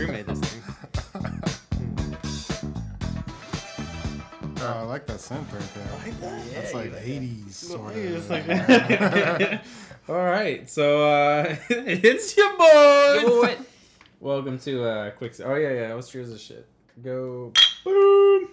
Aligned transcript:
Drew 0.00 0.10
made 0.12 0.26
this 0.26 0.40
thing. 0.40 0.62
Oh, 4.62 4.66
I 4.66 4.80
like 4.84 5.06
that 5.08 5.18
synth 5.18 5.52
right 5.52 5.74
there. 5.74 6.42
That's 6.54 6.72
like 6.72 6.92
80s 6.94 7.50
sort 7.50 7.94
It's 7.96 8.30
of. 8.30 8.48
like- 8.48 9.60
All 10.08 10.24
right, 10.24 10.70
so 10.70 11.06
uh, 11.06 11.54
it's 11.68 12.34
your 12.34 12.56
boy. 12.56 13.58
Welcome 14.20 14.58
to 14.60 14.84
uh, 14.84 15.10
quick. 15.10 15.34
Oh 15.44 15.56
yeah, 15.56 15.70
yeah. 15.72 15.94
What's 15.94 16.14
yours? 16.14 16.30
This 16.30 16.40
shit. 16.40 16.66
Go 17.04 17.52
boom. 17.84 18.48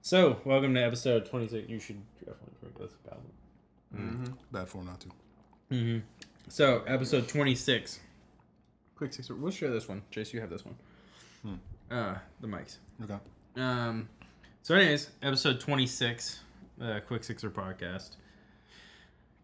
So, 0.00 0.40
welcome 0.46 0.72
to 0.72 0.80
episode 0.82 1.26
twenty-six. 1.26 1.68
You 1.68 1.78
should 1.78 2.00
definitely 2.20 2.54
drink 2.62 2.78
this. 2.78 2.92
Bad. 3.04 4.34
Bad 4.50 4.68
form 4.70 4.86
not 4.86 5.00
to. 5.00 5.08
Mm-hmm. 5.72 5.98
So, 6.48 6.84
episode 6.86 7.28
twenty-six. 7.28 8.00
Quick 8.98 9.12
six. 9.14 9.30
We'll 9.30 9.50
share 9.50 9.70
this 9.70 9.88
one. 9.88 10.02
Chase, 10.10 10.32
you 10.34 10.40
have 10.40 10.50
this 10.50 10.64
one. 10.64 11.60
Uh, 11.90 12.16
the 12.40 12.46
mics. 12.48 12.76
Okay. 13.02 13.16
Um, 13.56 14.08
so, 14.62 14.74
anyways, 14.74 15.08
episode 15.22 15.60
26, 15.60 16.40
uh, 16.82 17.00
Quick 17.06 17.24
Sixer 17.24 17.48
podcast. 17.50 18.16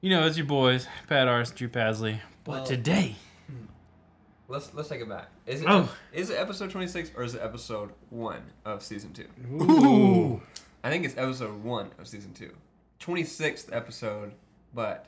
You 0.00 0.10
know, 0.10 0.26
it's 0.26 0.36
your 0.36 0.44
boys, 0.46 0.86
Pat 1.08 1.28
Ars, 1.28 1.50
Drew 1.52 1.68
Pasley. 1.68 2.18
But 2.44 2.50
Well- 2.52 2.66
today, 2.66 3.16
Let's 4.46 4.74
let's 4.74 4.90
take 4.90 5.00
it 5.00 5.08
back. 5.08 5.28
Is 5.46 5.62
it 5.62 5.66
Oh. 5.70 5.90
is 6.12 6.28
it 6.28 6.34
episode 6.34 6.70
twenty 6.70 6.86
six 6.86 7.10
or 7.16 7.22
is 7.22 7.34
it 7.34 7.40
episode 7.40 7.92
one 8.10 8.42
of 8.66 8.82
season 8.82 9.14
two? 9.14 9.26
ooh, 9.50 10.42
I 10.84 10.90
think 10.90 11.06
it's 11.06 11.16
episode 11.16 11.62
one 11.64 11.90
of 11.98 12.06
season 12.06 12.34
two. 12.34 12.52
Twenty 12.98 13.24
sixth 13.24 13.72
episode, 13.72 14.32
but 14.74 15.06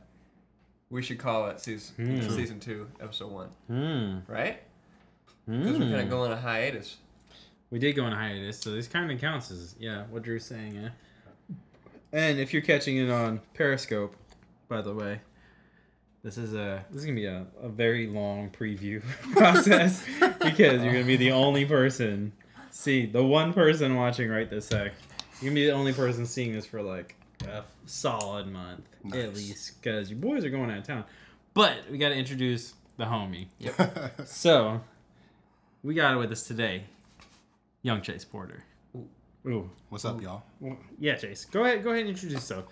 we 0.91 1.03
should 1.03 1.19
call 1.19 1.49
it 1.49 1.61
season 1.61 2.21
Hmm. 2.21 2.29
season 2.31 2.61
two, 2.61 2.89
episode 3.01 3.33
one, 3.33 3.49
hmm, 3.67 4.19
right? 4.33 4.61
Because 5.47 5.78
we're 5.78 5.84
kind 5.84 5.93
hmm. 5.93 5.98
of 6.01 6.11
going 6.11 6.33
on 6.33 6.39
a 6.39 6.41
hiatus. 6.41 6.97
We 7.70 7.78
did 7.78 7.95
go 7.95 8.05
on 8.05 8.12
a 8.12 8.17
hiatus, 8.17 8.61
so 8.61 8.70
this 8.70 8.87
kind 8.87 9.11
of 9.11 9.20
counts 9.20 9.51
as 9.51 9.75
yeah, 9.78 10.05
what 10.11 10.23
Drew's 10.23 10.45
saying, 10.45 10.75
yeah. 10.75 10.89
And 12.12 12.39
if 12.39 12.53
you're 12.53 12.62
catching 12.62 12.97
it 12.97 13.11
on 13.11 13.41
Periscope, 13.55 14.15
by 14.69 14.81
the 14.81 14.95
way, 14.95 15.20
this 16.23 16.39
is 16.39 16.55
a 16.55 16.84
this 16.91 17.00
is 17.00 17.05
gonna 17.05 17.17
be 17.17 17.27
a, 17.27 17.47
a 17.61 17.69
very 17.69 18.06
long 18.06 18.50
preview 18.50 19.03
process 19.33 20.05
because 20.21 20.83
you're 20.83 20.93
gonna 20.93 21.05
be 21.05 21.17
the 21.17 21.33
only 21.33 21.65
person 21.65 22.33
see 22.77 23.06
the 23.06 23.25
one 23.25 23.53
person 23.53 23.95
watching 23.95 24.28
right 24.28 24.48
this 24.48 24.67
sec. 24.67 24.93
You're 25.41 25.50
gonna 25.50 25.55
be 25.55 25.67
the 25.67 25.73
only 25.73 25.93
person 25.93 26.27
seeing 26.27 26.53
this 26.53 26.67
for 26.67 26.83
like 26.83 27.17
a 27.48 27.64
solid 27.86 28.47
month 28.48 28.84
at 29.12 29.34
least 29.34 29.80
because 29.80 30.11
your 30.11 30.19
boys 30.19 30.44
are 30.44 30.50
going 30.50 30.70
out 30.70 30.78
of 30.78 30.86
town. 30.86 31.05
But 31.55 31.91
we 31.91 31.98
got 31.98 32.11
to 32.11 32.14
introduce 32.16 32.75
the 32.97 33.05
homie. 33.05 33.47
Yep. 33.58 34.12
So, 34.27 34.80
we 35.83 35.94
got 35.94 36.14
it 36.14 36.16
with 36.19 36.33
us 36.33 36.42
today, 36.42 36.84
young 37.83 38.03
Chase 38.03 38.25
Porter. 38.25 38.64
Ooh. 39.47 39.70
What's 39.88 40.05
up, 40.05 40.20
y'all? 40.20 40.42
Well, 40.61 40.77
yeah, 40.98 41.14
Chase. 41.14 41.44
Go 41.44 41.64
ahead. 41.64 41.84
Go 41.84 41.91
ahead 41.91 42.00
and 42.00 42.11
introduce 42.11 42.34
yourself. 42.34 42.64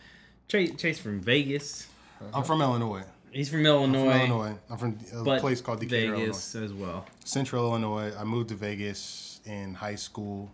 Chase, 0.48 0.74
Chase 0.76 0.98
from 0.98 1.20
Vegas. 1.20 1.86
I'm 2.32 2.42
from 2.42 2.60
Illinois. 2.60 3.04
He's 3.30 3.48
from 3.48 3.64
Illinois, 3.66 4.10
From 4.10 4.20
Illinois. 4.30 4.54
I'm 4.70 4.78
from 4.78 4.98
a 5.26 5.40
place 5.40 5.60
called 5.60 5.80
Decatur, 5.80 6.14
Illinois. 6.14 6.26
Vegas 6.26 6.54
as 6.54 6.72
well. 6.72 7.06
Central 7.24 7.64
Illinois. 7.64 8.12
I 8.18 8.24
moved 8.24 8.48
to 8.50 8.54
Vegas 8.54 9.40
in 9.44 9.74
high 9.74 9.96
school, 9.96 10.50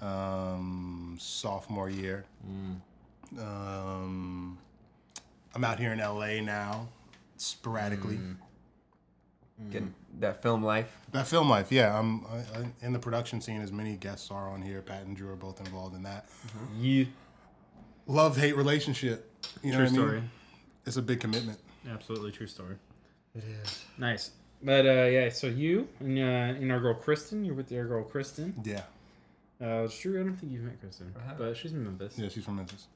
um, 0.00 1.16
sophomore 1.20 1.90
year. 1.90 2.24
Um, 3.38 4.58
I'm 5.54 5.64
out 5.64 5.78
here 5.78 5.92
in 5.92 5.98
LA 5.98 6.40
now, 6.40 6.88
sporadically. 7.36 8.18
Getting 9.70 9.92
that 10.20 10.40
film 10.42 10.64
life. 10.64 10.90
That 11.12 11.26
film 11.26 11.50
life, 11.50 11.70
yeah. 11.70 11.98
I'm 11.98 12.24
I, 12.26 12.36
I, 12.58 12.64
in 12.80 12.94
the 12.94 12.98
production 12.98 13.42
scene. 13.42 13.60
As 13.60 13.70
many 13.70 13.94
guests 13.96 14.30
are 14.30 14.48
on 14.48 14.62
here. 14.62 14.80
Pat 14.80 15.02
and 15.04 15.14
Drew 15.14 15.30
are 15.30 15.36
both 15.36 15.60
involved 15.60 15.94
in 15.94 16.02
that. 16.04 16.28
You. 16.78 17.08
Love 18.06 18.38
hate 18.38 18.56
relationship. 18.56 19.30
You 19.62 19.72
know 19.72 19.76
True 19.76 19.84
what 19.84 19.92
I 19.92 19.92
mean? 19.92 20.00
story. 20.06 20.22
It's 20.86 20.96
a 20.96 21.02
big 21.02 21.20
commitment. 21.20 21.58
Absolutely 21.90 22.32
true 22.32 22.46
story. 22.46 22.76
It 23.34 23.44
is. 23.62 23.84
Nice. 23.98 24.30
But 24.62 24.86
uh, 24.86 25.04
yeah, 25.04 25.28
so 25.28 25.46
you 25.46 25.86
and 26.00 26.18
uh, 26.18 26.22
and 26.22 26.72
our 26.72 26.80
girl 26.80 26.94
Kristen, 26.94 27.44
you're 27.44 27.54
with 27.54 27.70
your 27.70 27.86
girl 27.86 28.02
Kristen. 28.02 28.54
Yeah, 28.64 28.80
Uh, 29.60 29.84
it's 29.84 29.98
true. 29.98 30.18
I 30.18 30.24
don't 30.24 30.36
think 30.36 30.52
you've 30.52 30.62
met 30.62 30.80
Kristen, 30.80 31.14
I 31.18 31.28
haven't. 31.28 31.46
but 31.48 31.56
she's 31.56 31.72
in 31.72 31.84
Memphis. 31.84 32.14
yeah. 32.18 32.28
She's 32.30 32.44
from 32.44 32.56
Memphis. 32.56 32.86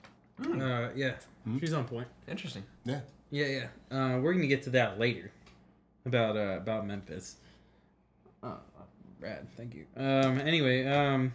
Uh, 0.43 0.89
yeah, 0.97 1.15
she's 1.61 1.72
on 1.72 1.84
point. 1.84 2.09
Interesting. 2.28 2.65
Yeah. 2.84 3.00
Yeah, 3.31 3.47
yeah. 3.91 3.97
Uh, 3.97 4.19
we're 4.21 4.33
gonna 4.34 4.47
get 4.47 4.62
to 4.65 4.71
that 4.71 4.99
later 4.99 5.31
about 6.06 6.37
uh, 6.37 6.56
about 6.59 6.87
Memphis. 6.87 7.37
Oh, 8.43 8.59
rad. 9.21 9.47
Thank 9.56 9.75
you. 9.75 9.87
Um. 9.97 10.41
Anyway. 10.41 10.87
Um. 10.87 11.33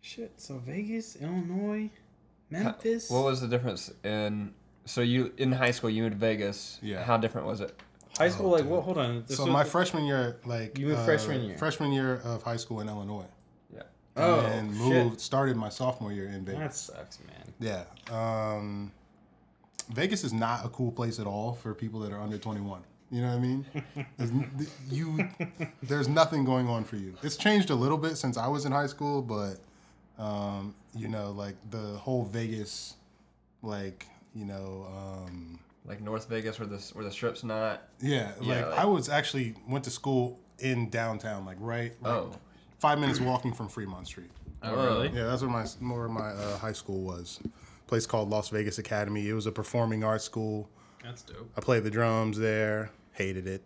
Shit. 0.00 0.32
So 0.36 0.58
Vegas, 0.58 1.16
Illinois, 1.16 1.90
Memphis. 2.50 3.10
What 3.10 3.24
was 3.24 3.40
the 3.40 3.48
difference 3.48 3.90
in? 4.04 4.52
So 4.84 5.00
you 5.00 5.32
in 5.36 5.52
high 5.52 5.70
school 5.70 5.90
you 5.90 6.02
moved 6.02 6.14
to 6.14 6.18
Vegas. 6.18 6.78
Yeah. 6.82 7.02
How 7.04 7.16
different 7.16 7.46
was 7.46 7.60
it? 7.60 7.78
high 8.18 8.28
school? 8.28 8.46
Oh, 8.48 8.50
like 8.50 8.62
dude. 8.62 8.70
what? 8.70 8.82
Hold 8.82 8.98
on. 8.98 9.24
So 9.28 9.46
my 9.46 9.64
freshman 9.64 10.04
year, 10.04 10.36
like 10.44 10.78
You 10.78 10.86
moved 10.86 11.00
uh, 11.00 11.04
freshman 11.04 11.42
year. 11.44 11.56
freshman 11.56 11.92
year 11.92 12.16
of 12.24 12.42
high 12.42 12.56
school 12.56 12.80
in 12.80 12.88
Illinois, 12.88 13.24
Yeah. 13.24 13.26
Oh 14.16 14.40
and 14.40 14.70
shit. 14.76 14.86
moved 14.86 15.20
started 15.20 15.56
my 15.56 15.68
sophomore 15.68 16.12
year 16.12 16.26
in 16.28 16.44
Vegas. 16.44 16.60
That 16.60 16.74
sucks, 16.96 17.18
man. 17.26 17.54
Yeah, 17.60 17.84
um, 18.10 18.92
Vegas 19.90 20.22
is 20.24 20.32
not 20.32 20.64
a 20.64 20.68
cool 20.68 20.92
place 20.92 21.18
at 21.18 21.26
all 21.26 21.54
for 21.54 21.74
people 21.74 22.00
that 22.00 22.12
are 22.12 22.20
under 22.20 22.38
twenty 22.38 22.60
one. 22.60 22.82
You 23.10 23.20
know 23.22 23.28
what 23.28 23.36
I 23.36 23.40
mean? 23.40 23.66
There's, 24.16 24.30
you, 24.90 25.28
there's 25.82 26.08
nothing 26.08 26.46
going 26.46 26.66
on 26.66 26.82
for 26.82 26.96
you. 26.96 27.14
It's 27.22 27.36
changed 27.36 27.68
a 27.68 27.74
little 27.74 27.98
bit 27.98 28.16
since 28.16 28.38
I 28.38 28.46
was 28.48 28.64
in 28.64 28.72
high 28.72 28.86
school, 28.86 29.20
but 29.20 29.56
um, 30.18 30.74
you 30.96 31.08
know, 31.08 31.30
like 31.32 31.54
the 31.70 31.98
whole 31.98 32.24
Vegas, 32.24 32.94
like 33.62 34.06
you 34.34 34.46
know, 34.46 34.86
um, 34.96 35.58
Like 35.84 36.00
North 36.00 36.26
Vegas 36.28 36.58
where 36.58 36.66
the 36.66 36.78
where 36.94 37.04
the 37.04 37.10
strip's 37.10 37.44
not. 37.44 37.82
yeah, 38.00 38.32
Yeah, 38.40 38.54
like, 38.62 38.66
like- 38.70 38.78
I 38.80 38.84
was 38.86 39.10
actually 39.10 39.56
went 39.68 39.84
to 39.84 39.90
school 39.90 40.38
in 40.58 40.88
downtown, 40.88 41.44
like 41.44 41.58
right, 41.60 41.92
like 42.02 42.12
Oh. 42.14 42.32
Five 42.82 42.98
minutes 42.98 43.20
walking 43.20 43.52
from 43.52 43.68
Fremont 43.68 44.06
Street. 44.08 44.30
Oh 44.62 44.74
really? 44.74 45.08
Yeah, 45.14 45.24
that's 45.26 45.42
where 45.42 45.50
my 45.50 45.64
where 45.94 46.08
my 46.08 46.30
uh, 46.30 46.58
high 46.58 46.72
school 46.72 47.00
was. 47.02 47.40
place 47.86 48.06
called 48.06 48.28
Las 48.28 48.48
Vegas 48.50 48.78
Academy. 48.78 49.28
It 49.28 49.32
was 49.34 49.46
a 49.46 49.52
performing 49.52 50.02
arts 50.04 50.24
school. 50.24 50.68
That's 51.02 51.22
dope. 51.22 51.50
I 51.56 51.60
played 51.60 51.84
the 51.84 51.90
drums 51.90 52.38
there. 52.38 52.90
Hated 53.12 53.46
it. 53.46 53.62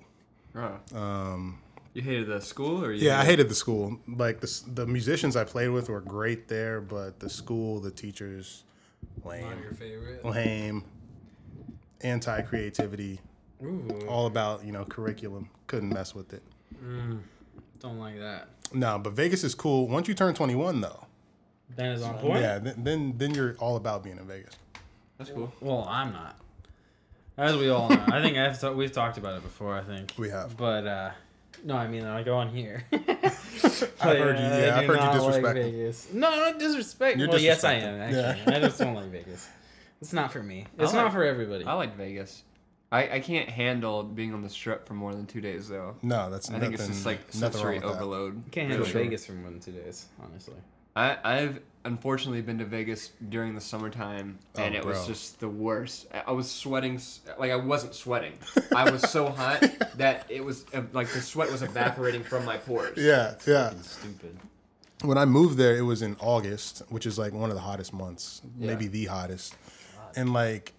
Um, 0.95 1.59
You 1.95 2.03
hated 2.03 2.27
the 2.29 2.41
school 2.41 2.85
or 2.85 2.93
you 2.93 3.07
yeah, 3.07 3.21
I 3.21 3.25
hated 3.25 3.49
the 3.49 3.55
school. 3.55 3.99
Like 4.07 4.41
the 4.41 4.61
the 4.75 4.87
musicians 4.87 5.35
I 5.37 5.45
played 5.45 5.69
with 5.71 5.89
were 5.89 6.01
great 6.01 6.49
there, 6.49 6.81
but 6.81 7.21
the 7.21 7.29
school, 7.31 7.81
the 7.81 7.91
teachers, 7.91 8.65
lame, 9.25 9.45
Not 9.45 9.61
your 9.63 9.73
favorite. 9.73 10.25
lame, 10.25 10.85
anti 12.03 12.41
creativity, 12.43 13.21
Ooh. 13.63 13.89
all 14.09 14.27
about 14.27 14.65
you 14.65 14.73
know 14.73 14.85
curriculum. 14.85 15.49
Couldn't 15.67 15.91
mess 15.91 16.15
with 16.15 16.33
it. 16.33 16.43
Don't 17.81 17.99
like 17.99 18.19
that. 18.19 18.49
No, 18.73 18.99
but 18.99 19.13
Vegas 19.13 19.45
is 19.45 19.55
cool. 19.55 19.87
Once 19.89 20.09
you 20.09 20.15
turn 20.15 20.35
21, 20.35 20.81
though, 20.81 21.07
That 21.77 21.93
is 21.93 22.03
on 22.03 22.19
point. 22.19 22.41
yeah, 22.41 22.59
then, 22.59 22.75
then 22.83 23.15
then 23.17 23.35
you're 23.35 23.55
all 23.59 23.77
about 23.77 24.03
being 24.05 24.19
in 24.19 24.27
Vegas. 24.27 24.55
That's 25.19 25.31
cool. 25.31 25.53
Well, 25.61 25.87
I'm 25.89 26.13
not. 26.13 26.37
As 27.39 27.57
we 27.57 27.69
all 27.69 27.89
know, 27.89 28.03
I 28.09 28.23
think 28.23 28.37
I've 28.39 28.59
ta- 28.61 28.73
we've 28.73 28.93
talked 28.93 29.19
about 29.19 29.37
it 29.37 29.43
before. 29.43 29.75
I 29.77 29.83
think 29.83 30.13
We 30.19 30.31
have. 30.31 30.57
but 30.57 30.87
uh, 30.87 31.11
no, 31.65 31.77
I 31.77 31.87
mean 31.87 32.05
I 32.05 32.23
go 32.23 32.37
on 32.37 32.49
here. 32.49 32.85
I've 32.93 33.01
heard 34.01 34.39
you- 34.39 34.45
yeah, 34.45 34.77
I've 34.79 34.87
heard 34.87 35.01
you 35.01 35.13
disrespect 35.13 35.55
them. 35.55 35.55
Vegas. 35.73 36.13
No, 36.13 36.31
not 36.31 36.59
disrespect. 36.59 37.19
You're 37.19 37.29
well, 37.29 37.39
yes, 37.39 37.63
I 37.65 37.75
disrespecting. 37.77 37.83
am. 37.83 38.01
Actually, 38.01 38.53
Yeah. 38.53 38.57
I 38.57 38.61
just 38.61 38.79
don't 38.79 38.95
like 38.95 39.07
Vegas. 39.07 39.49
It's 40.01 40.13
not 40.13 40.33
for 40.33 40.43
me. 40.43 40.67
It's 40.79 40.93
I 40.93 40.97
like- 40.97 41.05
not 41.07 41.13
for 41.13 41.25
everybody. 41.25 41.65
I 41.65 41.75
like 41.75 41.97
Vegas. 41.97 42.43
I, 42.93 43.17
I 43.17 43.21
can't 43.21 43.49
handle 43.49 44.03
being 44.05 44.33
on 44.33 44.43
the 44.43 44.49
strip 44.49 44.87
for 44.87 44.95
more 44.95 45.13
than 45.15 45.27
two 45.27 45.41
days 45.41 45.69
though. 45.69 45.97
No, 46.03 46.31
that's 46.31 46.49
I 46.51 46.55
nothing. 46.55 46.71
think 46.71 46.81
it's 46.81 46.89
just 46.89 47.07
like 47.07 47.19
nothing 47.35 47.41
sensory 47.41 47.83
overload. 47.83 48.37
You 48.45 48.51
can't 48.51 48.69
handle 48.71 48.87
sure. 48.87 49.03
Vegas 49.03 49.27
for 49.27 49.33
more 49.33 49.51
than 49.51 49.61
two 49.61 49.73
days, 49.73 50.07
honestly. 50.23 50.55
I, 50.95 51.19
I've 51.25 51.61
unfortunately 51.85 52.41
been 52.43 52.59
to 52.59 52.65
Vegas 52.65 53.11
during 53.29 53.55
the 53.55 53.61
summertime, 53.61 54.39
and 54.57 54.75
Oh, 54.75 54.79
it 54.79 54.85
was 54.85 55.07
just 55.07 55.41
the 55.41 55.49
worst. 55.49 56.07
I- 56.15 56.23
I 56.29 56.31
was 56.33 56.51
sweating, 56.51 57.01
like 57.39 57.51
I 57.51 57.57
wasn't 57.57 57.95
sweating. 57.95 58.33
I 58.75 58.89
was 58.91 59.03
so 59.11 59.29
hot 59.31 59.61
that 59.97 60.25
it 60.31 60.43
was 60.45 60.65
uh, 60.73 60.83
like 60.93 61.09
the 61.09 61.21
sweat 61.21 61.51
was 61.53 61.63
evaporating 61.63 62.23
from 62.23 62.45
my 62.47 62.57
pores. 62.57 62.97
Yeah, 62.97 63.35
yeah. 63.47 63.71
Stupid. 63.83 64.39
When 65.03 65.19
I 65.19 65.27
moved 65.27 65.59
there, 65.59 65.77
it 65.77 65.83
was 65.83 66.01
in 66.01 66.17
August, 66.21 66.83
which 66.89 67.05
is 67.05 67.19
like 67.19 67.35
one 67.35 67.51
of 67.51 67.57
the 67.57 67.63
hottest 67.63 67.93
months, 67.93 68.41
Yeah. 68.59 68.69
maybe 68.69 68.87
the 68.87 69.05
hottest. 69.05 69.55
And 70.17 70.33
like, 70.33 70.73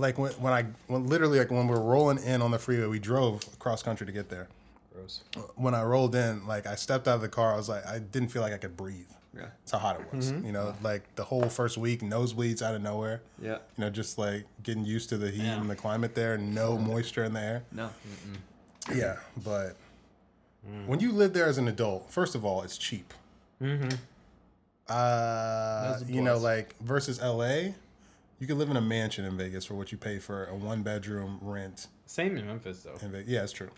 like 0.00 0.18
when, 0.18 0.32
when 0.32 0.52
I 0.52 0.64
when 0.86 1.06
literally 1.06 1.38
like 1.38 1.50
when 1.50 1.66
we're 1.68 1.80
rolling 1.80 2.18
in 2.22 2.42
on 2.42 2.50
the 2.50 2.58
freeway, 2.58 2.86
we 2.86 2.98
drove 2.98 3.42
across 3.54 3.82
country 3.82 4.06
to 4.06 4.12
get 4.12 4.28
there. 4.28 4.48
Gross. 4.94 5.22
When 5.54 5.74
I 5.74 5.82
rolled 5.82 6.14
in, 6.14 6.46
like 6.46 6.66
I 6.66 6.74
stepped 6.74 7.06
out 7.06 7.14
of 7.16 7.20
the 7.20 7.28
car, 7.28 7.52
I 7.54 7.56
was 7.56 7.68
like, 7.68 7.86
I 7.86 7.98
didn't 8.00 8.28
feel 8.30 8.42
like 8.42 8.52
I 8.52 8.58
could 8.58 8.76
breathe. 8.76 9.06
Yeah. 9.32 9.42
That's 9.60 9.70
how 9.70 9.78
hot 9.78 10.00
it 10.00 10.12
was. 10.12 10.32
You 10.32 10.50
know, 10.50 10.74
like 10.82 11.14
the 11.14 11.22
whole 11.22 11.48
first 11.48 11.78
week, 11.78 12.00
nosebleeds 12.00 12.62
out 12.62 12.74
of 12.74 12.82
nowhere. 12.82 13.20
Yeah. 13.40 13.58
You 13.76 13.84
know, 13.84 13.90
just 13.90 14.18
like 14.18 14.44
getting 14.64 14.84
used 14.84 15.08
to 15.10 15.18
the 15.18 15.30
heat 15.30 15.44
Yeah. 15.44 15.60
and 15.60 15.70
the 15.70 15.76
climate 15.76 16.16
there, 16.16 16.36
no 16.36 16.76
moisture 16.76 17.22
in 17.22 17.32
the 17.34 17.40
air. 17.40 17.62
No. 17.70 17.90
Yeah, 18.92 19.18
but 19.44 19.76
when 20.86 20.98
you 20.98 21.12
live 21.12 21.32
there 21.32 21.46
as 21.46 21.58
an 21.58 21.68
adult, 21.68 22.10
first 22.10 22.34
of 22.34 22.44
all, 22.44 22.62
it's 22.62 22.76
cheap. 22.76 23.14
Mm-hmm. 23.62 23.90
Uh, 24.88 26.00
you 26.08 26.20
know, 26.22 26.36
like 26.36 26.74
versus 26.80 27.20
LA, 27.22 27.72
you 28.40 28.46
could 28.46 28.56
live 28.56 28.70
in 28.70 28.76
a 28.76 28.80
mansion 28.80 29.24
in 29.24 29.36
Vegas 29.36 29.64
for 29.66 29.74
what 29.74 29.92
you 29.92 29.98
pay 29.98 30.18
for 30.18 30.46
a 30.46 30.54
one 30.54 30.82
bedroom 30.82 31.38
rent 31.42 31.86
Same 32.06 32.36
in 32.36 32.46
Memphis 32.46 32.82
though. 32.82 32.96
in 33.04 33.12
Vegas. 33.12 33.28
Yeah, 33.28 33.42
it's 33.44 33.52
true. 33.52 33.70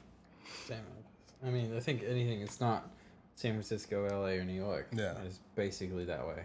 Same 0.67 0.79
in 0.79 0.85
Memphis. 0.85 1.03
I 1.45 1.51
mean, 1.51 1.77
I 1.77 1.81
think 1.81 2.05
anything 2.09 2.41
it's 2.41 2.61
not 2.61 2.89
San 3.35 3.53
Francisco, 3.53 4.07
LA, 4.09 4.39
or 4.39 4.45
New 4.45 4.53
York. 4.53 4.89
Yeah. 4.93 5.15
it's 5.27 5.41
basically 5.57 6.05
that 6.05 6.27
way. 6.27 6.45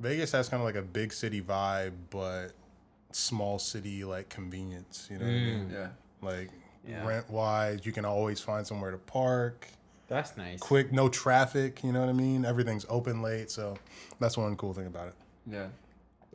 Vegas 0.00 0.32
has 0.32 0.48
kind 0.48 0.60
of 0.60 0.66
like 0.66 0.74
a 0.74 0.82
big 0.82 1.12
city 1.12 1.40
vibe, 1.40 1.92
but 2.10 2.48
small 3.12 3.60
city 3.60 4.04
like 4.04 4.28
convenience. 4.28 5.08
You 5.10 5.18
know 5.18 5.26
what 5.26 5.30
I 5.30 5.36
mm. 5.36 5.58
mean? 5.58 5.70
Yeah. 5.72 5.88
Like 6.20 6.50
Yeah. 6.86 7.06
rent 7.06 7.30
wise, 7.30 7.86
you 7.86 7.92
can 7.92 8.04
always 8.04 8.40
find 8.40 8.66
somewhere 8.66 8.90
to 8.90 8.98
park. 8.98 9.68
That's 10.08 10.36
nice. 10.36 10.58
Quick, 10.58 10.92
no 10.92 11.08
traffic. 11.08 11.84
You 11.84 11.92
know 11.92 12.00
what 12.00 12.08
I 12.08 12.12
mean? 12.12 12.44
Everything's 12.44 12.84
open 12.88 13.22
late, 13.22 13.50
so 13.50 13.76
that's 14.18 14.36
one 14.36 14.56
cool 14.56 14.74
thing 14.74 14.86
about 14.86 15.08
it. 15.08 15.14
Yeah. 15.46 15.68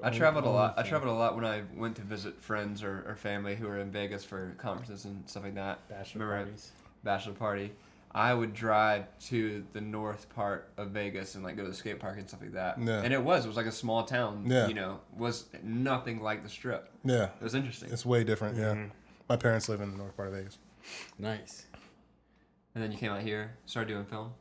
I 0.04 0.10
traveled 0.12 0.46
a 0.46 0.50
lot. 0.50 0.76
I 0.78 0.84
traveled 0.84 1.12
a 1.12 1.18
lot 1.18 1.36
when 1.36 1.46
I 1.46 1.64
went 1.76 1.96
to 1.96 2.02
visit 2.04 2.40
friends 2.42 2.84
or, 2.84 3.04
or 3.08 3.16
family 3.16 3.56
who 3.56 3.68
were 3.68 3.80
in 3.80 3.90
Vegas 3.92 4.24
for 4.24 4.54
conferences 4.58 5.06
and 5.06 5.28
stuff 5.30 5.44
like 5.44 5.56
that. 5.56 5.88
Bachelor 5.90 6.22
Remember 6.26 6.44
parties. 6.46 6.72
bachelor 7.04 7.34
party. 7.34 7.72
I 8.14 8.34
would 8.34 8.54
drive 8.54 9.06
to 9.28 9.64
the 9.74 9.82
north 9.82 10.28
part 10.34 10.70
of 10.78 10.90
Vegas 10.92 11.36
and 11.36 11.44
like 11.44 11.56
go 11.58 11.64
to 11.64 11.70
the 11.70 11.76
skate 11.76 12.00
park 12.00 12.18
and 12.18 12.28
stuff 12.28 12.42
like 12.42 12.54
that. 12.54 12.80
Yeah. 12.82 13.02
And 13.04 13.14
it 13.14 13.22
was 13.22 13.46
it 13.46 13.48
was 13.48 13.58
like 13.58 13.66
a 13.66 13.72
small 13.72 14.04
town. 14.06 14.44
Yeah. 14.48 14.68
You 14.68 14.74
know, 14.76 15.00
was 15.18 15.46
nothing 15.64 16.22
like 16.22 16.42
the 16.44 16.50
strip. 16.50 16.90
Yeah, 17.04 17.26
It 17.26 17.44
was 17.44 17.54
interesting. 17.56 17.90
it's 17.92 18.06
way 18.06 18.24
different. 18.24 18.56
Yeah, 18.58 18.74
Mhm. 18.74 18.92
my 19.30 19.36
parents 19.36 19.68
live 19.68 19.82
in 19.82 19.92
the 19.92 19.98
north 19.98 20.16
part 20.16 20.30
of 20.30 20.36
Vegas. 20.36 20.58
Nice. 21.20 21.66
And 22.76 22.84
then 22.84 22.92
you 22.92 22.98
came 22.98 23.12
out 23.12 23.22
here, 23.22 23.52
started 23.66 23.90
doing 23.92 24.06
film. 24.06 24.32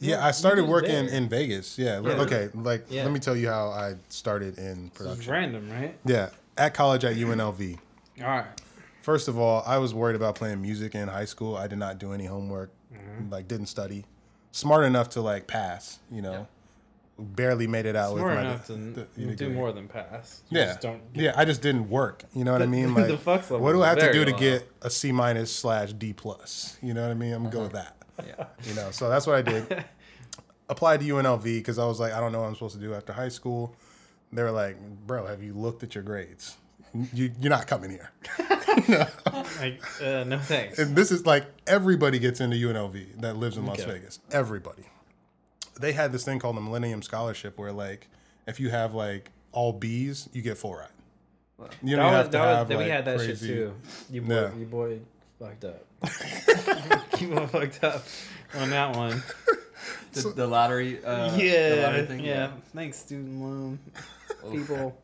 Yeah, 0.00 0.16
Yeah, 0.18 0.26
I 0.26 0.30
started 0.30 0.66
working 0.66 1.06
there. 1.06 1.08
in 1.14 1.28
Vegas. 1.28 1.78
Yeah, 1.78 2.00
Yeah. 2.00 2.10
okay. 2.22 2.48
Like, 2.54 2.86
Yeah. 2.88 3.02
let 3.04 3.12
me 3.12 3.18
tell 3.20 3.36
you 3.36 3.48
how 3.48 3.68
I 3.70 3.94
started 4.08 4.58
in 4.58 4.90
production. 4.90 5.32
random, 5.32 5.70
right? 5.70 5.98
Yeah, 6.04 6.30
at 6.56 6.74
college 6.74 7.04
at 7.04 7.16
UNLV. 7.16 7.78
All 8.20 8.26
right. 8.28 8.44
First 9.02 9.26
of 9.28 9.38
all, 9.38 9.62
I 9.66 9.78
was 9.78 9.94
worried 9.94 10.16
about 10.16 10.34
playing 10.34 10.60
music 10.62 10.94
in 10.94 11.08
high 11.08 11.24
school. 11.24 11.56
I 11.56 11.66
did 11.66 11.78
not 11.78 11.98
do 11.98 12.12
any 12.12 12.26
homework, 12.26 12.70
Mm-hmm. 12.92 13.30
like 13.32 13.48
didn't 13.48 13.66
study. 13.66 14.04
Smart 14.52 14.84
enough 14.84 15.10
to 15.10 15.20
like 15.20 15.46
pass, 15.46 15.98
you 16.10 16.22
know. 16.22 16.46
Barely 17.20 17.66
made 17.66 17.84
it 17.84 17.96
out 17.96 18.12
Smart 18.12 18.24
with 18.26 18.34
my 18.36 18.40
enough 18.42 18.66
to 18.66 18.72
the- 18.74 18.78
n- 19.18 19.26
the 19.30 19.34
do 19.34 19.50
more 19.50 19.72
than 19.72 19.88
pass. 19.88 20.42
You 20.50 20.60
Yeah, 20.60 20.66
Just 20.66 20.80
don't. 20.82 21.00
yeah. 21.14 21.32
I 21.36 21.44
just 21.44 21.60
didn't 21.62 21.90
work. 21.90 22.22
You 22.32 22.44
know 22.44 22.52
what 22.52 22.62
I 22.62 22.66
mean? 22.78 22.94
The 22.94 23.18
Like, 23.26 23.50
what 23.50 23.72
do 23.72 23.82
I 23.82 23.88
have 23.88 23.98
to 23.98 24.12
do 24.12 24.24
to 24.24 24.30
low. 24.30 24.38
get 24.38 24.70
a 24.82 24.88
C 24.90 25.10
minus 25.10 25.52
slash 25.52 25.92
D 25.92 26.12
plus? 26.12 26.76
You 26.80 26.94
know 26.94 27.02
what 27.02 27.10
I 27.10 27.14
mean? 27.14 27.32
I'm 27.32 27.42
gonna 27.42 27.54
go 27.54 27.62
with 27.64 27.72
that. 27.72 27.96
Yeah. 28.26 28.46
You 28.64 28.74
know, 28.74 28.90
so 28.90 29.08
that's 29.08 29.26
what 29.26 29.36
I 29.36 29.42
did. 29.42 29.84
Applied 30.70 31.00
to 31.00 31.06
UNLV 31.06 31.42
because 31.44 31.78
I 31.78 31.86
was 31.86 31.98
like, 31.98 32.12
I 32.12 32.20
don't 32.20 32.32
know 32.32 32.40
what 32.40 32.48
I'm 32.48 32.54
supposed 32.54 32.74
to 32.74 32.80
do 32.80 32.92
after 32.94 33.12
high 33.12 33.28
school. 33.30 33.74
They 34.32 34.42
were 34.42 34.50
like, 34.50 34.76
bro, 35.06 35.26
have 35.26 35.42
you 35.42 35.54
looked 35.54 35.82
at 35.82 35.94
your 35.94 36.04
grades? 36.04 36.56
You, 37.14 37.30
you're 37.40 37.50
not 37.50 37.66
coming 37.66 37.90
here. 37.90 38.10
Like, 39.60 39.82
uh, 40.02 40.24
no 40.24 40.38
thanks. 40.38 40.78
And 40.78 40.94
this 40.94 41.10
is 41.10 41.26
like 41.26 41.44
everybody 41.66 42.18
gets 42.18 42.40
into 42.40 42.56
UNLV 42.56 43.20
that 43.22 43.36
lives 43.36 43.56
in 43.56 43.66
Las 43.66 43.80
Okay. 43.80 43.92
Vegas. 43.92 44.20
Everybody. 44.30 44.84
They 45.80 45.92
had 45.92 46.12
this 46.12 46.24
thing 46.24 46.38
called 46.38 46.56
the 46.56 46.60
Millennium 46.60 47.02
Scholarship 47.02 47.58
where 47.58 47.72
like 47.72 48.08
if 48.46 48.60
you 48.60 48.70
have 48.70 48.94
like 48.94 49.30
all 49.52 49.72
B's, 49.72 50.28
you 50.32 50.42
get 50.42 50.58
full 50.58 50.74
ride. 50.76 50.88
You 51.82 51.96
don't 51.96 52.04
that 52.04 52.04
was, 52.04 52.12
have 52.12 52.26
to 52.26 52.30
that 52.32 52.40
was, 52.46 52.56
have 52.58 52.68
that 52.68 52.78
we 52.78 52.84
had 52.88 53.04
that 53.06 53.16
crazy- 53.18 53.46
shit 53.46 53.56
too. 53.56 53.74
You 54.10 54.22
boy, 54.22 54.34
Yeah. 54.34 54.54
you 54.54 54.66
boy 54.66 54.98
fucked 55.40 55.64
up. 55.64 55.84
you 57.20 57.28
boy 57.28 57.46
fucked 57.46 57.82
up 57.84 58.04
on 58.54 58.70
that 58.70 58.94
one. 58.96 59.22
The, 60.12 60.32
the 60.34 60.46
lottery. 60.46 61.04
Uh, 61.04 61.36
yeah, 61.36 61.68
The 61.74 61.82
lottery 61.82 62.06
thing. 62.06 62.20
yeah. 62.24 62.50
Thanks, 62.74 62.98
student 62.98 63.40
loan 63.40 63.78
Oh. 64.44 64.50
people. 64.50 64.96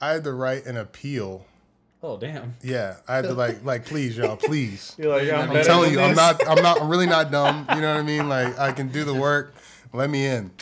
I 0.00 0.10
had 0.10 0.24
to 0.24 0.32
write 0.32 0.64
an 0.66 0.76
appeal. 0.76 1.44
Oh 2.00 2.16
damn! 2.16 2.54
Yeah, 2.62 2.98
I 3.08 3.16
had 3.16 3.24
to 3.24 3.34
like 3.34 3.64
like 3.64 3.84
please 3.84 4.16
y'all, 4.16 4.36
please. 4.36 4.94
You're 4.98 5.08
like, 5.18 5.28
I'm, 5.32 5.50
I'm 5.50 5.56
I'm 5.56 5.64
telling 5.64 5.92
than 5.92 5.98
you, 5.98 6.00
I'm 6.00 6.14
not 6.14 6.46
I'm 6.48 6.62
not 6.62 6.80
I'm 6.80 6.88
really 6.88 7.06
not 7.06 7.32
dumb. 7.32 7.66
You 7.74 7.80
know 7.80 7.92
what 7.92 8.00
I 8.00 8.02
mean? 8.04 8.28
Like 8.28 8.56
I 8.56 8.70
can 8.70 8.88
do 8.88 9.02
the 9.04 9.14
work. 9.14 9.52
Let 9.92 10.08
me 10.08 10.24
in. 10.24 10.52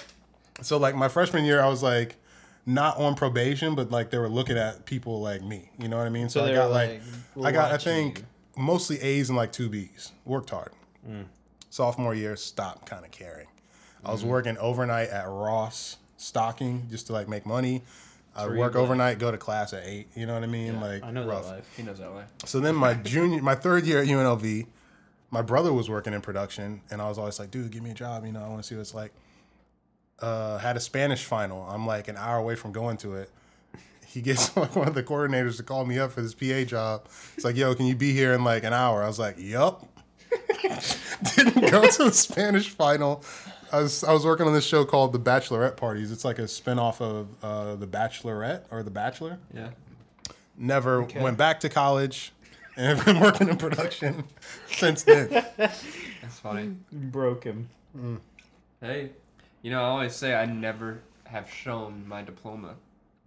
So 0.62 0.78
like 0.78 0.94
my 0.94 1.08
freshman 1.08 1.44
year, 1.44 1.60
I 1.60 1.68
was 1.68 1.82
like 1.82 2.16
not 2.64 2.96
on 2.96 3.14
probation, 3.16 3.74
but 3.74 3.90
like 3.90 4.10
they 4.10 4.16
were 4.18 4.30
looking 4.30 4.56
at 4.56 4.86
people 4.86 5.20
like 5.20 5.42
me. 5.42 5.70
You 5.78 5.88
know 5.88 5.98
what 5.98 6.06
I 6.06 6.10
mean? 6.10 6.30
So, 6.30 6.40
So 6.40 6.46
I 6.46 6.54
got 6.54 6.70
like, 6.70 7.02
like, 7.34 7.54
I 7.54 7.56
got 7.56 7.72
I 7.72 7.76
think 7.76 8.18
you. 8.20 8.24
Mostly 8.56 9.00
A's 9.00 9.28
and 9.28 9.36
like 9.36 9.52
two 9.52 9.68
B's. 9.68 10.12
Worked 10.24 10.50
hard. 10.50 10.72
Mm. 11.08 11.26
Sophomore 11.70 12.14
year, 12.14 12.36
stopped 12.36 12.86
kind 12.86 13.04
of 13.04 13.10
caring. 13.10 13.46
I 14.04 14.08
Mm. 14.08 14.12
was 14.12 14.24
working 14.24 14.56
overnight 14.58 15.08
at 15.10 15.26
Ross 15.28 15.96
stocking 16.16 16.86
just 16.90 17.06
to 17.08 17.12
like 17.12 17.28
make 17.28 17.44
money. 17.46 17.82
I 18.34 18.46
work 18.48 18.76
overnight, 18.76 19.18
go 19.18 19.30
to 19.30 19.38
class 19.38 19.72
at 19.72 19.84
eight. 19.86 20.08
You 20.14 20.26
know 20.26 20.34
what 20.34 20.42
I 20.42 20.46
mean? 20.46 20.74
Yeah, 20.74 20.80
like 20.82 21.02
I 21.04 21.10
know 21.10 21.26
rough. 21.26 21.44
that 21.44 21.52
life. 21.52 21.74
He 21.76 21.82
knows 21.82 21.98
that 22.00 22.12
way. 22.14 22.24
So 22.44 22.60
then 22.60 22.74
my 22.74 22.92
junior, 22.92 23.40
my 23.42 23.54
third 23.54 23.86
year 23.86 24.00
at 24.02 24.08
UNLV, 24.08 24.66
my 25.30 25.40
brother 25.42 25.72
was 25.72 25.88
working 25.88 26.12
in 26.12 26.20
production, 26.20 26.82
and 26.90 27.00
I 27.00 27.08
was 27.08 27.16
always 27.18 27.38
like, 27.38 27.50
"Dude, 27.50 27.70
give 27.70 27.82
me 27.82 27.90
a 27.92 27.94
job. 27.94 28.26
You 28.26 28.32
know, 28.32 28.44
I 28.44 28.48
want 28.48 28.62
to 28.62 28.66
see 28.68 28.74
what 28.74 28.82
it's 28.82 28.92
like." 28.94 29.12
Uh, 30.20 30.56
had 30.58 30.76
a 30.76 30.80
Spanish 30.80 31.24
final. 31.24 31.62
I'm 31.68 31.86
like 31.86 32.08
an 32.08 32.16
hour 32.16 32.38
away 32.38 32.54
from 32.56 32.72
going 32.72 32.96
to 32.98 33.14
it. 33.16 33.30
He 34.16 34.22
gets 34.22 34.56
like 34.56 34.74
one 34.74 34.88
of 34.88 34.94
the 34.94 35.02
coordinators 35.02 35.58
to 35.58 35.62
call 35.62 35.84
me 35.84 35.98
up 35.98 36.10
for 36.10 36.22
this 36.22 36.32
PA 36.34 36.64
job. 36.66 37.06
It's 37.36 37.44
like, 37.44 37.54
"Yo, 37.54 37.74
can 37.74 37.84
you 37.84 37.94
be 37.94 38.14
here 38.14 38.32
in 38.32 38.44
like 38.44 38.64
an 38.64 38.72
hour?" 38.72 39.02
I 39.04 39.06
was 39.06 39.18
like, 39.18 39.36
"Yup." 39.38 39.86
Didn't 41.36 41.70
go 41.70 41.86
to 41.86 42.04
the 42.04 42.12
Spanish 42.12 42.70
final. 42.70 43.22
I 43.70 43.80
was 43.82 44.02
I 44.02 44.14
was 44.14 44.24
working 44.24 44.46
on 44.46 44.54
this 44.54 44.64
show 44.64 44.86
called 44.86 45.12
The 45.12 45.18
Bachelorette 45.18 45.76
Parties. 45.76 46.10
It's 46.10 46.24
like 46.24 46.38
a 46.38 46.44
spinoff 46.44 47.02
of 47.02 47.28
uh, 47.42 47.76
The 47.76 47.86
Bachelorette 47.86 48.62
or 48.70 48.82
The 48.82 48.90
Bachelor 48.90 49.38
Yeah. 49.52 49.68
never 50.56 51.02
went 51.02 51.36
back 51.36 51.60
to 51.60 51.68
college 51.68 52.32
and 52.74 52.96
have 52.96 53.04
been 53.04 53.20
working 53.20 53.50
in 53.50 53.58
production 53.58 54.24
since 54.70 55.02
then. 55.02 55.28
That's 55.58 56.38
funny. 56.42 56.74
broke 56.90 57.44
him. 57.44 57.68
Hey, 58.80 59.10
you 59.60 59.70
know, 59.70 59.80
I 59.82 59.88
always 59.88 60.14
say 60.14 60.34
I 60.34 60.46
never 60.46 61.00
have 61.24 61.50
shown 61.50 62.06
my 62.08 62.22
diploma 62.22 62.76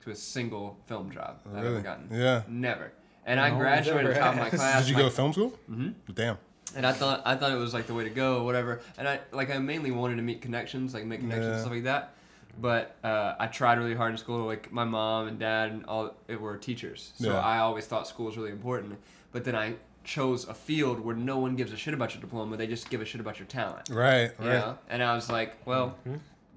to 0.09 0.13
a 0.13 0.15
single 0.17 0.77
film 0.87 1.11
job 1.11 1.39
I've 1.55 1.65
ever 1.65 1.81
gotten. 1.81 2.09
Yeah. 2.11 2.43
Never. 2.47 2.91
And 3.25 3.39
I 3.39 3.49
No 3.49 3.55
one's 3.55 3.63
graduated 3.63 4.11
ever 4.11 4.19
top 4.19 4.33
of 4.33 4.39
my 4.39 4.49
class. 4.49 4.81
Did 4.83 4.89
you 4.89 4.95
my- 4.95 5.01
go 5.03 5.09
to 5.09 5.15
film 5.15 5.33
school? 5.33 5.59
Mm-hmm. 5.69 6.13
Damn. 6.13 6.37
and 6.75 6.85
I 6.85 6.91
thought 6.93 7.21
I 7.25 7.35
thought 7.35 7.51
it 7.51 7.55
was 7.57 7.73
like 7.73 7.87
the 7.87 7.93
way 7.93 8.03
to 8.03 8.09
go, 8.09 8.39
or 8.41 8.45
whatever. 8.45 8.81
And 8.97 9.07
I 9.07 9.19
like 9.31 9.49
I 9.49 9.57
mainly 9.59 9.91
wanted 9.91 10.15
to 10.17 10.21
meet 10.21 10.41
connections, 10.41 10.93
like 10.93 11.05
make 11.05 11.19
connections 11.21 11.45
Yeah. 11.47 11.51
and 11.53 11.61
stuff 11.61 11.73
like 11.73 11.83
that. 11.83 12.13
But 12.59 12.95
uh, 13.03 13.35
I 13.39 13.47
tried 13.47 13.77
really 13.77 13.95
hard 13.95 14.11
in 14.11 14.17
school. 14.17 14.45
Like 14.45 14.71
my 14.71 14.83
mom 14.83 15.27
and 15.27 15.39
dad 15.39 15.71
and 15.71 15.85
all 15.85 16.15
it 16.27 16.39
were 16.41 16.57
teachers, 16.57 17.13
so 17.19 17.31
Yeah. 17.31 17.39
I 17.39 17.59
always 17.59 17.85
thought 17.85 18.07
school 18.07 18.25
was 18.25 18.37
really 18.37 18.51
important. 18.51 18.97
But 19.31 19.43
then 19.45 19.55
I 19.55 19.75
chose 20.03 20.47
a 20.47 20.53
field 20.53 20.99
where 20.99 21.15
no 21.15 21.37
one 21.37 21.55
gives 21.55 21.71
a 21.71 21.77
shit 21.77 21.93
about 21.93 22.13
your 22.13 22.21
diploma; 22.21 22.57
they 22.57 22.67
just 22.67 22.89
give 22.89 23.01
a 23.01 23.05
shit 23.05 23.21
about 23.21 23.37
your 23.39 23.45
talent. 23.47 23.89
Right, 23.89 24.31
You 24.41 24.47
right. 24.49 24.53
know? 24.59 24.77
And 24.89 25.01
I 25.03 25.13
was 25.15 25.29
like, 25.29 25.55
well, 25.65 25.95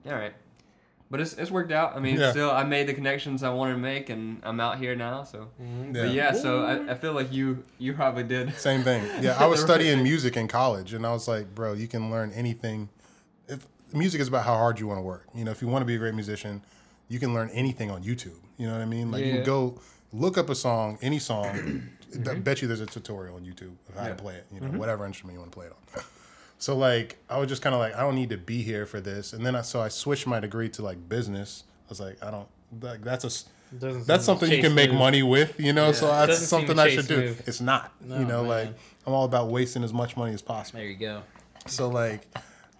all 0.06 0.12
right. 0.14 0.32
But 1.12 1.20
it's, 1.20 1.34
it's 1.34 1.50
worked 1.50 1.72
out. 1.72 1.94
I 1.94 2.00
mean, 2.00 2.18
Yeah. 2.18 2.30
still, 2.30 2.50
I 2.50 2.64
made 2.64 2.86
the 2.86 2.94
connections 2.94 3.42
I 3.42 3.50
wanted 3.50 3.74
to 3.74 3.78
make, 3.78 4.08
and 4.08 4.40
I'm 4.42 4.58
out 4.60 4.78
here 4.78 4.96
now. 4.96 5.24
So, 5.24 5.48
mm-hmm. 5.62 5.94
Yeah. 5.94 6.02
but 6.02 6.14
yeah. 6.14 6.32
So 6.32 6.64
I, 6.64 6.92
I 6.92 6.94
feel 6.94 7.12
like 7.12 7.30
you 7.30 7.62
you 7.78 7.92
probably 7.92 8.22
did. 8.24 8.54
Same 8.56 8.82
thing. 8.82 9.04
Yeah, 9.20 9.36
I 9.38 9.44
was 9.44 9.60
studying 9.60 10.02
music 10.02 10.38
in 10.38 10.48
college, 10.48 10.94
and 10.94 11.06
I 11.06 11.12
was 11.12 11.28
like, 11.28 11.54
bro, 11.54 11.74
you 11.74 11.86
can 11.86 12.10
learn 12.10 12.32
anything. 12.32 12.88
If 13.46 13.66
music 13.92 14.22
is 14.22 14.28
about 14.28 14.46
how 14.46 14.54
hard 14.54 14.80
you 14.80 14.86
want 14.86 14.98
to 14.98 15.02
work. 15.02 15.26
You 15.34 15.44
know, 15.44 15.50
if 15.50 15.60
you 15.60 15.68
want 15.68 15.82
to 15.82 15.86
be 15.86 15.96
a 15.96 15.98
great 15.98 16.14
musician, 16.14 16.62
you 17.08 17.18
can 17.18 17.34
learn 17.34 17.50
anything 17.50 17.90
on 17.90 18.02
YouTube. 18.02 18.40
You 18.56 18.66
know 18.66 18.72
what 18.72 18.80
I 18.80 18.86
mean? 18.86 19.10
Like 19.10 19.22
you 19.22 19.34
can 19.34 19.44
go 19.44 19.78
look 20.14 20.38
up 20.38 20.48
a 20.48 20.54
song, 20.54 20.98
any 21.02 21.18
song. 21.18 21.88
I 22.30 22.34
bet 22.36 22.62
you 22.62 22.68
there's 22.68 22.80
a 22.80 22.86
tutorial 22.86 23.36
on 23.36 23.42
YouTube 23.42 23.74
of 23.90 23.96
how 23.96 24.04
Yeah. 24.04 24.08
to 24.08 24.14
play 24.14 24.34
it. 24.36 24.46
You 24.50 24.60
know, 24.60 24.68
mm-hmm. 24.68 24.78
whatever 24.78 25.04
instrument 25.04 25.34
you 25.34 25.40
want 25.40 25.52
to 25.52 25.56
play 25.58 25.66
it 25.66 25.72
on. 25.72 26.04
So 26.62 26.76
like, 26.76 27.18
I 27.28 27.38
was 27.38 27.48
just 27.48 27.60
kind 27.60 27.74
of 27.74 27.80
like, 27.80 27.96
I 27.96 28.02
don't 28.02 28.14
need 28.14 28.30
to 28.30 28.36
be 28.36 28.62
here 28.62 28.86
for 28.86 29.00
this. 29.00 29.32
And 29.32 29.44
then 29.44 29.56
I 29.56 29.62
so 29.62 29.80
I 29.80 29.88
switched 29.88 30.28
my 30.28 30.38
degree 30.38 30.68
to 30.68 30.82
like 30.82 31.08
business. 31.08 31.64
I 31.66 31.88
was 31.88 31.98
like, 31.98 32.22
I 32.22 32.30
don't. 32.30 32.46
Like, 32.80 33.02
that's 33.02 33.24
a 33.24 33.76
Doesn't 33.76 34.06
that's 34.06 34.24
something 34.24 34.48
you 34.48 34.62
can 34.62 34.72
make 34.72 34.90
move. 34.90 35.00
money 35.00 35.24
with, 35.24 35.58
you 35.58 35.72
know. 35.72 35.90
So 35.90 36.06
that's 36.06 36.28
Doesn't 36.28 36.46
something 36.46 36.78
I 36.78 36.90
should 36.90 37.08
do. 37.08 37.16
move. 37.16 37.42
It's 37.48 37.60
not, 37.60 37.90
No, 38.00 38.16
you 38.16 38.24
know. 38.24 38.44
Like. 38.44 38.72
I'm 39.04 39.12
all 39.12 39.24
about 39.24 39.48
wasting 39.48 39.82
as 39.82 39.92
much 39.92 40.16
money 40.16 40.34
as 40.34 40.40
possible. 40.40 40.78
There 40.78 40.88
you 40.88 40.94
go. 40.96 41.22
So 41.66 41.88
like, 41.88 42.28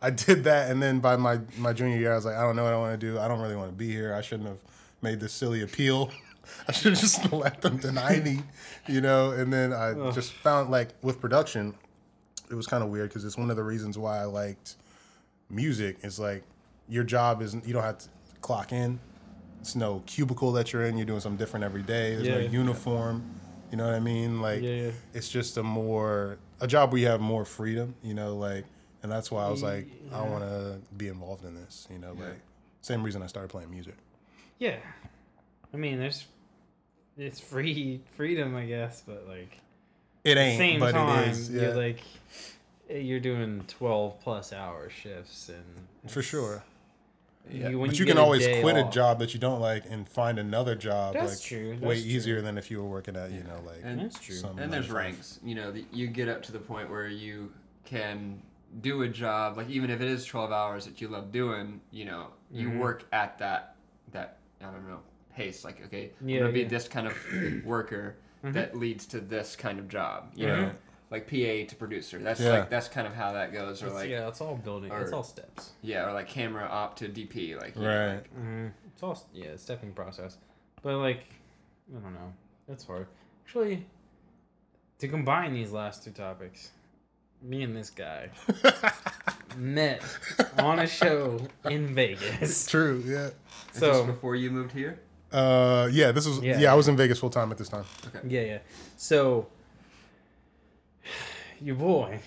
I 0.01 0.11
did 0.11 0.45
that, 0.45 0.71
and 0.71 0.81
then 0.81 1.01
by 1.01 1.17
my 1.17 1.41
my 1.59 1.73
junior 1.73 1.99
year, 1.99 2.13
I 2.13 2.15
was 2.15 2.25
like, 2.25 2.37
I 2.37 2.43
don't 2.43 2.55
know 2.55 2.63
what 2.63 2.75
I 2.75 2.79
want 2.79 3.01
to 3.01 3.05
do. 3.05 3.19
I 3.19 3.27
don't 3.27 3.41
really 3.41 3.57
want 3.57 3.71
to 3.71 3.77
be 3.77 3.91
here. 3.91 4.15
I 4.15 4.21
shouldn't 4.21 4.49
have 4.49 4.59
made 5.03 5.19
this 5.19 5.33
silly 5.33 5.63
appeal. 5.63 6.13
I 6.69 6.73
should 6.73 6.93
have 6.93 7.01
just 7.01 7.33
let 7.47 7.61
them 7.63 7.79
deny 7.79 8.21
me, 8.21 8.43
you 8.87 9.01
know. 9.01 9.33
And 9.33 9.53
then 9.53 9.73
I 9.73 10.13
just 10.13 10.31
found 10.35 10.71
like 10.71 10.91
with 11.03 11.21
production, 11.21 11.75
it 12.53 12.55
was 12.57 12.67
kind 12.67 12.85
of 12.85 12.91
weird 12.91 13.09
because 13.09 13.25
it's 13.25 13.37
one 13.39 13.51
of 13.51 13.57
the 13.57 13.65
reasons 13.65 13.97
why 13.99 14.19
I 14.19 14.25
liked 14.25 14.77
music. 15.51 15.97
It's 16.03 16.19
like 16.19 16.45
your 16.89 17.03
job 17.05 17.43
isn't 17.43 17.67
you 17.67 17.73
don't 17.73 17.83
have 17.83 17.99
to 17.99 18.09
clock 18.41 18.73
in. 18.73 19.01
It's 19.61 19.75
no 19.75 20.03
cubicle 20.07 20.53
that 20.53 20.73
you're 20.73 20.83
in. 20.85 20.97
You're 20.99 21.07
doing 21.07 21.21
something 21.21 21.39
different 21.39 21.65
every 21.65 21.83
day. 21.83 22.15
There's 22.15 22.29
no 22.29 22.39
Yeah. 22.39 22.49
uniform. 22.51 23.25
You 23.71 23.79
know 23.79 23.87
what 23.87 23.95
I 23.95 24.01
mean? 24.01 24.43
Like 24.43 24.63
Yeah, 24.63 24.91
it's 25.15 25.29
just 25.29 25.57
a 25.57 25.63
more 25.63 26.39
a 26.61 26.67
job 26.67 26.93
where 26.93 27.01
you 27.01 27.07
have 27.09 27.21
more 27.21 27.45
freedom. 27.45 27.95
You 28.03 28.15
know, 28.15 28.37
like 28.37 28.65
and 29.03 29.11
that's 29.11 29.31
why 29.31 29.45
I 29.45 29.51
was 29.51 29.63
like, 29.63 29.89
I 30.13 30.23
want 30.23 30.45
to 30.45 30.81
be 30.97 31.09
involved 31.09 31.45
in 31.45 31.55
this. 31.55 31.89
You 31.91 31.99
know, 31.99 32.13
like 32.13 32.41
same 32.83 33.03
reason 33.03 33.23
I 33.23 33.27
started 33.29 33.49
playing 33.49 33.71
music. 33.71 33.97
Yeah, 34.59 34.77
I 35.73 35.77
mean, 35.77 35.99
there's 35.99 36.27
it's 37.17 37.41
free 37.41 38.01
freedom, 38.17 38.55
I 38.57 38.67
guess, 38.67 39.03
but 39.07 39.27
like 39.27 39.59
It 40.25 40.31
at 40.33 40.35
the 40.37 40.41
ain't, 40.41 40.59
same 40.59 40.81
but 40.81 40.93
time, 40.93 41.25
it 41.25 41.29
is. 41.33 41.51
Yeah, 41.51 41.63
you're 41.63 41.75
like 41.75 42.01
you're 42.91 43.21
doing 43.21 43.65
twelve 43.69 44.21
plus 44.21 44.53
hour 44.53 44.89
shifts, 44.91 45.49
and 45.49 46.11
for 46.11 46.23
sure. 46.23 46.63
Yeah. 47.51 47.71
you- 47.71 47.81
But 47.81 47.99
you, 47.99 48.05
get 48.05 48.13
can 48.13 48.19
always 48.23 48.47
day 48.47 48.61
quit 48.63 48.77
a 48.77 48.89
job 48.89 49.19
that 49.19 49.35
you 49.35 49.41
don't 49.41 49.59
like 49.61 49.83
and 49.91 50.09
find 50.09 50.39
another 50.39 50.77
job 50.77 51.15
That's 51.15 51.33
like 51.41 51.45
true, 51.45 51.71
way 51.81 52.01
true. 52.01 52.11
easier 52.11 52.41
than 52.41 52.57
if 52.57 52.71
you 52.71 52.81
were 52.81 52.89
working 52.89 53.17
at 53.17 53.33
you 53.33 53.43
know 53.43 53.61
like 53.67 53.81
And- 53.83 53.99
That's 54.01 54.21
true. 54.21 54.37
some 54.37 54.57
And 54.61 54.73
there's 54.73 54.85
9 54.89 54.89
to 54.89 54.89
5. 54.89 54.97
ranks. 54.97 55.41
You 55.45 55.57
know, 55.57 55.73
the, 55.73 55.85
you 55.93 56.07
get 56.07 56.29
up 56.29 56.41
to 56.45 56.53
the 56.53 56.61
point 56.61 56.89
where 56.89 57.09
you 57.09 57.53
can 57.85 58.41
do 58.81 59.03
a 59.03 59.09
job, 59.09 59.57
like 59.57 59.69
even 59.69 59.91
if 59.91 60.01
it 60.01 60.07
is 60.07 60.25
12 60.25 60.53
hours 60.53 60.85
that 60.85 61.01
you 61.01 61.09
love 61.09 61.33
doing, 61.33 61.81
you 61.91 62.05
know, 62.05 62.29
you 62.53 62.69
Mhm. 62.69 62.79
work 62.79 63.07
at 63.13 63.39
that, 63.41 63.75
that, 64.13 64.37
I 64.61 64.67
don't 64.67 64.89
know, 64.89 65.01
pace. 65.35 65.65
Like, 65.65 65.85
okay, 65.87 66.13
Yeah, 66.25 66.37
I'm 66.37 66.43
going 66.43 66.47
to 66.47 66.53
be 66.53 66.61
yeah. 66.63 66.69
this 66.69 66.87
kind 66.87 67.09
of 67.09 67.65
worker 67.65 68.15
Mhm. 68.45 68.53
that 68.55 68.77
leads 68.77 69.07
to 69.07 69.21
this 69.21 69.55
kind 69.57 69.79
of 69.79 69.89
job, 69.89 70.33
you 70.35 70.47
know, 70.47 70.73
like 71.11 71.27
PA 71.29 71.65
to 71.69 71.77
producer. 71.77 72.19
That's 72.19 72.41
Yeah. 72.41 72.51
like, 72.61 72.71
that's 72.71 72.89
kind 72.89 73.07
of 73.07 73.15
how 73.15 73.33
that 73.33 73.53
goes. 73.53 73.83
Or 73.83 73.87
It's- 73.87 74.01
like, 74.03 74.11
yeah, 74.11 74.27
it's 74.29 74.41
all 74.41 74.57
building. 74.57 74.91
it's 74.93 75.13
all 75.13 75.23
steps. 75.23 75.73
yeah, 75.83 76.09
or 76.09 76.13
like 76.13 76.29
camera 76.29 76.65
op 76.67 76.97
to 76.97 77.09
DP. 77.09 77.55
Like, 77.55 77.77
you 77.77 77.83
know, 77.83 77.89
Right. 78.07 78.15
like- 78.17 78.35
Mm-hmm. 78.35 78.67
It's 78.89 79.03
all 79.03 79.29
yeah, 79.33 79.57
stepping 79.57 79.93
process. 79.93 80.39
But 80.83 80.97
like, 80.99 81.25
I 81.97 82.01
don't 82.01 82.15
know. 82.15 82.33
That's 82.67 82.85
hard. 82.85 83.07
Actually, 83.45 83.87
to 84.99 85.09
combine 85.09 85.53
these 85.53 85.71
last 85.73 86.03
two 86.05 86.11
topics, 86.11 86.71
me 87.43 87.63
and 87.63 87.77
this 87.77 87.91
guy 87.91 88.31
met 89.57 90.03
on 90.59 90.79
a 90.79 90.87
show 90.87 91.47
in 91.65 91.95
Vegas. 91.95 92.67
True. 92.67 93.03
Yeah. 93.07 93.27
Is 93.27 93.35
this 93.75 93.81
So 93.81 94.05
before 94.07 94.35
you 94.37 94.51
moved 94.51 94.73
here? 94.73 94.99
Uh, 95.33 95.89
yeah. 95.93 96.13
This 96.13 96.27
was 96.27 96.39
Yeah. 96.41 96.59
yeah. 96.59 96.73
I 96.73 96.75
was 96.77 96.89
in 96.89 96.97
Vegas 96.97 97.19
full 97.19 97.31
time 97.31 97.51
at 97.53 97.59
this 97.59 97.69
time. 97.69 97.85
Okay. 98.09 98.21
yeah, 98.29 98.41
yeah. 98.43 98.59
So 98.97 99.47
your 101.61 101.77
boy 101.77 102.19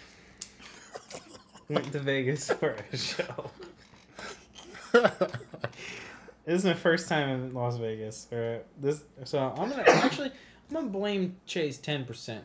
went 1.69 1.91
to 1.91 2.00
Vegas 2.00 2.50
for 2.51 2.75
a 2.91 2.97
show. 2.97 3.51
This 6.45 6.59
is 6.59 6.65
my 6.65 6.75
first 6.75 7.09
time 7.09 7.27
in 7.29 7.53
Las 7.55 7.77
Vegas. 7.77 8.27
Or 8.31 8.62
this, 8.79 9.01
so 9.24 9.39
I'm 9.57 9.67
gonna 9.69 9.81
actually 9.88 10.29
I'm 10.69 10.75
gonna 10.75 10.88
blame 10.89 11.38
Chase 11.47 11.79
ten 11.79 12.05
percent 12.05 12.43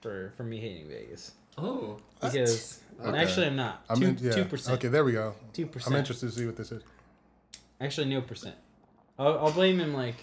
for 0.00 0.32
for 0.36 0.44
me 0.44 0.60
hating 0.60 0.86
Vegas 0.88 1.32
Oh. 1.58 1.98
because 2.20 2.78
Okay. 3.04 3.18
actually 3.18 3.46
I'm 3.48 3.56
not 3.56 3.84
I'm 3.90 3.98
two 3.98 4.06
in, 4.06 4.18
yeah. 4.20 4.44
percent 4.44 4.78
Okay, 4.78 4.86
there 4.86 5.04
we 5.04 5.10
go. 5.10 5.34
two 5.52 5.66
percent. 5.66 5.92
I'm 5.92 5.98
interested 5.98 6.26
to 6.30 6.32
see 6.32 6.46
what 6.46 6.56
this 6.56 6.70
is. 6.70 6.82
actually 7.80 8.08
no 8.08 8.20
percent. 8.20 8.54
I'll, 9.26 9.38
I'll 9.46 9.52
blame 9.52 9.78
him 9.80 9.94
like 9.94 10.16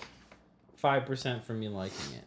five 0.78 1.06
percent 1.06 1.44
for 1.46 1.54
me 1.54 1.68
liking 1.68 2.16
it. 2.16 2.24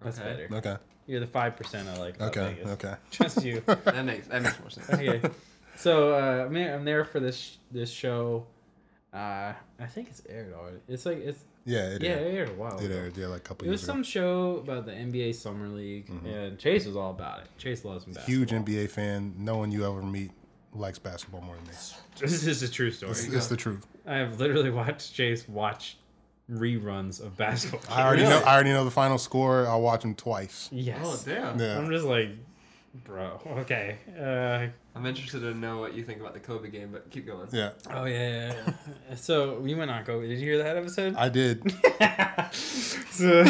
That's 0.00 0.18
Okay. 0.18 0.46
better. 0.48 0.56
Okay. 0.56 0.76
You're 1.06 1.20
the 1.20 1.26
five 1.26 1.56
percent 1.56 1.88
I 1.88 1.96
like 1.98 2.16
about 2.16 2.36
Okay. 2.36 2.54
Vegas. 2.54 2.70
Okay. 2.72 2.94
Just 3.10 3.44
you. 3.44 3.62
That 3.66 4.04
makes, 4.04 4.26
that 4.28 4.42
makes 4.42 4.60
more 4.60 4.70
sense. 4.70 4.90
okay. 4.90 5.20
So 5.76 6.12
uh, 6.14 6.44
I'm 6.46 6.52
there, 6.54 6.74
I'm 6.74 6.84
there 6.84 7.04
for 7.04 7.20
this 7.20 7.58
this 7.70 7.90
show. 7.90 8.46
Uh, 9.12 9.52
I 9.80 9.86
think 9.86 10.08
it's 10.10 10.22
aired 10.28 10.52
already. 10.52 10.78
It's 10.88 11.06
like 11.06 11.18
it's 11.18 11.42
Yeah. 11.64 11.86
It 11.94 12.02
yeah, 12.02 12.10
aired. 12.10 12.26
it 12.26 12.34
aired 12.36 12.48
a 12.50 12.52
while. 12.54 12.78
It 12.78 12.86
ago. 12.86 12.94
aired. 12.94 13.16
Yeah, 13.16 13.26
like 13.28 13.38
a 13.38 13.42
couple 13.42 13.66
It 13.66 13.70
was 13.70 13.80
years 13.80 13.84
ago. 13.88 13.92
some 13.94 14.02
show 14.02 14.56
about 14.58 14.84
the 14.86 14.92
NBA 14.92 15.34
Summer 15.34 15.68
League, 15.68 16.08
Mhm. 16.08 16.26
and 16.26 16.58
Chase 16.58 16.84
was 16.86 16.96
all 16.96 17.10
about 17.12 17.40
it. 17.40 17.46
Chase 17.56 17.84
loves 17.84 18.04
basketball. 18.04 18.26
Huge 18.26 18.52
NBA 18.52 18.86
fan. 18.90 19.34
No 19.38 19.56
one 19.56 19.72
you 19.72 19.86
ever 19.86 20.02
meet 20.02 20.30
likes 20.74 20.98
basketball 20.98 21.40
more 21.42 21.56
than 21.56 21.64
me. 21.64 21.72
This 22.20 22.46
is 22.46 22.62
a 22.62 22.68
true 22.68 22.90
story. 22.90 23.12
It's, 23.12 23.24
it's 23.24 23.46
the 23.46 23.56
truth. 23.56 23.86
I 24.06 24.16
have 24.16 24.40
literally 24.40 24.70
watched 24.70 25.14
Chase 25.14 25.48
watch 25.48 25.98
reruns 26.50 27.20
of 27.20 27.36
basketball. 27.36 27.80
I 27.88 28.02
already 28.02 28.22
games. 28.22 28.40
know. 28.40 28.46
I 28.46 28.54
already 28.54 28.70
know 28.70 28.84
the 28.84 28.90
final 28.90 29.18
score. 29.18 29.66
I'll 29.68 29.80
watch 29.82 30.02
them 30.02 30.14
twice. 30.14 30.68
Yes. 30.72 30.98
Oh, 31.02 31.20
damn. 31.24 31.60
Yeah. 31.60 31.78
I'm 31.78 31.88
just 31.90 32.04
like, 32.04 32.30
bro. 33.04 33.40
Okay. 33.58 33.98
Uh, 34.18 34.66
I'm 34.98 35.06
interested 35.06 35.40
to 35.40 35.54
know 35.54 35.78
what 35.78 35.94
you 35.94 36.02
think 36.02 36.20
about 36.20 36.34
the 36.34 36.40
Kobe 36.40 36.70
game, 36.70 36.88
but 36.90 37.08
keep 37.10 37.26
going. 37.26 37.48
Yeah. 37.52 37.70
oh 37.92 38.04
yeah. 38.06 38.52
yeah, 38.52 38.72
yeah. 39.08 39.14
so 39.14 39.60
we 39.60 39.74
went 39.74 39.90
on 39.92 40.04
Kobe. 40.04 40.26
Did 40.26 40.40
you 40.40 40.46
hear 40.46 40.58
that 40.58 40.76
episode? 40.76 41.14
I 41.14 41.28
did. 41.28 41.62
so, 42.52 43.44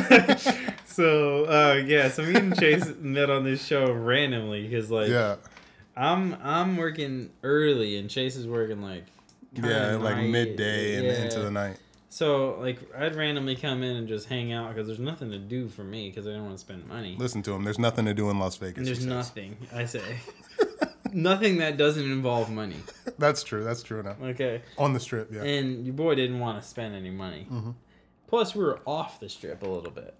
so 0.84 1.44
uh, 1.46 1.82
yeah. 1.86 2.10
So 2.10 2.22
me 2.24 2.34
and 2.34 2.58
Chase 2.58 2.92
met 3.00 3.30
on 3.30 3.44
this 3.44 3.64
show 3.64 3.90
randomly 3.92 4.68
because 4.68 4.90
like 4.90 5.08
Yeah. 5.08 5.36
I'm 5.98 6.36
I'm 6.42 6.76
working 6.76 7.30
early 7.42 7.96
and 7.98 8.08
Chase 8.08 8.36
is 8.36 8.46
working 8.46 8.80
like 8.82 9.04
Yeah. 9.52 9.96
Like 9.96 10.16
night. 10.16 10.30
midday 10.30 10.96
and 10.96 11.06
Yeah. 11.06 11.22
into 11.24 11.40
the 11.40 11.50
night. 11.50 11.76
So 12.10 12.58
like 12.60 12.78
I'd 12.96 13.16
randomly 13.16 13.56
come 13.56 13.82
in 13.82 13.96
and 13.96 14.08
just 14.08 14.28
hang 14.28 14.52
out 14.52 14.72
because 14.72 14.86
there's 14.86 14.98
nothing 14.98 15.30
to 15.32 15.38
do 15.38 15.68
for 15.68 15.84
me 15.84 16.08
because 16.08 16.26
I 16.26 16.30
don't 16.32 16.44
want 16.44 16.54
to 16.54 16.60
spend 16.60 16.86
money. 16.86 17.16
Listen 17.18 17.42
to 17.42 17.52
him. 17.52 17.64
There's 17.64 17.78
nothing 17.78 18.04
to 18.06 18.14
do 18.14 18.30
in 18.30 18.38
Las 18.38 18.56
Vegas. 18.56 18.78
And 18.78 18.86
there's 18.86 19.04
nothing 19.04 19.56
I 19.74 19.84
say, 19.86 20.02
nothing 21.12 21.58
that 21.58 21.76
doesn't 21.76 22.04
involve 22.10 22.50
money. 22.50 22.76
That's 23.18 23.42
true. 23.42 23.64
That's 23.64 23.82
true 23.82 24.00
enough. 24.00 24.20
Okay, 24.22 24.62
On 24.78 24.92
the 24.92 25.00
strip. 25.00 25.32
Yeah. 25.32 25.42
and 25.42 25.84
your 25.84 25.94
boy 25.94 26.14
didn't 26.14 26.38
want 26.38 26.62
to 26.62 26.68
spend 26.68 26.94
any 26.94 27.10
money. 27.10 27.46
Mhm. 27.50 27.74
Plus, 28.26 28.54
we 28.54 28.62
were 28.62 28.80
off 28.86 29.20
the 29.20 29.28
strip 29.28 29.62
a 29.62 29.68
little 29.68 29.90
bit 29.90 30.14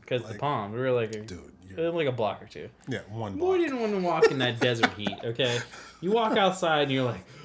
because 0.00 0.22
the 0.22 0.28
Like- 0.30 0.38
palm. 0.38 0.72
We 0.72 0.78
were 0.80 0.90
like 0.92 1.12
Dude. 1.26 1.52
Uh, 1.78 1.92
like 1.92 2.06
a 2.06 2.12
block 2.12 2.42
or 2.42 2.46
two. 2.46 2.68
yeah. 2.88 3.00
One. 3.10 3.36
Boy 3.38 3.58
didn't 3.58 3.80
want 3.80 3.92
to 3.92 4.00
walk 4.00 4.30
in 4.30 4.38
that 4.38 4.60
desert 4.60 4.92
heat. 4.94 5.16
Okay, 5.24 5.58
you 6.00 6.12
walk 6.12 6.36
outside 6.36 6.82
and 6.84 6.92
you're 6.92 7.04
like, 7.04 7.24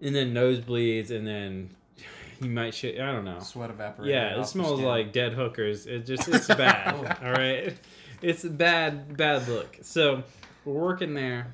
and 0.00 0.14
then 0.14 0.34
nosebleeds, 0.34 1.10
and 1.10 1.26
then 1.26 1.70
you 2.40 2.50
might 2.50 2.74
shit. 2.74 3.00
I 3.00 3.12
don't 3.12 3.24
know. 3.24 3.38
Sweat 3.40 3.70
evaporating. 3.70 4.14
Yeah, 4.14 4.40
it 4.40 4.46
smells 4.46 4.80
like 4.80 5.12
dead 5.12 5.32
hookers. 5.34 5.86
It 5.86 6.06
just 6.06 6.28
it's 6.28 6.48
bad. 6.48 7.18
all 7.24 7.32
right, 7.32 7.74
it's 8.22 8.44
a 8.44 8.50
bad 8.50 9.16
bad 9.16 9.48
look. 9.48 9.78
So 9.82 10.22
we're 10.64 10.80
working 10.80 11.14
there, 11.14 11.52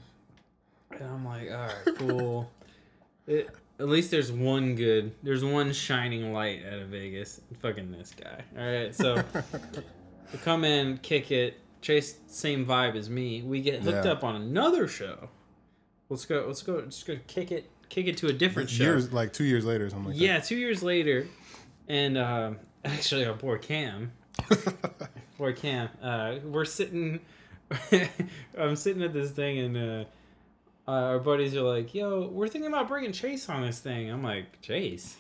and 0.91 1.03
I'm 1.03 1.25
like, 1.25 1.51
all 1.51 1.67
right, 1.67 1.97
cool. 1.99 2.51
It, 3.27 3.49
at 3.79 3.89
least 3.89 4.11
there's 4.11 4.33
one 4.33 4.75
good. 4.75 5.13
There's 5.23 5.45
one 5.45 5.73
shining 5.73 6.33
light 6.33 6.63
out 6.67 6.81
of 6.81 6.89
Vegas. 6.89 7.41
Fucking 7.61 7.93
this 7.93 8.13
guy. 8.13 8.43
All 8.59 8.65
right, 8.67 8.93
so 8.95 9.23
we 10.33 10.39
come 10.39 10.65
in, 10.65 10.99
kick 10.99 11.31
it. 11.31 11.59
Chase 11.81 12.19
same 12.27 12.67
vibe 12.67 12.95
as 12.95 13.09
me. 13.09 13.41
We 13.43 13.63
get 13.63 13.83
hooked 13.83 14.05
Yeah. 14.05 14.13
up 14.13 14.23
on 14.25 14.37
another 14.37 14.87
show. 14.87 15.31
Let's 16.11 16.27
go. 16.27 16.45
Let's 16.47 16.63
go. 16.63 16.83
Just 16.83 17.07
go 17.07 17.17
kick 17.27 17.51
it. 17.51 17.71
Kick 17.89 18.07
it 18.07 18.17
to 18.19 18.29
a 18.29 18.33
different 18.33 18.69
show. 18.71 18.85
Years 18.85 19.13
like 19.13 19.33
two 19.33 19.45
years 19.45 19.65
later 19.65 19.87
or 19.87 19.91
something 19.91 20.13
like 20.13 20.21
Yeah, 20.21 20.39
two 20.41 20.57
years 20.57 20.83
later, 20.83 21.27
and 21.89 22.17
um, 22.19 22.59
actually, 22.85 23.25
our 23.25 23.33
poor 23.35 23.57
Cam, 23.59 24.13
poor 25.39 25.53
Cam, 25.53 25.89
uh, 26.03 26.37
we're 26.45 26.65
sitting. 26.67 27.21
I'm 28.59 28.77
sitting 28.77 29.03
at 29.03 29.13
this 29.13 29.31
thing, 29.31 29.59
and 29.59 29.77
uh, 29.77 30.05
uh, 30.89 30.93
our 30.93 31.19
buddies 31.19 31.57
are 31.57 31.63
like, 31.63 31.95
"Yo, 31.95 32.29
we're 32.29 32.49
thinking 32.49 32.69
about 32.69 32.89
bringing 32.89 33.13
Chase 33.13 33.49
on 33.49 33.63
this 33.63 33.81
thing." 33.81 34.11
I'm 34.11 34.23
like, 34.23 34.61
"Chase, 34.61 35.17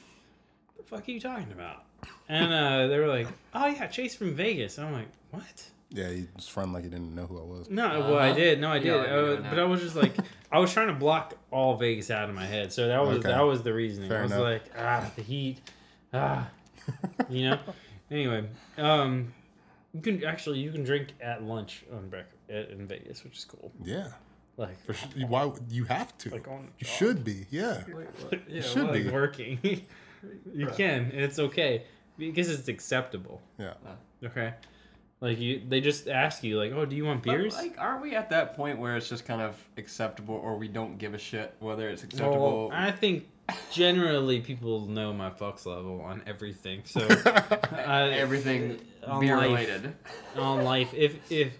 what 0.66 0.76
the 0.76 0.82
fuck 0.96 1.08
are 1.08 1.10
you 1.12 1.20
talking 1.20 1.50
about?" 1.52 1.84
And 2.28 2.52
uh, 2.52 2.86
they 2.86 2.98
were 2.98 3.08
like, 3.08 3.26
"Oh 3.54 3.66
yeah, 3.66 3.86
Chase 3.88 4.14
from 4.14 4.34
Vegas." 4.34 4.78
And 4.78 4.86
I'm 4.86 4.92
like, 4.92 5.08
"What?" 5.30 5.64
Yeah. 5.90 6.08
He 6.10 6.26
was 6.36 6.46
fronting 6.46 6.72
like 6.74 6.84
he 6.84 6.90
didn't 6.90 7.14
know 7.14 7.26
who 7.26 7.38
I 7.38 7.44
was. 7.44 7.68
No, 7.68 7.88
well, 8.00 8.18
I 8.18 8.28
Uh-huh. 8.30 8.38
did. 8.38 8.60
No, 8.60 8.70
I 8.70 8.78
did. 8.78 8.86
know 8.88 8.98
what 8.98 9.08
you're 9.08 9.18
Uh, 9.18 9.26
doing 9.36 9.42
but. 9.50 9.58
I 9.58 9.64
was 9.64 9.80
just 9.80 9.96
like, 9.96 10.12
I 10.52 10.58
was 10.60 10.72
trying 10.72 10.86
to 10.88 10.94
block 10.94 11.34
all 11.50 11.76
Vegas 11.76 12.10
out 12.12 12.28
of 12.28 12.34
my 12.36 12.46
head. 12.46 12.72
So 12.72 12.86
that 12.86 13.00
was 13.02 13.18
Okay. 13.18 13.28
that 13.28 13.40
was 13.40 13.62
the 13.64 13.72
reasoning. 13.74 14.08
Fair 14.08 14.20
I 14.20 14.22
was 14.22 14.30
enough. 14.32 14.44
like, 14.44 14.62
ah, 14.78 15.10
the 15.16 15.22
heat, 15.22 15.58
ah, 16.14 16.48
you 17.28 17.50
know. 17.50 17.58
Anyway, 18.12 18.44
um, 18.76 19.32
you 19.94 20.00
can 20.00 20.24
actually 20.24 20.58
you 20.58 20.72
can 20.72 20.82
drink 20.82 21.12
at 21.20 21.44
lunch 21.44 21.84
on 21.92 22.08
Breck 22.08 22.26
at, 22.48 22.70
in 22.70 22.88
Vegas, 22.88 23.22
which 23.22 23.38
is 23.38 23.44
cool. 23.44 23.70
Yeah. 23.84 24.08
Like 24.56 24.84
For 24.84 24.94
sure. 24.94 25.08
Why 25.28 25.44
would- 25.44 25.62
you 25.70 25.84
have 25.84 26.16
to? 26.18 26.30
like 26.30 26.48
on 26.48 26.70
You 26.80 26.86
should 26.88 27.24
be. 27.24 27.46
Yeah. 27.50 27.82
Yeah, 28.48 28.62
should 28.62 28.82
what? 28.84 28.92
be. 28.94 29.04
like 29.04 29.12
working. 29.22 29.58
You 30.54 30.66
Bruh. 30.66 30.76
can. 30.76 31.00
and 31.12 31.20
It's 31.20 31.38
okay 31.38 31.84
because 32.18 32.50
it's 32.50 32.68
acceptable. 32.68 33.40
Yeah. 33.58 33.74
Uh, 33.86 34.26
okay. 34.26 34.54
Like 35.20 35.38
you, 35.38 35.62
they 35.68 35.80
just 35.82 36.08
ask 36.08 36.42
you 36.42 36.58
like, 36.58 36.72
oh, 36.72 36.84
do 36.86 36.96
you 36.96 37.04
want 37.04 37.22
But, 37.22 37.32
beers? 37.36 37.54
like, 37.54 37.76
aren't 37.78 38.00
we 38.02 38.14
at 38.16 38.30
that 38.30 38.56
point 38.56 38.78
where 38.78 38.96
it's 38.96 39.08
just 39.08 39.26
kind 39.26 39.42
of 39.42 39.54
acceptable, 39.76 40.34
or 40.34 40.56
we 40.56 40.66
don't 40.68 40.96
give 40.98 41.12
a 41.12 41.18
shit 41.18 41.54
whether 41.60 41.88
it's 41.90 42.02
acceptable? 42.04 42.68
Well, 42.68 42.78
I 42.78 42.90
think 42.90 43.26
generally 43.70 44.40
people 44.40 44.86
know 44.86 45.12
my 45.12 45.28
fucks 45.28 45.66
level 45.66 46.00
on 46.00 46.22
everything. 46.26 46.82
So 46.86 47.06
I, 47.06 47.06
uh, 47.86 48.08
Everything 48.12 48.80
on 49.06 49.20
beer 49.20 49.36
life, 49.36 49.44
related. 49.46 49.94
on 50.36 50.64
life, 50.64 50.94
if 50.94 51.16
if 51.30 51.52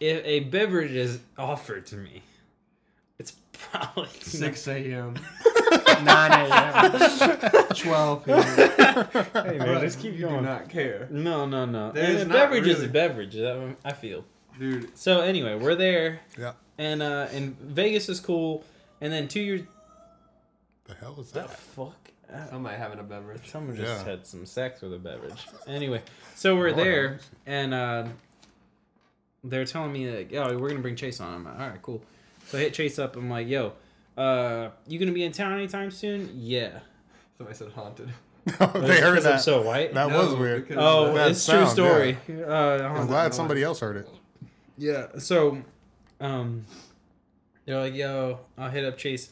if 0.00 0.24
a 0.24 0.40
beverage 0.40 0.92
is 0.92 1.18
offered 1.36 1.84
to 1.86 1.96
me, 1.96 2.22
it's 2.22 2.35
probably 3.70 4.08
Six 4.20 4.66
a.m. 4.68 5.14
Nine 6.04 6.32
a.m. 6.50 7.64
Twelve 7.74 8.24
p.m. 8.24 8.42
Hey 8.42 9.58
man, 9.58 9.80
just 9.80 10.00
keep 10.00 10.14
you 10.14 10.20
going. 10.26 10.36
Do 10.36 10.40
not 10.42 10.68
care, 10.68 11.08
No, 11.10 11.46
no, 11.46 11.64
no. 11.64 11.92
There's 11.92 12.22
And 12.22 12.30
a 12.30 12.34
not 12.34 12.50
beverage 12.50 12.66
is 12.66 12.78
a 12.78 12.80
really- 12.82 12.92
beverage. 12.92 13.34
That 13.34 13.76
I 13.84 13.92
feel. 13.92 14.24
dude. 14.58 14.96
So 14.96 15.20
anyway, 15.20 15.54
we're 15.56 15.74
there. 15.74 16.20
Yeah. 16.38 16.52
and 16.78 17.02
uh, 17.02 17.28
and 17.32 17.58
Vegas 17.60 18.08
is 18.08 18.20
cool. 18.20 18.64
And 19.00 19.12
then 19.12 19.28
two 19.28 19.40
years. 19.40 19.62
The 20.84 20.94
hell 20.94 21.16
is 21.20 21.32
that 21.32 21.48
The 21.48 21.54
fuck. 21.54 21.96
Uh, 22.32 22.46
Somebody 22.50 22.76
having 22.76 22.98
a 22.98 23.02
beverage. 23.04 23.48
Someone 23.50 23.76
just 23.76 24.04
Yeah. 24.04 24.10
had 24.10 24.26
some 24.26 24.46
sex 24.46 24.80
with 24.80 24.92
a 24.94 24.98
beverage. 24.98 25.46
Anyway, 25.68 26.02
so 26.34 26.56
we're 26.56 26.70
Lord 26.72 26.76
there, 26.86 27.10
knows. 27.10 27.20
and 27.46 27.74
uh, 27.74 28.04
they're 29.44 29.64
telling 29.64 29.92
me 29.92 30.10
like, 30.10 30.32
"Oh, 30.34 30.58
we're 30.58 30.68
gonna 30.68 30.80
bring 30.80 30.96
Chase 30.96 31.20
on." 31.20 31.32
I'm 31.34 31.44
like, 31.44 31.54
"All 31.60 31.68
right, 31.68 31.82
cool." 31.82 32.02
So 32.46 32.58
I 32.58 32.62
hit 32.62 32.74
Chase 32.74 32.98
up. 32.98 33.16
I'm 33.16 33.28
like, 33.30 33.48
"Yo, 33.48 33.72
uh, 34.16 34.70
you 34.86 34.98
gonna 34.98 35.12
be 35.12 35.24
in 35.24 35.32
town 35.32 35.52
anytime 35.52 35.90
soon?" 35.90 36.30
Yeah. 36.34 36.80
Somebody 37.38 37.56
said 37.58 37.72
haunted. 37.72 38.08
they 38.46 38.54
heard 38.54 39.16
Because 39.16 39.26
I'm 39.26 39.38
so 39.40 39.62
white. 39.62 39.92
that 39.94 40.08
No, 40.08 40.18
was 40.26 40.34
weird. 40.36 40.68
because- 40.68 40.82
oh, 40.84 41.12
that 41.14 41.32
it's 41.32 41.42
sound, 41.42 41.66
true 41.66 41.72
story. 41.74 42.16
Uh, 42.46 42.52
I'm 42.88 43.06
glad 43.08 43.34
somebody 43.34 43.62
else 43.62 43.80
heard 43.80 43.96
it. 43.96 44.08
Yeah. 44.78 45.06
So, 45.18 45.62
um, 46.20 46.64
they're 47.64 47.80
like, 47.80 47.94
"Yo, 47.94 48.38
I'll 48.56 48.70
hit 48.70 48.84
up 48.84 48.96
Chase." 48.96 49.30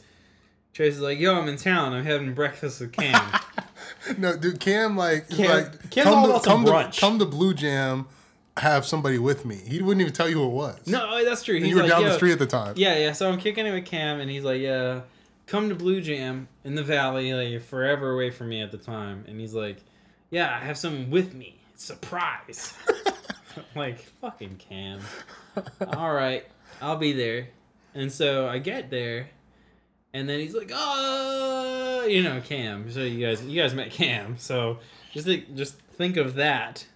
Chase 0.72 0.94
is 0.94 1.00
like, 1.00 1.20
"Yo, 1.20 1.34
I'm 1.40 1.46
in 1.48 1.56
town. 1.56 1.92
I'm 1.92 2.04
having 2.04 2.34
breakfast 2.34 2.80
with 2.80 2.92
Cam." 2.92 3.20
No, 4.18 4.36
dude, 4.36 4.60
Cam 4.60 4.96
like 4.98 5.30
Cam- 5.30 5.50
like 5.50 5.90
Cam's 5.90 6.08
all 6.08 6.24
to, 6.24 6.30
about 6.30 6.44
some 6.44 6.64
come 6.64 6.74
brunch. 6.74 6.94
to 6.94 7.00
come 7.00 7.18
to 7.20 7.24
Blue 7.24 7.54
Jam, 7.54 8.06
have 8.56 8.86
somebody 8.86 9.18
with 9.18 9.44
me. 9.44 9.56
He 9.56 9.82
wouldn't 9.82 10.00
even 10.00 10.12
tell 10.12 10.28
you 10.28 10.36
who 10.36 10.44
it 10.44 10.52
was. 10.52 10.86
no, 10.86 11.08
oh, 11.10 11.24
that's 11.24 11.42
true. 11.42 11.56
you 11.56 11.74
were 11.74 11.82
like, 11.82 11.90
down 11.90 12.02
"Yo, 12.02 12.08
the 12.08 12.14
street 12.14 12.32
at 12.32 12.38
the 12.38 12.46
time. 12.46 12.74
Yeah, 12.76 12.96
yeah. 12.96 13.12
So 13.12 13.30
I'm 13.30 13.38
kicking 13.38 13.66
it 13.66 13.72
with 13.72 13.84
Cam, 13.84 14.20
and 14.20 14.30
he's 14.30 14.44
like, 14.44 14.60
"Yeah, 14.60 15.02
come 15.46 15.68
to 15.68 15.74
Blue 15.74 16.00
Jam 16.00 16.48
in 16.62 16.74
the 16.74 16.84
Valley. 16.84 17.32
Like 17.34 17.50
you're 17.50 17.60
forever 17.60 18.12
away 18.12 18.30
from 18.30 18.48
me 18.48 18.60
at 18.62 18.70
the 18.70 18.78
time." 18.78 19.24
And 19.26 19.40
he's 19.40 19.54
like, 19.54 19.78
"Yeah, 20.30 20.54
I 20.54 20.64
have 20.64 20.78
someone 20.78 21.10
with 21.10 21.34
me. 21.34 21.58
Surprise!" 21.74 22.74
like 23.74 24.00
fucking 24.20 24.56
Cam. 24.56 25.00
All 25.94 26.12
right, 26.12 26.44
I'll 26.80 26.96
be 26.96 27.12
there. 27.12 27.48
And 27.94 28.10
so 28.10 28.48
I 28.48 28.58
get 28.58 28.90
there, 28.90 29.28
and 30.12 30.28
then 30.28 30.40
he's 30.40 30.54
like, 30.54 30.70
"Oh, 30.72 32.06
you 32.08 32.22
know, 32.22 32.40
Cam." 32.40 32.90
So 32.90 33.00
you 33.00 33.26
guys, 33.26 33.44
you 33.44 33.60
guys 33.60 33.74
met 33.74 33.90
Cam. 33.90 34.38
So 34.38 34.78
just 35.12 35.26
think, 35.26 35.54
just 35.54 35.76
think 35.96 36.16
of 36.16 36.34
that 36.34 36.86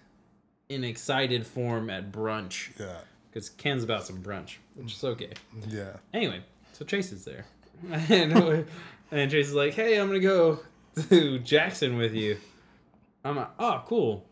in 0.69 0.83
excited 0.83 1.45
form 1.45 1.89
at 1.89 2.11
brunch, 2.11 2.69
Yeah, 2.79 2.99
because 3.29 3.49
Ken's 3.49 3.83
about 3.83 4.05
some 4.05 4.21
brunch, 4.21 4.57
which 4.75 4.93
is 4.93 5.03
okay. 5.03 5.31
yeah. 5.67 5.97
Anyway, 6.13 6.41
so 6.73 6.85
Chase 6.85 7.11
is 7.11 7.25
there, 7.25 7.45
and 7.91 8.65
and 9.11 9.31
Chase 9.31 9.47
is 9.47 9.53
like, 9.55 9.73
"Hey, 9.73 9.99
I'm 9.99 10.07
gonna 10.07 10.19
go 10.19 10.59
to 11.09 11.39
Jackson 11.39 11.97
with 11.97 12.13
you." 12.13 12.37
I'm 13.25 13.35
like, 13.35 13.49
"Oh, 13.57 13.83
cool. 13.87 14.25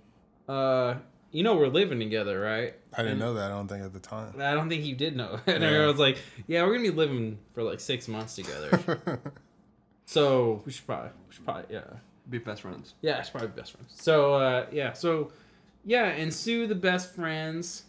Uh, 0.48 0.96
you 1.32 1.44
know 1.44 1.56
we're 1.56 1.67
living 1.67 2.00
together, 2.00 2.39
right?" 2.39 2.75
I 2.94 2.98
didn't 2.98 3.12
And 3.13 3.20
know 3.20 3.34
that. 3.34 3.51
I 3.51 3.56
don't 3.56 3.67
think 3.67 3.84
at 3.84 3.94
the 3.94 4.00
time. 4.00 4.36
I 4.39 4.53
don't 4.53 4.70
think 4.70 4.86
you 4.86 4.96
did 4.96 5.15
know. 5.17 5.39
And 5.48 5.63
Yeah. 5.63 5.88
was 5.88 5.98
like, 6.00 6.20
"Yeah, 6.46 6.63
we're 6.65 6.74
gonna 6.77 6.89
be 6.91 6.96
living 6.96 7.39
for 7.53 7.63
like 7.63 7.79
six 7.79 8.08
months 8.08 8.36
together, 8.36 9.00
so 10.06 10.62
we 10.67 10.72
should 10.72 10.86
probably, 10.86 11.10
we 11.27 11.34
should 11.36 11.46
probably, 11.46 11.65
yeah, 11.75 11.82
Be 12.29 12.38
best 12.38 12.62
friends. 12.62 12.94
yeah, 13.01 13.17
it's 13.20 13.32
probably 13.32 13.50
best 13.50 13.72
friends." 13.72 13.91
So 14.00 14.36
uh, 14.36 14.67
yeah, 14.72 14.94
so 14.94 15.32
yeah, 15.88 16.06
and 16.10 16.32
Sue 16.34 16.67
the 16.67 16.75
best 16.75 17.15
friends, 17.15 17.84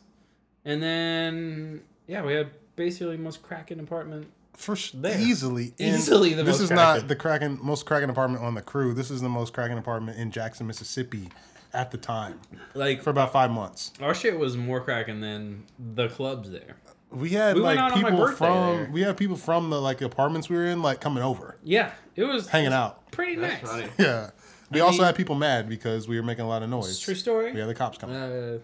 and 0.65 0.83
then 0.83 1.83
yeah, 2.07 2.23
we 2.25 2.33
had 2.33 2.51
basically 2.77 3.17
most 3.19 3.43
cracking 3.43 3.81
apartment 3.81 4.29
For 4.55 4.75
There. 4.95 5.19
easily, 5.21 5.75
in- 5.79 5.95
Easily 5.97 6.33
the 6.35 6.43
This 6.45 6.55
most 6.55 6.63
is 6.63 6.69
cracking. 6.71 7.01
not 7.03 7.09
the 7.09 7.17
cracking 7.17 7.59
most 7.63 7.85
cracking 7.87 8.09
apartment 8.11 8.43
on 8.43 8.55
the 8.55 8.63
crew. 8.63 8.95
This 8.95 9.11
is 9.11 9.21
the 9.21 9.29
most 9.29 9.53
cracking 9.53 9.77
apartment 9.79 10.19
in 10.19 10.31
Jackson, 10.31 10.67
Mississippi, 10.67 11.29
at 11.75 11.91
the 11.91 11.99
time 11.99 12.41
like 12.75 13.03
for 13.03 13.11
about 13.11 13.31
five 13.33 13.51
months. 13.51 13.93
Our 14.01 14.15
shit 14.15 14.39
was 14.39 14.57
more 14.57 14.81
cracking 14.81 15.21
than 15.21 15.65
the 15.95 16.09
clubs 16.09 16.51
there. 16.51 16.77
We 17.11 17.31
had 17.31 17.55
We 17.57 17.63
like 17.63 17.79
out 17.79 17.93
on 17.93 18.03
my 18.03 18.11
people 18.11 18.27
from 18.33 18.77
there. 18.77 18.91
we 18.93 19.01
had 19.03 19.17
people 19.17 19.37
from 19.37 19.71
the 19.71 19.81
like 19.81 20.01
apartments 20.03 20.49
we 20.49 20.57
were 20.57 20.67
in 20.67 20.83
like 20.83 21.01
coming 21.01 21.23
over, 21.23 21.57
Yeah, 21.63 21.93
it 22.17 22.25
was 22.25 22.49
hanging 22.49 22.73
out. 22.73 23.11
pretty 23.11 23.37
That's 23.37 23.63
nice. 23.63 23.71
funny. 23.71 23.89
Yeah. 23.99 24.31
We 24.71 24.81
I 24.81 24.85
also 24.85 24.99
mean- 24.99 25.07
had 25.07 25.17
people 25.17 25.35
mad 25.35 25.69
because 25.69 26.07
we 26.09 26.17
were 26.17 26.27
making 26.27 26.45
a 26.45 26.49
lot 26.49 26.63
of 26.63 26.69
noise. 26.71 26.99
True 27.01 27.15
story. 27.15 27.53
We 27.53 27.61
had 27.61 27.69
the 27.69 27.75
cops 27.75 27.99
coming. 27.99 28.17
Uh, 28.17 28.59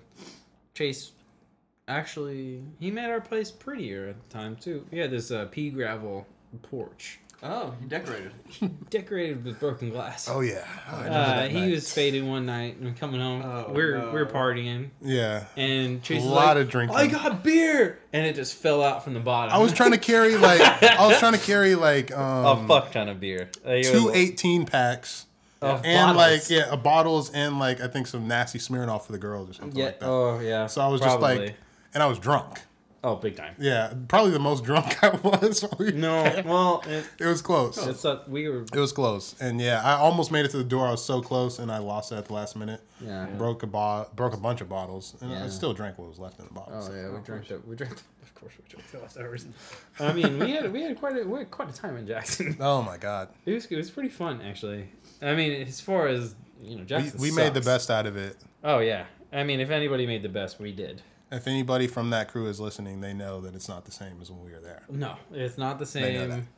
Chase, 0.74 1.12
actually, 1.88 2.62
he 2.80 2.90
made 2.90 3.10
our 3.10 3.20
place 3.20 3.50
prettier 3.50 4.08
at 4.08 4.22
the 4.22 4.28
time 4.34 4.56
too. 4.56 4.84
We 4.90 4.98
had 4.98 5.10
this 5.10 5.30
uh, 5.30 5.46
pea 5.50 5.70
gravel 5.70 6.26
porch 6.62 7.18
Oh, 7.42 7.74
he 7.78 7.86
decorated. 7.86 8.32
decorated 8.88 9.44
with 9.44 9.60
broken 9.60 9.90
glass. 9.90 10.28
Oh 10.30 10.40
yeah. 10.40 10.64
I 10.90 10.96
remember 11.04 11.18
Uh, 11.18 11.48
he 11.48 11.60
night. 11.60 11.70
was 11.72 11.92
faded 11.92 12.24
one 12.24 12.46
night 12.46 12.76
and 12.78 12.96
coming 12.98 13.20
home. 13.20 13.42
Oh, 13.44 13.70
we're 13.70 13.98
no. 13.98 14.12
we're 14.12 14.24
partying 14.24 14.88
Yeah. 15.02 15.44
and 15.56 16.02
Chase 16.02 16.22
A 16.22 16.26
lot 16.26 16.56
like, 16.56 16.64
of 16.64 16.70
drinking. 16.70 16.96
I 16.96 17.06
got 17.06 17.44
beer, 17.44 17.98
and 18.14 18.24
it 18.26 18.34
just 18.34 18.54
fell 18.54 18.82
out 18.82 19.04
from 19.04 19.12
the 19.12 19.20
bottom. 19.20 19.54
I 19.54 19.58
was 19.58 19.72
trying 19.74 19.90
to 19.90 19.98
carry 19.98 20.36
like 20.38 20.60
I 20.82 21.06
was 21.06 21.18
trying 21.18 21.34
to 21.34 21.38
carry 21.38 21.74
like 21.74 22.10
a 22.12 22.18
um 22.22 22.66
fuck 22.66 22.92
ton 22.92 23.08
of 23.10 23.20
beer. 23.20 23.50
Like, 23.64 23.84
it 23.84 23.92
two 23.92 24.06
was- 24.06 24.14
18 24.16 24.64
packs 24.64 25.26
of 25.64 25.84
and 25.84 26.16
bottles. 26.16 26.50
like 26.50 26.50
yeah, 26.50 26.72
uh, 26.72 26.76
bottles 26.76 27.30
and 27.30 27.58
like 27.58 27.80
I 27.80 27.88
think 27.88 28.06
some 28.06 28.28
nasty 28.28 28.58
smearing 28.58 28.88
off 28.88 29.06
for 29.06 29.12
the 29.12 29.18
girls 29.18 29.50
or 29.50 29.52
something 29.54 29.78
yeah. 29.78 29.86
like 29.86 30.00
that. 30.00 30.08
Oh 30.08 30.40
yeah. 30.40 30.66
so 30.66 30.80
I 30.80 30.88
was 30.88 31.00
just 31.00 31.20
like 31.20 31.54
and 31.94 32.02
I 32.02 32.06
was 32.06 32.18
drunk. 32.18 32.60
oh, 33.04 33.16
big 33.16 33.36
time. 33.36 33.54
Yeah, 33.58 33.92
probably 34.08 34.30
the 34.30 34.38
most 34.38 34.64
drunk 34.64 34.96
I 35.04 35.10
was. 35.10 35.64
No, 35.94 36.42
well, 36.46 36.82
it, 36.86 37.06
it 37.20 37.26
was 37.26 37.42
close. 37.42 37.76
it's 37.86 38.02
not, 38.02 38.28
we 38.30 38.48
were 38.48 38.62
It 38.62 38.76
was 38.76 38.92
close, 38.92 39.34
and 39.40 39.60
yeah, 39.60 39.82
I 39.84 39.92
almost 39.96 40.32
made 40.32 40.44
it 40.46 40.50
to 40.52 40.56
the 40.56 40.64
door. 40.64 40.86
I 40.86 40.90
was 40.92 41.04
so 41.04 41.20
close, 41.20 41.58
and 41.58 41.70
I 41.70 41.78
lost 41.78 42.12
it 42.12 42.16
at 42.16 42.26
the 42.26 42.32
last 42.32 42.56
minute. 42.56 42.80
yeah. 43.00 43.26
Broke 43.26 43.62
a 43.62 43.66
bo- 43.66 44.08
broke 44.16 44.32
a 44.34 44.38
bunch 44.38 44.60
of 44.62 44.68
bottles, 44.68 45.16
and 45.20 45.32
I 45.32 45.48
still 45.48 45.74
drank 45.74 45.98
what 45.98 46.08
was 46.08 46.18
left 46.18 46.38
in 46.38 46.46
the 46.46 46.52
bottles. 46.54 46.88
Oh 46.90 46.94
yeah, 46.94 47.10
we 47.10 47.20
drank 47.22 47.46
the 47.48 47.60
we 47.66 47.76
drank. 47.76 47.92
Of 48.22 48.34
course, 48.34 48.52
we 48.58 48.64
drank 48.68 48.90
the 48.90 48.98
leftovers. 49.00 49.46
I 50.00 50.12
mean, 50.12 50.38
we 50.38 50.52
had 50.52 50.72
we 50.72 50.82
had 50.82 50.98
quite 50.98 51.16
a 51.16 51.24
we 51.24 51.40
had 51.40 51.50
quite 51.50 51.68
a 51.68 51.72
time 51.74 51.96
in 51.98 52.06
Jackson. 52.06 52.56
Oh 52.58 52.82
my 52.82 52.96
god, 52.96 53.28
It 53.44 53.52
was 53.52 53.66
it 53.66 53.76
was 53.76 53.90
pretty 53.90 54.08
fun 54.08 54.40
actually. 54.42 54.88
I 55.22 55.34
mean, 55.34 55.52
as 55.66 55.80
far 55.80 56.08
as 56.08 56.34
you 56.62 56.76
know, 56.76 56.80
we, 56.80 56.86
Jackson. 56.86 57.20
we 57.20 57.30
made 57.30 57.54
the 57.54 57.60
best 57.60 57.90
out 57.90 58.06
of 58.06 58.16
it. 58.16 58.36
Oh 58.62 58.78
yeah, 58.78 59.06
I 59.32 59.44
mean, 59.44 59.60
if 59.60 59.70
anybody 59.70 60.06
made 60.06 60.22
the 60.22 60.28
best, 60.28 60.58
we 60.60 60.72
did. 60.72 61.02
If 61.32 61.46
anybody 61.48 61.86
from 61.86 62.10
that 62.10 62.28
crew 62.30 62.46
is 62.46 62.60
listening, 62.60 63.00
they 63.00 63.12
know 63.12 63.40
that 63.40 63.54
it's 63.54 63.68
not 63.68 63.84
the 63.84 63.90
same 63.90 64.20
as 64.20 64.30
when 64.30 64.44
we 64.44 64.52
were 64.52 64.60
there. 64.60 64.82
No, 64.88 65.16
it's 65.32 65.58
not 65.58 65.78
the 65.78 65.84
They 65.84 66.14
know 66.14 66.28
that. 66.28 66.34
same. 66.34 66.48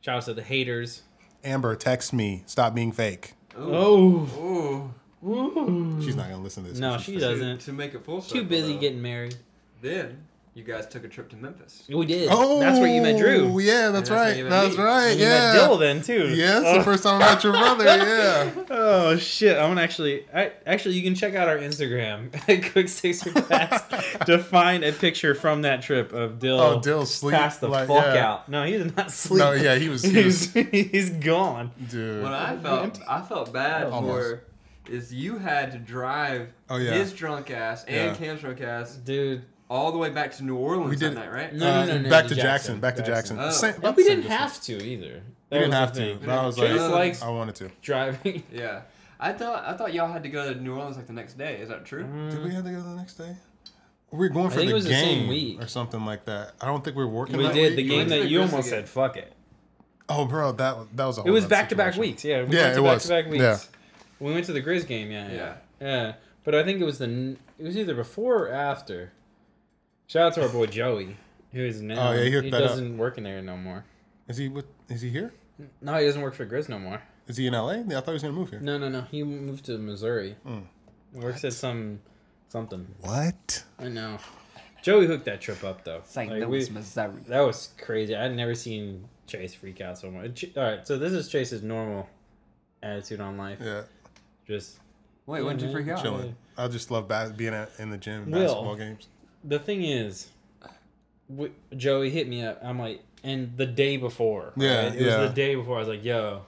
Shout 0.00 0.16
out 0.16 0.22
to 0.24 0.34
the 0.34 0.42
haters. 0.42 1.02
Amber, 1.44 1.76
text 1.76 2.12
me. 2.12 2.42
Stop 2.46 2.74
being 2.74 2.90
fake. 2.92 3.34
Oh, 3.56 4.92
Ooh. 5.24 5.28
Ooh. 5.28 6.02
She's 6.02 6.16
not 6.16 6.28
gonna 6.28 6.42
listen 6.42 6.64
to 6.64 6.70
this. 6.70 6.78
No, 6.78 6.92
'cause 6.92 7.04
she 7.04 7.18
doesn't. 7.18 7.60
to 7.62 7.72
make 7.72 7.94
it 7.94 8.04
full 8.04 8.20
Too 8.20 8.42
busy 8.44 8.74
though, 8.74 8.80
getting 8.80 9.02
married. 9.02 9.36
Then 9.80 10.24
you 10.56 10.64
guys 10.64 10.86
took 10.86 11.04
a 11.04 11.08
trip 11.08 11.28
to 11.28 11.36
Memphis. 11.36 11.82
We 11.86 12.06
did. 12.06 12.28
Oh, 12.32 12.58
that's 12.58 12.78
where 12.80 12.88
you 12.88 13.02
met 13.02 13.18
Drew. 13.18 13.52
Oh, 13.52 13.58
yeah, 13.58 13.90
that's 13.90 14.08
that's 14.08 14.10
where 14.10 14.18
right. 14.20 14.36
you 14.38 14.48
That's 14.48 14.76
me. 14.78 14.82
right. 14.82 15.08
And 15.10 15.20
you 15.20 15.26
yeah. 15.26 15.52
met 15.52 15.52
Dill 15.52 15.76
then 15.76 16.00
too. 16.02 16.28
Yeah, 16.34 16.58
it's 16.60 16.66
Oh. 16.66 16.78
the 16.78 16.82
first 16.84 17.02
time 17.02 17.20
I 17.20 17.34
met 17.34 17.44
your 17.44 17.52
brother. 17.52 17.84
Yeah. 18.16 18.50
Oh 18.70 19.16
shit! 19.18 19.58
I'm 19.58 19.68
gonna 19.70 19.82
actually, 19.82 20.26
I, 20.34 20.52
actually, 20.64 20.94
you 20.94 21.02
can 21.02 21.14
check 21.14 21.34
out 21.34 21.46
our 21.46 21.58
Instagram 21.58 22.34
at 22.48 22.72
Quick 22.72 22.88
Sixer 22.88 23.32
Pass 23.32 23.82
to 24.24 24.38
find 24.38 24.82
a 24.82 24.92
picture 24.92 25.34
from 25.34 25.62
that 25.62 25.82
trip 25.82 26.12
of 26.14 26.38
Dill. 26.38 26.58
Oh, 26.58 26.80
Dill 26.80 27.04
sleep. 27.04 27.34
passed 27.34 27.60
the 27.60 27.68
like, 27.68 27.86
fuck 27.88 28.14
yeah. 28.14 28.26
out. 28.32 28.48
No, 28.48 28.64
he 28.64 28.72
did 28.78 28.96
not 28.96 29.10
sleep. 29.12 29.38
No, 29.40 29.52
yeah, 29.52 29.74
he 29.76 29.90
was. 29.90 30.02
He 30.02 30.24
was 30.24 30.52
he's 30.54 31.10
gone. 31.10 31.70
dude. 31.90 32.22
What 32.22 32.32
I 32.32 32.56
felt, 32.56 32.98
I 33.06 33.20
felt 33.20 33.52
bad 33.52 33.88
Almost. 33.88 34.28
for 34.28 34.44
is 34.90 35.12
you 35.12 35.36
had 35.36 35.72
to 35.72 35.78
drive 35.78 36.48
Oh, 36.70 36.76
yeah. 36.76 36.92
his 36.92 37.12
drunk 37.12 37.50
ass 37.50 37.84
and 37.84 37.96
Yeah. 38.12 38.14
Cam's 38.14 38.40
drunk 38.40 38.60
ass 38.60 38.94
Dude, 38.94 39.44
all 39.68 39.92
the 39.92 39.98
way 39.98 40.10
back 40.10 40.32
to 40.36 40.44
New 40.44 40.56
Orleans 40.56 40.90
We 40.90 40.96
did- 40.96 41.12
that 41.12 41.20
night, 41.20 41.32
right? 41.32 41.52
No, 41.54 41.66
Uh, 41.66 41.84
no, 41.86 41.92
no, 41.94 41.98
no, 42.02 42.10
back 42.10 42.24
to 42.24 42.28
to 42.30 42.34
Jackson. 42.36 42.46
Jackson. 42.78 42.80
Back 42.80 42.96
to 42.96 43.02
Jackson. 43.02 43.36
Jackson. 43.36 43.68
Oh. 43.68 43.72
Same- 43.72 43.84
and 43.84 43.96
we 43.96 44.04
didn't 44.04 44.24
have 44.24 44.60
to 44.62 44.82
either. 44.84 45.22
We 45.50 45.58
didn't 45.58 45.72
have 45.72 45.92
to, 45.94 46.16
but 46.20 46.28
I 46.28 46.46
was 46.46 46.56
Chase 46.56 46.80
like, 46.80 46.90
likes 46.92 47.22
I 47.22 47.28
wanted 47.30 47.54
to. 47.56 47.70
driving. 47.82 48.42
Yeah. 48.52 48.82
I 49.18 49.32
thought 49.32 49.64
I 49.66 49.74
thought 49.76 49.94
y'all 49.94 50.12
had 50.12 50.22
to 50.24 50.28
go 50.28 50.52
to 50.52 50.60
New 50.60 50.74
Orleans 50.76 50.96
like 50.96 51.06
the 51.06 51.12
next 51.14 51.38
day. 51.38 51.56
Is 51.56 51.70
that 51.70 51.84
true? 51.86 52.02
Did 52.30 52.44
we 52.44 52.50
have 52.54 52.64
to 52.64 52.70
go 52.70 52.82
the 52.82 52.94
next 52.96 53.14
day? 53.14 53.34
We 54.10 54.18
were 54.18 54.28
going 54.28 54.50
for 54.50 54.56
think 54.56 54.66
the 54.68 54.72
it 54.72 54.74
was 54.74 54.84
the 54.84 54.90
game 54.90 55.20
same 55.20 55.28
week. 55.28 55.62
or 55.62 55.66
something 55.68 56.04
like 56.04 56.26
that. 56.26 56.52
I 56.60 56.66
don't 56.66 56.84
think 56.84 56.96
we 56.96 57.04
were 57.04 57.10
working. 57.10 57.38
We 57.38 57.44
that 57.44 57.54
did 57.54 57.68
week. 57.70 57.76
the 57.76 57.88
game 57.88 57.96
went 57.98 58.08
that 58.10 58.28
you 58.28 58.40
almost 58.42 58.54
game. 58.64 58.80
said. 58.80 58.88
Fuck 58.88 59.16
it. 59.16 59.32
Oh, 60.08 60.26
bro, 60.26 60.52
that 60.52 60.76
that 60.96 61.06
was 61.06 61.18
a. 61.18 61.22
It 61.22 61.30
was 61.30 61.46
back 61.46 61.70
to 61.70 61.76
back 61.76 61.96
weeks. 61.96 62.24
Yeah, 62.24 62.44
we 62.44 62.54
Yeah, 62.56 62.62
went 62.64 62.74
to 62.74 62.80
it 62.80 62.82
back 62.84 62.94
was. 62.94 63.02
to 63.04 63.08
back 63.08 63.26
weeks. 63.26 63.42
Yeah. 63.42 63.58
We 64.20 64.32
went 64.34 64.46
to 64.46 64.52
the 64.52 64.62
Grizz 64.62 64.86
game. 64.86 65.10
Yeah, 65.10 65.28
yeah, 65.28 65.34
Yeah. 65.34 65.54
yeah. 65.80 66.12
But 66.44 66.54
I 66.54 66.62
think 66.62 66.80
it 66.80 66.84
was 66.84 66.98
the 66.98 67.36
it 67.58 67.64
was 67.64 67.76
either 67.76 67.94
before 67.94 68.44
or 68.46 68.52
after. 68.52 69.12
Shout 70.06 70.22
out 70.28 70.34
to 70.34 70.42
our 70.42 70.48
boy 70.48 70.66
Joey, 70.66 71.16
who 71.52 71.60
is 71.64 71.80
now 71.82 72.10
Oh, 72.10 72.12
yeah, 72.12 72.24
he 72.24 72.30
hooked 72.30 72.44
he 72.44 72.50
that 72.50 72.62
up. 72.62 72.68
doesn't 72.70 72.96
work 72.98 73.18
in 73.18 73.24
there 73.24 73.42
no 73.42 73.56
more. 73.56 73.84
Is 74.28 74.36
he 74.36 74.48
with? 74.48 74.66
Is 74.88 75.00
he 75.02 75.10
here? 75.10 75.32
No, 75.80 75.94
he 75.98 76.04
doesn't 76.06 76.20
work 76.22 76.34
for 76.34 76.46
Grizz 76.46 76.68
no 76.68 76.78
more. 76.78 77.02
Is 77.28 77.36
he 77.36 77.46
in 77.46 77.54
L.A.? 77.54 77.78
Yeah, 77.88 77.98
I 77.98 78.00
thought 78.00 78.06
he 78.08 78.12
was 78.12 78.22
gonna 78.22 78.34
move 78.34 78.50
here. 78.50 78.60
No, 78.60 78.78
no, 78.78 78.88
no. 78.88 79.02
He 79.10 79.22
moved 79.24 79.64
to 79.66 79.78
Missouri. 79.78 80.36
Mm. 80.46 80.64
Works 81.14 81.44
at 81.44 81.54
some 81.54 82.00
something. 82.48 82.86
What? 83.00 83.64
I 83.78 83.88
know. 83.88 84.18
Joey 84.82 85.06
hooked 85.06 85.24
that 85.24 85.40
trip 85.40 85.64
up 85.64 85.84
though. 85.84 86.02
St. 86.04 86.30
Like, 86.30 86.42
Louis, 86.42 86.68
we- 86.68 86.74
Missouri. 86.74 87.22
that 87.28 87.40
was 87.40 87.70
crazy. 87.80 88.14
I'd 88.14 88.36
never 88.36 88.54
seen 88.54 89.08
Chase 89.26 89.54
freak 89.54 89.80
out 89.80 89.98
so 89.98 90.10
much. 90.10 90.44
All 90.56 90.62
right, 90.62 90.86
so 90.86 90.98
this 90.98 91.12
is 91.12 91.28
Chase's 91.28 91.62
normal 91.62 92.08
attitude 92.82 93.20
on 93.20 93.36
life. 93.36 93.58
Yeah, 93.60 93.82
Just 94.46 94.78
Wait, 95.26 95.42
when 95.42 95.56
did 95.56 95.66
you 95.66 95.72
freak 95.72 95.88
out? 95.88 96.00
chilling. 96.00 96.36
I 96.56 96.68
just 96.68 96.90
love 96.92 97.08
ba- 97.08 97.34
being 97.36 97.52
at, 97.54 97.70
in 97.80 97.90
the 97.90 97.96
gym, 97.98 98.30
Will. 98.30 98.40
basketball 98.42 98.76
games. 98.76 99.08
The 99.46 99.58
thing 99.58 99.84
is, 99.84 100.28
w- 101.30 101.52
Joey 101.76 102.10
hit 102.10 102.28
me 102.28 102.44
up. 102.44 102.60
I'm 102.62 102.78
like, 102.78 103.02
and 103.22 103.56
the 103.56 103.66
day 103.66 103.96
before, 103.96 104.52
Yeah, 104.56 104.86
right? 104.86 104.94
it 104.94 105.00
yeah. 105.00 105.20
was 105.20 105.30
the 105.30 105.34
day 105.34 105.54
before. 105.54 105.76
I 105.76 105.80
was 105.80 105.88
like, 105.88 106.04
yo, 106.04 106.42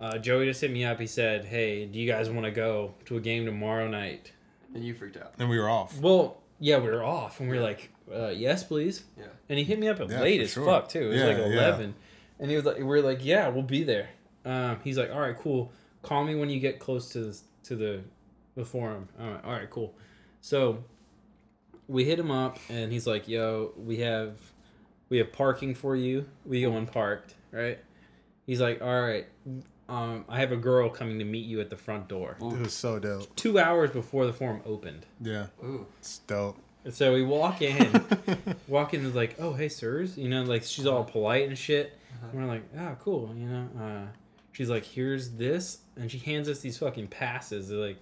uh, 0.00 0.18
Joey 0.18 0.46
just 0.46 0.60
hit 0.60 0.70
me 0.70 0.84
up. 0.84 0.98
He 1.00 1.06
said, 1.06 1.44
hey, 1.44 1.86
do 1.86 1.98
you 1.98 2.10
guys 2.10 2.28
want 2.30 2.44
to 2.44 2.50
go 2.50 2.94
to 3.06 3.16
a 3.16 3.20
game 3.20 3.44
tomorrow 3.46 3.88
night? 3.88 4.32
And 4.74 4.84
you 4.84 4.94
freaked 4.94 5.16
out. 5.16 5.34
And 5.38 5.48
we 5.48 5.58
were 5.58 5.68
off. 5.70 5.98
Well, 6.00 6.38
yeah, 6.58 6.78
we 6.78 6.88
were 6.88 7.04
off, 7.04 7.40
and 7.40 7.48
we 7.48 7.56
were 7.56 7.62
like, 7.62 7.90
uh, 8.12 8.28
yes, 8.28 8.64
please. 8.64 9.04
Yeah. 9.18 9.26
And 9.48 9.58
he 9.58 9.64
hit 9.64 9.78
me 9.78 9.88
up 9.88 10.00
at 10.00 10.10
Yeah, 10.10 10.20
late 10.20 10.40
as 10.40 10.50
sure. 10.52 10.66
fuck 10.66 10.88
too. 10.88 11.02
It 11.02 11.08
was 11.08 11.16
Yeah, 11.18 11.26
like 11.26 11.36
yeah. 11.38 11.44
eleven, 11.44 11.94
and 12.40 12.50
he 12.50 12.56
was 12.56 12.64
like, 12.64 12.78
we 12.78 12.82
are 12.84 13.02
like, 13.02 13.24
yeah, 13.24 13.48
we'll 13.48 13.62
be 13.62 13.84
there. 13.84 14.08
Um, 14.44 14.78
he's 14.84 14.98
like, 14.98 15.10
all 15.12 15.20
right, 15.20 15.36
cool. 15.38 15.72
Call 16.02 16.24
me 16.24 16.34
when 16.34 16.50
you 16.50 16.60
get 16.60 16.78
close 16.80 17.08
to 17.10 17.20
the 17.20 17.40
to 17.64 17.76
the 17.76 18.00
the 18.56 18.64
forum. 18.64 19.08
All 19.20 19.26
right, 19.30 19.44
all 19.44 19.52
right, 19.52 19.70
cool. 19.70 19.94
So 20.40 20.84
we 21.88 22.04
hit 22.04 22.18
him 22.18 22.30
up, 22.30 22.58
and 22.68 22.92
he's 22.92 23.06
like, 23.06 23.28
yo, 23.28 23.72
we 23.76 23.98
have 23.98 24.38
we 25.08 25.18
have 25.18 25.32
parking 25.32 25.74
for 25.74 25.94
you. 25.94 26.26
We 26.44 26.62
go 26.62 26.76
unparked, 26.76 27.34
right? 27.50 27.78
He's 28.46 28.60
like, 28.60 28.82
all 28.82 29.00
right. 29.00 29.26
Um, 29.88 30.24
I 30.28 30.40
have 30.40 30.50
a 30.50 30.56
girl 30.56 30.88
coming 30.88 31.18
to 31.18 31.24
meet 31.24 31.44
you 31.44 31.60
at 31.60 31.68
the 31.68 31.76
front 31.76 32.08
door. 32.08 32.36
It 32.40 32.58
was 32.58 32.72
so 32.72 32.98
dope. 32.98 33.34
Two 33.36 33.58
hours 33.58 33.90
before 33.90 34.24
the 34.26 34.32
forum 34.32 34.62
opened. 34.64 35.04
Yeah, 35.20 35.46
Ooh. 35.62 35.86
it's 35.98 36.18
dope. 36.20 36.58
And 36.84 36.94
so 36.94 37.12
we 37.12 37.22
walk 37.22 37.62
in, 37.62 38.02
walk 38.68 38.94
in 38.94 39.04
is 39.04 39.14
like, 39.14 39.36
oh 39.38 39.52
hey 39.52 39.68
sirs, 39.68 40.16
you 40.18 40.28
know, 40.28 40.42
like 40.42 40.62
she's 40.62 40.86
all 40.86 41.04
polite 41.04 41.48
and 41.48 41.56
shit. 41.56 41.98
And 42.22 42.40
we're 42.40 42.46
like, 42.46 42.62
oh 42.78 42.96
cool, 43.00 43.34
you 43.36 43.46
know. 43.46 43.68
Uh, 43.78 44.06
she's 44.52 44.70
like, 44.70 44.84
here's 44.84 45.32
this, 45.32 45.78
and 45.96 46.10
she 46.10 46.18
hands 46.18 46.48
us 46.48 46.60
these 46.60 46.78
fucking 46.78 47.08
passes. 47.08 47.68
They're 47.68 47.78
like, 47.78 47.98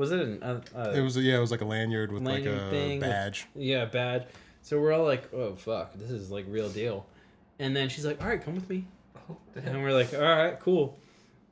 was 0.00 0.12
it 0.12 0.20
an 0.20 0.42
uh, 0.42 0.60
uh, 0.74 0.90
It 0.96 1.00
was 1.02 1.16
yeah, 1.16 1.36
it 1.36 1.40
was 1.40 1.50
like 1.50 1.60
a 1.60 1.64
lanyard 1.66 2.10
with 2.10 2.22
like 2.22 2.44
a 2.46 2.70
thing 2.70 2.98
with- 3.00 3.08
badge. 3.08 3.46
yeah 3.54 3.84
badge. 3.84 4.24
So 4.62 4.80
we're 4.80 4.92
all 4.92 5.04
like, 5.04 5.32
oh 5.34 5.54
fuck, 5.54 5.94
this 5.94 6.10
is 6.10 6.30
like 6.30 6.44
real 6.48 6.68
deal. 6.70 7.06
And 7.58 7.76
then 7.76 7.88
she's 7.90 8.04
like, 8.06 8.20
all 8.22 8.28
right, 8.28 8.42
come 8.42 8.54
with 8.54 8.68
me. 8.70 8.86
Oh. 9.30 9.36
And 9.54 9.82
we're 9.82 9.92
like, 9.92 10.12
all 10.14 10.20
right, 10.20 10.58
cool. 10.58 10.98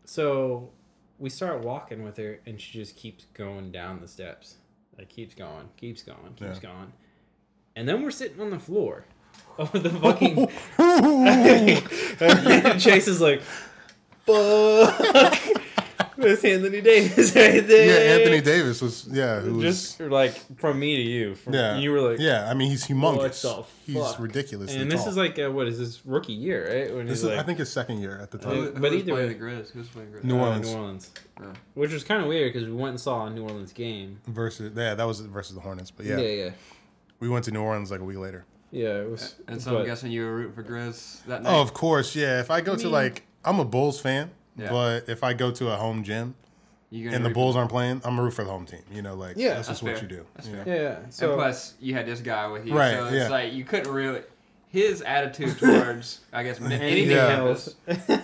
So 0.06 0.70
we 1.18 1.28
start 1.30 1.60
walking 1.62 2.02
with 2.02 2.16
her, 2.16 2.40
and 2.46 2.58
she 2.60 2.78
just 2.78 2.96
keeps 2.96 3.26
going 3.34 3.70
down 3.72 4.00
the 4.00 4.08
steps. 4.08 4.56
Like 4.96 5.08
keeps 5.10 5.34
going, 5.34 5.68
keeps 5.76 6.02
going, 6.02 6.34
keeps 6.36 6.60
Yeah. 6.62 6.70
going. 6.70 6.92
And 7.76 7.88
then 7.88 8.02
we're 8.02 8.10
sitting 8.10 8.40
on 8.40 8.50
the 8.50 8.58
floor 8.58 9.04
of 9.58 9.70
the 9.72 9.90
fucking. 9.90 10.48
and 12.20 12.80
Chase 12.80 13.06
is 13.08 13.20
like, 13.20 13.42
fuck. 14.26 15.38
It's 16.24 16.44
Anthony 16.44 16.80
Davis 16.80 17.34
right 17.36 17.64
there. 17.66 17.86
yeah, 17.86 18.16
Anthony 18.18 18.40
Davis 18.40 18.82
was 18.82 19.06
yeah, 19.10 19.38
who 19.40 19.54
was 19.54 19.62
Just 19.64 20.00
like 20.00 20.32
from 20.58 20.80
me 20.80 20.96
to 20.96 21.02
you. 21.02 21.34
From, 21.36 21.54
yeah. 21.54 21.78
You 21.78 21.92
were 21.92 22.00
like, 22.00 22.18
yeah. 22.18 22.50
I 22.50 22.54
mean, 22.54 22.70
he's 22.70 22.84
humongous. 22.86 23.42
the 23.42 23.64
He's 23.92 24.02
fuck? 24.02 24.18
ridiculous. 24.18 24.74
And 24.74 24.90
this 24.90 25.06
is 25.06 25.16
like, 25.16 25.38
uh, 25.38 25.48
what 25.50 25.68
is 25.68 25.78
this 25.78 26.04
rookie 26.04 26.32
year, 26.32 26.64
right? 26.86 26.94
When 26.94 27.06
this 27.06 27.18
he's 27.20 27.24
is 27.24 27.30
like, 27.30 27.38
I 27.38 27.42
think 27.44 27.58
his 27.60 27.70
second 27.70 28.00
year 28.00 28.18
at 28.20 28.32
the 28.32 28.38
time. 28.38 28.50
Uh, 28.50 28.54
who 28.54 28.70
but 28.72 28.82
was 28.82 28.92
either 28.94 29.12
playing 29.12 29.28
way- 29.28 29.34
the 29.34 29.38
Grizz? 29.38 29.70
Who 29.70 29.78
was 29.78 29.88
playing 29.88 30.08
Grizz? 30.10 30.24
New 30.24 30.36
uh, 30.38 30.42
Orleans. 30.42 30.68
New 30.72 30.76
Orleans. 30.76 31.10
Yeah. 31.40 31.46
Which 31.74 31.92
was 31.92 32.02
kind 32.02 32.20
of 32.22 32.28
weird 32.28 32.52
because 32.52 32.68
we 32.68 32.74
went 32.74 32.90
and 32.90 33.00
saw 33.00 33.26
a 33.26 33.30
New 33.30 33.42
Orleans 33.44 33.72
game. 33.72 34.20
versus 34.26 34.72
yeah, 34.76 34.94
that 34.94 35.04
was 35.04 35.20
versus 35.20 35.54
the 35.54 35.60
Hornets. 35.60 35.92
But 35.92 36.06
yeah, 36.06 36.18
yeah, 36.18 36.44
yeah. 36.46 36.50
we 37.20 37.28
went 37.28 37.44
to 37.44 37.52
New 37.52 37.62
Orleans 37.62 37.92
like 37.92 38.00
a 38.00 38.04
week 38.04 38.18
later. 38.18 38.44
Yeah, 38.72 39.02
it 39.02 39.08
was. 39.08 39.36
And 39.46 39.62
so 39.62 39.70
but- 39.72 39.80
I'm 39.82 39.86
guessing 39.86 40.10
you 40.10 40.24
were 40.24 40.34
rooting 40.34 40.52
for 40.54 40.64
Grizz 40.64 41.24
that 41.26 41.44
night. 41.44 41.54
Oh, 41.54 41.62
of 41.62 41.72
course, 41.74 42.16
yeah. 42.16 42.40
If 42.40 42.50
I 42.50 42.60
go 42.60 42.74
to 42.74 42.82
mean- 42.84 42.92
like, 42.92 43.22
I'm 43.44 43.60
a 43.60 43.64
Bulls 43.64 44.00
fan, 44.00 44.30
Yeah. 44.58 44.70
but 44.70 45.08
if 45.08 45.22
I 45.22 45.32
go 45.34 45.50
to 45.52 45.70
a 45.72 45.76
home 45.76 46.02
gym 46.04 46.34
You 46.90 47.04
gonna 47.04 47.16
and 47.16 47.24
the 47.24 47.30
Bulls 47.30 47.54
aren't 47.56 47.70
playing, 47.70 48.00
I'm 48.04 48.18
a 48.18 48.22
root 48.22 48.32
for 48.32 48.44
the 48.44 48.50
home 48.50 48.66
team. 48.66 48.82
You 48.92 49.02
know, 49.02 49.14
like 49.14 49.36
Yeah. 49.36 49.54
that's 49.54 49.68
just 49.68 49.82
That's 49.84 50.00
what 50.00 50.02
you 50.10 50.16
do. 50.18 50.26
That's 50.34 50.48
you 50.48 50.54
fair. 50.56 50.64
know? 50.64 50.74
Yeah, 50.74 50.96
and 51.28 51.34
plus, 51.38 51.74
you 51.80 51.94
had 51.94 52.06
this 52.06 52.20
guy 52.20 52.46
with 52.48 52.66
you, 52.66 52.74
Right, 52.76 52.94
so 52.94 53.06
it's 53.06 53.14
yeah. 53.14 53.28
like 53.28 53.52
you 53.52 53.64
couldn't 53.64 53.92
really. 53.92 54.22
His 54.70 55.00
attitude 55.00 55.56
towards, 55.58 56.20
I 56.32 56.42
guess, 56.42 56.60
anything 56.60 57.10
Yeah. 57.10 57.36
Memphis. 57.42 57.74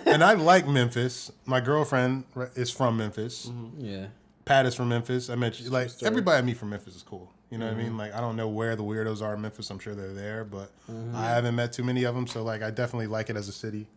and 0.05 0.23
I 0.23 0.33
like 0.33 0.67
Memphis. 0.67 1.31
My 1.45 1.59
girlfriend 1.59 2.25
is 2.55 2.69
from 2.69 2.97
Memphis. 2.97 3.49
yeah, 3.79 4.07
Pat 4.45 4.65
is 4.67 4.75
from 4.75 4.89
Memphis. 4.89 5.29
I 5.31 5.35
met 5.35 5.59
you, 5.59 5.69
like 5.71 5.89
everybody 6.03 6.37
I 6.37 6.41
meet 6.43 6.57
from 6.57 6.69
Memphis 6.69 6.95
is 6.95 7.01
cool. 7.03 7.31
You 7.49 7.57
know 7.59 7.65
what 7.65 7.71
I 7.75 7.77
Mm-hmm. 7.77 7.83
mean? 7.89 7.97
Like 7.97 8.13
I 8.13 8.19
don't 8.19 8.35
know 8.35 8.47
where 8.49 8.75
the 8.75 8.83
weirdos 8.83 9.21
are 9.23 9.33
in 9.35 9.41
Memphis. 9.41 9.69
I'm 9.71 9.79
sure 9.79 9.95
they're 9.95 10.13
there, 10.13 10.43
but 10.43 10.69
I 11.15 11.29
haven't 11.29 11.55
met 11.55 11.73
too 11.73 11.83
many 11.83 12.03
of 12.03 12.13
them. 12.13 12.27
So 12.27 12.43
like 12.43 12.61
I 12.61 12.69
definitely 12.69 13.07
like 13.07 13.29
it 13.31 13.35
as 13.37 13.47
a 13.47 13.51
city. 13.53 13.87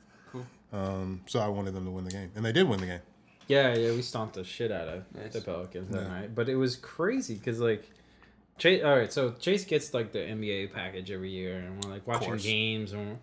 Cool. 0.70 0.80
Um, 0.80 1.20
so 1.26 1.40
I 1.40 1.48
wanted 1.48 1.74
them 1.74 1.84
to 1.84 1.90
win 1.90 2.04
the 2.04 2.10
game, 2.10 2.30
and 2.36 2.44
they 2.44 2.52
did 2.52 2.68
win 2.68 2.80
the 2.80 2.86
game. 2.86 3.00
yeah, 3.46 3.74
yeah. 3.74 3.92
We 3.92 4.02
stomped 4.02 4.34
the 4.34 4.44
shit 4.44 4.70
out 4.70 4.88
of 4.88 5.04
Nice. 5.14 5.32
the 5.32 5.40
Pelicans 5.40 5.88
that 5.90 6.02
Yeah. 6.02 6.08
night, 6.08 6.34
but 6.34 6.48
it 6.48 6.56
was 6.56 6.76
crazy 6.76 7.34
because 7.34 7.60
like. 7.60 7.88
Chase, 8.58 8.82
all 8.82 8.96
right, 8.98 9.12
so 9.12 9.30
Chase 9.38 9.64
gets 9.64 9.94
like 9.94 10.10
the 10.10 10.18
NBA 10.18 10.72
package 10.72 11.12
every 11.12 11.30
year, 11.30 11.58
and 11.58 11.84
we're 11.84 11.92
like 11.92 12.04
watching 12.08 12.36
games, 12.38 12.92
and 12.92 13.18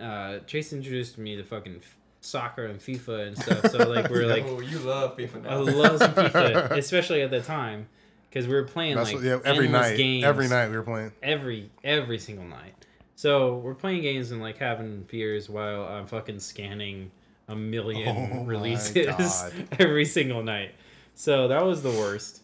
uh, 0.00 0.38
Chase 0.46 0.72
introduced 0.72 1.18
me 1.18 1.36
to 1.36 1.44
fucking 1.44 1.82
soccer 2.22 2.64
and 2.64 2.80
FIFA 2.80 3.26
and 3.28 3.38
stuff. 3.38 3.70
So 3.70 3.86
like 3.94 4.08
we're 4.08 4.26
like, 4.26 4.44
oh, 4.46 4.60
you 4.60 4.78
love 4.78 5.18
FIFA 5.18 5.46
I 5.46 5.56
love 5.56 5.98
some 5.98 6.12
FIFA, 6.14 6.70
especially 6.78 7.20
at 7.20 7.30
the 7.30 7.42
time, 7.42 7.86
because 8.30 8.46
we 8.48 8.54
were 8.54 8.62
playing 8.64 8.94
That's 8.96 9.08
like 9.12 9.16
what, 9.16 9.24
yeah, 9.26 9.38
every 9.44 9.68
night. 9.68 9.98
games. 9.98 10.24
Every 10.24 10.48
night 10.48 10.70
we 10.70 10.76
were 10.78 10.82
playing. 10.84 11.12
every 11.22 11.70
every 11.84 12.18
single 12.18 12.46
night. 12.46 12.81
So 13.14 13.56
we're 13.56 13.74
playing 13.74 14.02
games 14.02 14.30
and 14.30 14.40
like 14.40 14.58
having 14.58 15.02
beers 15.02 15.48
while 15.48 15.84
I'm 15.84 16.06
fucking 16.06 16.40
scanning 16.40 17.10
a 17.48 17.54
million 17.56 18.08
Oh 18.40 18.44
releases 18.44 19.44
every 19.78 20.04
single 20.04 20.42
night. 20.42 20.74
So 21.14 21.48
that 21.48 21.64
was 21.64 21.82
the 21.82 21.90
worst. 21.90 22.40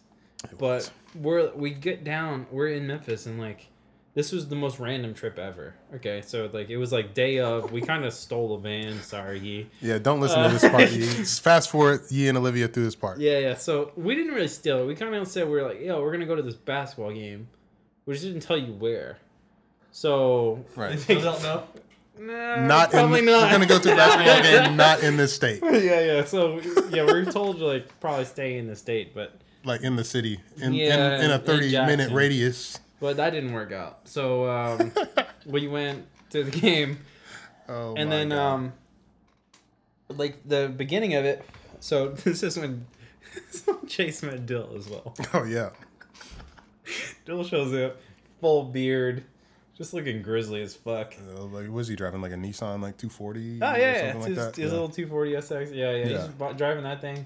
But 0.57 0.89
we're 1.15 1.51
we 1.53 1.71
get 1.71 2.03
down. 2.03 2.45
We're 2.51 2.69
in 2.69 2.87
Memphis 2.87 3.25
and 3.25 3.39
like 3.39 3.67
this 4.15 4.31
was 4.31 4.47
the 4.47 4.55
most 4.55 4.79
random 4.79 5.13
trip 5.13 5.37
ever. 5.37 5.75
Okay, 5.95 6.21
so 6.21 6.49
like 6.53 6.69
it 6.69 6.77
was 6.77 6.91
like 6.91 7.13
day 7.13 7.39
of. 7.39 7.71
We 7.71 7.81
kind 7.81 8.05
of 8.05 8.13
stole 8.13 8.55
a 8.55 8.59
van. 8.59 9.01
Sorry, 9.01 9.39
Yee. 9.39 9.69
Yeah, 9.81 9.97
don't 9.97 10.19
listen 10.19 10.39
Uh, 10.39 10.47
to 10.47 10.53
this 10.53 10.69
part. 10.69 10.91
Yee. 10.91 10.99
Just 11.01 11.41
fast 11.41 11.69
forward 11.69 12.01
Yee 12.09 12.27
and 12.29 12.37
Olivia 12.37 12.67
through 12.67 12.85
this 12.85 12.95
part. 12.95 13.19
Yeah, 13.19 13.39
yeah. 13.39 13.55
So 13.55 13.91
we 13.95 14.15
didn't 14.15 14.33
really 14.33 14.47
steal 14.47 14.79
it. 14.79 14.85
We 14.85 14.95
kind 14.95 15.13
of 15.13 15.27
said 15.27 15.45
we 15.47 15.53
were 15.53 15.63
like, 15.63 15.81
yo, 15.81 16.01
we're 16.01 16.11
gonna 16.11 16.25
go 16.25 16.35
to 16.35 16.41
this 16.41 16.55
basketball 16.55 17.11
game. 17.11 17.47
We 18.05 18.13
just 18.13 18.25
didn't 18.25 18.41
tell 18.41 18.57
you 18.57 18.73
where. 18.73 19.17
So 19.91 20.63
Right. 20.75 20.99
Still 20.99 21.21
don't 21.21 21.43
know. 21.43 21.63
Nah, 22.21 22.65
Not 22.67 22.93
in, 22.93 22.99
probably 22.99 23.21
not. 23.21 23.43
We're 23.43 23.51
gonna 23.51 23.65
go 23.65 23.79
to 23.79 23.93
a 23.93 23.95
basketball 23.95 24.41
game, 24.67 24.75
not 24.75 25.01
in 25.03 25.15
this 25.15 25.33
state, 25.33 25.61
yeah, 25.63 26.01
yeah. 26.01 26.25
So 26.25 26.59
yeah, 26.89 27.05
we're 27.05 27.23
told 27.23 27.59
to 27.59 27.65
like 27.65 27.99
probably 28.01 28.25
stay 28.25 28.57
in 28.57 28.67
the 28.67 28.75
state, 28.75 29.15
but 29.15 29.39
like 29.63 29.81
in 29.83 29.95
the 29.95 30.03
city, 30.03 30.39
in 30.57 30.73
Yeah, 30.73 31.15
in, 31.19 31.25
in 31.25 31.31
a 31.31 31.35
in 31.35 31.41
thirty 31.41 31.71
minute 31.71 32.11
radius. 32.11 32.77
but 32.99 33.15
that 33.17 33.29
didn't 33.29 33.53
work 33.53 33.71
out. 33.71 34.01
So 34.09 34.49
um, 34.49 34.91
we 35.45 35.69
went 35.69 36.05
to 36.31 36.43
the 36.43 36.51
game, 36.51 36.99
Oh 37.69 37.93
and 37.95 38.09
my 38.09 38.15
then 38.17 38.29
God. 38.29 38.37
um, 38.53 38.73
like 40.09 40.45
the 40.45 40.67
beginning 40.75 41.13
of 41.15 41.23
it. 41.23 41.41
So 41.79 42.09
this 42.09 42.43
is 42.43 42.57
when 42.57 42.85
Chase 43.87 44.21
met 44.23 44.45
Dill 44.45 44.73
as 44.77 44.89
well. 44.89 45.15
oh 45.33 45.43
yeah, 45.45 45.69
Dill 47.25 47.45
shows 47.45 47.73
up, 47.73 47.95
full 48.41 48.63
beard, 48.65 49.23
just 49.79 49.93
looking 49.95 50.21
grizzly 50.21 50.61
as 50.61 50.75
fuck. 50.75 51.15
uh, 51.35 51.41
like 51.45 51.69
was 51.71 51.87
he 51.87 51.95
driving 51.95 52.21
like 52.21 52.31
a 52.31 52.35
Nissan 52.35 52.81
like 52.83 52.97
two 52.97 53.09
forty? 53.09 53.57
Oh 53.61 53.75
yeah, 53.75 54.07
yeah. 54.07 54.13
like 54.17 54.27
his, 54.29 54.37
his 54.37 54.57
Yeah. 54.57 54.65
little 54.65 54.89
240 54.89 55.31
SX. 55.33 55.73
Yeah, 55.73 55.91
yeah. 55.95 56.03
He's 56.03 56.11
Yeah. 56.11 56.27
bu- 56.37 56.53
driving 56.53 56.83
that 56.83 57.01
thing, 57.01 57.25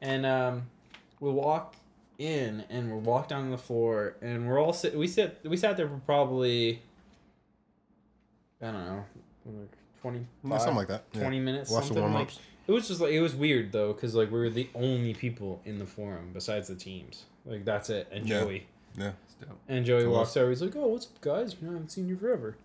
and 0.00 0.24
um, 0.24 0.62
we 1.18 1.30
walk 1.32 1.74
in 2.18 2.62
and 2.70 2.92
we 2.92 2.98
walk 2.98 3.26
down 3.26 3.50
the 3.50 3.58
floor, 3.58 4.14
and 4.22 4.46
we're 4.48 4.60
all 4.60 4.72
sit. 4.72 4.96
We 4.96 5.08
sit. 5.08 5.40
We 5.44 5.56
sat 5.56 5.76
there 5.76 5.88
for 5.88 6.00
probably. 6.06 6.80
I 8.62 8.66
don't 8.66 8.84
know, 8.86 9.04
like 9.46 9.76
20, 10.00 10.26
Yeah, 10.44 10.58
something 10.58 10.76
like 10.76 10.88
that. 10.88 11.04
Yeah. 11.12 11.20
20 11.22 11.40
minutes. 11.40 11.70
Watch 11.70 11.82
the 11.82 11.86
something 11.88 12.02
warm 12.02 12.14
like. 12.14 12.28
ups. 12.28 12.38
It 12.66 12.72
was 12.72 12.88
just 12.88 12.98
like 13.00 13.12
it 13.12 13.20
was 13.20 13.34
weird 13.34 13.72
though, 13.72 13.92
because 13.92 14.14
like 14.14 14.30
we 14.30 14.38
were 14.38 14.48
the 14.48 14.68
only 14.74 15.12
people 15.12 15.60
in 15.66 15.78
the 15.78 15.84
forum 15.86 16.30
besides 16.32 16.68
the 16.68 16.74
teams. 16.74 17.24
Like 17.44 17.64
that's 17.64 17.90
it, 17.90 18.08
and. 18.10 18.26
Joey. 18.26 18.66
Yeah, 18.96 19.12
Still. 19.40 19.58
And 19.68 19.84
Joey 19.84 20.06
walks 20.06 20.36
over. 20.36 20.50
He's 20.50 20.62
like, 20.62 20.76
"Oh, 20.76 20.88
what's 20.88 21.06
up, 21.06 21.20
guys? 21.20 21.56
You 21.60 21.66
know, 21.66 21.70
I 21.72 21.74
haven't 21.74 21.90
seen 21.90 22.08
you 22.08 22.16
forever." 22.16 22.56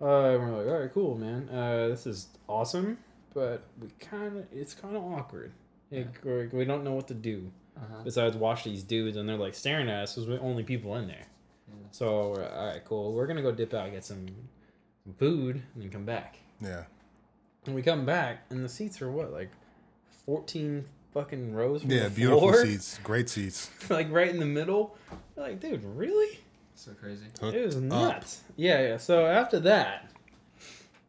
Uh, 0.00 0.34
and 0.34 0.42
we're 0.52 0.58
like, 0.64 0.66
"All 0.74 0.80
right, 0.80 0.92
cool, 0.92 1.16
man. 1.16 1.48
Uh, 1.48 1.88
this 1.88 2.06
is 2.06 2.28
awesome, 2.48 2.98
but 3.34 3.62
we 3.80 3.88
kind 4.00 4.36
of 4.38 4.46
it's 4.52 4.74
kind 4.74 4.96
of 4.96 5.02
awkward. 5.04 5.52
Like, 5.90 6.18
we're- 6.24 6.48
we 6.52 6.64
don't 6.64 6.84
know 6.84 6.92
what 6.94 7.08
to 7.08 7.14
do 7.14 7.50
Uh-huh. 7.76 8.02
besides 8.04 8.36
watch 8.36 8.64
these 8.64 8.82
dudes, 8.82 9.16
and 9.16 9.28
they're 9.28 9.36
like 9.36 9.54
staring 9.54 9.88
at 9.88 10.02
us 10.04 10.14
because 10.14 10.28
we're 10.28 10.36
the 10.36 10.42
only 10.42 10.62
people 10.64 10.96
in 10.96 11.06
there. 11.06 11.26
Yeah. 11.68 11.74
So 11.92 12.30
we're 12.30 12.48
all 12.48 12.66
right, 12.68 12.84
cool. 12.84 13.12
We're 13.12 13.26
gonna 13.26 13.42
go 13.42 13.52
dip 13.52 13.72
out, 13.74 13.90
get 13.92 14.04
some, 14.04 14.26
some 15.04 15.14
food, 15.14 15.62
and 15.74 15.82
then 15.82 15.90
come 15.90 16.04
back. 16.04 16.38
yeah. 16.60 16.84
And 17.64 17.74
we 17.76 17.82
come 17.82 18.04
back, 18.04 18.44
and 18.50 18.64
the 18.64 18.68
seats 18.68 19.00
are 19.00 19.10
what 19.10 19.32
like 19.32 19.50
fourteen 20.26 20.84
fucking 21.12 21.54
rows. 21.54 21.82
From 21.82 21.90
Yeah, 21.90 22.04
the 22.04 22.10
beautiful 22.10 22.40
floor? 22.40 22.64
seats, 22.64 22.98
great 23.02 23.28
seats. 23.28 23.70
like 23.90 24.10
right 24.10 24.28
in 24.28 24.38
the 24.38 24.46
middle. 24.46 24.96
Like, 25.36 25.60
dude, 25.60 25.84
really? 25.84 26.38
So 26.74 26.92
crazy. 26.92 27.26
Hooked 27.40 27.56
It 27.56 27.66
was 27.66 27.76
up. 27.76 27.82
nuts. 27.82 28.40
Yeah, 28.56 28.80
yeah. 28.88 28.96
So 28.96 29.26
after 29.26 29.60
that, 29.60 30.10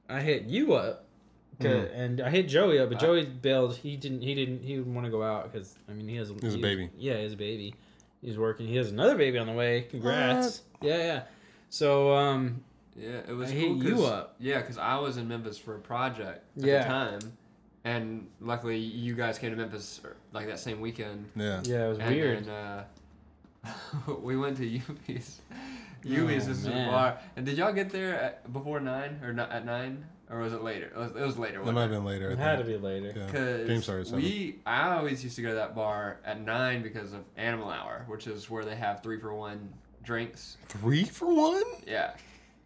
I 0.09 0.19
hit 0.21 0.43
you 0.43 0.73
up, 0.73 1.05
Mhm. 1.59 1.89
and 1.95 2.21
I 2.21 2.29
hit 2.29 2.47
Joey 2.47 2.79
up, 2.79 2.89
but 2.89 2.97
Uh, 2.97 3.01
Joey 3.01 3.25
bailed. 3.25 3.75
He 3.77 3.95
didn't. 3.95 4.21
He 4.21 4.35
didn't. 4.35 4.63
He 4.63 4.75
didn't 4.75 4.93
want 4.93 5.05
to 5.05 5.11
go 5.11 5.23
out 5.23 5.51
because 5.51 5.75
I 5.89 5.93
mean 5.93 6.07
he 6.07 6.15
has. 6.17 6.29
has 6.41 6.55
a 6.55 6.57
baby. 6.57 6.89
Yeah, 6.97 7.17
he 7.17 7.23
has 7.23 7.33
a 7.33 7.37
baby. 7.37 7.73
He's 8.21 8.37
working. 8.37 8.67
He 8.67 8.75
has 8.77 8.91
another 8.91 9.15
baby 9.15 9.37
on 9.37 9.47
the 9.47 9.53
way. 9.53 9.83
Congrats. 9.89 10.61
Yeah, 10.81 10.97
yeah. 10.97 11.23
So 11.69 12.13
um, 12.13 12.63
Yeah, 12.95 13.21
it 13.27 13.33
was 13.35 13.49
I 13.49 13.53
cool. 13.53 13.75
hit 13.75 13.85
you 13.87 13.95
'cause- 13.95 14.05
up. 14.05 14.35
Yeah, 14.39 14.59
because 14.61 14.77
I 14.77 14.99
was 14.99 15.17
in 15.17 15.27
Memphis 15.27 15.57
for 15.57 15.75
a 15.75 15.79
project 15.79 16.45
at 16.57 16.63
Yeah. 16.63 16.83
the 16.83 16.87
time, 16.89 17.19
and 17.83 18.27
luckily 18.39 18.77
you 18.77 19.13
guys 19.15 19.37
came 19.37 19.51
to 19.51 19.57
Memphis 19.57 20.01
like 20.31 20.47
that 20.47 20.59
same 20.59 20.79
weekend. 20.81 21.29
Yeah. 21.35 21.61
Yeah, 21.63 21.85
it 21.85 21.89
was 21.89 21.97
and 21.99 22.15
weird. 22.15 22.45
then, 22.45 22.49
uh, 22.49 22.83
we 24.21 24.37
went 24.37 24.57
to 24.57 24.63
Yubi's. 24.63 25.41
Yubi's 26.03 26.47
Oh, 26.47 26.51
is 26.51 26.65
a 26.65 26.69
man. 26.69 26.89
bar. 26.91 27.17
And 27.37 27.45
did 27.45 27.57
y'all 27.57 27.71
get 27.71 27.89
there 27.89 28.19
at, 28.19 28.51
before 28.51 28.79
nine 28.81 29.19
or 29.23 29.31
not 29.31 29.51
at 29.51 29.65
nine 29.65 30.05
or 30.29 30.39
was 30.39 30.51
it 30.51 30.61
later? 30.61 30.87
It 30.87 30.97
was, 30.97 31.11
it 31.11 31.21
was 31.21 31.37
later. 31.37 31.57
It 31.57 31.59
wasn't 31.59 31.75
might 31.75 31.81
have 31.83 31.91
been 31.91 32.03
later. 32.05 32.29
It 32.29 32.39
had 32.39 32.59
to 32.59 32.65
be 32.65 32.77
later. 32.77 33.13
Yeah. 33.15 33.25
Because 33.25 33.67
Game 33.67 33.81
started 33.81 34.11
we, 34.11 34.59
I 34.65 34.97
always 34.97 35.23
used 35.23 35.37
to 35.37 35.41
go 35.41 35.49
to 35.49 35.55
that 35.55 35.75
bar 35.75 36.19
at 36.25 36.41
nine 36.41 36.83
because 36.83 37.13
of 37.13 37.21
Animal 37.37 37.69
Hour, 37.69 38.03
which 38.07 38.27
is 38.27 38.49
where 38.49 38.65
they 38.65 38.75
have 38.75 39.01
three 39.01 39.19
for 39.19 39.33
one 39.33 39.73
drinks. 40.03 40.57
Three 40.67 41.05
for 41.05 41.33
one? 41.33 41.63
Yeah, 41.87 42.11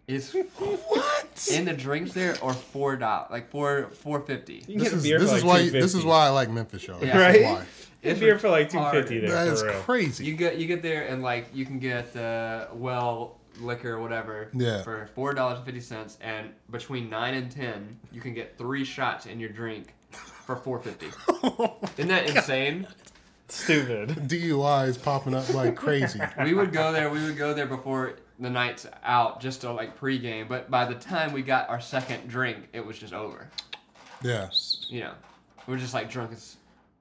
it's 0.07 0.33
What? 0.57 1.49
and 1.53 1.67
the 1.67 1.73
drinks 1.73 2.13
there 2.13 2.35
are 2.43 2.53
four 2.53 2.95
dollars, 2.95 3.27
like 3.31 3.49
four 3.51 3.89
four 3.91 4.21
fifty. 4.21 4.63
You 4.67 4.75
can 4.75 4.77
This 4.79 4.89
get 4.89 4.93
is, 4.97 5.03
beer 5.03 5.19
this 5.19 5.29
for 5.31 5.37
is 5.37 5.43
like 5.43 5.63
why 5.63 5.69
this 5.69 5.93
is 5.95 6.03
why 6.05 6.25
I 6.25 6.29
like 6.29 6.49
Memphis 6.49 6.81
show. 6.81 6.97
Yeah. 7.01 7.17
Right? 7.17 7.43
why. 7.43 7.65
Get 8.03 8.19
beer 8.19 8.39
for 8.39 8.49
like 8.49 8.69
two 8.69 8.77
Hard. 8.79 8.95
fifty 8.95 9.19
there. 9.19 9.31
That 9.31 9.47
is 9.47 9.63
real. 9.63 9.73
crazy. 9.81 10.25
You 10.25 10.35
get 10.35 10.57
you 10.57 10.65
get 10.67 10.81
there 10.81 11.07
and 11.07 11.21
like 11.21 11.47
you 11.53 11.65
can 11.65 11.79
get 11.79 12.15
uh, 12.15 12.67
well 12.73 13.37
liquor 13.59 13.93
or 13.93 14.01
whatever 14.01 14.49
Yeah. 14.53 14.83
for 14.83 15.09
four 15.15 15.33
dollars 15.33 15.57
and 15.57 15.65
fifty 15.65 15.81
cents, 15.81 16.17
and 16.21 16.49
between 16.71 17.09
nine 17.09 17.33
and 17.33 17.51
ten 17.51 17.99
you 18.11 18.21
can 18.21 18.33
get 18.33 18.57
three 18.57 18.85
shots 18.85 19.25
in 19.25 19.39
your 19.39 19.49
drink 19.49 19.93
for 20.11 20.55
four 20.55 20.79
fifty. 20.79 21.07
Isn't 21.97 22.07
that 22.09 22.29
insane? 22.29 22.87
Stupid. 23.49 24.09
DUI 24.27 24.87
is 24.89 24.97
popping 24.97 25.33
up 25.33 25.53
like 25.53 25.75
crazy. 25.75 26.19
we 26.43 26.53
would 26.53 26.71
go 26.71 26.91
there. 26.91 27.09
We 27.09 27.23
would 27.23 27.37
go 27.37 27.53
there 27.53 27.65
before 27.65 28.13
the 28.39 28.49
night's 28.49 28.85
out, 29.03 29.41
just 29.41 29.61
to 29.61 29.71
like 29.71 29.99
pregame. 29.99 30.47
But 30.47 30.69
by 30.69 30.85
the 30.85 30.95
time 30.95 31.33
we 31.33 31.41
got 31.41 31.69
our 31.69 31.81
second 31.81 32.27
drink, 32.27 32.67
it 32.73 32.85
was 32.85 32.97
just 32.97 33.13
over. 33.13 33.49
Yeah. 34.23 34.49
You 34.89 35.01
know, 35.01 35.13
we 35.65 35.75
are 35.75 35.77
just 35.77 35.93
like 35.93 36.09
drunk 36.09 36.31
as 36.33 36.57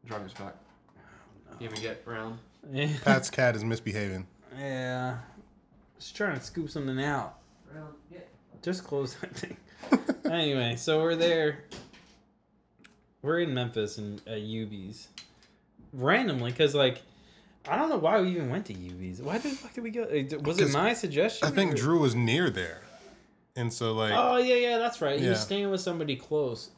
drunk 0.07 0.25
as 0.27 0.33
fuck. 0.33 0.57
Oh, 1.51 1.57
you 1.61 1.67
ever 1.67 1.77
get 1.77 2.03
around? 2.07 2.39
Yeah. 2.73 2.89
Pat's 3.05 3.31
cat 3.31 3.57
is 3.57 3.65
misbehaving. 3.65 4.27
yeah. 4.59 5.19
Just 5.99 6.15
trying 6.15 6.39
to 6.39 6.45
scoop 6.45 6.69
something 6.69 7.03
out. 7.03 7.39
Yeah. 8.11 8.19
Just 8.63 8.85
close 8.85 9.15
that 9.17 9.35
thing. 9.35 9.57
anyway, 10.31 10.77
so 10.77 11.01
we're 11.01 11.17
there. 11.17 11.65
We're 13.23 13.41
in 13.41 13.55
Memphis 13.55 13.99
and 13.99 14.21
at 14.27 14.41
UB's 14.41 15.09
randomly 15.93 16.51
because 16.51 16.75
like 16.75 17.03
I 17.69 17.77
don't 17.77 17.89
know 17.91 17.97
why 17.99 18.21
we 18.21 18.31
even 18.31 18.51
went 18.51 18.67
to 18.67 18.75
UB's. 18.75 19.21
Why 19.21 19.39
the 19.39 19.49
fuck 19.51 19.73
did 19.75 19.83
we 19.85 19.91
go? 19.91 20.03
uh, 20.05 20.39
Was 20.45 20.61
it 20.61 20.73
my 20.73 20.95
suggestion? 20.95 21.47
I 21.49 21.51
think 21.51 21.73
or- 21.73 21.77
Drew 21.77 21.99
was 22.01 22.15
near 22.15 22.51
there, 22.51 22.83
and 23.57 23.73
so 23.73 23.93
like 23.93 24.13
Oh 24.15 24.37
yeah, 24.37 24.55
yeah, 24.55 24.79
that's 24.79 25.01
right. 25.01 25.19
He 25.21 25.29
was 25.29 25.41
staying 25.41 25.71
with 25.71 25.81
somebody 25.81 26.17
close, 26.17 26.71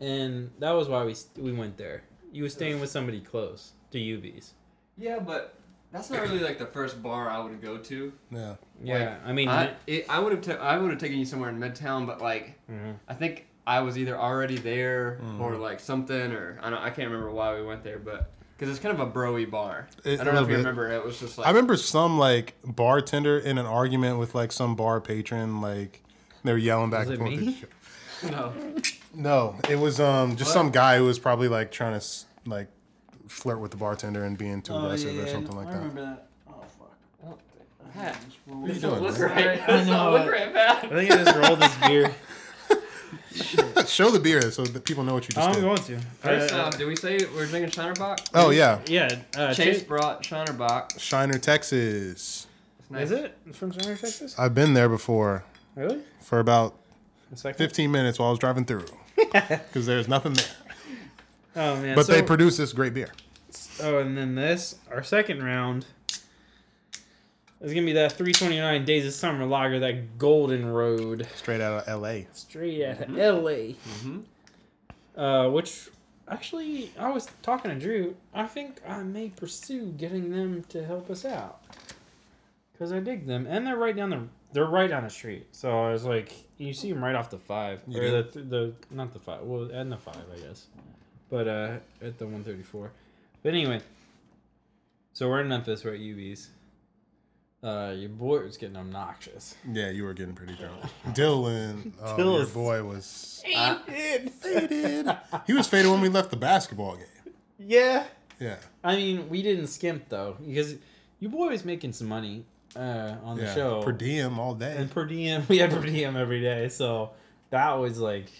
and 0.00 0.50
that 0.58 0.72
was 0.72 0.88
why 0.88 1.04
we 1.04 1.14
we 1.38 1.52
went 1.52 1.76
there. 1.76 2.04
You 2.32 2.42
were 2.42 2.48
staying 2.48 2.80
with 2.80 2.90
somebody 2.90 3.20
close 3.20 3.72
to 3.92 3.98
UB's. 3.98 4.54
Yeah, 4.98 5.18
but 5.20 5.54
that's 5.92 6.10
not 6.10 6.20
really 6.22 6.40
like 6.40 6.58
the 6.58 6.66
first 6.66 7.00
bar 7.02 7.30
I 7.30 7.38
would 7.38 7.62
go 7.62 7.78
to. 7.78 8.12
yeah. 8.30 8.54
Yeah, 8.82 9.16
I 9.24 9.32
mean, 9.32 9.48
I 9.48 9.74
it, 9.86 10.04
I 10.08 10.18
would 10.18 10.32
have 10.32 10.40
ta- 10.42 10.62
I 10.62 10.76
would 10.76 10.90
have 10.90 11.00
taken 11.00 11.18
you 11.18 11.24
somewhere 11.24 11.48
in 11.50 11.58
Midtown, 11.58 12.06
but 12.06 12.20
like 12.20 12.58
Mhm. 12.70 12.96
I 13.08 13.14
think 13.14 13.46
I 13.66 13.80
was 13.80 13.96
either 13.96 14.18
already 14.18 14.58
there 14.58 15.20
or 15.40 15.56
like 15.56 15.80
something, 15.80 16.32
or 16.32 16.58
I 16.62 16.68
don't 16.70 16.80
I 16.80 16.90
can't 16.90 17.08
remember 17.10 17.30
why 17.30 17.54
we 17.54 17.64
went 17.64 17.82
there, 17.84 17.98
but 17.98 18.30
because 18.56 18.74
it's 18.74 18.78
kind 18.84 18.98
of 18.98 19.06
a 19.06 19.10
broy 19.10 19.50
bar. 19.50 19.88
It- 20.04 20.18
I 20.18 20.22
a 20.22 20.24
don't 20.24 20.34
know 20.34 20.42
if 20.42 20.48
you 20.48 20.54
bit. 20.56 20.58
remember. 20.58 20.90
It 20.90 21.04
was 21.04 21.18
just 21.20 21.38
like 21.38 21.46
I 21.46 21.50
remember 21.50 21.76
some 21.76 22.18
like 22.18 22.54
bartender 22.64 23.38
in 23.38 23.58
an 23.58 23.66
argument 23.66 24.18
with 24.18 24.34
like 24.34 24.52
some 24.52 24.74
bar 24.76 25.00
patron, 25.00 25.60
like 25.60 26.02
they 26.44 26.52
were 26.52 26.58
yelling 26.58 26.90
back 26.90 27.08
Was 27.08 27.18
and 27.18 27.28
forth. 27.28 27.40
me? 27.40 27.62
no. 28.30 28.52
No, 29.14 29.56
it 29.68 29.76
was 29.76 30.00
um 30.00 30.36
just 30.36 30.48
What? 30.50 30.54
some 30.54 30.70
guy 30.70 30.98
who 30.98 31.04
was 31.04 31.18
probably 31.18 31.48
like 31.48 31.70
trying 31.70 31.98
to 31.98 32.06
like 32.46 32.68
flirt 33.28 33.60
with 33.60 33.70
the 33.70 33.76
bartender 33.76 34.24
and 34.24 34.36
being 34.36 34.60
too 34.62 34.74
aggressive 34.76 35.18
or 35.18 35.26
something 35.28 35.56
like 35.56 35.70
that. 35.70 35.94
that. 35.94 36.26
Oh 36.48 36.62
fuck. 36.78 37.38
Pat, 37.94 38.16
What 38.46 38.70
are 38.70 38.74
you 38.74 38.80
doing? 38.80 39.00
look 39.02 39.18
man? 39.18 39.30
right. 39.30 39.68
I 39.68 39.84
know, 39.84 40.10
Look 40.12 40.22
I- 40.22 40.28
right, 40.28 40.56
I 40.56 40.80
think 40.88 41.10
I 41.12 41.24
just 41.24 41.36
rolled 41.36 41.60
this 41.60 41.76
beer. 41.86 42.14
Show 43.86 44.10
the 44.10 44.20
beer 44.20 44.50
so 44.50 44.62
that 44.64 44.84
people 44.84 45.02
know 45.04 45.14
what 45.14 45.24
you 45.28 45.34
just 45.34 45.46
I'm 45.46 45.54
did. 45.54 45.62
going 45.62 45.76
to. 45.78 45.98
First, 46.20 46.54
Uh, 46.54 46.56
uh, 46.58 46.70
did 46.70 46.86
we 46.86 46.96
say 46.96 47.18
we're 47.34 47.46
drinking 47.46 47.70
Shiner 47.70 47.94
Shinerbach? 47.94 48.28
Oh 48.34 48.50
yeah, 48.50 48.80
yeah, 48.86 49.18
uh, 49.36 49.48
Chase 49.54 49.56
Chase. 49.78 49.82
brought 49.82 50.24
Shiner 50.24 50.52
Bock. 50.52 50.92
Shiner, 50.98 51.38
Texas. 51.38 52.46
It's 52.78 52.90
nice. 52.90 53.04
Is 53.06 53.10
it 53.12 53.36
from 53.52 53.72
Shiner, 53.72 53.96
Texas? 53.96 54.38
I've 54.38 54.54
been 54.54 54.74
there 54.74 54.88
before 54.88 55.44
Really? 55.74 56.00
for 56.22 56.38
about 56.38 56.74
A 57.32 57.36
second. 57.36 57.58
15 57.58 57.90
minutes 57.90 58.18
while 58.18 58.28
I 58.28 58.30
was 58.30 58.38
driving 58.38 58.64
through 58.64 58.86
because 59.16 59.86
there's 59.86 60.08
nothing 60.08 60.34
there. 60.34 60.44
Oh 61.56 61.76
man. 61.80 61.94
But 61.96 62.06
so, 62.06 62.12
they 62.12 62.22
produce 62.22 62.56
this 62.56 62.72
great 62.72 62.94
beer. 62.94 63.12
Oh, 63.82 63.98
and 63.98 64.16
then 64.16 64.34
this, 64.36 64.76
our 64.90 65.02
second 65.02 65.42
round, 65.42 65.86
is 67.64 67.72
gonna 67.74 67.86
be 67.86 67.92
that 67.92 68.12
329 68.12 68.84
Days 68.84 69.06
of 69.06 69.12
Summer 69.12 69.44
Lager, 69.46 69.78
that 69.80 70.18
Golden 70.18 70.66
Road, 70.66 71.26
Straight 71.34 71.60
out 71.60 71.86
of 71.88 72.00
LA. 72.02 72.22
straight 72.32 72.84
out 72.84 73.00
of 73.02 73.10
LA. 73.10 73.74
Mm-hmm. 73.74 74.20
Uh, 75.18 75.48
which 75.50 75.88
actually, 76.28 76.90
I 76.98 77.10
was 77.10 77.28
talking 77.42 77.70
to 77.70 77.78
Drew. 77.78 78.16
I 78.34 78.46
think 78.46 78.80
I 78.86 79.02
may 79.02 79.28
pursue 79.30 79.92
getting 79.92 80.30
them 80.30 80.64
to 80.70 80.84
help 80.84 81.08
us 81.10 81.24
out 81.24 81.62
because 82.72 82.92
I 82.92 83.00
dig 83.00 83.26
them, 83.26 83.46
and 83.48 83.66
they're 83.66 83.76
right 83.76 83.96
down 83.96 84.10
the 84.10 84.22
they're 84.52 84.64
right 84.66 84.88
down 84.90 85.04
the 85.04 85.10
street. 85.10 85.46
So 85.52 85.84
I 85.86 85.90
was 85.92 86.04
like, 86.04 86.32
you 86.58 86.72
see 86.72 86.92
them 86.92 87.02
right 87.02 87.14
off 87.16 87.30
the 87.30 87.38
five 87.38 87.80
You 87.88 87.98
or 88.00 88.22
do? 88.22 88.22
the 88.22 88.40
the 88.40 88.72
not 88.90 89.12
the 89.12 89.18
five, 89.20 89.42
well, 89.42 89.70
and 89.70 89.90
the 89.90 89.96
five, 89.96 90.16
I 90.32 90.38
guess, 90.40 90.66
but 91.30 91.48
uh, 91.48 91.76
at 92.02 92.18
the 92.18 92.26
one 92.26 92.42
thirty 92.44 92.62
four. 92.62 92.90
But 93.42 93.50
anyway, 93.54 93.80
so 95.12 95.28
we're 95.28 95.40
in 95.42 95.48
Memphis. 95.48 95.84
We're 95.84 95.94
at 95.94 96.00
UB's. 96.00 96.50
Uh, 97.64 97.94
your 97.96 98.10
boy 98.10 98.40
was 98.40 98.58
getting 98.58 98.76
obnoxious. 98.76 99.54
Yeah, 99.72 99.88
you 99.88 100.04
were 100.04 100.12
getting 100.12 100.34
pretty 100.34 100.54
drunk. 100.54 100.82
Dylan, 101.08 101.92
oh, 102.02 102.36
your 102.36 102.46
boy 102.46 102.82
was 102.84 103.42
Uh, 103.56 103.78
faded. 103.86 105.16
He 105.46 105.54
was 105.54 105.66
faded 105.66 105.90
when 105.90 106.02
we 106.02 106.10
left 106.10 106.30
the 106.30 106.36
basketball 106.36 106.96
game. 106.96 107.06
Yeah. 107.58 108.04
Yeah, 108.40 108.56
I 108.82 108.96
mean, 108.96 109.28
we 109.30 109.42
didn't 109.42 109.68
skimp 109.68 110.08
though 110.08 110.36
because 110.44 110.74
your 111.20 111.30
boy 111.30 111.48
was 111.48 111.64
making 111.64 111.92
some 111.92 112.08
money 112.08 112.44
uh, 112.76 113.14
on 113.22 113.36
the 113.36 113.44
yeah. 113.44 113.54
show. 113.54 113.82
Per 113.82 113.92
diem 113.92 114.38
all 114.38 114.54
day. 114.54 114.74
and 114.76 114.90
per 114.90 115.06
diem, 115.06 115.44
we 115.48 115.58
had 115.58 115.70
per 115.70 115.80
diem 115.80 116.16
every 116.16 116.40
day, 116.42 116.68
so 116.68 117.12
that 117.50 117.72
was 117.74 117.98
like, 118.00 118.30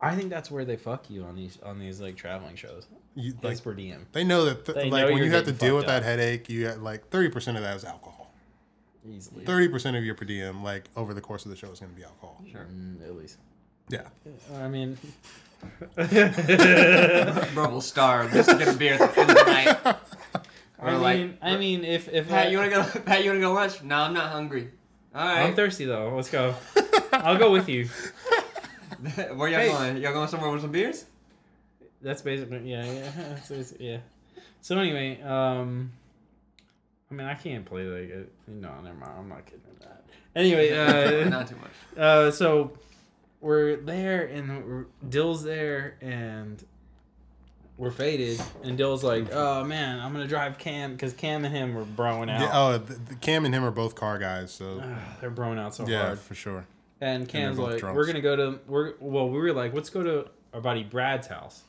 I 0.00 0.14
think 0.14 0.30
that's 0.30 0.50
where 0.50 0.64
they 0.64 0.76
fuck 0.76 1.10
you 1.10 1.24
on 1.24 1.34
these 1.36 1.58
on 1.64 1.78
these 1.80 2.00
like 2.00 2.16
traveling 2.16 2.54
shows. 2.56 2.86
You, 3.14 3.34
Like 3.42 3.62
per 3.62 3.74
diem, 3.74 4.06
they 4.12 4.24
know 4.24 4.44
that 4.46 4.64
th- 4.64 4.76
They 4.76 4.88
like 4.90 5.06
know 5.06 5.12
when 5.14 5.22
you're 5.24 5.32
have 5.32 5.44
to 5.44 5.52
deal 5.52 5.76
with 5.76 5.84
fucked 5.86 6.02
that 6.04 6.08
headache, 6.08 6.48
you 6.48 6.60
get 6.62 6.82
like 6.82 7.08
thirty 7.08 7.28
percent 7.28 7.56
of 7.56 7.62
that 7.64 7.76
is 7.76 7.84
alcohol. 7.84 8.21
Easily, 9.08 9.44
Thirty 9.44 9.68
percent 9.68 9.96
of 9.96 10.04
your 10.04 10.14
per 10.14 10.24
diem, 10.24 10.62
like 10.62 10.84
over 10.96 11.14
the 11.14 11.20
course 11.20 11.44
of 11.44 11.50
the 11.50 11.56
show, 11.56 11.70
is 11.70 11.80
going 11.80 11.92
to 11.92 11.96
be 11.98 12.04
alcohol. 12.04 12.42
Sure. 12.50 12.66
Mm, 12.72 13.02
at 13.06 13.16
least. 13.16 13.38
Yeah, 13.88 14.08
I 14.54 14.68
mean, 14.68 14.96
Bro 17.54 17.70
will 17.70 17.80
starve 17.80 18.32
just 18.32 18.48
to 18.50 18.56
get 18.56 18.68
a 18.68 18.72
beer 18.76 18.94
at 18.94 19.14
the 19.14 19.20
end 19.20 19.30
of 19.30 19.36
the 19.36 19.44
night. 19.44 19.96
I 20.80 20.90
Or 20.94 20.98
like, 20.98 21.18
mean, 21.18 21.38
I 21.42 21.56
mean, 21.56 21.84
if 21.84 22.08
if 22.08 22.28
Pat, 22.28 22.46
I, 22.46 22.50
you 22.50 22.58
wanna 22.58 22.70
go? 22.70 22.82
Pat, 23.06 23.22
you 23.24 23.30
wanna 23.30 23.40
go 23.40 23.52
lunch? 23.52 23.82
No, 23.82 23.96
I'm 23.98 24.14
not 24.14 24.30
hungry. 24.32 24.70
All 25.14 25.26
I'm 25.26 25.54
thirsty 25.54 25.84
though. 25.84 26.12
Let's 26.14 26.30
go. 26.30 26.54
I'll 27.12 27.36
go 27.38 27.52
with 27.52 27.68
you. 27.68 27.88
Where 29.34 29.48
y'all 29.48 29.60
Hey. 29.60 29.68
going? 29.68 29.96
Y'all 29.98 30.12
going 30.12 30.28
somewhere 30.28 30.50
with 30.50 30.62
some 30.62 30.72
beers? 30.72 31.04
That's 32.00 32.22
basically 32.22 32.70
yeah, 32.70 32.84
yeah, 32.84 33.62
yeah. 33.78 33.98
So 34.60 34.78
anyway, 34.78 35.20
um, 35.22 35.92
I 37.12 37.14
mean, 37.14 37.26
I 37.26 37.34
can't 37.34 37.66
play 37.66 37.82
like 37.82 38.08
it. 38.08 38.32
No, 38.48 38.70
never 38.80 38.96
mind. 38.96 39.12
I'm 39.18 39.28
not 39.28 39.44
kidding 39.44 39.60
at 39.68 39.80
that. 39.80 40.04
Anyway, 40.34 40.72
uh, 40.72 41.28
not 41.28 41.46
too 41.46 41.56
much. 41.56 41.98
Uh, 41.98 42.30
so 42.30 42.72
we're 43.42 43.76
there 43.76 44.24
and 44.24 44.66
we're, 44.66 44.86
Dill's 45.06 45.44
there 45.44 45.98
and 46.00 46.64
we're 47.76 47.90
faded 47.90 48.40
and 48.64 48.78
Dill's 48.78 49.04
like, 49.04 49.30
"Oh 49.30 49.62
man, 49.62 50.00
I'm 50.00 50.12
gonna 50.12 50.26
drive 50.26 50.56
Cam 50.56 50.92
because 50.92 51.12
Cam 51.12 51.44
and 51.44 51.54
him 51.54 51.74
were 51.74 51.84
broing 51.84 52.30
out. 52.30 52.40
yeah 52.40 52.50
oh, 52.54 52.78
the, 52.78 52.94
the 52.94 53.14
Cam 53.16 53.44
and 53.44 53.54
him 53.54 53.62
are 53.62 53.70
both 53.70 53.94
car 53.94 54.18
guys, 54.18 54.50
so 54.52 54.80
Ugh, 54.82 54.98
they're 55.20 55.30
broing 55.30 55.58
out 55.58 55.74
so 55.74 55.86
yeah, 55.86 56.06
hard. 56.06 56.18
for 56.18 56.34
sure. 56.34 56.64
And 57.02 57.28
Cam's 57.28 57.58
both 57.58 57.72
like, 57.72 57.80
drunks. 57.80 57.96
"We're 57.96 58.06
gonna 58.06 58.22
go 58.22 58.36
to 58.36 58.58
we're 58.66 58.94
well, 59.00 59.28
we 59.28 59.38
were 59.38 59.52
like, 59.52 59.74
let's 59.74 59.90
go 59.90 60.02
to 60.02 60.30
our 60.54 60.62
buddy 60.62 60.82
Brad's 60.82 61.26
house." 61.26 61.64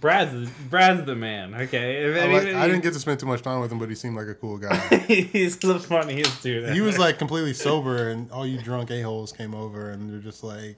Brad's 0.00 0.32
the, 0.32 0.50
Brad's 0.68 1.04
the 1.04 1.14
man. 1.14 1.54
Okay, 1.54 2.04
if 2.04 2.22
I, 2.22 2.32
like- 2.32 2.54
I 2.54 2.66
didn't 2.66 2.82
get 2.82 2.92
to 2.94 3.00
spend 3.00 3.20
too 3.20 3.26
much 3.26 3.42
time 3.42 3.60
with 3.60 3.72
him, 3.72 3.78
but 3.78 3.88
he 3.88 3.94
seemed 3.94 4.16
like 4.16 4.28
a 4.28 4.34
cool 4.34 4.58
guy. 4.58 4.76
he's 5.08 5.56
the 5.58 5.78
funniest 5.78 6.42
dude. 6.42 6.72
he 6.72 6.80
was 6.80 6.98
like 6.98 7.18
completely 7.18 7.52
sober, 7.52 8.08
and 8.08 8.30
all 8.30 8.46
you 8.46 8.60
drunk 8.60 8.90
a 8.90 9.02
holes 9.02 9.32
came 9.32 9.54
over, 9.54 9.90
and 9.90 10.10
they're 10.10 10.20
just 10.20 10.44
like, 10.44 10.76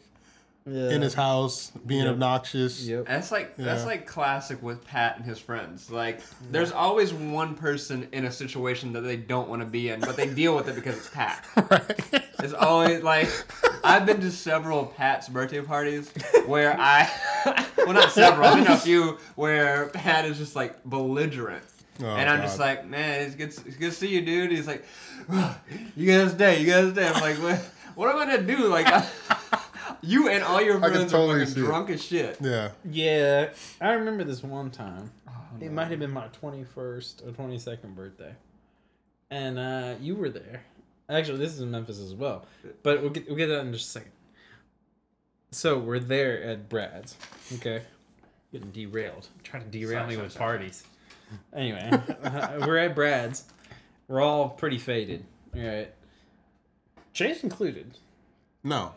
Yeah. 0.64 0.90
in 0.90 1.03
his 1.03 1.14
house, 1.14 1.72
being 1.87 2.05
Yep. 2.05 2.12
obnoxious. 2.12 2.83
Yep. 2.85 3.07
That's 3.07 3.33
like 3.33 3.57
that's 3.57 3.85
like 3.85 4.07
classic 4.07 4.62
with 4.62 4.85
Pat 4.87 5.16
and 5.16 5.25
his 5.25 5.38
friends. 5.40 5.90
Like 5.90 6.20
there's 6.53 6.70
always 6.70 7.12
one 7.12 7.55
person 7.57 8.07
in 8.12 8.27
a 8.27 8.31
situation 8.31 8.92
that 8.92 9.01
they 9.01 9.16
don't 9.16 9.48
want 9.48 9.61
to 9.62 9.66
be 9.66 9.88
in, 9.88 9.98
but 10.01 10.16
they 10.16 10.29
deal 10.33 10.55
with 10.55 10.68
it 10.68 10.77
because 10.77 10.96
it's 10.96 11.11
Pat. 11.11 11.44
Right. 11.70 12.22
It's 12.44 12.53
always 12.55 13.03
like 13.03 13.29
I've 13.85 14.05
been 14.07 14.20
to 14.20 14.31
several 14.31 14.87
Pat's 14.87 15.29
birthday 15.29 15.61
parties 15.62 16.12
where 16.46 16.77
I 16.79 17.11
well 17.79 17.92
not 17.94 18.12
several, 18.12 18.46
I've 18.46 18.57
been 18.57 18.64
to 18.66 18.75
a 18.75 18.77
few 18.77 19.18
where 19.37 19.87
Pat 19.88 20.25
is 20.27 20.38
just 20.38 20.55
like 20.57 20.83
belligerent. 20.85 21.64
Oh, 22.01 22.07
and 22.07 22.29
I'm 22.29 22.40
just 22.40 22.59
like, 22.59 22.87
man, 22.87 23.20
it's 23.22 23.35
good, 23.35 23.48
it's 23.48 23.77
good 23.77 23.90
to 23.90 23.92
see 23.92 24.09
you, 24.09 24.22
dude. 24.22 24.51
He's 24.51 24.66
like, 24.66 24.85
you 25.96 26.07
gotta 26.07 26.31
stay, 26.31 26.61
you 26.61 26.66
gotta 26.66 26.90
stay. 26.92 27.07
I'm 27.07 27.20
like, 27.20 27.37
what, 27.37 27.59
what 27.94 28.09
am 28.14 28.16
I 28.20 28.25
gonna 28.37 28.46
do? 28.46 28.66
Like, 28.68 28.87
I, 28.92 29.07
you 30.02 30.28
and 30.28 30.42
all 30.44 30.60
your 30.60 30.78
friends 30.78 31.10
totally 31.12 31.42
are 31.42 31.46
see 31.46 31.52
fucking 31.52 31.62
it. 31.62 31.66
drunk 31.66 31.90
as 31.90 32.02
shit. 32.04 32.36
yeah. 32.40 32.70
Yeah, 32.90 33.50
I 33.80 33.92
remember 33.92 34.24
this 34.24 34.42
one 34.42 34.70
time. 34.70 35.10
Oh, 35.28 35.32
It 35.60 35.72
might 35.72 35.88
have 35.90 35.98
been 35.98 36.10
my 36.10 36.28
21st 36.28 37.26
or 37.26 37.32
22nd 37.32 37.94
birthday. 37.94 38.34
And 39.30 39.58
uh, 39.58 39.94
you 40.00 40.14
were 40.14 40.28
there. 40.28 40.62
Actually, 41.08 41.38
this 41.38 41.52
is 41.52 41.60
in 41.60 41.70
Memphis 41.70 41.98
as 42.00 42.14
well. 42.14 42.46
But 42.82 43.00
we'll 43.02 43.10
get, 43.10 43.26
we'll 43.28 43.36
get 43.36 43.46
that 43.48 43.60
in 43.60 43.72
just 43.72 43.86
a 43.88 43.90
second. 43.90 44.12
So 45.50 45.78
we're 45.78 45.98
there 45.98 46.42
at 46.42 46.68
Brad's. 46.68 47.16
Okay. 47.54 47.82
Getting 48.52 48.70
derailed. 48.70 49.28
Trying 49.42 49.64
to 49.64 49.68
derail 49.68 50.00
Sorry, 50.00 50.08
me 50.08 50.14
sorry, 50.14 50.24
with 50.24 50.32
sorry. 50.32 50.58
parties. 50.58 50.84
Anyway, 51.54 51.90
uh, 52.24 52.48
we're 52.66 52.78
at 52.78 52.94
Brad's. 52.94 53.44
We're 54.08 54.20
all 54.20 54.50
pretty 54.50 54.78
faded. 54.78 55.24
All 55.56 55.62
right. 55.62 55.92
Chase 57.14 57.42
included. 57.42 57.96
No, 58.64 58.92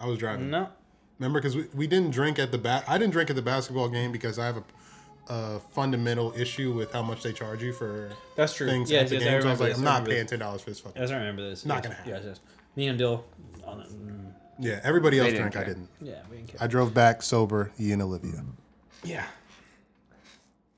I 0.00 0.06
was 0.06 0.18
driving. 0.18 0.50
No. 0.50 0.68
Remember, 1.18 1.38
because 1.40 1.54
we, 1.56 1.66
we 1.74 1.86
didn't 1.86 2.10
drink 2.12 2.38
at 2.38 2.50
the 2.50 2.58
bat. 2.58 2.84
I 2.88 2.96
didn't 2.98 3.12
drink 3.12 3.28
at 3.30 3.36
the 3.36 3.42
basketball 3.42 3.88
game 3.88 4.10
because 4.10 4.38
I 4.38 4.46
have 4.46 4.56
a, 4.56 5.32
a 5.32 5.60
fundamental 5.72 6.32
issue 6.34 6.72
with 6.72 6.92
how 6.92 7.02
much 7.02 7.22
they 7.22 7.32
charge 7.32 7.62
you 7.62 7.72
for 7.72 8.10
That's 8.36 8.54
true. 8.54 8.66
things 8.66 8.90
yes, 8.90 9.02
at 9.04 9.08
the 9.10 9.14
yes, 9.16 9.24
I 9.26 9.30
games. 9.30 9.44
I, 9.44 9.50
was 9.50 9.60
like, 9.60 9.68
this, 9.70 9.78
I'm 9.78 9.84
not 9.84 10.04
paying 10.06 10.26
ten 10.26 10.38
dollars 10.38 10.62
for 10.62 10.70
this 10.70 10.80
fucking. 10.80 11.00
Yes, 11.00 11.10
I 11.10 11.16
remember 11.16 11.42
this. 11.48 11.66
Not 11.66 11.76
yes, 11.76 11.82
gonna 11.84 11.94
happen. 11.96 12.12
Yes, 12.12 12.22
yes. 12.24 12.40
Me 12.76 12.88
and 12.88 12.98
Dill. 12.98 13.24
On. 13.66 13.80
Mm, 13.82 14.32
Yeah, 14.58 14.80
everybody 14.82 15.18
else 15.18 15.28
They 15.30 15.36
didn't 15.36 15.52
drank. 15.52 15.66
I 15.66 15.68
didn't. 15.70 15.88
Yeah, 16.00 16.20
we 16.30 16.36
didn't 16.38 16.48
care. 16.48 16.58
I 16.62 16.66
drove 16.66 16.94
back 16.94 17.22
sober. 17.22 17.70
You 17.76 17.92
and 17.92 18.02
Olivia. 18.02 18.42
yeah. 19.04 19.26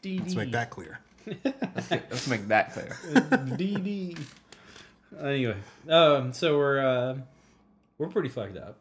Let's 0.04 0.34
make 0.34 0.50
that 0.50 0.70
clear. 0.70 0.98
Let's 1.44 2.26
make 2.26 2.48
that 2.48 2.72
clear. 2.72 2.88
DD. 3.14 4.18
Anyway, 5.20 5.56
um, 5.88 6.32
so 6.32 6.56
we're 6.58 6.80
uh, 6.84 7.18
we're 7.98 8.08
pretty 8.08 8.28
fucked 8.28 8.56
up, 8.56 8.76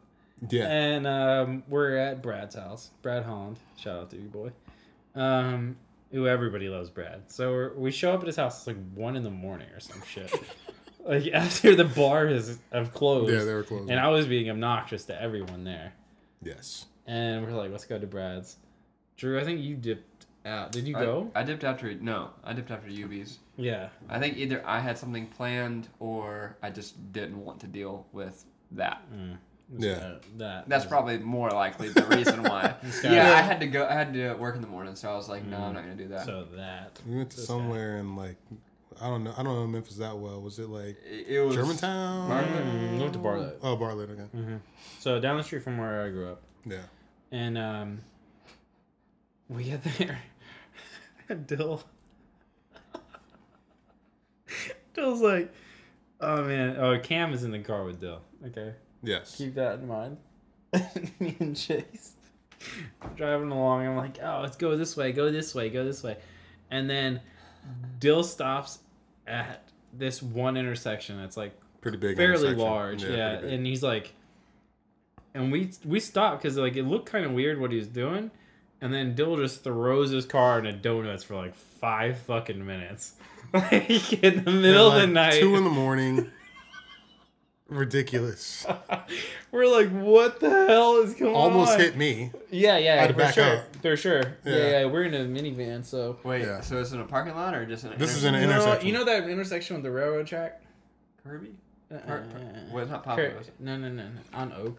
Yeah. 0.50 0.66
and 0.66 1.06
um, 1.06 1.62
we're 1.68 1.96
at 1.96 2.22
Brad's 2.22 2.54
house. 2.54 2.90
Brad 3.02 3.24
Holland, 3.24 3.58
shout 3.76 3.98
out 3.98 4.10
to 4.10 4.16
you, 4.16 4.28
boy. 4.28 4.50
Um, 5.14 5.76
who 6.10 6.26
everybody 6.26 6.68
loves 6.68 6.90
Brad. 6.90 7.22
So 7.28 7.52
we're, 7.52 7.74
we 7.74 7.90
show 7.90 8.12
up 8.12 8.20
at 8.20 8.26
his 8.26 8.36
house. 8.36 8.58
It's 8.58 8.66
like 8.66 8.76
one 8.94 9.16
in 9.16 9.22
the 9.22 9.30
morning 9.30 9.68
or 9.74 9.80
some 9.80 10.02
shit. 10.06 10.32
like 11.04 11.26
after 11.32 11.74
the 11.74 11.84
bars 11.84 12.58
have 12.72 12.92
closed. 12.92 13.32
Yeah, 13.32 13.44
they 13.44 13.54
were 13.54 13.62
closed. 13.62 13.90
And 13.90 13.98
I 13.98 14.08
was 14.08 14.26
being 14.26 14.50
obnoxious 14.50 15.04
to 15.06 15.20
everyone 15.20 15.64
there. 15.64 15.94
yes. 16.42 16.86
And 17.06 17.44
we're 17.44 17.52
like, 17.52 17.72
let's 17.72 17.84
go 17.84 17.98
to 17.98 18.06
Brad's. 18.06 18.56
Drew, 19.16 19.40
I 19.40 19.44
think 19.44 19.60
you 19.60 19.74
dipped 19.74 20.26
out. 20.46 20.70
Did 20.72 20.86
you 20.86 20.96
I, 20.96 21.00
go? 21.00 21.30
I 21.34 21.42
dipped 21.42 21.64
after 21.64 21.92
no, 21.94 22.30
I 22.44 22.52
dipped 22.52 22.70
after 22.70 22.88
UVs. 22.88 23.38
yeah. 23.56 23.88
I 24.08 24.18
think 24.18 24.36
either 24.36 24.62
I 24.66 24.80
had 24.80 24.98
something 24.98 25.26
planned 25.26 25.88
or 25.98 26.56
I 26.62 26.70
just 26.70 27.12
didn't 27.12 27.44
want 27.44 27.60
to 27.60 27.66
deal 27.66 28.06
with 28.12 28.44
that. 28.72 29.02
Mm. 29.12 29.36
Yeah. 29.78 30.14
That. 30.38 30.68
That's 30.68 30.84
was- 30.84 30.90
probably 30.90 31.18
more 31.18 31.50
likely 31.50 31.88
the 31.88 32.02
reason 32.04 32.42
why. 32.42 32.74
guy- 33.02 33.14
yeah, 33.14 33.32
I 33.32 33.40
had 33.42 33.60
to 33.60 33.66
go. 33.66 33.86
I 33.86 33.92
had 33.94 34.12
to 34.14 34.34
work 34.34 34.54
in 34.56 34.60
the 34.60 34.66
morning, 34.68 34.94
so 34.96 35.10
I 35.10 35.14
was 35.16 35.28
like, 35.28 35.44
no, 35.46 35.56
I'm 35.58 35.72
not 35.74 35.82
gonna 35.82 35.94
do 35.96 36.08
that. 36.08 36.26
So 36.26 36.46
that. 36.56 37.00
We 37.08 37.16
went 37.16 37.30
to 37.30 37.36
This 37.36 37.46
guy. 37.46 37.54
somewhere 37.54 37.96
in 37.98 38.14
like 38.16 38.36
I 39.00 39.06
don't 39.06 39.24
know. 39.24 39.32
I 39.36 39.42
don't 39.42 39.54
know 39.54 39.66
Memphis 39.66 39.96
that 39.96 40.16
well. 40.16 40.40
Was 40.42 40.58
it 40.58 40.68
like 40.68 40.96
it, 41.10 41.26
it 41.28 41.40
was 41.40 41.56
Germantown? 41.56 42.28
Bartlett? 42.28 42.64
Mm, 42.64 42.98
went 43.00 43.12
to 43.14 43.18
Bartlett. 43.18 43.58
Oh, 43.62 43.76
Bartlett. 43.76 44.10
Okay. 44.10 44.22
hmm 44.22 44.56
So 45.00 45.18
down 45.18 45.38
the 45.38 45.42
street 45.42 45.62
from 45.64 45.78
where 45.78 46.02
I 46.04 46.10
grew 46.10 46.28
up, 46.30 46.42
Yeah. 46.66 46.82
and 47.30 47.56
um, 47.56 47.98
we 49.48 49.64
get 49.64 49.82
there, 49.98 50.20
and 51.30 51.46
Dill, 51.46 51.82
Dill's 54.94 55.22
like, 55.22 55.52
oh 56.20 56.44
man, 56.44 56.76
oh 56.78 56.98
Cam 57.00 57.32
is 57.32 57.44
in 57.44 57.50
the 57.50 57.58
car 57.60 57.84
with 57.84 58.00
Dill. 58.00 58.20
Okay, 58.46 58.74
Yes. 59.02 59.36
keep 59.36 59.54
that 59.54 59.80
in 59.80 59.88
mind. 59.88 60.16
Me 61.20 61.36
and 61.40 61.56
Chase 61.56 62.12
driving 63.16 63.50
along. 63.50 63.86
I'm 63.86 63.96
like, 63.96 64.18
oh, 64.22 64.40
let's 64.42 64.56
go 64.56 64.76
this 64.76 64.96
way, 64.96 65.12
go 65.12 65.30
this 65.30 65.54
way, 65.54 65.68
go 65.70 65.84
this 65.84 66.02
way, 66.02 66.16
and 66.70 66.88
then 66.88 67.20
Dill 68.00 68.22
stops 68.24 68.78
at 69.26 69.64
this 69.92 70.22
one 70.22 70.56
intersection 70.56 71.18
that's 71.18 71.36
like 71.36 71.52
Pretty 71.80 71.98
big. 71.98 72.16
fairly 72.16 72.54
large. 72.54 73.02
Yeah, 73.04 73.30
pretty 73.36 73.42
big. 73.46 73.52
and 73.54 73.66
he's 73.66 73.82
like, 73.82 74.12
and 75.34 75.50
we 75.52 75.70
we 75.84 75.98
stopped 76.00 76.42
because 76.42 76.56
like 76.56 76.76
it 76.76 76.84
looked 76.84 77.06
kind 77.06 77.24
of 77.24 77.32
weird 77.32 77.60
what 77.60 77.70
he 77.72 77.76
was 77.76 77.88
doing, 77.88 78.30
and 78.80 78.94
then 78.94 79.14
Dill 79.14 79.36
just 79.36 79.64
throws 79.64 80.10
his 80.10 80.24
car 80.24 80.58
into 80.58 80.72
donuts 80.72 81.24
for 81.24 81.34
like 81.34 81.54
five 81.54 82.18
fucking 82.18 82.64
minutes, 82.64 83.14
like 83.52 84.12
in 84.22 84.44
the 84.44 84.50
middle 84.52 84.92
At, 84.92 85.02
of 85.02 85.08
the 85.08 85.12
night. 85.12 85.40
Two 85.40 85.56
in 85.56 85.64
the 85.64 85.70
morning. 85.70 86.30
Ridiculous. 87.76 88.66
We're 89.52 89.66
like, 89.66 89.90
what 89.90 90.40
the 90.40 90.50
hell 90.50 90.98
is 91.02 91.14
going 91.14 91.34
Almost 91.34 91.72
on? 91.72 91.76
Almost 91.76 91.78
hit 91.80 91.96
me. 91.96 92.30
Yeah, 92.50 92.78
yeah, 92.78 92.96
Had 93.00 93.08
to 93.08 93.12
for 93.14 93.18
back 93.18 93.34
sure, 93.34 93.56
up. 93.58 93.76
for 93.82 93.96
sure. 93.96 94.22
Yeah. 94.44 94.56
Yeah. 94.56 94.70
yeah, 94.80 94.84
we're 94.86 95.04
in 95.04 95.14
a 95.14 95.18
minivan, 95.20 95.84
so. 95.84 96.18
Wait, 96.24 96.42
Yeah. 96.42 96.60
so 96.60 96.78
it's 96.80 96.92
in 96.92 97.00
a 97.00 97.04
parking 97.04 97.34
lot 97.34 97.54
or 97.54 97.66
just 97.66 97.84
in? 97.84 97.92
A 97.92 97.96
This 97.96 98.14
is 98.16 98.24
in 98.24 98.34
intersection? 98.34 98.34
an 98.34 98.48
No, 98.50 98.62
intersection. 98.64 98.86
you 98.88 98.92
know 98.94 99.04
that 99.04 99.28
intersection 99.28 99.76
with 99.76 99.82
the 99.84 99.90
railroad 99.90 100.26
track? 100.26 100.62
Kirby. 101.24 101.50
Uh, 101.92 101.98
Par- 101.98 102.24
par- 102.30 102.40
well, 102.72 102.82
it's 102.82 102.90
not 102.90 103.04
Cur- 103.04 103.10
Pablo. 103.28 103.40
is 103.40 103.48
it? 103.48 103.54
no, 103.60 103.76
no, 103.76 103.88
no, 103.90 104.02
no, 104.04 104.10
on 104.38 104.52
Oak. 104.54 104.78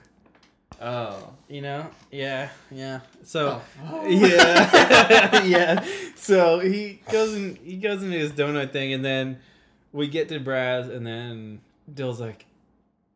Oh. 0.81 1.33
You 1.47 1.61
know? 1.61 1.85
Yeah, 2.11 2.49
yeah. 2.71 3.01
So. 3.23 3.61
Oh. 3.91 4.07
yeah 4.07 5.43
yeah 5.43 5.85
so 6.15 6.59
he 6.59 6.99
goes 7.11 7.33
in 7.35 7.55
he 7.63 7.77
goes 7.77 8.01
into 8.01 8.17
his 8.17 8.31
donut 8.31 8.71
thing 8.71 8.91
and 8.93 9.05
then 9.05 9.37
we 9.91 10.07
get 10.07 10.29
to 10.29 10.39
brad's 10.39 10.87
and 10.89 11.05
then 11.05 11.61
dill's 11.93 12.19
like 12.19 12.45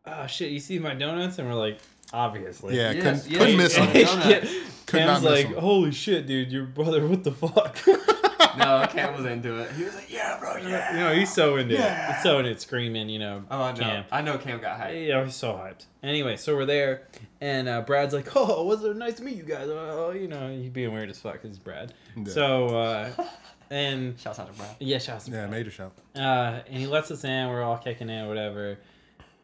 oh 0.07 0.27
shit 0.27 0.51
you 0.51 0.59
see 0.59 0.79
my 0.79 0.93
donuts 0.93 1.37
and 1.39 1.47
we're 1.47 1.55
like 1.55 1.79
obviously 2.13 2.75
Yeah, 2.77 2.91
Yes, 2.91 3.03
couldn't, 3.03 3.31
yes, 3.31 3.39
couldn't 3.39 3.57
miss 3.57 3.77
yes. 3.77 4.13
him. 4.13 4.19
donut. 4.21 4.63
Could 4.85 4.99
Cam's 4.99 5.23
not 5.23 5.31
miss 5.31 5.43
like 5.43 5.47
him. 5.53 5.59
holy 5.61 5.91
shit 5.91 6.27
dude 6.27 6.51
your 6.51 6.65
brother 6.65 7.05
what 7.07 7.23
the 7.23 7.31
fuck 7.31 7.77
No, 8.57 8.87
Cam 8.89 9.15
was 9.15 9.23
into 9.31 9.55
it. 9.59 9.71
He 9.73 9.83
was 9.83 9.93
like, 9.93 10.11
yeah, 10.11 10.39
bro, 10.39 10.57
yeah. 10.57 10.91
you 10.93 10.99
know 10.99 11.13
he's 11.13 11.31
so 11.31 11.57
into 11.57 11.75
Yeah. 11.75 12.09
it 12.09 12.13
he's 12.15 12.23
so 12.23 12.39
into 12.39 12.49
it 12.49 12.59
screaming 12.59 13.07
you 13.07 13.19
know 13.19 13.43
Oh, 13.51 13.61
I 13.61 13.71
know. 13.73 13.77
Cam. 13.79 14.05
I 14.11 14.21
know 14.23 14.37
Cam 14.39 14.59
got 14.59 14.79
hyped. 14.79 14.99
you 14.99 15.09
know, 15.09 15.25
he's 15.25 15.35
so 15.35 15.53
hyped. 15.53 15.85
Anyway, 16.01 16.37
so 16.37 16.55
we're 16.55 16.65
there, 16.65 17.03
and 17.41 17.67
uh, 17.67 17.81
Brad's 17.81 18.13
like, 18.15 18.35
"Oh, 18.35 18.63
was 18.63 18.83
it 18.83 18.95
nice 18.95 19.15
to 19.15 19.23
meet 19.23 19.35
you 19.35 19.43
guys?" 19.43 19.67
Oh, 19.69 20.11
you 20.11 20.27
know, 20.27 20.49
he's 20.49 20.69
being 20.69 20.91
weird 20.93 21.09
as 21.09 21.19
fuck. 21.19 21.33
'cause 21.41 21.49
He's 21.51 21.59
Brad. 21.59 21.93
Yeah. 22.15 22.23
So, 22.33 22.67
uh, 22.77 23.09
and 23.69 24.17
Shouts 24.19 24.39
out 24.39 24.47
to 24.47 24.53
Brad. 24.57 24.75
yeah, 24.79 24.97
shouts 24.99 25.25
to 25.25 25.31
Yeah, 25.31 25.37
Brad. 25.41 25.51
major 25.51 25.69
shout. 25.71 25.91
Uh, 26.15 26.61
and 26.67 26.77
he 26.77 26.87
lets 26.87 27.11
us 27.11 27.23
in. 27.25 27.49
We're 27.49 27.61
all 27.61 27.77
kicking 27.77 28.09
in, 28.09 28.25
or 28.25 28.27
whatever. 28.29 28.79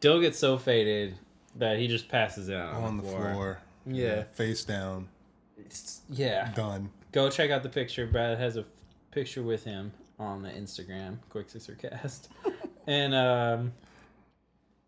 Dill 0.04 0.20
gets 0.20 0.38
so 0.38 0.58
faded 0.58 1.14
that 1.56 1.78
he 1.78 1.88
just 1.88 2.10
passes 2.10 2.50
out 2.50 2.74
On 2.74 2.98
the 2.98 3.02
floor. 3.04 3.58
Yeah. 3.86 4.24
Face 4.32 4.62
down. 4.62 5.08
It's- 5.56 6.02
Yeah. 6.10 6.52
Done. 6.52 6.90
Go 7.12 7.30
check 7.30 7.50
out 7.50 7.62
the 7.62 7.70
picture. 7.70 8.06
Brad 8.06 8.36
has 8.38 8.58
a 8.58 8.60
f- 8.60 8.66
picture 9.12 9.42
with 9.42 9.64
him 9.64 9.92
on 10.18 10.42
the 10.42 10.50
Instagram, 10.50 11.16
Quick 11.30 11.48
Sister 11.48 11.74
Cast. 11.74 12.28
and 12.86 13.14
um, 13.14 13.72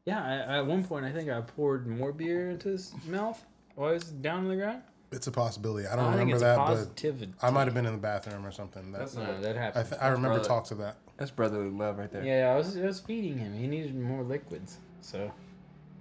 yeah, 0.04 0.22
I, 0.50 0.58
at 0.58 0.66
one 0.66 0.84
point 0.84 1.06
I 1.06 1.12
think 1.12 1.30
I 1.30 1.40
poured 1.40 1.86
more 1.86 2.12
beer 2.12 2.50
into 2.50 2.68
his 2.68 2.92
mouth 3.06 3.42
while 3.74 3.88
he 3.88 3.94
was 3.94 4.04
down 4.04 4.40
on 4.40 4.48
the 4.48 4.56
ground. 4.56 4.82
It's 5.12 5.28
a 5.28 5.32
possibility. 5.32 5.86
I 5.86 5.96
don't 5.96 6.04
I 6.04 6.08
think 6.16 6.30
remember 6.32 6.34
it's 6.34 6.42
that, 6.42 6.54
a 6.56 6.58
but 6.58 6.66
positivity. 6.66 7.32
I 7.40 7.48
might 7.48 7.64
have 7.64 7.72
been 7.74 7.86
in 7.86 7.92
the 7.92 7.98
bathroom 7.98 8.44
or 8.44 8.50
something. 8.50 8.92
That, 8.92 8.98
That's 8.98 9.14
No, 9.14 9.40
that 9.40 9.56
I, 9.56 9.60
happened. 9.60 9.88
th- 9.88 10.02
I 10.02 10.08
remember 10.08 10.34
brother. 10.36 10.46
talks 10.48 10.72
of 10.72 10.78
that. 10.78 10.96
That's 11.16 11.30
brotherly 11.30 11.70
love 11.70 11.96
right 11.96 12.10
there. 12.12 12.22
yeah, 12.22 12.52
I 12.52 12.56
was 12.56 12.76
I 12.76 12.82
was 12.82 13.00
feeding 13.00 13.38
him. 13.38 13.54
He 13.54 13.66
needed 13.66 13.98
more 13.98 14.22
liquids. 14.22 14.76
So 15.06 15.30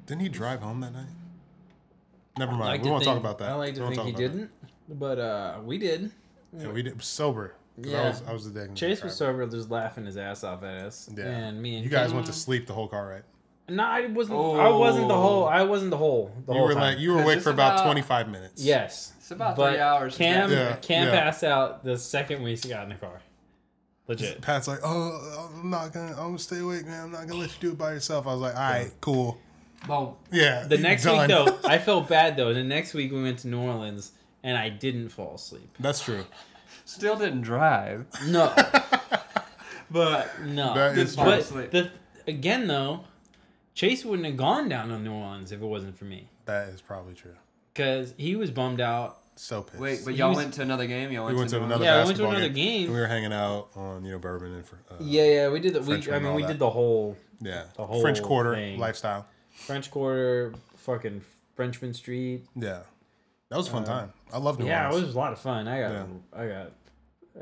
Didn't 0.08 0.22
he 0.22 0.30
drive 0.30 0.62
home 0.62 0.80
that 0.82 0.92
night? 0.94 1.06
Never 2.40 2.54
mind. 2.54 2.64
like 2.66 2.84
we 2.84 2.90
won't 2.90 3.04
talk 3.04 3.18
about 3.18 3.38
that. 3.38 3.50
I 3.52 3.54
like 3.54 3.76
to 3.76 3.82
won't 3.82 3.96
think 3.96 4.08
he 4.08 4.12
talk 4.14 4.20
about 4.22 4.32
that. 4.32 4.38
didn't, 4.90 5.00
but 5.00 5.20
uh, 5.20 5.60
we 5.64 5.78
did. 5.78 6.12
Yeah, 6.58 6.72
we 6.72 6.82
did 6.82 7.02
sober. 7.04 7.54
'cause 7.82 7.86
I 7.86 7.90
Yeah. 7.98 8.08
was 8.10 8.24
I 8.28 8.34
was 8.34 8.52
the 8.52 8.68
day. 8.68 8.74
Chase 8.74 9.04
was 9.04 9.16
sober, 9.16 9.46
just 9.46 9.70
laughing 9.70 10.06
his 10.06 10.18
ass 10.18 10.44
off 10.44 10.64
at 10.64 10.82
us. 10.86 11.08
Yeah. 11.16 11.26
And 11.26 11.62
me 11.62 11.76
and 11.76 11.84
You 11.86 11.92
guys 11.92 12.08
Cam- 12.08 12.16
went 12.16 12.28
to 12.28 12.34
sleep 12.34 12.66
the 12.68 12.74
whole 12.74 12.88
car 12.88 13.10
ride. 13.10 13.24
No, 13.70 13.84
I 13.84 14.08
wasn't. 14.08 14.40
I 14.40 14.70
wasn't 14.70 15.08
the 15.08 15.16
whole. 15.16 15.46
I 15.46 15.62
wasn't 15.62 15.92
the 15.92 15.98
whole. 15.98 16.32
The 16.48 16.54
you 16.54 16.58
whole 16.60 16.68
were 16.68 16.74
time. 16.74 16.82
like 16.82 17.00
you 17.00 17.14
were 17.14 17.22
awake 17.22 17.42
for 17.42 17.52
about, 17.52 17.74
about- 17.76 17.86
twenty 17.86 18.02
five 18.02 18.28
minutes. 18.30 18.64
yes, 18.64 19.14
It's 19.18 19.30
about 19.32 19.56
but 19.56 19.72
three 19.72 19.80
hours. 19.80 20.16
Cam 20.18 20.52
Yeah, 20.52 20.76
Cam 20.78 21.08
yeah. 21.08 21.22
passed 21.24 21.44
out 21.44 21.84
the 21.84 21.98
second 21.98 22.42
we 22.42 22.56
got 22.58 22.84
in 22.84 22.90
the 22.90 22.96
car. 22.96 23.22
Legit. 24.08 24.42
Pat's 24.42 24.68
like, 24.68 24.80
oh, 24.84 24.88
oh, 25.24 25.52
I'm 25.60 25.70
not 25.70 25.92
gonna. 25.94 26.12
I'm 26.12 26.16
gonna 26.28 26.40
stay 26.40 26.60
awake, 26.60 26.86
man. 26.86 27.06
I'm 27.06 27.12
not 27.12 27.28
gonna 27.28 27.40
let 27.40 27.50
you 27.50 27.56
do 27.60 27.72
it 27.72 27.78
by 27.78 27.92
yourself. 27.94 28.28
I 28.28 28.34
was 28.34 28.42
like, 28.42 28.56
all 28.56 28.62
right, 28.62 28.92
cool. 29.02 29.38
Boom. 29.88 30.14
Yeah. 30.32 30.66
The 30.68 30.78
next 30.78 31.04
done. 31.04 31.20
week 31.20 31.28
though, 31.28 31.60
I 31.70 31.78
felt 31.80 32.08
bad 32.08 32.38
though. 32.38 32.54
The 32.54 32.64
next 32.64 32.94
week 32.94 33.12
we 33.12 33.22
went 33.22 33.40
to 33.40 33.48
New 33.48 33.60
Orleans 33.62 34.12
and 34.44 34.58
I 34.58 34.70
didn't 34.70 35.10
fall 35.10 35.36
asleep. 35.36 35.76
That's 35.80 36.02
true. 36.04 36.26
Still 36.86 37.16
didn't 37.18 37.42
drive, 37.42 38.06
No, 38.28 38.54
but 39.92 40.42
no. 40.44 40.74
That 40.76 40.98
is 40.98 41.16
fall 41.16 41.26
true. 41.26 41.34
but 41.34 41.40
asleep. 41.42 41.72
the 41.72 41.92
again 42.28 42.68
though, 42.68 43.06
Chase 43.74 44.06
wouldn't 44.06 44.28
have 44.28 44.38
gone 44.38 44.70
down 44.70 44.90
to 44.90 45.00
New 45.00 45.12
Orleans 45.14 45.52
if 45.52 45.62
it 45.62 45.66
wasn't 45.66 45.98
for 45.98 46.06
me. 46.06 46.30
That 46.46 46.70
is 46.70 46.82
probably 46.82 47.14
true. 47.16 47.36
Cause 47.74 48.14
he 48.18 48.36
was 48.36 48.52
bummed 48.52 48.82
out. 48.82 49.20
So 49.38 49.64
pissed. 49.64 49.80
Wait, 49.80 50.02
but 50.06 50.16
y'all 50.16 50.30
was- 50.30 50.38
went 50.38 50.54
to 50.56 50.62
another 50.62 50.88
game. 50.88 51.12
Y'all 51.12 51.24
we 51.26 51.34
went, 51.34 51.38
went 51.40 51.50
to 51.52 51.60
New 51.60 51.66
another 51.66 51.84
Yeah, 51.84 52.00
we 52.02 52.06
went 52.06 52.18
to 52.18 52.28
another 52.30 52.50
game. 52.50 52.86
And 52.86 52.94
we 52.94 53.00
were 53.02 53.08
hanging 53.08 53.34
out 53.34 53.70
on 53.76 54.06
you 54.06 54.12
know 54.14 54.20
bourbon 54.20 54.54
and 54.54 54.66
for, 54.66 54.78
uh, 54.90 54.96
Yeah, 55.00 55.24
yeah, 55.26 55.50
we 55.50 55.60
did 55.60 55.74
the. 55.74 55.82
We, 55.82 55.96
I 56.12 56.20
mean, 56.20 56.34
we 56.36 56.42
that. 56.44 56.50
did 56.50 56.60
the 56.60 56.70
whole 56.70 57.18
yeah 57.42 57.66
the 57.76 57.86
whole 57.86 58.02
French 58.02 58.22
Quarter 58.22 58.56
thing. 58.56 58.80
lifestyle. 58.80 59.26
French 59.52 59.92
Quarter, 59.92 60.54
fucking 60.78 61.22
Frenchmen 61.56 61.94
Street. 61.94 62.46
Yeah, 62.56 62.82
that 63.50 63.58
was 63.58 63.68
a 63.68 63.72
fun 63.72 63.84
Uh, 63.84 63.86
time. 63.86 64.14
I 64.32 64.38
love 64.38 64.58
New 64.60 64.66
yeah, 64.66 64.90
it 64.90 64.94
was 64.94 65.14
a 65.16 65.18
lot 65.18 65.34
of 65.34 65.40
fun. 65.40 65.68
I 65.68 65.80
got, 65.82 65.92
Yeah. 65.92 66.06
I 66.34 66.48
got, 66.48 66.72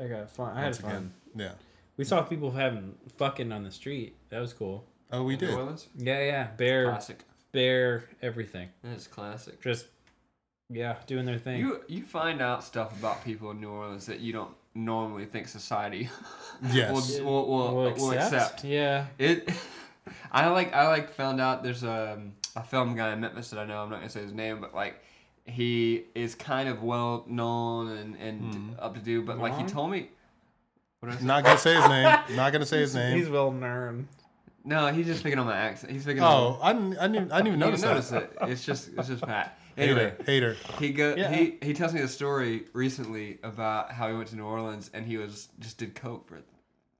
I 0.02 0.06
got 0.08 0.30
fun. 0.30 0.56
I 0.56 0.60
had 0.62 0.76
fun. 0.76 0.90
again. 0.90 1.12
Yeah. 1.36 1.52
We 1.96 2.04
saw 2.04 2.22
people 2.22 2.50
having 2.50 2.96
fucking 3.18 3.52
on 3.52 3.62
the 3.62 3.70
street. 3.70 4.16
That 4.30 4.40
was 4.40 4.52
cool. 4.52 4.84
Oh, 5.12 5.22
we 5.22 5.34
New 5.34 5.46
did. 5.46 5.50
Orleans? 5.54 5.86
Yeah, 5.96 6.20
yeah, 6.24 6.46
bear, 6.56 6.86
Classic. 6.90 7.18
bear, 7.52 8.04
everything. 8.20 8.68
That's 8.82 9.06
classic. 9.06 9.60
Just, 9.60 9.86
yeah, 10.70 10.96
doing 11.06 11.24
their 11.24 11.38
thing. 11.38 11.60
You 11.60 11.80
you 11.88 12.02
find 12.02 12.40
out 12.40 12.64
stuff 12.64 12.96
about 12.98 13.24
people 13.24 13.50
in 13.50 13.60
New 13.60 13.70
Orleans 13.70 14.06
that 14.06 14.20
you 14.20 14.32
don't 14.32 14.54
normally 14.74 15.24
think 15.26 15.48
society 15.48 16.08
Yes. 16.72 17.18
will, 17.20 17.24
will, 17.24 17.48
will, 17.48 17.74
Will 17.74 17.94
will 17.94 18.12
accept. 18.12 18.64
Yeah. 18.64 19.06
It. 19.18 19.48
I 20.32 20.48
like 20.48 20.72
I 20.74 20.88
like 20.88 21.12
found 21.12 21.40
out 21.40 21.62
there's 21.62 21.82
a 21.82 22.20
a 22.56 22.62
film 22.62 22.96
guy 22.96 23.12
in 23.12 23.20
Memphis 23.20 23.50
that 23.50 23.58
I 23.58 23.64
know. 23.64 23.78
I'm 23.78 23.90
not 23.90 23.96
gonna 23.96 24.10
say 24.10 24.22
his 24.22 24.32
name, 24.32 24.60
but 24.60 24.74
like 24.74 25.02
he 25.44 26.04
is 26.14 26.34
kind 26.34 26.68
of 26.68 26.82
well 26.82 27.24
known 27.28 27.88
and 27.88 28.16
and 28.16 28.54
hmm. 28.54 28.70
up 28.78 28.94
to 28.94 29.00
do. 29.00 29.22
But 29.22 29.38
like 29.38 29.56
he 29.58 29.64
told 29.64 29.90
me. 29.90 30.10
What 31.00 31.12
I? 31.12 31.20
Not 31.20 31.44
gonna 31.44 31.58
say 31.58 31.74
his 31.74 31.88
name. 31.88 32.18
Not 32.36 32.52
gonna 32.52 32.66
say 32.66 32.80
his 32.80 32.94
name. 32.94 33.18
He's 33.18 33.28
well 33.28 33.50
known. 33.50 34.08
No, 34.66 34.90
he's 34.90 35.04
just 35.04 35.22
picking 35.22 35.38
on 35.38 35.44
my 35.44 35.56
accent. 35.56 35.92
He's 35.92 36.06
picking 36.06 36.22
oh, 36.22 36.58
on. 36.62 36.62
I 36.62 36.72
didn't. 36.72 36.98
I 36.98 37.08
didn't. 37.08 37.32
I 37.32 37.36
didn't 37.36 37.46
even 37.48 37.60
notice 37.60 37.80
didn't 37.82 37.94
notice 37.94 38.12
it. 38.12 38.36
It's 38.42 38.64
just 38.64 38.90
it's 38.96 39.08
just 39.08 39.22
Pat. 39.22 39.58
Anyway, 39.76 40.12
Hater. 40.24 40.54
Hater. 40.54 40.56
he 40.78 40.92
go 40.92 41.14
Yeah. 41.16 41.30
he 41.32 41.58
he 41.62 41.72
tells 41.74 41.92
me 41.94 42.00
a 42.00 42.08
story 42.08 42.64
recently 42.72 43.38
about 43.42 43.90
how 43.92 44.08
he 44.08 44.14
went 44.14 44.28
to 44.28 44.36
New 44.36 44.44
Orleans 44.44 44.90
and 44.94 45.06
he 45.06 45.16
was 45.16 45.48
just 45.58 45.78
did 45.78 45.94
coke 45.94 46.28
for 46.28 46.40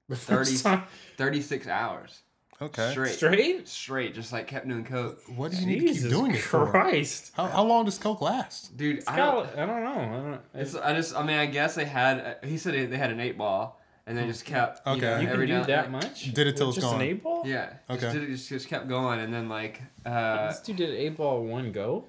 The 0.09 0.17
30 0.17 0.83
36 1.17 1.67
hours 1.67 2.23
Okay. 2.63 2.91
straight 2.93 3.15
Straight. 3.15 3.69
straight 3.69 4.15
just 4.15 4.33
like 4.33 4.47
kept 4.47 4.69
doing 4.69 4.85
coke. 4.85 5.21
What 5.35 5.51
do 5.51 5.57
you 5.59 5.67
need 5.67 5.75
to 5.81 5.81
keep 5.87 5.95
Jesus 5.95 6.11
doing 6.13 6.33
it 6.33 6.39
for? 6.41 6.67
Christ. 6.71 7.33
How, 7.35 7.47
how 7.47 7.65
long 7.65 7.85
does 7.85 7.99
Coke 7.99 8.21
last? 8.21 8.77
Dude, 8.77 8.99
It's 8.99 9.09
I 9.09 9.17
don't, 9.17 9.45
got, 9.47 9.59
I 9.59 9.67
don't 9.67 9.83
know. 9.85 9.91
I 9.91 10.31
don't. 10.31 10.41
it's, 10.55 10.75
I 10.77 10.95
just 10.95 11.17
I 11.17 11.23
mean 11.25 11.37
I 11.37 11.47
guess 11.47 11.75
they 11.75 11.85
had 11.85 12.39
he 12.45 12.57
said 12.57 12.91
they 12.93 12.97
had 12.97 13.11
an 13.11 13.19
eight 13.21 13.37
ball 13.37 13.81
and 14.07 14.17
they 14.17 14.25
just 14.27 14.45
kept 14.45 14.87
Okay. 14.87 14.97
you, 14.97 15.01
know, 15.03 15.17
You 15.17 15.23
you 15.27 15.33
every 15.33 15.47
can 15.49 15.55
do 15.57 15.61
now 15.63 15.67
that 15.67 15.91
much. 15.91 16.33
Did 16.33 16.47
it 16.47 16.57
till 16.57 16.69
With 16.69 16.77
it's 16.77 16.85
just 16.85 16.93
gone. 16.93 17.03
an 17.03 17.09
eight 17.09 17.23
ball. 17.25 17.43
yeah 17.45 17.73
Okay. 17.91 18.01
just, 18.03 18.15
did 18.15 18.23
it, 18.23 18.27
just 18.29 18.49
just 18.49 18.69
kept 18.69 18.87
going 18.89 19.19
and 19.21 19.33
then 19.35 19.49
like 19.49 19.83
uh 20.07 20.49
This 20.49 20.61
dude 20.61 20.77
did 20.77 20.91
eight 20.91 21.17
ball 21.17 21.45
one 21.45 21.73
go. 21.73 22.05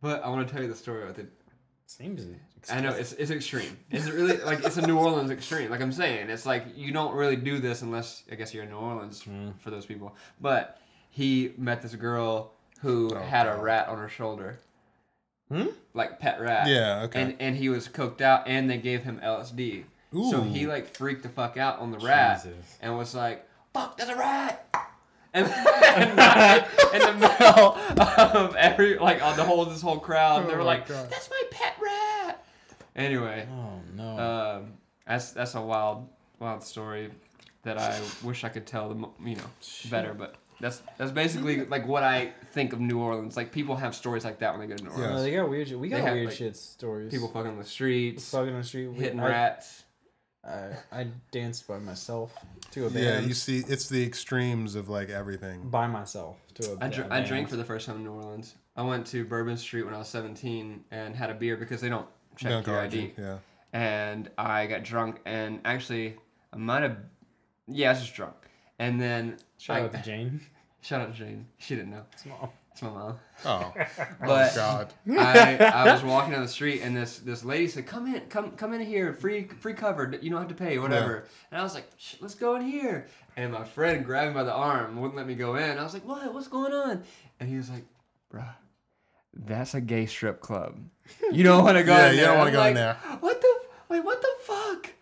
But 0.00 0.22
I 0.24 0.28
want 0.28 0.46
to 0.46 0.52
tell 0.52 0.62
you 0.62 0.68
the 0.68 0.74
story 0.76 1.04
with 1.06 1.18
it. 1.18 1.28
Seems. 1.86 2.26
I 2.70 2.80
know 2.80 2.90
it's 2.90 3.12
it's 3.14 3.30
extreme. 3.30 3.78
It's 3.90 4.08
really 4.10 4.36
like 4.38 4.62
it's 4.64 4.76
a 4.76 4.86
New 4.86 4.98
Orleans 4.98 5.30
extreme. 5.30 5.70
Like 5.70 5.80
I'm 5.80 5.92
saying, 5.92 6.28
it's 6.28 6.44
like 6.44 6.64
you 6.76 6.92
don't 6.92 7.14
really 7.14 7.36
do 7.36 7.58
this 7.60 7.82
unless 7.82 8.24
I 8.30 8.34
guess 8.34 8.52
you're 8.52 8.64
in 8.64 8.70
New 8.70 8.76
Orleans 8.76 9.22
Mm. 9.22 9.58
for 9.60 9.70
those 9.70 9.86
people. 9.86 10.14
But 10.40 10.78
he 11.10 11.54
met 11.56 11.80
this 11.80 11.94
girl 11.94 12.52
who 12.80 13.10
Oh, 13.14 13.20
had 13.20 13.46
a 13.46 13.56
rat 13.56 13.88
on 13.88 13.96
her 13.98 14.08
shoulder, 14.08 14.58
Hmm? 15.50 15.68
like 15.94 16.18
pet 16.20 16.40
rat. 16.40 16.66
Yeah. 16.68 17.02
Okay. 17.04 17.22
And 17.22 17.36
and 17.40 17.56
he 17.56 17.68
was 17.70 17.88
coked 17.88 18.20
out, 18.20 18.46
and 18.46 18.68
they 18.68 18.76
gave 18.78 19.02
him 19.04 19.18
LSD. 19.22 19.84
Ooh. 20.14 20.30
So 20.30 20.42
he 20.42 20.66
like 20.66 20.94
freaked 20.96 21.22
the 21.22 21.28
fuck 21.30 21.56
out 21.56 21.78
on 21.78 21.90
the 21.90 21.98
rat 21.98 22.42
Jesus. 22.42 22.76
and 22.82 22.96
was 22.98 23.14
like, 23.14 23.46
"Fuck, 23.72 23.96
there's 23.96 24.10
a 24.10 24.16
rat." 24.16 24.66
And, 25.34 25.46
and 25.52 26.64
in 26.94 27.00
the 27.06 27.12
middle 27.28 27.76
of 28.00 28.56
every 28.56 28.98
like 28.98 29.22
on 29.22 29.36
the 29.36 29.44
whole 29.44 29.64
this 29.66 29.82
whole 29.82 29.98
crowd, 29.98 30.48
they 30.48 30.54
Oh 30.54 30.56
were 30.56 30.62
like, 30.62 30.86
God. 30.88 31.10
"That's 31.10 31.28
my 31.30 31.42
pet 31.50 31.74
rat." 31.82 32.44
Anyway, 32.96 33.46
Oh 33.50 33.80
no. 33.94 34.18
um, 34.18 34.72
that's 35.06 35.32
that's 35.32 35.54
a 35.54 35.60
wild 35.60 36.08
wild 36.38 36.62
story 36.64 37.10
that 37.62 37.78
I 37.78 38.00
wish 38.22 38.44
I 38.44 38.48
could 38.48 38.66
tell 38.66 38.88
them 38.88 39.06
you 39.24 39.36
know 39.36 39.42
better, 39.90 40.14
but 40.14 40.36
that's 40.60 40.82
that's 40.96 41.12
basically 41.12 41.64
like 41.66 41.86
what 41.86 42.02
I 42.02 42.32
think 42.52 42.72
of 42.72 42.80
New 42.80 42.98
Orleans. 42.98 43.36
Like 43.36 43.52
people 43.52 43.76
have 43.76 43.94
stories 43.94 44.24
like 44.24 44.38
that 44.40 44.56
when 44.56 44.60
they 44.60 44.74
go 44.74 44.76
to 44.76 44.84
New 44.84 44.90
Yeah. 44.90 44.96
Orleans. 44.96 45.20
Uh, 45.20 45.22
they 45.22 45.30
got 45.32 45.48
weird. 45.50 45.68
shit. 45.68 45.78
We 45.78 45.88
They 45.90 45.96
got 45.98 46.06
have, 46.06 46.14
weird 46.14 46.26
like, 46.28 46.36
shit 46.36 46.56
stories. 46.56 47.12
People 47.12 47.28
fucking 47.28 47.50
on 47.52 47.58
the 47.58 47.64
streets, 47.64 48.30
fucking 48.30 48.52
on 48.54 48.60
the 48.60 48.66
street. 48.66 48.88
We- 48.88 48.98
hitting 48.98 49.20
I, 49.20 49.28
rats. 49.28 49.84
I, 50.48 51.00
I 51.00 51.06
danced 51.30 51.68
by 51.68 51.78
myself 51.78 52.32
to 52.72 52.86
a 52.86 52.90
band. 52.90 53.04
yeah. 53.04 53.20
You 53.20 53.34
see, 53.34 53.58
it's 53.68 53.88
the 53.88 54.02
extremes 54.04 54.74
of 54.74 54.88
like 54.88 55.10
everything. 55.10 55.68
by 55.68 55.86
myself 55.86 56.36
to 56.54 56.72
a. 56.72 56.78
I, 56.80 56.86
a 56.86 56.90
dr- 56.90 57.06
I 57.06 57.16
band. 57.18 57.26
drank 57.26 57.48
for 57.48 57.56
the 57.56 57.64
first 57.64 57.86
time 57.86 57.96
in 57.96 58.04
New 58.04 58.12
Orleans. 58.12 58.54
I 58.76 58.82
went 58.82 59.06
to 59.08 59.24
Bourbon 59.24 59.56
Street 59.56 59.82
when 59.84 59.94
I 59.94 59.98
was 59.98 60.08
17 60.08 60.84
and 60.90 61.14
had 61.16 61.30
a 61.30 61.34
beer 61.34 61.56
because 61.56 61.80
they 61.80 61.88
don't 61.88 62.06
check 62.36 62.50
Don't 62.50 62.66
your 62.66 62.78
ID. 62.80 63.02
out, 63.04 63.10
Yeah. 63.18 63.38
And 63.72 64.30
I 64.38 64.66
got 64.66 64.82
drunk 64.84 65.20
and 65.26 65.60
actually 65.64 66.16
I 66.52 66.56
might 66.56 66.82
have, 66.82 66.96
yeah, 67.66 67.88
I 67.90 67.92
was 67.92 68.00
just 68.02 68.14
drunk. 68.14 68.34
And 68.78 69.00
then 69.00 69.36
Shout 69.58 69.76
I, 69.78 69.84
out 69.84 69.92
to 69.92 70.02
Jane. 70.02 70.40
shout 70.80 71.00
out 71.02 71.12
to 71.12 71.18
Jane. 71.18 71.46
She 71.58 71.74
didn't 71.74 71.90
know. 71.90 72.04
Small. 72.16 72.52
It's 72.78 72.82
my 72.84 72.90
mom. 72.90 73.16
Oh. 73.44 73.72
But 74.20 74.52
oh 74.52 74.54
God. 74.54 74.94
I, 75.10 75.56
I 75.56 75.92
was 75.92 76.04
walking 76.04 76.30
down 76.30 76.42
the 76.42 76.48
street 76.48 76.80
and 76.80 76.96
this 76.96 77.18
this 77.18 77.44
lady 77.44 77.66
said, 77.66 77.86
"Come 77.88 78.14
in, 78.14 78.20
come 78.28 78.52
come 78.52 78.72
in 78.72 78.80
here, 78.80 79.12
free 79.12 79.48
free 79.48 79.74
covered. 79.74 80.16
You 80.22 80.30
don't 80.30 80.38
have 80.38 80.48
to 80.48 80.54
pay, 80.54 80.78
whatever." 80.78 81.24
And 81.50 81.60
I 81.60 81.64
was 81.64 81.74
like, 81.74 81.90
Shh, 81.96 82.14
"Let's 82.20 82.36
go 82.36 82.54
in 82.54 82.62
here." 82.62 83.08
And 83.36 83.52
my 83.52 83.64
friend 83.64 84.04
grabbed 84.04 84.28
me 84.28 84.34
by 84.34 84.44
the 84.44 84.52
arm, 84.52 85.00
wouldn't 85.00 85.16
let 85.16 85.26
me 85.26 85.34
go 85.34 85.56
in. 85.56 85.76
I 85.76 85.82
was 85.82 85.92
like, 85.92 86.06
"What? 86.06 86.32
What's 86.32 86.46
going 86.46 86.72
on?" 86.72 87.02
And 87.40 87.48
he 87.48 87.56
was 87.56 87.68
like, 87.68 87.84
"Bruh, 88.32 88.54
that's 89.34 89.74
a 89.74 89.80
gay 89.80 90.06
strip 90.06 90.40
club. 90.40 90.78
You 91.32 91.42
don't 91.42 91.64
want 91.64 91.78
to 91.78 91.82
go 91.82 91.96
Yeah, 91.96 92.10
in 92.10 92.14
you 92.14 92.20
don't 92.20 92.38
wanna 92.38 92.50
I'm 92.50 92.54
go 92.56 92.64
in 92.66 92.74
there. 92.74 92.94
What 93.18 93.40
the? 93.40 93.54
Wait, 93.88 94.04
what 94.04 94.22
the 94.22 94.28
fuck? 94.42 94.92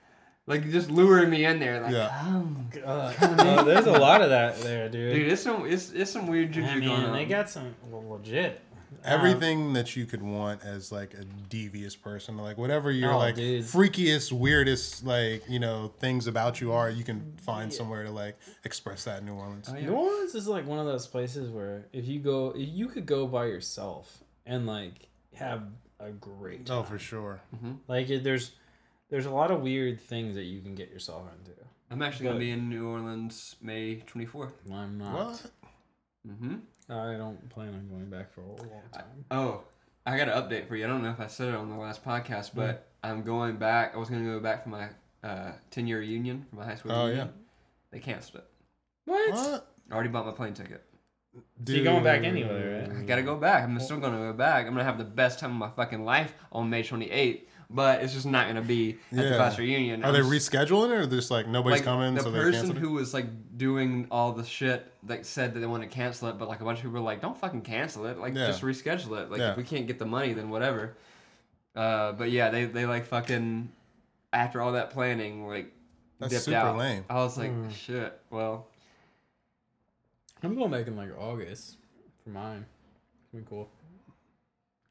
Like 0.47 0.71
just 0.71 0.91
luring 0.91 1.29
me 1.31 1.45
in 1.45 1.59
there, 1.59 1.81
like, 1.81 1.93
Yeah. 1.93 2.09
come. 2.21 2.69
Uh, 2.85 3.13
uh, 3.21 3.63
there's 3.65 3.87
a 3.87 3.93
lot 3.93 4.23
of 4.23 4.31
that 4.31 4.61
there, 4.61 4.89
dude. 4.89 5.15
Dude, 5.15 5.33
it's 5.33 5.43
some 5.43 5.67
it's, 5.67 5.91
it's 5.93 6.11
some 6.11 6.27
weird 6.29 6.53
juju 6.53 6.67
I 6.69 6.73
going 6.75 6.81
mean, 6.81 6.91
on. 6.93 7.13
they 7.13 7.25
got 7.25 7.51
some 7.51 7.75
legit. 7.91 8.61
Uh, 9.05 9.09
Everything 9.09 9.73
that 9.73 9.97
you 9.97 10.07
could 10.07 10.23
want 10.23 10.63
as 10.63 10.93
like 10.93 11.15
a 11.15 11.25
devious 11.49 11.97
person, 11.97 12.37
like 12.39 12.57
whatever 12.59 12.91
your 12.93 13.13
Oh, 13.15 13.19
like 13.19 13.35
dude. 13.35 13.65
freakiest, 13.65 14.31
weirdest, 14.33 15.05
like 15.05 15.43
you 15.49 15.59
know 15.59 15.93
things 15.99 16.29
about 16.29 16.61
you 16.61 16.73
are, 16.73 16.89
you 16.91 17.03
can 17.03 17.35
find 17.39 17.73
somewhere 17.73 18.05
to 18.05 18.11
like 18.13 18.37
express 18.65 19.03
that 19.05 19.21
in 19.21 19.27
New 19.27 19.35
Orleans. 19.35 19.69
Oh, 19.71 19.75
yeah. 19.77 19.87
New 19.87 19.95
Orleans 19.95 20.35
is 20.37 20.47
like 20.47 20.65
one 20.67 20.79
of 20.79 20.87
those 20.87 21.07
places 21.09 21.51
where 21.51 21.87
if 21.93 22.07
you 22.07 22.21
go, 22.21 22.51
if 22.57 22.69
you 22.69 22.87
could 22.87 23.07
go 23.07 23.27
by 23.27 23.47
yourself 23.47 24.23
and 24.45 24.67
like 24.67 25.09
have 25.35 25.65
a 25.99 26.11
great 26.11 26.67
time. 26.67 26.79
Oh, 26.79 26.83
for 26.85 26.99
sure. 27.01 27.41
Like 27.89 28.07
there's 28.09 28.53
there's 29.11 29.27
a 29.27 29.31
lot 29.31 29.51
of 29.51 29.61
weird 29.63 30.01
things 30.01 30.35
that 30.37 30.45
you 30.45 30.61
can 30.61 30.75
get 30.75 30.91
yourself 30.91 31.23
into. 31.39 31.53
I'm 31.91 32.03
actually 32.03 32.25
gonna 32.25 32.37
But- 32.37 32.41
be 32.41 32.51
in 32.51 32.69
New 32.69 32.89
Orleans 32.89 33.57
May 33.61 33.97
24th. 34.07 34.53
I'm 34.73 34.99
not. 34.99 35.15
What? 35.15 35.51
Mm-hmm. 36.29 36.57
I 36.91 37.17
don't 37.17 37.49
plan 37.51 37.69
on 37.69 37.89
going 37.89 38.11
back 38.11 38.33
for 38.33 38.41
a 38.43 38.47
long 38.47 38.83
time. 38.93 39.25
Oh, 39.31 39.63
I 40.05 40.17
got 40.17 40.29
an 40.29 40.35
update 40.41 40.69
for 40.69 40.77
you. 40.77 40.85
I 40.85 40.89
don't 40.89 41.03
know 41.03 41.11
if 41.11 41.21
I 41.21 41.27
said 41.27 41.49
it 41.49 41.55
on 41.55 41.69
the 41.69 41.77
last 41.77 42.05
podcast, 42.05 42.51
Hmm. 42.51 42.59
but 42.59 42.89
I'm 43.03 43.23
going 43.23 43.57
back. 43.57 43.95
I 43.95 43.99
was 43.99 44.09
going 44.09 44.25
to 44.25 44.31
go 44.31 44.41
back 44.41 44.63
for 44.65 44.69
my 44.71 44.89
uh, 45.25 45.53
10 45.71 45.87
year 45.87 45.99
reunion 46.01 46.45
for 46.51 46.57
my 46.57 46.65
high 46.65 46.75
school 46.77 46.93
Oh, 46.93 47.07
reunion. 47.07 47.33
They 47.91 47.99
canceled 48.01 48.43
it. 48.43 48.49
What? 49.05 49.33
What? 49.33 49.75
I 49.91 49.95
already 49.95 50.09
bought 50.11 50.27
my 50.27 50.33
plane 50.33 50.55
ticket. 50.55 50.83
So 51.67 51.73
you're 51.73 51.85
going 51.85 52.03
back 52.03 52.21
Dude. 52.23 52.29
anyway, 52.33 52.81
right? 52.89 52.99
I 52.99 53.03
got 53.03 53.17
to 53.17 53.23
go 53.23 53.37
back. 53.37 53.63
I'm 53.65 53.79
still 53.81 53.99
going 53.99 54.13
to 54.13 54.19
go 54.19 54.33
back. 54.33 54.67
I'm 54.67 54.73
going 54.75 54.79
to 54.79 54.91
have 54.91 54.99
the 54.99 55.05
best 55.05 55.39
time 55.39 55.51
of 55.51 55.57
my 55.57 55.71
fucking 55.71 56.05
life 56.05 56.35
on 56.51 56.71
May 56.71 56.83
28th, 56.83 57.43
but 57.69 58.03
it's 58.03 58.13
just 58.13 58.27
not 58.27 58.45
going 58.45 58.57
to 58.57 58.63
be 58.63 58.99
at 59.13 59.17
the 59.19 59.23
Yeah. 59.31 59.37
class 59.37 59.59
reunion. 59.59 60.05
Are 60.05 60.09
I'm 60.09 60.13
they 60.15 60.21
rescheduling 60.21 60.91
it, 60.91 60.99
or 61.01 61.07
just 61.07 61.31
like 61.31 61.49
nobody's 61.49 61.79
like, 61.81 61.85
coming, 61.85 62.15
the 62.15 62.23
so 62.23 62.31
person 62.31 62.53
canceled 62.53 62.79
who 62.79 62.93
was 62.93 63.13
like 63.13 63.27
doing 63.59 64.07
all 64.11 64.33
the 64.33 64.45
shit 64.45 64.93
that 65.05 65.27
said 65.27 65.55
that 65.55 65.61
they 65.61 65.67
want 65.67 65.83
to 65.83 65.89
cancel 65.89 66.29
it, 66.29 66.39
but 66.39 66.49
like 66.49 66.61
a 66.61 66.65
bunch 66.65 66.79
of 66.79 66.83
people 66.85 66.95
were 66.95 67.01
like, 67.01 67.21
"Don't 67.21 67.37
fucking 67.37 67.63
cancel 67.63 68.07
it! 68.07 68.19
Like 68.19 68.35
Yeah. 68.35 68.47
just 68.47 68.63
reschedule 68.63 69.21
it! 69.23 69.31
Like 69.31 69.41
Yeah. 69.41 69.51
if 69.53 69.57
we 69.57 69.63
can't 69.65 69.87
get 69.87 69.99
the 69.99 70.07
money, 70.07 70.33
then 70.33 70.49
whatever." 70.51 70.97
Uh, 71.75 72.13
but 72.13 72.31
yeah, 72.31 72.51
they 72.51 72.65
they 72.67 72.87
like 72.87 73.05
fucking 73.07 73.71
after 74.33 74.61
all 74.63 74.73
that 74.73 74.91
planning, 74.91 75.47
like 75.47 75.73
That's 76.19 76.33
dipped 76.33 76.45
super 76.45 76.57
out. 76.59 76.77
lame. 76.79 77.05
I 77.11 77.17
was 77.17 77.37
like, 77.37 77.51
Hmm. 77.51 77.69
"Shit, 77.71 78.19
well, 78.31 78.67
I'm 80.43 80.55
going 80.55 80.71
back 80.71 80.87
in 80.87 80.97
like 80.97 81.11
August 81.19 81.77
for 82.23 82.31
mine. 82.31 82.65
It's 83.25 83.33
gonna 83.33 83.43
be 83.45 83.49
cool. 83.49 83.69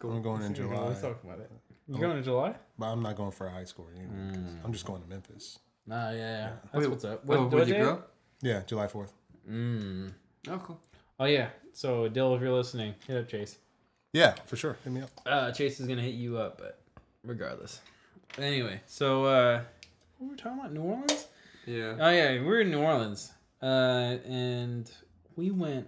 I'm 0.04 0.22
going 0.22 0.42
in 0.44 0.54
July, 0.54 0.76
Let's 0.90 1.02
talk 1.02 1.24
about 1.24 1.40
it. 1.40 1.50
You 1.88 1.98
going 2.00 2.18
in 2.18 2.24
July? 2.24 2.56
but 2.80 2.88
I'm 2.88 3.02
not 3.04 3.16
going 3.16 3.32
for 3.32 3.48
a 3.48 3.52
high 3.52 3.64
school 3.66 3.86
reunion. 3.86 4.30
'cause 4.34 4.54
Mm. 4.54 4.66
I'm 4.66 4.74
just 4.74 4.86
going 4.86 5.02
to 5.02 5.08
Memphis. 5.08 5.60
Nah, 5.88 6.10
yeah, 6.10 6.18
yeah. 6.18 6.50
That's 6.72 6.84
Wait, 6.86 6.90
what's 6.90 7.06
up. 7.06 7.22
oh, 7.24 7.28
What, 7.28 7.40
would 7.42 7.54
what 7.54 7.68
you 7.68 7.74
day? 7.76 7.80
grow? 7.82 8.04
Yeah, 8.42 8.62
July 8.66 8.88
4th. 8.88 9.12
Mm. 9.50 10.12
Oh, 10.50 10.58
cool. 10.60 10.80
Oh 11.20 11.26
yeah. 11.26 11.50
So 11.74 12.08
Dill, 12.10 12.36
if 12.36 12.42
you're 12.42 12.52
listening, 12.52 12.96
hit 13.08 13.18
up 13.18 13.28
Chase. 13.28 13.58
Yeah, 14.14 14.34
for 14.46 14.56
sure. 14.56 14.78
Hit 14.84 14.92
me 14.94 15.02
up. 15.02 15.10
Uh, 15.26 15.52
Chase 15.52 15.80
is 15.80 15.88
gonna 15.88 16.02
hit 16.02 16.16
you 16.16 16.38
up, 16.38 16.58
but 16.58 16.80
regardless. 17.24 17.82
Anyway, 18.38 18.82
so 18.88 19.26
uh, 19.26 19.62
what 20.18 20.26
were 20.28 20.32
we 20.32 20.38
talking 20.38 20.60
about? 20.60 20.74
New 20.74 20.82
Orleans? 20.82 21.28
Yeah. 21.66 21.96
Oh 22.00 22.10
yeah, 22.10 22.32
we 22.34 22.40
were 22.46 22.62
in 22.62 22.72
New 22.72 22.82
Orleans, 22.82 23.32
uh, 23.62 24.18
and 24.26 24.92
we 25.36 25.52
went. 25.52 25.88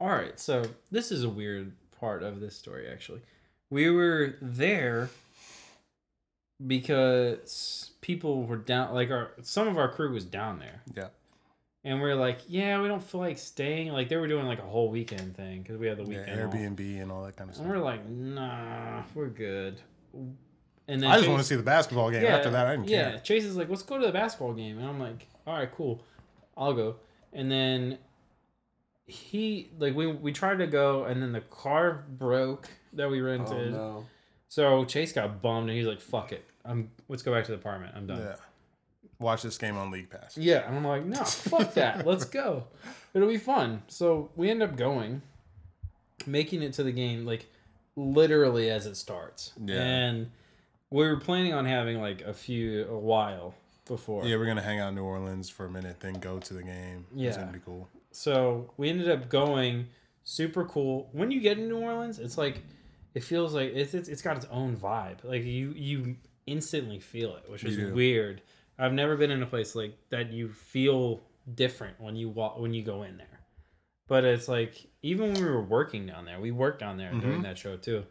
All 0.00 0.08
right, 0.08 0.38
so 0.38 0.62
this 0.90 1.10
is 1.12 1.22
a 1.24 1.28
weird 1.28 1.72
part 2.00 2.22
of 2.22 2.40
this 2.40 2.54
story 2.56 2.88
actually. 2.88 3.20
We 3.70 3.88
were 3.90 4.36
there 4.42 5.08
because 6.64 7.90
people 8.00 8.44
were 8.44 8.56
down, 8.56 8.94
like 8.94 9.10
our 9.10 9.30
some 9.42 9.68
of 9.68 9.76
our 9.78 9.88
crew 9.90 10.12
was 10.12 10.24
down 10.24 10.58
there, 10.58 10.82
Yeah. 10.94 11.08
and 11.84 12.00
we 12.00 12.08
are 12.10 12.14
like, 12.14 12.38
yeah, 12.48 12.80
we 12.80 12.88
don't 12.88 13.02
feel 13.02 13.20
like 13.20 13.38
staying. 13.38 13.92
Like 13.92 14.08
they 14.08 14.16
were 14.16 14.28
doing 14.28 14.46
like 14.46 14.58
a 14.58 14.62
whole 14.62 14.90
weekend 14.90 15.36
thing 15.36 15.62
because 15.62 15.76
we 15.78 15.86
had 15.86 15.98
the 15.98 16.04
Yeah, 16.04 16.20
weekend. 16.20 16.40
off. 16.42 16.52
Airbnb 16.54 17.02
and 17.02 17.12
all 17.12 17.24
that 17.24 17.36
kind 17.36 17.50
of 17.50 17.56
stuff. 17.56 17.66
And 17.66 17.72
stuff. 17.74 17.82
we're 17.82 17.84
like, 17.84 18.08
nah, 18.08 19.02
we're 19.14 19.28
good. 19.28 19.80
And 20.88 21.02
then 21.02 21.04
I 21.10 21.14
just 21.14 21.24
Chase- 21.24 21.28
want 21.30 21.42
to 21.42 21.48
see 21.48 21.56
the 21.56 21.62
basketball 21.62 22.10
game. 22.10 22.24
After 22.24 22.50
that, 22.50 22.66
I 22.66 22.76
didn't 22.76 22.88
yeah, 22.88 23.10
care. 23.12 23.20
Chase 23.20 23.44
is 23.44 23.56
like, 23.56 23.68
let's 23.68 23.82
go 23.82 23.98
to 23.98 24.06
the 24.06 24.12
basketball 24.12 24.52
game, 24.54 24.78
and 24.78 24.86
I'm 24.86 25.00
like, 25.00 25.26
all 25.46 25.54
right, 25.58 25.70
cool, 25.70 26.02
I'll 26.56 26.74
go. 26.74 26.96
And 27.32 27.50
then 27.50 27.98
he 29.06 29.68
like 29.78 29.94
we 29.94 30.06
we 30.06 30.32
tried 30.32 30.58
to 30.58 30.66
go, 30.66 31.04
and 31.04 31.20
then 31.22 31.32
the 31.32 31.40
car 31.40 32.04
broke 32.08 32.68
that 32.94 33.10
we 33.10 33.20
Oh 33.20 33.24
rented. 33.24 33.72
no. 33.72 34.06
So 34.48 34.84
Chase 34.84 35.12
got 35.12 35.42
bummed, 35.42 35.68
and 35.68 35.76
he's 35.78 35.86
like, 35.86 36.00
fuck 36.00 36.32
it, 36.32 36.44
I'm 36.64 36.90
let's 37.08 37.22
go 37.22 37.32
back 37.32 37.44
to 37.44 37.52
the 37.52 37.58
apartment. 37.58 37.94
I'm 37.96 38.06
done. 38.06 38.18
Yeah. 38.20 38.36
Watch 39.18 39.42
this 39.42 39.56
game 39.56 39.76
on 39.78 39.90
League 39.90 40.10
Pass. 40.10 40.36
Yeah, 40.36 40.66
and 40.66 40.76
I'm 40.76 40.84
like, 40.84 41.04
no, 41.04 41.24
fuck 41.24 41.72
that. 41.74 42.06
Let's 42.06 42.26
go. 42.26 42.64
It'll 43.14 43.28
be 43.28 43.38
fun. 43.38 43.82
So 43.88 44.30
we 44.36 44.50
end 44.50 44.62
up 44.62 44.76
going, 44.76 45.22
making 46.26 46.62
it 46.62 46.74
to 46.74 46.82
the 46.82 46.92
game 46.92 47.24
like 47.24 47.46
literally 47.96 48.68
as 48.70 48.84
it 48.84 48.94
starts. 48.96 49.52
Yeah. 49.64 49.80
And 49.80 50.30
we 50.90 51.06
were 51.06 51.16
planning 51.16 51.54
on 51.54 51.64
having 51.64 52.00
like 52.00 52.20
a 52.22 52.34
few 52.34 52.84
a 52.90 52.98
while 52.98 53.54
before. 53.86 54.26
Yeah, 54.26 54.36
we're 54.36 54.44
gonna 54.46 54.60
hang 54.60 54.80
out 54.80 54.90
in 54.90 54.96
New 54.96 55.04
Orleans 55.04 55.48
for 55.48 55.64
a 55.64 55.70
minute, 55.70 56.00
then 56.00 56.14
go 56.14 56.38
to 56.38 56.52
the 56.54 56.62
game. 56.62 57.06
It's 57.12 57.36
Yeah. 57.36 57.36
gonna 57.40 57.52
be 57.52 57.60
cool. 57.64 57.88
So 58.12 58.70
we 58.76 58.90
ended 58.90 59.10
up 59.10 59.28
going. 59.30 59.86
Super 60.24 60.64
cool. 60.64 61.08
When 61.12 61.30
you 61.30 61.40
get 61.40 61.56
in 61.56 61.68
New 61.68 61.78
Orleans, 61.78 62.18
it's 62.18 62.36
like 62.36 62.60
it 63.16 63.24
feels 63.24 63.54
like 63.54 63.72
it's 63.74 63.94
it's, 63.94 64.08
it's 64.08 64.22
got 64.22 64.36
its 64.36 64.46
own 64.50 64.76
vibe. 64.76 65.24
Like 65.24 65.44
you 65.44 65.72
you 65.74 66.16
instantly 66.46 67.00
feel 67.00 67.34
it, 67.36 67.50
which 67.50 67.64
is 67.64 67.76
weird. 67.92 68.42
I've 68.78 68.92
never 68.92 69.16
been 69.16 69.30
in 69.30 69.42
a 69.42 69.46
place 69.46 69.74
like 69.74 69.96
that. 70.10 70.30
You 70.32 70.48
feel 70.50 71.22
different 71.54 71.98
when 72.00 72.14
you 72.14 72.28
walk 72.28 72.58
when 72.58 72.74
you 72.74 72.82
go 72.82 73.02
in 73.02 73.16
there. 73.16 73.40
But 74.06 74.24
it's 74.24 74.48
like 74.48 74.86
even 75.02 75.32
when 75.32 75.42
we 75.42 75.48
were 75.50 75.62
working 75.62 76.06
down 76.06 76.26
there, 76.26 76.38
we 76.38 76.50
worked 76.50 76.78
down 76.80 76.96
there 76.98 77.10
during 77.10 77.40
Mhm. 77.40 77.44
that 77.44 77.58
show 77.58 77.76
too, 77.76 78.04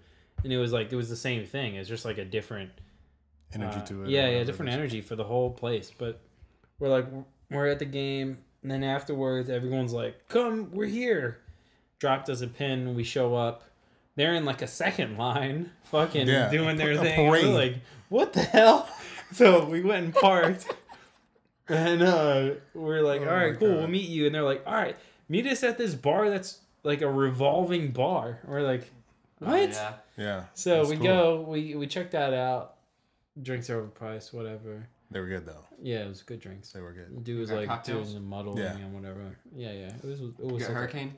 and 0.44 0.52
it 0.52 0.58
was 0.58 0.74
like 0.74 0.92
it 0.92 0.96
was 0.96 1.10
the 1.10 1.16
same 1.16 1.46
thing. 1.46 1.76
It's 1.76 1.88
just 1.88 2.04
like 2.04 2.18
a 2.18 2.26
different 2.26 2.72
Energy 3.54 3.78
uh, 3.80 3.86
to 3.86 4.04
it. 4.04 4.10
Yeah, 4.10 4.28
yeah, 4.30 4.44
different 4.44 4.72
energy 4.72 5.02
for 5.02 5.16
the 5.16 5.24
whole 5.24 5.52
place. 5.52 5.92
But 5.96 6.20
we're 6.80 6.90
like, 6.90 7.06
we're 7.52 7.68
at 7.68 7.78
the 7.80 7.86
game, 7.86 8.40
and 8.64 8.72
then 8.72 8.84
afterwards, 8.84 9.50
everyone's 9.52 9.94
like, 9.94 10.28
"Come, 10.28 10.72
we're 10.72 10.88
here." 10.88 11.42
Dropped 12.00 12.28
us 12.30 12.42
a 12.42 12.48
pin. 12.48 12.96
We 12.96 13.04
show 13.04 13.36
up. 13.36 13.64
They're 14.16 14.34
in 14.34 14.46
like 14.46 14.62
a 14.62 14.68
second 14.68 15.18
line, 15.18 15.72
fucking 15.86 16.28
Yeah, 16.28 16.50
doing 16.50 16.78
their 16.78 16.96
thing. 16.98 17.30
We're 17.30 17.44
like, 17.54 17.76
what 18.10 18.34
the 18.34 18.42
hell? 18.42 18.88
So 19.34 19.66
we 19.66 19.82
went 19.82 20.06
and 20.06 20.14
parked, 20.14 20.68
and 21.68 22.02
uh, 22.04 22.52
we're 22.74 23.02
like, 23.02 23.22
Oh 23.22 23.28
all 23.28 23.34
right, 23.36 23.54
my 23.54 23.60
cool, 23.60 23.70
God. 23.70 23.78
we'll 23.80 23.88
meet 23.88 24.08
you. 24.08 24.28
And 24.28 24.36
they're 24.36 24.44
like, 24.44 24.64
all 24.66 24.74
right, 24.76 24.96
meet 25.28 25.48
us 25.48 25.64
at 25.64 25.78
this 25.78 25.96
bar 25.96 26.30
that's 26.30 26.60
like 26.84 27.02
a 27.02 27.10
revolving 27.10 27.92
bar. 27.92 28.40
We're 28.46 28.62
like, 28.62 28.90
Oh, 29.42 29.48
what? 29.52 29.72
yeah. 29.72 29.94
Yeah. 30.16 30.44
So 30.54 30.78
that's 30.78 30.90
we 30.90 30.96
cool. 30.98 31.06
go, 31.06 31.42
we 31.42 31.76
we 31.76 31.88
check 31.88 32.12
that 32.12 32.34
out. 32.34 32.76
Drinks 33.42 33.70
are 33.70 33.82
overpriced, 33.82 34.32
whatever. 34.32 34.88
They 35.12 35.20
were 35.20 35.28
good 35.28 35.46
though. 35.46 35.66
Yeah, 35.82 36.04
it 36.06 36.08
was 36.08 36.22
good 36.22 36.40
drinks. 36.40 36.72
They 36.72 36.80
were 36.82 36.94
good. 36.94 37.18
The 37.18 37.22
dude 37.22 37.40
was 37.40 37.52
like 37.52 37.68
cocktails? 37.68 38.12
doing 38.12 38.24
the 38.24 38.30
muddling 38.30 38.60
Yeah. 38.60 38.78
and 38.78 38.94
whatever. 38.94 39.36
Yeah, 39.56 39.72
yeah. 39.74 39.88
It 39.88 40.04
was 40.06 40.22
it 40.22 40.26
You 40.40 40.54
was 40.54 40.62
got 40.64 40.70
okay. 40.70 40.74
hurricane. 40.80 41.14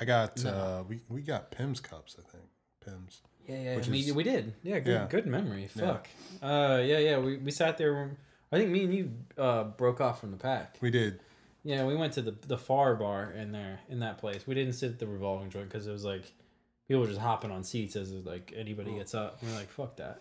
I 0.00 0.04
got 0.04 0.42
No. 0.42 0.50
uh 0.50 0.82
we 0.88 1.00
we 1.08 1.22
got 1.22 1.50
Pimm's 1.50 1.80
cups, 1.80 2.16
I 2.18 2.22
think. 2.30 2.44
Pimm's. 2.84 3.20
Yeah, 3.48 3.60
yeah. 3.60 3.76
Which 3.76 3.88
we, 3.88 4.00
is- 4.00 4.12
we 4.12 4.22
did. 4.24 4.54
Yeah, 4.62 4.78
good 4.80 4.92
Yeah. 4.92 5.06
good 5.08 5.26
memory. 5.26 5.68
Yeah. 5.74 5.86
Fuck. 5.86 6.08
Uh 6.42 6.80
yeah, 6.84 6.98
yeah. 6.98 7.18
We 7.18 7.36
we 7.38 7.50
sat 7.50 7.78
there 7.78 8.16
I 8.52 8.58
think 8.58 8.70
me 8.70 8.84
and 8.84 8.94
you 8.94 9.12
uh 9.38 9.64
broke 9.64 10.00
off 10.00 10.20
from 10.20 10.30
the 10.30 10.36
pack. 10.36 10.76
We 10.80 10.90
did. 10.90 11.20
Yeah, 11.64 11.84
we 11.86 11.94
went 11.96 12.12
to 12.14 12.22
the 12.22 12.32
the 12.46 12.58
far 12.58 12.94
bar 12.94 13.30
in 13.32 13.52
there 13.52 13.80
in 13.88 14.00
that 14.00 14.18
place. 14.18 14.46
We 14.46 14.54
didn't 14.54 14.74
sit 14.74 14.90
at 14.92 14.98
the 14.98 15.06
revolving 15.06 15.50
joint 15.50 15.68
because 15.68 15.86
it 15.86 15.92
was 15.92 16.04
like 16.04 16.24
people 16.88 17.00
were 17.02 17.08
just 17.08 17.20
hopping 17.20 17.50
on 17.50 17.64
seats 17.64 17.96
as 17.96 18.12
like 18.12 18.52
anybody 18.56 18.94
gets 18.94 19.14
up. 19.14 19.42
We 19.42 19.50
are 19.50 19.54
like, 19.54 19.70
fuck 19.70 19.96
that. 19.96 20.20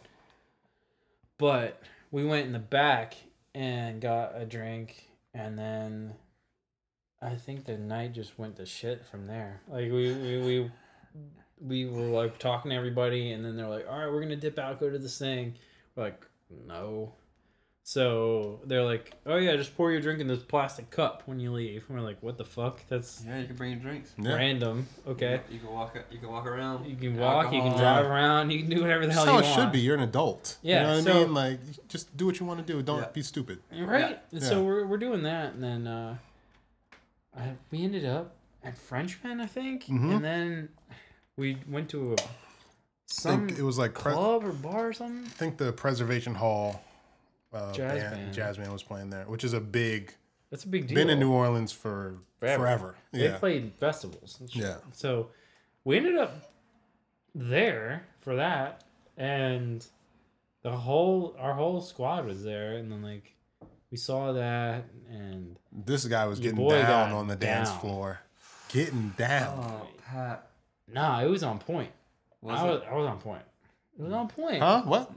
But 1.37 1.81
we 2.11 2.23
went 2.25 2.45
in 2.47 2.53
the 2.53 2.59
back 2.59 3.15
and 3.53 3.99
got 4.01 4.33
a 4.35 4.45
drink, 4.45 5.09
and 5.33 5.57
then 5.59 6.13
I 7.23 7.35
think 7.35 7.65
the 7.65 7.77
night 7.77 8.13
just 8.13 8.37
went 8.37 8.55
to 8.57 8.65
shit 8.65 9.05
from 9.05 9.27
there. 9.27 9.61
Like 9.69 9.91
we 9.91 10.13
we 10.13 10.37
we, 10.39 10.71
we 11.61 11.85
were 11.85 12.07
like 12.07 12.37
talking 12.39 12.69
to 12.71 12.75
everybody, 12.75 13.31
and 13.31 13.43
then 13.45 13.55
they're 13.55 13.67
like, 13.69 13.85
"All 13.89 13.97
right, 13.97 14.11
we're 14.11 14.21
gonna 14.21 14.35
dip 14.35 14.59
out, 14.59 14.79
go 14.79 14.89
to 14.89 14.97
this 14.99 15.17
thing." 15.17 15.55
We're 15.95 16.03
like, 16.03 16.25
"No." 16.67 17.13
So 17.85 18.61
they're 18.65 18.83
like, 18.83 19.13
"Oh 19.25 19.35
yeah, 19.35 19.57
just 19.57 19.75
pour 19.75 19.91
your 19.91 19.99
drink 19.99 20.21
in 20.21 20.27
this 20.27 20.41
plastic 20.41 20.89
cup 20.89 21.23
when 21.25 21.39
you 21.41 21.51
leave." 21.51 21.83
And 21.89 21.97
we're 21.97 22.03
like, 22.03 22.17
"What 22.23 22.37
the 22.37 22.45
fuck? 22.45 22.79
That's 22.87 23.23
Yeah, 23.27 23.39
you 23.41 23.45
can 23.47 23.57
bring 23.57 23.71
your 23.71 23.79
drinks. 23.81 24.13
Yeah. 24.17 24.35
random." 24.35 24.87
Okay. 25.05 25.41
You 25.51 25.59
can 25.59 25.69
walk. 25.69 25.97
You 26.09 26.17
can 26.17 26.29
walk 26.29 26.45
around. 26.47 26.85
You 26.89 26.95
can 26.95 27.17
walk, 27.17 27.51
you 27.53 27.61
can 27.61 27.77
drive 27.77 28.05
around, 28.05 28.51
you 28.51 28.59
can 28.59 28.69
do 28.69 28.81
whatever 28.81 29.01
the 29.01 29.07
That's 29.07 29.17
hell 29.17 29.25
how 29.25 29.33
you 29.33 29.39
it 29.45 29.49
want. 29.49 29.55
should 29.61 29.71
be. 29.73 29.79
You're 29.81 29.95
an 29.97 30.03
adult. 30.03 30.57
Yeah, 30.61 30.81
You 30.81 30.87
know 30.87 30.95
what 30.95 31.03
so- 31.03 31.11
I 31.11 31.23
mean? 31.25 31.33
Like 31.33 31.87
just 31.89 32.15
do 32.15 32.25
what 32.25 32.39
you 32.39 32.45
want 32.45 32.65
to 32.65 32.73
do. 32.73 32.81
Don't 32.81 32.99
Yeah. 32.99 33.07
be 33.13 33.21
stupid. 33.21 33.59
Right? 33.77 34.17
And 34.31 34.41
so 34.41 34.63
we're, 34.63 34.85
we're 34.85 34.97
doing 34.97 35.23
that, 35.23 35.53
and 35.53 35.61
then 35.63 35.85
uh, 35.85 36.17
I, 37.37 37.53
we 37.71 37.83
ended 37.83 38.05
up 38.05 38.35
at 38.63 38.77
Frenchmen, 38.77 39.39
I 39.41 39.45
think, 39.47 39.85
Mhm. 39.85 40.15
and 40.15 40.23
then 40.25 40.69
we 41.35 41.57
went 41.67 41.89
to 41.89 42.13
a 42.13 42.15
some 43.05 43.49
it 43.49 43.61
was 43.61 43.77
like 43.77 43.93
pre- 43.93 44.13
club 44.13 44.43
or 44.43 44.51
bar 44.53 44.87
or 44.89 44.93
something. 44.93 45.25
I 45.25 45.29
think 45.29 45.57
the 45.57 45.71
Preservation 45.73 46.35
Hall 46.35 46.83
uh, 47.53 47.71
Jazz 47.73 48.01
band, 48.01 48.15
band. 48.15 48.33
jazz 48.33 48.57
band 48.57 48.71
was 48.73 48.81
playing 48.83 49.09
there, 49.11 49.25
which 49.25 49.43
is 49.43 49.53
a 49.53 49.59
big 49.59 50.13
That's 50.49 50.63
a 50.63 50.67
big 50.67 50.87
deal. 50.87 50.95
been 50.95 51.09
in 51.09 51.19
New 51.19 51.31
Orleans 51.31 51.71
for 51.71 52.17
Forever. 52.39 52.63
forever. 52.63 52.95
They 53.11 53.25
Yeah. 53.25 53.37
played 53.37 53.73
festivals. 53.79 54.39
Yeah. 54.53 54.77
So 54.93 55.29
we 55.83 55.97
ended 55.97 56.17
up 56.17 56.51
there 57.35 58.07
for 58.21 58.35
that, 58.35 58.83
and 59.17 59.85
the 60.61 60.71
whole 60.77 61.35
our 61.37 61.53
whole 61.53 61.81
squad 61.81 62.25
was 62.25 62.43
there, 62.43 62.77
and 62.77 62.91
then 62.91 63.01
like 63.03 63.35
we 63.93 63.97
saw 63.97 64.33
that, 64.33 64.85
and 65.11 65.55
This 65.71 66.03
guy 66.05 66.25
was 66.25 66.39
getting 66.39 66.67
down 66.67 67.11
on 67.11 67.27
the 67.27 67.35
dance 67.35 67.69
down. 67.69 67.79
floor. 67.79 68.19
Getting 68.69 69.13
down. 69.19 69.53
Oh, 69.83 69.87
Pat. 70.03 70.47
nah, 70.91 71.21
it 71.21 71.27
was 71.29 71.43
on 71.43 71.59
point. 71.59 71.91
Was 72.41 72.59
I 72.59 72.63
was, 72.63 72.81
I 72.89 72.95
was 72.95 73.05
on 73.05 73.19
point. 73.19 73.43
It 73.99 74.01
was 74.01 74.11
on 74.11 74.27
point. 74.29 74.63
Huh? 74.63 74.81
What? 74.85 75.11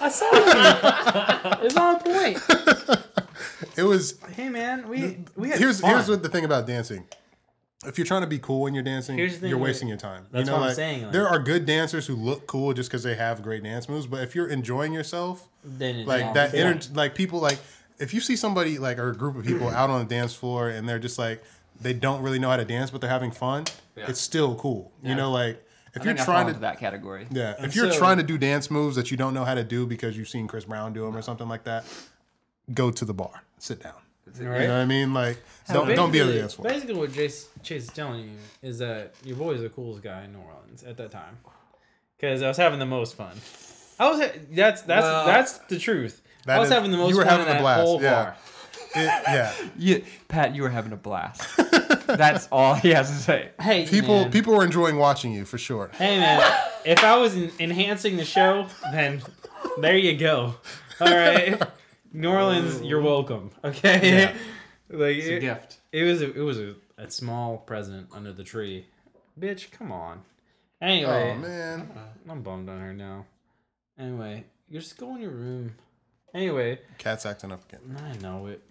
I 0.00 0.08
saw 0.08 0.30
you. 0.32 1.60
it 1.60 1.64
was 1.64 1.76
on 1.76 2.00
point. 2.00 2.98
It 3.76 3.82
was 3.84 4.18
Hey 4.34 4.48
man, 4.48 4.88
we 4.88 5.18
we 5.36 5.48
had 5.50 5.58
here's 5.58 5.80
fun. 5.80 5.90
here's 5.90 6.08
what 6.08 6.22
the 6.22 6.28
thing 6.28 6.44
about 6.44 6.66
dancing. 6.66 7.04
If 7.86 7.96
you're 7.98 8.06
trying 8.06 8.20
to 8.22 8.26
be 8.26 8.38
cool 8.38 8.62
when 8.62 8.74
you're 8.74 8.82
dancing, 8.82 9.16
Here's 9.16 9.34
the 9.34 9.40
thing 9.40 9.50
you're 9.50 9.58
wasting 9.58 9.88
your 9.88 9.96
time. 9.96 10.26
That's 10.30 10.46
you 10.46 10.46
know, 10.46 10.52
what 10.58 10.62
I'm 10.62 10.68
like, 10.68 10.76
saying, 10.76 11.02
like- 11.04 11.12
there 11.12 11.28
are 11.28 11.38
good 11.38 11.64
dancers 11.66 12.06
who 12.06 12.14
look 12.14 12.46
cool 12.46 12.72
just 12.74 12.90
because 12.90 13.02
they 13.02 13.14
have 13.14 13.42
great 13.42 13.62
dance 13.62 13.88
moves. 13.88 14.06
But 14.06 14.22
if 14.22 14.34
you're 14.34 14.46
enjoying 14.48 14.92
yourself, 14.92 15.48
then 15.64 15.96
it's 15.96 16.08
like 16.08 16.34
that 16.34 16.50
point. 16.50 16.60
energy, 16.62 16.88
like 16.94 17.14
people 17.14 17.40
like 17.40 17.58
if 18.02 18.12
you 18.12 18.20
see 18.20 18.36
somebody 18.36 18.78
like 18.78 18.98
or 18.98 19.10
a 19.10 19.16
group 19.16 19.36
of 19.36 19.44
people 19.46 19.68
out 19.80 19.90
on 19.90 20.00
the 20.06 20.14
dance 20.14 20.34
floor 20.34 20.68
and 20.68 20.88
they're 20.88 20.98
just 20.98 21.18
like 21.18 21.42
they 21.80 21.92
don't 21.92 22.22
really 22.22 22.38
know 22.38 22.48
how 22.50 22.56
to 22.56 22.64
dance, 22.64 22.90
but 22.90 23.00
they're 23.00 23.10
having 23.10 23.30
fun, 23.32 23.64
Yeah. 23.96 24.06
it's 24.08 24.20
still 24.20 24.54
cool. 24.56 24.92
You 25.02 25.14
know, 25.14 25.30
like 25.32 25.64
if 25.94 26.02
I 26.02 26.04
you're 26.04 26.14
think 26.14 26.20
I 26.20 26.24
fall 26.24 26.34
trying 26.34 26.46
to 26.46 26.50
into 26.50 26.60
that 26.60 26.78
category. 26.78 27.26
Yeah, 27.30 27.54
And 27.56 27.66
if 27.66 27.74
you're 27.76 27.90
so- 27.92 27.98
trying 27.98 28.16
to 28.18 28.22
do 28.22 28.38
dance 28.38 28.70
moves 28.70 28.96
that 28.96 29.10
you 29.10 29.16
don't 29.16 29.34
know 29.34 29.44
how 29.44 29.54
to 29.54 29.64
do 29.64 29.86
because 29.86 30.16
you've 30.16 30.28
seen 30.28 30.46
Chris 30.48 30.64
Brown 30.64 30.92
do 30.92 31.04
them 31.04 31.16
or 31.16 31.22
something 31.22 31.48
like 31.48 31.64
that, 31.64 31.84
go 32.72 32.90
to 32.90 33.04
the 33.04 33.14
bar, 33.14 33.42
sit 33.58 33.82
down. 33.82 33.92
All 33.94 34.42
You 34.42 34.44
know 34.48 34.52
what 34.52 34.70
I 34.70 34.84
mean? 34.86 35.12
Like, 35.12 35.38
So 35.66 35.84
don't 35.84 35.94
don't 35.96 36.12
be 36.12 36.20
on 36.20 36.28
the 36.28 36.32
basically- 36.34 36.38
dance 36.40 36.54
floor. 36.54 36.68
Basically, 36.70 36.94
what 36.94 37.12
Chase, 37.12 37.48
Chase 37.62 37.82
is 37.84 37.88
telling 37.90 38.20
you 38.20 38.36
is 38.62 38.78
that 38.78 39.14
your 39.24 39.36
boy's 39.36 39.60
the 39.60 39.68
coolest 39.68 40.02
guy 40.02 40.24
in 40.24 40.32
New 40.32 40.38
Orleans 40.38 40.82
at 40.84 40.96
that 40.96 41.10
time, 41.10 41.36
because 42.16 42.40
I 42.42 42.48
was 42.48 42.56
having 42.56 42.78
the 42.78 42.86
most 42.86 43.14
fun. 43.16 43.36
I 43.98 44.08
was 44.10 44.20
that's 44.50 44.82
that's 44.82 45.02
Well- 45.04 45.26
that's 45.26 45.58
the 45.68 45.78
truth. 45.78 46.22
That 46.46 46.56
I 46.56 46.58
was 46.60 46.68
is- 46.68 46.74
having 46.74 46.90
the 46.90 46.96
most 46.96 47.10
you 47.10 47.16
were 47.16 47.24
fun 47.24 47.40
having 47.40 47.46
in 47.46 47.50
a 47.50 47.54
that 47.54 47.60
blast, 47.60 47.80
whole 47.82 48.02
yeah. 48.02 48.24
bar. 48.24 48.36
It- 48.94 49.22
yeah, 49.26 49.52
Yeah, 49.78 49.98
Pat, 50.28 50.54
you 50.54 50.62
were 50.62 50.68
having 50.68 50.92
a 50.92 50.96
blast. 50.96 51.42
That's 52.06 52.46
all 52.52 52.74
he 52.74 52.90
has 52.90 53.08
to 53.10 53.16
say. 53.16 53.50
Hey, 53.60 53.86
people 53.86 54.22
man. 54.22 54.30
people 54.32 54.54
were 54.54 54.64
enjoying 54.64 54.96
watching 54.98 55.32
you 55.32 55.44
for 55.46 55.56
sure. 55.56 55.90
Hey 55.94 56.18
man, 56.18 56.42
if 56.84 57.02
I 57.02 57.16
was 57.16 57.34
en- 57.36 57.52
enhancing 57.58 58.16
the 58.18 58.24
show, 58.24 58.66
then 58.92 59.22
there 59.80 59.96
you 59.96 60.16
go. 60.18 60.56
All 61.00 61.06
right, 61.08 61.60
New 62.12 62.28
Orleans, 62.30 62.82
you're 62.82 63.00
welcome. 63.00 63.50
Okay, 63.64 64.10
Yeah. 64.18 64.36
like 64.90 65.16
It's 65.16 65.26
a 65.28 65.36
it, 65.36 65.40
gift. 65.40 65.78
it 65.90 66.02
was 66.04 66.20
a, 66.20 66.32
it 66.34 66.42
was 66.42 66.58
a, 66.58 66.74
a 66.98 67.10
small 67.10 67.56
present 67.58 68.08
under 68.12 68.32
the 68.32 68.44
tree. 68.44 68.86
bitch, 69.40 69.70
come 69.70 69.90
on. 69.90 70.20
Anyway, 70.82 71.32
Oh 71.34 71.38
man. 71.40 71.90
Uh, 71.96 72.30
I'm 72.30 72.42
bummed 72.42 72.68
on 72.68 72.78
her 72.80 72.92
now. 72.92 73.24
Anyway, 73.98 74.44
you 74.68 74.80
just 74.80 74.98
go 74.98 75.14
in 75.14 75.22
your 75.22 75.30
room. 75.30 75.76
Anyway, 76.34 76.78
Cat's 76.98 77.26
acting 77.26 77.52
up 77.52 77.64
again. 77.68 77.96
I 78.12 78.16
know 78.22 78.46
it. 78.46 78.62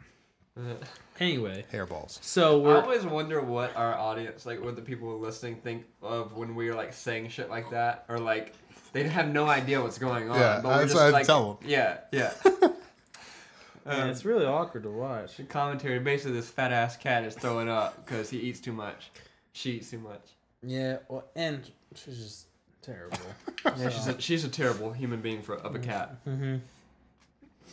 Anyway, 1.19 1.63
Hairballs. 1.71 2.21
so 2.21 2.59
I 2.61 2.63
we're 2.67 2.81
always 2.81 3.05
wonder 3.05 3.41
what 3.41 3.75
our 3.75 3.93
audience, 3.95 4.45
like 4.45 4.61
what 4.63 4.75
the 4.75 4.81
people 4.81 5.17
listening, 5.19 5.55
think 5.57 5.85
of 6.01 6.35
when 6.35 6.55
we're 6.55 6.75
like 6.75 6.93
saying 6.93 7.29
shit 7.29 7.49
like 7.49 7.69
that, 7.71 8.05
or 8.09 8.17
like 8.19 8.53
they 8.91 9.03
have 9.03 9.29
no 9.29 9.47
idea 9.47 9.81
what's 9.81 9.97
going 9.97 10.29
on. 10.29 10.37
Yeah, 10.39 10.59
but 10.61 10.69
we're 10.69 10.77
that's 10.79 10.91
just 10.91 10.95
what 10.95 11.03
I 11.05 11.09
like, 11.11 11.25
tell 11.25 11.59
'em. 11.61 11.67
Yeah, 11.69 11.97
yeah. 12.11 12.33
yeah, 12.45 12.67
Um, 13.85 14.09
it's 14.09 14.25
really 14.25 14.45
awkward 14.45 14.83
to 14.83 14.91
watch. 14.91 15.37
the 15.37 15.43
commentary 15.43 15.97
basically 15.99 16.33
this 16.33 16.49
fat 16.49 16.71
ass 16.71 16.97
cat 16.97 17.23
is 17.23 17.33
throwing 17.33 17.67
up 17.69 18.05
because 18.05 18.29
he 18.29 18.37
eats 18.37 18.59
too 18.59 18.73
much. 18.73 19.09
She 19.53 19.71
eats 19.73 19.89
too 19.89 19.97
much. 19.99 20.21
Yeah, 20.63 20.97
well, 21.09 21.25
and 21.35 21.61
she's 21.95 22.17
just 22.17 22.47
terrible. 22.81 23.17
Yeah, 23.77 23.89
she's 23.89 24.07
a, 24.07 24.19
she's 24.21 24.43
a 24.43 24.49
terrible 24.49 24.91
human 24.91 25.21
being 25.21 25.41
for 25.43 25.55
of 25.55 25.75
a 25.75 25.79
cat. 25.79 26.23
Mm-hmm. 26.25 26.57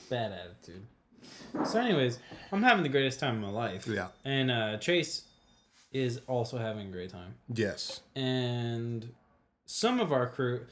Bad 0.08 0.32
attitude. 0.32 0.86
So, 1.66 1.80
anyways, 1.80 2.18
I'm 2.52 2.62
having 2.62 2.82
the 2.82 2.88
greatest 2.88 3.20
time 3.20 3.36
of 3.36 3.40
my 3.42 3.56
life. 3.56 3.86
Yeah. 3.86 4.08
And 4.24 4.50
uh, 4.50 4.76
Chase 4.78 5.22
is 5.92 6.20
also 6.26 6.58
having 6.58 6.88
a 6.88 6.90
great 6.90 7.10
time. 7.10 7.34
Yes. 7.54 8.00
And 8.16 9.10
some 9.66 10.00
of 10.00 10.12
our 10.12 10.26
crew, 10.28 10.66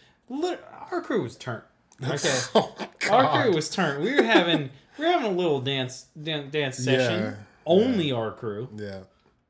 our 0.90 1.00
crew 1.02 1.22
was 1.22 1.36
turned. 1.36 1.62
Okay. 2.06 2.38
oh, 2.54 2.74
Our 3.10 3.42
crew 3.44 3.54
was 3.54 3.70
turned. 3.70 4.02
We 4.04 4.14
were 4.14 4.22
having 4.22 4.68
we 4.98 5.04
were 5.06 5.10
having 5.10 5.28
a 5.32 5.34
little 5.34 5.60
dance 5.62 6.06
dan- 6.22 6.50
dance 6.50 6.76
session. 6.76 7.22
Yeah, 7.22 7.34
Only 7.64 8.12
our 8.12 8.32
crew, 8.32 8.68
Yeah. 8.76 9.00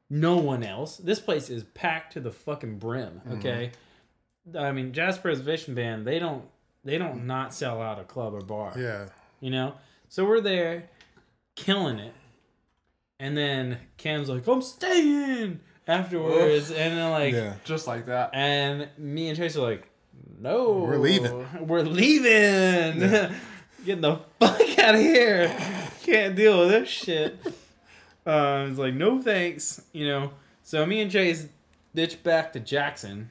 no 0.08 0.36
one 0.36 0.62
else. 0.62 0.96
This 0.96 1.18
place 1.18 1.50
is 1.50 1.64
packed 1.64 2.12
to 2.12 2.20
the 2.20 2.30
fucking 2.30 2.78
brim. 2.78 3.20
Okay, 3.32 3.72
I 4.56 4.70
mean 4.70 4.92
Jazz 4.92 5.18
Preservation 5.18 5.74
Band. 5.74 6.06
They 6.06 6.20
don't 6.20 6.44
they 6.84 6.98
don't 6.98 7.26
not 7.26 7.52
sell 7.52 7.82
out 7.82 7.98
a 7.98 8.04
club 8.04 8.32
or 8.32 8.42
bar. 8.42 8.74
Yeah. 8.78 9.06
You 9.46 9.52
know, 9.52 9.74
so 10.08 10.24
we're 10.24 10.40
there, 10.40 10.90
killing 11.54 12.00
it, 12.00 12.12
and 13.20 13.36
then 13.36 13.78
Cam's 13.96 14.28
like, 14.28 14.44
"I'm 14.48 14.60
staying." 14.60 15.60
Afterwards, 15.86 16.72
and 16.72 16.98
then 16.98 17.10
like, 17.12 17.32
Yeah. 17.32 17.54
Just 17.62 17.86
like 17.86 18.06
that. 18.06 18.30
and 18.32 18.88
me 18.98 19.28
and 19.28 19.36
Chase 19.38 19.56
are 19.56 19.60
like, 19.60 19.88
no. 20.40 20.78
We're 20.78 20.98
leaving. 20.98 21.46
We're 21.64 21.82
leaving. 21.82 23.08
Getting 23.84 24.00
the 24.00 24.16
fuck 24.40 24.78
out 24.80 24.96
of 24.96 25.00
here. 25.00 25.56
Can't 26.02 26.34
deal 26.34 26.58
with 26.58 26.70
this 26.70 26.88
shit. 26.88 27.38
Um, 28.26 28.70
it's 28.70 28.80
like, 28.80 28.94
no 28.94 29.22
thanks. 29.22 29.80
You 29.92 30.08
know. 30.08 30.32
So 30.64 30.84
me 30.86 31.00
and 31.02 31.08
Chase 31.08 31.46
ditched 31.94 32.24
back 32.24 32.52
to 32.54 32.58
Jackson. 32.58 33.28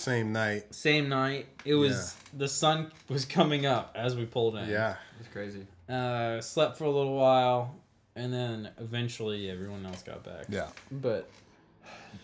Same 0.00 0.32
night. 0.32 0.74
Same 0.74 1.08
night. 1.10 1.46
It 1.64 1.74
was 1.74 2.16
the 2.36 2.48
sun 2.48 2.90
was 3.08 3.24
coming 3.26 3.66
up 3.66 3.92
as 3.94 4.16
we 4.16 4.24
pulled 4.24 4.56
in. 4.56 4.68
Yeah. 4.68 4.96
It's 5.18 5.28
crazy. 5.28 5.66
Uh, 5.88 6.40
slept 6.40 6.78
for 6.78 6.84
a 6.84 6.90
little 6.90 7.14
while, 7.16 7.74
and 8.16 8.32
then 8.32 8.70
eventually 8.78 9.50
everyone 9.50 9.84
else 9.84 10.02
got 10.02 10.24
back. 10.24 10.46
Yeah. 10.48 10.68
But 10.90 11.28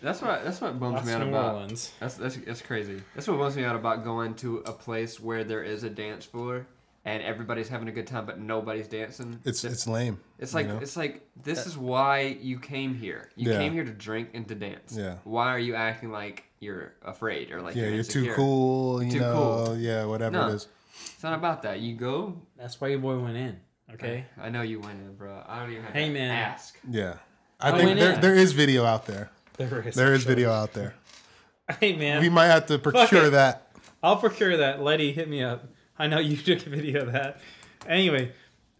That's 0.01 0.21
what 0.21 0.43
that's 0.43 0.59
what 0.59 0.79
bums 0.79 0.95
that's 0.95 1.07
me 1.07 1.13
out 1.13 1.21
New 1.21 1.29
about. 1.29 1.53
Orleans. 1.55 1.91
That's 1.99 2.15
that's 2.15 2.35
that's 2.37 2.61
crazy. 2.61 3.01
That's 3.13 3.27
what 3.27 3.37
bums 3.37 3.55
me 3.55 3.63
out 3.63 3.75
about 3.75 4.03
going 4.03 4.33
to 4.35 4.57
a 4.65 4.71
place 4.71 5.19
where 5.19 5.43
there 5.43 5.63
is 5.63 5.83
a 5.83 5.89
dance 5.89 6.25
floor 6.25 6.65
and 7.07 7.23
everybody's 7.23 7.69
having 7.69 7.87
a 7.87 7.91
good 7.93 8.05
time, 8.05 8.25
but 8.25 8.37
nobody's 8.37 8.87
dancing. 8.89 9.39
It's 9.45 9.63
it's 9.63 9.87
lame. 9.87 10.19
It's 10.39 10.53
like 10.53 10.67
you 10.67 10.73
know? 10.73 10.79
it's 10.79 10.97
like 10.97 11.25
this 11.41 11.59
uh, 11.65 11.69
is 11.69 11.77
why 11.77 12.37
you 12.41 12.59
came 12.59 12.93
here. 12.93 13.29
You 13.37 13.49
Yeah. 13.51 13.59
came 13.59 13.71
here 13.71 13.85
to 13.85 13.93
drink 13.93 14.31
and 14.33 14.45
to 14.49 14.55
dance. 14.55 14.93
Yeah. 14.95 15.15
Why 15.23 15.47
are 15.47 15.59
you 15.59 15.73
acting 15.73 16.11
like 16.11 16.43
you're 16.59 16.95
afraid 17.05 17.51
or 17.51 17.61
like 17.61 17.75
yeah, 17.75 17.83
you're, 17.83 17.95
you're 17.95 18.03
too 18.03 18.33
cool. 18.35 19.01
You 19.01 19.11
Too 19.13 19.19
know. 19.21 19.63
cool. 19.67 19.77
Yeah. 19.77 20.03
Whatever 20.03 20.35
No. 20.35 20.47
it 20.49 20.55
is. 20.55 20.67
It's 21.13 21.23
not 21.23 21.33
about 21.33 21.61
that. 21.61 21.79
You 21.79 21.95
go. 21.95 22.41
That's 22.57 22.81
why 22.81 22.89
your 22.89 22.99
boy 22.99 23.17
went 23.19 23.37
in. 23.37 23.57
Okay. 23.93 24.25
I 24.37 24.49
know 24.49 24.61
you 24.63 24.81
went 24.81 24.99
in, 24.99 25.15
bro. 25.15 25.41
I 25.47 25.59
don't 25.61 25.71
even 25.71 25.83
have 25.83 25.93
Hey, 25.93 26.07
to 26.07 26.13
man. 26.13 26.29
ask. 26.31 26.77
Yeah. 26.89 27.13
I, 27.61 27.71
I 27.71 27.77
think 27.77 27.97
there, 27.97 28.13
in. 28.15 28.21
there 28.21 28.35
is 28.35 28.51
video 28.51 28.83
out 28.83 29.05
there. 29.05 29.29
There 29.55 29.87
is. 29.87 29.95
There 29.95 30.13
is 30.13 30.21
actually. 30.23 30.35
video 30.35 30.51
out 30.51 30.73
there. 30.73 30.93
Hey 31.81 31.97
man, 31.97 32.21
We 32.21 32.29
might 32.29 32.45
have 32.45 32.65
to 32.67 32.79
procure 32.79 33.29
that. 33.31 33.71
I'll 34.01 34.15
procure 34.15 34.55
that. 34.57 34.81
Letty, 34.81 35.11
hit 35.11 35.27
me 35.29 35.43
up. 35.43 35.65
I 35.99 36.07
know 36.07 36.19
you 36.19 36.37
took 36.37 36.65
a 36.65 36.69
video 36.69 37.01
of 37.03 37.11
that. 37.13 37.39
Anyway, 37.87 38.31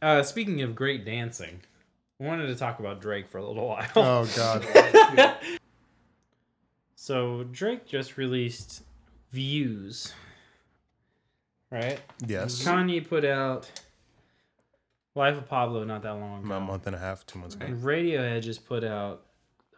uh, 0.02 0.24
speaking 0.24 0.62
of 0.62 0.76
great 0.76 1.06
dancing, 1.06 1.62
I 2.20 2.26
wanted 2.26 2.48
to 2.48 2.56
talk 2.56 2.80
about 2.80 3.02
Drake 3.02 3.28
for 3.28 3.38
a 3.38 3.46
little 3.46 3.68
while. 3.70 3.88
Oh 3.96 4.30
God. 4.36 5.38
So 6.96 7.44
Drake 7.52 7.86
just 7.88 8.18
released 8.18 8.84
Views, 9.32 10.14
right? 11.72 12.00
Yes. 12.26 12.64
Kanye 12.66 13.08
put 13.08 13.24
out 13.24 13.70
Life 15.16 15.38
of 15.38 15.48
Pablo 15.48 15.84
not 15.84 16.02
that 16.04 16.14
long 16.16 16.40
ago. 16.40 16.46
About 16.48 16.62
a 16.62 16.66
month 16.66 16.88
and 16.88 16.96
a 16.96 17.00
half, 17.00 17.26
two 17.26 17.40
months 17.40 17.56
ago. 17.56 17.66
And 17.66 17.82
Radiohead 17.82 18.42
just 18.42 18.66
put 18.68 18.84
out 18.84 19.24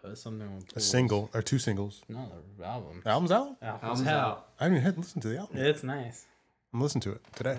uh, 0.03 0.15
something 0.15 0.55
with 0.55 0.69
A 0.69 0.73
Pools. 0.73 0.85
single 0.85 1.29
or 1.33 1.41
two 1.41 1.59
singles. 1.59 2.01
No, 2.09 2.31
the 2.57 2.65
album. 2.65 3.01
Album's 3.05 3.31
out. 3.31 3.57
Album's, 3.61 3.83
Album's 3.83 4.07
out. 4.07 4.27
out. 4.27 4.47
I 4.59 4.63
haven't 4.63 4.77
even 4.79 4.93
had 4.95 5.03
to 5.03 5.19
to 5.19 5.27
the 5.27 5.37
album. 5.37 5.57
It's 5.57 5.83
nice. 5.83 6.25
I'm 6.73 6.81
listening 6.81 7.01
to 7.01 7.11
it 7.13 7.21
today. 7.35 7.57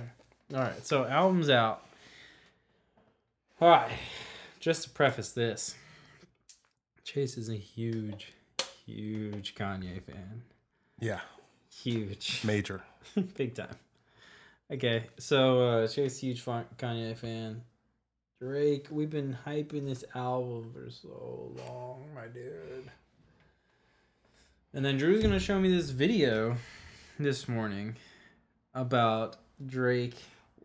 All 0.55 0.61
right, 0.61 0.87
so 0.87 1.05
album's 1.05 1.51
out. 1.51 1.85
All 3.61 3.69
right, 3.69 3.91
just 4.61 4.85
to 4.85 4.91
preface 4.91 5.33
this, 5.33 5.75
Chase 7.05 7.37
is 7.37 7.49
a 7.49 7.57
huge, 7.57 8.33
huge 8.87 9.55
Kanye 9.55 10.03
fan. 10.03 10.43
Yeah. 11.01 11.21
Huge, 11.83 12.43
Major. 12.45 12.83
big 13.37 13.55
time. 13.55 13.77
Okay, 14.71 15.07
so 15.19 15.69
uh, 15.69 15.89
Chase, 15.89 16.19
huge 16.19 16.41
fan, 16.41 16.65
Kanye 16.79 17.17
fan. 17.17 17.63
Drake, 18.41 18.87
we've 18.91 19.11
been 19.11 19.37
hyping 19.45 19.87
this 19.87 20.05
album 20.15 20.71
for 20.73 20.91
so 20.91 21.53
long, 21.69 22.07
my 22.15 22.27
dude. 22.27 22.91
And 24.73 24.85
then 24.85 24.97
Drew's 24.99 25.23
gonna 25.23 25.41
show 25.41 25.59
me 25.59 25.75
this 25.75 25.91
video 25.91 26.57
this 27.19 27.49
morning 27.49 27.97
about 28.75 29.37
Drake 29.65 30.15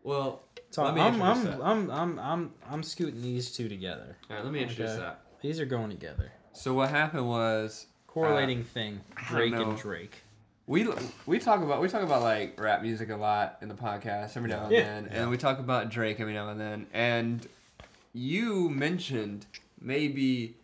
Well, 0.02 0.42
so 0.70 0.84
Let 0.84 0.94
me 0.94 1.00
I'm 1.00 1.14
introduce 1.14 1.38
I'm, 1.38 1.44
that. 1.58 1.64
I'm 1.64 1.90
I'm 1.90 2.18
I'm 2.18 2.52
I'm 2.70 2.82
scooting 2.82 3.22
these 3.22 3.52
two 3.52 3.68
together. 3.68 4.16
all 4.30 4.36
right, 4.36 4.44
let 4.44 4.52
me 4.52 4.60
introduce 4.62 4.90
Okay. 4.90 5.00
that. 5.00 5.20
These 5.42 5.60
are 5.60 5.66
going 5.66 5.90
together. 5.90 6.32
So 6.52 6.74
what 6.74 6.90
happened 6.90 7.28
was 7.28 7.86
Correlating 8.06 8.62
uh, 8.62 8.64
thing. 8.64 9.00
Don't 9.16 9.26
Drake 9.28 9.54
and. 9.54 9.76
Drake. 9.78 10.16
we 10.66 10.88
we 11.26 11.38
talk 11.38 11.62
about 11.62 11.80
we 11.80 11.88
talk 11.88 12.02
about 12.02 12.22
like 12.22 12.58
rap 12.60 12.82
music 12.82 13.10
a 13.10 13.16
lot 13.16 13.58
in 13.62 13.68
the 13.68 13.74
podcast 13.74 14.36
every 14.36 14.48
now 14.50 14.64
and 14.64 14.72
Yeah. 14.72 14.82
then, 14.82 15.06
and 15.10 15.30
we 15.30 15.36
talk 15.36 15.58
about 15.58 15.90
Drake 15.90 16.18
every 16.20 16.32
now 16.34 16.48
and 16.48 16.60
then. 16.60 16.86
And 16.92 17.46
you 18.12 18.68
mentioned 18.70 19.46
maybe 19.80 20.56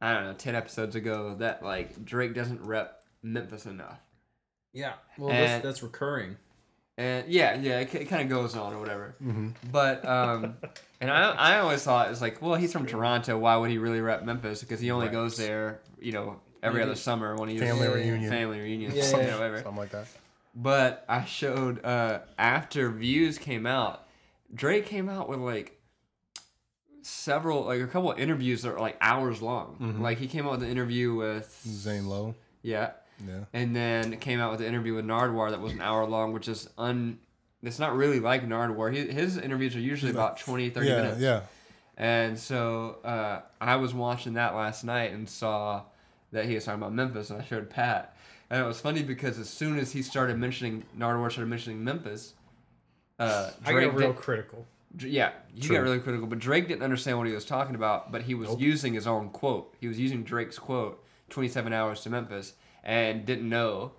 I 0.00 0.12
don't 0.14 0.24
know 0.24 0.34
ten 0.34 0.54
episodes 0.54 0.94
ago 0.96 1.34
that 1.38 1.62
like 1.64 2.04
Drake 2.04 2.34
doesn't 2.34 2.62
rep 2.62 3.02
Memphis 3.22 3.66
enough. 3.66 3.98
Yeah. 4.72 4.94
Well, 5.18 5.30
And- 5.30 5.44
that's, 5.44 5.62
that's 5.64 5.82
recurring. 5.82 6.36
And 6.98 7.26
yeah, 7.32 7.56
yeah, 7.58 7.80
it, 7.80 7.94
it 7.94 8.04
kind 8.06 8.22
of 8.22 8.28
goes 8.28 8.54
on 8.54 8.74
or 8.74 8.78
whatever. 8.78 9.14
Mm-hmm. 9.22 9.48
But 9.70 10.04
um, 10.06 10.56
and 11.00 11.10
I 11.10 11.30
I 11.30 11.58
always 11.60 11.82
thought 11.82 12.06
it 12.06 12.10
was 12.10 12.20
like, 12.20 12.42
well, 12.42 12.54
he's 12.54 12.72
from 12.72 12.86
Toronto. 12.86 13.38
Why 13.38 13.56
would 13.56 13.70
he 13.70 13.78
really 13.78 14.00
rep 14.00 14.24
Memphis? 14.24 14.60
Because 14.60 14.80
he 14.80 14.90
only 14.90 15.06
Right. 15.06 15.12
goes 15.12 15.36
there, 15.38 15.80
you 16.00 16.12
know, 16.12 16.40
every 16.62 16.80
Maybe. 16.80 16.90
other 16.90 17.00
summer 17.00 17.34
when 17.36 17.48
he's 17.48 17.60
Family 17.60 17.86
Yeah. 17.88 17.94
reunion. 17.94 18.30
family 18.30 18.60
reunion, 18.60 18.92
Yeah, 18.94 19.04
you 19.10 19.16
yeah. 19.16 19.32
whatever. 19.34 19.56
Something 19.62 19.76
like 19.76 19.90
that. 19.90 20.06
But 20.54 21.04
I 21.08 21.24
showed 21.24 21.82
uh, 21.84 22.20
after 22.38 22.90
Views 22.90 23.38
came 23.38 23.66
out, 23.66 24.06
Drake 24.54 24.84
came 24.84 25.08
out 25.08 25.28
with 25.30 25.38
like 25.40 25.80
several, 27.02 27.62
like 27.64 27.80
a 27.80 27.86
couple 27.86 28.12
of 28.12 28.18
interviews 28.18 28.62
that 28.62 28.72
are 28.74 28.78
like 28.80 28.96
hours 29.00 29.40
long. 29.42 29.76
Mhm. 29.80 30.00
Like 30.00 30.18
he 30.18 30.26
came 30.26 30.44
out 30.46 30.52
with 30.52 30.62
an 30.64 30.68
interview 30.70 31.14
with 31.14 31.58
Zane 31.66 32.06
Lowe. 32.06 32.34
yeah, 32.62 32.90
Yeah. 33.26 33.44
and 33.52 33.74
then 33.74 34.16
came 34.18 34.40
out 34.40 34.50
with 34.52 34.60
an 34.60 34.66
interview 34.66 34.94
with 34.94 35.04
Nardwuar 35.04 35.50
that 35.50 35.60
was 35.60 35.72
an 35.72 35.80
hour 35.80 36.04
long, 36.06 36.32
which 36.32 36.48
is 36.48 36.68
un. 36.78 37.18
It's 37.62 37.78
not 37.78 37.94
really 37.96 38.18
like 38.20 38.46
Nardwuar. 38.46 38.92
He, 38.92 39.06
his 39.06 39.36
interviews 39.38 39.76
are 39.76 39.80
usually 39.80 40.10
about 40.10 40.38
20, 40.38 40.70
30 40.70 40.86
yeah. 40.86 40.96
minutes. 40.96 41.20
Yeah. 41.20 41.40
And 41.96 42.38
so 42.38 42.96
uh, 43.04 43.40
I 43.60 43.76
was 43.76 43.94
watching 43.94 44.34
that 44.34 44.54
last 44.56 44.82
night 44.82 45.12
and 45.12 45.28
saw 45.28 45.82
that 46.32 46.46
he 46.46 46.54
was 46.54 46.64
talking 46.64 46.80
about 46.80 46.92
Memphis, 46.92 47.30
and 47.30 47.40
I 47.40 47.44
showed 47.44 47.70
Pat. 47.70 48.16
And 48.50 48.60
it 48.60 48.66
was 48.66 48.80
funny 48.80 49.02
because 49.02 49.38
as 49.38 49.48
soon 49.48 49.78
as 49.78 49.92
he 49.92 50.02
started 50.02 50.38
mentioning 50.38 50.84
Nardwuar 50.98 51.30
started 51.30 51.48
mentioning 51.50 51.84
Memphis, 51.84 52.34
uh, 53.18 53.50
I 53.64 53.72
Drake 53.72 53.86
got 53.90 53.96
real 53.96 54.12
did- 54.12 54.16
critical. 54.20 54.66
Yeah, 54.98 55.30
you 55.54 55.62
True. 55.62 55.76
got 55.76 55.82
really 55.84 56.00
critical, 56.00 56.26
but 56.26 56.38
Drake 56.38 56.68
didn't 56.68 56.82
understand 56.82 57.16
what 57.16 57.26
he 57.26 57.32
was 57.32 57.46
talking 57.46 57.74
about. 57.74 58.12
But 58.12 58.22
he 58.22 58.34
was 58.34 58.50
Nope. 58.50 58.60
using 58.60 58.92
his 58.92 59.06
own 59.06 59.30
quote. 59.30 59.74
He 59.80 59.88
was 59.88 59.98
using 59.98 60.22
Drake's 60.22 60.58
quote, 60.58 61.02
"27 61.30 61.72
hours 61.72 62.02
to 62.02 62.10
Memphis," 62.10 62.52
and 62.84 63.24
didn't 63.24 63.48
know. 63.48 63.92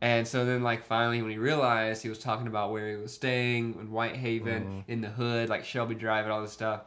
And 0.00 0.28
so 0.28 0.44
then, 0.44 0.62
like 0.62 0.84
finally, 0.84 1.22
when 1.22 1.30
he 1.30 1.38
realized, 1.38 2.02
he 2.02 2.08
was 2.08 2.18
talking 2.18 2.46
about 2.46 2.70
where 2.70 2.90
he 2.90 2.96
was 2.96 3.12
staying 3.14 3.76
in 3.80 3.90
Whitehaven, 3.90 4.62
Mm-hmm. 4.64 4.92
in 4.92 5.00
the 5.00 5.08
hood, 5.08 5.48
like 5.48 5.64
Shelby 5.64 5.94
Drive, 5.94 6.24
and 6.24 6.32
all 6.32 6.42
this 6.42 6.52
stuff. 6.52 6.82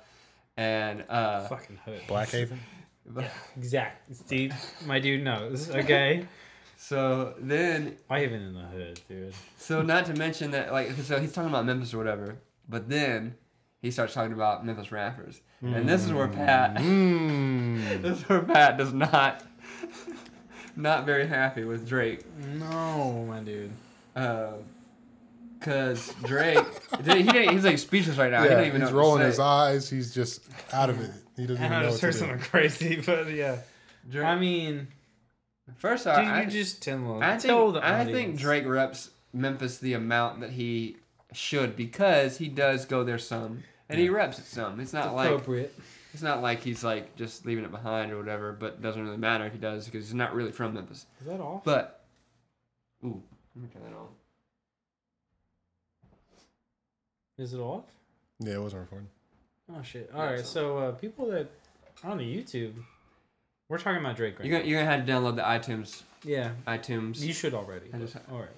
And 0.57 1.03
uh, 1.09 1.47
Fucking 1.47 1.77
hood. 1.85 2.01
Blackhaven. 2.07 2.57
but- 3.05 3.31
Exact. 3.57 4.15
Steve, 4.15 4.53
my 4.85 4.99
dude 4.99 5.23
knows. 5.23 5.69
Okay. 5.75 6.25
So 6.77 7.33
then, 7.39 7.97
Why 8.07 8.23
even 8.23 8.41
in 8.41 8.53
the 8.53 8.61
hood, 8.61 9.01
dude? 9.09 9.33
so 9.57 9.81
not 9.81 10.05
to 10.05 10.13
mention 10.13 10.51
that, 10.51 10.71
like, 10.71 10.91
so 11.03 11.19
he's 11.19 11.33
talking 11.33 11.49
about 11.49 11.65
Memphis 11.65 11.93
or 11.93 11.97
whatever, 11.97 12.37
but 12.69 12.87
then 12.87 13.35
he 13.81 13.91
starts 13.91 14.13
talking 14.13 14.31
about 14.31 14.65
Memphis 14.65 14.89
rappers, 14.91 15.41
and 15.61 15.89
this 15.89 16.05
is 16.05 16.13
where 16.13 16.29
Pat, 16.29 16.75
Mm. 16.75 18.01
this 18.01 18.19
is 18.19 18.29
where 18.29 18.43
Pat 18.43 18.77
does 18.77 18.93
not, 18.93 19.43
not 20.81 21.05
very 21.05 21.27
happy 21.27 21.63
with 21.63 21.87
Drake. 21.87 22.21
No, 22.57 23.25
my 23.27 23.39
dude. 23.41 23.71
Uh, 24.15 24.53
Cause 25.61 26.13
Drake, 26.23 26.57
he 26.97 27.03
didn't, 27.23 27.49
he's 27.49 27.65
like 27.65 27.77
speechless 27.77 28.17
right 28.17 28.31
now. 28.31 28.43
he 28.43 28.49
Yeah, 28.49 28.55
don't 28.55 28.67
even 28.67 28.81
he's 28.81 28.91
know 28.91 28.95
rolling 28.97 29.25
his 29.25 29.39
eyes. 29.39 29.89
He's 29.89 30.13
just 30.13 30.41
out 30.71 30.89
of 30.89 31.01
it. 31.01 31.11
He 31.35 31.45
doesn't 31.45 31.63
even 31.63 31.73
I 31.77 31.81
know 31.81 31.89
just 31.89 32.01
what 32.01 32.07
heard 32.07 32.15
something 32.15 32.39
crazy, 32.39 33.01
but 33.05 33.29
yeah. 33.31 33.57
Drake, 34.09 34.25
I 34.25 34.39
mean, 34.39 34.87
first 35.77 36.05
dude, 36.05 36.13
off, 36.13 36.23
you 36.23 36.31
I, 36.31 36.45
just 36.45 36.81
tell, 36.81 37.21
I 37.21 37.35
tell 37.37 37.73
think 37.73 37.83
the 37.83 37.85
I 37.85 38.05
think 38.05 38.39
Drake 38.39 38.65
reps 38.65 39.09
Memphis 39.33 39.79
the 39.79 39.93
amount 39.93 40.39
that 40.39 40.51
he 40.51 40.95
should 41.33 41.75
because 41.75 42.37
he 42.37 42.47
does 42.47 42.85
go 42.85 43.03
there 43.03 43.19
some 43.19 43.63
and 43.89 43.99
he 43.99 44.07
reps 44.09 44.39
it 44.39 44.45
some. 44.45 44.79
It's 44.79 44.89
It's 44.89 44.93
not 44.93 45.13
like 45.13 45.27
appropriate. 45.29 45.73
It's 46.13 46.21
not 46.23 46.41
like 46.41 46.61
he's 46.61 46.83
like 46.83 47.15
just 47.15 47.45
leaving 47.45 47.63
it 47.63 47.71
behind 47.71 48.11
or 48.11 48.17
whatever. 48.17 48.51
But 48.51 48.73
it 48.73 48.81
doesn't 48.81 49.03
really 49.03 49.17
matter 49.17 49.45
if 49.45 49.53
he 49.53 49.59
does 49.59 49.85
because 49.85 50.05
he's 50.05 50.13
not 50.13 50.33
really 50.33 50.51
from 50.51 50.73
Memphis. 50.73 51.05
Is 51.21 51.27
that 51.27 51.39
all? 51.39 51.61
But 51.65 52.01
ooh, 53.05 53.21
let 53.55 53.63
me 53.63 53.69
turn 53.73 53.83
that 53.83 53.95
on. 53.97 54.07
Is 57.37 57.53
it 57.53 57.59
off? 57.59 57.85
Yeah, 58.39 58.55
it 58.55 58.61
wasn't 58.61 58.81
recording. 58.81 59.07
Oh 59.73 59.81
shit! 59.81 60.09
Yeah, 60.13 60.19
All 60.19 60.25
right, 60.31 60.39
so- 60.39 60.45
so 60.45 60.77
uh, 60.79 60.91
people 60.93 61.27
that 61.29 61.47
on 62.03 62.17
the 62.17 62.23
YouTube, 62.23 62.73
we're 63.69 63.77
talking 63.77 63.99
about 63.99 64.15
Drake 64.17 64.39
right 64.39 64.47
You're 64.47 64.57
gonna 64.57 64.69
you're 64.69 64.79
gonna 64.81 64.91
have 64.91 65.05
to 65.05 65.11
download 65.11 65.35
the 65.35 65.43
iTunes. 65.43 66.01
Yeah, 66.23 66.51
iTunes. 66.67 67.19
you 67.21 67.33
should 67.33 67.53
already. 67.53 67.87
I 67.93 67.97
just- 67.99 68.15
all 68.31 68.39
right. 68.39 68.49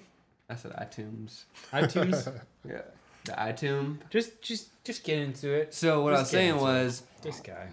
I 0.50 0.56
said 0.56 0.72
iTunes. 0.72 1.44
iTunes. 1.72 2.40
Yeah, 2.68 2.82
the 3.24 3.32
iTunes. 3.32 3.98
just, 4.10 4.40
just, 4.40 4.68
just 4.84 5.02
get 5.02 5.18
into 5.18 5.50
it. 5.52 5.74
So 5.74 6.02
what 6.04 6.14
I 6.14 6.20
was 6.20 6.30
saying 6.30 6.50
into 6.50 6.60
it. 6.60 6.64
was 6.64 7.02
This 7.22 7.40
guy. 7.40 7.68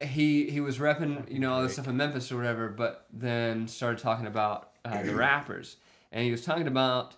he 0.00 0.50
he 0.50 0.60
was 0.60 0.78
repping 0.78 1.30
you 1.30 1.38
know 1.38 1.52
all 1.52 1.62
this 1.62 1.74
stuff 1.74 1.88
in 1.88 1.96
Memphis 1.96 2.30
or 2.32 2.36
whatever, 2.36 2.68
but 2.68 3.06
then 3.12 3.68
started 3.68 3.98
talking 3.98 4.26
about 4.26 4.70
uh, 4.84 5.02
the 5.02 5.14
rappers, 5.26 5.76
and 6.12 6.24
he 6.24 6.30
was 6.30 6.44
talking 6.44 6.66
about 6.66 7.14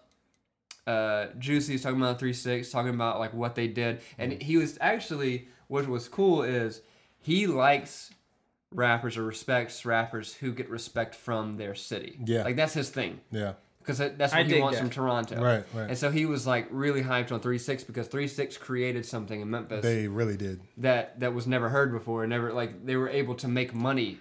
uh, 0.87 1.27
Juicy, 1.39 1.73
he's 1.73 1.83
talking 1.83 2.01
about 2.01 2.19
Three 2.19 2.33
Six, 2.33 2.71
talking 2.71 2.95
about 2.95 3.19
like 3.19 3.35
what 3.35 3.55
they 3.55 3.69
did, 3.69 4.01
and 4.19 4.43
he 4.43 4.57
was 4.57 4.79
actually 4.81 5.49
what 5.69 5.87
was 5.89 6.09
cool 6.09 6.43
is 6.43 6.83
he 7.19 7.47
likes 7.47 8.11
rappers 8.71 9.17
or 9.17 9.23
respects 9.23 9.85
rappers 9.85 10.35
who 10.35 10.53
get 10.53 10.69
respect 10.69 11.15
from 11.15 11.57
their 11.57 11.75
city. 11.75 12.19
Yeah. 12.25 12.43
like 12.43 12.57
that's 12.57 12.75
his 12.75 12.91
thing 12.91 13.21
Yeah, 13.31 13.53
because 13.85 13.99
that's 13.99 14.33
I 14.33 14.39
what 14.43 14.47
he 14.47 14.61
wants 14.61 14.79
that. 14.79 14.83
from 14.83 14.91
Toronto. 14.91 15.41
right, 15.43 15.65
right. 15.75 15.89
And 15.89 15.99
so 15.99 16.11
he 16.11 16.25
was 16.27 16.47
like 16.47 16.69
really 16.71 17.03
hyped 17.03 17.33
on 17.33 17.41
Three 17.41 17.59
Six 17.59 17.85
because 17.85 18.07
Three 18.09 18.29
Six 18.29 18.57
created 18.57 19.05
something 19.05 19.41
in 19.41 19.51
Memphis 19.51 19.83
They 19.83 20.09
really 20.09 20.37
did. 20.37 20.61
that 20.79 21.19
that 21.21 21.35
was 21.35 21.47
never 21.47 21.69
heard 21.69 21.93
before. 21.93 22.27
Never 22.27 22.53
like 22.53 22.85
they 22.87 22.97
were 22.97 23.09
able 23.09 23.35
to 23.37 23.49
make 23.49 23.75
money 23.75 24.19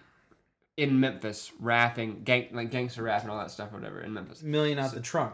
in 0.77 0.99
Memphis 0.99 1.51
rapping, 1.59 2.23
gang 2.23 2.47
like 2.53 2.71
gangster 2.71 3.03
rap 3.03 3.21
and 3.21 3.29
all 3.31 3.37
that 3.39 3.51
stuff 3.51 3.71
or 3.71 3.77
whatever 3.77 4.01
in 4.01 4.13
Memphis. 4.13 4.41
Million 4.41 4.79
out 4.79 4.93
the 4.93 4.99
trunk. 5.01 5.33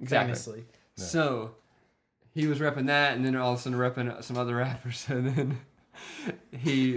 Exactly. 0.00 0.26
Famously. 0.34 0.64
So 0.96 1.52
he 2.34 2.46
was 2.46 2.58
repping 2.58 2.86
that, 2.86 3.16
and 3.16 3.24
then 3.24 3.34
all 3.36 3.52
of 3.54 3.58
a 3.58 3.62
sudden 3.62 3.78
repping 3.78 4.22
some 4.22 4.36
other 4.36 4.54
rappers, 4.64 5.06
and 5.08 5.26
then 5.28 5.58
he 6.52 6.94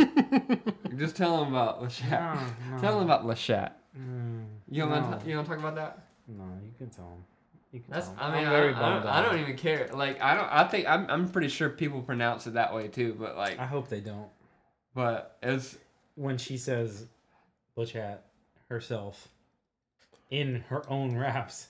just 0.98 1.16
tell 1.16 1.42
him 1.44 1.54
about 1.54 1.82
La 1.82 1.88
Chat. 1.88 2.36
No, 2.36 2.76
no. 2.76 2.82
Tell 2.82 2.98
him 3.00 3.06
about 3.06 3.26
La 3.26 3.34
Chat. 3.34 3.78
Mm, 3.98 4.46
You 4.70 4.82
don't 4.84 4.92
no. 4.92 5.00
want 5.02 5.22
to 5.22 5.28
you 5.30 5.36
don't 5.36 5.46
talk 5.46 5.58
about 5.58 5.76
that? 5.76 6.09
No, 6.38 6.44
you 6.64 6.72
can 6.78 6.90
tell 6.90 7.06
him. 7.06 7.24
You 7.72 7.80
can 7.82 7.92
That's 7.92 8.08
tell 8.08 8.16
him. 8.16 8.22
I 8.22 8.38
mean 8.38 8.48
I'm 8.48 8.54
I, 8.54 8.56
very 8.56 8.74
don't, 8.74 8.82
I, 8.84 8.90
don't, 9.00 9.08
I 9.08 9.18
out. 9.20 9.26
don't 9.32 9.40
even 9.42 9.58
care. 9.58 9.90
Like 9.94 10.22
I 10.22 10.36
don't 10.36 10.48
I 10.52 10.64
think 10.68 10.88
I'm 10.88 11.06
I'm 11.10 11.30
pretty 11.30 11.48
sure 11.50 11.70
people 11.70 12.02
pronounce 12.02 12.46
it 12.48 12.54
that 12.54 12.74
way 12.74 12.88
too, 12.88 13.16
but 13.20 13.36
like 13.36 13.58
I 13.60 13.66
hope 13.66 13.88
they 13.90 14.00
don't. 14.02 14.30
but 14.94 15.38
it's 15.44 15.78
When 16.16 16.38
she 16.38 16.58
says 16.58 17.08
La 17.76 17.86
Chat 17.86 18.26
herself 18.70 19.28
in 20.30 20.64
her 20.70 20.88
own 20.90 21.16
raps. 21.18 21.68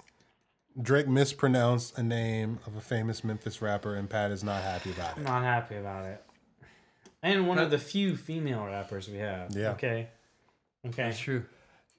Drake 0.82 1.08
mispronounced 1.08 1.98
a 1.98 2.04
name 2.04 2.60
of 2.68 2.76
a 2.76 2.82
famous 2.82 3.24
Memphis 3.24 3.62
rapper, 3.62 3.96
and 3.96 4.10
Pat 4.10 4.32
is 4.32 4.44
not 4.44 4.62
happy 4.64 4.92
about 4.92 5.16
I'm 5.18 5.22
it. 5.24 5.26
not 5.26 5.44
happy 5.44 5.76
about 5.76 6.06
it. 6.06 6.24
And 7.22 7.48
one 7.48 7.58
of 7.58 7.70
the 7.72 7.78
few 7.78 8.16
female 8.16 8.66
rappers 8.66 9.10
we 9.10 9.18
have. 9.18 9.54
Yeah. 9.56 9.72
Okay. 9.72 10.08
Okay. 10.88 11.04
That's 11.04 11.20
true. 11.20 11.44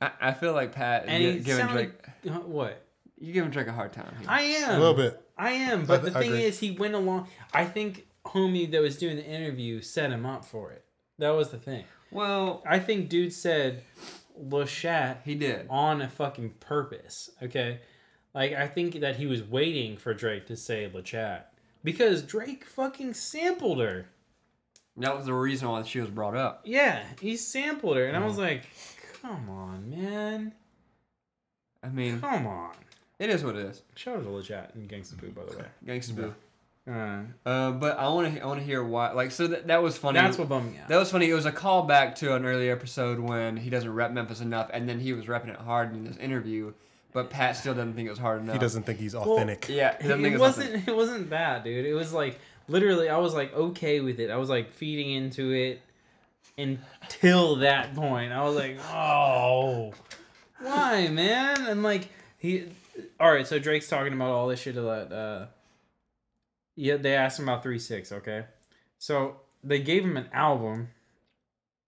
I, 0.01 0.11
I 0.21 0.33
feel 0.33 0.53
like 0.53 0.73
Pat 0.73 1.05
And 1.07 1.23
gi- 1.23 1.29
it 1.29 1.45
giving 1.45 1.67
sounded, 1.67 1.93
Drake 2.23 2.35
what? 2.47 2.87
you 3.19 3.33
giving 3.33 3.51
Drake 3.51 3.67
a 3.67 3.73
hard 3.73 3.93
time. 3.93 4.15
here. 4.19 4.27
I 4.29 4.43
am 4.43 4.71
A 4.77 4.79
little 4.79 4.95
bit. 4.95 5.21
I 5.37 5.51
am, 5.53 5.85
but 5.85 6.01
I- 6.01 6.11
the 6.11 6.19
I 6.19 6.21
thing 6.21 6.31
agree. 6.33 6.45
is, 6.45 6.59
he 6.59 6.71
went 6.73 6.95
along. 6.95 7.29
I 7.53 7.65
think 7.65 8.07
homie 8.25 8.71
that 8.71 8.81
was 8.81 8.97
doing 8.99 9.17
the 9.17 9.25
interview 9.27 9.81
set 9.81 10.11
him 10.11 10.27
up 10.27 10.45
for 10.45 10.71
it. 10.73 10.85
That 11.19 11.31
was 11.31 11.51
the 11.51 11.59
thing. 11.59 11.85
well, 12.11 12.63
I 12.67 12.79
think 12.79 13.09
dude 13.09 13.33
said 13.33 13.83
La 14.39 14.65
Chat 14.65 15.21
he 15.25 15.35
did. 15.35 15.67
on 15.69 16.01
a 16.01 16.09
fucking 16.09 16.55
purpose. 16.61 17.31
Okay, 17.43 17.81
like 18.35 18.53
I 18.53 18.67
think 18.67 19.01
that 19.01 19.17
he 19.17 19.27
was 19.27 19.43
waiting 19.43 19.97
for 19.99 20.15
Drake 20.15 20.47
to 20.47 20.57
say 20.57 20.91
La 20.93 21.03
Chat 21.03 21.53
because 21.85 22.23
Drake 22.23 22.65
fucking 22.65 23.15
sampled 23.15 23.81
her. 23.81 24.07
That 24.97 25.17
was 25.17 25.27
the 25.27 25.35
reason 25.35 25.69
why 25.69 25.83
she 25.83 26.01
was 26.01 26.11
brought 26.11 26.37
up. 26.37 26.63
Yeah, 26.65 27.03
he 27.21 27.37
sampled 27.37 27.97
her, 27.97 28.07
and 28.07 28.17
I 28.17 28.25
was 28.27 28.37
mm. 28.37 28.41
like, 28.41 28.65
"Come 29.23 29.49
on, 29.51 29.91
man, 29.91 30.53
I 31.83 31.89
mean, 31.89 32.21
come 32.21 32.47
on." 32.47 32.73
it 33.19 33.31
is 33.31 33.45
what 33.45 33.57
it 33.57 33.67
is. 33.67 33.83
Shout 33.95 34.17
out 34.17 34.25
to 34.25 34.31
La 34.31 34.41
Chat 34.43 34.73
and 34.75 34.89
Gangsta 34.89 35.19
Boo, 35.21 35.29
by 35.31 35.45
the 35.45 35.57
way. 35.59 35.65
Gangsta 35.87 36.15
Boo. 36.17 36.35
Uh, 36.91 37.23
Uh, 37.45 37.71
but 37.73 37.99
I 37.99 38.09
want 38.09 38.35
to 38.35 38.41
I 38.41 38.47
want 38.47 38.59
to 38.61 38.65
hear 38.67 38.83
why. 38.83 39.13
Like, 39.13 39.31
so 39.31 39.47
that, 39.49 39.67
that 39.69 39.83
was 39.83 39.97
funny. 39.99 40.19
that's 40.19 40.39
what 40.39 40.49
bummed 40.49 40.73
me 40.73 40.79
out. 40.79 40.89
That 40.89 40.97
was 40.99 41.11
funny. 41.11 41.29
It 41.29 41.35
was 41.35 41.47
a 41.47 41.53
callback 41.53 42.15
to 42.17 42.35
an 42.35 42.45
earlier 42.45 42.73
episode 42.73 43.21
when 43.21 43.57
he 43.59 43.71
doesn't 43.71 43.93
rep 43.93 44.13
Memphis 44.13 44.41
enough, 44.41 44.71
and 44.73 44.89
then 44.89 44.99
he 44.99 45.13
was 45.13 45.27
repping 45.27 45.51
it 45.51 45.57
hard 45.57 45.93
in 45.93 46.05
this 46.05 46.17
interview, 46.17 46.73
but 47.13 47.29
Pat 47.31 47.57
still 47.57 47.75
doesn't 47.75 47.93
think 47.95 48.07
it 48.07 48.11
was 48.11 48.19
hard 48.19 48.41
enough. 48.41 48.55
He 48.55 48.59
doesn't 48.61 48.85
think 48.85 48.99
he's 48.99 49.15
Well, 49.15 49.25
authentic. 49.31 49.69
Yeah, 49.69 49.95
he 50.01 50.09
doesn't 50.09 50.23
think 50.23 50.33
it 50.33 50.37
it's 50.37 50.41
wasn't 50.41 50.89
it 50.89 50.97
wasn't 50.97 51.31
that 51.31 51.63
dude 51.65 51.85
it 51.85 51.95
was 51.95 52.13
like 52.13 52.41
literally 52.67 53.09
i 53.09 53.17
was 53.19 53.35
like 53.35 53.53
okay 53.53 54.01
with 54.01 54.21
it 54.21 54.31
i 54.31 54.37
was 54.37 54.49
like 54.49 54.73
feeding 54.73 55.11
into 55.11 55.51
it 55.53 55.83
until 56.61 57.57
that 57.57 57.95
point 57.95 58.33
i 58.33 58.43
was 58.43 58.57
like 58.57 58.79
oh 58.93 59.93
why 60.61 61.09
man 61.09 61.67
and 61.67 61.83
like 61.83 62.09
he 62.39 62.67
all 63.19 63.33
right 63.33 63.47
so 63.47 63.59
drake's 63.59 63.89
talking 63.89 64.13
about 64.13 64.31
all 64.31 64.49
this 64.49 64.61
shit 64.61 64.77
about 64.77 65.13
uh 65.13 65.47
yeah 66.77 66.97
they 66.97 67.15
asked 67.15 67.39
him 67.39 67.49
about 67.49 67.65
3-6 67.65 68.13
okay 68.13 68.45
so 68.99 69.37
they 69.65 69.81
gave 69.81 70.05
him 70.05 70.17
an 70.17 70.29
album 70.33 70.89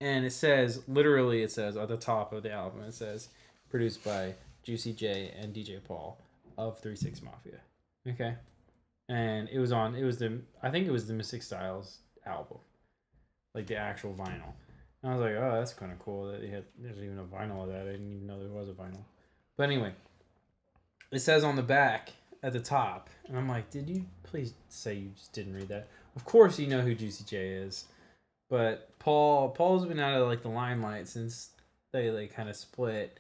and 0.01 0.25
it 0.25 0.33
says 0.33 0.83
literally 0.89 1.43
it 1.43 1.51
says 1.51 1.77
at 1.77 1.89
the 1.89 1.97
top 1.97 2.33
of 2.33 2.43
the 2.43 2.51
album 2.51 2.83
it 2.83 2.95
says 2.95 3.29
produced 3.71 4.03
by 4.05 4.35
juicy 4.63 4.93
j 4.93 5.33
and 5.39 5.55
dj 5.55 5.83
paul 5.85 6.19
of 6.57 6.81
3-6 6.83 7.23
mafia 7.23 7.61
Okay. 8.09 8.35
And 9.09 9.49
it 9.49 9.59
was 9.59 9.73
on 9.73 9.95
it 9.95 10.05
was 10.05 10.19
the 10.19 10.41
I 10.63 10.71
think 10.71 10.87
it 10.87 10.91
was 10.91 11.07
the 11.07 11.15
Mystic 11.15 11.43
Stylez 11.43 11.99
album. 12.27 12.59
Like 13.55 13.67
the 13.67 13.77
actual 13.77 14.15
vinyl. 14.15 14.55
And 15.03 15.13
I 15.13 15.17
was 15.17 15.25
like, 15.25 15.35
oh 15.37 15.53
that's 15.59 15.73
kinda 15.73 15.95
cool 15.99 16.31
that 16.31 16.43
had 16.49 16.65
there's 16.79 16.99
even 16.99 17.19
a 17.19 17.25
vinyl 17.25 17.63
of 17.63 17.69
that. 17.69 17.83
I 17.83 17.93
didn't 17.93 18.13
even 18.13 18.27
know 18.27 18.39
there 18.39 18.49
was 18.49 18.69
a 18.69 18.73
vinyl. 18.73 19.05
But 19.57 19.65
anyway. 19.65 19.93
It 21.11 21.21
says 21.21 21.45
on 21.45 21.57
the 21.57 21.63
back 21.63 22.11
at 22.43 22.55
the 22.55 22.61
top, 22.61 23.11
and 23.29 23.37
I'm 23.37 23.49
like, 23.49 23.71
did 23.71 23.89
you 23.91 24.07
please 24.23 24.55
say 24.69 24.95
you 24.95 25.11
just 25.11 25.33
didn't 25.33 25.55
read 25.55 25.69
that? 25.69 25.89
Of 26.17 26.25
course 26.25 26.59
you 26.59 26.67
know 26.67 26.81
who 26.81 26.95
Juicy 26.95 27.25
J 27.25 27.49
is. 27.49 27.85
But 28.49 28.99
Paul 28.99 29.51
Paul's 29.51 29.87
been 29.87 30.01
out 30.01 30.21
of 30.21 30.29
like 30.29 30.43
the 30.43 30.49
limelight 30.49 31.09
since 31.09 31.51
they 31.93 32.11
like 32.11 32.35
kind 32.35 32.49
of 32.49 32.57
split. 32.57 33.19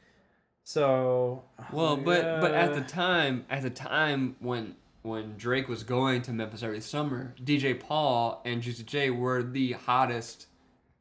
So 0.64 1.42
Well, 1.72 1.96
like, 1.96 2.04
but 2.04 2.40
but 2.40 2.54
at 2.54 2.70
uh, 2.70 2.74
the 2.74 2.80
time, 2.82 3.44
at 3.50 3.62
the 3.62 3.70
time 3.70 4.36
when 4.40 4.76
when 5.02 5.36
Drake 5.36 5.68
was 5.68 5.82
going 5.82 6.22
to 6.22 6.32
Memphis 6.32 6.62
every 6.62 6.80
summer, 6.80 7.34
DJ 7.42 7.78
Paul 7.78 8.40
and 8.44 8.62
Juicy 8.62 8.84
J 8.84 9.10
were 9.10 9.42
the 9.42 9.72
hottest 9.72 10.46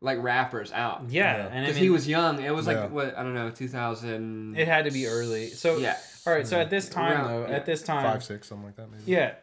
like 0.01 0.21
rappers 0.21 0.71
out. 0.71 1.03
yeah, 1.09 1.37
Yeah. 1.37 1.45
and 1.47 1.57
I 1.59 1.61
Because 1.61 1.75
mean, 1.75 1.83
he 1.83 1.89
was 1.91 2.07
young. 2.07 2.41
It 2.43 2.53
was 2.55 2.65
like 2.67 2.77
Yeah. 2.77 2.87
what 2.87 3.17
I 3.17 3.23
don't 3.23 3.35
know, 3.35 3.51
two 3.51 3.67
thousand. 3.67 4.57
It 4.57 4.67
had 4.67 4.85
to 4.85 4.91
be 4.91 5.05
early. 5.07 5.47
So 5.49 5.77
yeah, 5.77 5.97
all 6.25 6.33
right. 6.33 6.45
So 6.47 6.59
at 6.59 6.69
this 6.69 6.89
time 6.89 7.13
Around- 7.13 7.27
though, 7.27 7.47
yeah. 7.49 7.55
at 7.55 7.65
this 7.65 7.83
time, 7.83 8.03
Five, 8.03 8.23
six, 8.23 8.47
something 8.47 8.65
like 8.65 8.75
that, 8.77 8.89
maybe. 8.91 9.03
yeah. 9.05 9.35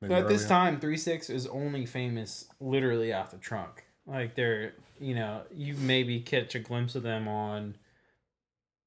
Maybe 0.00 0.14
So 0.14 0.20
at 0.20 0.28
this 0.28 0.46
time, 0.46 0.80
three 0.80 0.96
six 0.96 1.28
is 1.30 1.46
only 1.46 1.86
famous 1.86 2.46
literally 2.60 3.12
off 3.12 3.30
the 3.30 3.38
trunk. 3.38 3.84
Like 4.06 4.34
they're, 4.34 4.72
you 5.00 5.14
know, 5.14 5.42
you 5.54 5.74
maybe 5.74 6.20
catch 6.20 6.54
a 6.54 6.58
glimpse 6.60 6.94
of 6.94 7.02
them 7.02 7.26
on 7.28 7.76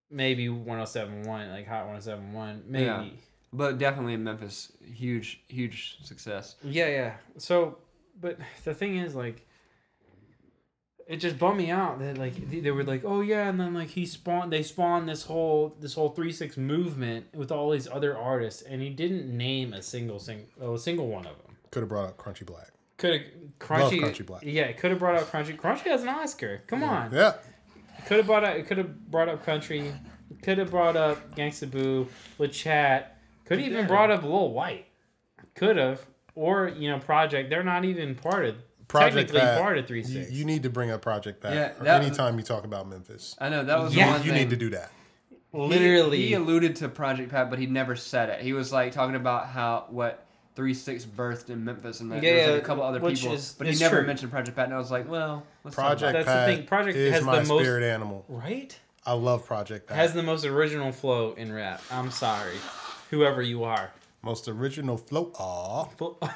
maybe 0.09 0.47
1071, 0.49 1.49
like 1.51 1.67
Hot 1.67 1.85
1071, 1.87 2.63
maybe. 2.67 2.85
Yeah. 2.85 3.05
but 3.53 3.77
definitely 3.77 4.13
in 4.13 4.23
Memphis, 4.23 4.71
huge 4.83 5.41
huge 5.47 5.97
success. 6.03 6.55
Yeah, 6.63 6.87
yeah. 6.87 7.13
So, 7.37 7.77
but 8.19 8.37
the 8.63 8.73
thing 8.73 8.97
is, 8.97 9.15
like, 9.15 9.45
it 11.07 11.17
just 11.17 11.39
bummed 11.39 11.57
me 11.57 11.71
out 11.71 11.99
that 11.99 12.17
like 12.17 12.49
they- 12.49 12.59
they 12.59 12.71
were 12.71 12.83
like, 12.83 13.03
oh 13.05 13.21
yeah, 13.21 13.47
and 13.49 13.59
then 13.59 13.73
like 13.73 13.89
he 13.89 14.05
spawned, 14.05 14.51
they 14.51 14.61
spawned 14.63 15.07
this 15.07 15.23
whole 15.23 15.75
this 15.79 15.93
whole 15.93 16.09
three 16.09 16.31
six 16.31 16.57
movement 16.57 17.25
with 17.33 17.51
all 17.51 17.71
these 17.71 17.87
other 17.87 18.17
artists, 18.17 18.61
and 18.61 18.81
he 18.81 18.89
didn't 18.89 19.25
name 19.35 19.73
a 19.73 19.81
single 19.81 20.19
sing, 20.19 20.47
oh, 20.61 20.75
a 20.75 20.79
single 20.79 21.07
one 21.07 21.25
of 21.25 21.37
them. 21.43 21.55
Could 21.71 21.81
have 21.83 21.89
brought 21.89 22.09
up 22.09 22.17
Crunchy 22.17 22.45
Black. 22.45 22.71
Could 22.97 23.13
have 23.13 23.21
Crunchy, 23.59 23.99
Crunchy 24.01 24.25
Black. 24.25 24.41
yeah, 24.43 24.71
could 24.73 24.89
have 24.91 24.99
brought 24.99 25.15
up 25.15 25.31
Crunchy. 25.31 25.55
Crunchy 25.55 25.83
has 25.85 26.01
an 26.03 26.09
Oscar. 26.09 26.61
Come 26.67 26.83
on, 26.83 27.11
Yeah. 27.13 27.33
could 28.05 28.17
have 28.17 28.25
brought 28.25 28.43
up, 28.43 28.55
it 28.55 28.67
could 28.67 28.77
have 28.77 29.09
brought 29.11 29.29
up 29.29 29.45
Country, 29.45 29.93
could 30.41 30.57
have 30.57 30.71
brought 30.71 30.95
up 30.95 31.35
Gangsta 31.35 31.69
Boo, 31.69 32.07
La 32.39 32.47
Chat, 32.47 33.17
could 33.45 33.59
have 33.59 33.67
even 33.67 33.81
Yeah. 33.81 33.87
brought 33.87 34.11
up 34.11 34.23
Lil 34.23 34.51
Wyte, 34.51 34.85
could 35.55 35.77
have, 35.77 36.05
or 36.35 36.67
you 36.69 36.89
know 36.89 36.99
Project. 36.99 37.49
They're 37.49 37.63
not 37.63 37.85
even 37.85 38.15
part 38.15 38.45
of 38.45 38.55
Project 38.87 39.15
technically 39.29 39.39
Pat, 39.41 39.61
part 39.61 39.77
of 39.77 39.87
three 39.87 39.99
You, 39.99 40.05
six. 40.05 40.31
you 40.31 40.45
need 40.45 40.63
to 40.63 40.69
bring 40.69 40.91
up 40.91 41.01
Project 41.01 41.41
Pat. 41.41 41.53
Yeah, 41.53 41.71
that- 41.83 42.01
anytime 42.03 42.37
you 42.37 42.43
talk 42.43 42.63
about 42.63 42.87
Memphis. 42.87 43.35
I 43.39 43.49
know 43.49 43.63
that 43.63 43.79
was 43.79 43.95
Yeah. 43.95 44.05
the 44.05 44.11
one 44.13 44.23
You 44.23 44.31
thing. 44.31 44.39
need 44.41 44.49
to 44.51 44.55
do 44.55 44.69
that. 44.71 44.91
Literally, 45.53 46.27
he, 46.27 46.33
alluded 46.33 46.75
to 46.77 46.89
Project 46.89 47.31
Pat, 47.31 47.49
but 47.49 47.57
he 47.57 47.65
never 47.65 47.95
said 47.95 48.29
it. 48.29 48.41
He 48.41 48.53
was 48.53 48.71
like 48.71 48.91
talking 48.91 49.15
about 49.15 49.47
how 49.47 49.85
what 49.89 50.25
three 50.55 50.73
six 50.73 51.05
birthed 51.05 51.49
in 51.49 51.63
Memphis 51.63 51.99
and 51.99 52.11
that 52.11 52.21
there 52.21 52.33
was 52.35 52.45
Yeah, 52.45 52.51
like 52.53 52.61
a 52.61 52.65
couple 52.65 52.83
other 52.83 52.99
which 52.99 53.21
people, 53.21 53.35
is- 53.35 53.55
but 53.57 53.67
he 53.67 53.71
it's 53.73 53.81
never 53.81 53.97
true. 53.99 54.07
mentioned 54.07 54.31
Project 54.31 54.55
Pat. 54.55 54.65
And 54.65 54.73
I 54.73 54.77
was 54.77 54.91
like, 54.91 55.09
well, 55.09 55.43
let's 55.63 55.75
talk 55.75 55.85
Project 55.85 56.01
about 56.03 56.13
That's 56.13 56.25
the 56.25 56.31
Pat 56.33 56.57
thing, 56.57 56.65
Project 56.67 56.97
is 56.97 57.13
has 57.13 57.23
my 57.23 57.39
the 57.39 57.47
most- 57.47 57.61
spirit 57.63 57.83
animal. 57.83 58.25
right? 58.27 58.77
I 59.05 59.13
love 59.13 59.45
Project 59.45 59.87
Pat. 59.87 59.95
Has 59.97 60.13
the 60.13 60.23
most 60.23 60.45
original 60.45 60.91
flow 60.91 61.33
in 61.33 61.51
rap. 61.53 61.81
I'm 61.91 62.11
sorry, 62.11 62.55
whoever 63.09 63.41
you 63.41 63.63
are. 63.63 63.91
Most 64.23 64.47
original 64.49 64.97
flow. 64.97 65.31
Aw. 65.39 65.87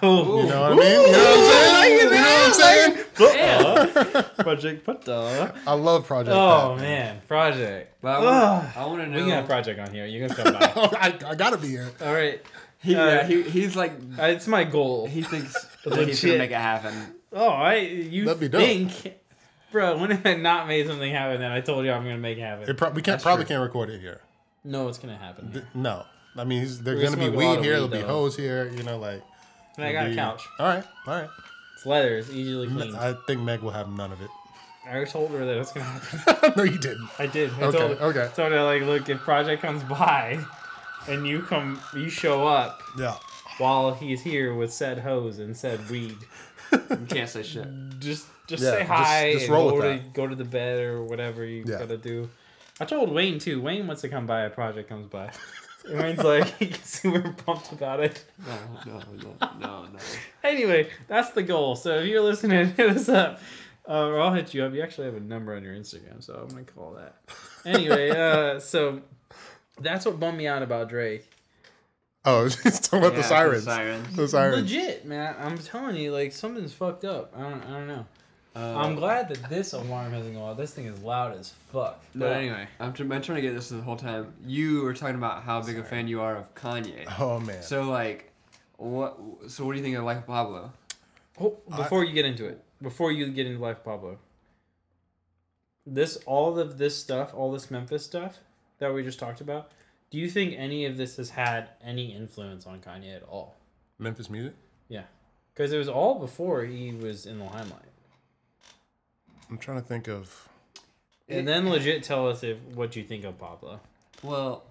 Oh, 0.03 0.43
You 0.43 0.49
know 0.49 0.61
what 0.61 0.71
I 0.71 0.75
mean? 0.75 1.01
You 1.01 1.11
know 1.11 1.17
what 1.17 2.45
I'm 2.47 2.53
saying? 2.53 2.97
You 2.97 3.25
know 3.25 3.73
what 3.75 3.97
I'm 3.97 4.13
saying? 4.13 4.25
Project 4.37 4.85
Putta. 4.85 5.53
I 5.67 5.73
love 5.73 6.05
Project 6.07 6.35
Oh 6.35 6.75
Pat. 6.77 6.81
man, 6.81 7.21
Project. 7.27 7.95
But 8.01 8.09
I 8.09 8.19
want, 8.23 8.77
I 8.77 8.85
want 8.85 9.01
to 9.03 9.09
We 9.09 9.15
can 9.17 9.27
know. 9.29 9.35
have 9.35 9.45
Project 9.45 9.79
on 9.79 9.91
here. 9.93 10.05
You 10.05 10.25
can 10.27 10.35
come 10.35 10.53
by. 10.59 10.59
I, 10.97 11.13
I 11.31 11.35
gotta 11.35 11.57
be 11.57 11.67
here. 11.69 11.89
All 12.01 12.13
right, 12.13 12.41
he, 12.81 12.95
Uh, 12.95 13.05
yeah, 13.05 13.27
he, 13.27 13.41
he's 13.43 13.75
like 13.75 13.91
Uh, 14.17 14.23
it's 14.25 14.47
my 14.47 14.63
goal. 14.63 15.07
he 15.07 15.21
thinks 15.23 15.53
that 15.83 15.97
he's 16.07 16.23
Legit. 16.23 16.23
gonna 16.23 16.37
make 16.39 16.51
it 16.51 16.55
happen. 16.55 16.93
Oh, 17.33 17.49
I 17.49 17.75
you 17.77 18.25
That'd 18.25 18.39
be 18.39 18.47
dope. 18.47 18.61
think, 18.61 19.15
bro? 19.71 19.97
When 19.97 20.11
have 20.11 20.25
I 20.25 20.35
not 20.35 20.67
made 20.67 20.87
something 20.87 21.11
happen? 21.11 21.41
Then 21.41 21.51
I 21.51 21.61
told 21.61 21.85
you 21.85 21.91
I'm 21.91 22.03
gonna 22.03 22.17
make 22.17 22.37
it 22.37 22.41
happen. 22.41 22.69
It 22.69 22.77
pro- 22.77 22.89
we 22.89 22.95
can't 23.01 23.05
That's 23.15 23.23
probably 23.23 23.45
true. 23.45 23.55
can't 23.55 23.63
record 23.63 23.89
it 23.89 23.99
here. 24.01 24.21
no, 24.63 24.87
it's 24.87 24.97
gonna 24.97 25.17
happen. 25.17 25.51
Th- 25.51 25.65
No, 25.73 26.05
I 26.37 26.43
mean 26.43 26.61
he's, 26.61 26.81
there's 26.81 26.97
We're 26.97 27.03
gonna 27.05 27.17
be 27.17 27.25
gonna 27.25 27.31
smoke 27.33 27.43
a 27.43 27.47
lot 27.47 27.57
weed 27.57 27.63
here. 27.63 27.73
There'll 27.73 27.87
be 27.87 27.97
though. 27.99 28.07
hoes 28.07 28.35
here. 28.37 28.69
You 28.75 28.83
know, 28.83 28.97
like. 28.97 29.21
And 29.77 29.85
I 29.85 29.91
got 29.93 30.07
a 30.07 30.15
couch. 30.15 30.43
All 30.59 30.67
right, 30.67 30.83
all 31.07 31.13
right. 31.21 31.29
It's 31.75 31.85
leather. 31.85 32.17
It's 32.17 32.29
easily 32.29 32.67
clean. 32.67 32.95
I 32.95 33.13
think 33.27 33.41
Meg 33.41 33.61
will 33.61 33.71
have 33.71 33.89
none 33.89 34.11
of 34.11 34.21
it. 34.21 34.29
I 34.85 35.03
told 35.05 35.31
her 35.31 35.45
that 35.45 35.57
it's 35.57 35.71
gonna 35.71 35.85
happen. 35.85 36.53
no, 36.57 36.63
you 36.63 36.77
didn't. 36.77 37.07
I 37.19 37.27
did. 37.27 37.51
I 37.53 37.63
Okay, 37.63 37.77
told 37.77 37.97
her, 37.97 38.03
okay. 38.07 38.29
told 38.35 38.51
her 38.51 38.63
like, 38.63 38.81
look, 38.83 39.07
if 39.09 39.19
Project 39.19 39.61
comes 39.61 39.81
by, 39.83 40.39
and 41.07 41.25
you 41.27 41.41
come, 41.43 41.79
you 41.95 42.09
show 42.09 42.45
up 42.47 42.81
Yeah. 42.97 43.15
while 43.59 43.93
he's 43.93 44.21
here 44.21 44.53
with 44.53 44.73
said 44.73 44.99
hose 44.99 45.39
and 45.39 45.55
said 45.55 45.89
weed. 45.89 46.17
You 46.71 46.79
can't 47.09 47.29
say 47.29 47.43
shit. 47.43 47.67
Just, 47.99 48.27
just 48.47 48.63
Yeah, 48.63 48.71
say 48.71 48.83
hi 48.83 49.33
just 49.33 49.45
and 49.45 49.53
roll 49.53 49.69
go 49.69 49.75
with 49.77 49.83
to 49.85 50.03
that. 50.03 50.13
go 50.13 50.27
to 50.27 50.35
the 50.35 50.45
bed 50.45 50.79
or 50.79 51.03
whatever 51.03 51.45
you 51.45 51.63
Yeah. 51.65 51.79
gotta 51.79 51.97
do. 51.97 52.29
I 52.79 52.85
told 52.85 53.11
Wayne 53.11 53.39
too. 53.39 53.61
Wayne 53.61 53.85
wants 53.87 54.01
to 54.01 54.09
come 54.09 54.25
by. 54.25 54.41
A 54.41 54.49
project 54.49 54.89
comes 54.89 55.07
by. 55.07 55.31
And 55.89 55.99
Wayne's 55.99 56.23
like 56.23 56.45
he's 56.59 56.83
super 56.83 57.31
pumped 57.33 57.71
about 57.71 57.99
it. 58.01 58.23
No, 58.45 58.93
no, 58.93 58.99
no, 58.99 59.35
no, 59.59 59.83
no. 59.85 59.99
Anyway, 60.43 60.89
that's 61.07 61.31
the 61.31 61.43
goal. 61.43 61.75
So 61.75 61.95
if 61.99 62.07
you're 62.07 62.21
listening, 62.21 62.73
hit 62.77 62.89
us 62.89 63.09
up. 63.09 63.39
Uh, 63.89 64.07
or 64.07 64.21
I'll 64.21 64.33
hit 64.33 64.53
you 64.53 64.63
up. 64.63 64.73
You 64.73 64.81
actually 64.83 65.05
have 65.05 65.15
a 65.15 65.19
number 65.19 65.55
on 65.55 65.63
your 65.63 65.73
Instagram, 65.73 66.23
so 66.23 66.35
I'm 66.35 66.49
gonna 66.49 66.63
call 66.63 66.93
that. 66.93 67.15
Anyway, 67.65 68.09
uh, 68.15 68.59
so 68.59 69.01
that's 69.79 70.05
what 70.05 70.19
bummed 70.19 70.37
me 70.37 70.47
out 70.47 70.61
about 70.61 70.87
Drake. 70.89 71.27
Oh, 72.23 72.47
she's 72.47 72.79
talking 72.79 72.99
about 72.99 73.13
the 73.15 73.21
Yeah, 73.21 73.25
sirens. 73.27 73.63
sirens. 73.63 74.15
The 74.15 74.27
sirens. 74.27 74.61
Legit, 74.71 75.05
man. 75.05 75.35
I'm 75.39 75.57
telling 75.57 75.95
you, 75.95 76.11
like 76.13 76.31
something's 76.31 76.73
fucked 76.73 77.03
up. 77.05 77.33
I 77.35 77.41
don't, 77.41 77.63
I 77.63 77.71
don't 77.71 77.87
know. 77.87 78.05
Uh, 78.53 78.75
I'm 78.77 78.95
glad 78.95 79.29
that 79.29 79.49
this 79.49 79.71
alarm 79.71 80.11
hasn't 80.11 80.33
gone 80.33 80.51
off. 80.51 80.57
This 80.57 80.73
thing 80.73 80.85
is 80.85 81.01
loud 81.01 81.37
as 81.37 81.53
fuck. 81.71 82.03
No, 82.13 82.27
But 82.27 82.35
anyway, 82.37 82.67
I'm, 82.81 82.91
tr- 82.91 83.03
I'm 83.03 83.21
trying 83.21 83.37
to 83.37 83.41
get 83.41 83.53
this 83.53 83.69
the 83.69 83.81
whole 83.81 83.95
time. 83.95 84.33
You 84.45 84.81
were 84.81 84.93
talking 84.93 85.15
about 85.15 85.43
how 85.43 85.61
big 85.61 85.77
a 85.77 85.83
fan 85.83 86.07
you 86.07 86.19
are 86.19 86.35
of 86.35 86.53
Kanye. 86.53 87.05
Oh 87.19 87.39
man. 87.39 87.63
So 87.63 87.83
like, 87.83 88.31
what? 88.75 89.17
So 89.47 89.65
what 89.65 89.71
do 89.71 89.77
you 89.77 89.83
think 89.83 89.95
of 89.95 90.03
Life 90.03 90.17
of 90.17 90.27
Pablo? 90.27 90.73
oh, 91.39 91.57
before 91.77 92.03
you 92.03 92.13
get 92.13 92.25
into 92.25 92.45
it, 92.45 92.61
before 92.81 93.11
you 93.11 93.25
get 93.29 93.45
into 93.47 93.61
Life 93.61 93.77
of 93.77 93.85
Pablo, 93.85 94.17
this 95.85 96.17
all 96.25 96.59
of 96.59 96.77
this 96.77 96.95
stuff, 96.97 97.33
all 97.33 97.51
this 97.51 97.71
Memphis 97.71 98.03
stuff 98.03 98.39
that 98.79 98.93
we 98.93 99.01
just 99.03 99.17
talked 99.19 99.39
about, 99.41 99.71
do 100.09 100.17
you 100.17 100.29
think 100.29 100.55
any 100.57 100.85
of 100.85 100.97
this 100.97 101.15
has 101.17 101.29
had 101.29 101.69
any 101.83 102.13
influence 102.13 102.65
on 102.67 102.79
Kanye 102.81 103.15
at 103.15 103.23
all? 103.23 103.55
Memphis 103.97 104.29
music. 104.29 104.53
Yeah, 104.89 105.03
because 105.53 105.71
it 105.71 105.77
was 105.77 105.87
all 105.87 106.19
before 106.19 106.65
he 106.65 106.91
was 106.91 107.25
in 107.25 107.39
the 107.39 107.45
limelight. 107.45 107.85
I'm 109.51 109.57
trying 109.57 109.81
to 109.81 109.87
think 109.87 110.07
of. 110.07 110.47
And 111.29 111.47
then 111.47 111.69
legit 111.69 112.03
tell 112.03 112.27
us 112.27 112.43
if 112.43 112.57
what 112.73 112.95
you 112.95 113.03
think 113.03 113.23
of 113.25 113.37
Pablo. 113.37 113.79
Well, 114.23 114.63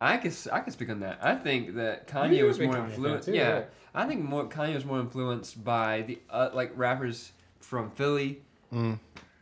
I 0.00 0.16
could 0.18 0.30
s- 0.32 0.46
I 0.46 0.60
could 0.60 0.72
speak 0.72 0.90
on 0.90 1.00
that. 1.00 1.18
I 1.22 1.34
think 1.34 1.74
that 1.74 2.06
Kanye 2.06 2.40
a 2.40 2.42
was 2.44 2.58
more 2.60 2.76
influenced. 2.76 3.28
yeah, 3.28 3.50
right? 3.50 3.66
I 3.94 4.06
think 4.06 4.22
more 4.22 4.44
Kanye 4.46 4.74
was 4.74 4.84
more 4.84 5.00
influenced 5.00 5.62
by 5.64 6.02
the 6.02 6.18
uh, 6.30 6.50
like 6.54 6.70
rappers 6.76 7.32
from 7.60 7.90
Philly, 7.92 8.40
Mm. 8.72 8.98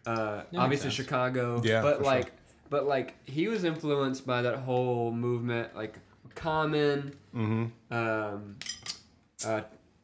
uh, 0.06 0.42
obviously 0.56 0.90
sense. 0.90 0.94
Chicago. 0.94 1.60
Yeah, 1.64 1.82
but 1.82 1.98
for 1.98 2.04
sure. 2.04 2.12
like, 2.12 2.32
but 2.70 2.86
like 2.86 3.14
he 3.28 3.48
was 3.48 3.64
influenced 3.64 4.26
by 4.26 4.42
that 4.42 4.58
whole 4.60 5.10
movement, 5.12 5.74
like 5.76 5.98
Common, 6.34 7.14
Mm-hmm. 7.34 7.94
um, 7.94 8.56
uh, 9.44 9.60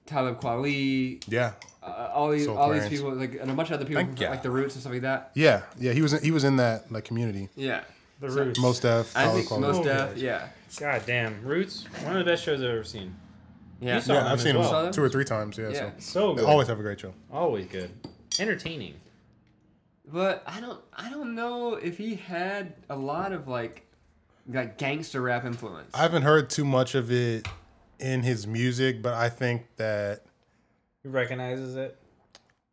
Talib 0.07 0.41
Kweli, 0.41 1.23
Yeah. 1.29 1.53
uh, 1.83 2.11
all 2.13 2.31
these 2.31 2.45
Soul 2.47 2.59
all 2.59 2.71
these 2.73 2.89
people, 2.89 3.15
like 3.15 3.35
and 3.41 3.51
a 3.51 3.55
bunch 3.55 3.71
of 3.71 3.75
other 3.75 3.85
people, 3.85 4.03
Thank 4.03 4.17
from, 4.17 4.25
ya. 4.25 4.31
like 4.31 4.43
the 4.43 4.51
Roots 4.51 4.75
and 4.75 4.81
stuff 4.83 4.93
like 4.93 5.03
that. 5.03 5.31
Yeah. 5.35 5.63
Yeah. 5.79 5.93
He 5.93 6.03
was. 6.03 6.13
He 6.21 6.31
was 6.31 6.45
in 6.45 6.57
that 6.57 6.91
like 6.93 7.05
community. 7.05 7.49
Yeah, 7.55 7.85
The 8.21 8.31
So- 8.31 8.45
Roots. 8.45 8.59
Mos 8.61 8.81
Def. 8.81 9.17
I 9.17 9.25
Talib 9.25 9.45
think 9.47 9.61
most 9.61 9.81
Oh, 9.81 9.85
Def. 9.85 10.17
Yeah, 10.19 10.49
God 10.79 11.03
damn. 11.07 11.43
Roots, 11.45 11.85
one 12.05 12.17
of 12.17 12.25
the 12.25 12.31
best 12.31 12.43
shows 12.45 12.61
I've 12.61 12.69
ever 12.69 12.85
seen. 12.85 13.15
yeah. 13.81 13.97
You 13.97 14.01
saw 14.01 14.15
Yeah, 14.15 14.23
them 14.25 14.33
I've 14.33 14.41
seen 14.41 14.59
well. 14.59 14.69
him 14.79 14.85
them? 14.87 14.93
two 14.93 15.03
or 15.03 15.09
three 15.09 15.25
times. 15.25 15.57
Yeah. 15.59 15.69
Yeah. 15.71 15.91
So 15.99 16.31
So 16.31 16.35
good. 16.35 16.45
always 16.45 16.69
have 16.69 16.79
a 16.79 16.83
great 16.83 17.01
show. 17.01 17.15
Always 17.33 17.67
good. 17.67 17.91
Entertaining. 18.39 18.95
But 20.11 20.43
I 20.47 20.61
don't 20.61 20.81
I 20.97 21.09
don't 21.11 21.35
know 21.35 21.75
if 21.75 21.97
he 21.99 22.17
had 22.17 22.75
a 22.91 22.97
lot 22.97 23.33
of 23.33 23.47
like 23.49 23.87
like 24.49 24.77
gangster 24.77 25.21
rap 25.23 25.45
influence. 25.45 25.91
I 25.95 25.99
haven't 26.03 26.23
heard 26.23 26.51
too 26.51 26.65
much 26.65 26.95
of 26.97 27.11
it 27.13 27.47
in 28.03 28.23
his 28.23 28.47
music, 28.47 29.01
but 29.03 29.15
I 29.15 29.29
think 29.29 29.67
that 29.77 30.23
he 31.03 31.09
recognizes 31.09 31.77
it? 31.77 31.97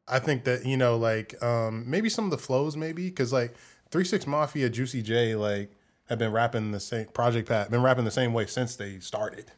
I 0.07 0.19
think 0.19 0.43
that 0.45 0.65
you 0.65 0.75
know, 0.77 0.97
like 0.97 1.41
um, 1.43 1.89
maybe 1.89 2.09
some 2.09 2.25
of 2.25 2.31
the 2.31 2.37
flows, 2.37 2.75
maybe 2.75 3.09
because 3.09 3.31
like 3.31 3.53
Three 3.91 4.03
Six 4.05 4.25
Mafia, 4.27 4.69
Juicy 4.69 5.01
J, 5.01 5.35
like 5.35 5.71
have 6.09 6.17
been 6.19 6.31
rapping 6.31 6.71
the 6.71 6.79
same 6.79 7.05
Project 7.07 7.47
Pat, 7.47 7.69
been 7.69 7.83
rapping 7.83 8.05
the 8.05 8.11
same 8.11 8.33
way 8.33 8.45
since 8.47 8.75
they 8.75 8.99
started. 8.99 9.51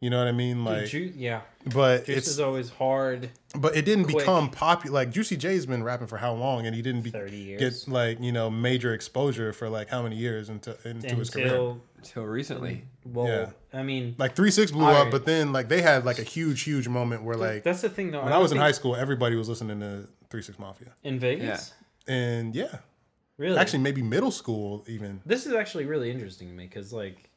You 0.00 0.08
know 0.08 0.16
what 0.16 0.28
I 0.28 0.32
mean? 0.32 0.64
Like, 0.64 0.86
Ju- 0.86 1.12
yeah. 1.14 1.42
but 1.74 2.06
Juice 2.06 2.16
it's 2.16 2.28
is 2.28 2.40
always 2.40 2.70
hard. 2.70 3.28
but 3.54 3.76
it 3.76 3.84
didn't 3.84 4.04
quick. 4.04 4.16
become 4.20 4.48
popular. 4.48 4.94
Like 4.94 5.10
Juicy 5.10 5.36
J's 5.36 5.66
been 5.66 5.82
rapping 5.82 6.06
for 6.06 6.16
how 6.16 6.32
long, 6.32 6.64
and 6.64 6.74
he 6.74 6.80
didn't 6.80 7.02
be 7.02 7.10
30 7.10 7.36
years. 7.36 7.84
get 7.84 7.92
like 7.92 8.18
you 8.18 8.32
know 8.32 8.48
major 8.48 8.94
exposure 8.94 9.52
for 9.52 9.68
like 9.68 9.90
how 9.90 10.02
many 10.02 10.16
years 10.16 10.48
into 10.48 10.74
into 10.88 11.14
his 11.14 11.28
career. 11.28 11.48
Until, 11.48 11.80
Until 11.98 12.24
recently. 12.24 12.84
Well, 13.04 13.26
Yeah. 13.26 13.50
I 13.72 13.82
mean, 13.82 14.14
Like 14.18 14.34
Three 14.34 14.50
Six 14.50 14.70
blew 14.72 14.84
Alright. 14.84 15.06
up, 15.06 15.10
but 15.10 15.24
then 15.24 15.52
like 15.52 15.68
they 15.68 15.80
had 15.82 16.04
like 16.04 16.18
a 16.18 16.24
huge, 16.24 16.62
huge 16.62 16.88
moment 16.88 17.22
where 17.22 17.36
like 17.36 17.62
that's 17.62 17.82
the 17.82 17.88
thing 17.88 18.10
though. 18.10 18.24
when 18.24 18.32
I 18.32 18.38
was 18.38 18.52
in 18.52 18.58
high 18.58 18.72
school, 18.72 18.96
everybody 18.96 19.36
was 19.36 19.48
listening 19.48 19.80
to 19.80 20.08
Three 20.28 20.42
Six 20.42 20.58
Mafia, 20.58 20.88
in 21.04 21.18
Vegas, 21.18 21.72
and 22.08 22.54
yeah, 22.54 22.78
really, 23.36 23.56
actually 23.58 23.80
maybe 23.80 24.02
middle 24.02 24.30
school 24.30 24.84
even. 24.88 25.20
this 25.26 25.46
is 25.46 25.52
actually 25.54 25.86
really 25.86 26.10
interesting 26.10 26.48
to 26.48 26.54
me 26.54 26.66
because 26.66 26.92
like, 26.92 27.30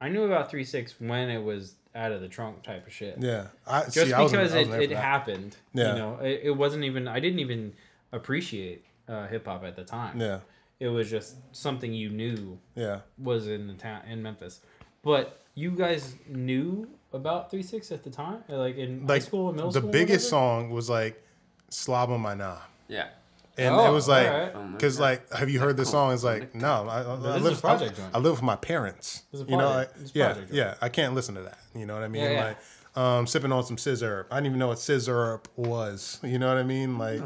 I 0.00 0.08
knew 0.08 0.24
about 0.24 0.50
Three 0.50 0.64
Six 0.64 0.94
when 1.00 1.28
it 1.30 1.42
was 1.42 1.74
out 1.94 2.12
of 2.12 2.20
the 2.20 2.28
trunk 2.28 2.62
type 2.62 2.86
of 2.86 2.92
shit. 2.92 3.16
Yeah, 3.18 3.46
I 3.66 3.82
Just 3.84 3.94
see, 3.94 4.12
I 4.12 4.24
because 4.24 4.54
I 4.54 4.60
was 4.64 4.68
it, 4.68 4.92
it 4.92 4.96
happened. 4.96 5.56
Yeah. 5.72 5.92
You 5.92 5.98
know, 5.98 6.18
it, 6.22 6.40
it 6.44 6.50
wasn't 6.56 6.84
even. 6.84 7.08
I 7.08 7.18
didn't 7.20 7.38
even 7.40 7.72
appreciate 8.12 8.84
uh, 9.08 9.26
hip 9.26 9.46
hop 9.46 9.64
at 9.64 9.76
the 9.76 9.84
time. 9.84 10.20
Yeah, 10.20 10.40
It 10.80 10.88
was 10.88 11.10
just 11.10 11.36
something 11.52 11.92
you 11.92 12.10
knew 12.10 12.58
yeah. 12.76 13.00
was 13.18 13.48
in 13.48 13.66
the 13.66 13.74
town 13.74 14.02
in 14.08 14.22
Memphis. 14.22 14.60
But 15.02 15.42
you 15.54 15.72
guys 15.72 16.14
knew 16.28 16.88
about 17.12 17.50
Three 17.50 17.62
Six 17.62 17.90
at 17.90 18.04
the 18.04 18.10
time, 18.10 18.44
like 18.48 18.76
in 18.76 19.06
high 19.06 19.18
school 19.18 19.48
and 19.48 19.56
middle 19.56 19.70
the 19.70 19.80
school. 19.80 19.90
The 19.90 19.98
biggest 19.98 20.28
song 20.28 20.70
was 20.70 20.88
like 20.88 21.22
"Slob 21.70 22.10
on 22.10 22.20
My 22.20 22.34
Knob," 22.34 22.58
Yeah. 22.86 23.08
and 23.56 23.74
Oh, 23.74 23.88
it 23.88 23.92
was 23.92 24.06
like 24.06 24.28
alright. 24.28 24.52
Oh 24.54 24.62
my 24.62 24.72
because 24.72 24.98
God. 24.98 25.02
like 25.02 25.32
have 25.32 25.50
you 25.50 25.58
heard 25.58 25.76
this 25.76 25.90
song? 25.90 26.12
It's 26.12 26.22
like 26.24 26.54
no, 26.54 26.88
I, 26.88 27.02
I, 27.02 27.14
I 27.14 27.16
this 27.16 27.36
is 27.36 27.42
live 27.42 27.58
a 27.58 27.60
project 27.60 28.00
I. 28.12 28.18
I 28.18 28.20
live 28.20 28.32
with 28.32 28.42
my 28.42 28.56
parents. 28.56 29.22
This 29.32 29.40
is 29.40 29.46
a 29.48 29.50
you 29.50 29.56
know, 29.56 29.68
project- 29.68 29.92
like, 29.96 30.02
this 30.02 30.12
yeah, 30.14 30.32
project 30.32 30.52
yeah. 30.52 30.74
I 30.80 30.88
can't 30.88 31.14
listen 31.14 31.34
to 31.34 31.42
that. 31.42 31.58
You 31.74 31.86
know 31.86 31.94
what 31.94 32.04
I 32.04 32.08
mean? 32.08 32.22
Yeah, 32.22 32.30
yeah. 32.30 32.44
Like 32.44 32.58
um, 32.96 33.26
sipping 33.26 33.52
on 33.52 33.64
some 33.64 33.78
scissor. 33.78 34.26
I 34.30 34.36
didn't 34.36 34.46
even 34.46 34.58
know 34.58 34.68
what 34.68 34.78
scissor 34.78 35.40
was. 35.56 36.18
You 36.22 36.38
know 36.38 36.48
what 36.48 36.56
I 36.56 36.64
mean? 36.64 36.98
Like, 36.98 37.20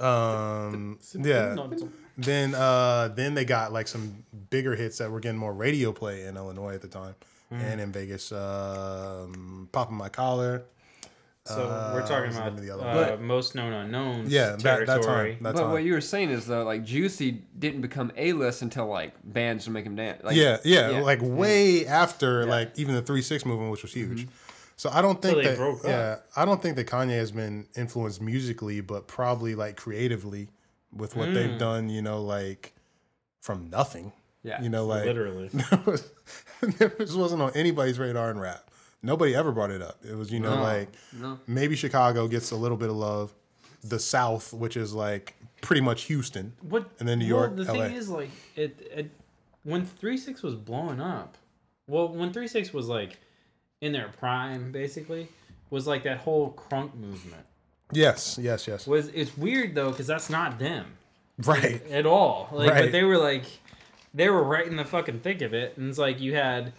um, 0.00 0.98
yeah. 1.14 1.54
Then 2.18 2.54
uh, 2.54 3.08
then 3.08 3.34
they 3.34 3.44
got 3.44 3.72
like 3.72 3.88
some 3.88 4.24
bigger 4.50 4.74
hits 4.76 4.98
that 4.98 5.10
were 5.10 5.20
getting 5.20 5.38
more 5.38 5.52
radio 5.52 5.92
play 5.92 6.24
in 6.26 6.36
Illinois 6.36 6.74
at 6.74 6.82
the 6.82 6.88
time, 6.88 7.14
and 7.50 7.80
in 7.80 7.90
Vegas, 7.92 8.30
um, 8.32 9.68
popping 9.72 9.96
my 9.96 10.08
collar. 10.08 10.64
So 11.44 11.56
we're 11.92 12.02
Uh, 12.02 12.06
talking 12.06 12.36
about 12.36 12.56
the 12.56 12.70
other 12.70 12.86
uh, 12.86 13.16
one? 13.16 13.24
most 13.24 13.56
known 13.56 13.72
unknowns. 13.72 14.30
Yeah, 14.30 14.50
that, 14.60 14.86
that 14.86 15.02
time. 15.02 15.38
That 15.42 15.54
But 15.54 15.62
time. 15.62 15.70
what 15.72 15.82
you 15.82 15.92
were 15.94 16.00
saying 16.00 16.30
is 16.30 16.46
though, 16.46 16.62
like 16.62 16.84
Juicy 16.84 17.42
didn't 17.58 17.80
become 17.80 18.12
A 18.16 18.32
list 18.32 18.62
until 18.62 18.86
like 18.86 19.12
bands 19.24 19.66
would 19.66 19.72
make 19.74 19.84
him 19.84 19.96
dance. 19.96 20.22
Like, 20.22 20.36
yeah, 20.36 20.58
yeah, 20.64 20.90
yeah. 20.90 21.00
like 21.00 21.18
way 21.20 21.84
after 21.86 22.26
Yeah. 22.26 22.40
Mm-hmm. 22.42 22.50
like 22.50 22.78
even 22.78 22.94
the 22.94 23.02
three 23.02 23.22
six 23.22 23.44
movement, 23.44 23.72
which 23.72 23.82
was 23.82 23.92
huge. 23.92 24.28
So 24.76 24.88
I 24.92 25.02
don't 25.02 25.20
think 25.20 25.34
Till 25.34 25.42
they 25.42 25.48
that 25.48 25.56
broke 25.56 25.80
up. 25.84 25.90
yeah, 25.90 26.16
I 26.36 26.44
don't 26.44 26.62
think 26.62 26.76
that 26.76 26.86
Kanye 26.86 27.16
has 27.18 27.32
been 27.32 27.66
influenced 27.76 28.20
musically, 28.20 28.80
but 28.80 29.08
probably 29.08 29.56
like 29.56 29.76
creatively 29.76 30.48
with 30.94 31.16
what 31.16 31.28
Mm. 31.28 31.34
they've 31.34 31.58
done. 31.58 31.88
You 31.88 32.02
know, 32.02 32.22
like 32.22 32.74
from 33.40 33.68
nothing. 33.70 34.12
Yeah, 34.44 34.60
You 34.60 34.68
know, 34.70 34.86
like 34.86 35.04
literally. 35.04 35.48
this 36.62 37.14
wasn't 37.14 37.42
on 37.42 37.52
anybody's 37.54 37.98
radar 37.98 38.30
in 38.30 38.38
rap. 38.38 38.70
Nobody 39.02 39.34
ever 39.34 39.52
brought 39.52 39.70
it 39.70 39.82
up. 39.82 39.98
It 40.08 40.16
was 40.16 40.30
you 40.32 40.40
know 40.40 40.56
No, 40.56 40.62
like 40.62 40.88
no. 41.20 41.38
maybe 41.46 41.74
Chicago 41.76 42.28
gets 42.28 42.50
a 42.50 42.56
little 42.56 42.76
bit 42.76 42.88
of 42.90 42.96
love. 42.96 43.32
The 43.84 43.98
South, 43.98 44.52
which 44.52 44.76
is 44.76 44.94
like 44.94 45.34
pretty 45.60 45.80
much 45.82 46.02
Houston. 46.04 46.52
What 46.62 46.88
And 47.00 47.08
then 47.08 47.18
New 47.18 47.34
well, 47.34 47.44
York, 47.46 47.56
the 47.56 47.64
LA. 47.64 47.72
thing 47.88 47.96
is, 47.96 48.08
like, 48.08 48.30
it, 48.54 48.80
it 48.94 49.10
when 49.64 49.84
three 49.86 50.16
six 50.16 50.42
was 50.42 50.54
blowing 50.54 51.00
up. 51.00 51.36
Well, 51.88 52.08
when 52.08 52.32
three 52.32 52.46
six 52.48 52.72
was 52.72 52.86
like 52.88 53.18
in 53.80 53.92
their 53.92 54.08
prime, 54.08 54.70
basically, 54.70 55.28
was 55.70 55.86
like 55.88 56.04
that 56.04 56.18
whole 56.18 56.52
crunk 56.52 56.94
movement. 56.94 57.44
Yes, 57.92 58.38
yes, 58.40 58.66
yes. 58.66 58.86
Was 58.86 59.08
it's 59.08 59.36
weird 59.36 59.74
though 59.74 59.90
because 59.90 60.06
that's 60.06 60.30
not 60.30 60.58
them 60.58 60.86
Right. 61.38 61.84
at 61.90 62.06
all. 62.06 62.48
Like, 62.52 62.70
Right. 62.70 62.82
but 62.84 62.92
they 62.92 63.04
were 63.04 63.18
like, 63.18 63.44
they 64.14 64.28
were 64.28 64.42
right 64.42 64.66
in 64.66 64.76
the 64.76 64.84
fucking 64.84 65.20
thick 65.20 65.40
of 65.42 65.54
it, 65.54 65.76
and 65.76 65.88
it's 65.88 65.98
like 65.98 66.20
you 66.20 66.34
had, 66.34 66.72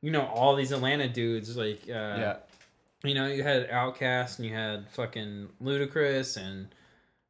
you 0.00 0.10
know, 0.10 0.26
all 0.26 0.56
these 0.56 0.72
Atlanta 0.72 1.08
dudes 1.08 1.56
like, 1.56 1.82
uh, 1.88 1.92
yeah. 1.92 2.36
you 3.04 3.14
know, 3.14 3.26
you 3.26 3.42
had 3.42 3.68
OutKast 3.70 4.38
and 4.38 4.48
you 4.48 4.54
had 4.54 4.88
fucking 4.90 5.48
Ludacris 5.62 6.36
and 6.36 6.68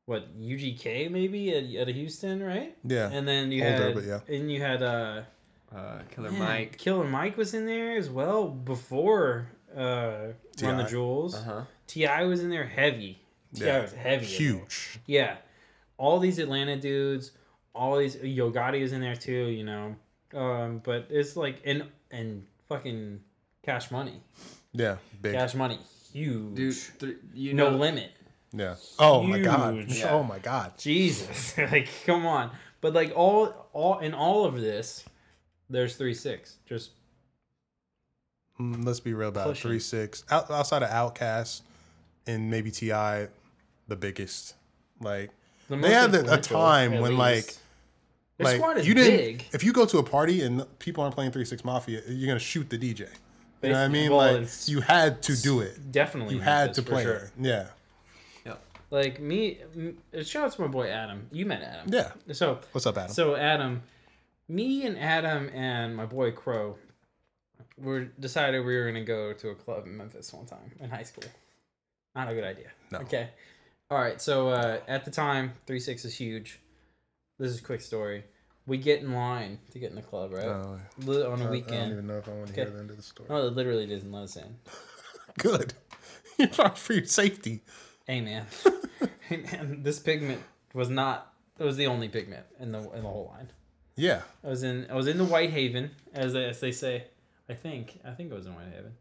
what 0.06 0.28
UGK 0.40 1.10
maybe 1.10 1.54
at, 1.54 1.88
at 1.88 1.94
Houston, 1.94 2.42
right? 2.42 2.76
Yeah. 2.84 3.10
And 3.10 3.26
then 3.26 3.52
you 3.52 3.64
Older, 3.64 3.84
had, 3.86 3.94
but 3.94 4.04
yeah. 4.04 4.20
and 4.28 4.50
you 4.50 4.60
had 4.60 4.82
uh, 4.82 5.22
Uh, 5.74 5.98
Killer 6.14 6.30
man, 6.30 6.38
Mike. 6.40 6.78
Killer 6.78 7.04
Mike 7.04 7.36
was 7.36 7.54
in 7.54 7.66
there 7.66 7.96
as 7.96 8.08
well 8.10 8.48
before 8.48 9.48
uh, 9.76 10.28
Run 10.60 10.76
the 10.76 10.84
Jewels. 10.84 11.34
Uh 11.34 11.42
huh. 11.42 11.62
T.I. 11.92 12.24
was 12.24 12.42
in 12.42 12.48
there 12.50 12.64
heavy. 12.66 13.20
T.I. 13.54 13.66
Yeah. 13.66 13.80
was 13.82 13.92
heavy. 13.92 14.24
Huge. 14.24 14.98
Yeah, 15.06 15.36
all 15.98 16.18
these 16.18 16.38
Atlanta 16.38 16.76
dudes, 16.76 17.32
all 17.74 17.98
these 17.98 18.16
Yo 18.16 18.50
Gotti 18.50 18.80
is 18.80 18.92
in 18.92 19.00
there 19.02 19.14
too. 19.16 19.46
You 19.48 19.64
know, 19.64 19.96
um, 20.34 20.80
but 20.82 21.08
it's 21.10 21.36
like 21.36 21.60
and 21.66 21.84
and 22.10 22.46
fucking 22.68 23.20
Cash 23.62 23.90
Money, 23.90 24.20
Yeah. 24.72 24.96
Big. 25.20 25.34
Cash 25.34 25.54
Money, 25.54 25.78
huge, 26.12 26.54
Dude, 26.54 26.76
th- 27.00 27.16
you 27.34 27.52
no 27.52 27.70
know, 27.70 27.76
limit. 27.76 28.10
Yeah. 28.54 28.76
Oh 28.98 29.22
my 29.22 29.38
god. 29.40 29.84
Yeah. 29.88 30.10
Oh 30.12 30.22
my 30.22 30.38
god. 30.38 30.72
Jesus, 30.78 31.56
like 31.58 31.88
come 32.06 32.24
on. 32.26 32.50
But 32.80 32.94
like 32.94 33.12
all 33.14 33.68
all 33.74 33.98
in 33.98 34.14
all 34.14 34.44
of 34.46 34.58
this, 34.60 35.04
there's 35.68 35.96
three 35.96 36.14
six. 36.14 36.56
Just 36.66 36.90
Mm, 38.60 38.84
Let's 38.84 39.00
be 39.00 39.14
real 39.14 39.28
about 39.30 39.50
it. 39.50 39.56
Three 39.58 39.78
six. 39.78 40.24
Out, 40.30 40.50
outside 40.50 40.82
of 40.82 40.90
OutKast 40.90 41.62
and 42.26 42.50
maybe 42.50 42.70
T.I., 42.70 43.28
the 43.88 43.96
biggest. 43.96 44.54
Like 45.00 45.30
the 45.68 45.76
They 45.76 45.92
had 45.92 46.12
the- 46.12 46.32
a 46.32 46.38
time 46.40 46.92
when, 47.00 47.18
least. 47.18 47.18
like- 47.18 47.56
their 48.38 48.46
like 48.46 48.56
squad 48.56 48.78
is 48.78 48.88
you 48.88 48.94
didn't. 48.94 49.16
big. 49.38 49.44
If 49.52 49.62
you 49.62 49.72
go 49.72 49.84
to 49.86 49.98
a 49.98 50.02
party 50.02 50.42
and 50.42 50.64
people 50.78 51.02
aren't 51.04 51.14
playing 51.14 51.32
Three 51.32 51.44
Six 51.44 51.64
Mafia, 51.64 52.00
you're 52.08 52.26
gonna 52.26 52.38
shoot 52.40 52.68
the 52.70 52.78
DJ. 52.78 53.00
You 53.62 53.68
know 53.68 53.74
what 53.74 53.84
I 53.84 53.88
mean? 53.88 54.10
well, 54.10 54.40
like 54.40 54.48
you 54.66 54.80
had 54.80 55.22
to 55.24 55.40
do 55.40 55.60
it. 55.60 55.92
Definitely, 55.92 56.34
You 56.34 56.40
had 56.40 56.74
to 56.74 56.82
play 56.82 57.02
sure. 57.04 57.14
it. 57.14 57.30
Yeah. 57.38 57.66
Like 58.90 59.20
me, 59.20 59.58
m- 59.74 59.96
uh, 60.14 60.22
shout 60.22 60.44
out 60.44 60.52
to 60.52 60.60
my 60.60 60.66
boy 60.66 60.88
Adam. 60.88 61.26
You 61.32 61.46
met 61.46 61.62
Adam. 61.62 61.86
Yeah. 61.90 62.12
So 62.32 62.58
What's 62.72 62.86
up, 62.86 62.98
Adam? 62.98 63.10
So 63.10 63.36
Adam, 63.36 63.82
me 64.48 64.84
and 64.84 64.98
Adam 64.98 65.48
and 65.54 65.96
my 65.96 66.04
boy 66.04 66.30
Crow, 66.32 66.76
we 67.78 68.08
decided 68.20 68.66
we 68.66 68.76
were 68.76 68.84
gonna 68.86 69.02
go 69.04 69.32
to 69.32 69.48
a 69.48 69.54
club 69.54 69.86
in 69.86 69.96
Memphis 69.96 70.30
one 70.34 70.44
time 70.44 70.72
in 70.78 70.90
high 70.90 71.04
school. 71.04 71.24
Not 72.14 72.30
a 72.30 72.34
good 72.34 72.44
idea. 72.44 72.68
No. 72.90 72.98
Okay. 73.00 73.30
All 73.90 73.98
right. 73.98 74.20
So 74.20 74.48
uh, 74.48 74.78
at 74.88 75.04
the 75.04 75.10
time, 75.10 75.52
three 75.66 75.80
six 75.80 76.04
is 76.04 76.14
huge. 76.14 76.60
This 77.38 77.50
is 77.52 77.60
a 77.60 77.62
quick 77.62 77.80
story. 77.80 78.24
We 78.66 78.76
get 78.78 79.00
in 79.00 79.12
line 79.12 79.58
to 79.72 79.78
get 79.78 79.90
in 79.90 79.96
the 79.96 80.02
club, 80.02 80.32
right? 80.32 80.46
Li- 80.98 81.24
on 81.24 81.42
I- 81.42 81.46
a 81.46 81.50
weekend. 81.50 81.74
I 81.74 81.80
don't 81.84 81.92
even 81.92 82.06
know 82.06 82.18
if 82.18 82.28
I 82.28 82.32
want 82.32 82.46
to 82.48 82.52
Okay. 82.52 82.62
hear 82.62 82.70
the 82.70 82.78
end 82.78 82.90
of 82.90 82.96
the 82.96 83.02
story. 83.02 83.28
Oh, 83.30 83.46
it 83.48 83.54
literally 83.54 83.86
doesn't 83.86 84.12
let 84.12 84.22
us 84.24 84.36
in. 84.36 84.56
Good. 85.38 85.74
You're 86.38 86.48
trying 86.48 86.74
for 86.74 86.92
your 86.92 87.04
safety. 87.06 87.62
Hey 88.06 88.20
man, 88.20 88.46
hey 89.28 89.36
man, 89.38 89.82
this 89.82 89.98
pigment 89.98 90.42
was 90.74 90.88
not. 90.90 91.32
It 91.58 91.64
was 91.64 91.76
the 91.76 91.86
only 91.86 92.08
pigment 92.08 92.44
in 92.58 92.72
the 92.72 92.78
in 92.92 93.02
the 93.02 93.08
whole 93.08 93.30
line. 93.34 93.48
Yeah. 93.96 94.22
I 94.44 94.48
was 94.48 94.62
in 94.62 94.86
I 94.90 94.94
was 94.94 95.06
in 95.06 95.18
the 95.18 95.24
Whitehaven, 95.24 95.90
as 96.14 96.32
they, 96.32 96.44
as 96.46 96.60
they 96.60 96.72
say. 96.72 97.04
I 97.48 97.54
think 97.54 98.00
I 98.04 98.10
think 98.12 98.32
I 98.32 98.34
was 98.34 98.46
in 98.46 98.52
Whitehaven. 98.54 98.92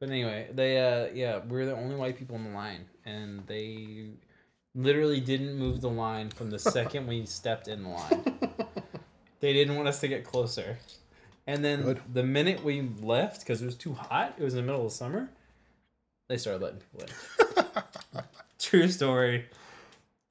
But 0.00 0.10
anyway, 0.10 0.48
they 0.52 0.78
uh 0.78 1.12
yeah, 1.14 1.40
we're 1.48 1.66
the 1.66 1.76
only 1.76 1.96
white 1.96 2.18
people 2.18 2.36
in 2.36 2.44
the 2.44 2.50
line, 2.50 2.84
and 3.04 3.46
they 3.46 4.08
literally 4.74 5.20
didn't 5.20 5.56
move 5.56 5.80
the 5.80 5.88
line 5.90 6.30
from 6.30 6.50
the 6.50 6.58
second 6.58 7.06
we 7.06 7.24
stepped 7.26 7.68
in 7.68 7.82
the 7.84 7.88
line. 7.88 8.24
They 9.40 9.52
didn't 9.52 9.76
want 9.76 9.88
us 9.88 10.00
to 10.00 10.08
get 10.08 10.24
closer. 10.24 10.78
And 11.46 11.62
then 11.64 11.82
Good. 11.82 12.00
the 12.12 12.22
minute 12.22 12.64
we 12.64 12.88
left, 13.02 13.40
because 13.40 13.60
it 13.60 13.66
was 13.66 13.74
too 13.76 13.92
hot, 13.92 14.34
it 14.38 14.42
was 14.42 14.54
in 14.54 14.60
the 14.60 14.66
middle 14.66 14.86
of 14.86 14.92
summer, 14.92 15.28
they 16.28 16.38
started 16.38 16.62
letting 16.62 16.78
people 16.80 17.06
in. 17.06 18.22
True 18.58 18.88
story. 18.88 19.44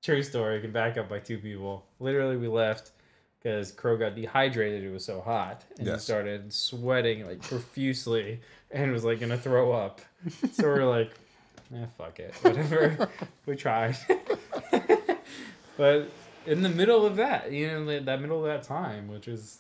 True 0.01 0.24
story. 0.24 0.59
Can 0.61 0.72
back 0.72 0.97
up 0.97 1.07
by 1.09 1.20
two 1.20 1.38
people. 1.38 1.86
Literally, 1.99 2.36
we 2.38 2.47
left 2.47 2.91
because 3.39 3.72
Crow 3.72 3.95
got 3.97 4.16
dehydrated. 4.16 4.84
It 4.84 4.91
was 4.91 5.05
so 5.05 5.22
hot, 5.22 5.64
and 5.78 5.86
he 5.88 5.93
Yes. 5.93 6.03
started 6.03 6.51
sweating 6.51 7.28
like 7.28 7.41
profusely, 7.41 8.41
and 8.74 8.91
was 8.91 9.03
like 9.05 9.19
gonna 9.19 9.38
throw 9.38 9.71
up. 9.71 10.01
So 10.53 10.63
we're 10.63 10.86
like, 10.86 11.11
"Eh, 11.74 11.86
fuck 11.97 12.19
it, 12.19 12.34
whatever." 12.41 13.09
we 13.45 13.55
tried, 13.55 13.95
but 15.78 16.09
in 16.45 16.61
the 16.61 16.69
middle 16.69 17.05
of 17.05 17.15
that, 17.17 17.51
you 17.51 17.67
know, 17.67 17.99
that 18.01 18.21
middle 18.21 18.39
of 18.39 18.45
that 18.45 18.63
time, 18.63 19.07
which 19.07 19.28
is 19.28 19.59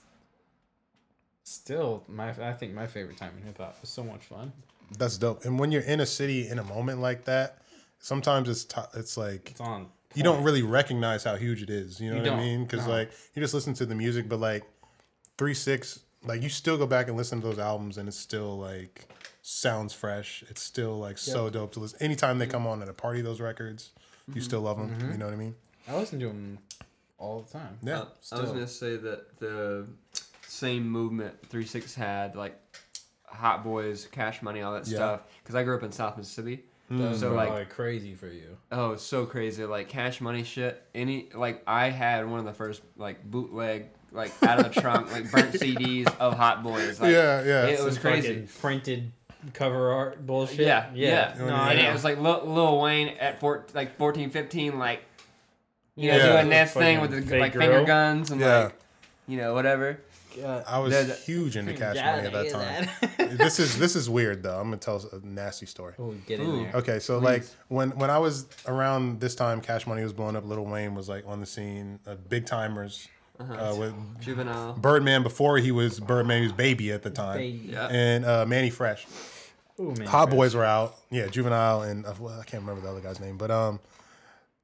still 1.43 2.03
my, 2.07 2.29
I 2.29 2.53
think 2.53 2.73
my 2.73 2.87
favorite 2.87 3.17
time 3.17 3.31
in 3.39 3.43
hip 3.45 3.57
hop. 3.57 3.77
Was 3.81 3.89
so 3.89 4.03
much 4.03 4.21
fun. 4.23 4.51
That's 4.97 5.17
dope. 5.17 5.45
And 5.45 5.57
when 5.59 5.71
you're 5.71 5.81
in 5.81 5.99
a 5.99 6.05
city 6.05 6.47
in 6.47 6.59
a 6.59 6.63
moment 6.63 6.99
like 7.01 7.25
that, 7.25 7.59
sometimes 7.99 8.49
it's 8.49 8.63
t- 8.65 8.81
it's 8.95 9.17
like 9.17 9.51
It's 9.51 9.61
on. 9.61 9.87
you 10.13 10.23
don't 10.23 10.43
really 10.43 10.61
recognize 10.61 11.23
how 11.23 11.35
huge 11.35 11.61
it 11.63 11.69
is. 11.69 11.99
You 11.99 12.11
know 12.11 12.17
You 12.23 12.31
what 12.31 12.39
I 12.39 12.43
mean? 12.43 12.63
Because 12.65 12.85
no. 12.85 12.93
like 12.93 13.11
you 13.33 13.41
just 13.41 13.53
listen 13.53 13.73
to 13.75 13.85
the 13.85 13.95
music, 13.95 14.29
but 14.29 14.39
like 14.39 14.63
three 15.37 15.53
six, 15.53 15.99
like 16.25 16.41
you 16.41 16.49
still 16.49 16.77
go 16.77 16.85
back 16.85 17.07
and 17.07 17.17
listen 17.17 17.41
to 17.41 17.47
those 17.47 17.59
albums, 17.59 17.97
and 17.97 18.07
it's 18.07 18.17
still 18.17 18.57
like 18.57 19.07
sounds 19.41 19.93
fresh. 19.93 20.43
It's 20.49 20.61
still 20.61 20.97
like 20.97 21.17
so 21.17 21.49
dope 21.49 21.73
to 21.73 21.79
listen. 21.79 22.01
Anytime 22.01 22.39
they 22.39 22.45
mm-hmm. 22.45 22.51
come 22.51 22.67
on 22.67 22.81
at 22.81 22.89
a 22.89 22.93
party, 22.93 23.21
those 23.21 23.41
records, 23.41 23.91
you 24.27 24.33
mm-hmm. 24.33 24.41
still 24.41 24.61
love 24.61 24.77
them. 24.77 24.89
Mm-hmm. 24.89 25.11
You 25.11 25.17
know 25.17 25.25
what 25.25 25.33
I 25.33 25.37
mean? 25.37 25.55
I 25.87 25.97
listen 25.97 26.19
to 26.19 26.27
them 26.27 26.59
all 27.17 27.41
the 27.41 27.51
time. 27.51 27.77
Yeah. 27.83 27.99
Uh, 27.99 28.05
I 28.31 28.41
was 28.41 28.51
gonna 28.51 28.67
say 28.67 28.95
that 28.97 29.39
the 29.39 29.85
same 30.47 30.87
movement 30.87 31.35
Three 31.49 31.65
Six 31.65 31.93
had, 31.93 32.35
like 32.35 32.59
Hot 33.25 33.63
Boys, 33.63 34.07
Cash 34.11 34.41
Money, 34.41 34.61
all 34.61 34.73
that 34.73 34.87
Yeah. 34.87 34.97
stuff. 34.97 35.21
Because 35.41 35.55
I 35.55 35.63
grew 35.63 35.75
up 35.75 35.83
in 35.83 35.91
South 35.91 36.17
Mississippi. 36.17 36.63
Mm. 36.91 36.99
That's 36.99 37.19
So, 37.19 37.33
like- 37.33 37.47
probably 37.47 37.65
crazy 37.65 38.13
for 38.13 38.27
you. 38.27 38.57
Oh, 38.71 38.95
so 38.95 39.25
crazy! 39.25 39.65
Like 39.65 39.89
Cash 39.89 40.21
Money 40.21 40.43
shit. 40.43 40.81
Any 40.93 41.29
like 41.33 41.63
I 41.65 41.89
had 41.89 42.29
one 42.29 42.39
of 42.39 42.45
the 42.45 42.53
first 42.53 42.81
like 42.97 43.23
bootleg 43.23 43.89
like 44.13 44.31
out 44.43 44.59
of 44.65 44.73
the 44.73 44.79
trunk 44.81 45.11
like 45.11 45.29
burnt 45.31 45.51
CDs 45.53 46.07
of 46.19 46.35
Hot 46.37 46.63
Boys. 46.63 46.99
Like, 47.01 47.11
yeah, 47.11 47.43
yeah. 47.43 47.65
it 47.67 47.83
was 47.83 47.97
crazy. 47.97 48.47
Printed 48.61 49.11
cover 49.53 49.91
art 49.91 50.25
bullshit. 50.25 50.59
Yeah, 50.65 50.89
yeah. 50.93 51.35
No, 51.37 51.47
And 51.47 51.55
I 51.55 51.73
and 51.73 51.87
it 51.87 51.91
was 51.91 52.03
like 52.05 52.17
Lil, 52.19 52.45
Lil 52.45 52.79
Wayne 52.81 53.09
at 53.19 53.39
four, 53.39 53.65
like 53.73 53.97
14, 53.97 54.29
15, 54.29 54.79
like 54.79 55.01
you 55.95 56.09
know, 56.11 56.17
Yeah. 56.17 56.31
doing 56.33 56.49
this 56.49 56.73
thing 56.73 57.01
with 57.01 57.11
the 57.11 57.21
fake 57.21 57.39
like 57.41 57.53
girl. 57.53 57.61
finger 57.61 57.83
guns 57.85 58.31
and 58.31 58.39
Yeah. 58.39 58.57
like 58.65 58.75
you 59.27 59.37
know 59.37 59.53
whatever. 59.53 59.99
Yeah. 60.37 60.63
I 60.67 60.79
was 60.79 60.91
the- 60.93 61.03
the- 61.03 61.13
huge 61.13 61.57
into 61.57 61.73
Cash 61.73 61.95
Money 61.97 62.25
at 62.27 62.33
that 62.33 62.49
time. 62.49 62.89
that. 63.17 63.37
this 63.37 63.59
is 63.59 63.77
this 63.83 63.95
is 63.95 64.09
weird 64.09 64.41
though. 64.43 64.57
I'm 64.59 64.65
gonna 64.67 64.77
tell 64.77 65.03
a 65.11 65.25
nasty 65.25 65.65
story. 65.65 65.93
oh, 65.99 66.13
get 66.25 66.39
in 66.39 66.47
Ooh. 66.47 66.63
there. 66.63 66.71
Okay, 66.75 66.99
so 66.99 67.19
like 67.19 67.43
when 67.67 67.91
when 67.91 68.09
I 68.09 68.17
was 68.19 68.47
around 68.67 69.19
this 69.19 69.35
time, 69.35 69.61
Cash 69.61 69.85
Money 69.87 70.03
was 70.03 70.13
blowing 70.13 70.35
up. 70.35 70.45
Lil 70.45 70.63
Wayne 70.65 70.95
was 70.95 71.07
like 71.09 71.23
on 71.27 71.39
the 71.39 71.45
scene. 71.45 71.99
Uh, 72.07 72.15
Big 72.15 72.45
Tymers 72.45 73.07
uh, 73.51 73.75
with 73.77 73.93
Juvenile. 74.21 74.73
Birdman 74.73 75.23
before 75.23 75.57
he 75.57 75.71
was 75.71 75.99
Birdman. 75.99 76.37
He 76.39 76.43
was 76.43 76.53
Baby 76.53 76.91
at 76.91 77.01
the 77.03 77.09
time, 77.09 77.37
Baby. 77.37 77.69
Yeah. 77.71 77.87
and 77.87 78.25
uh, 78.25 78.45
Mannie 78.45 78.69
Fresh. 78.69 79.05
Ooh, 79.79 79.93
man. 79.97 80.07
Hot 80.07 80.29
Boys 80.29 80.53
were 80.55 80.63
out. 80.63 80.95
Yeah, 81.09 81.27
Juvenile 81.27 81.81
and 81.81 82.05
uh, 82.05 82.13
well, 82.19 82.39
I 82.39 82.43
can't 82.43 82.61
remember 82.63 82.81
the 82.81 82.89
other 82.91 83.01
guy's 83.01 83.19
name, 83.19 83.37
but 83.37 83.49
um, 83.51 83.79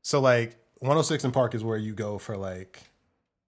so 0.02 0.20
like 0.22 0.56
106 0.80 1.24
in 1.26 1.32
Park 1.32 1.56
is 1.56 1.64
where 1.64 1.78
you 1.78 1.94
go 1.94 2.18
for 2.18 2.38
like 2.38 2.80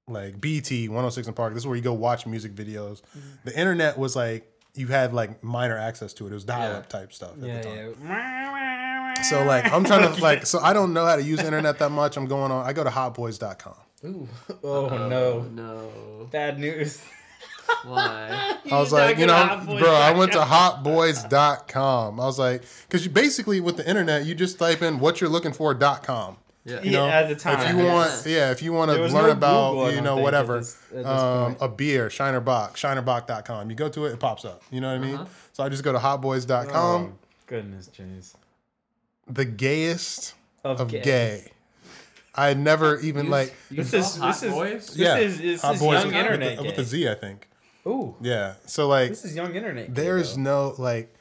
like 0.08 0.42
BT 0.42 0.90
106 0.90 1.28
in 1.28 1.34
Park. 1.34 1.54
This 1.54 1.64
is 1.64 1.68
where 1.68 1.76
you 1.76 1.82
go 1.84 1.94
watch 1.94 2.26
music 2.26 2.54
videos. 2.56 3.02
Mm-hmm. 3.02 3.20
The 3.46 3.58
internet 3.60 3.98
was 3.98 4.16
like 4.16 4.48
you 4.74 4.88
had 4.88 5.14
like 5.14 5.44
minor 5.44 5.78
access 5.78 6.14
to 6.14 6.26
it. 6.28 6.32
It 6.32 6.34
was 6.34 6.44
dial 6.46 6.76
up 6.78 6.90
type 6.90 7.14
stuff 7.14 7.34
at 7.34 7.48
Yeah, 7.48 7.58
the 7.62 7.64
time. 7.64 7.96
yeah. 8.06 9.22
So 9.24 9.44
like 9.44 9.72
I'm 9.72 9.84
trying 9.84 10.14
to 10.14 10.22
like 10.22 10.46
so 10.46 10.60
I 10.60 10.74
don't 10.74 10.94
know 10.94 11.06
how 11.06 11.16
to 11.16 11.24
use 11.24 11.40
internet 11.42 11.78
that 11.80 11.92
much. 11.92 12.18
I'm 12.18 12.26
going 12.26 12.52
on. 12.52 12.66
I 12.66 12.74
go 12.74 12.84
to 12.84 12.90
hotboys.com. 12.90 13.76
Ooh. 14.06 14.28
Oh 14.64 14.88
no. 15.08 15.42
no. 15.52 16.28
Bad 16.32 16.60
news. 16.60 17.02
Why? 17.86 18.58
I 18.72 18.80
was 18.80 18.92
like, 18.92 19.18
you 19.18 19.26
know, 19.28 19.64
bro, 19.66 19.92
I 19.94 20.12
went 20.12 20.32
to 20.34 20.40
hotboys.com. 20.40 22.20
I 22.20 22.24
was 22.26 22.38
like, 22.40 22.64
because 22.88 23.06
you 23.06 23.12
basically 23.12 23.60
with 23.60 23.78
the 23.78 23.88
internet, 23.88 24.26
you 24.26 24.36
just 24.36 24.60
type 24.60 24.82
in 24.82 25.00
what 25.00 25.22
you're 25.22 25.30
looking 25.30 25.54
for.com. 25.54 26.38
Yeah. 26.64 26.82
You 26.84 26.92
know, 26.92 27.08
Yeah, 27.08 27.20
at 27.22 27.30
the 27.30 27.36
time, 27.36 27.60
if 27.60 27.76
you 27.76 27.82
yes. 27.84 27.94
want, 28.24 28.26
yeah, 28.36 28.52
if 28.52 28.62
you 28.62 28.72
want 28.74 28.92
to 28.92 28.98
learn 28.98 29.12
no 29.14 29.30
about, 29.32 29.72
Google, 29.72 29.92
you 29.94 30.02
know, 30.02 30.18
whatever, 30.18 30.58
at 30.58 30.60
this- 30.64 30.78
at 30.92 30.98
this 30.98 31.06
um, 31.08 31.56
a 31.60 31.68
beer, 31.68 32.10
Shiner 32.12 32.40
Bock, 32.40 32.76
shinerbock.com. 32.78 33.70
You 33.70 33.76
go 33.76 33.90
to 33.90 34.06
it, 34.06 34.14
it 34.14 34.20
pops 34.20 34.46
up. 34.46 34.62
You 34.70 34.80
know 34.82 34.90
what 34.96 35.02
I 35.02 35.06
mean? 35.06 35.16
Uh-huh. 35.16 35.26
So 35.54 35.64
I 35.64 35.70
just 35.70 35.84
go 35.84 35.92
to 35.92 35.98
hotboys.com, 36.00 36.76
Oh, 36.76 37.12
goodness, 37.48 37.88
James. 37.88 38.36
the 39.28 39.46
gayest 39.46 40.36
Of, 40.64 40.82
of 40.82 40.90
gay. 40.90 41.02
gay. 41.02 41.52
I 42.34 42.54
never 42.54 43.00
even 43.02 43.26
You- 43.26 43.32
like, 43.32 43.54
you 43.70 43.78
This 43.84 43.90
saw 43.92 43.98
is- 43.98 44.16
Hot 44.18 44.28
this 44.34 44.44
is- 44.44 44.52
Boys? 44.54 44.88
This 44.88 44.96
yeah, 44.98 45.18
is- 45.18 45.38
this 45.40 45.62
Hot 45.62 45.76
is 45.76 45.82
Boys 45.82 45.94
young 46.00 46.08
with- 46.08 46.16
internet 46.16 46.58
with, 46.58 46.66
with 46.68 46.76
gay. 46.78 46.82
a 46.82 46.86
Z, 46.86 47.10
I 47.10 47.16
think. 47.16 47.48
Ooh, 47.88 48.16
Yeah. 48.22 48.54
So 48.66 48.88
like, 48.88 49.10
this 49.10 49.26
is 49.26 49.36
young 49.36 49.56
internet. 49.56 49.94
there's 49.94 50.36
though. 50.36 50.42
no 50.42 50.76
like 50.78 51.14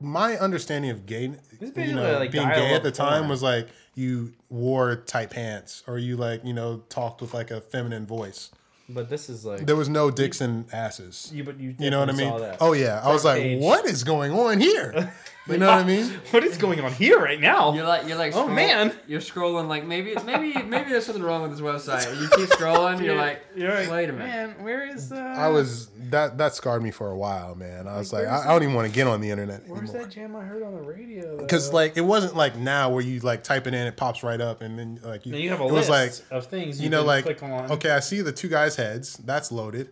my 0.00 0.36
understanding 0.36 0.90
of 0.90 1.06
gay 1.06 1.24
is 1.26 1.30
you 1.52 1.58
basically 1.68 1.92
know 1.94 2.18
like 2.18 2.30
being 2.30 2.48
gay 2.48 2.74
at 2.74 2.82
the 2.82 2.90
time 2.90 3.20
porn. 3.20 3.28
was 3.30 3.42
like 3.42 3.68
you 3.94 4.34
wore 4.50 4.96
tight 4.96 5.30
pants 5.30 5.82
or 5.86 5.96
you 5.98 6.16
like 6.18 6.44
you 6.44 6.52
know 6.52 6.82
talked 6.90 7.22
with 7.22 7.32
like 7.32 7.50
a 7.50 7.62
feminine 7.62 8.04
voice 8.04 8.50
But 8.90 9.08
this 9.08 9.30
is 9.30 9.46
like 9.46 9.64
there 9.64 9.74
was 9.76 9.88
no 9.88 10.10
dicks 10.10 10.42
and 10.42 10.66
asses 10.70 11.30
you, 11.32 11.44
but 11.44 11.58
you, 11.58 11.74
you 11.78 11.88
know 11.88 12.00
what 12.00 12.10
i 12.10 12.12
mean 12.12 12.28
saw 12.28 12.38
that. 12.40 12.58
oh 12.60 12.74
yeah 12.74 13.00
i 13.02 13.10
was 13.10 13.24
like 13.24 13.40
page. 13.40 13.62
what 13.62 13.86
is 13.86 14.04
going 14.04 14.32
on 14.32 14.60
here 14.60 15.14
you 15.48 15.58
know 15.58 15.66
what 15.66 15.78
i 15.78 15.84
mean 15.84 16.04
what 16.30 16.42
is 16.42 16.56
going 16.56 16.80
on 16.80 16.92
here 16.92 17.18
right 17.20 17.40
now? 17.40 17.72
You're 17.74 17.86
like 17.86 18.06
you're 18.08 18.16
like 18.18 18.32
Oh, 18.34 18.42
scroll- 18.42 18.48
man. 18.48 18.92
you're 19.06 19.20
scrolling 19.20 19.68
like 19.68 19.84
maybe 19.86 20.14
maybe 20.24 20.52
maybe 20.62 20.90
there's 20.90 21.06
something 21.06 21.22
wrong 21.22 21.42
with 21.42 21.52
this 21.52 21.60
website. 21.60 22.20
You 22.20 22.28
keep 22.30 22.48
scrolling, 22.50 23.02
you're 23.04 23.14
like, 23.14 23.42
You're 23.54 23.72
like, 23.74 23.90
wait 23.90 24.10
a 24.10 24.12
minute. 24.12 24.26
man, 24.26 24.64
where 24.64 24.86
is 24.88 25.12
uh? 25.12 25.16
i 25.16 25.48
was 25.48 25.88
that 26.10 26.36
that 26.38 26.54
scarred 26.54 26.82
me 26.82 26.90
for 26.90 27.10
a 27.10 27.16
while 27.16 27.54
man 27.54 27.86
i 27.86 27.96
was 27.96 28.12
like, 28.12 28.26
Like, 28.26 28.44
I, 28.44 28.48
I 28.48 28.52
don't 28.52 28.62
even 28.64 28.74
want 28.74 28.88
to 28.88 28.94
get 28.94 29.06
on 29.06 29.20
the 29.20 29.30
internet 29.30 29.62
Where's 29.68 29.90
anymore 29.90 30.02
that 30.06 30.10
jam 30.12 30.34
I 30.36 30.42
heard 30.44 30.62
on 30.62 30.74
the 30.74 30.82
radio? 30.82 31.36
because 31.38 31.72
like 31.72 31.96
it 31.96 32.04
wasn't 32.04 32.34
like 32.36 32.56
now 32.56 32.90
where 32.90 33.02
you 33.02 33.20
like 33.20 33.42
type 33.44 33.66
it 33.66 33.74
in 33.74 33.86
it 33.86 33.96
pops 33.96 34.22
right 34.22 34.40
up 34.40 34.62
and 34.62 34.78
then 34.78 35.00
like 35.04 35.26
you, 35.26 35.34
And 35.34 35.42
you 35.42 35.50
have 35.50 35.60
a 35.60 35.64
it 35.64 35.72
list 35.72 35.88
was 35.90 36.22
like 36.30 36.32
of 36.32 36.46
things 36.46 36.78
you, 36.80 36.84
you 36.84 36.90
know, 36.90 36.98
can 37.00 37.06
like 37.06 37.24
click 37.24 37.42
on. 37.42 37.70
okay, 37.72 37.90
I 37.90 38.00
see 38.00 38.20
the 38.20 38.32
two 38.32 38.48
guys' 38.48 38.76
heads. 38.76 39.16
That's 39.18 39.52
loaded. 39.52 39.90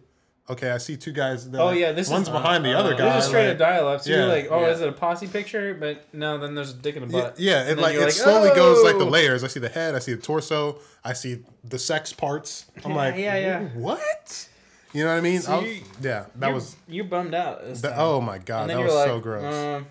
Okay, 0.50 0.70
I 0.70 0.76
see 0.78 0.96
two 0.98 1.12
guys. 1.12 1.48
Oh 1.54 1.66
like- 1.66 1.78
yeah, 1.78 1.92
this 1.92 2.10
one's 2.10 2.28
is 2.28 2.32
behind 2.32 2.64
the 2.66 2.74
uh, 2.76 2.80
other 2.80 2.90
this 2.90 2.98
guy. 2.98 3.14
This 3.14 3.24
is 3.24 3.28
straight 3.30 3.48
like- 3.48 3.58
dial 3.58 3.88
up. 3.88 4.02
So 4.02 4.10
yeah, 4.10 4.16
you're 4.18 4.26
like, 4.26 4.48
oh, 4.50 4.60
yeah. 4.60 4.66
is 4.72 4.80
it 4.82 4.88
a 4.88 4.92
posse 4.92 5.26
picture? 5.26 5.72
But 5.74 6.04
no, 6.12 6.36
then 6.36 6.54
there's 6.54 6.72
a 6.72 6.74
dick 6.74 6.96
in 6.96 7.08
the 7.08 7.16
yeah, 7.16 7.22
butt. 7.22 7.40
yeah, 7.40 7.62
it 7.64 7.70
And 7.72 7.80
like 7.80 7.94
it 7.94 8.00
you're 8.00 8.10
slowly 8.10 8.50
goes 8.54 8.84
like 8.84 8.98
the 8.98 9.06
oh! 9.06 9.08
layers. 9.08 9.42
I 9.42 9.46
see 9.46 9.60
the 9.60 9.70
head. 9.70 9.94
I 9.94 10.00
see 10.00 10.12
the 10.12 10.20
torso. 10.20 10.80
I 11.02 11.14
see 11.14 11.44
the 11.64 11.78
sex 11.78 12.12
parts. 12.12 12.66
I'm 12.84 12.90
Yeah, 12.90 12.96
like, 12.96 13.16
yeah, 13.16 13.36
yeah. 13.36 13.60
What? 13.68 14.48
You 14.92 15.04
know 15.04 15.10
what 15.10 15.16
I 15.16 15.20
mean? 15.22 15.40
So 15.40 15.60
you- 15.60 15.80
yeah, 16.02 16.26
that 16.36 16.46
You're- 16.48 16.52
was. 16.54 16.76
you 16.88 17.04
bummed 17.04 17.34
out. 17.34 17.60
Time. 17.80 17.92
oh 17.96 18.20
my 18.20 18.36
god, 18.38 18.68
that 18.68 18.78
was 18.78 18.92
like, 18.92 19.06
so 19.06 19.20
gross. 19.20 19.54
um, 19.54 19.86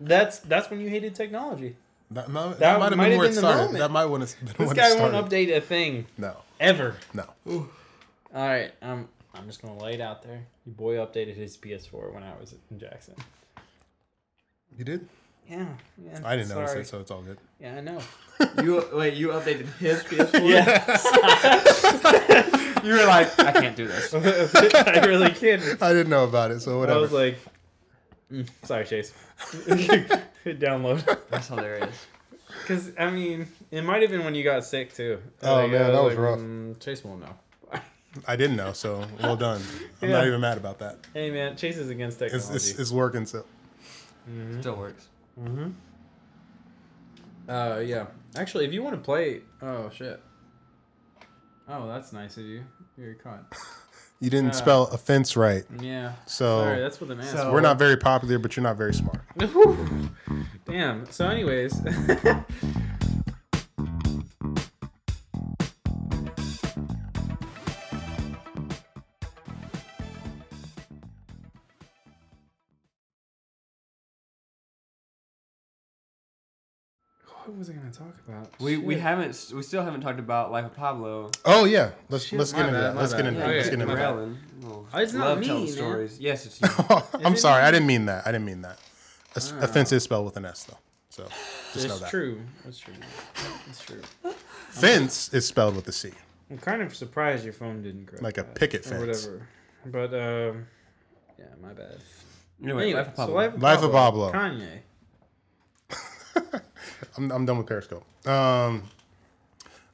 that's 0.00 0.40
that's 0.40 0.68
when 0.68 0.80
you 0.80 0.88
hated 0.90 1.14
technology. 1.14 1.76
that 2.10 2.28
no, 2.30 2.48
that, 2.50 2.58
that 2.58 2.78
might 2.80 2.92
have 2.92 2.98
been 2.98 3.18
where 3.18 3.26
it 3.28 3.30
the 3.30 3.34
started. 3.38 3.76
That 3.80 3.90
might 3.92 4.00
have 4.02 4.10
been 4.56 4.66
This 4.66 4.72
guy 4.72 4.94
won't 4.98 5.14
update 5.14 5.56
a 5.56 5.60
thing 5.60 6.06
No, 6.18 6.36
ever. 6.58 6.96
no. 7.14 7.24
All 7.46 7.68
right, 8.34 8.72
um, 8.82 9.08
I'm 9.38 9.46
just 9.46 9.60
gonna 9.62 9.78
lay 9.82 9.94
it 9.94 10.00
out 10.00 10.22
there. 10.22 10.46
Your 10.64 10.74
boy 10.74 10.94
updated 10.96 11.34
his 11.36 11.56
PS4 11.56 12.12
when 12.14 12.22
I 12.22 12.32
was 12.40 12.54
in 12.70 12.78
Jackson. 12.78 13.14
You 14.76 14.84
did? 14.84 15.08
Yeah, 15.48 15.66
yeah. 16.04 16.20
I 16.24 16.36
didn't 16.36 16.50
notice 16.50 16.74
it, 16.74 16.86
so 16.88 17.00
it's 17.00 17.10
all 17.10 17.22
good. 17.22 17.38
Yeah, 17.60 17.76
I 17.76 17.80
know. 17.80 18.00
You 18.62 18.84
wait, 18.92 19.14
you 19.14 19.28
updated 19.28 19.66
his 19.78 20.02
PS4? 20.04 20.42
Yeah, 20.44 20.84
You 22.84 22.92
were 22.94 23.06
like, 23.06 23.38
I 23.40 23.52
can't 23.52 23.74
do 23.76 23.86
this. 23.86 24.12
I 24.14 25.04
really 25.06 25.30
can't. 25.30 25.62
I 25.82 25.92
didn't 25.92 26.10
know 26.10 26.24
about 26.24 26.50
it, 26.50 26.60
so 26.60 26.78
whatever. 26.80 26.98
I 26.98 27.00
was 27.00 27.12
like, 27.12 27.38
mm, 28.30 28.46
sorry, 28.64 28.84
Chase. 28.84 29.12
Download. 30.44 31.18
That's 31.30 31.48
hilarious. 31.48 32.06
Because 32.60 32.90
I 32.98 33.10
mean, 33.10 33.46
it 33.70 33.82
might 33.82 34.02
have 34.02 34.10
been 34.10 34.24
when 34.24 34.34
you 34.34 34.44
got 34.44 34.64
sick 34.64 34.94
too. 34.94 35.20
Oh, 35.42 35.66
man, 35.66 35.82
I 35.82 35.90
that 35.92 36.04
was 36.04 36.14
rough. 36.14 36.38
"Mm, 36.38 36.78
Chase 36.80 37.04
won't 37.04 37.20
know. 37.20 37.34
I 38.26 38.36
didn't 38.36 38.56
know, 38.56 38.72
so 38.72 39.04
well 39.22 39.36
done. 39.48 39.62
I'm 40.02 40.08
Yeah. 40.08 40.16
not 40.16 40.26
even 40.26 40.40
mad 40.40 40.58
about 40.58 40.78
that. 40.80 40.98
Hey 41.14 41.30
man, 41.30 41.56
Chase 41.56 41.76
is 41.76 41.90
against 41.90 42.20
It's, 42.22 42.32
technology. 42.32 42.56
it's, 42.70 42.78
it's 42.78 42.90
working. 42.92 43.26
So 43.26 43.44
Still 44.60 44.76
works. 44.76 45.08
mm-hmm. 45.40 45.70
Uh, 47.48 47.78
yeah. 47.78 48.06
Actually, 48.36 48.64
if 48.66 48.72
you 48.72 48.82
want 48.82 48.96
to 48.96 49.00
play, 49.00 49.42
oh 49.62 49.88
shit. 49.94 50.20
Oh, 51.68 51.86
that's 51.88 52.12
nice 52.12 52.36
of 52.36 52.44
you. 52.44 52.62
You're 52.98 53.14
caught. 53.14 53.44
you 54.20 54.30
didn't 54.30 54.50
Uh, 54.50 54.54
spell 54.54 54.82
offense 54.88 55.36
right. 55.36 55.64
Yeah. 55.80 56.12
So 56.26 56.60
Sorry, 56.62 56.80
that's 56.80 57.00
what 57.00 57.10
an 57.10 57.20
S. 57.20 57.32
So- 57.32 57.52
we're 57.52 57.60
not 57.60 57.78
very 57.78 57.96
popular, 57.96 58.38
but 58.38 58.56
you're 58.56 58.62
not 58.64 58.76
very 58.76 58.94
smart. 58.94 59.20
Damn. 60.66 61.10
So, 61.10 61.28
anyways. 61.28 61.80
What 77.46 77.58
was 77.58 77.70
I 77.70 77.72
gonna 77.74 77.90
talk 77.90 78.14
about? 78.28 78.48
We 78.60 78.76
we 78.76 78.96
haven't 78.96 79.52
we 79.54 79.62
still 79.62 79.82
haven't 79.82 80.00
talked 80.00 80.18
about 80.18 80.50
Life 80.52 80.66
of 80.66 80.74
Pablo. 80.74 81.30
Oh 81.44 81.64
yeah, 81.64 81.90
let's 82.08 82.24
Shit, 82.24 82.38
let's 82.38 82.52
my 82.52 82.58
get 82.60 82.68
into 82.68 82.80
bad, 82.80 82.86
that. 82.88 82.94
my 82.94 83.00
Let's 83.00 83.12
get 83.14 83.22
bad. 83.24 83.28
into 83.28 83.40
Yeah, 83.40 83.46
that. 83.46 83.54
Let's 83.56 83.66
okay, 83.68 83.76
get 83.76 83.80
into 83.82 83.86
my 83.86 83.94
that. 83.94 84.16
bad. 84.16 84.16
Raylan. 84.16 84.86
Oh, 84.94 84.98
It's 85.00 85.12
not 85.12 85.28
love 85.28 85.38
me, 85.40 85.46
telling 85.46 85.64
man. 85.64 85.72
stories. 85.72 86.18
Yes, 86.20 86.46
it's 86.46 86.60
you. 86.60 86.68
I'm 87.24 87.34
it 87.34 87.38
sorry, 87.38 87.62
me? 87.62 87.68
I 87.68 87.70
didn't 87.70 87.86
mean 87.86 88.06
that. 88.06 88.26
I 88.26 88.32
didn't 88.32 88.46
mean 88.46 88.62
that. 88.62 88.78
Off- 89.36 89.52
Ah. 89.60 89.64
Offense 89.64 89.92
is 89.92 90.02
spelled 90.02 90.24
with 90.24 90.36
an 90.38 90.46
S 90.46 90.64
though, 90.64 90.78
so 91.10 91.28
just 91.74 91.86
know 91.88 91.94
It's 91.94 92.00
that. 92.02 92.10
true. 92.10 92.40
It's 92.66 92.78
true. 92.78 92.94
It's 93.68 93.84
true. 93.84 94.00
Fence 94.70 95.32
is 95.34 95.46
spelled 95.46 95.76
with 95.76 95.86
a 95.88 95.92
C. 95.92 96.12
I'm 96.50 96.58
kind 96.58 96.80
of 96.82 96.94
surprised 96.94 97.44
your 97.44 97.52
phone 97.52 97.82
didn't 97.82 98.06
correct 98.06 98.22
Like 98.22 98.38
a 98.38 98.42
that, 98.42 98.54
picket 98.54 98.86
or 98.86 98.90
fence. 98.90 99.26
whatever. 99.26 99.48
But 99.86 100.14
um, 100.14 100.66
yeah, 101.38 101.44
my 101.62 101.72
bad. 101.72 101.98
Anyway, 102.62 102.84
Anyway, 102.84 102.94
Life 102.94 103.08
of 103.08 103.14
so 103.16 103.16
Pablo. 103.26 103.34
Life 103.36 103.54
of 103.54 103.62
Life 103.62 103.82
of 103.82 103.92
Pablo. 103.92 104.32
Pablo. 104.32 104.58
Kanye. 104.58 104.78
I'm, 107.16 107.30
I'm 107.32 107.46
done 107.46 107.58
with 107.58 107.66
Periscope. 107.66 108.04
Um, 108.26 108.82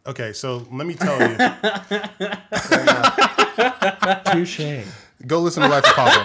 okay, 0.06 0.32
so 0.32 0.66
let 0.72 0.86
me 0.86 0.94
tell 0.94 1.18
you. 1.20 1.36
Touche. 4.32 4.84
Go 5.26 5.40
listen 5.40 5.62
to 5.62 5.68
Life 5.68 5.84
of 5.86 5.94
Pablo. 5.94 6.22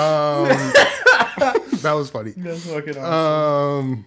Um, 0.00 0.48
that 1.82 1.92
was 1.94 2.10
funny. 2.10 2.32
That's 2.36 2.64
fucking 2.66 2.96
Um, 2.98 4.04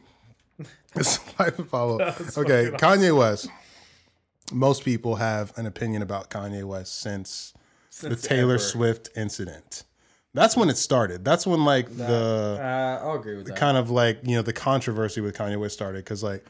it's 0.95 1.20
Life 1.40 1.60
of 1.60 1.70
Pablo. 1.70 2.02
Okay, 2.02 2.72
fucking 2.72 2.80
Kanye 2.80 3.18
West. 3.18 3.49
Most 4.52 4.84
people 4.86 5.15
have 5.15 5.57
an 5.57 5.65
opinion 5.65 6.02
about 6.02 6.30
Kanye 6.30 6.64
West 6.64 6.99
since, 6.99 7.53
the 8.02 8.15
Taylor 8.15 8.57
Swift 8.57 9.10
incident. 9.15 9.84
That's 10.34 10.57
when 10.57 10.69
it 10.69 10.77
started. 10.77 11.23
That's 11.23 11.45
when 11.45 11.64
like 11.64 11.95
the 11.95 12.60
Uh, 12.61 13.05
I'll 13.05 13.15
agree 13.15 13.35
with 13.38 13.47
that. 13.47 13.55
kind 13.55 13.77
of 13.77 13.89
like 13.91 14.19
you 14.23 14.35
know 14.35 14.41
the 14.41 14.53
controversy 14.53 15.22
with 15.22 15.38
Kanye 15.38 15.60
West 15.60 15.76
started 15.76 16.03
because 16.03 16.23
like 16.23 16.43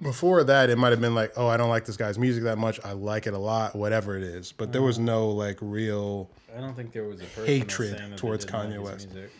before 0.00 0.44
that 0.44 0.70
it 0.70 0.78
might 0.78 0.90
have 0.90 1.00
been 1.00 1.14
like 1.14 1.32
oh 1.36 1.48
I 1.48 1.56
don't 1.56 1.70
like 1.70 1.84
this 1.84 1.96
guy's 1.96 2.18
music 2.18 2.44
that 2.44 2.56
much 2.56 2.78
I 2.84 2.92
like 2.92 3.26
it 3.26 3.34
a 3.34 3.38
lot 3.38 3.74
whatever 3.74 4.16
it 4.16 4.22
is 4.22 4.52
but 4.52 4.72
there 4.72 4.82
was 4.82 4.98
no 4.98 5.28
like 5.30 5.58
real 5.60 6.30
I 6.56 6.60
don't 6.60 6.74
think 6.74 6.92
there 6.92 7.04
was 7.04 7.20
a 7.20 7.24
person 7.24 7.46
Hatred 7.46 7.96
saying 7.98 8.02
that 8.02 8.10
they 8.10 8.16
towards 8.16 8.44
didn't 8.44 8.60
like 8.60 8.68
Kanye 8.78 8.82
West. 8.84 9.12
music 9.12 9.30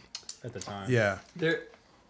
at 0.43 0.53
the 0.53 0.61
time. 0.61 0.91
yeah 0.91 1.19
There, 1.37 1.63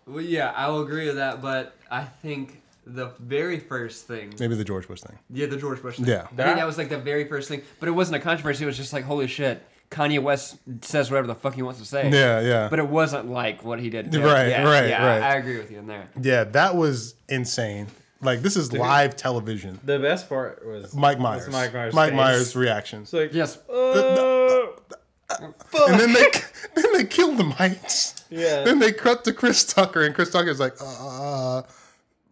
well, 0.07 0.23
yeah, 0.23 0.53
I 0.57 0.69
will 0.69 0.81
agree 0.83 1.07
with 1.07 1.17
that, 1.17 1.43
but 1.43 1.75
I 1.91 2.05
think 2.05 2.63
the 2.87 3.09
very 3.19 3.59
first 3.59 4.07
thing, 4.07 4.33
maybe 4.41 4.55
the 4.55 4.65
George 4.65 4.89
Bush 4.89 5.03
thing 5.03 5.19
yeah, 5.29 5.45
the 5.45 5.59
George 5.59 5.83
Bush 5.83 5.97
thing. 5.97 6.07
Yeah. 6.07 6.23
I 6.23 6.27
think 6.45 6.57
that 6.57 6.67
was 6.67 6.79
like 6.79 6.89
the 6.89 6.97
very 6.99 7.29
first 7.29 7.49
thing, 7.51 7.61
but 7.81 7.89
it 7.91 7.93
wasn't 7.93 8.17
a 8.17 8.21
controversy. 8.21 8.65
It 8.65 8.67
was 8.67 8.79
just 8.79 8.95
like, 8.95 9.05
holy 9.05 9.27
shit, 9.27 9.63
Kanye 9.91 10.21
West 10.23 10.57
says 10.83 11.11
whatever 11.11 11.27
the 11.27 11.35
fuck 11.35 11.55
he 11.55 11.63
wants 11.63 11.81
to 11.81 11.87
say. 11.87 12.11
yeah 12.11 12.41
yeah 12.41 12.69
But 12.69 12.79
it 12.79 12.89
wasn't 12.89 13.31
like 13.31 13.65
what 13.65 13.81
he 13.81 13.89
did. 13.91 14.13
there. 14.13 14.25
Right, 14.25 14.49
yeah, 14.49 14.63
right, 14.65 14.89
yeah, 14.89 15.07
right. 15.07 15.23
I, 15.23 15.33
I 15.33 15.35
agree 15.37 15.57
with 15.59 15.71
you 15.71 15.79
in 15.79 15.87
there. 15.87 16.09
yeah 16.21 16.45
that 16.45 16.77
was 16.77 17.15
insane 17.29 17.87
like 18.21 18.41
this 18.43 18.57
is 18.57 18.73
live 18.73 19.17
television 19.17 19.79
The 19.85 19.99
best 19.99 20.29
part 20.29 20.67
was 20.67 20.95
Mike 20.95 21.19
Myers 21.21 21.47
was 21.47 21.53
Mike 21.55 21.73
Myers. 21.73 21.95
Mike 21.95 22.11
face. 22.11 22.17
Myers 22.17 22.57
reactions 22.57 23.09
It's 23.09 23.13
like, 23.15 23.33
Yes. 23.35 23.59
"Oh, 23.69 24.75
and 25.41 26.01
then 26.01 26.13
they 26.13 26.27
then 26.75 26.93
they 26.95 27.05
killed 27.05 27.39
the 27.39 27.45
mics 27.45 28.23
Yeah. 28.31 28.65
Then 28.65 28.79
they 28.79 28.93
cut 28.93 29.25
to 29.25 29.33
Chris 29.33 29.65
Tucker, 29.65 30.03
and 30.03 30.15
Chris 30.15 30.31
Tucker's 30.31 30.59
like, 30.61 30.75
uh, 30.81 31.63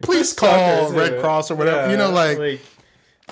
please 0.01 0.33
Chris 0.33 0.33
call 0.33 0.89
Tucker, 0.89 0.95
Red. 0.99 1.21
Cross 1.21 1.51
or 1.51 1.55
whatever. 1.55 1.89
you 1.91 1.97
know, 1.97 2.09
Yeah, 2.09 2.37
like, 2.37 2.61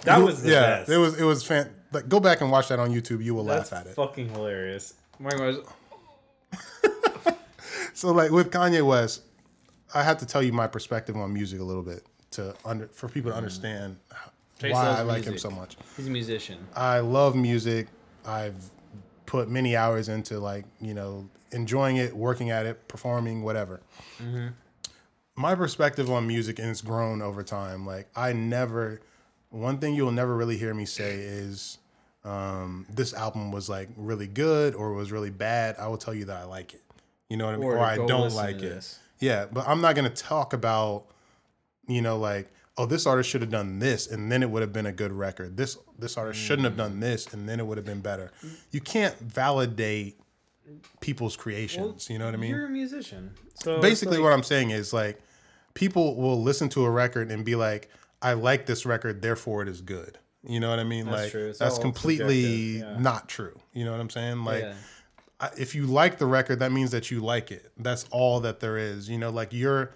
that 0.03 0.17
was 0.21 0.41
the 0.43 0.51
yeah, 0.51 0.61
best. 0.79 0.89
it 0.89 0.97
was 0.97 1.19
it 1.19 1.23
was 1.23 1.43
fan. 1.43 1.69
Like, 1.95 2.09
go 2.09 2.19
back 2.19 2.41
and 2.41 2.51
watch 2.51 2.67
that 2.67 2.79
on 2.79 2.91
YouTube. 2.91 3.23
You 3.23 3.33
will 3.33 3.43
That's 3.43 3.71
laugh 3.71 3.81
at 3.81 3.87
it. 3.87 3.95
fucking 3.95 4.29
hilarious. 4.29 4.93
My 5.19 5.31
gosh. 5.31 5.55
So 7.95 8.11
like 8.11 8.29
with 8.29 8.51
Kanye 8.51 8.85
West, 8.85 9.23
I 9.93 10.03
have 10.03 10.17
to 10.17 10.25
tell 10.25 10.43
you 10.43 10.51
my 10.51 10.67
perspective 10.67 11.15
on 11.15 11.33
music 11.33 11.61
a 11.61 11.63
little 11.63 11.81
bit 11.81 12.05
to 12.31 12.53
under 12.65 12.87
for 12.87 13.07
people 13.07 13.31
to 13.31 13.35
mm. 13.35 13.37
understand 13.37 13.95
Chase 14.59 14.73
why 14.73 14.87
I 14.87 15.01
like 15.01 15.23
him 15.23 15.37
so 15.37 15.49
much. 15.49 15.77
He's 15.95 16.07
a 16.07 16.11
musician. 16.11 16.57
I 16.75 16.99
love 16.99 17.37
music. 17.37 17.87
I've 18.25 18.69
put 19.25 19.49
many 19.49 19.77
hours 19.77 20.09
into 20.09 20.39
like 20.39 20.65
you 20.81 20.93
know 20.93 21.29
enjoying 21.53 21.95
it, 21.95 22.13
working 22.13 22.51
at 22.51 22.65
it, 22.65 22.85
performing, 22.89 23.43
whatever. 23.43 23.79
Mm-hmm. 24.21 24.47
My 25.37 25.55
perspective 25.55 26.11
on 26.11 26.27
music 26.27 26.59
and 26.59 26.69
it's 26.69 26.81
grown 26.81 27.21
over 27.21 27.43
time. 27.43 27.85
Like 27.85 28.09
I 28.13 28.33
never, 28.33 28.99
one 29.51 29.77
thing 29.77 29.95
you'll 29.95 30.11
never 30.11 30.35
really 30.35 30.57
hear 30.57 30.73
me 30.73 30.85
say 30.85 31.13
is 31.13 31.77
um, 32.25 32.85
this 32.89 33.13
album 33.13 33.51
was 33.51 33.69
like 33.69 33.89
really 33.95 34.27
good 34.27 34.75
or 34.75 34.93
was 34.93 35.11
really 35.11 35.29
bad. 35.29 35.75
I 35.79 35.87
will 35.87 35.97
tell 35.97 36.13
you 36.13 36.25
that 36.25 36.37
I 36.37 36.43
like 36.43 36.73
it. 36.73 36.81
You 37.29 37.37
know 37.37 37.45
what 37.45 37.55
I 37.55 37.57
mean? 37.57 37.69
Or, 37.69 37.79
I 37.79 37.95
don't 37.97 38.33
like 38.33 38.61
it. 38.61 38.97
Yeah, 39.19 39.45
but 39.51 39.67
I'm 39.67 39.81
not 39.81 39.95
gonna 39.95 40.09
talk 40.09 40.53
about, 40.53 41.05
you 41.87 42.01
know, 42.01 42.17
like, 42.17 42.51
oh, 42.77 42.85
this 42.85 43.05
artist 43.05 43.29
should 43.29 43.41
have 43.41 43.49
done 43.49 43.79
this, 43.79 44.07
and 44.07 44.31
then 44.31 44.43
it 44.43 44.49
would 44.49 44.61
have 44.61 44.73
been 44.73 44.85
a 44.85 44.91
good 44.91 45.11
record. 45.11 45.55
This 45.55 45.77
this 45.97 46.17
artist 46.17 46.39
shouldn't 46.39 46.65
have 46.65 46.77
done 46.77 46.99
this, 46.99 47.33
and 47.33 47.47
then 47.47 47.59
it 47.59 47.65
would 47.65 47.77
have 47.77 47.85
been 47.85 48.01
better. 48.01 48.31
You 48.71 48.81
can't 48.81 49.17
validate 49.19 50.19
people's 50.99 51.35
creations. 51.37 52.09
you 52.09 52.17
know 52.17 52.25
what 52.25 52.33
I 52.33 52.37
mean? 52.37 52.49
You're 52.49 52.65
a 52.65 52.69
musician. 52.69 53.31
So 53.55 53.79
Basically, 53.79 54.19
what 54.19 54.33
I'm 54.33 54.43
saying 54.43 54.71
is 54.71 54.93
like, 54.93 55.19
people 55.73 56.15
will 56.15 56.41
listen 56.41 56.69
to 56.69 56.83
a 56.85 56.89
record 56.89 57.31
and 57.31 57.45
be 57.45 57.55
like, 57.55 57.89
I 58.21 58.33
like 58.33 58.65
this 58.65 58.85
record, 58.85 59.21
therefore 59.21 59.61
it 59.61 59.67
is 59.67 59.81
good. 59.81 60.17
You 60.47 60.59
know 60.59 60.69
what 60.69 60.79
I 60.79 60.83
mean? 60.83 61.05
That's 61.05 61.23
like 61.23 61.31
true. 61.31 61.53
That's 61.57 61.79
completely 61.79 62.79
yeah. 62.79 62.97
not 62.99 63.27
true. 63.27 63.59
You 63.73 63.85
know 63.85 63.91
what 63.91 63.99
I'm 63.99 64.09
saying? 64.09 64.43
Like 64.43 64.63
Yeah. 64.63 64.73
I- 65.39 65.51
if 65.57 65.75
you 65.75 65.85
like 65.85 66.17
the 66.17 66.25
record, 66.25 66.59
that 66.59 66.71
means 66.71 66.91
that 66.91 67.11
you 67.11 67.19
like 67.19 67.51
it. 67.51 67.71
That's 67.77 68.05
all 68.11 68.39
that 68.41 68.59
there 68.59 68.77
is. 68.77 69.09
You 69.09 69.17
know, 69.17 69.29
like 69.29 69.53
your 69.53 69.91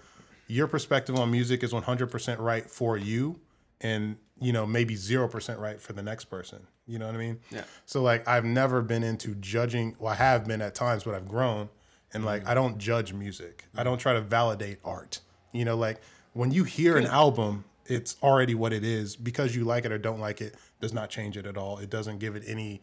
your 0.46 0.66
perspective 0.66 1.16
on 1.16 1.30
music 1.30 1.62
is 1.62 1.72
100% 1.72 2.40
right 2.40 2.68
for 2.68 2.96
you 2.96 3.38
and 3.80 4.16
you 4.42 4.52
know, 4.52 4.66
maybe 4.66 4.94
0% 4.94 5.58
right 5.58 5.80
for 5.80 5.92
the 5.92 6.02
next 6.02 6.24
person. 6.24 6.66
You 6.86 6.98
know 6.98 7.06
what 7.06 7.14
I 7.14 7.18
mean? 7.18 7.40
Yeah. 7.50 7.62
So 7.86 8.02
like 8.02 8.26
I've 8.26 8.44
never 8.44 8.82
been 8.82 9.04
into 9.04 9.34
judging, 9.36 9.96
well 9.98 10.12
I 10.12 10.16
have 10.16 10.46
been 10.46 10.60
at 10.62 10.74
times 10.74 11.04
but 11.04 11.14
I've 11.14 11.28
grown 11.28 11.68
and 12.12 12.24
like 12.24 12.44
mm. 12.44 12.48
I 12.48 12.54
don't 12.54 12.78
judge 12.78 13.12
music. 13.12 13.64
I 13.76 13.84
don't 13.84 13.98
try 13.98 14.14
to 14.14 14.20
validate 14.20 14.78
art. 14.84 15.20
You 15.52 15.64
know, 15.64 15.76
like 15.76 16.00
when 16.32 16.50
you 16.50 16.64
hear 16.64 16.96
an 16.96 17.06
album, 17.06 17.64
it's 17.90 18.16
already 18.22 18.54
what 18.54 18.72
it 18.72 18.84
is 18.84 19.16
because 19.16 19.54
you 19.54 19.64
like 19.64 19.84
it 19.84 19.92
or 19.92 19.98
don't 19.98 20.20
like 20.20 20.40
it 20.40 20.54
does 20.80 20.92
not 20.92 21.10
change 21.10 21.36
it 21.36 21.46
at 21.46 21.56
all. 21.56 21.78
It 21.78 21.90
doesn't 21.90 22.18
give 22.18 22.36
it 22.36 22.44
any 22.46 22.82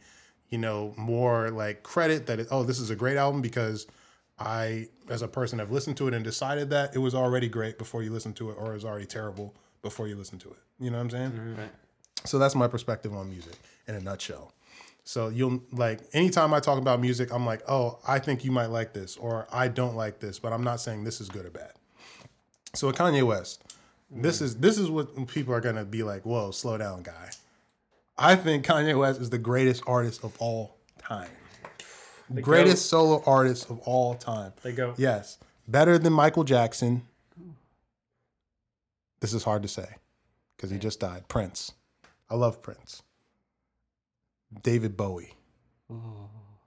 you 0.49 0.57
know, 0.57 0.93
more 0.97 1.49
like 1.49 1.84
credit 1.84 2.27
that 2.27 2.39
it, 2.39 2.47
oh, 2.51 2.63
this 2.63 2.79
is 2.79 2.89
a 2.89 2.95
great 2.95 3.17
album 3.17 3.41
because 3.41 3.88
I, 4.39 4.88
as 5.09 5.21
a 5.21 5.27
person, 5.27 5.59
have 5.59 5.71
listened 5.71 5.97
to 5.97 6.07
it 6.07 6.13
and 6.13 6.23
decided 6.23 6.69
that 6.69 6.95
it 6.95 6.99
was 6.99 7.13
already 7.13 7.49
great 7.49 7.77
before 7.77 8.03
you 8.03 8.11
listened 8.11 8.35
to 8.38 8.51
it, 8.51 8.53
or 8.53 8.71
it 8.71 8.75
was 8.75 8.85
already 8.85 9.05
terrible 9.05 9.53
before 9.81 10.07
you 10.07 10.15
listened 10.15 10.41
to 10.41 10.49
it. 10.49 10.59
You 10.79 10.89
know 10.91 10.97
what 10.97 11.03
I'm 11.03 11.09
saying? 11.09 11.31
Mm-hmm. 11.31 11.55
Right. 11.59 11.71
So 12.25 12.39
that's 12.39 12.55
my 12.55 12.67
perspective 12.67 13.13
on 13.13 13.29
music 13.29 13.55
in 13.88 13.95
a 13.95 13.99
nutshell. 13.99 14.53
So 15.03 15.29
you'll 15.29 15.63
like 15.71 16.01
anytime 16.13 16.53
I 16.53 16.59
talk 16.59 16.77
about 16.77 16.99
music, 16.99 17.31
I'm 17.34 17.45
like, 17.45 17.61
oh, 17.69 17.99
I 18.07 18.19
think 18.19 18.43
you 18.43 18.51
might 18.51 18.67
like 18.67 18.93
this, 18.93 19.17
or 19.17 19.47
I 19.51 19.67
don't 19.67 19.95
like 19.95 20.19
this, 20.19 20.39
but 20.39 20.53
I'm 20.53 20.63
not 20.63 20.79
saying 20.79 21.03
this 21.03 21.19
is 21.19 21.29
good 21.29 21.45
or 21.45 21.49
bad. 21.49 21.71
So 22.73 22.88
with 22.88 22.97
Kanye 22.97 23.23
West, 23.23 23.63
this 24.09 24.41
is 24.41 24.57
this 24.57 24.77
is 24.77 24.89
what 24.89 25.27
people 25.27 25.53
are 25.53 25.61
gonna 25.61 25.85
be 25.85 26.03
like, 26.03 26.25
whoa, 26.25 26.51
slow 26.51 26.77
down, 26.77 27.03
guy. 27.03 27.29
I 28.17 28.35
think 28.35 28.65
Kanye 28.65 28.97
West 28.97 29.21
is 29.21 29.29
the 29.29 29.38
greatest 29.38 29.84
artist 29.85 30.23
of 30.23 30.35
all 30.39 30.77
time. 30.97 31.29
The 32.29 32.41
greatest 32.41 32.88
solo 32.88 33.23
artist 33.25 33.69
of 33.69 33.79
all 33.79 34.15
time. 34.15 34.53
They 34.63 34.73
go. 34.73 34.93
Yes. 34.97 35.38
Better 35.67 35.97
than 35.97 36.13
Michael 36.13 36.43
Jackson. 36.43 37.03
This 39.19 39.34
is 39.34 39.43
hard 39.43 39.61
to 39.61 39.67
say 39.67 39.88
because 40.55 40.69
he 40.69 40.77
just 40.77 40.99
died. 40.99 41.27
Prince. 41.27 41.73
I 42.29 42.35
love 42.35 42.61
Prince. 42.61 43.03
David 44.63 44.97
Bowie. 44.97 45.34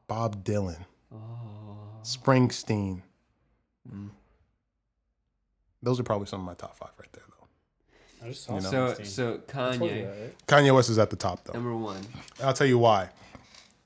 Bob 0.06 0.44
Dylan. 0.44 0.84
Springsteen. 2.02 3.02
Mm. 3.92 4.10
Those 5.82 6.00
are 6.00 6.02
probably 6.02 6.26
some 6.26 6.40
of 6.40 6.46
my 6.46 6.54
top 6.54 6.76
five 6.76 6.90
right 6.98 7.12
there. 7.12 7.24
I 8.22 8.28
just 8.28 8.44
saw 8.44 8.56
You 8.56 8.60
know. 8.62 8.94
So 8.94 9.05
so 9.05 9.40
I 9.55 9.76
told 9.76 9.90
you 9.90 9.97
Kanye 9.97 10.05
that, 10.05 10.20
right? 10.20 10.47
Kanye 10.47 10.74
West 10.74 10.90
is 10.90 10.98
at 10.98 11.10
the 11.10 11.16
top, 11.16 11.44
though. 11.44 11.52
number 11.52 11.74
one. 11.74 12.06
I'll 12.42 12.52
tell 12.52 12.66
you 12.66 12.78
why. 12.78 13.09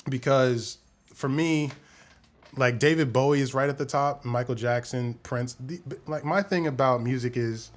Because 0.08 0.78
for 1.14 1.28
me, 1.28 1.70
like 2.56 2.78
David 2.78 3.12
Bowie 3.12 3.40
is 3.40 3.54
right 3.54 3.68
at 3.68 3.78
the 3.78 3.86
top, 3.86 4.24
Michael 4.24 4.54
Jackson, 4.54 5.14
Prince. 5.22 5.56
The, 5.60 5.80
like 6.06 6.24
my 6.24 6.42
thing 6.42 6.66
about 6.66 7.02
music 7.02 7.36
is 7.36 7.70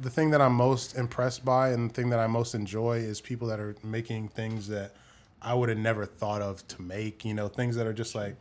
the 0.00 0.10
thing 0.10 0.30
that 0.30 0.40
I'm 0.40 0.54
most 0.54 0.96
impressed 0.96 1.44
by 1.44 1.70
and 1.70 1.90
the 1.90 1.94
thing 1.94 2.10
that 2.10 2.18
I 2.18 2.26
most 2.26 2.54
enjoy 2.54 2.98
is 2.98 3.20
people 3.20 3.48
that 3.48 3.60
are 3.60 3.74
making 3.82 4.28
things 4.28 4.68
that 4.68 4.94
I 5.40 5.54
would 5.54 5.68
have 5.68 5.78
never 5.78 6.04
thought 6.04 6.42
of 6.42 6.66
to 6.68 6.82
make, 6.82 7.24
you 7.24 7.34
know, 7.34 7.48
things 7.48 7.76
that 7.76 7.86
are 7.86 7.92
just 7.92 8.14
like 8.14 8.36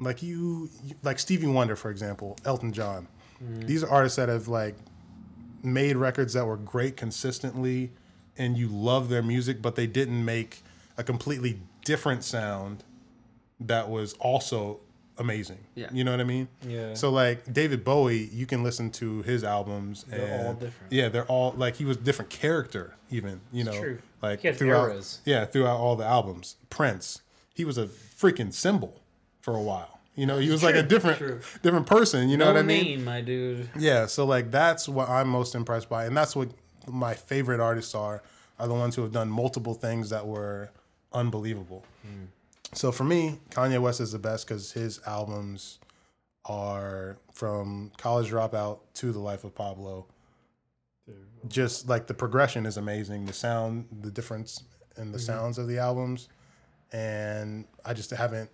like 0.00 0.22
you 0.22 0.68
like 1.02 1.18
Stevie 1.18 1.46
Wonder 1.46 1.76
for 1.76 1.90
example, 1.90 2.36
Elton 2.44 2.72
John. 2.72 3.08
Mm-hmm. 3.42 3.66
These 3.66 3.84
are 3.84 3.90
artists 3.90 4.16
that 4.16 4.28
have 4.28 4.48
like 4.48 4.76
made 5.62 5.96
records 5.96 6.32
that 6.34 6.44
were 6.46 6.56
great 6.56 6.96
consistently 6.96 7.90
and 8.36 8.56
you 8.56 8.68
love 8.68 9.08
their 9.08 9.22
music 9.22 9.60
but 9.62 9.74
they 9.76 9.86
didn't 9.86 10.24
make 10.24 10.62
a 10.96 11.02
completely 11.04 11.60
different 11.84 12.22
sound 12.24 12.84
that 13.60 13.88
was 13.88 14.12
also 14.14 14.80
amazing 15.16 15.58
Yeah. 15.74 15.88
you 15.92 16.04
know 16.04 16.12
what 16.12 16.20
i 16.20 16.24
mean 16.24 16.46
Yeah. 16.66 16.94
so 16.94 17.10
like 17.10 17.52
david 17.52 17.82
bowie 17.84 18.28
you 18.32 18.46
can 18.46 18.62
listen 18.62 18.90
to 18.92 19.22
his 19.22 19.42
albums 19.42 20.04
They're 20.04 20.20
and 20.20 20.46
all 20.46 20.54
different. 20.54 20.92
yeah 20.92 21.08
they're 21.08 21.24
all 21.26 21.52
like 21.56 21.74
he 21.76 21.84
was 21.84 21.96
a 21.96 22.00
different 22.00 22.30
character 22.30 22.94
even 23.10 23.40
you 23.52 23.64
know 23.64 23.78
true. 23.80 23.98
like 24.22 24.40
He 24.42 24.48
had 24.48 24.56
throughout 24.56 24.84
eras. 24.90 25.20
yeah 25.24 25.44
throughout 25.44 25.76
all 25.78 25.96
the 25.96 26.04
albums 26.04 26.54
prince 26.70 27.22
he 27.52 27.64
was 27.64 27.76
a 27.78 27.86
freaking 27.86 28.52
symbol 28.54 29.00
for 29.40 29.56
a 29.56 29.60
while 29.62 29.97
you 30.18 30.26
know 30.26 30.38
he 30.38 30.50
was 30.50 30.64
like 30.64 30.74
a 30.74 30.82
different 30.82 31.18
True. 31.18 31.40
different 31.62 31.86
person 31.86 32.28
you 32.28 32.36
know 32.36 32.46
no 32.46 32.52
what 32.54 32.58
i 32.58 32.62
mean 32.62 32.84
name, 32.84 33.04
my 33.04 33.20
dude. 33.20 33.70
yeah, 33.78 34.06
so 34.06 34.26
like 34.26 34.50
that's 34.50 34.88
what 34.88 35.08
I'm 35.08 35.28
most 35.28 35.54
impressed 35.54 35.88
by, 35.88 36.06
and 36.06 36.16
that's 36.16 36.34
what 36.34 36.50
my 36.88 37.14
favorite 37.14 37.60
artists 37.60 37.94
are 37.94 38.22
are 38.58 38.66
the 38.66 38.74
ones 38.74 38.96
who 38.96 39.02
have 39.02 39.12
done 39.12 39.30
multiple 39.30 39.74
things 39.74 40.10
that 40.10 40.26
were 40.26 40.70
unbelievable. 41.12 41.84
Hmm. 42.02 42.24
So 42.74 42.90
for 42.90 43.04
me, 43.04 43.38
Kanye 43.50 43.80
West 43.80 44.00
is 44.00 44.12
the 44.12 44.18
best 44.18 44.46
because 44.46 44.72
his 44.72 45.00
albums 45.06 45.78
are 46.44 47.18
from 47.32 47.92
College 47.96 48.30
Dropout 48.30 48.80
to 48.94 49.12
The 49.12 49.20
Life 49.20 49.44
of 49.44 49.54
Pablo. 49.54 50.06
Just 51.46 51.88
like 51.88 52.08
the 52.08 52.14
progression 52.14 52.66
is 52.66 52.76
amazing, 52.76 53.26
the 53.26 53.32
sound, 53.32 53.86
the 54.02 54.10
difference 54.10 54.64
in 54.96 55.12
the 55.12 55.18
mm-hmm. 55.18 55.24
sounds 55.24 55.56
of 55.56 55.68
the 55.68 55.78
albums, 55.78 56.28
and 56.92 57.64
I 57.84 57.94
just 57.94 58.10
haven't. 58.10 58.50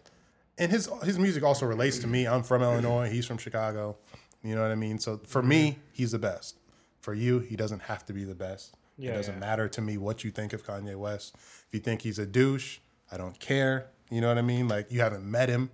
And 0.58 0.70
his 0.70 0.88
his 1.02 1.18
music 1.18 1.42
also 1.42 1.66
relates 1.66 1.98
to 1.98 2.06
me. 2.06 2.26
I'm 2.26 2.42
from 2.42 2.62
Illinois. 2.62 3.10
He's 3.10 3.26
from 3.26 3.38
Chicago. 3.38 3.96
You 4.42 4.54
know 4.54 4.62
what 4.62 4.70
I 4.70 4.76
mean? 4.76 4.98
So 4.98 5.20
for 5.26 5.42
me, 5.42 5.70
mm-hmm. 5.70 5.80
he's 5.92 6.12
the 6.12 6.18
best. 6.18 6.58
For 7.00 7.14
you, 7.14 7.40
he 7.40 7.56
doesn't 7.56 7.80
have 7.80 8.04
to 8.06 8.12
be 8.12 8.24
the 8.24 8.34
best. 8.34 8.76
Yeah, 8.96 9.12
it 9.12 9.16
doesn't 9.16 9.34
yeah. 9.34 9.40
matter 9.40 9.68
to 9.68 9.80
me 9.80 9.96
what 9.98 10.22
you 10.22 10.30
think 10.30 10.52
of 10.52 10.64
Kanye 10.64 10.96
West. 10.96 11.34
If 11.34 11.68
you 11.72 11.80
think 11.80 12.02
he's 12.02 12.18
a 12.18 12.26
douche, 12.26 12.78
I 13.10 13.16
don't 13.16 13.38
care. 13.40 13.90
You 14.10 14.20
know 14.20 14.28
what 14.28 14.38
I 14.38 14.42
mean? 14.42 14.68
Like 14.68 14.92
you 14.92 15.00
haven't 15.00 15.28
met 15.28 15.48
him. 15.48 15.70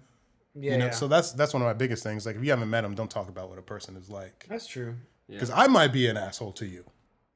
Yeah. 0.55 0.73
You 0.73 0.79
know, 0.79 0.85
yeah. 0.87 0.91
so 0.93 1.09
that's 1.09 1.33
that's 1.33 1.53
one 1.53 1.63
of 1.63 1.67
my 1.67 1.75
biggest 1.75 2.03
things. 2.03 2.27
Like 2.27 2.37
if 2.37 2.45
you 2.45 2.51
haven't 2.51 2.71
met 2.71 2.85
him, 2.85 2.95
don't 2.95 3.11
talk 3.11 3.29
about 3.29 3.51
what 3.51 3.59
a 3.59 3.63
person 3.63 3.97
is 3.97 4.09
like. 4.09 4.47
That's 4.49 4.67
true. 4.67 4.95
Because 5.29 5.51
I 5.51 5.69
might 5.69 5.93
be 5.93 6.09
an 6.09 6.17
asshole 6.17 6.53
to 6.53 6.67
you. 6.67 6.85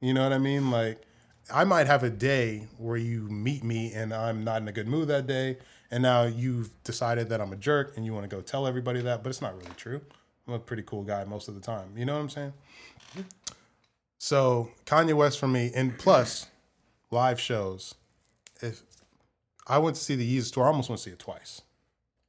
You 0.01 0.13
know 0.13 0.23
what 0.23 0.33
I 0.33 0.37
mean? 0.37 0.71
Like 0.71 1.01
I 1.53 1.63
might 1.63 1.87
have 1.87 2.03
a 2.03 2.09
day 2.09 2.67
where 2.77 2.97
you 2.97 3.29
meet 3.29 3.63
me 3.63 3.93
and 3.93 4.13
I'm 4.13 4.43
not 4.43 4.61
in 4.61 4.67
a 4.67 4.71
good 4.71 4.87
mood 4.87 5.07
that 5.09 5.27
day, 5.27 5.57
and 5.91 6.01
now 6.03 6.23
you've 6.23 6.69
decided 6.83 7.29
that 7.29 7.41
I'm 7.41 7.53
a 7.53 7.55
jerk 7.55 7.93
and 7.95 8.05
you 8.05 8.13
want 8.13 8.29
to 8.29 8.35
go 8.35 8.41
tell 8.41 8.67
everybody 8.67 9.01
that, 9.01 9.23
but 9.23 9.29
it's 9.29 9.41
not 9.41 9.55
really 9.57 9.71
true. 9.77 10.01
I'm 10.47 10.53
a 10.53 10.59
pretty 10.59 10.83
cool 10.83 11.03
guy 11.03 11.23
most 11.23 11.47
of 11.47 11.55
the 11.55 11.61
time. 11.61 11.89
You 11.97 12.05
know 12.05 12.13
what 12.15 12.21
I'm 12.21 12.29
saying? 12.29 12.53
So 14.17 14.69
Kanye 14.85 15.13
West 15.13 15.39
for 15.39 15.47
me, 15.47 15.71
and 15.75 15.97
plus 15.97 16.47
live 17.11 17.39
shows. 17.39 17.95
If 18.61 18.81
I 19.67 19.77
went 19.77 19.95
to 19.95 20.01
see 20.01 20.15
the 20.15 20.37
Yeezus 20.37 20.53
tour, 20.53 20.63
I 20.65 20.67
almost 20.67 20.89
went 20.89 20.99
to 20.99 21.03
see 21.09 21.11
it 21.13 21.19
twice. 21.19 21.61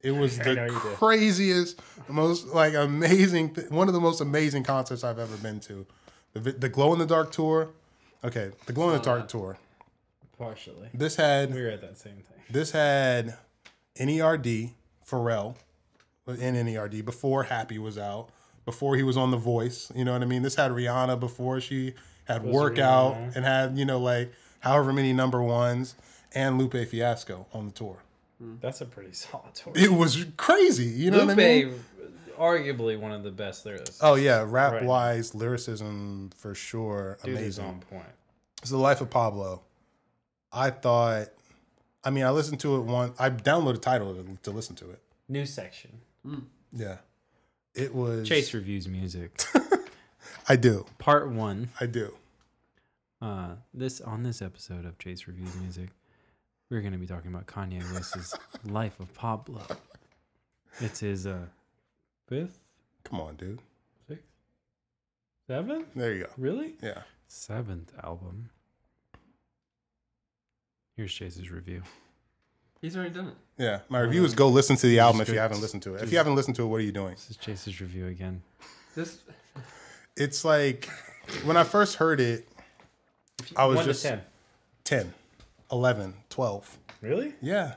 It 0.01 0.11
was 0.11 0.37
the 0.37 0.69
craziest, 0.95 1.79
most 2.07 2.47
like 2.47 2.73
amazing, 2.73 3.49
one 3.69 3.87
of 3.87 3.93
the 3.93 3.99
most 4.01 4.21
amazing 4.21 4.63
concerts 4.63 5.03
I've 5.03 5.19
ever 5.19 5.37
been 5.37 5.59
to. 5.61 5.85
The 6.33 6.51
the 6.51 6.69
glow 6.69 6.93
in 6.93 6.99
the 6.99 7.05
dark 7.05 7.31
tour. 7.31 7.69
Okay, 8.23 8.51
the 8.65 8.73
glow 8.73 8.89
in 8.89 8.97
the 8.97 9.03
dark 9.03 9.27
tour. 9.27 9.57
Partially. 10.37 10.89
This 10.93 11.15
had 11.15 11.53
We 11.53 11.61
were 11.61 11.69
at 11.69 11.81
that 11.81 11.97
same 11.97 12.13
thing. 12.17 12.43
this 12.51 12.71
had 12.71 13.35
NERD, 13.99 14.71
Pharrell, 15.09 15.55
in 16.27 16.55
NERD 16.55 17.03
before 17.05 17.43
Happy 17.43 17.79
was 17.79 17.97
out, 17.97 18.29
before 18.65 18.95
he 18.95 19.03
was 19.03 19.15
on 19.17 19.31
The 19.31 19.37
Voice. 19.37 19.91
You 19.95 20.03
know 20.05 20.13
what 20.13 20.21
I 20.21 20.25
mean? 20.25 20.41
This 20.43 20.55
had 20.55 20.71
Rihanna 20.71 21.19
before 21.19 21.61
she 21.61 21.93
had 22.25 22.43
Was 22.43 22.53
Workout 22.53 23.15
Rihanna. 23.15 23.35
and 23.37 23.45
had 23.45 23.77
you 23.77 23.85
know 23.85 23.99
like 23.99 24.31
however 24.59 24.91
many 24.91 25.13
number 25.13 25.41
ones 25.41 25.95
and 26.35 26.57
Lupe 26.57 26.73
Fiasco 26.87 27.45
on 27.53 27.67
the 27.67 27.71
tour. 27.71 27.97
Hmm. 28.39 28.55
That's 28.61 28.81
a 28.81 28.85
pretty 28.85 29.13
solid 29.13 29.55
tour. 29.55 29.73
It 29.75 29.91
was 29.91 30.25
crazy. 30.35 30.85
You 30.85 31.11
know 31.11 31.19
Lupe, 31.19 31.27
what 31.27 31.33
I 31.39 31.47
mean? 31.47 31.65
Lupe 31.69 31.81
arguably 32.37 32.99
one 32.99 33.11
of 33.13 33.23
the 33.23 33.31
best 33.31 33.65
lyricists. 33.65 33.97
Oh 34.01 34.15
yeah, 34.15 34.43
rap 34.45 34.73
Right. 34.73 34.83
wise, 34.83 35.33
lyricism 35.33 36.29
for 36.35 36.53
sure, 36.53 37.17
Dude 37.23 37.35
is 37.35 37.39
amazing. 37.57 37.65
on 37.65 37.79
point. 37.79 38.05
It's 38.61 38.69
the 38.71 38.77
life 38.77 39.01
of 39.01 39.09
Pablo. 39.09 39.61
I 40.51 40.69
thought, 40.71 41.29
I 42.03 42.09
mean, 42.09 42.23
I 42.23 42.29
listened 42.31 42.59
to 42.61 42.75
it 42.77 42.81
one. 42.81 43.13
I 43.19 43.29
downloaded 43.29 43.75
a 43.75 43.79
title 43.79 44.13
to, 44.15 44.37
to 44.43 44.51
listen 44.51 44.75
to 44.77 44.89
it. 44.91 45.01
New 45.27 45.45
section. 45.45 45.99
Yeah, 46.71 46.97
it 47.73 47.93
was 47.93 48.27
Chase 48.27 48.53
reviews 48.53 48.87
music. 48.87 49.31
I 50.49 50.55
do, 50.55 50.85
Part 50.97 51.29
one. 51.29 51.69
I 51.79 51.85
do. 51.85 52.13
Uh, 53.21 53.55
this 53.73 53.99
on 54.01 54.23
this 54.23 54.41
episode 54.41 54.85
of 54.85 54.97
Chase 54.99 55.27
reviews 55.27 55.55
music, 55.55 55.89
we're 56.69 56.81
gonna 56.81 56.97
be 56.97 57.07
talking 57.07 57.33
about 57.33 57.47
Kanye 57.47 57.81
West's 57.93 58.35
Life 58.65 58.99
of 58.99 59.13
Pablo. 59.13 59.63
It's 60.79 60.99
his 60.99 61.25
uh 61.25 61.45
fifth, 62.27 62.59
Come 63.03 63.19
on, 63.21 63.35
dude. 63.35 63.59
sixth, 64.07 64.23
seventh. 65.47 65.87
There 65.95 66.13
you 66.13 66.23
go. 66.25 66.29
Really? 66.37 66.75
Yeah. 66.81 67.01
Seventh 67.27 67.91
album. 68.03 68.49
Here's 70.97 71.13
Chase's 71.13 71.51
review. 71.51 71.83
He's 72.81 72.97
already 72.97 73.13
done 73.13 73.27
it. 73.27 73.35
Yeah, 73.63 73.79
my 73.87 73.99
review 73.99 74.25
is 74.25 74.33
go 74.33 74.47
listen 74.49 74.75
to 74.77 74.87
the 74.87 74.99
album 74.99 75.21
if 75.21 75.29
you 75.29 75.37
haven't 75.37 75.61
listened 75.61 75.83
to 75.83 75.93
it. 75.93 76.01
If 76.01 76.11
you 76.11 76.17
haven't 76.17 76.33
listened 76.33 76.55
to 76.55 76.63
it, 76.63 76.65
what 76.65 76.77
are 76.77 76.83
you 76.83 76.91
doing? 76.91 77.11
This 77.11 77.29
is 77.29 77.37
Chase's 77.37 77.79
review 77.79 78.07
again. 78.07 78.41
This 78.95 79.19
It's 80.15 80.43
like 80.43 80.89
when 81.43 81.55
I 81.55 81.63
first 81.63 81.95
heard 81.97 82.19
it, 82.19 82.47
I 83.55 83.65
was 83.65 83.77
One 83.77 83.85
just 83.85 84.01
to 84.01 84.09
ten. 84.09 84.21
10, 84.85 85.13
11, 85.71 86.13
12. 86.29 86.77
Really? 87.01 87.33
Yeah. 87.41 87.73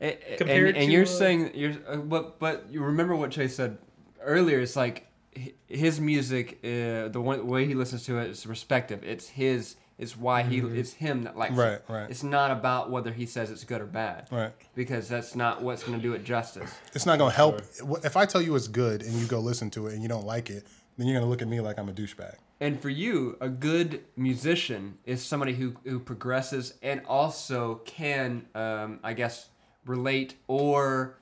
and, 0.00 0.16
Compared 0.38 0.68
and, 0.68 0.76
and 0.78 0.86
to, 0.86 0.92
you're 0.92 1.02
uh, 1.02 1.06
saying 1.06 1.50
you're 1.54 1.74
uh, 1.86 1.96
but 1.96 2.38
but 2.38 2.66
you 2.70 2.82
remember 2.82 3.14
what 3.16 3.30
Chase 3.32 3.54
said 3.54 3.76
earlier. 4.22 4.60
It's 4.60 4.76
like 4.76 5.06
hi- 5.36 5.52
his 5.68 6.00
music, 6.00 6.58
uh, 6.64 7.08
the 7.08 7.20
one 7.20 7.46
way 7.46 7.66
he 7.66 7.74
listens 7.74 8.04
to 8.04 8.18
it 8.18 8.30
is 8.30 8.46
respective. 8.46 9.04
It's 9.04 9.28
his. 9.28 9.76
It's 9.98 10.16
why 10.16 10.42
he. 10.42 10.58
It's 10.58 10.92
him 10.92 11.22
that 11.24 11.36
likes 11.38 11.54
Right, 11.54 11.72
it. 11.72 11.84
right. 11.88 12.10
It's 12.10 12.22
not 12.22 12.50
about 12.50 12.90
whether 12.90 13.12
he 13.12 13.24
says 13.24 13.50
it's 13.50 13.64
good 13.64 13.80
or 13.80 13.86
bad. 13.86 14.28
Right. 14.30 14.52
Because 14.74 15.08
that's 15.08 15.34
not 15.34 15.62
what's 15.62 15.82
going 15.84 15.96
to 15.98 16.02
do 16.02 16.12
it 16.12 16.22
justice. 16.24 16.70
It's 16.94 17.06
not 17.06 17.18
going 17.18 17.30
to 17.30 17.36
help. 17.36 17.62
If 18.04 18.16
I 18.16 18.26
tell 18.26 18.42
you 18.42 18.54
it's 18.56 18.68
good 18.68 19.02
and 19.02 19.12
you 19.14 19.26
go 19.26 19.40
listen 19.40 19.70
to 19.70 19.86
it 19.86 19.94
and 19.94 20.02
you 20.02 20.08
don't 20.08 20.26
like 20.26 20.50
it, 20.50 20.66
then 20.98 21.06
you're 21.06 21.14
going 21.14 21.24
to 21.24 21.30
look 21.30 21.40
at 21.42 21.48
me 21.48 21.60
like 21.60 21.78
I'm 21.78 21.88
a 21.88 21.92
douchebag. 21.92 22.34
And 22.60 22.80
for 22.80 22.88
you, 22.90 23.36
a 23.40 23.48
good 23.48 24.02
musician 24.16 24.98
is 25.04 25.22
somebody 25.22 25.54
who, 25.54 25.76
who 25.84 25.98
progresses 25.98 26.74
and 26.82 27.02
also 27.06 27.76
can, 27.86 28.46
um, 28.54 29.00
I 29.02 29.12
guess, 29.14 29.48
relate 29.86 30.36
or 30.46 31.18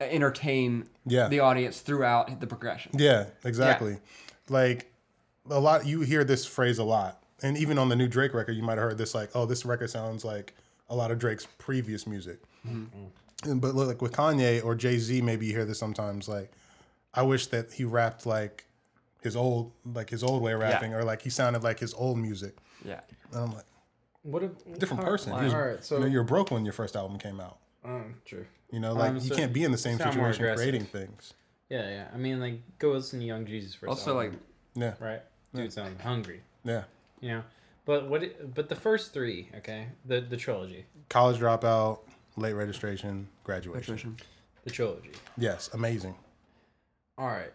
entertain 0.00 0.88
Yeah. 1.06 1.28
the 1.28 1.40
audience 1.40 1.80
throughout 1.80 2.40
the 2.40 2.46
progression. 2.46 2.92
Yeah, 2.94 3.26
exactly. 3.44 3.98
Like 4.48 4.90
a 5.50 5.60
lot, 5.60 5.86
you 5.86 6.00
hear 6.00 6.24
this 6.24 6.46
phrase 6.46 6.78
a 6.78 6.84
lot, 6.84 7.19
and 7.42 7.56
even 7.56 7.78
on 7.78 7.88
the 7.88 7.96
new 7.96 8.08
Drake 8.08 8.34
record, 8.34 8.52
you 8.52 8.62
might 8.62 8.78
have 8.78 8.82
heard 8.90 8.98
this 8.98 9.14
like, 9.14 9.30
"Oh, 9.34 9.46
this 9.46 9.64
record 9.64 9.90
sounds 9.90 10.24
like 10.24 10.54
a 10.88 10.94
lot 10.96 11.10
of 11.10 11.18
Drake's 11.18 11.46
previous 11.58 12.06
music." 12.06 12.40
And, 13.44 13.60
but 13.60 13.74
look, 13.74 13.88
like 13.88 14.02
with 14.02 14.12
Kanye 14.12 14.62
or 14.64 14.74
Jay 14.74 14.98
Z, 14.98 15.22
maybe 15.22 15.46
you 15.46 15.52
hear 15.52 15.64
this 15.64 15.78
sometimes. 15.78 16.28
Like, 16.28 16.52
I 17.14 17.22
wish 17.22 17.46
that 17.48 17.72
he 17.72 17.84
rapped 17.84 18.26
like 18.26 18.66
his 19.22 19.34
old, 19.36 19.72
like 19.94 20.10
his 20.10 20.22
old 20.22 20.42
way 20.42 20.52
of 20.52 20.60
rapping, 20.60 20.92
or 20.94 21.04
like 21.04 21.22
he 21.22 21.30
sounded 21.30 21.62
like 21.62 21.78
his 21.78 21.94
old 21.94 22.18
music. 22.18 22.56
Yeah. 22.84 23.00
And 23.32 23.42
I'm 23.42 23.52
like, 23.52 23.64
What 24.22 24.42
a 24.42 24.48
different 24.78 25.02
person. 25.04 25.32
All 25.32 25.42
was- 25.42 25.54
right, 25.54 25.82
so 25.84 25.96
you 25.96 26.00
know, 26.02 26.06
you're 26.08 26.24
broke 26.24 26.50
when 26.50 26.64
your 26.64 26.72
first 26.74 26.96
album 26.96 27.18
came 27.18 27.40
out. 27.40 27.58
um, 27.84 28.14
true. 28.26 28.44
You 28.70 28.78
know, 28.80 28.92
like 28.92 29.10
Um, 29.10 29.16
you 29.18 29.30
can't 29.30 29.52
be 29.52 29.64
in 29.64 29.72
the 29.72 29.78
same 29.78 29.98
situation 29.98 30.54
creating 30.54 30.84
things. 30.84 31.32
Yeah, 31.70 31.88
yeah. 31.88 32.08
I 32.12 32.16
mean, 32.18 32.40
like, 32.40 32.60
go 32.78 32.90
listen 32.92 33.20
to 33.20 33.24
Young 33.24 33.46
Jeezy's 33.46 33.74
first. 33.74 33.88
Also, 33.88 34.14
like, 34.16 34.32
album, 34.32 34.40
Yeah, 34.74 34.94
right? 35.00 35.22
Dude 35.54 35.72
sounds 35.72 36.00
hungry. 36.02 36.42
yeah. 36.64 36.84
You 37.20 37.28
know, 37.30 37.42
but 37.84 38.08
what? 38.08 38.22
It, 38.22 38.54
but 38.54 38.68
the 38.68 38.76
first 38.76 39.12
three, 39.12 39.48
okay, 39.58 39.86
the 40.04 40.20
the 40.20 40.36
trilogy, 40.36 40.86
College 41.08 41.38
dropout, 41.38 41.98
late 42.36 42.54
registration, 42.54 43.28
graduation. 43.44 44.16
the 44.64 44.70
trilogy. 44.70 45.10
Yes, 45.36 45.68
amazing. 45.74 46.14
All 47.18 47.26
right. 47.26 47.52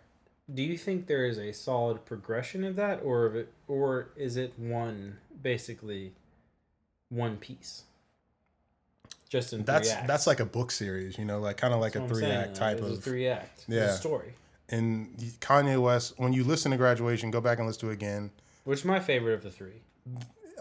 Do 0.53 0.61
you 0.61 0.77
think 0.77 1.07
there 1.07 1.25
is 1.25 1.39
a 1.39 1.51
solid 1.51 2.05
progression 2.05 2.63
of 2.63 2.75
that, 2.75 3.01
or 3.03 3.25
of 3.25 3.35
it, 3.35 3.51
or 3.67 4.09
is 4.15 4.37
it 4.37 4.53
one 4.59 5.17
basically 5.41 6.13
one 7.09 7.37
piece? 7.37 7.83
Just 9.27 9.53
in 9.53 9.63
That's 9.63 9.89
three 9.89 9.97
acts. 9.97 10.07
that's 10.07 10.27
like 10.27 10.39
a 10.39 10.45
book 10.45 10.69
series, 10.71 11.17
you 11.17 11.25
know, 11.25 11.39
like 11.39 11.57
kind 11.57 11.73
of 11.73 11.79
like 11.79 11.93
That's 11.93 12.01
a 12.01 12.03
what 12.03 12.09
I'm 12.09 12.15
three 12.15 12.21
saying, 12.25 12.37
act 12.37 12.47
like, 12.49 12.57
type 12.59 12.77
it's 12.77 12.87
a 12.87 12.93
of. 12.93 13.03
three 13.03 13.27
act. 13.27 13.65
Yeah. 13.67 13.91
story. 13.95 14.33
And 14.69 15.17
Kanye 15.41 15.81
West, 15.81 16.13
when 16.17 16.31
you 16.33 16.43
listen 16.43 16.71
to 16.71 16.77
graduation, 16.77 17.31
go 17.31 17.41
back 17.41 17.57
and 17.57 17.65
listen 17.67 17.81
to 17.81 17.89
it 17.89 17.93
again. 17.93 18.29
Which 18.65 18.79
is 18.79 18.85
my 18.85 18.99
favorite 18.99 19.33
of 19.33 19.43
the 19.43 19.51
three. 19.51 19.81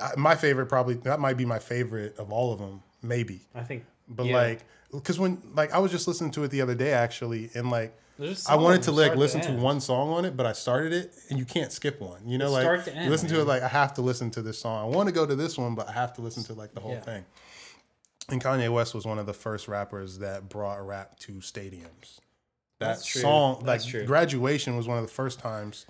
I- 0.01 0.13
My 0.17 0.35
favorite, 0.37 0.67
probably 0.67 0.95
that 0.95 1.19
might 1.21 1.37
be 1.37 1.45
my 1.45 1.59
favorite 1.59 2.17
of 2.19 2.31
all 2.33 2.53
of 2.53 2.59
them, 2.61 2.83
maybe. 3.03 3.41
I 3.55 3.63
think. 3.63 3.85
But 4.09 4.27
yeah. 4.27 4.37
like, 4.37 4.61
because 4.93 5.19
when 5.19 5.43
like 5.55 5.73
I 5.73 5.79
was 5.79 5.91
just 5.91 6.07
listening 6.07 6.31
to 6.33 6.45
it 6.45 6.51
the 6.51 6.61
other 6.63 6.75
day 6.75 6.93
actually, 6.93 7.51
and 7.55 7.71
like 7.71 7.97
I 8.49 8.55
wanted 8.57 8.83
to 8.83 8.93
like 8.93 9.17
listen 9.17 9.41
to 9.43 9.49
end. 9.49 9.63
one 9.63 9.81
song 9.81 10.11
on 10.11 10.25
it, 10.25 10.37
but 10.37 10.47
I 10.47 10.53
started 10.53 10.93
it, 10.93 11.13
and 11.31 11.39
you 11.39 11.45
can't 11.45 11.73
skip 11.73 12.01
one. 12.01 12.29
You 12.29 12.39
know, 12.39 12.55
It's 12.57 12.65
like 12.65 12.85
to 12.85 12.91
you 12.93 12.97
end, 12.97 13.11
listen 13.11 13.29
to 13.31 13.41
it 13.41 13.45
like 13.45 13.63
I 13.63 13.69
have 13.69 13.95
to 13.95 14.03
listen 14.03 14.31
to 14.33 14.43
this 14.43 14.59
song. 14.59 14.85
I 14.93 14.97
want 14.97 15.09
to 15.09 15.13
go 15.15 15.27
to 15.27 15.35
this 15.35 15.57
one, 15.59 15.75
but 15.75 15.89
I 15.89 15.93
have 15.93 16.13
to 16.15 16.21
listen 16.23 16.45
to 16.45 16.53
like 16.55 16.75
the 16.75 16.81
whole 16.81 16.93
Yeah. 16.93 17.01
thing. 17.01 17.25
And 18.31 18.43
Kanye 18.43 18.73
West 18.73 18.95
was 18.95 19.05
one 19.05 19.19
of 19.19 19.27
the 19.27 19.35
first 19.35 19.69
rappers 19.69 20.19
that 20.19 20.49
brought 20.49 20.85
rap 20.87 21.19
to 21.21 21.33
stadiums. 21.35 22.19
That 22.79 22.89
That's 22.97 23.05
true. 23.07 23.21
song, 23.23 23.63
That's 23.65 23.85
like 23.85 23.91
true. 23.91 24.05
graduation, 24.07 24.77
was 24.77 24.87
one 24.89 24.99
of 24.99 25.05
the 25.07 25.13
first 25.13 25.39
times 25.41 25.85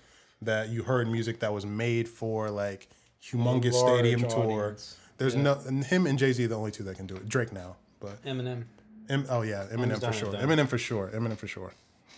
that 0.44 0.68
you 0.70 0.82
heard 0.82 1.08
music 1.08 1.40
that 1.40 1.52
was 1.52 1.64
made 1.66 2.08
for 2.08 2.50
like 2.50 2.88
humongous 3.22 3.72
Large 3.72 3.98
stadium 4.00 4.20
tour. 4.28 4.64
audience. 4.64 4.96
There's 5.18 5.34
Yeah. 5.34 5.42
no 5.42 5.60
and 5.66 5.84
him 5.84 6.06
and 6.06 6.18
Jay 6.18 6.32
Z 6.32 6.44
are 6.44 6.48
the 6.48 6.56
only 6.56 6.70
two 6.70 6.82
that 6.84 6.96
can 6.96 7.06
do 7.06 7.16
it. 7.16 7.28
Drake 7.28 7.52
now, 7.52 7.76
but 8.00 8.22
Eminem. 8.24 8.64
M, 9.08 9.26
oh 9.28 9.42
yeah, 9.42 9.66
Eminem 9.72 10.00
done 10.00 10.12
for 10.12 10.18
sure. 10.18 10.32
though. 10.32 10.38
Eminem 10.38 10.66
for 10.68 10.78
sure. 10.78 11.10
Eminem 11.14 11.36
for 11.36 11.46
sure. 11.46 11.72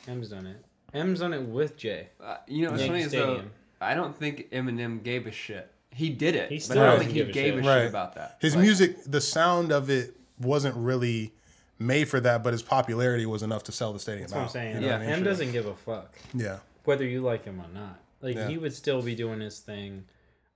M's 0.08 0.28
done 0.28 0.46
it. 0.46 0.64
M's 0.94 1.20
done 1.20 1.32
it 1.34 1.42
with 1.42 1.76
Jay. 1.76 2.08
Uh, 2.22 2.36
you 2.46 2.64
know 2.64 2.70
what's 2.72 2.86
funny 2.86 3.02
is 3.02 3.12
though, 3.12 3.42
I 3.80 3.94
don't 3.94 4.16
think 4.16 4.50
Eminem 4.52 5.02
gave 5.02 5.26
a 5.26 5.32
shit. 5.32 5.70
He 5.90 6.10
did 6.10 6.34
it, 6.36 6.50
He 6.50 6.62
but 6.68 6.78
I 6.78 6.86
don't 6.86 6.98
think 7.00 7.10
he 7.10 7.16
give 7.18 7.28
a 7.28 7.32
gave 7.32 7.54
shit. 7.54 7.64
a 7.64 7.66
Right. 7.68 7.80
shit 7.82 7.88
about 7.90 8.14
that. 8.14 8.36
His 8.40 8.54
Like, 8.54 8.62
music, 8.64 8.96
the 9.04 9.20
sound 9.20 9.72
of 9.72 9.90
it 9.90 10.14
wasn't 10.38 10.76
really 10.76 11.32
made 11.78 12.04
for 12.08 12.20
that, 12.20 12.42
but 12.44 12.52
his 12.52 12.62
popularity 12.62 13.26
was 13.26 13.42
enough 13.42 13.64
to 13.64 13.72
sell 13.72 13.92
the 13.92 13.98
stadium 13.98 14.22
That's 14.28 14.32
what 14.34 14.42
I'm 14.42 14.48
saying. 14.48 14.74
You 14.76 14.80
know 14.82 14.86
yeah, 14.86 14.92
what 14.98 15.02
I 15.02 15.06
mean? 15.06 15.14
M 15.16 15.24
doesn't 15.24 15.52
give 15.52 15.66
a 15.66 15.74
fuck 15.74 16.16
Yeah. 16.34 16.58
whether 16.84 17.04
you 17.04 17.20
like 17.20 17.44
him 17.44 17.60
or 17.60 17.68
not. 17.74 17.98
Like 18.20 18.36
Yeah. 18.36 18.48
he 18.48 18.58
would 18.58 18.72
still 18.72 19.02
be 19.02 19.14
doing 19.14 19.40
his 19.40 19.60
thing. 19.60 20.04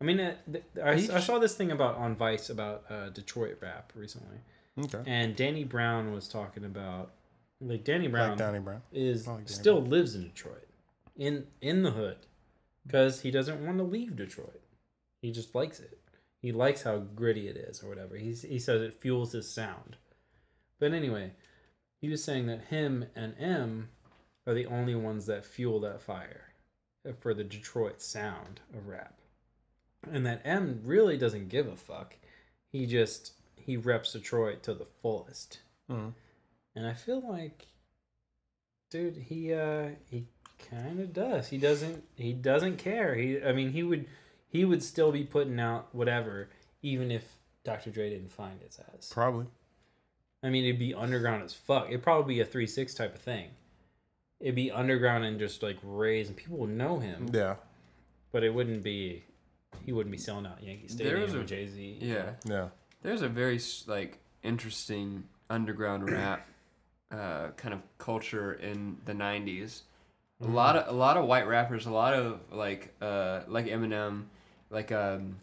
I 0.00 0.04
mean, 0.04 0.18
uh, 0.20 0.34
th- 0.50 0.64
I, 0.82 1.16
I 1.16 1.20
saw 1.20 1.38
this 1.38 1.54
thing 1.54 1.70
about 1.72 1.96
on 1.96 2.16
Vice 2.16 2.48
about 2.50 2.84
uh, 2.90 3.10
Detroit 3.10 3.58
rap 3.60 3.92
recently, 3.94 4.38
Okay. 4.78 5.02
and 5.06 5.36
Danny 5.36 5.64
Brown 5.64 6.12
was 6.12 6.26
talking 6.26 6.64
about 6.64 7.12
like 7.60 7.84
Danny 7.84 8.08
Brown 8.08 8.30
Like 8.30 8.38
Danny 8.38 8.58
Brown. 8.60 8.80
is 8.92 9.26
like 9.26 9.36
Danny 9.44 9.48
still 9.48 9.82
lives 9.82 10.14
in 10.14 10.22
Detroit, 10.24 10.66
in 11.16 11.46
in 11.60 11.82
the 11.82 11.90
hood, 11.90 12.16
because 12.86 13.20
he 13.20 13.30
doesn't 13.30 13.64
want 13.64 13.76
to 13.76 13.84
leave 13.84 14.16
Detroit. 14.16 14.62
He 15.20 15.30
just 15.32 15.54
likes 15.54 15.80
it. 15.80 15.98
He 16.40 16.52
likes 16.52 16.82
how 16.82 16.96
gritty 16.98 17.48
it 17.48 17.58
is, 17.58 17.82
or 17.82 17.90
whatever. 17.90 18.16
He's, 18.16 18.40
he 18.40 18.58
says 18.58 18.80
it 18.80 18.94
fuels 18.94 19.32
his 19.32 19.46
sound. 19.52 19.98
But 20.78 20.94
anyway, 20.94 21.32
he 22.00 22.08
was 22.08 22.24
saying 22.24 22.46
that 22.46 22.64
him 22.70 23.04
and 23.14 23.34
M 23.38 23.90
are 24.46 24.54
the 24.54 24.64
only 24.64 24.94
ones 24.94 25.26
that 25.26 25.44
fuel 25.44 25.78
that 25.80 26.00
fire 26.00 26.49
for 27.20 27.34
the 27.34 27.44
Detroit 27.44 28.00
sound 28.00 28.60
of 28.74 28.86
rap, 28.88 29.18
and 30.10 30.24
that 30.26 30.42
M 30.44 30.80
really 30.84 31.16
doesn't 31.16 31.48
give 31.48 31.66
a 31.66 31.76
fuck. 31.76 32.16
He 32.70 32.86
just 32.86 33.32
he 33.56 33.76
reps 33.76 34.12
Detroit 34.12 34.62
to 34.64 34.74
the 34.74 34.86
fullest. 35.02 35.60
Mhm. 35.88 36.14
And 36.74 36.86
I 36.86 36.94
feel 36.94 37.20
like, 37.28 37.66
dude, 38.90 39.16
he 39.16 39.52
uh 39.52 39.90
he 40.10 40.26
kind 40.70 41.00
of 41.00 41.12
does. 41.12 41.48
He 41.48 41.58
doesn't 41.58 42.04
he 42.16 42.32
doesn't 42.32 42.76
care. 42.78 43.14
He 43.14 43.42
I 43.42 43.52
mean 43.52 43.70
he 43.72 43.82
would 43.82 44.06
he 44.48 44.64
would 44.64 44.82
still 44.82 45.12
be 45.12 45.24
putting 45.24 45.58
out 45.60 45.94
whatever 45.94 46.50
even 46.82 47.10
if 47.10 47.24
Dr. 47.64 47.90
Dre 47.90 48.10
didn't 48.10 48.32
find 48.32 48.60
his 48.62 48.78
ass. 48.94 49.10
Probably. 49.12 49.46
I 50.42 50.50
mean 50.50 50.64
it'd 50.64 50.78
be 50.78 50.94
underground 50.94 51.42
as 51.42 51.52
fuck. 51.54 51.88
It'd 51.88 52.02
probably 52.02 52.34
be 52.34 52.40
a 52.40 52.44
three 52.46 52.66
six 52.66 52.94
type 52.94 53.14
of 53.14 53.20
thing. 53.20 53.50
It'd 54.40 54.54
be 54.54 54.70
underground 54.70 55.24
and 55.24 55.38
just 55.38 55.62
like 55.62 55.76
raised 55.82 56.28
and 56.30 56.36
people 56.36 56.56
would 56.58 56.70
know 56.70 56.98
him, 56.98 57.28
Yeah. 57.32 57.56
but 58.32 58.42
it 58.42 58.52
wouldn't 58.54 58.82
be. 58.82 59.24
He 59.84 59.92
wouldn't 59.92 60.10
be 60.10 60.18
selling 60.18 60.46
out 60.46 60.62
Yankee 60.62 60.88
Stadium 60.88 61.20
was 61.22 61.34
or 61.34 61.44
Jay 61.44 61.66
Z. 61.66 61.98
Yeah, 62.00 62.32
Yeah. 62.44 62.68
there's 63.02 63.22
a 63.22 63.28
very 63.28 63.60
like 63.86 64.18
interesting 64.42 65.24
underground 65.48 66.10
rap 66.10 66.46
uh, 67.10 67.48
kind 67.56 67.74
of 67.74 67.80
culture 67.98 68.52
in 68.54 68.96
the 69.04 69.12
'90s. 69.12 69.82
A 70.42 70.46
lot 70.46 70.76
of 70.76 70.88
a 70.94 70.96
lot 70.96 71.18
of 71.18 71.26
white 71.26 71.46
rappers, 71.46 71.84
a 71.86 71.90
lot 71.90 72.14
of 72.14 72.40
like 72.50 72.94
uh, 73.02 73.40
like 73.46 73.66
Eminem, 73.66 74.24
like 74.70 74.90
um, 74.90 75.36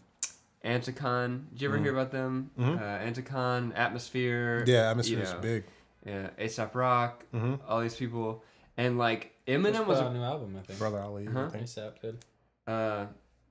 Anticon. 0.64 1.44
Did 1.52 1.62
you 1.62 1.68
ever 1.68 1.78
hear 1.78 1.92
about 1.92 2.10
them? 2.10 2.50
Uh, 2.58 2.62
Anticon, 2.78 3.72
Atmosphere. 3.76 4.64
Yeah, 4.66 4.90
atmosphere's 4.90 5.28
you 5.28 5.34
know, 5.34 5.40
big. 5.40 5.64
Yeah, 6.04 6.30
ASAP 6.38 6.74
Rock, 6.74 7.24
Mhm. 7.34 7.60
all 7.68 7.80
these 7.80 7.96
people, 7.96 8.42
and 8.78 8.96
like 8.96 9.34
Eminem 9.46 9.86
was 9.86 10.00
a 10.00 10.06
a 10.06 10.12
new 10.14 10.22
album, 10.22 10.56
I 10.58 10.62
think. 10.62 10.78
Brother 10.78 11.00
Ali. 11.00 11.28
I 11.28 11.48
think. 11.48 11.64
ASAP 11.64 12.00
did. 12.00 12.24
uh, 12.66 13.06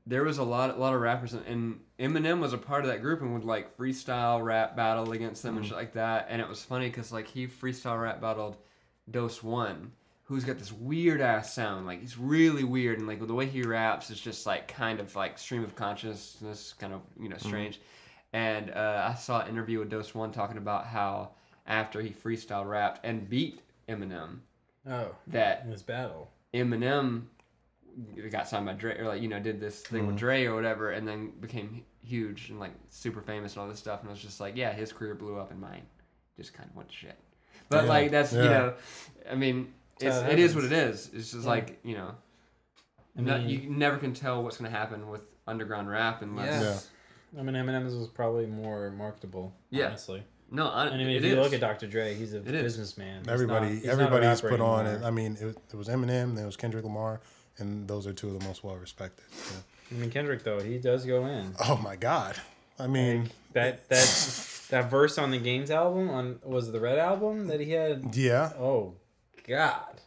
there 0.07 0.23
was 0.23 0.37
a 0.37 0.43
lot, 0.43 0.69
a 0.69 0.79
lot 0.79 0.93
of 0.93 1.01
rappers, 1.01 1.33
and, 1.33 1.45
and 1.47 1.79
Eminem 1.99 2.39
was 2.39 2.53
a 2.53 2.57
part 2.57 2.83
of 2.85 2.89
that 2.89 3.01
group 3.01 3.21
and 3.21 3.33
would 3.33 3.43
like 3.43 3.75
freestyle 3.77 4.41
rap 4.43 4.73
battle 4.75 5.11
against 5.11 5.43
them 5.43 5.57
and 5.57 5.65
Mm. 5.65 5.67
shit 5.69 5.77
like 5.77 5.93
that. 5.93 6.27
And 6.29 6.41
it 6.41 6.47
was 6.47 6.63
funny 6.63 6.87
because 6.87 7.11
like 7.11 7.27
he 7.27 7.45
freestyle 7.45 8.01
rap 8.01 8.21
battled 8.21 8.55
Doseone, 9.11 9.89
who's 10.23 10.43
got 10.43 10.57
this 10.59 10.71
weird 10.71 11.21
ass 11.21 11.53
sound, 11.53 11.85
like 11.85 11.99
he's 12.01 12.17
really 12.17 12.63
weird, 12.63 12.99
and 12.99 13.07
like 13.07 13.25
the 13.25 13.33
way 13.33 13.45
he 13.47 13.63
raps 13.63 14.09
is 14.09 14.19
just 14.19 14.45
like 14.45 14.67
kind 14.67 14.99
of 14.99 15.15
like 15.15 15.37
stream 15.37 15.63
of 15.63 15.75
consciousness, 15.75 16.73
kind 16.79 16.93
of 16.93 17.01
you 17.19 17.29
know 17.29 17.35
Mm-hmm. 17.35 17.47
strange. 17.47 17.79
And 18.33 18.71
uh, 18.71 19.09
I 19.11 19.15
saw 19.15 19.41
an 19.41 19.47
interview 19.49 19.79
with 19.79 19.89
Doseone 19.89 20.33
talking 20.33 20.57
about 20.57 20.85
how 20.85 21.31
after 21.65 22.01
he 22.01 22.09
freestyle 22.11 22.65
rapped 22.67 23.05
and 23.05 23.29
beat 23.29 23.61
Eminem, 23.89 24.39
Oh, 24.89 25.15
that 25.27 25.61
in 25.63 25.69
this 25.71 25.81
battle. 25.81 26.29
Eminem 26.53 27.23
got 28.31 28.47
signed 28.47 28.65
by 28.65 28.73
Dre, 28.73 28.97
or 28.99 29.07
like 29.07 29.21
you 29.21 29.27
know 29.27 29.39
did 29.39 29.59
this 29.59 29.81
thing 29.81 29.99
Mm-hmm. 30.01 30.07
with 30.07 30.17
Dre 30.17 30.45
or 30.45 30.55
whatever, 30.55 30.91
and 30.91 31.07
then 31.07 31.31
became 31.41 31.83
huge 32.03 32.49
and 32.49 32.59
like 32.59 32.71
super 32.89 33.21
famous 33.21 33.53
and 33.53 33.61
all 33.61 33.67
this 33.67 33.79
stuff. 33.79 33.99
And 34.01 34.09
it 34.09 34.11
was 34.13 34.21
just 34.21 34.39
like, 34.39 34.55
yeah, 34.55 34.71
his 34.73 34.93
career 34.93 35.15
blew 35.15 35.37
up 35.37 35.51
and 35.51 35.59
mine 35.59 35.81
just 36.37 36.53
kind 36.53 36.69
of 36.69 36.75
went 36.75 36.89
to 36.89 36.95
shit. 36.95 37.17
But 37.69 37.83
Yeah. 37.83 37.89
like 37.89 38.11
that's 38.11 38.31
you 38.33 38.39
know, 38.39 38.73
I 39.29 39.35
mean, 39.35 39.73
it's, 39.99 40.15
it 40.15 40.33
it 40.33 40.39
is 40.39 40.55
what 40.55 40.63
it 40.63 40.71
is. 40.71 41.09
It's 41.13 41.31
just 41.31 41.43
Yeah. 41.43 41.49
like 41.49 41.79
you 41.83 41.95
know, 41.95 42.15
I 43.17 43.21
no- 43.21 43.37
mean- 43.39 43.49
you 43.49 43.69
never 43.69 43.97
can 43.97 44.13
tell 44.13 44.43
what's 44.43 44.57
gonna 44.57 44.69
happen 44.69 45.09
with 45.09 45.21
underground 45.47 45.89
rap 45.89 46.21
unless. 46.21 46.89
Yeah. 47.33 47.39
I 47.41 47.43
mean, 47.43 47.55
Eminem's 47.55 47.93
was 47.93 48.07
probably 48.07 48.45
more 48.45 48.89
marketable. 48.91 49.53
Yeah. 49.69 49.87
honestly. 49.87 50.23
No, 50.49 50.67
I, 50.69 50.85
And 50.85 50.95
I 50.95 50.97
mean, 50.97 51.09
it 51.09 51.15
if 51.17 51.23
you 51.25 51.33
is. 51.33 51.43
look 51.43 51.53
at 51.53 51.59
Dr. 51.59 51.87
Dre, 51.87 52.13
he's 52.13 52.33
a 52.33 52.37
It 52.37 52.47
is. 52.55 52.63
businessman. 52.63 53.19
He's 53.23 53.27
Everybody, 53.27 53.65
not- 53.65 53.73
he's 53.75 53.85
not 53.85 53.89
a 53.89 53.93
everybody's 53.93 54.43
rapper 54.43 54.49
put 54.57 54.61
on 54.63 54.85
it. 54.87 55.03
I 55.03 55.11
mean, 55.11 55.37
it, 55.39 55.57
it 55.71 55.75
was 55.75 55.87
Eminem, 55.89 56.35
then 56.35 56.43
it 56.43 56.45
was 56.45 56.55
Kendrick 56.55 56.83
Lamar, 56.85 57.19
and 57.57 57.87
those 57.87 58.07
are 58.07 58.13
two 58.13 58.27
of 58.29 58.39
the 58.39 58.45
most 58.45 58.63
well 58.63 58.75
respected. 58.77 59.25
I 59.91 59.95
mean, 59.95 60.09
Kendrick 60.09 60.43
though, 60.43 60.59
he 60.61 60.77
does 60.77 61.05
go 61.05 61.25
in. 61.25 61.53
Oh 61.67 61.77
my 61.83 61.95
God! 61.95 62.35
I 62.79 62.87
mean, 62.87 63.29
That 63.53 63.87
that 63.89 64.65
that 64.69 64.89
verse 64.89 65.17
on 65.17 65.31
the 65.31 65.37
Games 65.39 65.71
album 65.71 66.09
on 66.09 66.39
was 66.43 66.71
the 66.71 66.79
Red 66.79 66.97
album 66.99 67.47
that 67.47 67.59
he 67.59 67.71
had. 67.71 68.15
yeah, 68.15 68.51
Oh 68.57 68.95
God. 69.47 70.01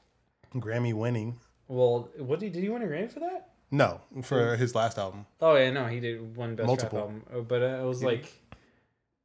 Grammy 0.55 0.93
winning. 0.95 1.39
Well, 1.69 2.11
what 2.19 2.41
did 2.41 2.53
did 2.53 2.62
he 2.62 2.69
win 2.69 2.83
a 2.83 2.87
Grammy 2.87 3.11
for 3.12 3.21
that? 3.21 3.51
No, 3.71 4.01
for 4.23 4.57
his 4.57 4.75
last 4.75 4.99
album. 4.99 5.27
Oh 5.41 5.55
yeah, 5.57 5.71
no, 5.71 5.87
he 5.87 6.01
did 6.01 6.37
one 6.37 6.57
best 6.57 6.67
Multiple. 6.67 6.99
rap 6.99 7.07
album. 7.09 7.23
Oh, 7.33 7.43
But 7.43 7.62
uh, 7.62 7.67
it 7.83 7.85
was 7.85 8.03
like 8.03 8.27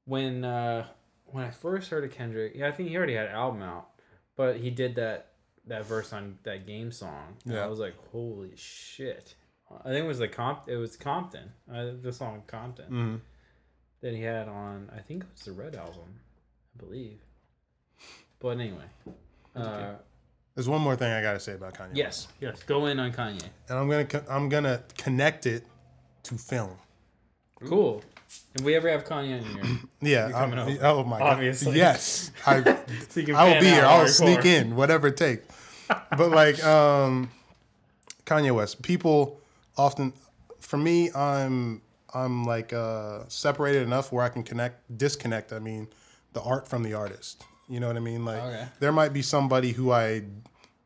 when 0.06 0.46
uh 0.46 0.86
when 1.26 1.44
I 1.44 1.52
first 1.52 1.90
heard 1.90 2.04
of 2.04 2.12
Kendrick. 2.12 2.54
Yeah, 2.56 2.68
I 2.68 2.72
think 2.72 2.90
he 2.90 2.98
already 2.98 3.16
had 3.16 3.28
an 3.28 3.34
album 3.36 3.62
out, 3.62 3.90
but 4.36 4.58
he 4.58 4.70
did 4.70 4.96
that 4.96 5.32
that 5.68 5.86
verse 5.86 6.14
on 6.14 6.38
that 6.44 6.68
game 6.68 6.92
song. 6.92 7.38
Yeah. 7.46 7.64
I 7.64 7.68
was 7.68 7.80
like, 7.80 7.96
holy 8.12 8.54
shit. 8.56 9.36
I 9.84 9.90
think 9.90 10.06
it 10.06 10.08
was 10.08 10.20
the 10.20 10.28
comp. 10.28 10.68
It 10.68 10.76
was 10.78 10.96
Compton. 10.96 11.52
Uh, 11.72 11.92
the 12.00 12.14
song 12.14 12.44
Compton 12.46 12.86
Mm. 12.92 13.20
that 14.02 14.14
he 14.14 14.22
had 14.22 14.48
on. 14.48 14.92
I 14.96 15.00
think 15.00 15.24
it 15.24 15.30
was 15.34 15.42
the 15.42 15.54
Red 15.54 15.76
album, 15.76 16.20
I 16.76 16.84
believe. 16.86 17.20
But 18.40 18.60
anyway, 18.60 18.84
uh, 19.56 19.96
There's 20.54 20.70
one 20.70 20.82
more 20.82 20.96
thing 20.96 21.12
I 21.12 21.22
gotta 21.24 21.40
say 21.40 21.54
about 21.54 21.74
Kanye. 21.74 21.96
Yes, 21.96 22.28
yes, 22.40 22.62
go 22.64 22.86
in 22.86 23.00
on 23.00 23.12
Kanye. 23.12 23.44
and 23.68 23.78
I'm 23.80 23.90
gonna 23.90 24.06
co- 24.06 24.24
I'm 24.30 24.48
gonna 24.50 24.84
connect 24.98 25.48
it 25.48 25.66
to 26.24 26.36
film. 26.38 26.78
Cool. 27.66 28.04
If 28.54 28.62
we 28.62 28.76
ever 28.76 28.90
have 28.90 29.04
Kanye 29.06 29.40
in 29.40 29.44
here, 29.44 29.80
Yeah. 30.02 30.32
Coming 30.32 30.60
I'm- 30.60 30.78
oh 30.82 31.04
my 31.04 31.20
Obviously. 31.20 31.74
god. 31.74 31.78
Yes. 31.78 32.32
I, 32.46 32.64
so 32.64 33.22
I 33.36 33.54
will 33.54 33.60
be 33.60 33.68
here. 33.68 33.86
I'll 33.86 34.08
sneak 34.08 34.46
in, 34.46 34.76
whatever 34.76 35.08
it 35.08 35.18
takes. 35.18 35.46
But 35.88 36.30
like 36.32 36.64
um, 36.66 37.30
Kanye 38.26 38.54
West, 38.56 38.82
people 38.82 39.40
often, 39.78 40.14
for 40.60 40.78
me, 40.78 41.12
I'm 41.14 41.82
I'm 42.14 42.46
like 42.46 42.72
uh, 42.72 43.24
separated 43.28 43.84
enough 43.84 44.12
where 44.12 44.24
I 44.24 44.30
can 44.30 44.44
connect, 44.44 44.98
disconnect. 44.98 45.52
I 45.52 45.60
mean, 45.60 45.88
the 46.34 46.42
art 46.42 46.68
from 46.68 46.84
the 46.84 46.94
artist. 46.94 47.44
You 47.68 47.80
know 47.80 47.88
what 47.88 47.98
I 47.98 48.00
mean? 48.00 48.24
Like 48.26 48.42
Okay. 48.42 48.66
there 48.80 48.92
might 48.92 49.12
be 49.12 49.22
somebody 49.22 49.72
who 49.74 49.92
I 49.92 50.24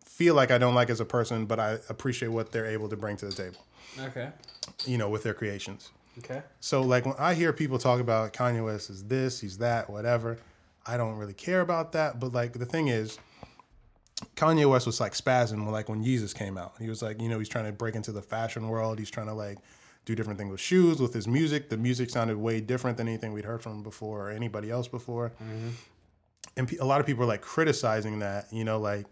feel 0.06 0.34
like 0.34 0.50
I 0.50 0.58
don't 0.58 0.76
like 0.76 0.90
as 0.90 1.00
a 1.00 1.06
person, 1.06 1.46
but 1.46 1.60
I 1.60 1.78
appreciate 1.88 2.30
what 2.30 2.52
they're 2.52 2.66
able 2.66 2.90
to 2.90 2.98
bring 2.98 3.16
to 3.18 3.26
the 3.28 3.32
table. 3.34 3.64
Okay. 4.00 4.30
You 4.86 4.98
know, 4.98 5.10
with 5.10 5.24
their 5.24 5.34
creations. 5.34 5.92
Okay. 6.18 6.42
So 6.60 6.82
like 6.82 7.06
when 7.06 7.16
I 7.18 7.34
hear 7.34 7.54
people 7.54 7.78
talk 7.78 8.02
about 8.02 8.34
Kanye 8.34 8.64
West 8.64 8.90
is 8.90 9.06
this, 9.06 9.40
he's 9.40 9.60
that, 9.60 9.90
whatever, 9.90 10.38
I 10.86 10.98
don't 10.98 11.16
really 11.16 11.34
care 11.34 11.62
about 11.62 11.94
that. 11.94 12.20
But 12.20 12.34
like 12.34 12.54
the 12.54 12.66
thing 12.66 12.88
is, 12.88 13.20
Kanye 14.36 14.70
West 14.70 14.86
was 14.86 15.00
like 15.00 15.14
spazzing 15.14 15.64
when 15.64 15.72
like 15.72 15.88
when 15.88 16.04
Yeezus 16.04 16.36
came 16.36 16.58
out. 16.58 16.74
He 16.80 16.90
was 16.90 17.02
like, 17.02 17.22
you 17.22 17.30
know, 17.30 17.40
he's 17.40 17.50
trying 17.50 17.66
to 17.66 17.72
break 17.72 17.96
into 17.96 18.12
the 18.12 18.22
fashion 18.22 18.68
world. 18.68 19.00
He's 19.00 19.10
trying 19.10 19.28
to 19.28 19.34
like 19.34 19.60
do 20.06 20.16
different 20.16 20.40
things 20.40 20.52
with 20.52 20.60
shoes, 20.60 21.00
with 21.00 21.14
his 21.14 21.28
music. 21.28 21.70
The 21.70 21.78
music 21.78 22.10
sounded 22.10 22.38
way 22.38 22.60
different 22.60 22.98
than 22.98 23.08
anything 23.08 23.32
we'd 23.32 23.46
heard 23.46 23.62
from 23.62 23.84
before 23.84 24.28
or 24.28 24.32
anybody 24.32 24.72
else 24.72 24.88
before. 24.88 25.30
Mm-hmm. 25.42 25.70
And 26.58 26.68
pe- 26.68 26.78
a 26.78 26.86
lot 26.86 27.00
of 27.00 27.06
people 27.06 27.24
are 27.24 27.28
like 27.28 27.42
criticizing 27.42 28.20
that, 28.20 28.48
you 28.52 28.64
know, 28.64 28.80
like, 28.80 29.06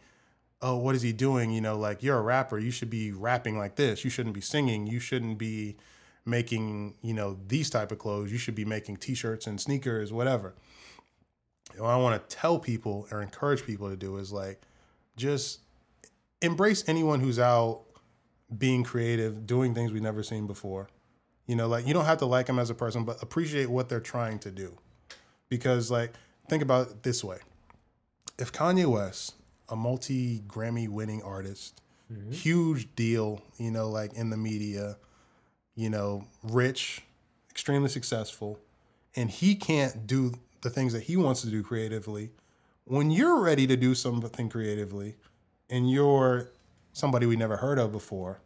oh, 0.61 0.77
what 0.77 0.95
is 0.95 1.01
he 1.01 1.13
doing? 1.13 1.51
You 1.51 1.61
know, 1.61 1.77
like 1.77 2.03
you're 2.03 2.17
a 2.17 2.21
rapper, 2.21 2.57
you 2.57 2.71
should 2.71 2.89
be 2.89 3.11
rapping 3.11 3.57
like 3.57 3.75
this. 3.75 4.03
You 4.03 4.09
shouldn't 4.09 4.35
be 4.35 4.41
singing. 4.41 4.87
You 4.87 4.99
shouldn't 4.99 5.37
be 5.37 5.77
making, 6.27 6.95
you 7.01 7.13
know, 7.13 7.37
these 7.47 7.69
type 7.69 7.91
of 7.91 7.99
clothes. 7.99 8.31
You 8.31 8.37
should 8.37 8.55
be 8.55 8.65
making 8.65 8.97
t-shirts 8.97 9.47
and 9.47 9.59
sneakers, 9.59 10.11
whatever. 10.11 10.53
What 11.77 11.89
I 11.89 11.97
want 11.97 12.29
to 12.29 12.35
tell 12.35 12.59
people 12.59 13.07
or 13.11 13.21
encourage 13.21 13.65
people 13.65 13.89
to 13.89 13.95
do 13.95 14.17
is 14.17 14.31
like 14.31 14.61
just 15.15 15.61
embrace 16.41 16.83
anyone 16.87 17.19
who's 17.19 17.39
out 17.39 17.83
being 18.55 18.83
creative, 18.83 19.45
doing 19.45 19.73
things 19.73 19.91
we've 19.91 20.01
never 20.01 20.23
seen 20.23 20.47
before. 20.47 20.89
You 21.45 21.55
know, 21.55 21.67
like 21.67 21.87
you 21.87 21.93
don't 21.93 22.05
have 22.05 22.17
to 22.19 22.25
like 22.25 22.47
them 22.47 22.59
as 22.59 22.69
a 22.69 22.75
person, 22.75 23.03
but 23.03 23.21
appreciate 23.21 23.69
what 23.69 23.89
they're 23.89 23.99
trying 23.99 24.39
to 24.39 24.51
do. 24.51 24.77
Because 25.49 25.89
like 25.91 26.13
think 26.49 26.63
about 26.63 26.87
it 26.87 27.03
this 27.03 27.23
way. 27.23 27.37
If 28.37 28.51
Kanye 28.51 28.85
West, 28.85 29.35
a 29.69 29.75
multi 29.75 30.39
Grammy 30.41 30.87
winning 30.87 31.21
artist, 31.23 31.81
mm-hmm. 32.11 32.31
huge 32.31 32.93
deal, 32.95 33.41
you 33.57 33.71
know, 33.71 33.89
like 33.89 34.13
in 34.13 34.29
the 34.29 34.37
media, 34.37 34.97
you 35.77 35.89
know, 35.89 36.25
rich, 36.43 37.03
extremely 37.51 37.87
successful, 37.87 38.59
and 39.15 39.29
he 39.29 39.55
can't 39.55 40.07
do 40.07 40.33
the 40.61 40.69
things 40.71 40.91
that 40.91 41.03
he 41.03 41.15
wants 41.15 41.41
to 41.41 41.47
do 41.47 41.61
creatively, 41.63 42.31
when 42.83 43.11
you're 43.11 43.39
ready 43.39 43.67
to 43.67 43.77
do 43.77 43.93
something 43.93 44.49
creatively 44.49 45.15
and 45.69 45.89
you're 45.89 46.49
somebody 46.93 47.27
we 47.27 47.35
never 47.35 47.57
heard 47.57 47.77
of 47.77 47.91
before, 47.91 48.41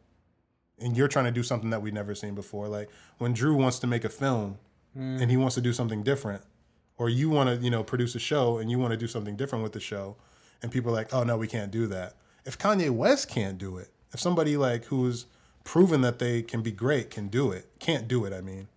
and 0.78 0.98
you're 0.98 1.08
trying 1.08 1.26
to 1.26 1.32
do 1.32 1.42
something 1.42 1.70
that 1.70 1.82
we've 1.82 1.94
never 1.94 2.14
seen 2.14 2.36
before, 2.36 2.68
like 2.68 2.90
when 3.18 3.34
Drew 3.34 3.56
wants 3.56 3.80
to 3.80 3.88
make 3.88 4.04
a 4.04 4.10
film 4.10 4.58
and 4.94 5.32
he 5.32 5.38
wants 5.38 5.56
to 5.56 5.62
do 5.62 5.72
something 5.72 6.04
different, 6.04 6.42
or 6.98 7.08
you 7.08 7.30
want 7.30 7.48
to, 7.50 7.64
you 7.64 7.72
know, 7.72 7.82
produce 7.82 8.14
a 8.14 8.20
show 8.20 8.58
and 8.58 8.70
you 8.70 8.78
want 8.78 8.92
to 8.92 8.98
do 8.98 9.08
something 9.08 9.38
different 9.38 9.64
with 9.64 9.72
the 9.72 9.80
show, 9.80 10.18
and 10.62 10.70
people 10.70 10.92
are 10.92 10.96
like, 10.96 11.14
oh 11.14 11.24
no, 11.24 11.38
we 11.38 11.48
can't 11.48 11.72
do 11.72 11.88
that. 11.88 12.16
If 12.46 12.58
Kanye 12.58 12.90
West 12.90 13.30
can't 13.30 13.58
do 13.58 13.78
it, 13.78 13.90
if 14.14 14.20
somebody 14.20 14.58
like 14.58 14.86
who's 14.86 15.28
proven 15.64 16.02
that 16.02 16.20
they 16.20 16.42
can 16.42 16.62
be 16.62 16.72
great 16.72 17.10
can 17.10 17.28
do 17.28 17.52
it, 17.52 17.70
can't 17.80 18.08
do 18.08 18.26
it, 18.26 18.34
I 18.34 18.42
mean, 18.42 18.68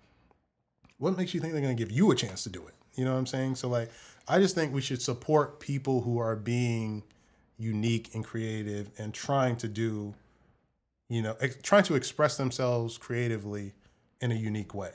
what 0.99 1.17
makes 1.17 1.35
you 1.35 1.41
think 1.41 1.53
they're 1.53 1.63
going 1.63 1.77
to 1.77 1.83
give 1.83 1.93
you 1.93 2.11
a 2.11 2.15
chance 2.15 2.43
to 2.45 2.49
do 2.49 2.67
it? 2.67 2.75
You 2.95 3.05
know 3.05 3.13
what 3.13 3.19
I'm 3.19 3.27
saying? 3.27 3.57
So 3.57 3.69
like, 3.69 3.91
I 4.27 4.39
just 4.39 4.55
think 4.55 4.73
we 4.73 4.81
should 4.81 5.03
support 5.03 5.61
people 5.61 6.03
who 6.03 6.19
are 6.19 6.37
being 6.37 7.03
unique 7.59 8.15
and 8.15 8.25
creative 8.25 8.91
and 8.99 9.13
trying 9.13 9.57
to 9.57 9.69
do, 9.69 10.15
you 11.09 11.23
know, 11.23 11.37
ex- 11.41 11.59
trying 11.63 11.85
to 11.85 11.95
express 11.95 12.37
themselves 12.37 12.97
creatively 12.99 13.73
in 14.21 14.33
a 14.33 14.35
unique 14.35 14.75
way, 14.75 14.93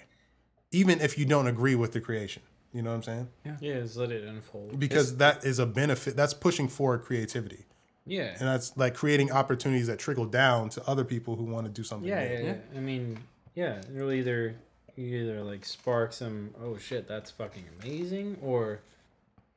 even 0.71 0.99
if 1.01 1.17
you 1.17 1.25
don't 1.25 1.47
agree 1.47 1.75
with 1.75 1.91
the 1.91 2.01
creation. 2.01 2.41
You 2.73 2.83
know 2.83 2.91
what 2.91 2.97
I'm 2.97 3.03
saying? 3.03 3.27
Yeah, 3.61 3.79
just 3.79 3.97
let 3.97 4.11
it 4.11 4.23
unfold. 4.23 4.79
Because 4.79 5.17
that 5.17 5.43
is 5.43 5.57
a 5.57 5.65
benefit. 5.65 6.15
That's 6.15 6.35
pushing 6.35 6.67
forward 6.67 7.01
creativity, 7.01 7.65
yeah. 8.09 8.35
and 8.39 8.47
that's 8.47 8.75
like 8.75 8.95
creating 8.95 9.31
opportunities 9.31 9.87
that 9.87 9.99
trickle 9.99 10.25
down 10.25 10.69
to 10.69 10.87
other 10.87 11.03
people 11.03 11.35
who 11.35 11.45
want 11.45 11.65
to 11.65 11.71
do 11.71 11.83
something. 11.83 12.07
Yeah, 12.07 12.23
yeah, 12.23 12.39
yeah. 12.39 12.55
I 12.75 12.79
mean, 12.79 13.19
yeah, 13.55 13.81
it'll 13.95 14.11
either 14.11 14.55
you 14.95 15.17
either 15.17 15.43
like 15.43 15.65
spark 15.65 16.11
some 16.11 16.53
oh 16.61 16.77
shit 16.77 17.07
that's 17.07 17.31
fucking 17.31 17.63
amazing 17.81 18.37
or 18.41 18.81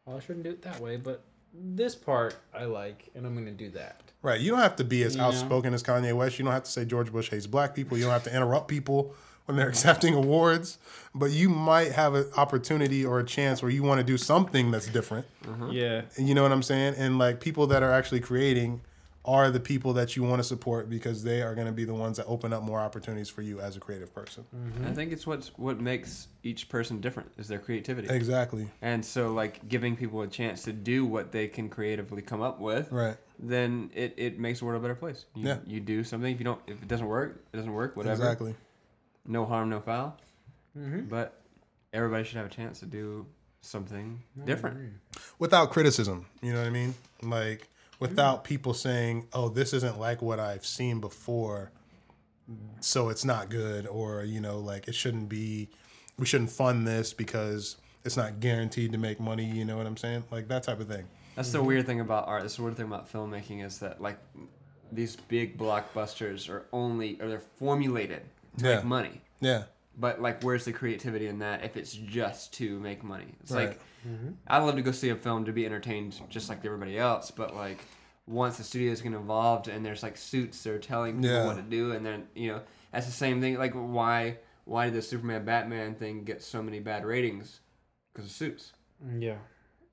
oh, 0.06 0.16
I 0.16 0.20
shouldn't 0.20 0.44
do 0.44 0.50
it 0.50 0.62
that 0.62 0.80
way, 0.80 0.96
but 0.96 1.22
this 1.54 1.94
part 1.94 2.36
I 2.54 2.64
like 2.64 3.10
and 3.14 3.26
I'm 3.26 3.34
gonna 3.34 3.50
do 3.50 3.70
that. 3.70 4.00
Right. 4.22 4.40
You 4.40 4.52
don't 4.52 4.60
have 4.60 4.76
to 4.76 4.84
be 4.84 5.02
as 5.02 5.14
You 5.14 5.20
know? 5.20 5.28
outspoken 5.28 5.74
as 5.74 5.82
Kanye 5.82 6.12
West. 6.12 6.38
You 6.38 6.44
don't 6.44 6.54
have 6.54 6.62
to 6.62 6.70
say 6.70 6.84
George 6.84 7.10
Bush 7.10 7.28
hates 7.30 7.48
black 7.48 7.74
people. 7.74 7.98
You 7.98 8.04
don't 8.04 8.12
have 8.12 8.24
to 8.24 8.34
interrupt 8.34 8.68
people 8.68 9.14
when 9.47 9.56
they're 9.56 9.69
accepting 9.77 10.14
awards, 10.14 10.78
but 11.14 11.31
you 11.31 11.48
might 11.48 11.93
have 11.93 12.14
an 12.14 12.27
opportunity 12.36 13.05
or 13.05 13.20
a 13.20 13.24
chance 13.24 13.62
where 13.62 13.70
you 13.70 13.82
want 13.82 13.98
to 13.98 14.05
do 14.05 14.16
something 14.19 14.70
that's 14.70 14.86
different. 14.89 15.27
Mm-hmm. 15.44 15.70
Yeah. 15.70 16.02
You 16.19 16.35
know 16.35 16.43
what 16.43 16.52
I'm 16.52 16.62
saying? 16.62 16.94
And 16.97 17.19
like 17.19 17.40
people 17.40 17.66
that 17.69 17.82
are 17.82 17.93
actually 17.93 18.20
creating 18.20 18.81
are 19.24 19.52
the 19.52 19.60
people 19.60 19.93
that 19.93 20.16
you 20.16 20.23
want 20.24 20.40
to 20.40 20.43
support 20.43 20.90
because 20.90 21.23
they 21.23 21.43
are 21.43 21.55
going 21.55 21.69
to 21.69 21.73
be 21.73 21.85
the 21.85 21.94
ones 21.94 22.16
that 22.16 22.27
open 22.27 22.52
up 22.52 22.60
more 22.60 22.81
opportunities 22.81 23.28
for 23.28 23.43
you 23.43 23.60
as 23.60 23.77
a 23.77 23.81
creative 23.81 24.12
person. 24.12 24.44
Mm-hmm. 24.52 24.86
I 24.86 24.93
think 24.93 25.12
it's 25.12 25.27
what's 25.28 25.48
what 25.56 25.81
makes 25.81 26.27
each 26.43 26.69
person 26.69 27.01
different 27.01 27.31
is 27.39 27.47
their 27.47 27.60
creativity. 27.60 28.09
Exactly. 28.09 28.69
And 28.81 29.05
so, 29.05 29.32
like 29.32 29.69
giving 29.69 29.94
people 29.94 30.23
a 30.23 30.27
chance 30.27 30.64
to 30.64 30.73
do 30.73 31.05
what 31.05 31.31
they 31.31 31.47
can 31.47 31.69
creatively 31.69 32.20
come 32.20 32.43
up 32.43 32.59
with, 32.59 32.90
Right. 32.90 33.16
then 33.39 33.90
it, 33.94 34.14
it 34.16 34.40
makes 34.40 34.59
the 34.59 34.64
world 34.64 34.81
a 34.81 34.82
better 34.82 34.97
place. 34.97 35.27
You, 35.36 35.47
Yeah. 35.47 35.59
You 35.69 35.78
do 35.78 36.02
something. 36.02 36.32
If 36.32 36.40
you 36.40 36.44
don't, 36.44 36.60
if 36.66 36.82
it 36.82 36.89
doesn't 36.89 37.06
work, 37.06 37.44
it 37.52 37.56
doesn't 37.56 37.73
work. 37.73 37.97
Whatever. 37.97 38.14
Exactly. 38.24 38.56
No 39.27 39.44
harm, 39.44 39.70
no 39.70 39.81
foul. 39.81 40.16
Mm-hmm. 40.77 41.09
But 41.09 41.40
everybody 41.93 42.24
should 42.24 42.36
have 42.36 42.47
a 42.47 42.51
chance 42.51 42.81
to 42.81 42.86
do 42.86 43.27
something 43.61 44.23
different. 44.44 44.94
Without 45.39 45.70
criticism, 45.70 46.27
you 46.40 46.53
know 46.53 46.61
what 46.61 46.66
I 46.66 46.70
mean? 46.70 46.94
Like 47.23 47.69
without 48.01 48.44
people 48.44 48.74
saying, 48.74 49.28
"Oh, 49.32 49.49
this 49.49 49.73
isn't 49.73 49.99
like 49.99 50.20
what 50.23 50.40
I've 50.40 50.66
seen 50.66 51.01
before." 51.01 51.70
So 52.81 53.09
it's 53.09 53.24
not 53.24 53.49
good 53.49 53.86
or, 53.86 54.24
you 54.24 54.40
know, 54.40 54.59
like 54.59 54.89
it 54.89 54.94
shouldn't 54.94 55.28
be 55.28 55.69
we 56.19 56.27
shouldn't 56.27 56.51
fund 56.51 56.86
this 56.86 57.12
because 57.12 57.77
it's 58.05 58.16
not 58.16 58.40
guaranteed 58.40 58.93
to 58.93 58.99
make 58.99 59.20
money, 59.20 59.44
you 59.44 59.65
know 59.65 59.77
what 59.77 59.86
I'm 59.86 59.97
saying? 59.97 60.24
Like 60.31 60.49
that 60.49 60.65
type 60.65 60.81
of 60.81 60.89
thing. 60.89 61.05
That's 61.36 61.53
the 61.53 61.62
weird 61.62 61.86
thing 61.86 62.01
about 62.01 62.28
art. 62.28 62.43
That's 62.43 62.57
the 62.57 62.62
weird 62.62 62.77
thing 62.77 62.86
about 62.86 63.11
filmmaking 63.11 63.65
is 63.65 63.78
that 63.78 64.03
like 64.03 64.19
these 64.90 65.16
big 65.16 65.57
blockbusters 65.57 66.51
are 66.51 66.66
only 66.73 67.19
or 67.20 67.28
they're 67.28 67.40
formulated 67.40 68.23
to 68.58 68.64
Yeah. 68.68 68.76
make 68.76 68.84
money. 68.84 69.20
Yeah. 69.40 69.64
But 69.98 70.22
like, 70.22 70.42
where's 70.42 70.64
the 70.64 70.72
creativity 70.72 71.26
in 71.26 71.40
that 71.40 71.64
if 71.64 71.76
it's 71.76 71.92
just 71.92 72.54
to 72.54 72.78
make 72.80 73.02
money? 73.04 73.34
It's 73.42 73.52
Right. 73.52 73.68
like 73.68 73.80
mm-hmm. 74.08 74.30
I'd 74.46 74.58
love 74.58 74.76
to 74.76 74.82
go 74.82 74.90
see 74.92 75.10
a 75.10 75.16
film 75.16 75.44
to 75.44 75.52
be 75.52 75.66
entertained 75.66 76.18
just 76.28 76.48
like 76.48 76.64
everybody 76.64 76.98
else, 76.98 77.30
but 77.30 77.54
like 77.54 77.84
once 78.26 78.56
the 78.56 78.64
studios 78.64 79.00
get 79.02 79.12
involved 79.12 79.68
and 79.68 79.84
there's 79.84 80.02
like 80.02 80.16
suits 80.16 80.62
they're 80.62 80.78
telling 80.78 81.16
people 81.16 81.30
Yeah. 81.30 81.46
what 81.46 81.56
to 81.56 81.62
do, 81.62 81.92
and 81.92 82.04
then 82.06 82.26
you 82.34 82.52
know 82.52 82.62
that's 82.92 83.06
the 83.06 83.12
same 83.12 83.40
thing. 83.40 83.58
Like 83.58 83.72
why 83.74 84.38
why 84.64 84.86
did 84.86 84.94
the 84.94 85.02
Superman 85.02 85.44
Batman 85.44 85.94
thing 85.94 86.24
get 86.24 86.40
so 86.42 86.62
many 86.62 86.78
bad 86.80 87.04
ratings? 87.04 87.60
Because 88.12 88.26
of 88.30 88.32
suits. 88.36 88.72
Mm, 89.04 89.22
yeah. 89.22 89.36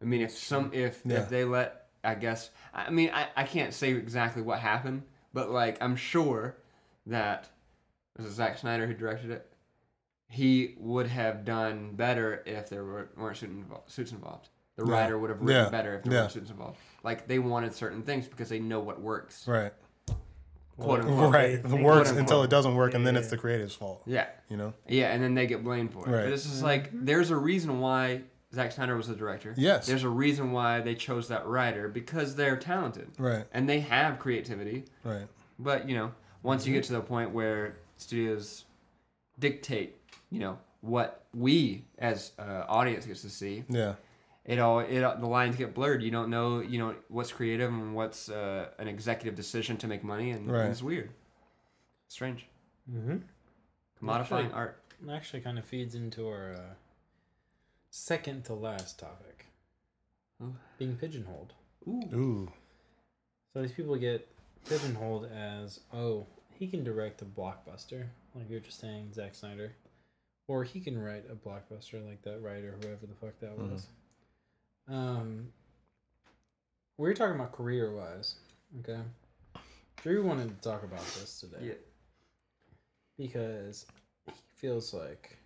I 0.01 0.05
mean, 0.05 0.21
if 0.21 0.31
some 0.31 0.71
mm. 0.71 0.75
if 0.75 1.01
Yeah. 1.03 1.17
if 1.23 1.29
they 1.29 1.43
let, 1.43 1.87
I 2.03 2.15
guess, 2.15 2.51
I 2.73 2.89
mean, 2.89 3.09
I, 3.13 3.27
I 3.35 3.43
can't 3.43 3.73
say 3.73 3.91
exactly 3.91 4.41
what 4.43 4.59
happened, 4.59 5.03
but 5.33 5.49
like 5.49 5.81
I'm 5.81 5.95
sure 5.97 6.55
that 7.07 7.49
was 8.19 8.27
it 8.31 8.35
Zack 8.35 8.57
Snyder 8.57 8.85
who 8.85 8.93
directed 8.93 9.31
it. 9.31 9.45
He 10.27 10.75
would 10.77 11.07
have 11.07 11.43
done 11.45 11.91
better 11.95 12.43
if 12.45 12.69
there 12.69 12.83
were, 12.83 13.09
weren't 13.17 13.37
suit 13.37 13.49
involved, 13.49 13.89
suits 13.89 14.11
involved. 14.11 14.49
The 14.75 14.85
Yeah. 14.85 14.91
writer 14.93 15.17
would 15.17 15.29
have 15.29 15.41
written 15.41 15.65
Yeah. 15.65 15.69
better 15.69 15.95
if 15.95 16.03
there 16.03 16.13
Yeah. 16.13 16.19
weren't 16.21 16.31
suits 16.33 16.51
involved. 16.51 16.77
Like 17.03 17.27
they 17.27 17.39
wanted 17.39 17.73
certain 17.73 18.03
things 18.03 18.27
because 18.27 18.49
they 18.49 18.59
know 18.59 18.79
what 18.79 19.01
works. 19.01 19.47
Right. 19.47 19.73
Quote 20.77 21.01
unquote. 21.01 21.33
Right. 21.33 21.49
It 21.51 21.63
think- 21.65 21.81
works 21.81 22.09
quote, 22.11 22.19
until 22.21 22.43
it 22.43 22.49
doesn't 22.49 22.75
work 22.75 22.93
and 22.93 23.05
then 23.05 23.15
it's 23.17 23.29
the 23.29 23.37
creative's 23.37 23.73
fault. 23.75 24.01
Yeah, 24.05 24.27
You 24.49 24.57
know? 24.57 24.73
yeah, 24.87 25.07
and 25.11 25.21
then 25.23 25.33
they 25.33 25.47
get 25.47 25.63
blamed 25.63 25.91
for 25.93 26.07
it. 26.07 26.11
Right. 26.11 26.23
But 26.25 26.33
it's 26.33 26.43
just 26.43 26.57
mm-hmm. 26.57 26.65
like 26.65 26.89
there's 26.93 27.31
a 27.31 27.35
reason 27.37 27.79
why 27.79 28.21
Zack 28.53 28.71
Snyder 28.71 28.95
was 28.95 29.07
the 29.07 29.15
director. 29.15 29.53
Yes. 29.57 29.87
There's 29.87 30.03
a 30.03 30.09
reason 30.09 30.51
why 30.51 30.79
they 30.81 30.95
chose 30.95 31.27
that 31.27 31.45
writer 31.47 31.87
because 31.89 32.35
they're 32.35 32.57
talented. 32.57 33.09
Right. 33.17 33.45
and 33.51 33.67
they 33.67 33.79
have 33.81 34.19
creativity 34.19 34.85
Right. 35.03 35.27
but 35.57 35.89
you 35.89 35.95
know 35.95 36.11
once 36.43 36.65
you 36.65 36.73
get 36.73 36.83
to 36.85 36.93
the 36.93 37.01
point 37.01 37.31
where 37.31 37.75
studios 37.99 38.65
dictate 39.39 39.95
you 40.31 40.39
know 40.39 40.57
what 40.81 41.25
we 41.33 41.83
as 41.97 42.31
uh, 42.39 42.63
audience 42.67 43.05
gets 43.05 43.21
to 43.21 43.29
see 43.29 43.63
Yeah. 43.69 43.95
it 44.45 44.59
all 44.59 44.79
it 44.79 45.01
the 45.19 45.27
lines 45.27 45.55
get 45.55 45.73
blurred 45.73 46.01
you 46.01 46.11
don't 46.11 46.29
know 46.29 46.59
you 46.61 46.77
know 46.79 46.95
what's 47.09 47.31
creative 47.31 47.69
and 47.71 47.93
what's 47.93 48.29
uh, 48.29 48.69
an 48.79 48.87
executive 48.87 49.35
decision 49.35 49.77
to 49.77 49.87
make 49.87 50.03
money 50.03 50.31
and, 50.31 50.49
Right. 50.51 50.69
it's 50.69 50.81
weird 50.83 51.11
strange 52.07 52.45
Mm-hmm. 52.91 53.17
commodifying 54.01 54.45
Actually- 54.45 54.53
art 54.53 54.83
Actually, 55.09 55.39
kind 55.39 55.57
of 55.57 55.63
feeds 55.63 55.95
into 55.95 56.27
our 56.27 56.53
uh, 56.53 56.73
second 57.89 58.43
to 58.45 58.53
last 58.53 58.99
topic 58.99 59.45
Oh. 60.41 60.55
being 60.77 60.95
pigeonholed. 60.97 61.53
Ooh. 61.87 62.01
Ooh. 62.13 62.51
So 63.53 63.61
these 63.61 63.71
people 63.73 63.95
get 63.97 64.27
pigeonholed 64.69 65.25
as, 65.31 65.79
oh, 65.93 66.25
he 66.59 66.67
can 66.67 66.83
direct 66.83 67.21
a 67.21 67.25
blockbuster, 67.25 68.05
like 68.35 68.49
you're 68.49 68.59
just 68.59 68.79
saying, 68.79 69.13
Zack 69.13 69.33
Snyder, 69.33 69.71
or 70.47 70.63
he 70.63 70.79
can 70.79 71.01
write 71.01 71.23
a 71.31 71.35
blockbuster 71.35 72.05
like 72.07 72.21
that 72.23 72.41
writer, 72.43 72.75
whoever 72.81 73.05
the 73.07 73.15
fuck 73.15 73.39
that 73.39 73.57
was. 73.57 73.87
Um, 74.89 75.47
we 76.97 77.07
were 77.07 77.13
talking 77.13 77.35
about 77.35 77.53
career 77.53 77.93
wise, 77.95 78.35
okay. 78.79 78.99
Drew 80.03 80.23
wanted 80.25 80.49
to 80.49 80.69
talk 80.69 80.83
about 80.83 80.99
this 81.19 81.39
today 81.41 81.57
yeah 81.67 81.73
because 83.17 83.85
he 84.27 84.33
feels 84.55 84.93
like, 84.93 85.37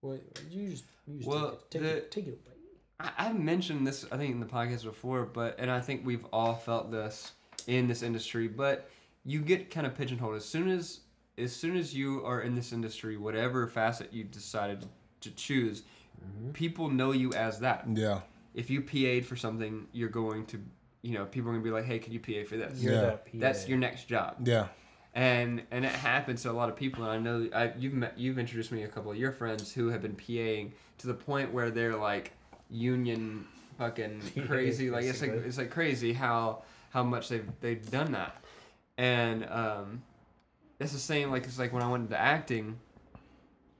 what 0.00 0.20
you 0.50 0.70
just, 0.70 0.84
you 1.06 1.18
just 1.18 1.28
Well, 1.28 1.58
take, 1.70 1.82
it, 1.82 1.82
take, 1.82 1.82
the- 1.82 1.96
it, 1.96 2.10
take 2.10 2.26
it 2.28 2.30
away. 2.30 2.56
I, 3.00 3.28
I've 3.28 3.38
mentioned 3.38 3.86
this, 3.86 4.06
I 4.10 4.16
think, 4.16 4.32
in 4.32 4.40
the 4.40 4.46
podcast 4.46 4.84
before, 4.84 5.24
but 5.26 5.56
and 5.58 5.70
I 5.70 5.80
think 5.80 6.04
we've 6.06 6.24
all 6.32 6.54
felt 6.54 6.90
this 6.90 7.32
in 7.66 7.86
this 7.88 8.02
industry. 8.02 8.48
But 8.48 8.90
you 9.24 9.40
get 9.40 9.70
kind 9.70 9.86
of 9.86 9.94
pigeonholed 9.96 10.36
as 10.36 10.44
soon 10.44 10.68
as 10.68 11.00
as 11.38 11.54
soon 11.54 11.76
as 11.76 11.94
you 11.94 12.22
are 12.24 12.42
in 12.42 12.54
this 12.54 12.72
industry, 12.72 13.16
whatever 13.16 13.66
facet 13.66 14.12
you 14.12 14.24
decided 14.24 14.84
to 15.22 15.30
choose, 15.30 15.82
mm-hmm. 16.22 16.50
people 16.50 16.90
know 16.90 17.12
you 17.12 17.32
as 17.32 17.60
that. 17.60 17.86
Yeah. 17.92 18.20
If 18.54 18.68
you 18.68 18.82
PA'd 18.82 19.24
for 19.24 19.36
something, 19.36 19.86
you're 19.92 20.08
going 20.10 20.44
to, 20.46 20.60
you 21.02 21.14
know, 21.14 21.24
people 21.24 21.50
are 21.50 21.54
gonna 21.54 21.64
be 21.64 21.70
like, 21.70 21.84
"Hey, 21.84 21.98
can 21.98 22.12
you 22.12 22.20
PA 22.20 22.44
for 22.46 22.56
this?" 22.56 22.82
You're 22.82 22.94
Yeah. 22.94 23.00
that 23.00 23.26
That's 23.34 23.68
your 23.68 23.78
next 23.78 24.04
job 24.08 24.36
Yeah. 24.46 24.68
and 25.14 25.62
and 25.70 25.84
it 25.84 25.92
happens 25.92 26.42
to 26.42 26.50
a 26.50 26.52
lot 26.52 26.68
of 26.68 26.76
people 26.76 27.02
and 27.04 27.12
i 27.12 27.18
know 27.18 27.48
I, 27.52 27.72
you've 27.76 27.94
met 27.94 28.16
you've 28.18 28.38
introduced 28.38 28.70
me 28.70 28.78
to 28.80 28.84
a 28.84 28.88
couple 28.88 29.10
of 29.10 29.16
your 29.16 29.32
friends 29.32 29.72
who 29.72 29.88
have 29.88 30.02
been 30.02 30.14
paing 30.14 30.72
to 30.98 31.08
the 31.08 31.14
point 31.14 31.52
where 31.52 31.70
they're 31.70 31.96
like 31.96 32.30
union 32.70 33.44
fucking 33.76 34.20
crazy 34.46 34.88
like 34.90 35.04
it's 35.04 35.20
like 35.20 35.32
it's 35.32 35.58
like 35.58 35.70
crazy 35.70 36.12
how 36.12 36.62
how 36.90 37.02
much 37.02 37.28
they've 37.28 37.48
they've 37.60 37.90
done 37.90 38.12
that 38.12 38.36
and 39.00 39.48
um 39.50 40.02
it's 40.78 40.92
the 40.92 40.98
same 40.98 41.30
like 41.30 41.44
it's 41.44 41.58
like 41.58 41.72
when 41.72 41.82
i 41.82 41.90
went 41.90 42.02
into 42.04 42.18
acting 42.20 42.78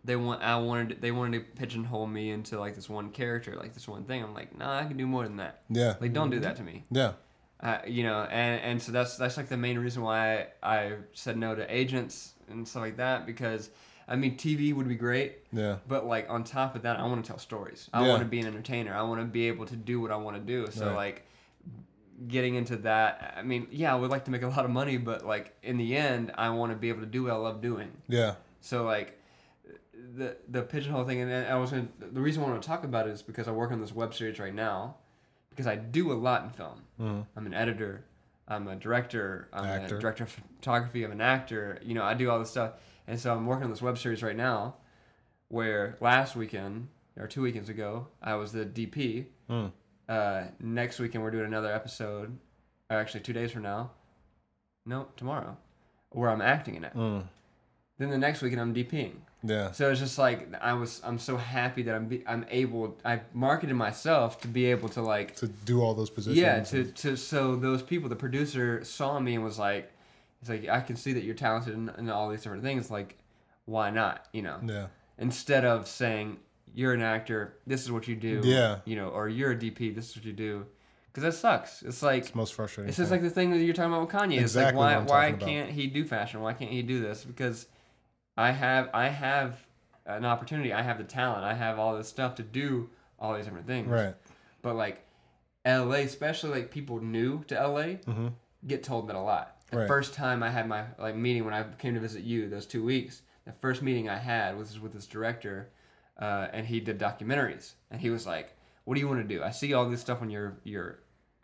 they 0.05 0.17
want 0.17 0.43
i 0.43 0.57
wanted 0.57 1.01
they 1.01 1.11
wanted 1.13 1.39
to 1.39 1.45
pigeonhole 1.61 2.07
me 2.07 2.31
into 2.31 2.59
like 2.59 2.75
this 2.75 2.89
one 2.89 3.11
character 3.11 3.55
like 3.57 3.75
this 3.75 3.87
one 3.87 4.05
thing 4.05 4.23
i'm 4.23 4.33
like 4.35 4.57
nah 4.57 4.79
i 4.79 4.85
can 4.85 4.97
do 4.97 5.07
more 5.07 5.25
than 5.25 5.37
that 5.37 5.63
Yeah. 5.69 5.95
like 6.01 6.13
don't 6.13 6.31
do 6.31 6.41
that 6.41 6.57
to 6.57 6.63
me 6.63 6.85
Yeah. 6.91 7.13
uh, 7.61 7.79
you 7.87 8.03
know, 8.03 8.23
and 8.31 8.61
and 8.63 8.83
so 8.83 8.91
that's 8.93 9.17
that's 9.19 9.37
like 9.37 9.49
the 9.49 9.57
main 9.59 9.79
reason 9.79 10.03
why 10.03 10.47
I, 10.63 10.77
I 10.77 10.93
said 11.13 11.37
no 11.37 11.55
to 11.55 11.65
agents 11.75 12.33
and 12.49 12.67
stuff 12.67 12.81
like 12.83 12.97
that 12.97 13.27
because 13.27 13.69
I 14.09 14.17
mean 14.17 14.37
TV 14.39 14.73
would 14.75 14.89
be 14.89 14.95
great, 14.97 15.33
Yeah. 15.53 15.77
but 15.87 16.07
like 16.07 16.27
on 16.31 16.43
top 16.43 16.75
of 16.75 16.83
that, 16.83 16.99
I 16.99 17.05
want 17.07 17.23
to 17.23 17.29
tell 17.29 17.39
stories. 17.39 17.89
I 17.93 18.01
Yeah. 18.03 18.09
want 18.09 18.23
to 18.23 18.29
be 18.29 18.41
an 18.41 18.47
entertainer. 18.47 18.93
I 18.95 19.03
want 19.03 19.21
to 19.21 19.27
be 19.27 19.47
able 19.49 19.67
to 19.67 19.77
do 19.77 20.01
what 20.01 20.11
I 20.11 20.17
want 20.17 20.37
to 20.37 20.43
do. 20.43 20.69
So 20.73 20.87
Right. 20.87 20.95
like 21.05 21.27
getting 22.29 22.55
into 22.55 22.77
that, 22.79 23.35
I 23.37 23.43
mean, 23.43 23.67
yeah, 23.71 23.93
I 23.93 23.97
would 23.97 24.11
like 24.11 24.25
to 24.27 24.31
make 24.31 24.43
a 24.43 24.49
lot 24.49 24.65
of 24.65 24.71
money, 24.71 24.97
but 24.97 25.25
like 25.27 25.57
in 25.63 25.77
the 25.79 25.97
end, 25.97 26.33
I 26.37 26.51
want 26.51 26.73
to 26.73 26.77
be 26.77 26.89
able 26.89 27.01
to 27.01 27.07
do 27.07 27.25
what 27.25 27.33
I 27.33 27.37
love 27.37 27.61
doing. 27.61 27.91
Yeah. 28.09 28.35
So 28.61 28.85
like 28.85 29.19
the 30.17 30.37
the 30.49 30.63
pigeonhole 30.63 31.05
thing, 31.05 31.21
and 31.21 31.33
I 31.47 31.57
was 31.57 31.71
gonna, 31.71 31.89
the 32.01 32.21
reason 32.21 32.43
I 32.43 32.47
want 32.49 32.61
to 32.63 32.67
talk 32.69 32.85
about 32.85 33.07
it 33.09 33.13
is 33.13 33.23
because 33.23 33.49
I 33.49 33.53
work 33.53 33.71
on 33.73 33.81
this 33.81 33.95
web 33.95 34.15
series 34.15 34.39
right 34.39 34.55
now, 34.55 34.97
because 35.51 35.67
I 35.67 35.77
do 35.77 36.13
a 36.13 36.15
lot 36.15 36.45
in 36.45 36.51
film. 36.51 36.83
Mhm. 37.01 37.27
I'm 37.37 37.47
an 37.47 37.55
editor, 37.55 38.05
I'm 38.49 38.67
a 38.69 38.77
director, 38.77 39.49
I'm 39.53 39.65
Actor. 39.65 39.97
a 39.97 40.01
director 40.01 40.25
of 40.25 40.31
photography, 40.59 41.05
I'm 41.05 41.13
an 41.13 41.21
actor. 41.21 41.79
You 41.83 41.95
know, 41.95 42.03
I 42.03 42.15
do 42.15 42.31
all 42.31 42.39
this 42.39 42.51
stuff, 42.51 42.73
and 43.07 43.19
so 43.19 43.35
I'm 43.35 43.47
working 43.47 43.65
on 43.65 43.71
this 43.71 43.83
web 43.83 43.99
series 43.99 44.23
right 44.23 44.37
now, 44.37 44.77
where 45.49 45.97
last 46.01 46.37
weekend 46.37 46.89
or 47.19 47.27
two 47.27 47.43
weekends 47.43 47.69
ago 47.69 48.09
I 48.23 48.35
was 48.35 48.53
the 48.53 48.65
DP. 48.65 49.27
Mm. 49.49 49.73
Uh, 50.11 50.43
next 50.59 50.99
weekend 50.99 51.23
we're 51.23 51.31
doing 51.31 51.45
another 51.45 51.73
episode, 51.73 52.37
or 52.91 52.97
actually 52.97 53.21
two 53.21 53.33
days 53.33 53.53
from 53.53 53.63
now. 53.63 53.93
No, 54.85 55.07
tomorrow, 55.17 55.57
where 56.11 56.29
I'm 56.29 56.43
acting 56.43 56.75
in 56.75 56.83
it. 56.83 56.95
Mm. 56.95 57.29
Then 57.99 58.11
the 58.11 58.19
next 58.19 58.43
weekend 58.43 58.61
I'm 58.61 58.75
DPing. 58.75 59.13
Yeah. 59.45 59.71
So 59.71 59.89
it's 59.89 60.01
just 60.01 60.19
like 60.19 60.53
I 60.61 60.73
was. 60.73 61.01
I'm 61.05 61.21
so 61.21 61.37
happy 61.37 61.83
that 61.83 61.95
I'm. 61.95 62.09
Be, 62.09 62.25
I'm 62.27 62.45
able. 62.51 62.99
I 63.05 63.21
marketed 63.33 63.77
myself 63.77 64.41
to 64.41 64.49
be 64.49 64.67
able 64.67 64.89
to 64.91 65.01
like. 65.01 65.37
To 65.37 65.47
do 65.47 65.81
all 65.81 65.95
those 65.95 66.11
positions. 66.11 66.37
Yeah. 66.37 66.65
To 66.65 66.85
to 66.85 67.17
so 67.17 67.55
those 67.55 67.81
people, 67.81 68.09
the 68.09 68.17
producer 68.17 68.83
saw 68.83 69.21
me 69.21 69.37
and 69.37 69.45
was 69.45 69.61
like, 69.61 69.93
"He's 70.41 70.49
like, 70.49 70.69
I 70.69 70.81
can 70.81 70.97
see 70.97 71.13
that 71.13 71.23
you're 71.23 71.37
talented 71.37 71.75
in, 71.75 71.89
in 71.97 72.11
all 72.11 72.29
these 72.29 72.43
different 72.43 72.65
things. 72.65 72.91
Like, 72.91 73.17
why 73.65 73.91
not? 73.91 74.27
You 74.33 74.43
know." 74.43 74.59
Yeah. 74.67 74.87
Instead 75.19 75.65
of 75.65 75.87
saying 75.87 76.39
you're 76.75 76.93
an 76.93 77.03
actor, 77.03 77.55
this 77.67 77.83
is 77.83 77.91
what 77.93 78.07
you 78.09 78.17
do. 78.17 78.41
Yeah. 78.45 78.79
You 78.85 78.97
know, 78.97 79.09
or 79.09 79.29
you're 79.29 79.53
a 79.53 79.57
DP, 79.57 79.95
this 79.95 80.11
is 80.11 80.17
what 80.17 80.25
you 80.25 80.33
do. 80.33 80.67
Because 81.13 81.23
that 81.25 81.33
sucks. 81.41 81.83
It's 81.83 82.03
like 82.03 82.27
It's 82.27 82.35
most 82.35 82.55
frustrating. 82.55 82.89
it's 82.89 82.97
just 82.97 83.11
thing. 83.11 83.21
like 83.21 83.29
the 83.29 83.35
thing 83.35 83.51
that 83.51 83.59
you're 83.59 83.75
talking 83.75 83.93
about 83.93 84.03
with 84.07 84.11
Kanye. 84.15 84.39
Exactly 84.41 84.45
it's 84.45 84.55
like 84.57 84.75
why 84.77 84.99
why 84.99 85.27
about. 85.29 85.41
can't 85.49 85.71
he 85.71 85.87
do 85.89 86.05
fashion? 86.05 86.41
Why 86.41 86.53
can't 86.53 86.71
he 86.71 86.83
do 86.83 87.01
this? 87.01 87.25
Because 87.25 87.67
I 88.37 88.53
have 88.53 88.91
I 88.95 89.09
have 89.09 89.57
an 90.07 90.25
opportunity. 90.25 90.73
I 90.73 90.83
have 90.83 90.99
the 90.99 91.05
talent. 91.05 91.45
I 91.45 91.55
have 91.55 91.79
all 91.81 91.97
this 91.97 92.09
stuff 92.09 92.37
to 92.37 92.43
do 92.45 92.91
all 93.19 93.35
these 93.35 93.45
different 93.45 93.67
things. 93.67 93.89
Right. 93.89 94.15
But 94.63 94.77
like 94.77 95.05
LA, 95.67 95.97
especially 96.07 96.51
like 96.51 96.71
people 96.71 97.01
new 97.01 97.43
to 97.49 97.55
LA, 97.57 97.83
Mm-hmm. 98.07 98.29
get 98.69 98.83
told 98.85 99.09
that 99.09 99.17
a 99.17 99.21
lot. 99.21 99.57
The 99.73 99.79
Right. 99.79 99.89
first 99.89 100.15
time 100.15 100.43
I 100.45 100.51
had 100.51 100.69
my 100.69 100.85
like 100.99 101.17
meeting 101.17 101.45
when 101.45 101.55
I 101.55 101.65
came 101.79 101.95
to 101.95 102.01
visit 102.01 102.23
you, 102.23 102.49
those 102.49 102.67
two 102.67 102.85
weeks, 102.85 103.23
the 103.45 103.53
first 103.53 103.83
meeting 103.83 104.09
I 104.09 104.17
had 104.19 104.57
was 104.57 104.79
with 104.79 104.93
this 104.93 105.07
director, 105.07 105.71
uh, 106.21 106.49
and 106.53 106.67
he 106.67 106.81
did 106.81 106.99
documentaries, 106.99 107.73
and 107.91 108.01
he 108.01 108.11
was 108.11 108.27
like, 108.27 108.55
"What 108.85 108.95
do 108.95 109.01
you 109.01 109.09
want 109.09 109.27
to 109.27 109.35
do? 109.37 109.43
I 109.43 109.51
see 109.51 109.73
all 109.75 109.89
this 109.89 110.01
stuff 110.01 110.21
on 110.23 110.31
your 110.31 110.59
your 110.65 110.99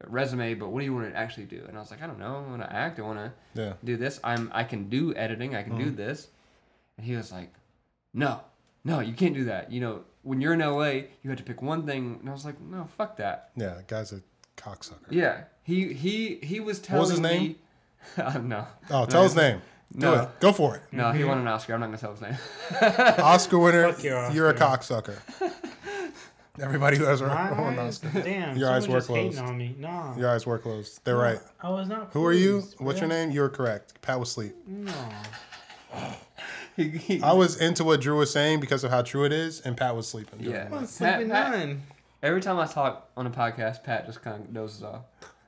resume, 0.07 0.55
but 0.55 0.69
what 0.69 0.81
do 0.81 0.85
you 0.85 0.95
want 0.95 1.11
to 1.11 1.17
actually 1.19 1.47
do?" 1.47 1.65
And 1.69 1.77
I 1.77 1.81
was 1.81 1.91
like, 1.91 2.03
"I 2.03 2.07
don't 2.07 2.19
know. 2.19 2.45
I 2.47 2.51
want 2.51 2.63
to 2.63 2.73
act. 2.73 2.99
I 2.99 3.03
want 3.03 3.19
to 3.19 3.33
Yeah. 3.61 3.73
do 3.85 3.97
this. 3.97 4.21
I'm 4.23 4.51
I 4.55 4.65
can 4.65 4.89
do 4.89 5.15
editing. 5.15 5.55
I 5.57 5.63
can 5.63 5.79
do 5.79 5.91
this." 5.91 6.29
And 6.99 7.07
he 7.07 7.15
was 7.17 7.33
like, 7.33 7.53
"No, 8.15 8.41
no, 8.85 9.01
you 9.01 9.13
can't 9.15 9.35
do 9.35 9.45
that. 9.45 9.71
You 9.73 9.81
know, 9.81 10.05
when 10.23 10.41
you're 10.41 10.53
in 10.55 10.61
LA, 10.61 10.91
you 11.23 11.31
have 11.31 11.39
to 11.39 11.45
pick 11.45 11.63
one 11.63 11.87
thing." 11.87 12.19
And 12.21 12.29
I 12.29 12.33
was 12.33 12.45
like, 12.45 12.61
"No, 12.61 12.87
fuck 12.97 13.17
that." 13.17 13.51
Yeah. 13.57 13.81
Guy's 13.87 14.13
a 14.13 14.21
cocksucker. 14.57 15.11
Yeah, 15.11 15.45
he 15.63 15.93
he 15.95 16.37
he 16.43 16.61
was 16.61 16.79
telling 16.81 17.01
was 17.03 17.11
his 17.11 17.21
name? 17.21 17.43
me. 17.43 17.57
uh, 18.23 18.39
no. 18.39 18.67
Oh, 18.91 19.07
tell 19.07 19.23
his 19.23 19.35
name. 19.35 19.61
Do 19.93 19.99
No. 20.07 20.15
it. 20.23 20.41
Go 20.41 20.53
for 20.53 20.77
it. 20.77 20.83
No, 20.93 21.13
he 21.13 21.25
won 21.25 21.39
an 21.39 21.47
Oscar. 21.49 21.75
I'm 21.75 21.81
not 21.81 21.87
gonna 21.87 21.99
tell 21.99 22.13
his 22.13 22.21
name. 22.21 22.37
Oscar 23.19 23.59
winner. 23.59 23.93
Fuck 23.93 24.03
your 24.05 24.31
You're 24.31 24.49
a 24.51 24.55
cocksucker. 24.55 25.17
Everybody 26.61 26.97
who 26.97 27.05
has 27.05 27.21
a 27.21 27.27
My 27.27 27.51
an? 27.51 27.79
Oscar. 27.79 28.09
Damn, 28.23 28.57
Your 28.57 28.71
eyes 28.71 28.89
were 28.89 28.97
just 28.97 29.09
hating 29.09 29.33
closed. 29.33 29.45
on 29.51 29.59
me. 29.59 29.75
No. 29.79 30.15
Your 30.19 30.31
eyes 30.31 30.47
were 30.47 30.59
closed. 30.59 31.01
They're 31.05 31.17
right. 31.17 31.39
I 31.61 31.69
was 31.69 31.87
not. 31.87 32.11
Who 32.13 32.25
are 32.25 32.33
you? 32.33 32.61
closed, 32.61 32.77
What's 32.81 33.01
your 33.01 33.09
bro. 33.09 33.17
name? 33.19 33.31
You 33.31 33.43
were 33.43 33.51
correct. 33.51 34.01
Pat 34.01 34.19
was 34.19 34.31
asleep. 34.31 34.55
No. 34.67 34.93
He- 36.77 36.89
he- 36.89 37.23
I 37.23 37.33
was 37.33 37.59
into 37.61 37.85
what 37.85 38.01
Drew 38.03 38.19
was 38.19 38.31
saying 38.31 38.61
because 38.61 38.85
of 38.85 38.91
how 38.91 39.01
true 39.03 39.25
it 39.25 39.33
is, 39.33 39.61
and 39.63 39.77
Pat 39.77 39.97
was 39.97 40.09
sleeping. 40.09 40.39
during 40.41 40.55
Yeah. 40.55 40.65
the 40.69 40.75
I'm 40.75 40.81
night. 40.83 40.89
sleeping 40.91 41.31
Pat- 41.31 41.53
nine. 41.53 41.83
Every 42.23 42.41
time 42.43 42.59
I 42.59 42.67
talk 42.67 43.09
on 43.17 43.27
a 43.27 43.31
podcast, 43.31 43.83
Pat 43.83 44.05
just 44.07 44.23
kind 44.23 44.43
of 44.43 44.53
dozes 44.53 44.83
off. 44.83 45.03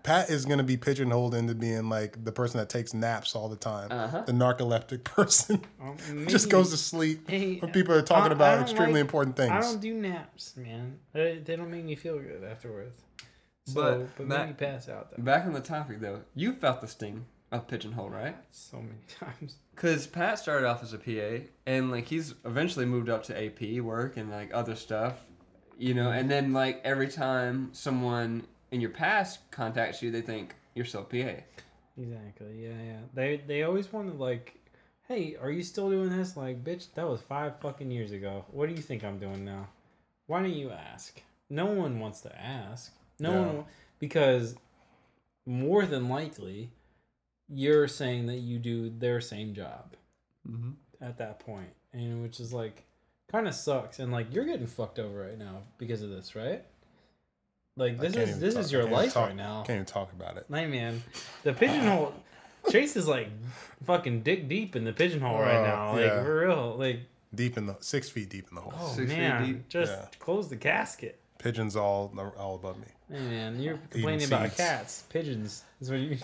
Pat 0.08 0.30
is 0.30 0.44
gonna 0.46 0.62
be 0.62 0.76
pigeonholed 0.76 1.34
into 1.34 1.54
being 1.54 1.88
like 1.88 2.24
the 2.24 2.32
person 2.32 2.58
that 2.58 2.68
takes 2.68 2.94
naps 2.94 3.36
all 3.36 3.48
the 3.48 3.56
time, 3.56 3.92
Uh-huh. 3.92 4.22
the 4.26 4.32
narcoleptic 4.32 5.04
person, 5.16 5.60
Um, 5.80 5.96
just 6.28 6.48
goes 6.50 6.70
to 6.70 6.76
sleep 6.76 7.28
Hey, 7.28 7.56
when 7.58 7.70
people 7.72 7.94
are 7.94 8.02
talking 8.02 8.28
I- 8.32 8.34
I 8.34 8.36
about 8.36 8.54
don't 8.54 8.62
extremely 8.62 8.94
like- 8.94 9.00
important 9.02 9.36
things. 9.36 9.52
I 9.52 9.60
don't 9.60 9.80
do 9.80 9.92
naps, 9.94 10.56
man. 10.56 10.98
They, 11.12 11.38
they 11.44 11.56
don't 11.56 11.70
make 11.70 11.84
me 11.84 11.94
feel 11.94 12.18
good 12.18 12.42
afterwards. 12.44 13.02
So, 13.66 13.74
But 13.74 14.16
but, 14.16 14.28
that- 14.30 14.46
maybe 14.46 14.52
pass 14.54 14.88
out 14.88 15.10
though. 15.16 15.22
Back 15.22 15.44
on 15.46 15.52
the 15.52 15.60
topic 15.60 16.00
though, 16.00 16.20
you 16.34 16.54
felt 16.54 16.80
the 16.80 16.88
sting 16.88 17.26
of 17.52 17.68
pigeonhole, 17.68 18.08
right? 18.10 18.36
So 18.50 18.78
many 18.78 18.98
times. 19.20 19.56
Because 19.74 20.06
Pat 20.06 20.38
started 20.38 20.66
off 20.66 20.82
as 20.82 20.92
a 20.92 20.98
PA, 20.98 21.44
and 21.66 21.90
like 21.90 22.06
he's 22.06 22.34
eventually 22.44 22.86
moved 22.86 23.08
up 23.10 23.24
to 23.24 23.36
AP 23.44 23.80
work 23.82 24.16
and 24.16 24.30
like 24.30 24.52
other 24.54 24.74
stuff, 24.74 25.14
you 25.78 25.92
know. 25.94 26.10
And 26.10 26.30
then 26.30 26.52
like 26.52 26.80
every 26.82 27.08
time 27.08 27.70
someone 27.72 28.46
in 28.70 28.80
your 28.80 28.90
past 28.90 29.50
contacts 29.50 30.02
you, 30.02 30.10
they 30.10 30.20
think 30.20 30.54
you're 30.74 30.84
still 30.84 31.04
PA. 31.04 31.16
Exactly. 32.00 32.62
Yeah, 32.62 32.82
yeah. 32.84 33.00
They 33.14 33.42
they 33.46 33.62
always 33.64 33.92
wanted 33.92 34.18
like, 34.18 34.54
hey, 35.08 35.36
are 35.40 35.50
you 35.50 35.62
still 35.62 35.90
doing 35.90 36.10
this? 36.10 36.36
Like, 36.36 36.62
bitch, 36.64 36.86
that 36.94 37.08
was 37.08 37.20
five 37.20 37.60
fucking 37.60 37.90
years 37.90 38.12
ago. 38.12 38.44
What 38.50 38.68
do 38.68 38.74
you 38.74 38.82
think 38.82 39.02
I'm 39.04 39.18
doing 39.18 39.44
now? 39.44 39.68
Why 40.26 40.42
don't 40.42 40.52
you 40.54 40.70
ask? 40.70 41.20
No 41.50 41.66
one 41.66 41.98
wants 41.98 42.20
to 42.22 42.38
ask. 42.40 42.92
No 43.18 43.32
Yeah. 43.32 43.46
one 43.46 43.64
because 43.98 44.54
more 45.46 45.86
than 45.86 46.08
likely, 46.08 46.70
you're 47.48 47.88
saying 47.88 48.26
that 48.26 48.36
you 48.40 48.58
do 48.58 48.90
their 48.90 49.20
same 49.20 49.54
job 49.54 49.94
Mm-hmm. 50.48 50.70
at 51.00 51.18
that 51.18 51.40
point, 51.40 51.70
and 51.92 52.22
which 52.22 52.38
is 52.40 52.52
like 52.52 52.84
kind 53.30 53.48
of 53.48 53.54
sucks. 53.54 53.98
And 53.98 54.12
like 54.12 54.32
you're 54.32 54.44
getting 54.46 54.66
fucked 54.66 54.98
over 54.98 55.20
right 55.26 55.36
now 55.38 55.62
because 55.78 56.00
of 56.02 56.10
this, 56.10 56.34
right? 56.36 56.64
Like 57.78 57.98
this 57.98 58.14
is 58.16 58.38
this 58.40 58.54
talk- 58.54 58.64
is 58.64 58.72
your 58.72 58.84
life 58.84 59.14
talk- 59.14 59.28
right 59.28 59.36
now. 59.36 59.62
Can't 59.62 59.76
even 59.76 59.86
talk 59.86 60.12
about 60.12 60.36
it. 60.36 60.46
Hey 60.52 60.66
man, 60.66 61.02
the 61.44 61.52
pigeonhole. 61.52 62.12
Chase 62.70 62.96
is 62.96 63.06
like 63.08 63.28
fucking 63.84 64.22
dick 64.22 64.48
deep 64.48 64.76
in 64.76 64.84
the 64.84 64.92
pigeonhole 64.92 65.38
right 65.38 65.56
Oh, 65.56 65.64
now. 65.64 65.92
Like 65.92 66.00
yeah. 66.06 66.22
for 66.22 66.40
real. 66.46 66.76
Like 66.78 67.00
Deep 67.34 67.56
in 67.58 67.66
the 67.66 67.76
six 67.80 68.08
feet 68.08 68.28
deep 68.30 68.46
in 68.50 68.54
the 68.56 68.60
hole. 68.60 68.72
oh 68.76 68.88
Six 68.94 69.10
feet 69.10 69.18
man, 69.18 69.46
deep? 69.46 69.68
just 69.68 69.92
Yeah. 69.92 70.06
close 70.18 70.48
the 70.48 70.56
casket. 70.56 71.20
Pigeons 71.38 71.76
all 71.76 72.12
all 72.36 72.56
above 72.56 72.78
me. 72.78 72.86
Hey 73.10 73.20
man, 73.20 73.60
you're 73.62 73.78
complaining 73.90 74.26
about 74.26 74.44
seeds. 74.48 74.56
cats, 74.56 75.04
pigeons. 75.08 75.62
That's 75.80 75.90
what 75.90 76.00
you 76.00 76.10
need. 76.10 76.22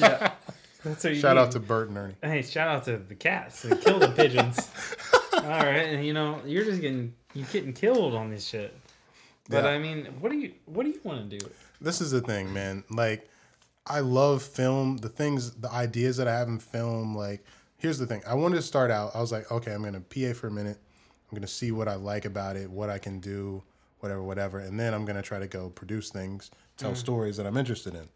Yeah. 0.00 0.32
That's 0.82 1.04
what 1.04 1.14
you 1.14 1.20
Shout 1.20 1.36
need. 1.36 1.42
out 1.42 1.50
to 1.52 1.60
Bert 1.60 1.88
and 1.88 1.98
Ernie. 1.98 2.14
Hey, 2.22 2.42
shout 2.42 2.68
out 2.68 2.84
to 2.84 2.96
the 2.96 3.14
cats. 3.14 3.62
They 3.62 3.76
kill 3.76 3.98
the 3.98 4.08
pigeons. 4.08 4.70
All 5.34 5.42
right, 5.42 5.88
and 5.88 6.04
you 6.06 6.14
know 6.14 6.40
you're 6.46 6.64
just 6.64 6.80
getting 6.80 7.12
you're 7.34 7.46
getting 7.52 7.72
killed 7.74 8.14
on 8.14 8.30
this 8.30 8.46
shit. 8.46 8.74
But 9.48 9.64
Yeah. 9.64 9.70
I 9.70 9.78
mean, 9.78 10.06
what 10.20 10.32
do 10.32 10.38
you 10.38 10.54
what 10.66 10.84
do 10.84 10.90
you 10.90 11.00
want 11.04 11.30
to 11.30 11.38
do? 11.38 11.46
This 11.80 12.00
is 12.00 12.10
the 12.10 12.20
thing, 12.20 12.52
man. 12.52 12.84
Like, 12.90 13.28
I 13.86 14.00
love 14.00 14.42
film. 14.42 14.96
The 14.98 15.08
things, 15.08 15.52
the 15.52 15.70
ideas 15.70 16.16
that 16.16 16.26
I 16.26 16.36
have 16.36 16.48
in 16.48 16.58
film. 16.58 17.16
Like, 17.16 17.44
here's 17.78 17.98
the 17.98 18.06
thing. 18.06 18.22
I 18.26 18.34
wanted 18.34 18.56
to 18.56 18.62
start 18.62 18.90
out. 18.90 19.14
I 19.14 19.20
was 19.20 19.32
like, 19.32 19.50
okay, 19.50 19.72
I'm 19.72 19.82
gonna 19.82 20.00
PA 20.00 20.32
for 20.34 20.48
a 20.48 20.50
minute. 20.50 20.78
I'm 21.30 21.36
gonna 21.36 21.46
see 21.46 21.70
what 21.72 21.88
I 21.88 21.94
like 21.94 22.24
about 22.24 22.56
it, 22.56 22.70
what 22.70 22.90
I 22.90 22.98
can 22.98 23.20
do, 23.20 23.62
whatever, 24.00 24.22
whatever, 24.22 24.58
and 24.60 24.78
then 24.78 24.94
I'm 24.94 25.04
gonna 25.04 25.22
try 25.22 25.38
to 25.38 25.46
go 25.46 25.70
produce 25.70 26.10
things, 26.10 26.50
tell 26.76 26.90
mm-hmm. 26.90 26.98
stories 26.98 27.36
that 27.36 27.46
I'm 27.46 27.56
interested 27.56 27.94
in. 27.94 28.08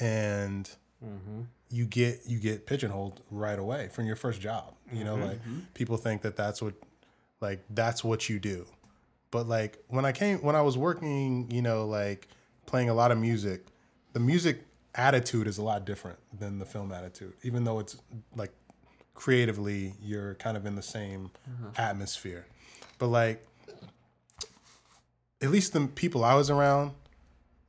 And 0.00 0.70
mm-hmm. 1.04 1.42
you 1.70 1.86
get 1.86 2.20
you 2.26 2.38
get 2.38 2.66
pigeonholed 2.66 3.20
right 3.30 3.58
away 3.58 3.88
from 3.88 4.06
your 4.06 4.16
first 4.16 4.40
job. 4.40 4.74
You 4.92 5.04
know, 5.04 5.16
mm-hmm. 5.16 5.28
like 5.28 5.40
people 5.74 5.96
think 5.96 6.22
that 6.22 6.36
that's 6.36 6.60
what, 6.60 6.74
like 7.40 7.64
that's 7.70 8.04
what 8.04 8.28
you 8.28 8.38
do 8.38 8.66
but 9.32 9.48
like 9.48 9.78
when 9.88 10.04
i 10.04 10.12
came 10.12 10.38
when 10.38 10.54
i 10.54 10.62
was 10.62 10.78
working 10.78 11.50
you 11.50 11.60
know 11.60 11.84
like 11.86 12.28
playing 12.66 12.88
a 12.88 12.94
lot 12.94 13.10
of 13.10 13.18
music 13.18 13.64
the 14.12 14.20
music 14.20 14.64
attitude 14.94 15.48
is 15.48 15.58
a 15.58 15.62
lot 15.62 15.84
different 15.84 16.18
than 16.38 16.60
the 16.60 16.64
film 16.64 16.92
attitude 16.92 17.32
even 17.42 17.64
though 17.64 17.80
it's 17.80 17.96
like 18.36 18.52
creatively 19.14 19.94
you're 20.02 20.34
kind 20.34 20.56
of 20.56 20.66
in 20.66 20.74
the 20.74 20.82
same 20.82 21.30
uh-huh. 21.46 21.70
atmosphere. 21.76 22.46
But 22.98 23.08
like 23.08 23.46
at 25.40 25.50
least 25.50 25.72
the 25.72 25.86
people 25.86 26.24
i 26.24 26.34
was 26.34 26.50
around 26.50 26.92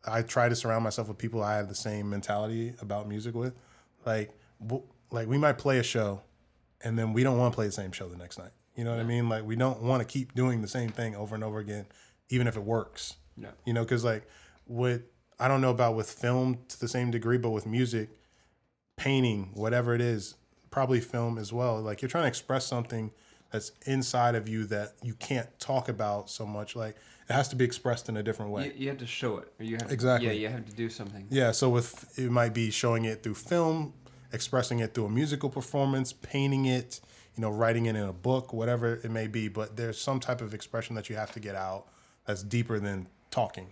i 0.06 0.22
try 0.22 0.48
to 0.48 0.56
surround 0.56 0.84
myself 0.84 1.08
with 1.08 1.18
people 1.18 1.42
i 1.42 1.56
have 1.56 1.68
the 1.68 1.76
same 1.76 2.10
mentality 2.10 2.74
about 2.82 3.08
music 3.08 3.36
with. 3.36 3.54
Like 4.06 4.32
w- 4.66 4.84
like 5.12 5.28
we 5.28 5.38
might 5.38 5.58
play 5.58 5.80
a 5.80 5.84
show 5.84 6.22
and 6.84 6.98
then 6.98 7.14
we 7.14 7.24
don't 7.24 7.38
want 7.38 7.54
to 7.54 7.56
play 7.56 7.66
the 7.66 7.72
same 7.72 7.92
show 7.92 8.08
the 8.08 8.18
next 8.18 8.38
night. 8.38 8.52
You 8.76 8.84
know 8.84 8.92
what 8.92 9.00
I 9.00 9.04
mean? 9.04 9.30
Like 9.30 9.46
we 9.46 9.56
don't 9.56 9.82
want 9.82 10.02
to 10.02 10.08
keep 10.08 10.34
doing 10.34 10.62
the 10.62 10.68
same 10.68 10.90
thing 10.90 11.16
over 11.16 11.36
and 11.36 11.44
over 11.44 11.60
again, 11.60 11.86
even 12.30 12.48
if 12.48 12.56
it 12.56 12.64
works. 12.64 13.16
Yeah. 13.38 13.52
You 13.66 13.74
know, 13.74 13.84
because 13.84 14.04
like 14.04 14.28
with 14.68 15.04
I 15.40 15.48
don't 15.48 15.62
know 15.62 15.72
about 15.72 15.96
with 15.96 16.10
film 16.10 16.60
to 16.70 16.80
the 16.80 16.88
same 16.88 17.12
degree, 17.12 17.38
but 17.38 17.52
with 17.52 17.66
music, 17.66 18.10
painting, 18.96 19.52
whatever 19.54 19.94
it 19.94 20.02
is, 20.02 20.36
probably 20.72 21.02
film 21.02 21.38
as 21.38 21.52
well. 21.54 21.82
Like 21.82 22.02
you're 22.02 22.10
trying 22.10 22.24
to 22.24 22.28
express 22.30 22.66
something 22.66 23.12
that's 23.52 23.72
inside 23.86 24.34
of 24.34 24.50
you 24.50 24.66
that 24.66 24.94
you 25.04 25.14
can't 25.14 25.48
talk 25.60 25.88
about 25.88 26.30
so 26.30 26.46
much. 26.46 26.76
Like 26.76 26.96
it 27.30 27.34
has 27.34 27.48
to 27.50 27.56
be 27.56 27.64
expressed 27.64 28.10
in 28.10 28.18
a 28.18 28.24
different 28.24 28.52
way. 28.52 28.68
You, 28.68 28.74
you 28.76 28.90
have 28.90 28.98
to 28.98 29.06
show 29.06 29.38
it, 29.38 29.54
or 29.60 29.64
you 29.64 29.76
have 29.76 29.88
to, 29.88 29.94
Exactly. 29.94 30.28
Yeah, 30.28 30.34
you 30.34 30.50
have 30.50 30.66
to 30.66 30.76
do 30.76 30.90
something. 30.90 31.28
Yeah, 31.30 31.52
so 31.52 31.70
with 31.70 32.18
it 32.18 32.32
might 32.32 32.54
be 32.54 32.72
showing 32.72 33.06
it 33.06 33.22
through 33.22 33.36
film, 33.36 33.94
expressing 34.32 34.80
it 34.80 34.94
through 34.94 35.06
a 35.06 35.10
musical 35.10 35.50
performance, 35.50 36.12
painting 36.12 36.66
it, 36.66 37.00
you 37.36 37.42
know, 37.42 37.50
writing 37.50 37.88
it 37.88 37.96
in 37.96 38.04
a 38.04 38.14
book, 38.14 38.54
whatever 38.54 38.96
it 39.04 39.10
may 39.10 39.28
be, 39.28 39.48
but 39.48 39.76
there's 39.76 40.00
some 40.00 40.20
type 40.20 40.42
of 40.42 40.54
expression 40.54 40.96
that 40.96 41.10
you 41.10 41.16
have 41.16 41.32
to 41.32 41.40
get 41.40 41.56
out 41.56 41.88
that's 42.26 42.44
deeper 42.44 42.80
than 42.80 43.08
talking. 43.32 43.68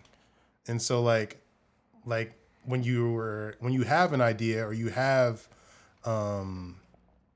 And 0.67 0.81
so 0.81 1.01
like 1.01 1.41
like 2.05 2.33
when 2.65 2.83
you 2.83 3.11
were 3.11 3.55
when 3.59 3.73
you 3.73 3.83
have 3.83 4.13
an 4.13 4.21
idea 4.21 4.65
or 4.65 4.73
you 4.73 4.89
have 4.89 5.47
um 6.05 6.77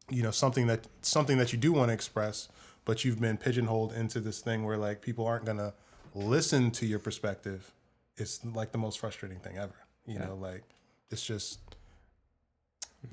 you 0.10 0.24
know 0.24 0.32
something 0.32 0.68
that 0.68 0.88
something 1.02 1.38
that 1.38 1.52
you 1.52 1.60
do 1.60 1.72
want 1.72 1.90
to 1.90 1.94
express 1.94 2.50
but 2.84 3.04
you've 3.04 3.20
been 3.20 3.38
pigeonholed 3.38 3.94
into 3.94 4.20
this 4.20 4.42
thing 4.42 4.64
where 4.64 4.78
like 4.78 5.02
people 5.02 5.26
aren't 5.26 5.46
going 5.46 5.58
to 5.58 5.74
listen 6.14 6.72
to 6.72 6.86
your 6.86 7.00
perspective 7.00 7.74
it's 8.18 8.44
like 8.46 8.72
the 8.72 8.78
most 8.78 9.00
frustrating 9.00 9.40
thing 9.40 9.58
ever 9.58 9.76
you 10.06 10.18
know 10.20 10.36
like 10.36 10.64
it's 11.10 11.26
just 11.26 11.75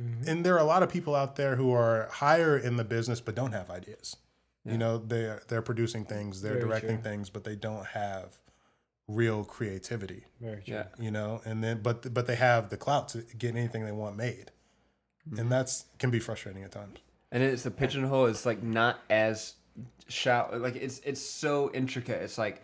Mm-hmm. 0.01 0.28
and 0.28 0.44
there 0.44 0.55
are 0.55 0.59
a 0.60 0.64
lot 0.64 0.82
of 0.82 0.89
people 0.90 1.14
out 1.14 1.36
there 1.36 1.56
who 1.56 1.73
are 1.73 2.09
higher 2.12 2.56
in 2.56 2.77
the 2.77 2.85
business 2.85 3.20
but 3.20 3.35
don't 3.35 3.52
have 3.52 3.70
ideas 3.70 4.16
you 4.64 4.78
know 4.78 4.98
they're 4.98 5.43
they're 5.48 5.62
producing 5.62 6.05
things 6.05 6.40
they're 6.40 6.52
Very 6.52 6.64
directing 6.64 7.01
true. 7.02 7.10
things 7.10 7.31
but 7.31 7.43
they 7.44 7.56
don't 7.56 7.86
have 7.86 8.39
real 9.09 9.44
creativity 9.44 10.24
Very 10.40 10.62
true. 10.62 10.74
Yeah. 10.74 10.85
you 10.98 11.10
know 11.10 11.40
and 11.44 11.62
then 11.64 11.81
but 11.82 12.14
but 12.14 12.27
they 12.27 12.36
have 12.36 12.69
the 12.70 12.77
clout 12.77 13.09
to 13.09 13.19
get 13.36 13.56
anything 13.56 13.85
they 13.85 13.93
want 13.93 14.16
made 14.16 14.52
mm-hmm. 15.28 15.39
and 15.40 15.51
that's 15.51 15.86
can 15.98 16.10
be 16.10 16.20
frustrating 16.20 16.62
at 16.62 16.70
times 16.70 16.98
And 17.32 17.43
it's 17.43 17.62
the 17.64 17.70
pigeonhole 17.73 18.27
is 18.27 18.47
like 18.47 18.62
not 18.62 19.01
as 19.10 19.55
shallow. 20.09 20.59
Like 20.59 20.77
it's 20.77 21.01
it's 21.05 21.20
so 21.20 21.70
intricate. 21.73 22.20
It's 22.23 22.36
like, 22.39 22.62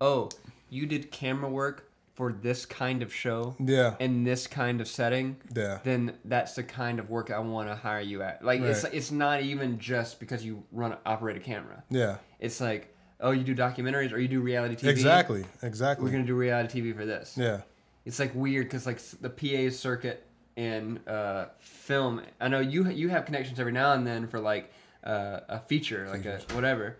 oh, 0.00 0.28
you 0.70 0.86
did 0.86 1.10
camera 1.12 1.48
work 1.48 1.88
for 2.18 2.32
this 2.32 2.66
kind 2.66 3.00
of 3.00 3.14
show 3.14 3.54
Yeah. 3.60 3.94
in 4.00 4.24
this 4.24 4.48
kind 4.48 4.80
of 4.80 4.88
setting, 4.88 5.36
Yeah. 5.54 5.78
then 5.84 6.14
that's 6.24 6.54
the 6.54 6.64
kind 6.64 6.98
of 6.98 7.08
work 7.08 7.30
I 7.30 7.38
want 7.38 7.68
to 7.68 7.76
hire 7.76 8.00
you 8.00 8.22
at. 8.22 8.44
Like 8.44 8.60
it's 8.60 8.82
Right. 8.82 8.92
it's 8.92 9.12
not 9.12 9.42
even 9.42 9.78
just 9.78 10.18
because 10.18 10.44
you 10.44 10.64
run 10.72 10.96
operate 11.06 11.36
a 11.36 11.40
camera. 11.40 11.84
Yeah. 11.90 12.16
It's 12.40 12.60
like 12.60 12.92
oh 13.20 13.30
you 13.30 13.44
do 13.44 13.54
documentaries 13.54 14.12
or 14.12 14.18
you 14.18 14.26
do 14.26 14.40
reality 14.40 14.74
TV. 14.74 14.88
Exactly. 14.90 15.44
Exactly 15.62 16.04
we're 16.04 16.10
gonna 16.10 16.24
do 16.24 16.34
reality 16.34 16.80
TV 16.82 16.92
for 16.92 17.06
this. 17.06 17.36
Yeah. 17.38 17.60
It's 18.04 18.18
like 18.18 18.34
weird 18.34 18.66
because 18.66 18.84
like 18.84 18.98
the 19.20 19.30
PA 19.30 19.70
circuit 19.70 20.26
in 20.56 20.98
uh, 21.06 21.50
film. 21.60 22.20
I 22.40 22.48
know 22.48 22.58
you 22.58 22.88
you 22.90 23.10
have 23.10 23.26
connections 23.26 23.60
every 23.60 23.70
now 23.70 23.92
and 23.92 24.04
then 24.04 24.26
for 24.26 24.40
like 24.40 24.72
uh, 25.04 25.38
a 25.48 25.60
feature, 25.60 26.08
like 26.10 26.26
a 26.26 26.40
whatever, 26.52 26.96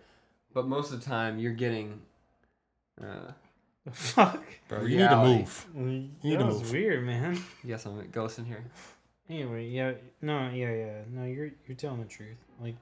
but 0.53 0.65
most 0.65 0.93
of 0.93 0.99
the 1.01 1.05
time 1.05 1.39
you're 1.39 1.51
getting. 1.65 2.03
Uh, 3.01 3.33
Fuck. 3.91 4.43
Bro, 4.67 4.81
you 4.83 4.97
need 4.97 5.09
to 5.09 5.15
Reality. 5.15 5.37
move. 5.39 5.65
that 6.23 6.29
need 6.29 6.39
to 6.39 6.45
was 6.45 6.61
move. 6.61 6.71
weird, 6.71 7.05
man. 7.05 7.39
yes, 7.63 7.85
I'm 7.85 7.97
ghost 8.11 8.39
in 8.39 8.45
here. 8.45 8.63
Anyway, 9.29 9.67
yeah, 9.67 9.93
no, 10.21 10.49
yeah, 10.49 10.71
yeah, 10.73 11.01
no, 11.11 11.23
you're 11.25 11.51
you're 11.67 11.77
telling 11.77 11.99
the 12.01 12.07
truth. 12.07 12.37
Like, 12.61 12.75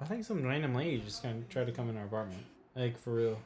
I 0.00 0.04
think 0.04 0.24
some 0.24 0.42
random 0.42 0.74
lady 0.74 0.98
just 0.98 1.22
kind 1.22 1.42
of 1.42 1.48
tried 1.48 1.66
to 1.66 1.72
come 1.72 1.88
in 1.90 1.96
our 1.96 2.04
apartment, 2.04 2.42
like 2.74 2.98
for 2.98 3.12
real. 3.14 3.38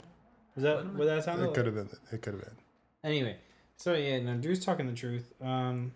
Was 0.55 0.63
that 0.63 0.87
what 0.95 1.07
that 1.07 1.25
sounded 1.25 1.49
It 1.49 1.55
could 1.55 1.67
have 1.67 1.75
been. 1.75 1.91
It 2.13 2.23
could 2.23 2.35
have 2.35 2.43
been. 2.43 2.57
Anyway, 3.05 3.37
so 3.77 3.95
yeah, 3.95 4.21
no, 4.21 4.37
Drew's 4.37 4.65
talking 4.65 4.87
the 4.87 4.93
truth. 4.93 5.33
Um, 5.43 5.93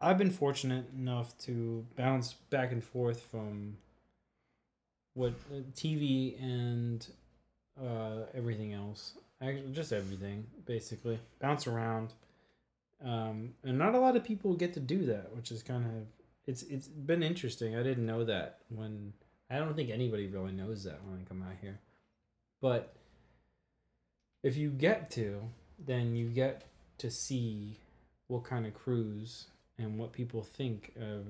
I've 0.00 0.18
been 0.18 0.30
fortunate 0.30 0.86
enough 0.96 1.36
to 1.38 1.86
bounce 1.96 2.32
back 2.50 2.72
and 2.72 2.82
forth 2.82 3.22
from 3.22 3.76
what 5.14 5.34
uh, 5.52 5.60
TV 5.74 6.40
and 6.42 7.06
uh, 7.82 8.26
everything 8.34 8.72
else. 8.72 9.12
Actually, 9.42 9.72
just 9.72 9.92
everything 9.92 10.46
basically 10.66 11.18
bounce 11.40 11.66
around. 11.66 12.12
Um, 13.02 13.54
and 13.64 13.78
not 13.78 13.94
a 13.94 13.98
lot 13.98 14.16
of 14.16 14.24
people 14.24 14.54
get 14.54 14.74
to 14.74 14.80
do 14.80 15.06
that, 15.06 15.34
which 15.34 15.50
is 15.50 15.62
kind 15.62 15.84
of 15.86 16.06
it's 16.46 16.62
it's 16.64 16.88
been 16.88 17.22
interesting. 17.22 17.74
I 17.76 17.82
didn't 17.82 18.04
know 18.06 18.24
that 18.24 18.58
when 18.68 19.12
I 19.48 19.56
don't 19.58 19.74
think 19.74 19.90
anybody 19.90 20.26
really 20.26 20.52
knows 20.52 20.84
that 20.84 21.00
when 21.04 21.18
I 21.20 21.24
come 21.28 21.42
out 21.42 21.56
here, 21.62 21.78
but 22.60 22.94
if 24.42 24.56
you 24.56 24.70
get 24.70 25.10
to, 25.12 25.40
then 25.78 26.14
you 26.14 26.28
get 26.28 26.64
to 26.98 27.10
see 27.10 27.78
what 28.28 28.44
kind 28.44 28.66
of 28.66 28.74
cruise 28.74 29.46
and 29.78 29.98
what 29.98 30.12
people 30.12 30.42
think 30.42 30.92
of 31.00 31.24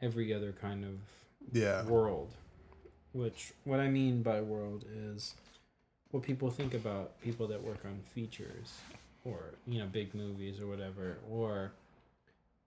every 0.00 0.32
other 0.32 0.52
kind 0.52 0.84
of 0.84 0.98
Yeah. 1.52 1.86
world. 1.86 2.34
Which, 3.12 3.52
what 3.64 3.78
I 3.78 3.88
mean 3.88 4.22
by 4.22 4.40
world 4.40 4.84
is 4.90 5.34
what 6.14 6.22
people 6.22 6.48
think 6.48 6.74
about 6.74 7.20
people 7.20 7.44
that 7.48 7.60
work 7.60 7.80
on 7.84 7.98
features 8.14 8.78
or, 9.24 9.54
you 9.66 9.80
know, 9.80 9.86
big 9.86 10.14
movies 10.14 10.60
or 10.60 10.68
whatever, 10.68 11.18
or 11.28 11.72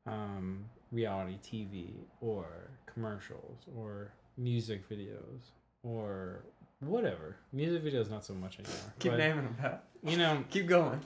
um, 0.06 0.66
reality 0.92 1.38
TV 1.42 1.92
or 2.20 2.46
commercials 2.86 3.60
or 3.78 4.12
music 4.38 4.90
videos 4.90 5.54
or 5.82 6.42
whatever. 6.82 7.38
Music 7.54 7.82
videos, 7.86 8.12
not 8.12 8.26
so 8.26 8.34
much 8.34 8.60
anymore. 8.60 8.76
Keep 9.00 9.14
but, 9.14 9.18
naming 9.18 9.46
them, 9.46 9.56
Pat. 9.58 9.84
You 10.04 10.18
know, 10.18 10.44
Keep 10.50 10.68
going. 10.68 11.00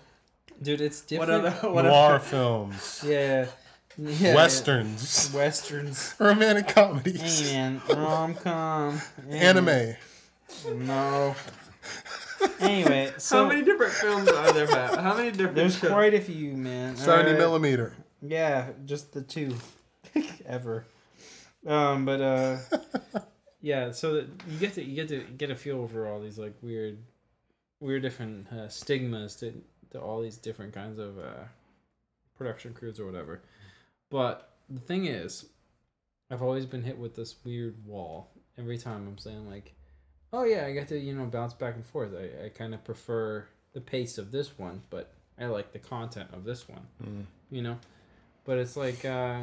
dude, 0.59 0.81
it's 0.81 1.01
What 1.01 1.09
different. 1.27 1.45
other? 1.45 1.72
What 1.72 1.85
Noir 1.85 2.15
other? 2.15 2.19
films. 2.19 3.05
Yeah. 3.07 3.45
yeah. 3.99 4.34
Westerns. 4.34 5.31
Westerns. 5.31 6.15
Romantic 6.18 6.69
comedies. 6.69 7.51
Hey 7.51 7.53
man, 7.53 7.81
rom 7.88 8.34
com. 8.34 8.99
Anime. 9.30 9.95
No. 10.73 11.35
Anyway, 12.59 13.11
so 13.18 13.43
How 13.43 13.49
many 13.49 13.61
different 13.63 13.93
films 13.93 14.27
are 14.30 14.53
there, 14.53 14.68
Pat? 14.68 14.97
How 14.99 15.15
many 15.15 15.31
different? 15.31 15.55
there's 15.55 15.77
shows? 15.77 15.89
quite 15.91 16.13
a 16.13 16.22
few, 16.22 16.53
man. 16.53 16.95
70 16.95 17.23
Alright. 17.23 17.38
millimeter. 17.38 17.95
Yeah, 18.22 18.69
just 18.85 19.13
the 19.13 19.22
two 19.22 19.55
ever. 20.45 20.85
Um, 21.65 22.05
but 22.05 22.22
uh, 22.22 22.57
yeah. 23.61 23.91
So 23.91 24.15
that 24.15 24.27
you 24.47 24.59
get 24.59 24.73
to 24.73 24.84
you 24.84 24.95
get 24.95 25.07
to 25.09 25.22
get 25.22 25.49
a 25.51 25.55
feel 25.55 25.88
for 25.88 26.07
all 26.07 26.19
these 26.22 26.38
like 26.38 26.53
weird, 26.61 26.97
weird 27.80 28.01
different 28.01 28.51
uh, 28.51 28.68
stigmas 28.69 29.35
to 29.38 29.53
to 29.91 29.99
all 29.99 30.22
these 30.22 30.38
different 30.38 30.73
kinds 30.73 30.99
of 30.99 31.18
uh, 31.19 31.43
production 32.38 32.73
crews 32.73 32.99
or 32.99 33.05
whatever. 33.05 33.41
But 34.09 34.49
the 34.69 34.80
thing 34.80 35.05
is, 35.05 35.45
I've 36.30 36.41
always 36.41 36.65
been 36.65 36.84
hit 36.84 36.97
with 36.97 37.15
this 37.15 37.35
weird 37.43 37.85
wall 37.85 38.31
every 38.57 38.77
time 38.77 39.07
I'm 39.07 39.18
saying 39.18 39.49
like, 39.49 39.73
oh 40.33 40.43
yeah, 40.43 40.65
I 40.65 40.73
got 40.73 40.87
to 40.89 40.99
you 40.99 41.13
know 41.13 41.25
bounce 41.25 41.53
back 41.53 41.75
and 41.75 41.85
forth. 41.85 42.11
I 42.15 42.45
I 42.45 42.49
kind 42.49 42.73
of 42.73 42.83
prefer 42.83 43.47
the 43.73 43.81
pace 43.81 44.17
of 44.17 44.31
this 44.31 44.57
one, 44.57 44.81
but 44.89 45.11
I 45.39 45.45
like 45.45 45.71
the 45.71 45.79
content 45.79 46.29
of 46.33 46.43
this 46.43 46.67
one. 46.67 46.87
Mm. 47.03 47.25
You 47.49 47.61
know 47.61 47.77
but 48.45 48.57
it's 48.57 48.75
like 48.75 49.05
uh 49.05 49.41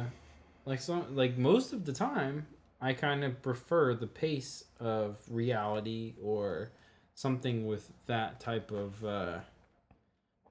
like 0.65 0.81
so 0.81 1.05
like 1.11 1.37
most 1.37 1.73
of 1.73 1.85
the 1.85 1.93
time 1.93 2.45
i 2.81 2.93
kind 2.93 3.23
of 3.23 3.41
prefer 3.41 3.93
the 3.93 4.07
pace 4.07 4.63
of 4.79 5.17
reality 5.29 6.13
or 6.21 6.71
something 7.15 7.65
with 7.65 7.91
that 8.07 8.39
type 8.39 8.71
of 8.71 9.03
uh 9.05 9.39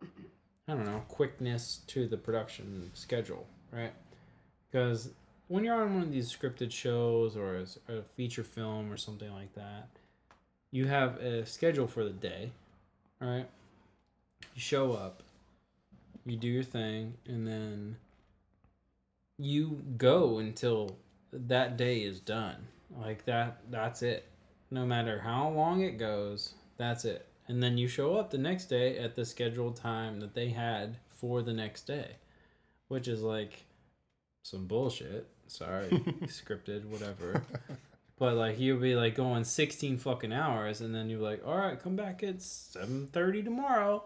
i 0.02 0.74
don't 0.74 0.84
know 0.84 1.02
quickness 1.08 1.80
to 1.86 2.06
the 2.06 2.16
production 2.16 2.90
schedule 2.94 3.46
right 3.72 3.92
because 4.70 5.10
when 5.48 5.64
you're 5.64 5.80
on 5.80 5.94
one 5.94 6.02
of 6.02 6.12
these 6.12 6.34
scripted 6.34 6.70
shows 6.70 7.36
or 7.36 7.64
a, 7.88 8.02
feature 8.16 8.44
film 8.44 8.92
or 8.92 8.96
something 8.96 9.32
like 9.32 9.54
that 9.54 9.88
you 10.70 10.86
have 10.86 11.16
a 11.16 11.46
schedule 11.46 11.86
for 11.86 12.04
the 12.04 12.10
day 12.10 12.52
all 13.20 13.28
right 13.28 13.48
you 14.54 14.60
show 14.60 14.92
up 14.92 15.22
you 16.24 16.36
do 16.36 16.48
your 16.48 16.62
thing 16.62 17.14
and 17.26 17.46
then 17.46 17.96
you 19.38 19.82
go 19.96 20.38
until 20.38 20.96
that 21.32 21.76
day 21.76 21.98
is 21.98 22.20
done. 22.20 22.56
Like 22.96 23.24
that 23.24 23.60
that's 23.70 24.02
it. 24.02 24.28
No 24.70 24.84
matter 24.84 25.20
how 25.20 25.48
long 25.48 25.82
it 25.82 25.98
goes 25.98 26.54
that's 26.76 27.04
it. 27.04 27.26
And 27.46 27.62
then 27.62 27.78
you 27.78 27.88
show 27.88 28.16
up 28.16 28.30
the 28.30 28.38
next 28.38 28.66
day 28.66 28.98
at 28.98 29.16
the 29.16 29.24
scheduled 29.24 29.76
time 29.76 30.20
that 30.20 30.34
they 30.34 30.50
had 30.50 30.98
for 31.10 31.42
the 31.42 31.52
next 31.52 31.86
day 31.86 32.16
which 32.88 33.08
is 33.08 33.22
like 33.22 33.64
some 34.42 34.66
bullshit. 34.66 35.26
Sorry. 35.46 35.88
Scripted 36.24 36.84
whatever 36.86 37.42
but 38.18 38.34
like 38.34 38.58
you'll 38.58 38.80
be 38.80 38.94
like 38.94 39.14
going 39.14 39.44
16 39.44 39.98
fucking 39.98 40.32
hours 40.32 40.80
and 40.80 40.94
then 40.94 41.08
you're 41.08 41.20
like 41.20 41.42
all 41.46 41.56
right 41.56 41.80
come 41.82 41.96
back 41.96 42.22
at 42.22 42.38
7.30 42.38 43.44
tomorrow 43.44 44.02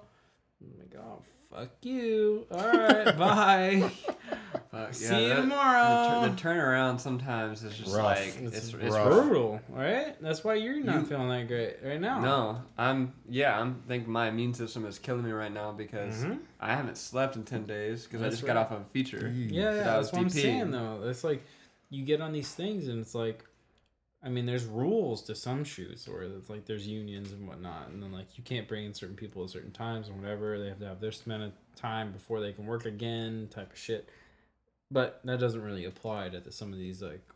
i'm 0.60 0.78
like 0.78 0.94
oh 1.02 1.22
fuck 1.50 1.70
you 1.82 2.46
all 2.50 2.68
right 2.72 3.16
bye 3.18 3.90
Fuck, 4.70 4.94
See 4.94 5.04
yeah, 5.04 5.18
you 5.18 5.28
that- 5.28 5.36
tomorrow. 5.42 6.22
The, 6.22 6.28
the 6.30 6.40
turnaround 6.40 6.98
sometimes 6.98 7.62
is 7.62 7.76
just 7.76 7.94
Rough. 7.94 8.04
like 8.06 8.36
It's 8.40 8.56
it's, 8.56 8.72
it's 8.72 8.74
rough. 8.74 8.94
rough. 9.06 9.12
brutal, 9.28 9.60
right? 9.68 10.16
That's 10.22 10.42
why 10.44 10.54
you're 10.54 10.80
not 10.82 11.00
You- 11.00 11.06
feeling 11.08 11.28
that 11.28 11.46
great 11.46 11.76
right 11.84 12.00
now. 12.00 12.20
No, 12.20 12.62
I'm 12.78 13.12
yeah. 13.28 13.60
I'm 13.60 13.82
think 13.86 14.06
my 14.08 14.28
immune 14.28 14.54
system 14.54 14.86
is 14.86 14.98
killing 14.98 15.24
me 15.24 15.30
right 15.30 15.52
now 15.52 15.72
because 15.72 16.24
Mhm. 16.24 16.38
I 16.58 16.74
haven't 16.74 16.96
slept 16.96 17.36
in 17.36 17.44
ten 17.44 17.64
days 17.66 18.04
because 18.04 18.20
I 18.22 18.24
That's 18.24 18.36
just 18.36 18.46
got 18.46 18.56
off 18.56 18.70
of 18.70 18.80
a 18.80 18.84
feature. 18.84 19.28
Yeah, 19.28 19.62
yeah 19.62 19.72
that's 19.84 19.98
was 20.06 20.12
what 20.12 20.22
I'm 20.22 20.30
saying 20.30 20.70
though. 20.70 21.02
It's 21.04 21.22
like 21.22 21.42
you 21.90 22.02
get 22.06 22.22
on 22.22 22.32
these 22.32 22.54
things 22.54 22.88
and 22.88 22.98
it's 23.00 23.14
like, 23.14 23.44
I 24.24 24.28
mean, 24.28 24.46
there's 24.46 24.64
rules 24.64 25.22
to 25.22 25.34
some 25.34 25.64
shoots 25.64 26.06
where 26.06 26.22
it's 26.22 26.48
like 26.48 26.64
there's 26.64 26.86
unions 26.86 27.32
and 27.32 27.46
whatnot, 27.48 27.88
and 27.88 28.00
then 28.00 28.12
like 28.12 28.38
you 28.38 28.44
can't 28.44 28.68
bring 28.68 28.84
in 28.84 28.94
certain 28.94 29.16
people 29.16 29.42
at 29.42 29.50
certain 29.50 29.72
times 29.72 30.08
and 30.08 30.20
whatever. 30.20 30.58
They 30.58 30.68
have 30.68 30.78
to 30.78 30.86
have 30.86 31.00
their 31.00 31.12
amount 31.26 31.42
of 31.42 31.52
time 31.74 32.12
before 32.12 32.40
they 32.40 32.52
can 32.52 32.66
work 32.66 32.86
again, 32.86 33.48
type 33.50 33.72
of 33.72 33.78
shit. 33.78 34.08
But 34.92 35.20
that 35.24 35.40
doesn't 35.40 35.62
really 35.62 35.86
apply 35.86 36.28
to 36.28 36.38
the, 36.38 36.52
some 36.52 36.72
of 36.72 36.78
these 36.78 37.02
like 37.02 37.26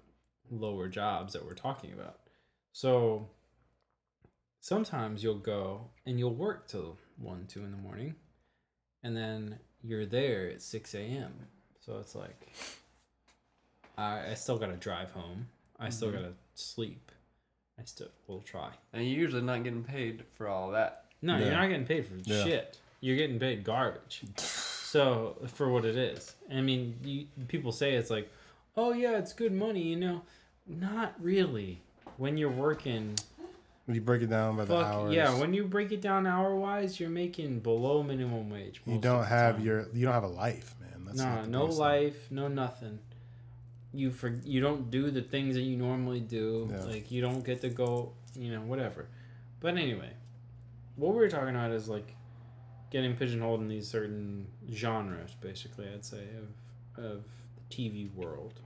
lower 0.50 0.86
jobs 0.86 1.32
that 1.32 1.44
we're 1.44 1.54
talking 1.54 1.92
about. 1.92 2.20
So 2.72 3.30
sometimes 4.60 5.24
you'll 5.24 5.34
go 5.34 5.88
and 6.04 6.20
you'll 6.20 6.34
work 6.34 6.68
till 6.68 6.98
one, 7.16 7.46
two 7.48 7.64
in 7.64 7.72
the 7.72 7.76
morning, 7.78 8.14
and 9.02 9.16
then 9.16 9.58
you're 9.82 10.06
there 10.06 10.48
at 10.50 10.62
six 10.62 10.94
a.m. 10.94 11.32
So 11.80 11.98
it's 11.98 12.14
like 12.14 12.48
I, 13.98 14.30
I 14.30 14.34
still 14.34 14.58
gotta 14.58 14.76
drive 14.76 15.10
home. 15.10 15.48
I 15.78 15.88
still 15.90 16.08
Mhm. 16.08 16.14
gotta 16.14 16.32
sleep. 16.54 17.12
I 17.78 17.84
still 17.84 18.08
will 18.26 18.40
try. 18.40 18.70
And 18.92 19.04
you're 19.06 19.18
usually 19.20 19.42
not 19.42 19.62
getting 19.64 19.84
paid 19.84 20.24
for 20.34 20.48
all 20.48 20.70
that. 20.70 21.04
No, 21.22 21.36
you're 21.38 21.50
not 21.50 21.68
getting 21.68 21.86
paid 21.86 22.06
for 22.06 22.14
Yeah. 22.24 22.44
shit. 22.44 22.78
You're 23.00 23.16
getting 23.16 23.38
paid 23.38 23.64
garbage. 23.64 24.22
so 24.36 25.36
for 25.48 25.68
what 25.68 25.84
it 25.84 25.96
is, 25.96 26.34
I 26.50 26.60
mean, 26.62 26.98
you, 27.04 27.26
people 27.48 27.72
say 27.72 27.94
it's 27.94 28.10
like, 28.10 28.30
oh 28.76 28.92
yeah, 28.92 29.18
it's 29.18 29.32
good 29.32 29.52
money, 29.52 29.82
you 29.82 29.96
know. 29.96 30.22
Not 30.66 31.14
really. 31.22 31.82
When 32.16 32.36
you're 32.38 32.50
working, 32.50 33.16
When 33.84 33.94
you 33.94 34.00
break 34.00 34.22
it 34.22 34.30
down 34.30 34.56
by 34.56 34.64
the 34.64 34.74
fuck 34.74 34.86
hours, 34.86 35.14
yeah. 35.14 35.38
When 35.38 35.54
you 35.54 35.64
break 35.64 35.92
it 35.92 36.00
down 36.00 36.26
hour 36.26 36.56
wise, 36.56 36.98
you're 36.98 37.08
making 37.10 37.60
below 37.60 38.02
minimum 38.02 38.50
wage. 38.50 38.80
you 38.84 38.94
most 38.94 39.02
don't 39.02 39.20
the 39.20 39.26
have 39.26 39.56
time. 39.56 39.64
your 39.64 39.88
you 39.92 40.06
don't 40.06 40.14
have 40.14 40.24
a 40.24 40.28
life, 40.28 40.74
man. 40.80 41.04
That's 41.04 41.18
no, 41.18 41.24
not 41.24 41.44
the 41.44 41.50
no 41.50 41.60
biggest 41.60 41.78
thing. 41.78 41.86
life, 41.86 42.30
no 42.32 42.48
nothing. 42.48 42.98
You 43.96 44.10
for 44.10 44.28
you 44.44 44.60
don't 44.60 44.90
do 44.90 45.10
the 45.10 45.22
things 45.22 45.54
that 45.54 45.62
you 45.62 45.76
normally 45.76 46.20
do. 46.20 46.68
Yeah. 46.70 46.84
Like 46.84 47.10
you 47.10 47.20
don't 47.22 47.44
get 47.44 47.60
to 47.62 47.68
go, 47.68 48.12
you 48.34 48.52
know, 48.52 48.60
whatever. 48.60 49.06
But 49.60 49.76
anyway, 49.76 50.10
what 50.96 51.12
we 51.12 51.16
were 51.18 51.28
talking 51.28 51.54
about 51.54 51.70
is 51.70 51.88
like 51.88 52.14
getting 52.90 53.16
pigeonholed 53.16 53.60
in 53.60 53.68
these 53.68 53.88
certain 53.88 54.46
genres, 54.72 55.34
basically. 55.40 55.88
I'd 55.88 56.04
say 56.04 56.24
of 56.38 57.04
of 57.04 57.22
the 57.56 57.74
TV 57.74 58.12
world. 58.14 58.60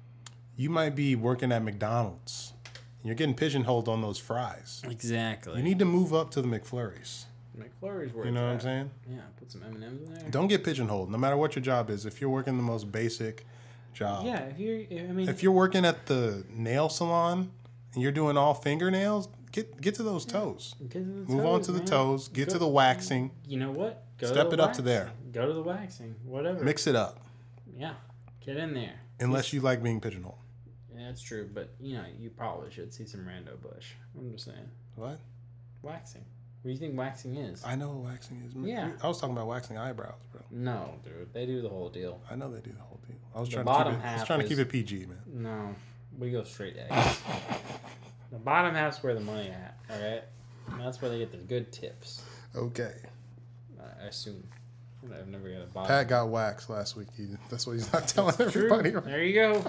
You 0.57 0.71
might 0.71 0.95
be 0.95 1.17
working 1.17 1.53
at 1.53 1.63
McDonald's. 1.63 2.53
and 2.65 3.07
You're 3.07 3.15
getting 3.15 3.35
pigeonholed 3.35 3.89
on 3.89 4.03
those 4.03 4.19
fries. 4.19 4.83
Exactly. 4.89 5.57
You 5.57 5.63
need 5.63 5.79
to 5.79 5.85
move 5.85 6.13
up 6.13 6.31
to 6.33 6.43
the 6.43 6.49
McFlurries. 6.49 7.25
McFlurry's 7.59 8.13
where 8.15 8.27
You 8.27 8.33
know 8.33 8.43
what 8.43 8.51
I'm 8.51 8.57
at. 8.57 8.63
saying? 8.63 8.91
Yeah, 9.11 9.21
put 9.39 9.51
some 9.51 9.63
M 9.63 9.75
and 9.75 9.85
M's 9.85 10.03
in 10.09 10.15
there. 10.15 10.31
Don't 10.31 10.49
get 10.49 10.65
pigeonholed. 10.65 11.11
No 11.11 11.19
matter 11.19 11.37
what 11.37 11.57
your 11.57 11.63
job 11.63 11.91
is, 11.91 12.07
if 12.07 12.21
you're 12.21 12.31
working 12.31 12.57
the 12.57 12.63
most 12.63 12.93
basic 12.93 13.47
job, 13.93 14.25
Yeah, 14.27 14.41
if 14.45 14.59
you're, 14.59 14.79
I 15.01 15.13
mean, 15.13 15.29
if 15.29 15.43
you're 15.43 15.53
working 15.53 15.85
at 15.85 16.07
the 16.07 16.45
nail 16.51 16.89
salon 16.89 17.51
and 17.95 18.03
you're 18.03 18.13
doing 18.13 18.37
all 18.37 18.55
fingernails, 18.55 19.29
get 19.53 19.81
get 19.81 19.95
to 19.97 20.03
those 20.03 20.25
toes. 20.25 20.75
to 20.91 20.99
Move 20.99 21.45
on 21.47 21.59
toes, 21.61 21.67
to 21.67 21.73
the 21.73 21.81
toes. 21.81 22.29
Get 22.29 22.47
Go- 22.49 22.53
to 22.55 22.59
the 22.59 22.69
waxing. 22.69 23.31
You 23.47 23.59
know 23.59 23.71
what? 23.73 24.05
Go 24.19 24.27
Step 24.27 24.53
it 24.53 24.61
up 24.61 24.73
to 24.75 24.83
there. 24.83 25.11
Go 25.33 25.47
to 25.47 25.53
the 25.53 25.63
waxing. 25.63 26.15
Whatever. 26.25 26.63
Mix 26.63 26.87
it 26.87 26.95
up. 26.97 27.21
Yeah, 27.77 27.95
get 28.45 28.57
in 28.57 28.75
there. 28.75 29.01
Unless 29.19 29.53
you 29.53 29.61
like 29.61 29.83
being 29.83 30.01
pigeonholed. 30.01 30.37
Yeah, 30.95 31.07
that's 31.07 31.23
true, 31.23 31.49
but 31.53 31.71
you 31.81 31.97
know, 31.97 32.05
you 32.19 32.31
probably 32.31 32.71
should 32.71 32.93
see 32.93 33.07
some 33.07 33.21
rando 33.21 33.61
bush. 33.61 33.93
I'm 34.19 34.31
just 34.33 34.45
saying, 34.45 34.69
What? 34.97 35.19
waxing. 35.83 36.25
What 36.63 36.69
do 36.69 36.73
you 36.73 36.79
think 36.79 36.99
waxing 36.99 37.37
is? 37.37 37.65
I 37.65 37.75
know 37.75 37.89
what 37.89 38.11
waxing 38.13 38.43
is. 38.47 38.53
Yeah. 38.69 38.91
I 39.03 39.09
was 39.09 39.19
talking 39.19 39.35
about 39.35 39.47
waxing 39.47 39.79
eyebrows, 39.79 40.21
bro. 40.31 40.43
No, 40.51 40.97
dude, 41.03 41.33
they 41.33 41.47
do 41.47 41.63
the 41.63 41.71
whole 41.71 41.89
deal. 41.89 42.21
I 42.31 42.37
know 42.37 42.51
they 42.53 42.61
do 42.61 42.73
the 42.73 42.83
whole 42.83 43.01
deal. 43.09 43.17
I 43.35 43.41
was 43.41 43.49
The 43.49 43.55
trying 43.57 43.67
bottom 43.67 43.95
to 43.95 43.99
keep 44.01 44.07
it. 44.07 44.11
I 44.11 44.15
was 44.15 44.25
trying 44.27 44.41
to 44.41 44.49
keep 44.49 44.59
it 44.59 44.69
PG, 44.69 45.07
man. 45.07 45.19
No, 45.27 45.75
we 46.19 46.31
go 46.31 46.43
straight 46.45 46.77
X. 46.91 47.21
the 48.33 48.39
bottom 48.39 48.75
half's 48.75 49.03
where 49.03 49.15
the 49.15 49.21
money 49.21 49.49
at. 49.51 49.77
All 49.91 49.97
right, 50.03 50.23
and 50.71 50.81
that's 50.81 51.01
where 51.01 51.11
they 51.11 51.19
get 51.19 51.31
the 51.31 51.39
good 51.39 51.71
tips. 51.73 52.23
Okay. 52.57 52.95
I 54.03 54.07
assume. 54.07 54.43
I've 55.05 55.29
never 55.29 55.49
got 55.49 55.63
a 55.63 55.67
bottom. 55.67 55.89
Pat 55.89 56.09
got 56.09 56.29
waxed 56.29 56.69
last 56.69 56.97
week. 56.97 57.09
He, 57.17 57.29
that's 57.49 57.67
what 57.67 57.73
he's 57.75 57.91
not 57.93 58.07
telling 58.09 58.35
True. 58.35 58.47
everybody. 58.47 58.91
There 58.91 59.25
you 59.25 59.35
go. 59.35 59.65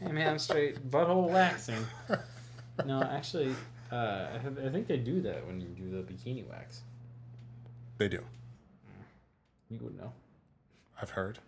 Hey 0.00 0.12
man, 0.12 0.32
I'm 0.32 0.38
straight 0.38 0.90
butthole 0.90 1.30
waxing. 1.30 1.84
No, 2.84 3.02
actually, 3.02 3.54
uh, 3.90 4.26
I, 4.34 4.38
have- 4.38 4.58
I 4.58 4.68
think 4.68 4.86
they 4.86 4.98
do 4.98 5.22
that 5.22 5.46
when 5.46 5.62
you 5.62 5.68
do 5.68 5.90
the 5.90 6.02
bikini 6.12 6.46
wax. 6.46 6.82
They 7.96 8.06
do. 8.06 8.22
You 9.70 9.78
would 9.80 9.96
know. 9.96 10.12
I've 11.00 11.08
heard. 11.08 11.38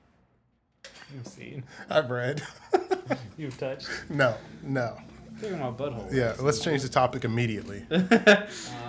You've 1.14 1.26
seen. 1.26 1.64
I've 1.88 2.10
read. 2.10 2.42
You've 3.38 3.56
touched. 3.58 3.88
no, 4.10 4.34
no. 4.62 4.96
Talking 5.40 5.54
about 5.54 5.78
butthole. 5.78 6.12
Yeah, 6.12 6.34
let's 6.40 6.58
change 6.60 6.82
the 6.82 6.88
topic 6.88 7.24
immediately. 7.24 7.84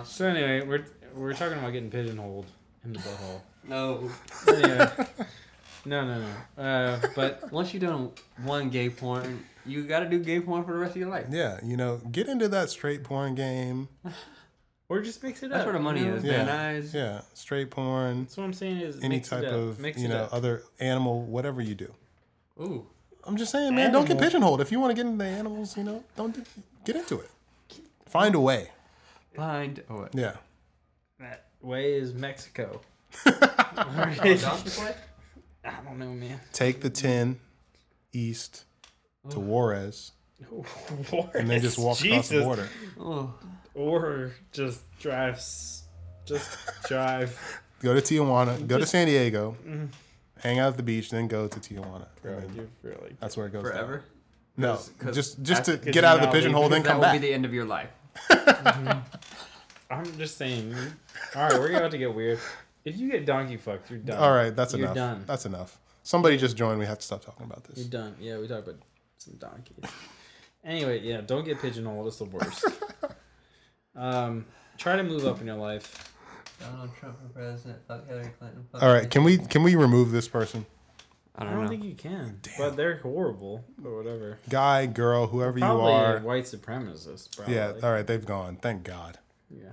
So 0.06 0.26
anyway, 0.28 0.66
we're 0.66 0.86
we're 1.16 1.34
talking 1.34 1.58
about 1.60 1.72
getting 1.74 1.90
pigeonholed 1.92 2.46
in 2.84 2.94
the 2.94 3.00
butthole. 3.00 3.42
No. 3.68 4.10
Anyway, 4.48 4.90
no, 5.86 6.06
no, 6.06 6.22
no. 6.58 6.64
Uh, 6.64 7.00
but 7.16 7.52
Once 7.52 7.74
you've 7.74 7.84
done 7.84 8.12
one 8.44 8.70
gay 8.70 8.90
porn, 8.90 9.44
you 9.66 9.84
got 9.84 10.00
to 10.00 10.10
do 10.10 10.20
gay 10.20 10.40
porn 10.40 10.64
for 10.64 10.74
the 10.74 10.80
rest 10.80 10.92
of 10.92 10.98
your 10.98 11.10
life. 11.10 11.28
Yeah, 11.30 11.60
you 11.64 11.78
know, 11.78 11.98
get 12.12 12.28
into 12.28 12.48
that 12.50 12.70
straight 12.70 13.04
porn 13.04 13.36
game. 13.36 13.90
or 14.90 15.02
just 15.02 15.22
mix 15.22 15.44
it 15.44 15.50
That's 15.50 15.62
up. 15.62 15.66
where 15.68 15.74
the 15.74 15.80
money 15.80 16.00
you 16.02 16.08
know? 16.08 16.16
is. 16.16 16.24
Yeah, 16.24 16.46
Van 16.46 16.82
Nuys. 16.82 16.94
yeah, 16.94 17.22
straight 17.34 17.70
porn, 17.70 18.22
That's 18.24 18.38
what 18.38 18.44
I'm 18.46 18.54
saying 18.54 18.78
is 18.80 18.98
any 19.04 19.18
mix 19.18 19.30
type 19.30 19.44
it 19.44 19.48
up. 19.50 19.54
of 19.54 19.80
mix 19.80 20.00
you 20.00 20.06
it 20.06 20.10
know 20.10 20.24
up. 20.24 20.34
other 20.34 20.64
animal, 20.80 21.22
whatever 21.22 21.62
you 21.62 21.76
do. 21.76 21.94
Ooh. 22.60 22.86
I'm 23.24 23.38
just 23.38 23.52
saying, 23.52 23.76
man, 23.76 23.92
don't 23.92 24.08
get 24.08 24.20
pigeonholed. 24.20 24.62
If 24.62 24.72
you 24.72 24.80
want 24.80 24.92
to 24.92 24.96
get 24.96 25.06
into 25.10 25.24
the 25.24 25.30
animals, 25.30 25.78
you 25.78 25.84
know, 25.84 26.04
don't 26.16 26.34
do, 26.34 26.44
get 26.86 26.96
into 26.96 27.20
it. 27.20 27.30
Find 28.08 28.34
a 28.34 28.40
way. 28.40 28.70
Find. 29.36 29.84
a 29.90 29.94
way. 29.94 30.08
Yeah. 30.14 30.34
That 31.20 31.46
way 31.62 31.94
is 31.94 32.14
Mexico. 32.14 32.82
Oh. 33.82 33.86
I 35.64 35.72
don't 35.86 36.00
know, 36.00 36.12
man. 36.12 36.40
Take 36.52 36.82
the 36.82 36.90
ten 36.90 37.40
east 38.12 38.66
to 39.30 39.38
oh. 39.38 39.40
Juarez, 39.40 40.12
Juarez. 40.50 41.30
and 41.36 41.50
then 41.50 41.62
just 41.62 41.78
walk 41.78 42.04
across 42.04 42.30
the 42.30 42.42
border. 42.42 42.68
Oh. 43.00 43.34
Or 43.74 44.34
just 44.52 44.82
drive, 45.00 45.42
just 46.26 46.58
drive. 46.88 47.40
Go 47.82 47.94
to 47.94 48.02
Tijuana. 48.02 48.68
Go 48.68 48.78
to 48.78 48.86
San 48.86 49.08
Diego. 49.08 49.56
Mm. 49.66 49.88
Hang 50.42 50.60
out 50.60 50.70
at 50.70 50.78
the 50.78 50.84
beach, 50.84 51.10
then 51.10 51.28
go 51.28 51.48
to 51.48 51.60
Tijuana. 51.60 52.08
Bro, 52.22 52.34
And 52.34 52.50
then 52.50 52.56
you're 52.56 52.68
really. 52.94 53.16
That's 53.20 53.36
where 53.38 53.48
it 53.48 53.52
goes. 53.54 53.64
down. 53.64 53.72
Forever? 53.74 54.04
No, 54.58 54.74
'Cause- 54.76 54.92
'cause 55.00 55.16
just 55.16 55.42
just 55.42 55.66
to 55.66 55.78
get 55.78 56.04
out 56.04 56.18
of 56.18 56.22
the 56.24 56.32
pigeonhole, 56.32 56.70
then 56.70 56.82
Because 56.82 56.92
come 56.94 57.02
that 57.02 57.14
will 57.14 57.20
be 57.22 57.28
the 57.28 57.34
end 57.34 57.46
of 57.46 57.54
your 57.54 57.66
life. 57.66 57.90
I'm 59.92 60.18
just 60.18 60.38
saying. 60.38 60.76
All 61.36 61.44
right, 61.44 61.54
we're 61.60 61.76
about 61.76 61.92
to 61.92 61.98
get 61.98 62.14
weird. 62.14 62.40
If 62.86 62.98
you 62.98 63.10
get 63.12 63.26
donkey 63.26 63.58
fucked, 63.58 63.90
you're 63.90 64.00
done. 64.00 64.18
All 64.18 64.32
right, 64.34 64.56
that's 64.56 64.74
You're 64.74 64.84
enough. 64.86 64.96
done. 64.96 65.24
That's 65.28 65.46
enough. 65.46 65.80
Somebody 66.04 66.38
just 66.38 66.56
joined. 66.58 66.80
We 66.80 66.86
have 66.86 67.00
to 67.00 67.06
stop 67.06 67.24
talking 67.24 67.46
about 67.46 67.64
this. 67.66 67.78
You're 67.78 67.84
this. 67.86 67.92
done. 67.92 68.16
Yeah, 68.20 68.38
we 68.38 68.48
talked 68.48 68.68
about 68.68 68.80
some 69.18 69.36
donkeys. 69.36 69.84
Anyway, 70.64 71.00
yeah, 71.02 71.22
don't 71.22 71.46
get 71.46 71.60
pigeonholed. 71.62 72.08
It's 72.08 72.18
the 72.18 72.26
worst. 72.26 72.66
um, 73.96 74.46
try 74.78 74.96
to 74.96 75.04
move 75.04 75.26
up 75.26 75.40
in 75.42 75.48
your 75.48 75.56
life. 75.58 76.14
Donald 76.60 76.90
Trump 77.00 77.18
for 77.22 77.30
president. 77.30 77.80
Fuck 77.88 78.08
Hillary 78.08 78.32
Clinton. 78.38 78.66
Fuck 78.72 78.84
All 78.84 78.94
right, 78.94 79.10
can 79.10 79.24
we 79.24 79.38
can 79.38 79.64
we 79.64 79.76
remove 79.76 80.12
this 80.12 80.28
person? 80.28 80.66
I 81.36 81.42
I 81.42 81.46
don't, 81.46 81.54
don't 81.54 81.64
know. 81.64 81.70
think 81.70 81.84
you 81.86 81.96
can, 81.96 82.42
but 82.58 82.76
they're 82.76 82.98
horrible 82.98 83.64
or 83.84 83.96
whatever. 83.96 84.40
Guy, 84.50 84.86
girl, 84.88 85.28
whoever 85.28 85.58
you 85.58 85.64
are. 85.66 86.18
a 86.18 86.22
white 86.22 86.44
supremacist. 86.44 87.36
Probably. 87.38 87.56
Yeah. 87.56 87.74
All 87.82 87.92
right, 87.94 88.06
they've 88.06 88.26
gone. 88.26 88.58
Thank 88.58 88.84
God. 88.84 89.20
Yeah. 89.50 89.70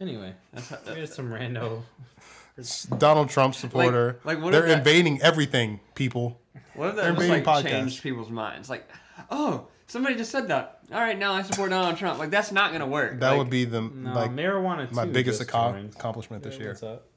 Anyway, 0.00 0.34
That's 0.52 0.68
how- 0.68 0.78
here's 0.94 1.12
some 1.14 1.30
rando. 1.30 1.82
Donald 2.98 3.30
Trump 3.30 3.54
supporter. 3.54 4.20
like, 4.24 4.40
what 4.40 4.52
They're 4.52 4.62
if 4.64 4.68
that- 4.68 4.78
invading 4.78 5.22
everything, 5.22 5.80
people. 5.94 6.40
What 6.74 6.90
if 6.90 6.96
that 6.96 7.02
They're 7.02 7.14
just 7.14 7.28
like 7.28 7.44
podcast. 7.44 7.68
changed 7.70 8.02
people's 8.02 8.30
minds? 8.30 8.68
Like, 8.70 8.88
oh, 9.30 9.66
somebody 9.92 10.16
just 10.16 10.30
said 10.30 10.48
that. 10.48 10.80
All 10.90 11.00
right, 11.00 11.18
now 11.18 11.32
I 11.34 11.42
support 11.42 11.70
Donald 11.70 11.96
Trump. 11.96 12.18
Like, 12.18 12.30
that's 12.30 12.50
not 12.50 12.72
gonna 12.72 12.86
work. 12.86 13.20
That 13.20 13.30
Like, 13.30 13.38
would 13.38 13.50
be 13.50 13.64
the 13.64 13.82
No, 13.82 14.12
like 14.14 14.30
marijuana. 14.30 14.88
2 14.88 14.94
my 14.94 15.04
biggest 15.06 15.38
just 15.40 15.50
acco- 15.50 15.94
accomplishment 15.94 16.42
this 16.42 16.54
Yeah, 16.54 16.60
year. 16.60 16.70
What's 16.70 16.82
up? 16.82 17.08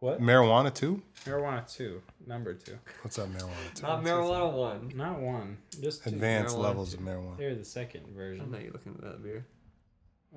What? 0.00 0.20
Marijuana 0.20 0.72
two? 0.72 1.02
Marijuana 1.24 1.66
two, 1.76 2.02
number 2.24 2.54
two, 2.54 2.78
What's 3.02 3.18
up, 3.18 3.28
marijuana 3.30 3.74
two? 3.74 3.82
not 3.82 4.04
marijuana 4.04 4.52
one. 4.52 4.92
not 4.94 5.18
one, 5.20 5.58
just 5.80 6.04
two. 6.04 6.10
Advanced 6.10 6.54
marijuana 6.56 6.62
levels 6.62 6.94
two. 6.94 7.00
of 7.00 7.04
marijuana. 7.04 7.36
They're 7.38 7.54
the 7.56 7.64
second 7.64 8.06
version. 8.14 8.42
I 8.42 8.44
version. 8.44 8.50
know 8.52 8.58
you're 8.58 8.72
looking 8.72 8.94
at 8.94 9.00
that 9.00 9.22
beer. 9.24 9.44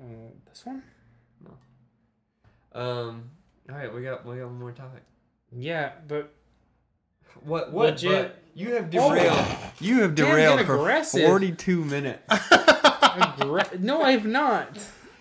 Uh, 0.00 0.04
this 0.48 0.66
one? 0.66 0.82
No. 1.44 2.80
Um. 2.80 3.30
All 3.70 3.76
right, 3.76 3.94
we 3.94 4.02
got 4.02 4.26
we 4.26 4.36
got 4.38 4.46
one 4.46 4.58
more 4.58 4.72
topic. 4.72 5.02
Yeah, 5.52 5.92
but 6.08 6.34
What? 7.42 7.72
What? 7.72 7.90
Legit- 7.90 8.10
but 8.10 8.38
You 8.54 8.74
have 8.74 8.86
oh. 8.94 9.14
derailed. 9.14 9.46
You 9.80 10.02
have 10.02 10.14
derailed 10.14 10.58
get 10.58 10.66
for 10.66 10.74
aggressive. 10.76 11.26
forty-two 11.26 11.84
minutes. 11.84 12.22
aggra- 12.30 13.80
no, 13.80 14.02
I 14.02 14.12
have 14.12 14.26
not. 14.26 14.78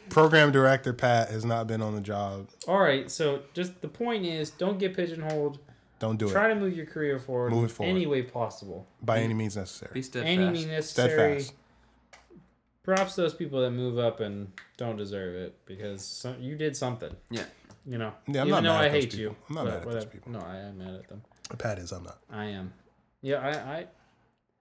Program 0.10 0.52
director 0.52 0.92
Pat 0.94 1.30
has 1.30 1.46
not 1.46 1.68
been 1.68 1.82
on 1.82 1.96
the 1.96 2.02
job. 2.02 2.50
All 2.68 2.80
right, 2.80 3.10
so 3.10 3.44
just 3.54 3.82
the 3.82 3.88
point 3.88 4.26
is, 4.26 4.50
don't 4.50 4.78
get 4.78 4.96
pigeonholed. 4.96 5.60
Don't 6.00 6.18
do 6.18 6.26
Try 6.30 6.46
it 6.46 6.48
Try 6.48 6.54
to 6.56 6.60
move 6.60 6.76
your 6.76 6.86
career 6.88 7.20
forward, 7.20 7.52
Move 7.54 7.66
it 7.66 7.74
forward. 7.74 7.92
any 7.92 8.08
way 8.08 8.24
possible. 8.24 8.88
by 9.02 9.20
any 9.20 9.34
means 9.36 9.56
necessary. 9.56 9.92
Be 9.94 10.02
steadfast. 10.02 10.30
Any 10.30 10.50
means 10.50 10.66
necessary. 10.66 11.42
Steadfast. 11.42 11.54
Props 12.84 13.14
to 13.16 13.22
those 13.22 13.36
people 13.36 13.62
that 13.62 13.70
move 13.72 14.00
up 14.00 14.20
and 14.20 14.52
don't 14.78 14.98
deserve 14.98 15.36
it 15.36 15.56
because 15.66 16.04
some, 16.04 16.36
you 16.42 16.56
did 16.56 16.76
something. 16.76 17.16
Yeah. 17.30 17.44
You 17.86 18.00
know. 18.00 18.14
Yeah, 18.28 18.42
I'm 18.42 18.48
Even 18.48 18.64
not 18.64 18.64
though 18.64 18.80
mad 18.80 18.82
I 18.82 18.98
at 18.98 19.02
those 19.04 19.16
you. 19.16 19.36
I'm 19.50 19.56
not 19.56 19.66
mad 19.66 19.74
at 19.76 19.84
those 19.92 20.06
people. 20.06 20.32
No, 20.32 20.40
I 20.40 20.58
am 20.58 20.78
mad 20.80 20.96
at 20.96 21.08
them. 21.08 21.22
Pat 21.58 21.78
is. 21.80 21.92
I'm 21.92 22.04
not. 22.04 22.20
I 22.32 22.46
am. 22.46 22.74
Yeah, 23.22 23.38
I. 23.38 23.50
I 23.80 23.88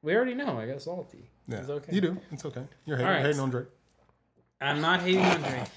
we 0.02 0.14
already 0.14 0.34
know 0.34 0.58
I 0.58 0.66
got 0.66 0.80
salty. 0.80 1.28
Yeah, 1.46 1.58
It's 1.60 1.68
okay. 1.70 1.94
you 1.94 2.00
do. 2.00 2.16
It's 2.30 2.44
okay. 2.44 2.62
You're 2.86 2.96
hating, 2.96 3.06
All 3.08 3.12
right. 3.16 3.24
hating 3.26 3.40
on 3.40 3.50
Drake. 3.50 3.66
I'm 4.60 4.80
not 4.80 5.00
hating 5.00 5.24
on 5.24 5.40
Drake. 5.42 5.68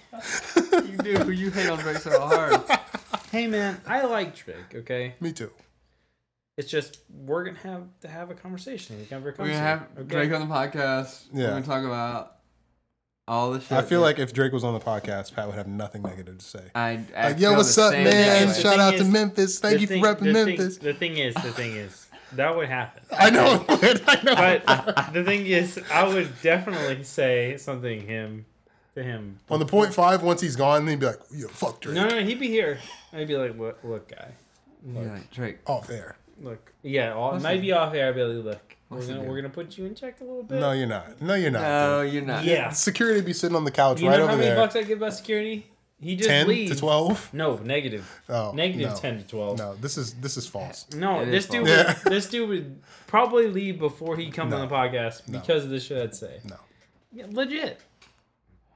you 0.92 0.98
do. 0.98 1.32
You 1.32 1.52
hate 1.52 1.70
on 1.70 1.80
Drake 1.80 1.98
so 1.98 2.20
hard. 2.20 2.62
hey 3.32 3.48
man, 3.48 3.82
I 3.88 4.04
like 4.06 4.36
Drake. 4.36 4.74
Okay, 4.76 5.16
Me 5.20 5.32
too. 5.34 5.52
it's 6.58 6.70
just 6.70 7.00
we're 7.10 7.44
gonna 7.46 7.58
have 7.60 7.84
to 8.02 8.08
have 8.08 8.30
a 8.30 8.34
conversation. 8.36 8.98
Whenever 9.10 9.30
it 9.30 9.38
We're 9.40 9.46
comes 9.46 9.50
gonna 9.52 9.60
have 9.60 9.88
okay? 10.00 10.08
Drake 10.28 10.34
on 10.34 10.48
the 10.48 10.54
podcast. 10.54 11.26
Yeah. 11.34 11.46
We're 11.48 11.50
gonna 11.62 11.66
talk 11.66 11.84
about 11.86 12.38
all 13.28 13.52
the 13.52 13.60
shit. 13.62 13.72
I 13.72 13.82
feel 13.82 14.00
that- 14.00 14.06
like 14.06 14.20
if 14.20 14.34
Drake 14.34 14.52
was 14.54 14.64
on 14.64 14.74
the 14.74 14.80
podcast, 14.80 15.34
Pat 15.34 15.48
would 15.48 15.56
have 15.56 15.68
nothing 15.68 16.02
negative 16.02 16.38
to 16.40 16.46
say. 16.46 16.64
I, 16.76 17.00
I 17.16 17.30
Like, 17.30 17.40
yo, 17.40 17.54
what's 17.54 17.78
up, 17.78 17.94
man? 17.94 18.48
way. 18.48 18.54
Shout 18.54 18.74
thing 18.74 18.80
out 18.80 18.94
to 18.96 19.06
Memphis. 19.06 19.60
Thank 19.60 19.82
you 19.82 19.88
thing- 19.88 20.04
for 20.04 20.10
repping 20.16 20.20
the 20.20 20.34
thing- 20.34 20.46
Memphis. 20.58 20.78
the 20.78 20.94
thing 20.94 21.18
is, 21.18 21.34
the 21.36 21.52
thing 21.52 21.76
is, 21.76 22.08
that 22.34 22.56
would 22.56 22.68
happen. 22.70 23.04
I 23.18 23.30
know. 23.30 23.66
I 23.70 24.22
know. 24.24 24.36
But 24.66 25.14
the 25.14 25.24
thing 25.24 25.46
is, 25.46 25.80
I 25.92 26.08
would 26.08 26.30
definitely 26.42 27.04
say 27.04 27.58
something 27.58 28.02
him 28.06 28.46
to 28.96 29.04
him. 29.04 29.40
on 29.50 29.60
the 29.60 29.66
point 29.66 29.94
five, 29.94 30.22
once 30.24 30.42
he's 30.42 30.56
gone, 30.56 30.86
then 30.86 30.94
he'd 30.96 31.00
be 31.00 31.06
like, 31.08 31.20
yo, 31.32 31.48
fuck 31.48 31.80
Drake. 31.82 31.96
No, 31.96 32.08
no, 32.08 32.22
he'd 32.24 32.40
be 32.40 32.48
here. 32.48 32.80
I'd 33.14 33.28
be 33.28 33.38
like, 33.38 33.58
look, 33.58 33.80
look, 33.84 34.08
guy, 34.10 34.32
Yeah, 34.86 35.00
like, 35.14 35.32
Drake. 35.32 35.58
Off 35.68 35.90
air. 35.90 36.16
look. 36.42 36.72
Yeah, 36.82 37.14
all, 37.14 37.32
What's 37.32 37.44
might 37.44 37.62
be 37.62 37.72
off 37.72 37.94
air. 37.94 38.10
I'd 38.10 38.16
be 38.16 38.24
like, 38.24 38.44
look, 38.46 38.76
we're 38.94 39.06
gonna 39.08 39.22
we're 39.24 39.36
gonna 39.36 39.50
put 39.50 39.78
you 39.78 39.86
in 39.86 39.96
check 39.96 40.22
a 40.22 40.24
little 40.24 40.44
bit. 40.44 40.60
No, 40.60 40.72
you're 40.72 40.88
not. 40.88 41.22
No, 41.22 41.34
you're 41.34 41.52
not. 41.52 41.62
No, 41.62 42.04
dude. 42.04 42.14
you're 42.14 42.24
not. 42.26 42.44
Yeah. 42.44 42.70
Security 42.70 43.22
be 43.22 43.34
sitting 43.34 43.56
on 43.56 43.64
the 43.66 43.72
couch 43.72 44.00
You 44.02 44.10
right 44.10 44.18
know 44.18 44.24
over 44.24 44.32
how 44.32 44.38
many 44.38 44.50
there. 44.50 44.56
bucks 44.58 44.76
I 44.76 44.84
give 44.84 45.00
by 45.00 45.10
security? 45.10 45.68
He 46.02 46.16
just 46.18 46.28
ten 46.28 46.48
leaves. 46.48 46.72
to 46.74 46.78
twelve. 46.80 47.30
No, 47.34 47.56
negative. 47.58 48.10
Oh, 48.28 48.52
Negative 48.54 48.90
no. 48.90 48.96
ten 48.98 49.18
to 49.22 49.28
twelve. 49.28 49.58
No, 49.58 49.76
this 49.76 49.98
is 49.98 50.14
this 50.16 50.36
is 50.38 50.46
false. 50.48 50.86
No, 50.96 51.22
It 51.22 51.28
this 51.28 51.46
dude. 51.46 51.68
false. 51.68 52.04
Would, 52.04 52.14
this 52.14 52.30
dude 52.30 52.50
would 52.50 52.82
probably 53.08 53.48
leave 53.48 53.80
before 53.80 54.18
he 54.18 54.30
comes 54.30 54.54
on 54.54 54.68
the 54.68 54.74
podcast 54.74 55.28
No. 55.30 55.40
because 55.40 55.64
of 55.64 55.70
the 55.70 55.80
shit 55.80 56.02
I'd 56.02 56.16
say. 56.16 56.40
No. 56.44 56.58
Yeah, 57.14 57.26
legit. 57.30 57.80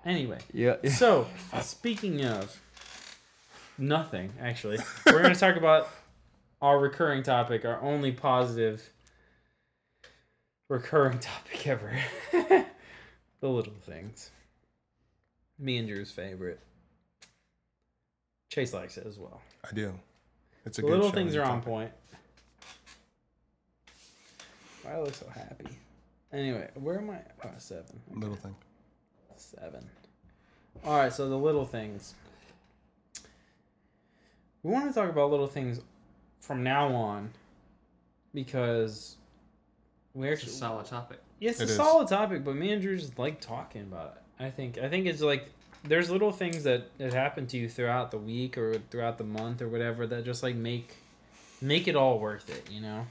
Anyway, 0.06 0.38
Yeah. 0.53 0.76
so 0.89 1.27
speaking 1.61 2.23
of 2.23 2.57
nothing, 3.77 4.31
actually, 4.41 4.77
we're 5.06 5.22
going 5.22 5.34
to 5.34 5.39
talk 5.39 5.56
about 5.57 5.89
our 6.61 6.80
recurring 6.80 7.23
topic, 7.23 7.65
our 7.65 7.81
only 7.81 8.11
positive 8.11 8.89
recurring 10.69 11.19
topic 11.19 11.68
ever: 11.68 11.98
the 12.31 13.48
little 13.48 13.73
things. 13.85 14.31
Me 15.60 15.77
and 15.77 15.88
Drew's 15.88 16.11
favorite. 16.11 16.60
Chase 18.49 18.73
likes 18.73 18.98
it 18.98 19.06
as 19.06 19.18
well. 19.18 19.41
I 19.69 19.73
do. 19.73 19.94
It's 20.65 20.77
a 20.77 20.81
The 20.81 20.88
good 20.88 20.98
little 20.98 21.11
things 21.11 21.35
are 21.35 21.44
on 21.44 21.61
point. 21.61 21.91
Why 24.84 24.94
do 24.94 24.98
I 24.98 25.02
look 25.02 25.15
so 25.15 25.27
happy? 25.34 25.68
Anyway, 26.31 26.69
where 26.76 26.98
am 26.99 27.10
I? 27.10 27.19
Oh, 27.44 27.49
seven. 27.57 27.99
Little 28.14 28.35
thing. 28.35 28.56
Seven. 29.35 29.85
All 30.85 30.98
right, 30.98 31.11
so 31.11 31.27
the 31.30 31.38
little 31.38 31.65
things. 31.65 32.14
We 34.64 34.72
want 34.72 34.88
to 34.88 34.94
talk 34.94 35.10
about 35.10 35.31
little 35.31 35.48
things 35.48 35.81
from 36.39 36.64
now 36.64 36.94
on 36.94 37.31
because 38.34 39.15
we 40.18 40.27
It's 40.30 40.44
a 40.44 40.49
solid 40.49 40.85
topic. 40.88 41.19
yeah, 41.39 41.52
it's 41.52 41.60
a 41.60 41.64
It 41.64 41.69
is. 41.69 41.76
solid 41.76 42.07
topic, 42.07 42.44
but 42.44 42.56
me 42.56 42.72
and 42.72 42.81
Drew 42.81 42.98
just 42.98 43.18
like 43.19 43.39
talking 43.39 43.81
about 43.81 44.18
it. 44.18 44.44
I 44.44 44.49
think 44.49 44.77
I 44.77 44.89
think 44.89 45.06
it's 45.06 45.22
like 45.22 45.49
there's 45.84 46.10
little 46.10 46.31
things 46.31 46.64
that 46.64 46.98
that 46.98 47.14
happen 47.14 47.48
to 47.48 47.57
you 47.57 47.69
throughout 47.69 48.11
the 48.11 48.18
week 48.18 48.57
or 48.57 48.80
throughout 48.89 49.18
the 49.18 49.23
month 49.23 49.61
or 49.61 49.68
whatever 49.69 50.06
that 50.07 50.26
just 50.26 50.44
like 50.44 50.56
make 50.56 50.95
make 51.61 51.88
it 51.88 51.95
all 51.95 52.19
worth 52.19 52.49
it, 52.49 52.69
you 52.72 52.81
know. 52.81 53.06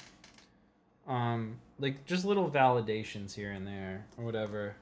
Um, 1.06 1.58
like 1.78 2.04
just 2.06 2.24
little 2.24 2.50
validations 2.50 3.34
here 3.34 3.52
and 3.52 3.66
there 3.66 4.04
or 4.18 4.24
whatever. 4.24 4.74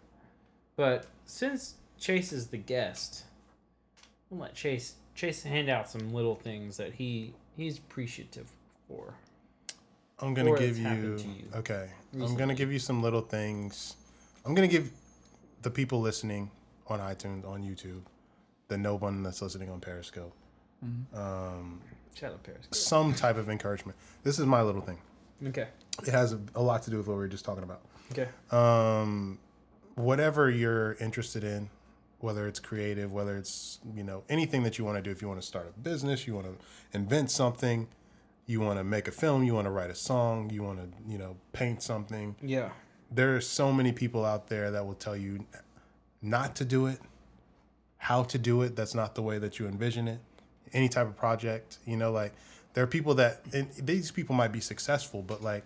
But 0.76 1.06
since 1.26 1.74
Chase 1.98 2.32
is 2.32 2.46
the 2.48 2.56
guest, 2.56 3.24
we'll 4.30 4.40
let 4.40 4.54
Chase 4.54 4.94
Chase 5.14 5.42
hand 5.42 5.68
out 5.68 5.88
some 5.88 6.12
little 6.12 6.34
things 6.34 6.76
that 6.78 6.94
he 6.94 7.34
he's 7.56 7.78
appreciative 7.78 8.50
for. 8.88 9.14
I'm 10.20 10.34
gonna 10.34 10.56
give 10.58 10.78
you, 10.78 11.18
to 11.18 11.22
you 11.22 11.44
okay. 11.56 11.88
I'm 12.14 12.36
gonna 12.36 12.54
give 12.54 12.72
you 12.72 12.78
some 12.78 13.02
little 13.02 13.20
things. 13.20 13.96
I'm 14.44 14.54
gonna 14.54 14.68
give 14.68 14.90
the 15.62 15.70
people 15.70 16.00
listening 16.00 16.50
on 16.86 17.00
iTunes, 17.00 17.46
on 17.46 17.62
YouTube, 17.62 18.02
the 18.68 18.78
no 18.78 18.96
one 18.96 19.22
that's 19.22 19.42
listening 19.42 19.70
on 19.70 19.80
Periscope, 19.80 20.34
um, 21.14 21.80
Shout 22.14 22.32
out 22.32 22.42
Paris. 22.42 22.66
some 22.70 23.14
type 23.14 23.36
of 23.36 23.48
encouragement. 23.48 23.96
This 24.22 24.38
is 24.38 24.46
my 24.46 24.62
little 24.62 24.82
thing. 24.82 24.98
Okay. 25.48 25.68
It 26.06 26.12
has 26.12 26.32
a, 26.32 26.40
a 26.54 26.62
lot 26.62 26.82
to 26.82 26.90
do 26.90 26.98
with 26.98 27.06
what 27.06 27.14
we 27.14 27.20
were 27.20 27.28
just 27.28 27.44
talking 27.44 27.64
about. 27.64 27.80
Okay. 28.12 28.28
um, 28.50 29.38
whatever 29.94 30.50
you're 30.50 30.94
interested 31.00 31.42
in, 31.42 31.70
whether 32.20 32.46
it's 32.46 32.60
creative, 32.60 33.12
whether 33.12 33.36
it's 33.36 33.80
you 33.94 34.04
know 34.04 34.22
anything 34.28 34.62
that 34.62 34.78
you 34.78 34.84
want 34.84 34.96
to 34.98 35.02
do. 35.02 35.10
If 35.10 35.22
you 35.22 35.28
want 35.28 35.40
to 35.40 35.46
start 35.46 35.72
a 35.74 35.80
business, 35.80 36.26
you 36.26 36.34
want 36.34 36.46
to 36.46 36.54
invent 36.96 37.30
something, 37.30 37.88
you 38.46 38.60
want 38.60 38.78
to 38.78 38.84
make 38.84 39.08
a 39.08 39.12
film, 39.12 39.42
you 39.42 39.54
want 39.54 39.66
to 39.66 39.70
write 39.70 39.90
a 39.90 39.94
song, 39.94 40.50
you 40.50 40.62
want 40.62 40.78
to 40.78 40.88
you 41.10 41.18
know 41.18 41.36
paint 41.52 41.82
something. 41.82 42.36
Yeah. 42.42 42.70
There 43.10 43.36
are 43.36 43.40
so 43.40 43.72
many 43.72 43.92
people 43.92 44.24
out 44.24 44.48
there 44.48 44.70
that 44.70 44.86
will 44.86 44.94
tell 44.94 45.16
you 45.16 45.46
not 46.20 46.56
to 46.56 46.64
do 46.64 46.86
it, 46.86 47.00
how 47.98 48.24
to 48.24 48.38
do 48.38 48.62
it. 48.62 48.76
That's 48.76 48.94
not 48.94 49.14
the 49.14 49.22
way 49.22 49.38
that 49.38 49.58
you 49.58 49.66
envision 49.66 50.08
it. 50.08 50.20
Any 50.72 50.88
type 50.88 51.06
of 51.06 51.16
project, 51.16 51.78
you 51.86 51.96
know, 51.96 52.10
like 52.10 52.32
there 52.74 52.82
are 52.82 52.88
people 52.88 53.14
that 53.14 53.40
and 53.52 53.70
these 53.72 54.10
people 54.10 54.34
might 54.34 54.52
be 54.52 54.60
successful, 54.60 55.22
but 55.22 55.42
like 55.42 55.64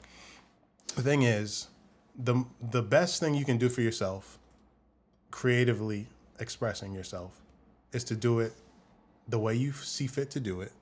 the 0.95 1.03
thing 1.03 1.23
is, 1.23 1.69
the 2.17 2.45
the 2.61 2.83
best 2.83 3.21
thing 3.21 3.35
you 3.35 3.45
can 3.45 3.59
do 3.59 3.69
for 3.69 3.81
yourself, 3.81 4.39
creatively 5.31 6.07
expressing 6.39 6.93
yourself, 6.93 7.41
is 7.93 8.05
to 8.05 8.15
do 8.15 8.41
it 8.41 8.53
the 9.27 9.39
way 9.39 9.55
you 9.55 9.73
see 9.73 10.07
fit 10.07 10.31
to 10.31 10.41
do 10.41 10.61
it. 10.61 10.73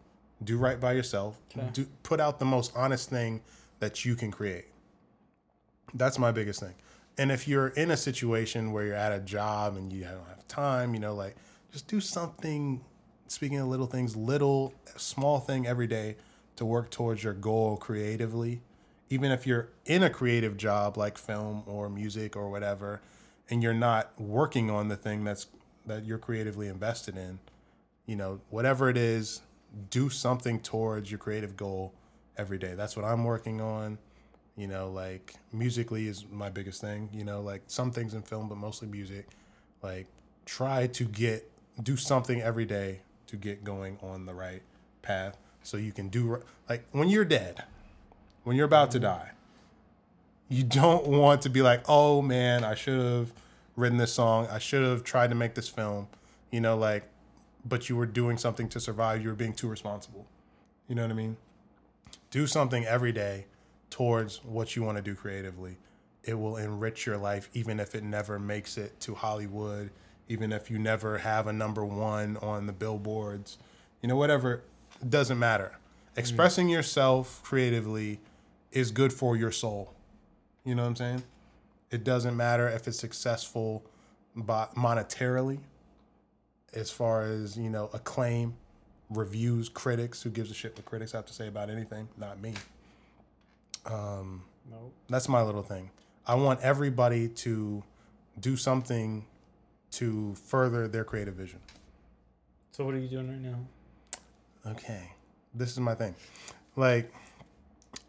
Do 0.45 0.59
right 0.59 0.79
by 0.79 0.93
yourself. 0.93 1.39
Okay. 1.57 1.69
Do 1.73 1.87
put 2.03 2.21
out 2.21 2.39
the 2.39 2.45
most 2.45 2.73
honest 2.77 3.09
thing 3.11 3.41
that 3.81 4.05
you 4.05 4.15
can 4.15 4.31
create. 4.31 4.67
That's 5.95 6.19
my 6.19 6.33
biggest 6.33 6.61
thing. 6.61 6.75
And 7.19 7.33
if 7.33 7.49
you're 7.49 7.69
in 7.69 7.91
a 7.91 7.97
situation 7.97 8.73
where 8.73 8.85
you're 8.85 8.95
at 8.95 9.13
a 9.13 9.21
job 9.21 9.77
and 9.77 9.93
you 9.93 10.03
don't 10.03 10.29
have 10.29 10.47
time, 10.49 10.93
you 10.93 11.01
know, 11.01 11.15
like 11.15 11.37
just 11.73 11.89
do 11.89 12.01
something. 12.01 12.83
Speaking 13.29 13.59
of 13.59 13.69
little 13.69 13.87
things, 13.87 14.15
little 14.15 14.73
small 14.97 15.41
thing 15.41 15.67
every 15.67 15.87
day 15.87 16.17
to 16.57 16.65
work 16.65 16.91
towards 16.91 17.25
your 17.25 17.33
goal 17.33 17.77
creatively. 17.77 18.61
Even 19.09 19.31
if 19.31 19.47
you're 19.47 19.69
in 19.85 20.03
a 20.03 20.11
creative 20.11 20.57
job 20.57 20.97
like 20.97 21.17
film 21.17 21.63
or 21.67 21.89
music 21.89 22.37
or 22.37 22.51
whatever, 22.51 23.01
and 23.49 23.63
you're 23.63 23.75
not 23.75 24.13
working 24.21 24.71
on 24.71 24.89
the 24.89 24.97
thing 24.97 25.25
that's 25.25 25.47
that 25.87 26.05
you're 26.05 26.19
creatively 26.19 26.67
invested 26.67 27.17
in, 27.17 27.39
you 28.07 28.17
know, 28.17 28.41
whatever 28.51 28.91
it 28.91 28.97
is, 28.97 29.41
do 29.91 30.09
something 30.09 30.61
towards 30.61 31.11
your 31.11 31.19
creative 31.19 31.57
goal 31.57 31.93
every 32.37 32.59
day. 32.59 32.75
That's 32.75 32.97
what 32.97 33.05
I'm 33.05 33.25
working 33.25 33.61
on. 33.61 33.99
You 34.57 34.67
know, 34.67 34.91
like 34.91 35.35
musically 35.53 36.09
is 36.09 36.25
my 36.31 36.49
biggest 36.49 36.81
thing. 36.81 37.11
You 37.13 37.25
know, 37.25 37.41
like 37.41 37.63
some 37.67 37.91
things 37.91 38.15
in 38.15 38.23
film, 38.23 38.49
but 38.49 38.57
mostly 38.57 38.89
music. 38.89 39.29
Like 39.83 40.07
try 40.45 40.87
to 40.87 41.05
get 41.05 41.51
do 41.83 41.97
something 41.97 42.41
every 42.41 42.65
day 42.65 43.01
to 43.27 43.37
get 43.37 43.65
going 43.65 43.99
on 44.03 44.25
the 44.25 44.33
right 44.33 44.63
path, 45.03 45.37
so 45.63 45.77
you 45.77 45.93
can 45.93 46.09
do 46.09 46.43
like 46.69 46.85
when 46.93 47.09
you're 47.09 47.25
dead, 47.25 47.65
when 48.45 48.57
you're 48.57 48.67
about 48.67 48.91
to 48.93 48.99
mm-hmm. 48.99 49.07
die. 49.07 49.31
You 50.49 50.63
don't 50.63 51.07
want 51.09 51.43
to 51.43 51.51
be 51.51 51.61
like, 51.61 51.83
oh 51.89 52.23
man, 52.23 52.63
I 52.63 52.75
should 52.77 53.01
have 53.01 53.33
written 53.75 53.99
this 53.99 54.13
song. 54.13 54.47
I 54.51 54.59
should 54.59 54.85
have 54.85 55.05
tried 55.05 55.31
to 55.31 55.35
make 55.35 55.55
this 55.55 55.69
film. 55.69 56.09
You 56.51 56.61
know, 56.61 56.77
like, 56.77 57.05
but 57.67 57.89
you 57.89 57.97
were 57.97 58.07
doing 58.07 58.39
something 58.39 58.69
to 58.71 58.81
survive. 58.81 59.23
You 59.23 59.29
were 59.29 59.35
being 59.35 59.55
too 59.55 59.69
responsible. 59.69 60.27
You 60.89 60.95
know 60.95 61.03
what 61.03 61.11
I 61.11 61.15
mean? 61.15 61.37
Do 62.31 62.47
something 62.47 62.85
every 62.85 63.13
day 63.13 63.47
towards 63.91 64.45
what 64.45 64.77
you 64.77 64.83
want 64.83 64.97
to 64.97 65.03
do 65.03 65.15
creatively. 65.15 65.77
It 66.23 66.35
will 66.35 66.57
enrich 66.57 67.07
your 67.07 67.17
life, 67.17 67.49
even 67.55 67.81
if 67.81 67.95
it 67.95 68.03
never 68.03 68.39
makes 68.39 68.77
it 68.77 68.99
to 69.01 69.15
Hollywood, 69.15 69.91
even 70.29 70.53
if 70.53 70.71
you 70.71 70.79
never 70.79 71.19
have 71.19 71.47
a 71.47 71.53
number 71.53 71.85
one 71.85 72.37
on 72.39 72.67
the 72.67 72.73
billboards, 72.73 73.59
you 74.03 74.09
know, 74.09 74.17
whatever, 74.17 74.63
it 75.01 75.11
doesn't 75.11 75.39
matter. 75.39 75.73
Mm-hmm. 75.73 76.21
Expressing 76.21 76.69
yourself 76.69 77.41
creatively 77.43 78.21
is 78.73 78.91
good 78.91 79.13
for 79.13 79.37
your 79.37 79.53
soul. 79.53 79.95
You 80.65 80.75
know 80.75 80.83
what 80.83 80.89
I'm 80.89 80.97
saying? 80.97 81.23
It 81.91 82.03
doesn't 82.03 82.37
matter 82.37 82.69
if 82.69 82.89
it's 82.89 82.99
successful 82.99 83.85
monetarily, 84.37 85.61
as 86.77 86.91
far 86.91 87.23
as, 87.23 87.57
you 87.57 87.71
know, 87.71 87.91
acclaim, 87.93 88.55
reviews, 89.11 89.69
critics, 89.69 90.23
who 90.23 90.31
gives 90.31 90.51
a 90.51 90.55
shit 90.55 90.77
what 90.77 90.85
critics 90.85 91.13
have 91.13 91.27
to 91.27 91.33
say 91.33 91.49
about 91.49 91.71
anything? 91.71 92.09
Not 92.17 92.41
me. 92.41 92.55
Um, 93.87 94.43
Nope. 94.71 94.93
that's 95.09 95.29
my 95.29 95.43
little 95.43 95.63
thing. 95.63 95.91
I 96.27 96.35
want 96.35 96.61
everybody 96.61 97.29
to 97.29 97.83
do 98.41 98.57
something 98.57 99.25
to 99.93 100.35
further 100.35 100.89
their 100.89 101.05
creative 101.05 101.35
vision. 101.35 101.61
So 102.73 102.85
what 102.85 102.95
are 102.95 102.99
you 102.99 103.09
doing 103.09 103.29
right 103.29 103.41
now? 103.41 103.59
Okay, 104.73 105.13
this 105.55 105.71
is 105.71 105.79
my 105.81 105.95
thing. 105.95 106.15
Like, 106.75 107.13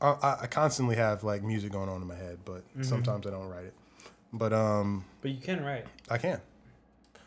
I, 0.01 0.07
I- 0.21 0.37
I 0.43 0.47
constantly 0.47 0.95
have 0.95 1.23
like 1.23 1.43
music 1.43 1.71
going 1.71 1.89
on 1.89 2.01
in 2.01 2.07
my 2.07 2.15
head, 2.15 2.39
but 2.43 2.63
sometimes 2.81 3.25
I 3.27 3.29
don't 3.29 3.47
write 3.47 3.65
it. 3.65 3.73
But 4.33 4.51
um, 4.51 5.05
But 5.21 5.31
you 5.31 5.39
can 5.39 5.63
write. 5.63 5.85
I 6.09 6.17
can. 6.17 6.41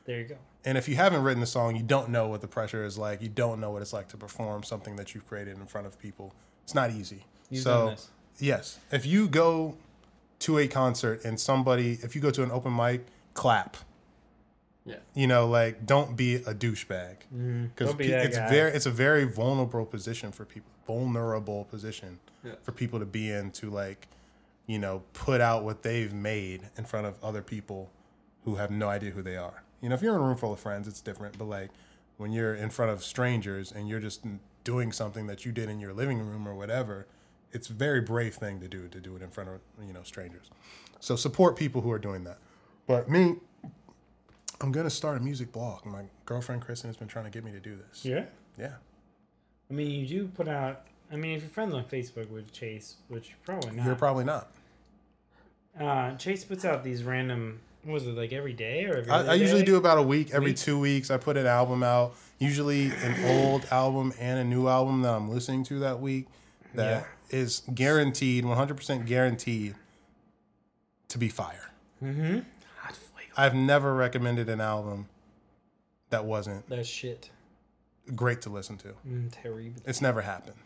There 0.05 0.19
you 0.21 0.25
go. 0.27 0.37
And 0.65 0.77
if 0.77 0.89
you 0.89 0.97
haven't 0.97 1.23
written 1.23 1.43
a 1.43 1.47
song, 1.47 1.77
you 1.77 1.83
don't 1.83 2.11
know 2.11 2.29
what 2.29 2.43
the 2.43 2.49
pressure 2.49 2.85
is 2.85 2.99
like. 2.99 3.23
You 3.23 3.29
don't 3.29 3.61
know 3.61 3.71
what 3.71 3.83
it's 3.83 3.93
like 3.93 4.09
to 4.09 4.17
perform 4.17 4.63
something 4.63 4.97
that 4.97 5.15
you've 5.15 5.27
created 5.27 5.57
in 5.57 5.67
front 5.67 5.87
of 5.87 5.99
people. 5.99 6.35
It's 6.65 6.75
not 6.75 6.91
easy. 6.91 7.25
You've 7.49 7.63
so 7.63 7.97
yes, 8.39 8.79
if 8.93 9.07
you 9.07 9.27
go 9.29 9.77
to 10.41 10.59
a 10.59 10.69
concert 10.69 11.25
and 11.25 11.41
somebody, 11.41 11.99
if 12.03 12.15
you 12.15 12.21
go 12.21 12.31
to 12.31 12.43
an 12.43 12.51
open 12.51 12.75
mic, 12.75 13.07
clap. 13.35 13.77
Yeah. 14.85 14.97
You 15.15 15.27
know, 15.27 15.47
like 15.47 15.87
don't 15.87 16.17
be 16.17 16.37
a 16.37 16.55
douchebag 16.55 17.17
mm-hmm. 17.35 17.67
because 17.67 17.89
Don't 17.89 17.99
be 17.99 18.09
that 18.09 18.27
it's 18.27 18.39
guy. 18.39 18.49
very 18.49 18.73
it's 18.73 18.87
a 18.87 18.91
very 18.91 19.25
vulnerable 19.25 19.87
position 19.87 20.33
for 20.33 20.45
people. 20.45 20.71
Vulnerable 20.87 21.65
position 21.65 22.19
Yeah. 22.43 22.53
for 22.63 22.73
people 22.73 22.99
to 22.99 23.05
be 23.05 23.31
in 23.31 23.51
to 23.53 23.71
like, 23.71 24.09
you 24.67 24.79
know, 24.79 25.03
put 25.13 25.41
out 25.41 25.65
what 25.65 25.83
they've 25.83 26.13
made 26.13 26.63
in 26.77 26.85
front 26.85 27.07
of 27.07 27.15
other 27.23 27.43
people 27.43 27.91
who 28.45 28.57
have 28.57 28.71
no 28.71 28.89
idea 28.89 29.11
who 29.11 29.23
they 29.23 29.37
are. 29.37 29.63
You 29.81 29.89
know, 29.89 29.95
if 29.95 30.03
you're 30.03 30.15
in 30.15 30.21
a 30.21 30.25
room 30.25 30.37
full 30.37 30.53
of 30.53 30.61
friends, 30.61 30.87
it's 30.89 31.01
different. 31.01 31.39
But 31.39 31.47
like 31.47 31.71
when 32.17 32.33
you're 32.33 32.55
in 32.55 32.71
front 32.71 32.91
of 32.91 33.03
strangers 33.03 33.73
and 33.73 33.89
you're 33.89 34.01
just 34.01 34.25
doing 34.65 34.93
something 34.93 35.27
that 35.27 35.45
you 35.47 35.53
did 35.53 35.69
in 35.69 35.81
your 35.81 35.93
living 35.93 36.19
room 36.19 36.47
or 36.47 36.55
whatever, 36.55 37.07
it's 37.53 37.69
a 37.71 37.73
very 37.73 38.01
brave 38.01 38.35
thing 38.35 38.61
to 38.61 38.69
do 38.69 38.89
to 38.89 39.01
do 39.01 39.17
it 39.17 39.23
in 39.23 39.31
front 39.31 39.49
of 39.51 39.61
you 39.85 39.93
know 39.93 40.03
strangers. 40.03 40.51
So 41.01 41.17
support 41.17 41.57
people 41.57 41.81
who 41.81 41.91
are 41.91 41.99
doing 41.99 42.25
that. 42.25 42.39
But 42.87 43.09
me, 43.09 43.37
I'm 44.61 44.71
gonna 44.73 44.91
start 44.91 45.17
a 45.17 45.21
music 45.21 45.51
blog. 45.53 45.87
My 45.87 46.03
girlfriend 46.27 46.63
Kristen 46.63 46.89
has 46.89 46.97
been 46.97 47.09
trying 47.09 47.25
to 47.25 47.31
get 47.31 47.45
me 47.45 47.53
to 47.53 47.61
do 47.61 47.77
this. 47.77 48.05
Yeah. 48.05 48.25
Yeah. 48.59 48.75
I 49.71 49.73
mean, 49.73 49.91
you 49.91 50.07
do 50.07 50.29
put 50.29 50.49
out. 50.49 50.83
I 51.13 51.17
mean, 51.17 51.37
if 51.37 51.43
you're 51.43 51.51
friends 51.51 51.75
on 51.75 51.85
Facebook 51.85 52.29
with 52.31 52.53
Chase, 52.53 52.97
which 53.09 53.31
you're 53.31 53.39
probably 53.45 53.77
not. 53.77 53.87
You're 53.87 53.95
probably 53.97 54.25
not. 54.25 54.53
uh, 55.81 56.15
Chase 56.17 56.45
puts 56.45 56.65
out 56.65 56.85
these 56.85 57.03
random. 57.03 57.61
What 57.85 57.95
was 57.95 58.07
it 58.07 58.15
like 58.17 58.33
every 58.33 58.53
day 58.53 58.85
or 58.85 58.97
every? 58.99 59.11
I, 59.11 59.33
I 59.33 59.35
usually 59.35 59.63
do 59.63 59.77
about 59.77 59.99
a 59.99 60.03
week. 60.03 60.31
Every 60.33 60.51
Week? 60.51 60.57
two 60.57 60.79
weeks, 60.79 61.11
I 61.11 61.17
put 61.17 61.37
an 61.37 61.47
album 61.47 61.83
out. 61.83 62.15
Usually 62.39 62.87
an 62.91 63.25
old 63.39 63.67
album 63.71 64.13
and 64.19 64.39
a 64.39 64.45
new 64.45 64.69
album 64.69 65.03
that 65.03 65.15
I'm 65.15 65.31
listening 65.31 65.65
to 65.65 65.79
that 65.81 66.01
week. 66.01 66.27
That 66.75 67.07
is 67.31 67.63
guaranteed, 67.75 68.45
100% 68.45 69.07
guaranteed 69.07 69.75
to 71.09 71.19
be 71.19 71.29
fire. 71.29 71.71
Mm-hmm. 72.03 72.41
Hot. 72.79 72.99
I've 73.37 73.55
never 73.55 73.95
recommended 73.95 74.49
an 74.49 74.61
album 74.61 75.09
that 76.11 76.25
wasn't 76.25 76.69
That 76.69 76.87
shit. 76.87 77.31
great 78.15 78.43
to 78.43 78.51
listen 78.51 78.77
to. 78.79 78.89
Mm, 79.09 79.29
terrible. 79.31 79.81
It's 79.85 80.01
never 80.01 80.21
happened. 80.23 80.57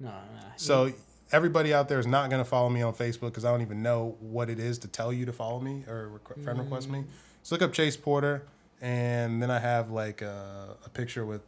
No, 0.00 0.10
no. 0.10 0.40
So 0.56 0.92
everybody 1.32 1.74
out 1.74 1.88
there 1.88 1.98
is 1.98 2.06
not 2.06 2.30
going 2.30 2.42
to 2.42 2.48
follow 2.48 2.68
me 2.68 2.82
on 2.82 2.94
Facebook 2.94 3.28
because 3.28 3.44
I 3.44 3.50
don't 3.50 3.62
even 3.62 3.82
know 3.82 4.16
what 4.20 4.50
it 4.50 4.58
is 4.58 4.78
to 4.78 4.88
tell 4.88 5.12
you 5.12 5.26
to 5.26 5.32
follow 5.32 5.60
me 5.60 5.84
or 5.88 6.10
requ- 6.18 6.42
friend 6.42 6.58
request 6.58 6.88
me. 6.88 7.04
So 7.42 7.54
look 7.54 7.62
up 7.62 7.72
Chase 7.72 7.96
Porter, 7.96 8.42
and 8.80 9.42
then 9.42 9.50
I 9.50 9.58
have 9.58 9.90
like 9.90 10.22
a, 10.22 10.76
a 10.84 10.88
picture 10.88 11.24
with 11.24 11.42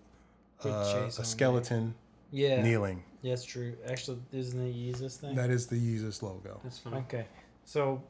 Big 0.63 0.73
uh, 0.73 0.85
Chase 0.85 0.95
on 0.95 1.09
a 1.09 1.11
there. 1.11 1.25
skeleton 1.25 1.95
yeah. 2.31 2.63
kneeling. 2.63 3.03
Yeah, 3.23 3.33
that's 3.33 3.45
true. 3.45 3.75
Actually, 3.87 4.19
isn't 4.33 4.61
it 4.61 4.75
Yeezus 4.75 5.17
thing? 5.17 5.35
That 5.35 5.51
is 5.51 5.67
the 5.67 5.77
Yeezus 5.77 6.23
logo. 6.23 6.61
That's 6.63 6.79
funny. 6.79 6.97
Okay. 6.99 7.27
So, 7.65 8.03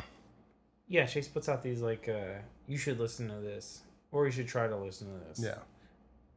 yeah, 0.88 1.06
Chase 1.06 1.26
puts 1.28 1.48
out 1.48 1.62
these 1.62 1.80
like, 1.80 2.08
uh, 2.08 2.38
you 2.68 2.76
should 2.76 3.00
listen 3.00 3.28
to 3.28 3.36
this, 3.36 3.80
or 4.12 4.26
you 4.26 4.32
should 4.32 4.46
try 4.48 4.68
to 4.68 4.76
listen 4.76 5.08
to 5.08 5.28
this 5.28 5.40
Yeah, 5.44 5.58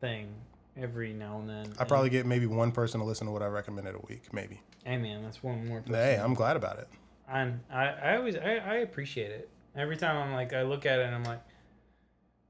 thing 0.02 0.34
every 0.78 1.14
now 1.14 1.40
and 1.40 1.50
then. 1.50 1.74
I 1.80 1.84
probably 1.86 2.10
get 2.10 2.26
maybe 2.26 2.46
one 2.46 2.72
person 2.72 3.00
to 3.00 3.06
listen 3.06 3.28
to 3.28 3.34
what 3.34 3.42
I 3.42 3.48
recommended 3.48 3.96
a 3.96 4.00
week, 4.08 4.34
maybe. 4.34 4.62
Hey 4.84 4.98
man, 4.98 5.24
that's 5.24 5.42
one 5.44 5.68
more. 5.68 5.80
Person. 5.82 5.96
Hey, 5.96 6.16
I'm 6.22 6.34
glad 6.34 6.56
about 6.58 6.80
it. 6.80 6.88
And 7.30 7.62
I, 7.72 7.86
I 7.88 8.18
always, 8.18 8.36
I, 8.36 8.56
I 8.58 8.76
appreciate 8.78 9.32
it. 9.32 9.50
Every 9.76 9.98
time 9.98 10.18
I'm 10.18 10.34
like, 10.34 10.54
I 10.54 10.64
look 10.64 10.86
at 10.86 11.00
it 11.00 11.06
and 11.06 11.16
I'm 11.16 11.24
like, 11.24 11.42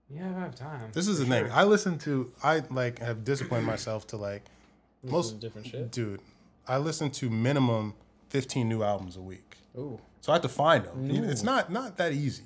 yeah, 0.10 0.30
I 0.36 0.40
have 0.42 0.56
time. 0.56 0.92
This 0.94 1.08
is 1.08 1.20
for 1.20 1.26
the 1.26 1.30
thing. 1.30 1.52
I 1.52 1.64
listen 1.64 1.98
to. 2.00 2.32
I 2.44 2.64
like 2.70 3.00
have 3.00 3.24
disciplined 3.24 3.66
myself 3.66 4.06
to 4.08 4.18
like 4.18 4.44
Listen 5.04 5.12
most 5.16 5.30
to 5.30 5.36
different 5.36 5.68
shit. 5.68 5.92
dude. 5.92 6.22
I 6.68 6.78
listen 6.78 7.10
to 7.12 7.30
minimum 7.30 7.94
15 8.30 8.68
new 8.68 8.84
albums 8.84 9.16
a 9.16 9.22
week. 9.22 9.58
Ooh. 9.78 10.00
So 10.22 10.32
I 10.32 10.36
have 10.36 10.42
to 10.44 10.50
find 10.50 10.86
them. 10.86 11.10
You 11.10 11.22
know, 11.22 11.30
It's 11.30 11.44
not 11.44 11.72
not 11.72 11.98
that 11.98 12.14
easy. 12.14 12.44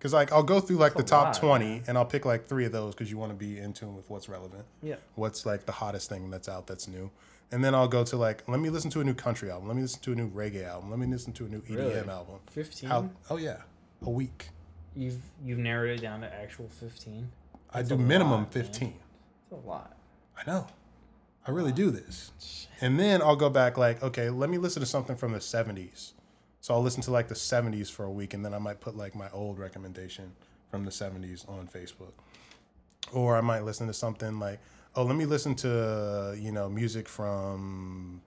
Cause 0.00 0.12
like 0.12 0.30
I'll 0.32 0.44
go 0.44 0.60
through 0.60 0.76
like 0.76 0.92
the 0.92 0.98
That's 0.98 1.10
a 1.10 1.14
top 1.14 1.24
lot, 1.26 1.34
twenty 1.36 1.82
and 1.88 1.98
I'll 1.98 2.04
pick 2.04 2.24
like 2.24 2.46
three 2.46 2.64
of 2.64 2.70
those 2.72 2.94
because 2.94 3.10
you 3.10 3.18
want 3.18 3.32
to 3.32 3.36
be 3.36 3.58
in 3.58 3.72
tune 3.72 3.96
with 3.96 4.08
what's 4.08 4.28
relevant, 4.28 4.64
Yeah. 4.80 4.94
what's 5.16 5.44
like 5.44 5.66
the 5.66 5.72
hottest 5.72 6.08
thing 6.08 6.30
that's 6.30 6.48
out 6.48 6.68
that's 6.68 6.86
new, 6.86 7.10
and 7.50 7.64
then 7.64 7.74
I'll 7.74 7.88
go 7.88 8.04
to 8.04 8.16
like 8.16 8.48
let 8.48 8.60
me 8.60 8.70
listen 8.70 8.90
to 8.92 9.00
a 9.00 9.04
new 9.04 9.14
country 9.14 9.50
album, 9.50 9.66
let 9.66 9.74
me 9.76 9.82
listen 9.82 10.00
to 10.02 10.12
a 10.12 10.14
new 10.14 10.30
reggae 10.30 10.64
album, 10.64 10.90
let 10.90 11.00
me 11.00 11.06
listen 11.08 11.32
to 11.32 11.46
a 11.46 11.48
new 11.48 11.60
EDM 11.62 11.76
Really? 11.76 12.08
album. 12.08 12.36
Fifteen. 12.50 12.88
How? 12.90 13.10
Oh 13.28 13.38
yeah, 13.38 13.62
a 14.02 14.10
week. 14.10 14.50
You've 14.94 15.18
you've 15.44 15.58
narrowed 15.58 15.90
it 15.90 16.00
down 16.00 16.20
to 16.20 16.32
actual 16.32 16.68
fifteen. 16.68 17.30
I 17.74 17.82
do 17.82 17.96
minimum 17.98 18.42
lot, 18.42 18.52
fifteen. 18.52 18.94
It's 19.50 19.64
a 19.64 19.68
lot. 19.68 19.96
I 20.36 20.48
know. 20.48 20.68
I 21.46 21.50
really 21.50 21.72
do 21.72 21.90
this. 21.90 22.30
And 22.80 23.00
then 23.00 23.20
I'll 23.22 23.34
go 23.36 23.48
back 23.50 23.76
like, 23.78 24.02
okay, 24.02 24.28
let 24.30 24.50
me 24.50 24.58
listen 24.58 24.80
to 24.80 24.86
something 24.86 25.16
from 25.16 25.32
the 25.32 25.38
70s. 25.38 26.12
So 26.60 26.74
I'll 26.74 26.82
listen 26.82 27.02
to 27.02 27.10
like 27.10 27.28
the 27.28 27.34
70s 27.34 27.90
for 27.90 28.04
a 28.04 28.10
week 28.10 28.34
and 28.34 28.44
then 28.44 28.52
I 28.54 28.58
might 28.58 28.80
put 28.80 28.96
like 28.96 29.14
my 29.14 29.30
old 29.30 29.58
recommendation 29.58 30.32
from 30.70 30.84
the 30.84 30.90
70s 30.90 31.48
on 31.48 31.68
Facebook. 31.68 32.12
Or 33.12 33.36
I 33.36 33.40
might 33.40 33.64
listen 33.64 33.86
to 33.86 33.94
something 33.94 34.38
like, 34.38 34.60
oh, 34.94 35.04
let 35.04 35.16
me 35.16 35.24
listen 35.24 35.54
to, 35.56 36.36
you 36.38 36.52
know, 36.52 36.68
music 36.68 37.08
from 37.08 38.20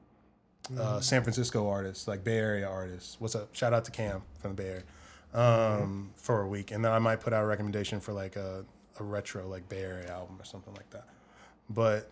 uh, 0.80 1.00
San 1.02 1.22
Francisco 1.22 1.70
artists, 1.70 2.08
like 2.08 2.24
Bay 2.24 2.38
Area 2.38 2.68
artists. 2.68 3.18
What's 3.20 3.36
up? 3.36 3.54
Shout 3.56 3.74
out 3.74 3.86
to 3.86 3.92
Cam 3.92 4.24
from 4.40 4.56
the 4.56 4.64
Bay 4.64 4.70
Area 4.70 4.84
um, 5.34 6.12
for 6.16 6.42
a 6.42 6.48
week. 6.48 6.72
And 6.72 6.84
then 6.84 6.92
I 6.92 7.00
might 7.00 7.20
put 7.20 7.34
out 7.34 7.44
a 7.44 7.48
recommendation 7.48 8.00
for 8.00 8.14
like 8.14 8.36
a, 8.36 8.66
a 9.00 9.04
retro, 9.04 9.48
like 9.48 9.68
Bay 9.70 9.82
Area 9.82 10.12
album 10.12 10.38
or 10.40 10.46
something 10.46 10.74
like 10.74 10.90
that. 10.92 11.08
But 11.70 12.10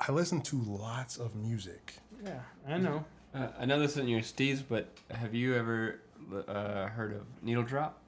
I 0.00 0.12
listen 0.12 0.40
to 0.42 0.56
lots 0.56 1.16
of 1.16 1.34
music. 1.36 1.94
Yeah, 2.24 2.40
I 2.66 2.78
know. 2.78 3.04
Uh, 3.34 3.48
I 3.58 3.64
know 3.64 3.78
this 3.78 3.92
isn't 3.92 4.08
your 4.08 4.20
steez, 4.20 4.62
but 4.68 4.88
have 5.10 5.34
you 5.34 5.54
ever 5.54 6.00
uh, 6.48 6.86
heard 6.88 7.12
of 7.14 7.22
Needle 7.42 7.62
Drop? 7.62 7.98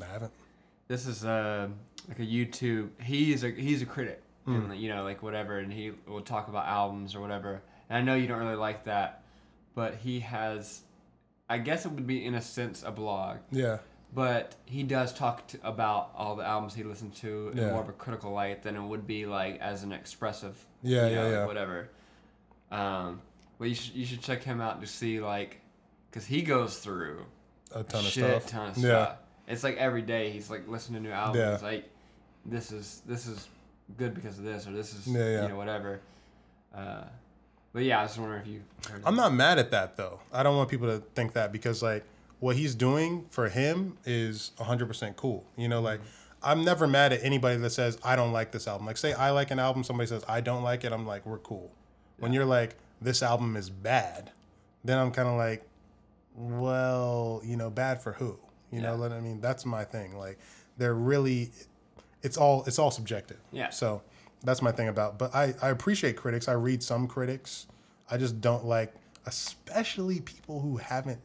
I 0.00 0.06
haven't. 0.06 0.32
This 0.88 1.06
is 1.06 1.24
uh, 1.24 1.68
like 2.08 2.18
a 2.18 2.22
YouTube. 2.26 2.88
He's 3.02 3.44
a 3.44 3.50
he's 3.50 3.82
a 3.82 3.86
critic, 3.86 4.22
and 4.46 4.74
you 4.76 4.88
know, 4.88 5.04
like 5.04 5.22
whatever, 5.22 5.58
and 5.58 5.72
he 5.72 5.92
will 6.06 6.20
talk 6.22 6.48
about 6.48 6.66
albums 6.66 7.14
or 7.14 7.20
whatever. 7.20 7.60
And 7.90 7.98
I 7.98 8.02
know 8.02 8.14
you 8.14 8.26
don't 8.26 8.38
really 8.38 8.56
like 8.56 8.84
that, 8.84 9.22
but 9.74 9.94
he 9.96 10.20
has, 10.20 10.80
I 11.48 11.58
guess 11.58 11.84
it 11.84 11.92
would 11.92 12.06
be 12.06 12.24
in 12.24 12.34
a 12.34 12.40
sense 12.42 12.82
a 12.82 12.90
blog, 12.90 13.38
Yeah. 13.50 13.78
but 14.14 14.54
he 14.64 14.82
does 14.82 15.12
talk 15.12 15.46
to, 15.48 15.58
about 15.62 16.10
all 16.16 16.34
the 16.34 16.44
albums 16.44 16.74
he 16.74 16.82
listened 16.84 17.14
to 17.16 17.50
in 17.52 17.58
Yeah. 17.58 17.70
more 17.72 17.82
of 17.82 17.88
a 17.90 17.92
critical 17.92 18.32
light 18.32 18.62
than 18.62 18.76
it 18.76 18.82
would 18.82 19.06
be 19.06 19.26
like 19.26 19.60
as 19.60 19.82
an 19.82 19.92
expressive. 19.92 20.56
Yeah, 20.82 21.06
you 21.08 21.14
yeah, 21.16 21.30
yeah. 21.30 21.46
Whatever. 21.46 21.90
Um, 22.70 23.20
but 23.58 23.68
you 23.68 23.74
should 23.74 23.94
you 23.94 24.04
should 24.06 24.20
check 24.22 24.42
him 24.42 24.60
out 24.60 24.80
to 24.80 24.86
see 24.86 25.20
like, 25.20 25.60
cause 26.10 26.24
he 26.26 26.42
goes 26.42 26.78
through 26.78 27.24
A 27.74 27.82
ton 27.82 28.02
a 28.04 28.06
of 28.06 28.12
shit 28.12 28.42
stuff. 28.42 28.46
ton 28.50 28.70
of 28.70 28.78
Yeah. 28.78 28.82
stuff. 29.04 29.16
It's 29.48 29.64
like 29.64 29.76
every 29.76 30.02
day 30.02 30.30
he's 30.30 30.50
like 30.50 30.68
listening 30.68 31.02
to 31.02 31.08
new 31.08 31.14
albums. 31.14 31.60
Yeah. 31.62 31.68
Like 31.68 31.88
this 32.46 32.72
is 32.72 33.02
this 33.06 33.26
is 33.26 33.48
good 33.98 34.14
because 34.14 34.38
of 34.38 34.44
this 34.44 34.66
or 34.66 34.72
this 34.72 34.94
is 34.94 35.06
Yeah, 35.06 35.18
yeah. 35.28 35.42
you 35.42 35.48
know 35.48 35.56
whatever. 35.56 36.00
Uh, 36.74 37.04
but 37.72 37.84
yeah, 37.84 38.00
I 38.00 38.02
was 38.02 38.10
just 38.12 38.20
wondering 38.20 38.42
if 38.42 38.48
you. 38.48 38.62
Heard 38.90 39.02
I'm 39.04 39.16
not 39.16 39.32
mad 39.32 39.58
at 39.58 39.70
that 39.70 39.96
though. 39.96 40.20
I 40.32 40.42
don't 40.42 40.56
want 40.56 40.68
people 40.70 40.88
to 40.88 40.98
think 41.14 41.32
that 41.34 41.52
because 41.52 41.82
like 41.82 42.04
what 42.40 42.56
he's 42.56 42.74
doing 42.74 43.26
for 43.30 43.48
him 43.48 43.96
is 44.04 44.50
100% 44.58 45.16
cool. 45.16 45.44
You 45.56 45.68
know, 45.68 45.80
like 45.80 46.00
I'm 46.42 46.64
never 46.64 46.86
mad 46.86 47.12
at 47.12 47.22
anybody 47.22 47.56
that 47.56 47.70
says 47.70 47.98
I 48.04 48.16
don't 48.16 48.32
like 48.32 48.52
this 48.52 48.66
album. 48.66 48.86
Like 48.86 48.96
say 48.96 49.12
I 49.12 49.30
like 49.30 49.50
an 49.50 49.58
album, 49.58 49.84
somebody 49.84 50.06
says 50.08 50.24
I 50.28 50.40
don't 50.40 50.62
like 50.62 50.84
it, 50.84 50.92
I'm 50.92 51.06
like 51.06 51.24
we're 51.26 51.38
cool. 51.38 51.70
When 52.18 52.32
you're 52.32 52.44
like 52.44 52.76
this 53.02 53.22
album 53.22 53.56
is 53.56 53.70
bad, 53.70 54.30
then 54.84 54.98
I'm 54.98 55.10
kind 55.12 55.28
of 55.28 55.36
like 55.36 55.64
well, 56.34 57.42
you 57.44 57.56
know, 57.56 57.68
bad 57.70 58.00
for 58.02 58.12
who? 58.12 58.38
You 58.70 58.80
know, 58.80 58.96
what 58.96 59.12
I 59.12 59.20
mean, 59.20 59.40
that's 59.40 59.66
my 59.66 59.84
thing. 59.84 60.16
Like 60.16 60.38
they're 60.78 60.94
really 60.94 61.50
it's 62.22 62.36
all 62.38 62.64
it's 62.66 62.78
all 62.78 62.90
subjective. 62.90 63.38
Yeah. 63.52 63.68
So 63.70 64.02
that's 64.42 64.62
my 64.62 64.72
thing 64.72 64.88
about. 64.88 65.18
But 65.18 65.34
I 65.34 65.54
I 65.60 65.68
appreciate 65.68 66.16
critics. 66.16 66.48
I 66.48 66.52
read 66.52 66.82
some 66.82 67.06
critics. 67.06 67.66
I 68.10 68.16
just 68.16 68.40
don't 68.40 68.64
like, 68.64 68.94
especially 69.26 70.20
people 70.20 70.60
who 70.60 70.78
haven't 70.78 71.20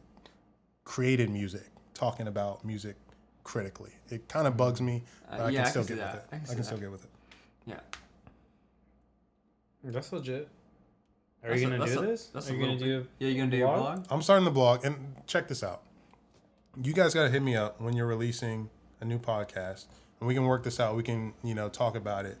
created 0.84 1.30
music 1.30 1.66
talking 1.94 2.28
about 2.28 2.64
music 2.64 2.96
critically. 3.44 3.92
It 4.10 4.28
kind 4.28 4.46
of 4.46 4.56
bugs 4.56 4.80
me. 4.82 5.04
but 5.30 5.40
Uh, 5.40 5.44
I 5.44 5.50
yeah, 5.50 5.60
I 5.60 5.62
can 5.62 5.70
still 5.70 5.82
can 5.84 5.88
see 5.88 5.94
get 5.94 6.02
with 6.04 6.12
that. 6.12 6.16
it. 6.16 6.28
I 6.32 6.36
I 6.36 6.38
can 6.40 6.54
can, 6.56 6.64
still 6.64 6.76
that. 6.76 6.82
get 6.82 6.90
with 6.92 7.04
it. 7.04 7.10
Yeah. 7.66 7.80
That's 9.84 10.12
legit. 10.12 10.48
Are 11.48 11.52
That's 11.52 11.62
you 11.62 11.68
gonna 11.70 11.78
that's 11.80 11.92
do 11.92 11.98
a- 12.02 12.06
this? 12.06 12.26
that's 12.26 12.48
Are 12.48 12.52
a 12.52 12.54
you 12.56 12.60
gonna 12.60 12.72
little 12.74 13.02
do? 13.02 13.06
Yeah, 13.18 13.28
you 13.28 13.38
gonna 13.38 13.50
do 13.50 13.56
your 13.56 13.68
blog? 13.74 13.94
blog? 13.96 14.06
I'm 14.10 14.20
starting 14.22 14.44
the 14.44 14.50
blog, 14.50 14.84
and 14.84 15.14
check 15.26 15.48
this 15.48 15.62
out. 15.62 15.82
You 16.82 16.92
guys 16.92 17.14
got 17.14 17.24
to 17.24 17.30
hit 17.30 17.42
me 17.42 17.56
up 17.56 17.80
when 17.80 17.94
you're 17.96 18.06
releasing 18.06 18.68
a 19.00 19.04
new 19.06 19.18
podcast, 19.18 19.86
and 20.20 20.28
we 20.28 20.34
can 20.34 20.44
work 20.44 20.62
this 20.62 20.78
out. 20.78 20.94
We 20.94 21.02
can, 21.02 21.32
you 21.42 21.54
know, 21.54 21.68
talk 21.70 21.96
about 21.96 22.26
it. 22.26 22.36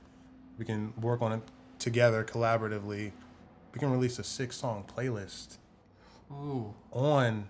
We 0.58 0.64
can 0.66 0.92
work 1.00 1.22
on 1.22 1.32
it 1.32 1.40
together 1.78 2.22
collaboratively. 2.22 3.12
We 3.72 3.78
can 3.78 3.90
release 3.90 4.18
a 4.18 4.24
six 4.24 4.56
song 4.56 4.84
playlist 4.94 5.56
Ooh, 6.30 6.74
on 6.92 7.48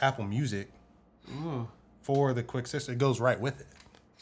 Apple 0.00 0.24
Music 0.24 0.70
ooh. 1.30 1.68
for 2.00 2.32
the 2.32 2.42
Quick 2.42 2.66
Sister. 2.66 2.92
It 2.92 2.98
goes 2.98 3.20
right 3.20 3.38
with 3.38 3.60
it. 3.60 3.66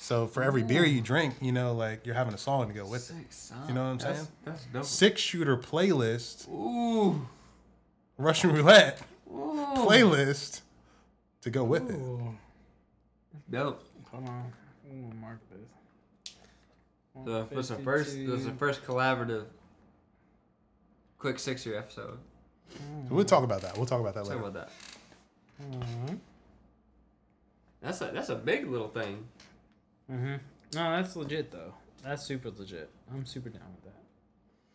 So 0.01 0.27
for 0.29 0.43
every 0.45 0.63
beer 0.63 0.85
you 0.85 1.01
drink, 1.01 1.35
you 1.41 1.51
know, 1.53 1.75
like 1.75 2.07
you're 2.07 2.15
having 2.15 2.33
a 2.33 2.39
song 2.39 2.69
to 2.69 2.73
go 2.75 2.87
with 2.87 3.11
it. 3.11 3.15
Six, 3.15 3.37
son. 3.37 3.59
You 3.69 3.75
know 3.75 3.83
what 3.83 3.91
I'm 3.91 3.99
That's- 3.99 4.17
saying? 4.19 4.29
That's 4.45 4.65
dope. 4.67 4.85
Six 4.85 5.21
shooter 5.21 5.57
playlist, 5.57 6.49
Ooh. 6.49 7.27
Russian 8.17 8.53
roulette 8.53 9.03
Ooh. 9.31 9.67
playlist 9.77 10.61
to 11.43 11.51
go 11.51 11.65
with 11.65 11.91
it. 11.91 11.99
Dope. 13.51 13.83
hold 14.11 14.29
on. 14.29 14.53
I'm 14.91 15.03
gonna 15.03 15.15
mark 15.17 15.41
this. 15.51 16.33
So 17.25 17.49
this 17.51 17.59
is 17.59 17.69
the 17.69 17.83
first. 17.83 18.11
This 18.15 18.41
is 18.41 18.47
the 18.47 18.53
first 18.53 18.85
collaborative. 18.85 19.45
Quick 21.19 21.39
six 21.41 21.67
year 21.67 21.77
episode. 21.77 22.19
We'll 23.11 23.25
talk 23.25 23.43
about 23.43 23.63
that. 23.63 23.77
We'll 23.77 23.87
talk 23.87 24.01
about 24.01 24.15
that 24.15 24.21
Talk 24.25 24.29
later. 24.31 24.43
Talk 24.43 24.51
about 24.51 24.69
that. 24.69 25.77
Mm-hmm. 25.77 26.15
That's 27.83 28.01
a 28.01 28.11
that's 28.15 28.29
a 28.29 28.37
big 28.37 28.69
little 28.69 28.89
thing. 28.89 29.27
Mm-hmm. 30.11 30.35
No, 30.75 30.97
that's 30.97 31.17
legit 31.17 31.51
though. 31.51 31.75
That's 32.03 32.23
super 32.25 32.51
legit. 32.51 32.91
I'm 33.13 33.25
super 33.27 33.49
down 33.49 33.63
with 33.75 33.85
that. 33.85 34.01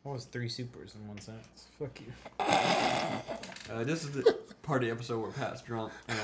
That 0.03 0.09
was 0.09 0.25
three 0.25 0.49
supers 0.49 0.95
in 0.95 1.07
one 1.07 1.19
sentence. 1.19 1.67
Fuck 1.79 1.99
you. 2.01 2.11
Uh, 2.39 3.83
this 3.83 4.03
is 4.03 4.11
the 4.11 4.37
party 4.61 4.89
episode 4.91 5.21
where 5.21 5.31
Pat's 5.31 5.61
drunk. 5.61 5.93
And 6.07 6.19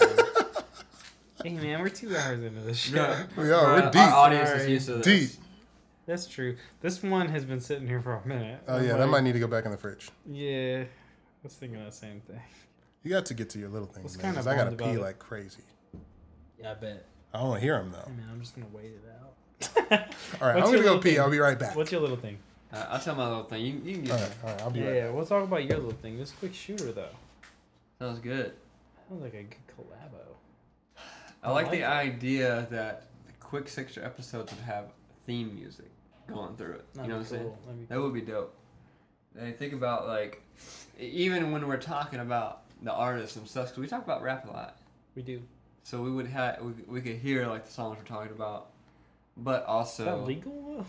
Hey 1.44 1.52
man, 1.54 1.80
we're 1.80 1.88
two 1.90 2.16
hours 2.18 2.44
into 2.44 2.60
this 2.62 2.78
show. 2.78 2.96
No, 2.98 3.26
We 3.38 3.44
are, 3.52 3.64
we're 3.64 3.82
our- 3.84 3.92
deep. 3.92 4.02
Our 4.02 4.14
audience 4.14 4.50
is 4.50 4.60
Sorry. 4.62 4.72
used 4.72 4.86
to 4.88 4.94
this. 4.98 5.06
Deep. 5.36 5.44
That's 6.06 6.28
true. 6.28 6.58
This 6.82 7.02
one 7.02 7.30
has 7.30 7.46
been 7.46 7.62
sitting 7.62 7.88
here 7.88 8.02
for 8.02 8.16
a 8.16 8.28
minute. 8.28 8.62
Oh 8.68 8.76
I'm 8.78 8.84
yeah, 8.84 8.94
that 8.94 9.00
like, 9.02 9.10
might 9.10 9.24
need 9.24 9.34
to 9.34 9.40
go 9.40 9.48
back 9.48 9.64
in 9.66 9.72
the 9.72 9.78
fridge. 9.78 10.10
Yeah, 10.30 10.84
I 10.84 10.88
was 11.44 11.54
thinking 11.54 11.80
that 11.82 11.94
same 11.94 12.20
thing. 12.22 12.42
You 13.04 13.12
got 13.12 13.26
to 13.28 13.34
get 13.34 13.50
to 13.52 13.60
your 13.60 13.70
little 13.70 13.88
things, 13.88 14.04
Was 14.04 14.18
man. 14.18 14.24
kinda 14.34 14.38
'cause 14.40 14.48
I 14.48 14.56
gotta 14.58 14.72
bummed 14.76 14.96
pee 14.96 15.00
it. 15.00 15.02
like 15.02 15.20
crazy. 15.20 15.62
Yeah, 16.60 16.72
I 16.72 16.74
bet. 16.74 17.06
I 17.34 17.40
don't 17.40 17.50
want 17.50 17.60
to 17.62 17.66
hear 17.66 17.80
him 17.80 17.92
though. 17.92 18.00
Hey 18.06 18.12
man, 18.18 18.26
I'm 18.32 18.42
just 18.42 18.56
gonna 18.56 18.68
wait 18.74 18.86
it 18.92 19.04
out. 19.22 19.26
All 20.42 20.48
right, 20.48 20.56
What's 20.56 20.68
I'm 20.70 20.74
gonna 20.76 20.84
go 20.84 20.98
pee. 21.00 21.12
thing? 21.12 21.20
I'll 21.20 21.30
be 21.30 21.40
right 21.40 21.58
back. 21.60 21.76
What's 21.76 21.92
your 21.92 22.02
little 22.02 22.18
thing? 22.18 22.38
Uh, 22.74 22.86
I'll 22.90 23.00
tell 23.00 23.16
my 23.16 23.28
little 23.28 23.44
thing. 23.44 23.62
You, 23.66 23.82
you 23.84 23.94
can 23.96 24.04
get 24.04 24.12
right, 24.20 24.32
all 24.44 24.50
right, 24.52 24.62
I'll 24.62 24.70
be 24.70 24.80
Yeah, 24.80 24.86
right. 24.86 24.96
yeah, 24.96 25.10
we'll 25.10 25.26
talk 25.26 25.44
about 25.44 25.64
your 25.66 25.78
little 25.78 25.92
thing. 25.92 26.18
This 26.20 26.32
quick 26.32 26.54
shooter 26.54 26.92
though. 26.92 27.10
Sounds 28.00 28.20
good. 28.20 28.54
Sounds 29.10 29.24
like 29.24 29.34
a 29.34 29.44
good 29.44 29.56
collabo. 29.76 31.02
I 31.44 31.52
like 31.52 31.68
like 31.68 31.72
the 31.72 31.80
it. 31.82 31.86
idea 31.86 32.68
that 32.70 33.08
the 33.26 33.34
quick 33.40 33.68
six 33.70 33.98
episodes 33.98 34.52
would 34.54 34.62
have 34.64 34.86
theme 35.26 35.56
music 35.56 35.90
going 36.28 36.56
through 36.56 36.74
it. 36.74 36.86
You 36.96 37.02
know 37.04 37.08
what 37.16 37.16
I'm 37.22 37.26
saying? 37.26 37.52
That'd 37.66 37.80
be 37.80 37.86
That 37.86 38.02
would 38.02 38.14
be 38.14 38.22
dope. 38.22 38.56
And 39.40 39.58
think 39.58 39.74
about 39.74 40.08
like, 40.08 40.42
even 41.00 41.52
when 41.52 41.68
we're 41.68 41.78
talking 41.78 42.20
about 42.20 42.62
the 42.84 42.92
artists 42.94 43.36
themselves, 43.36 43.72
because 43.72 43.82
we 43.82 43.88
talk 43.88 44.04
about 44.04 44.22
rap 44.22 44.48
a 44.48 44.52
lot, 44.52 44.78
We 45.16 45.22
do. 45.24 45.42
So 45.90 46.04
we 46.04 46.12
would 46.12 46.28
have 46.28 46.62
we, 46.62 46.72
we 46.88 47.02
could 47.02 47.16
hear 47.16 47.48
like 47.48 47.66
the 47.66 47.72
songs 47.72 47.98
we're 47.98 48.04
talking 48.04 48.32
about, 48.32 48.68
but 49.36 49.62
Is 49.64 49.68
also 49.68 50.06
that 50.06 50.24
legal? 50.24 50.86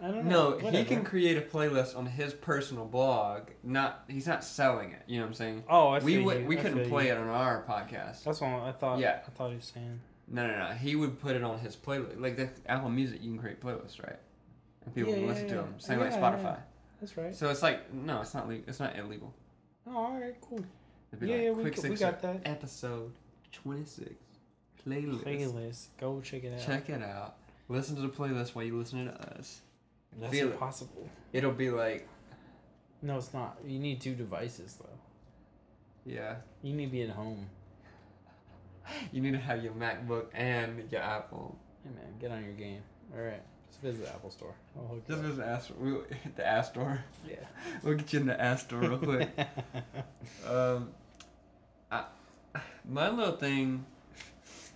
I 0.00 0.08
don't 0.08 0.24
know. 0.24 0.56
no, 0.58 0.70
he 0.70 0.84
can 0.86 1.04
create 1.04 1.36
a 1.36 1.42
playlist 1.42 1.94
on 1.94 2.06
his 2.06 2.32
personal 2.32 2.86
blog. 2.86 3.48
Not 3.62 4.04
he's 4.08 4.26
not 4.26 4.42
selling 4.42 4.92
it. 4.92 5.02
You 5.06 5.16
know 5.18 5.24
what 5.24 5.28
I'm 5.28 5.34
saying? 5.34 5.64
Oh, 5.68 5.88
I 5.88 5.98
we 5.98 6.14
feel 6.16 6.24
would 6.24 6.40
you. 6.40 6.46
we 6.46 6.58
I 6.58 6.62
couldn't 6.62 6.88
play 6.88 7.06
you. 7.08 7.12
it 7.12 7.18
on 7.18 7.28
our 7.28 7.62
podcast. 7.68 8.24
That's 8.24 8.40
what 8.40 8.48
I 8.62 8.72
thought. 8.72 9.00
Yeah. 9.00 9.20
I 9.26 9.30
thought 9.30 9.50
he 9.50 9.56
was 9.56 9.66
saying. 9.74 10.00
No, 10.28 10.46
no, 10.46 10.56
no. 10.56 10.74
He 10.74 10.96
would 10.96 11.20
put 11.20 11.36
it 11.36 11.44
on 11.44 11.58
his 11.58 11.76
playlist. 11.76 12.18
Like 12.18 12.38
the 12.38 12.48
Apple 12.66 12.88
Music, 12.88 13.20
you 13.22 13.32
can 13.32 13.38
create 13.38 13.60
playlists, 13.60 14.02
right? 14.02 14.18
And 14.86 14.94
people 14.94 15.10
Yeah, 15.10 15.16
can 15.16 15.24
yeah, 15.26 15.30
listen 15.30 15.48
to 15.48 15.54
them. 15.56 15.74
Same 15.76 16.00
like 16.00 16.12
Spotify. 16.14 16.42
yeah. 16.42 16.56
That's 17.02 17.16
right. 17.18 17.36
So 17.36 17.50
it's 17.50 17.62
like 17.62 17.92
no, 17.92 18.22
it's 18.22 18.32
not 18.32 18.48
legal. 18.48 18.64
It's 18.66 18.80
not 18.80 18.96
illegal. 18.96 19.34
Oh, 19.86 19.96
all 19.98 20.18
right, 20.18 20.34
cool. 20.40 20.64
Yeah, 21.20 21.36
like 21.36 21.42
yeah, 21.44 21.50
we 21.82 21.90
we 21.90 21.96
got 21.96 22.22
that. 22.22 22.40
episode 22.46 23.12
twenty 23.62 23.84
six 23.84 24.12
playlist. 24.86 25.22
Playlist. 25.24 25.86
Go 26.00 26.20
check 26.20 26.44
it 26.44 26.54
out. 26.54 26.66
Check 26.66 26.88
it 26.90 27.02
out. 27.02 27.36
Listen 27.68 27.96
to 27.96 28.02
the 28.02 28.08
playlist 28.08 28.54
while 28.54 28.64
you 28.64 28.76
listening 28.78 29.06
to 29.06 29.38
us. 29.38 29.60
That's 30.20 30.32
feel 30.32 30.48
it. 30.48 30.52
impossible. 30.52 31.08
It'll 31.32 31.50
be 31.52 31.70
like 31.70 32.06
No, 33.02 33.16
it's 33.18 33.32
not. 33.32 33.58
You 33.66 33.78
need 33.78 34.00
two 34.00 34.14
devices 34.14 34.74
though. 34.80 34.88
yeah. 36.04 36.36
You 36.62 36.74
need 36.74 36.86
to 36.86 36.92
be 36.92 37.02
at 37.02 37.10
home. 37.10 37.46
You 39.12 39.22
need 39.22 39.32
to 39.32 39.38
have 39.38 39.64
your 39.64 39.72
MacBook 39.72 40.26
and 40.34 40.90
your 40.92 41.00
iPhone. 41.00 41.54
Hey 41.82 41.90
man, 41.94 42.18
get 42.20 42.30
on 42.30 42.44
your 42.44 42.52
game. 42.52 42.82
All 43.16 43.22
right, 43.22 43.40
just 43.68 43.80
visit 43.80 44.04
the 44.04 44.10
Apple 44.10 44.30
Store. 44.30 44.54
I'll 44.76 44.86
hook 44.88 45.04
you 45.08 45.14
Just 45.14 45.22
visit 45.26 45.36
the 45.38 45.46
App 45.46 45.62
Store. 45.62 46.06
The 46.36 46.46
App 46.46 46.64
Store. 46.66 47.04
Yeah. 47.26 47.36
We'll 47.82 47.94
get 47.96 48.12
you 48.12 48.20
in 48.20 48.26
the 48.26 48.38
App 48.40 48.60
Store 48.60 48.80
real 48.80 48.98
quick. 48.98 49.30
um, 50.48 50.90
my 52.88 53.10
little 53.10 53.36
thing. 53.36 53.84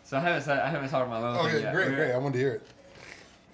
So 0.04 0.16
I 0.16 0.20
haven't 0.20 0.42
said 0.42 0.58
I 0.60 0.68
haven't 0.70 0.88
talked 0.88 1.06
about 1.06 1.20
my 1.22 1.28
little 1.28 1.44
Oh 1.46 1.48
thing 1.48 1.56
yeah, 1.56 1.66
yet. 1.66 1.74
great, 1.74 1.88
we're, 1.90 1.96
great. 1.96 2.12
I 2.12 2.18
wanted 2.18 2.32
to 2.34 2.38
hear 2.38 2.52
it. 2.54 2.62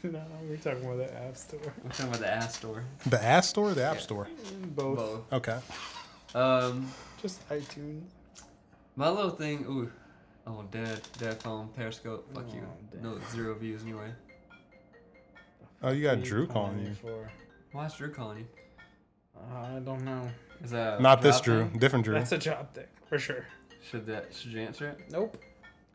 no, 0.12 0.22
we're 0.48 0.56
talking 0.56 0.84
about 0.84 0.98
the 0.98 1.14
App 1.14 1.36
Store. 1.36 1.60
We're 1.82 1.90
talking 1.90 2.06
about 2.08 2.20
the 2.20 2.30
App 2.32 2.50
Store. 2.50 2.84
The 3.06 3.24
App 3.24 3.44
Store, 3.44 3.70
or 3.70 3.74
the 3.74 3.84
App 3.84 3.94
Yeah. 3.96 4.00
Store. 4.00 4.28
Both. 4.74 4.96
Both. 4.96 5.32
Okay. 5.32 5.58
Um, 6.34 6.90
Just 7.22 7.48
iTunes. 7.48 8.02
my 8.96 9.08
little 9.08 9.30
thing. 9.30 9.64
Ooh. 9.68 9.90
Oh, 10.46 10.62
dead, 10.70 11.00
dead 11.18 11.42
phone, 11.42 11.68
Periscope. 11.74 12.28
Fuck 12.34 12.52
you. 12.54 12.60
Oh, 12.64 12.76
damn. 12.92 13.02
No, 13.02 13.18
zero 13.32 13.54
views 13.54 13.82
anyway. 13.82 14.10
Oh, 15.82 15.90
you 15.90 16.02
got 16.02 16.22
Drew 16.22 16.46
calling 16.46 16.76
me 16.76 16.88
you. 16.90 16.94
For? 16.94 17.30
Why 17.72 17.86
is 17.86 17.94
Drew 17.94 18.10
calling 18.10 18.38
you? 18.38 18.46
Uh, 19.36 19.76
I 19.76 19.78
don't 19.80 20.04
know. 20.04 20.28
Is 20.62 20.70
that 20.70 21.00
Not 21.00 21.20
this 21.22 21.40
Drew, 21.40 21.64
thing? 21.68 21.78
different 21.78 22.04
Drew. 22.04 22.14
That's 22.14 22.32
a 22.32 22.38
job 22.38 22.72
thing 22.74 22.86
for 23.06 23.18
sure. 23.18 23.46
Should 23.90 24.06
that 24.06 24.34
should 24.34 24.52
you 24.52 24.60
answer 24.60 24.88
it? 24.88 25.00
Nope. 25.10 25.36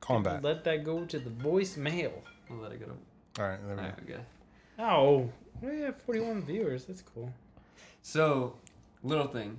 Call 0.01 0.17
him 0.17 0.23
back. 0.23 0.43
Let 0.43 0.63
that 0.63 0.83
go 0.83 1.05
to 1.05 1.19
the 1.19 1.29
voicemail. 1.29 2.11
We'll 2.49 2.59
let 2.59 2.71
it 2.71 2.79
go. 2.85 2.93
All 3.41 3.47
right, 3.49 3.59
there 3.67 3.75
we 3.75 4.05
go. 4.07 4.13
Okay. 4.15 4.23
Oh, 4.79 5.29
we 5.61 5.81
have 5.81 5.95
41 5.97 6.43
viewers. 6.43 6.85
That's 6.85 7.01
cool. 7.01 7.31
So, 8.01 8.55
little 9.03 9.27
thing, 9.27 9.57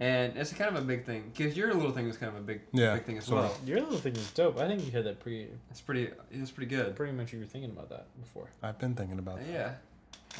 and 0.00 0.36
it's 0.36 0.52
kind 0.52 0.74
of 0.76 0.82
a 0.82 0.86
big 0.86 1.04
thing 1.04 1.30
because 1.36 1.56
your 1.56 1.72
little 1.74 1.92
thing 1.92 2.06
was 2.06 2.16
kind 2.16 2.34
of 2.34 2.38
a 2.38 2.44
big, 2.44 2.62
Yeah, 2.72 2.94
big 2.94 3.04
thing 3.04 3.18
as 3.18 3.24
sort 3.26 3.42
well. 3.42 3.52
of. 3.52 3.68
Your 3.68 3.80
little 3.80 3.98
thing 3.98 4.16
is 4.16 4.30
dope. 4.32 4.58
I 4.58 4.66
think 4.66 4.84
you 4.84 4.90
had 4.92 5.04
that 5.04 5.20
pretty, 5.20 5.48
It's 5.70 5.80
pretty, 5.80 6.10
it's 6.30 6.50
pretty 6.50 6.74
good. 6.74 6.96
pretty 6.96 7.12
much 7.12 7.32
you 7.32 7.38
were 7.40 7.44
thinking 7.46 7.70
about 7.70 7.90
that 7.90 8.06
before. 8.20 8.48
I've 8.62 8.78
been 8.78 8.94
thinking 8.94 9.18
about 9.18 9.40
that. 9.40 9.48
Yeah. 9.52 9.72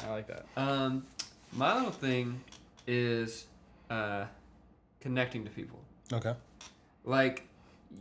I 0.05 0.09
like 0.11 0.27
that. 0.27 0.45
Um, 0.57 1.05
my 1.53 1.75
little 1.75 1.91
thing 1.91 2.41
is 2.87 3.45
uh, 3.89 4.25
connecting 4.99 5.43
to 5.45 5.51
people. 5.51 5.79
Okay. 6.11 6.33
Like, 7.05 7.47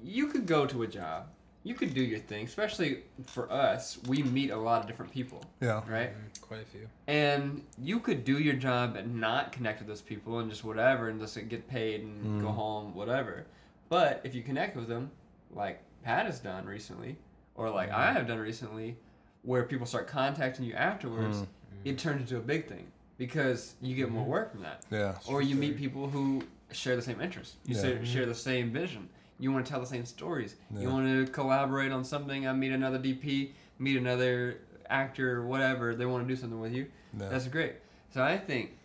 you 0.03 0.27
could 0.29 0.47
go 0.47 0.67
to 0.67 0.83
a 0.83 0.87
job, 0.87 1.27
you 1.63 1.75
could 1.75 1.95
do 1.95 2.03
your 2.03 2.19
thing. 2.19 2.45
Especially 2.45 3.05
for 3.27 3.51
us, 3.51 3.99
we 4.07 4.23
meet 4.23 4.51
a 4.51 4.57
lot 4.57 4.81
of 4.83 4.87
different 4.87 5.13
people, 5.13 5.43
Yeah. 5.61 5.83
right? 5.89 6.11
Mm, 6.11 6.41
quite 6.43 6.61
a 6.61 6.65
few. 6.65 6.89
And 7.07 7.63
you 7.79 8.01
could 8.01 8.25
do 8.25 8.39
your 8.39 8.55
job 8.55 8.97
and 8.97 9.21
not 9.21 9.53
connect 9.53 9.79
with 9.79 9.89
those 9.89 10.03
people 10.03 10.41
and 10.41 10.51
just 10.51 10.65
whatever 10.65 11.09
and 11.09 11.19
just 11.21 11.37
get 11.49 11.67
paid 11.69 12.03
and 12.03 12.41
go 12.43 12.49
Mm. 12.49 12.55
home, 12.55 12.95
whatever. 12.95 13.47
But 13.89 14.21
if 14.25 14.35
you 14.35 14.43
connect 14.43 14.77
with 14.77 14.89
them, 14.89 15.11
like 15.53 15.81
Pat 16.03 16.27
has 16.27 16.39
done 16.41 16.67
recently, 16.67 17.17
or 17.55 17.71
like 17.71 17.91
I 17.91 18.13
have 18.13 18.27
done 18.27 18.39
recently, 18.39 18.97
where 19.43 19.63
people 19.65 19.87
start 19.87 20.07
contacting 20.07 20.65
you 20.67 20.75
afterwards, 20.75 21.39
Mm. 21.43 21.47
it 21.85 21.99
turns 21.99 22.21
into 22.23 22.37
a 22.37 22.41
big 22.41 22.67
thing 22.67 22.91
because 23.17 23.75
you 23.81 23.95
get 23.95 24.11
more 24.11 24.25
work 24.25 24.51
from 24.51 24.63
that. 24.63 24.85
Yeah. 24.91 25.17
Or 25.27 25.41
you 25.41 25.55
meet 25.55 25.77
people 25.79 26.09
who 26.11 26.43
share 26.75 26.97
the 26.97 27.03
same 27.03 27.21
interests. 27.21 27.57
You 27.65 27.75
Yeah. 27.75 27.81
sa- 27.81 27.87
mm-hmm. 27.89 28.05
share 28.05 28.27
the 28.27 28.35
same 28.35 28.73
vision. 28.73 29.09
You 29.39 29.53
want 29.53 29.67
to 29.67 29.71
tell 29.71 29.81
the 29.81 29.87
same 29.87 30.05
stories. 30.05 30.55
You 30.77 30.89
want 30.89 31.07
to 31.27 31.31
collaborate 31.33 31.91
on 31.93 32.05
something. 32.05 32.47
I 32.47 32.53
meet 32.53 32.73
another 32.73 32.99
DP, 32.99 33.53
meet 33.79 33.97
another 33.97 34.61
actor, 34.89 35.45
whatever. 35.45 35.95
They 35.95 36.07
want 36.07 36.27
to 36.27 36.33
do 36.33 36.41
something 36.41 36.61
with 36.61 36.73
you. 36.73 36.87
Yeah. 37.19 37.29
That's 37.29 37.49
great. 37.49 37.75
So 38.13 38.23
I 38.23 38.39
think 38.39 38.79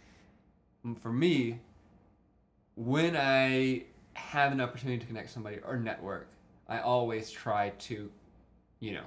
for 1.02 1.12
me, 1.12 1.60
when 2.76 3.16
I 3.16 3.84
have 4.14 4.52
an 4.52 4.60
opportunity 4.60 5.00
to 5.00 5.06
connect 5.06 5.30
somebody 5.30 5.60
or 5.64 5.78
network, 5.78 6.28
I 6.68 6.80
always 6.80 7.30
try 7.30 7.70
to, 7.70 8.12
you 8.80 8.92
know, 8.94 9.06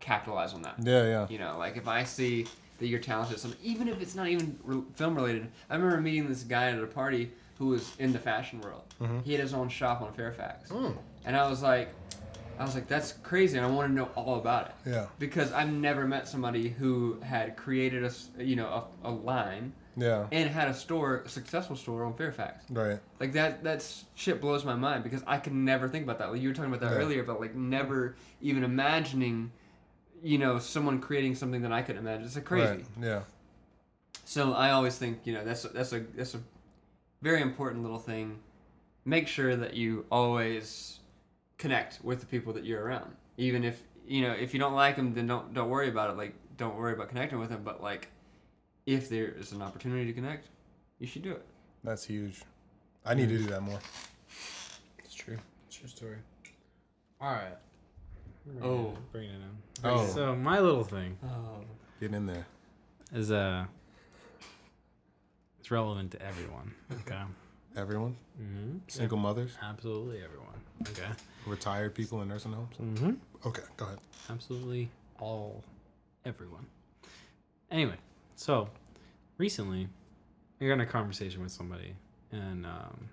capitalize 0.00 0.54
on 0.54 0.62
that. 0.62 0.74
Yeah, 0.82 1.04
yeah. 1.04 1.26
You 1.28 1.38
know, 1.38 1.56
like 1.56 1.76
if 1.76 1.86
I 1.86 2.02
see 2.04 2.46
that 2.78 2.88
you're 2.88 2.98
talented 3.00 3.34
at 3.34 3.40
something, 3.40 3.60
even 3.62 3.86
if 3.88 4.02
it's 4.02 4.16
not 4.16 4.26
even 4.26 4.58
re- 4.64 4.82
film 4.94 5.14
related. 5.14 5.46
I 5.70 5.76
remember 5.76 6.00
meeting 6.00 6.28
this 6.28 6.42
guy 6.42 6.70
at 6.70 6.78
a 6.78 6.86
party 6.86 7.30
who 7.62 7.68
was 7.68 7.94
in 8.00 8.12
the 8.12 8.18
fashion 8.18 8.60
world. 8.60 8.82
Mhm. 9.00 9.22
He 9.22 9.30
had 9.32 9.40
his 9.40 9.54
own 9.54 9.68
shop 9.68 10.02
on 10.02 10.12
Fairfax, 10.14 10.68
Mm. 10.70 10.96
and 11.24 11.36
I 11.36 11.48
was 11.48 11.62
like, 11.62 11.90
I 12.58 12.64
was 12.64 12.74
like, 12.74 12.88
that's 12.88 13.12
crazy, 13.22 13.56
and 13.56 13.64
I 13.64 13.70
want 13.70 13.88
to 13.88 13.94
know 13.94 14.06
all 14.16 14.36
about 14.36 14.66
it 14.66 14.90
Yeah. 14.90 15.06
because 15.20 15.52
I've 15.52 15.70
never 15.72 16.04
met 16.08 16.26
somebody 16.26 16.68
who 16.70 17.20
had 17.22 17.56
created 17.56 18.02
a 18.04 18.42
you 18.44 18.56
know 18.56 18.88
a, 19.04 19.08
a 19.08 19.12
line 19.12 19.72
Yeah. 19.96 20.26
and 20.32 20.50
had 20.50 20.66
a 20.68 20.74
store, 20.74 21.22
a 21.24 21.28
successful 21.28 21.76
store 21.76 22.02
on 22.04 22.14
Fairfax. 22.14 22.64
Right. 22.68 22.98
Like 23.20 23.32
that 23.34 23.62
that 23.62 23.86
shit 24.16 24.40
blows 24.40 24.64
my 24.64 24.74
mind 24.74 25.04
because 25.04 25.22
I 25.24 25.38
can 25.38 25.64
never 25.64 25.88
think 25.88 26.02
about 26.02 26.18
that. 26.18 26.32
Like 26.32 26.40
you 26.40 26.48
were 26.48 26.54
talking 26.54 26.72
about 26.74 26.80
that 26.88 26.96
Yeah. 26.96 27.04
earlier 27.04 27.22
about 27.22 27.38
like 27.40 27.54
never 27.54 28.16
even 28.40 28.64
imagining, 28.64 29.52
you 30.20 30.38
know, 30.38 30.58
someone 30.58 31.00
creating 31.00 31.36
something 31.36 31.62
that 31.62 31.72
I 31.72 31.82
couldn't 31.82 32.02
imagine. 32.02 32.26
It's 32.26 32.34
like 32.34 32.44
crazy. 32.44 32.66
Right. 32.66 32.84
Yeah. 33.00 33.20
So 34.24 34.52
I 34.52 34.70
always 34.72 34.96
think 34.98 35.20
you 35.24 35.32
know 35.34 35.44
that's 35.44 35.64
a, 35.64 35.68
that's 35.68 35.92
a 35.92 36.00
that's 36.16 36.34
a 36.34 36.40
very 37.22 37.40
important 37.40 37.82
little 37.82 37.98
thing. 37.98 38.40
Make 39.04 39.26
sure 39.26 39.56
that 39.56 39.74
you 39.74 40.04
always 40.10 41.00
connect 41.58 42.04
with 42.04 42.20
the 42.20 42.26
people 42.26 42.52
that 42.52 42.64
you're 42.64 42.82
around, 42.82 43.14
even 43.36 43.64
if 43.64 43.82
you 44.06 44.22
know 44.22 44.32
if 44.32 44.52
you 44.52 44.60
don't 44.60 44.74
like 44.74 44.96
them, 44.96 45.14
then 45.14 45.26
don't 45.26 45.54
don't 45.54 45.70
worry 45.70 45.88
about 45.88 46.10
it. 46.10 46.16
Like 46.16 46.34
don't 46.56 46.76
worry 46.76 46.92
about 46.92 47.08
connecting 47.08 47.38
with 47.38 47.48
them. 47.48 47.62
But 47.64 47.82
like 47.82 48.08
if 48.86 49.08
there 49.08 49.28
is 49.28 49.52
an 49.52 49.62
opportunity 49.62 50.06
to 50.06 50.12
connect, 50.12 50.48
you 50.98 51.06
should 51.06 51.22
do 51.22 51.32
it. 51.32 51.44
That's 51.84 52.04
huge. 52.04 52.42
I 53.04 53.14
need 53.14 53.28
to 53.28 53.38
do 53.38 53.46
that 53.46 53.62
more. 53.62 53.80
It's 55.04 55.14
true. 55.14 55.38
It's 55.66 55.80
your 55.80 55.88
story. 55.88 56.16
All 57.20 57.32
right. 57.32 57.56
Oh. 58.62 58.94
bring 59.12 59.28
it 59.28 59.34
in. 59.34 59.58
Oh. 59.84 60.06
So 60.06 60.34
my 60.34 60.58
little 60.60 60.84
thing 60.84 61.16
Oh. 61.24 61.64
Get 62.00 62.12
in 62.12 62.26
there. 62.26 62.46
is 63.12 63.30
uh, 63.30 63.64
it's 65.62 65.70
relevant 65.70 66.10
to 66.10 66.20
everyone. 66.20 66.74
Okay. 67.00 67.22
Everyone. 67.76 68.16
mm-hmm. 68.38 68.78
Single 68.88 69.16
mothers. 69.16 69.52
Absolutely 69.62 70.22
everyone. 70.22 70.60
Okay. 70.90 71.08
Retired 71.46 71.94
people 71.94 72.20
in 72.20 72.28
nursing 72.28 72.52
homes. 72.52 72.74
Mm-hmm. 72.78 73.12
Okay. 73.48 73.62
Go 73.78 73.86
ahead. 73.86 73.98
absolutely 74.28 74.90
all 75.20 75.62
everyone 76.24 76.66
anyway 77.70 77.96
so 78.36 78.68
recently 79.38 79.88
i 80.60 80.64
got 80.66 80.74
in 80.74 80.80
a 80.80 80.86
conversation 80.86 81.40
with 81.42 81.50
somebody 81.50 81.94
and 82.30 82.66
um, 82.66 83.08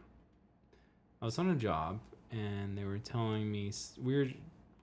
i 1.22 1.26
was 1.26 1.38
on 1.40 1.50
a 1.50 1.56
job 1.56 2.00
and 2.32 2.78
they 2.78 2.84
were 2.84 2.98
telling 3.00 3.52
me 3.52 3.72
we 4.04 4.16
were 4.16 4.28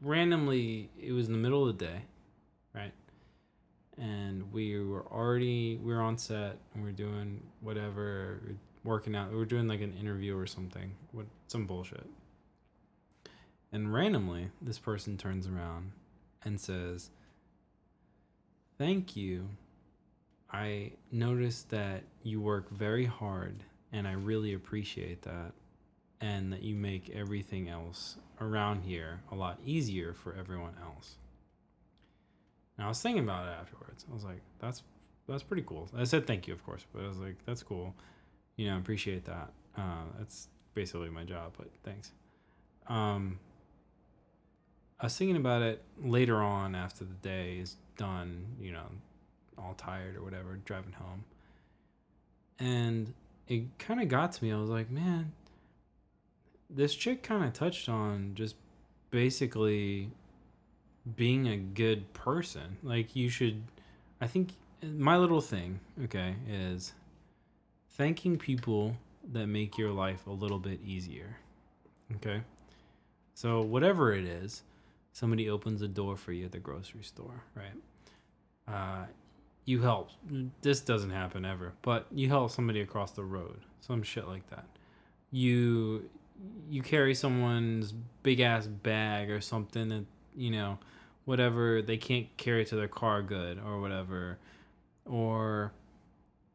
randomly. 0.00 0.88
It 1.00 1.12
was 1.12 1.26
in 1.26 1.32
the 1.32 1.38
middle 1.38 1.66
of 1.68 1.78
the 1.78 1.84
day, 1.84 2.02
right? 2.74 2.92
And 3.98 4.52
we 4.52 4.78
were 4.82 5.06
already 5.06 5.76
we 5.76 5.92
were 5.94 6.02
on 6.02 6.18
set 6.18 6.58
and 6.74 6.84
we 6.84 6.90
are 6.90 6.92
doing 6.92 7.42
whatever, 7.60 8.40
working 8.84 9.14
out. 9.16 9.30
We 9.30 9.36
were 9.36 9.46
doing 9.46 9.68
like 9.68 9.80
an 9.80 9.94
interview 9.98 10.36
or 10.36 10.46
something, 10.46 10.94
what 11.12 11.26
some 11.46 11.66
bullshit. 11.66 12.06
And 13.72 13.92
randomly, 13.92 14.50
this 14.60 14.78
person 14.78 15.16
turns 15.16 15.46
around 15.46 15.92
and 16.44 16.60
says, 16.60 17.10
"Thank 18.78 19.16
you 19.16 19.48
I 20.50 20.92
noticed 21.10 21.70
that 21.70 22.04
you 22.22 22.40
work 22.40 22.70
very 22.70 23.04
hard, 23.04 23.64
and 23.92 24.06
I 24.06 24.12
really 24.12 24.54
appreciate 24.54 25.22
that, 25.22 25.52
and 26.20 26.52
that 26.52 26.62
you 26.62 26.74
make 26.74 27.10
everything 27.10 27.68
else 27.68 28.16
around 28.40 28.82
here 28.82 29.22
a 29.30 29.34
lot 29.34 29.58
easier 29.64 30.14
for 30.14 30.34
everyone 30.34 30.74
else. 30.80 31.16
Now 32.78 32.86
I 32.86 32.88
was 32.88 33.00
thinking 33.00 33.22
about 33.22 33.46
it 33.46 33.56
afterwards. 33.60 34.04
I 34.10 34.14
was 34.14 34.24
like, 34.24 34.40
"That's 34.60 34.82
that's 35.28 35.42
pretty 35.42 35.62
cool." 35.66 35.88
I 35.96 36.04
said 36.04 36.26
thank 36.26 36.46
you, 36.46 36.54
of 36.54 36.64
course, 36.64 36.84
but 36.92 37.04
I 37.04 37.08
was 37.08 37.18
like, 37.18 37.36
"That's 37.46 37.62
cool." 37.62 37.94
You 38.56 38.68
know, 38.70 38.78
appreciate 38.78 39.24
that. 39.24 39.50
Uh, 39.76 40.04
that's 40.18 40.48
basically 40.74 41.10
my 41.10 41.24
job, 41.24 41.54
but 41.56 41.68
thanks. 41.84 42.12
Um, 42.88 43.38
I 45.00 45.06
was 45.06 45.16
thinking 45.16 45.36
about 45.36 45.62
it 45.62 45.82
later 46.02 46.36
on 46.36 46.74
after 46.74 47.04
the 47.04 47.14
day 47.14 47.58
is 47.58 47.76
done. 47.96 48.56
You 48.60 48.72
know, 48.72 48.86
all 49.58 49.74
tired 49.74 50.16
or 50.16 50.22
whatever, 50.22 50.58
driving 50.64 50.92
home. 50.92 51.24
And 52.58 53.14
it 53.48 53.78
kind 53.78 54.00
of 54.00 54.08
got 54.08 54.32
to 54.32 54.44
me. 54.44 54.52
I 54.52 54.56
was 54.56 54.70
like, 54.70 54.90
man, 54.90 55.32
this 56.68 56.94
chick 56.94 57.22
kind 57.22 57.44
of 57.44 57.52
touched 57.52 57.88
on 57.88 58.32
just 58.34 58.56
basically 59.10 60.10
being 61.14 61.46
a 61.46 61.56
good 61.56 62.12
person. 62.12 62.78
Like, 62.82 63.14
you 63.14 63.28
should, 63.28 63.62
I 64.20 64.26
think, 64.26 64.50
my 64.82 65.16
little 65.16 65.40
thing, 65.40 65.80
okay, 66.04 66.36
is 66.48 66.92
thanking 67.90 68.38
people 68.38 68.96
that 69.32 69.46
make 69.46 69.78
your 69.78 69.90
life 69.90 70.26
a 70.26 70.32
little 70.32 70.58
bit 70.58 70.80
easier. 70.84 71.38
Okay? 72.16 72.42
So, 73.34 73.60
whatever 73.60 74.12
it 74.12 74.24
is, 74.24 74.62
somebody 75.12 75.48
opens 75.48 75.82
a 75.82 75.88
door 75.88 76.16
for 76.16 76.32
you 76.32 76.46
at 76.46 76.52
the 76.52 76.58
grocery 76.58 77.02
store, 77.02 77.44
right? 77.54 77.74
Uh, 78.68 79.06
you 79.64 79.82
help. 79.82 80.10
This 80.62 80.80
doesn't 80.80 81.10
happen 81.10 81.44
ever, 81.44 81.72
but 81.82 82.06
you 82.12 82.28
help 82.28 82.50
somebody 82.50 82.80
across 82.80 83.12
the 83.12 83.24
road, 83.24 83.60
some 83.80 84.02
shit 84.02 84.26
like 84.26 84.48
that. 84.50 84.66
You 85.30 86.08
you 86.68 86.82
carry 86.82 87.14
someone's 87.14 87.94
big 88.22 88.40
ass 88.40 88.66
bag 88.66 89.30
or 89.30 89.40
something 89.40 89.88
that 89.88 90.04
you 90.36 90.50
know, 90.50 90.78
whatever 91.26 91.82
they 91.82 91.98
can't 91.98 92.34
carry 92.38 92.64
to 92.64 92.76
their 92.76 92.88
car 92.88 93.20
good 93.20 93.60
or 93.64 93.80
whatever, 93.80 94.38
or 95.04 95.72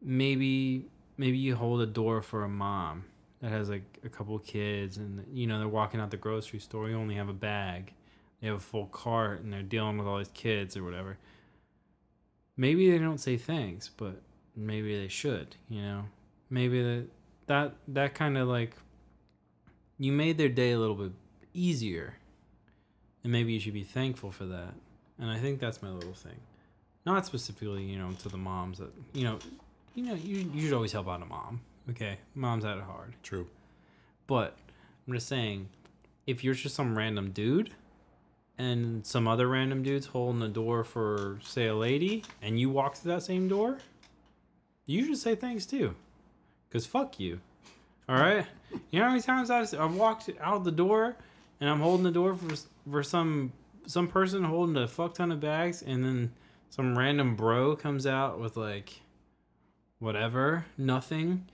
maybe 0.01 0.87
maybe 1.17 1.37
you 1.37 1.55
hold 1.55 1.81
a 1.81 1.85
door 1.85 2.23
for 2.23 2.43
a 2.43 2.49
mom 2.49 3.05
that 3.41 3.51
has 3.51 3.69
like 3.69 3.99
a 4.03 4.09
couple 4.09 4.37
kids 4.39 4.97
and 4.97 5.23
you 5.31 5.45
know 5.45 5.59
they're 5.59 5.67
walking 5.67 5.99
out 5.99 6.09
the 6.09 6.17
grocery 6.17 6.59
store. 6.59 6.89
You 6.89 6.97
only 6.97 7.15
have 7.15 7.29
a 7.29 7.33
bag. 7.33 7.93
They 8.41 8.47
have 8.47 8.57
a 8.57 8.59
full 8.59 8.87
cart 8.87 9.41
and 9.41 9.53
they're 9.53 9.61
dealing 9.61 9.99
with 9.99 10.07
all 10.07 10.17
these 10.17 10.31
kids 10.33 10.75
or 10.75 10.83
whatever 10.83 11.19
maybe 12.61 12.91
they 12.91 12.99
don't 12.99 13.19
say 13.19 13.37
thanks, 13.37 13.89
but 13.89 14.21
maybe 14.55 14.97
they 14.97 15.07
should, 15.07 15.55
you 15.67 15.81
know? 15.81 16.05
Maybe 16.49 16.81
that 16.83 17.07
that 17.47 17.73
that 17.87 18.13
kind 18.13 18.37
of 18.37 18.47
like 18.47 18.75
you 19.97 20.11
made 20.11 20.37
their 20.37 20.49
day 20.49 20.71
a 20.71 20.79
little 20.79 20.95
bit 20.95 21.13
easier. 21.53 22.17
And 23.23 23.31
maybe 23.31 23.53
you 23.53 23.59
should 23.59 23.73
be 23.73 23.83
thankful 23.83 24.31
for 24.31 24.45
that. 24.45 24.73
And 25.19 25.29
I 25.29 25.37
think 25.37 25.59
that's 25.59 25.81
my 25.81 25.89
little 25.89 26.13
thing. 26.13 26.39
Not 27.05 27.25
specifically, 27.25 27.83
you 27.83 27.97
know, 27.97 28.11
to 28.23 28.29
the 28.29 28.37
moms 28.37 28.79
that, 28.79 28.91
you 29.13 29.23
know, 29.23 29.39
you 29.95 30.05
know, 30.05 30.13
you, 30.13 30.49
you 30.53 30.63
should 30.63 30.73
always 30.73 30.91
help 30.91 31.07
out 31.07 31.21
a 31.21 31.25
mom. 31.25 31.61
Okay? 31.89 32.17
Moms 32.35 32.63
had 32.63 32.77
it 32.77 32.83
hard. 32.83 33.13
True. 33.23 33.47
But 34.27 34.57
I'm 35.07 35.13
just 35.13 35.27
saying, 35.27 35.69
if 36.25 36.43
you're 36.43 36.53
just 36.53 36.75
some 36.75 36.97
random 36.97 37.31
dude 37.31 37.71
and 38.57 39.05
some 39.05 39.27
other 39.27 39.47
random 39.47 39.83
dudes 39.83 40.07
holding 40.07 40.39
the 40.39 40.47
door 40.47 40.83
for, 40.83 41.39
say, 41.43 41.67
a 41.67 41.75
lady, 41.75 42.23
and 42.41 42.59
you 42.59 42.69
walk 42.69 42.95
through 42.95 43.13
that 43.13 43.23
same 43.23 43.47
door, 43.47 43.79
you 44.85 45.05
should 45.05 45.17
say 45.17 45.35
thanks 45.35 45.65
too. 45.65 45.95
Because 46.69 46.85
fuck 46.85 47.19
you. 47.19 47.39
All 48.07 48.15
right? 48.15 48.45
You 48.91 48.99
know 48.99 49.05
how 49.05 49.11
many 49.11 49.21
times 49.21 49.49
I've, 49.49 49.73
I've 49.79 49.95
walked 49.95 50.29
out 50.39 50.63
the 50.63 50.71
door 50.71 51.15
and 51.61 51.69
I'm 51.69 51.79
holding 51.79 52.03
the 52.03 52.11
door 52.11 52.33
for, 52.33 52.55
for 52.89 53.03
some 53.03 53.53
some 53.87 54.07
person 54.07 54.43
holding 54.43 54.75
a 54.75 54.87
fuck 54.87 55.13
ton 55.13 55.31
of 55.31 55.39
bags, 55.39 55.81
and 55.81 56.03
then 56.03 56.33
some 56.69 56.97
random 56.97 57.35
bro 57.35 57.75
comes 57.75 58.05
out 58.05 58.39
with 58.39 58.57
like 58.57 59.01
whatever, 59.99 60.65
nothing. 60.77 61.45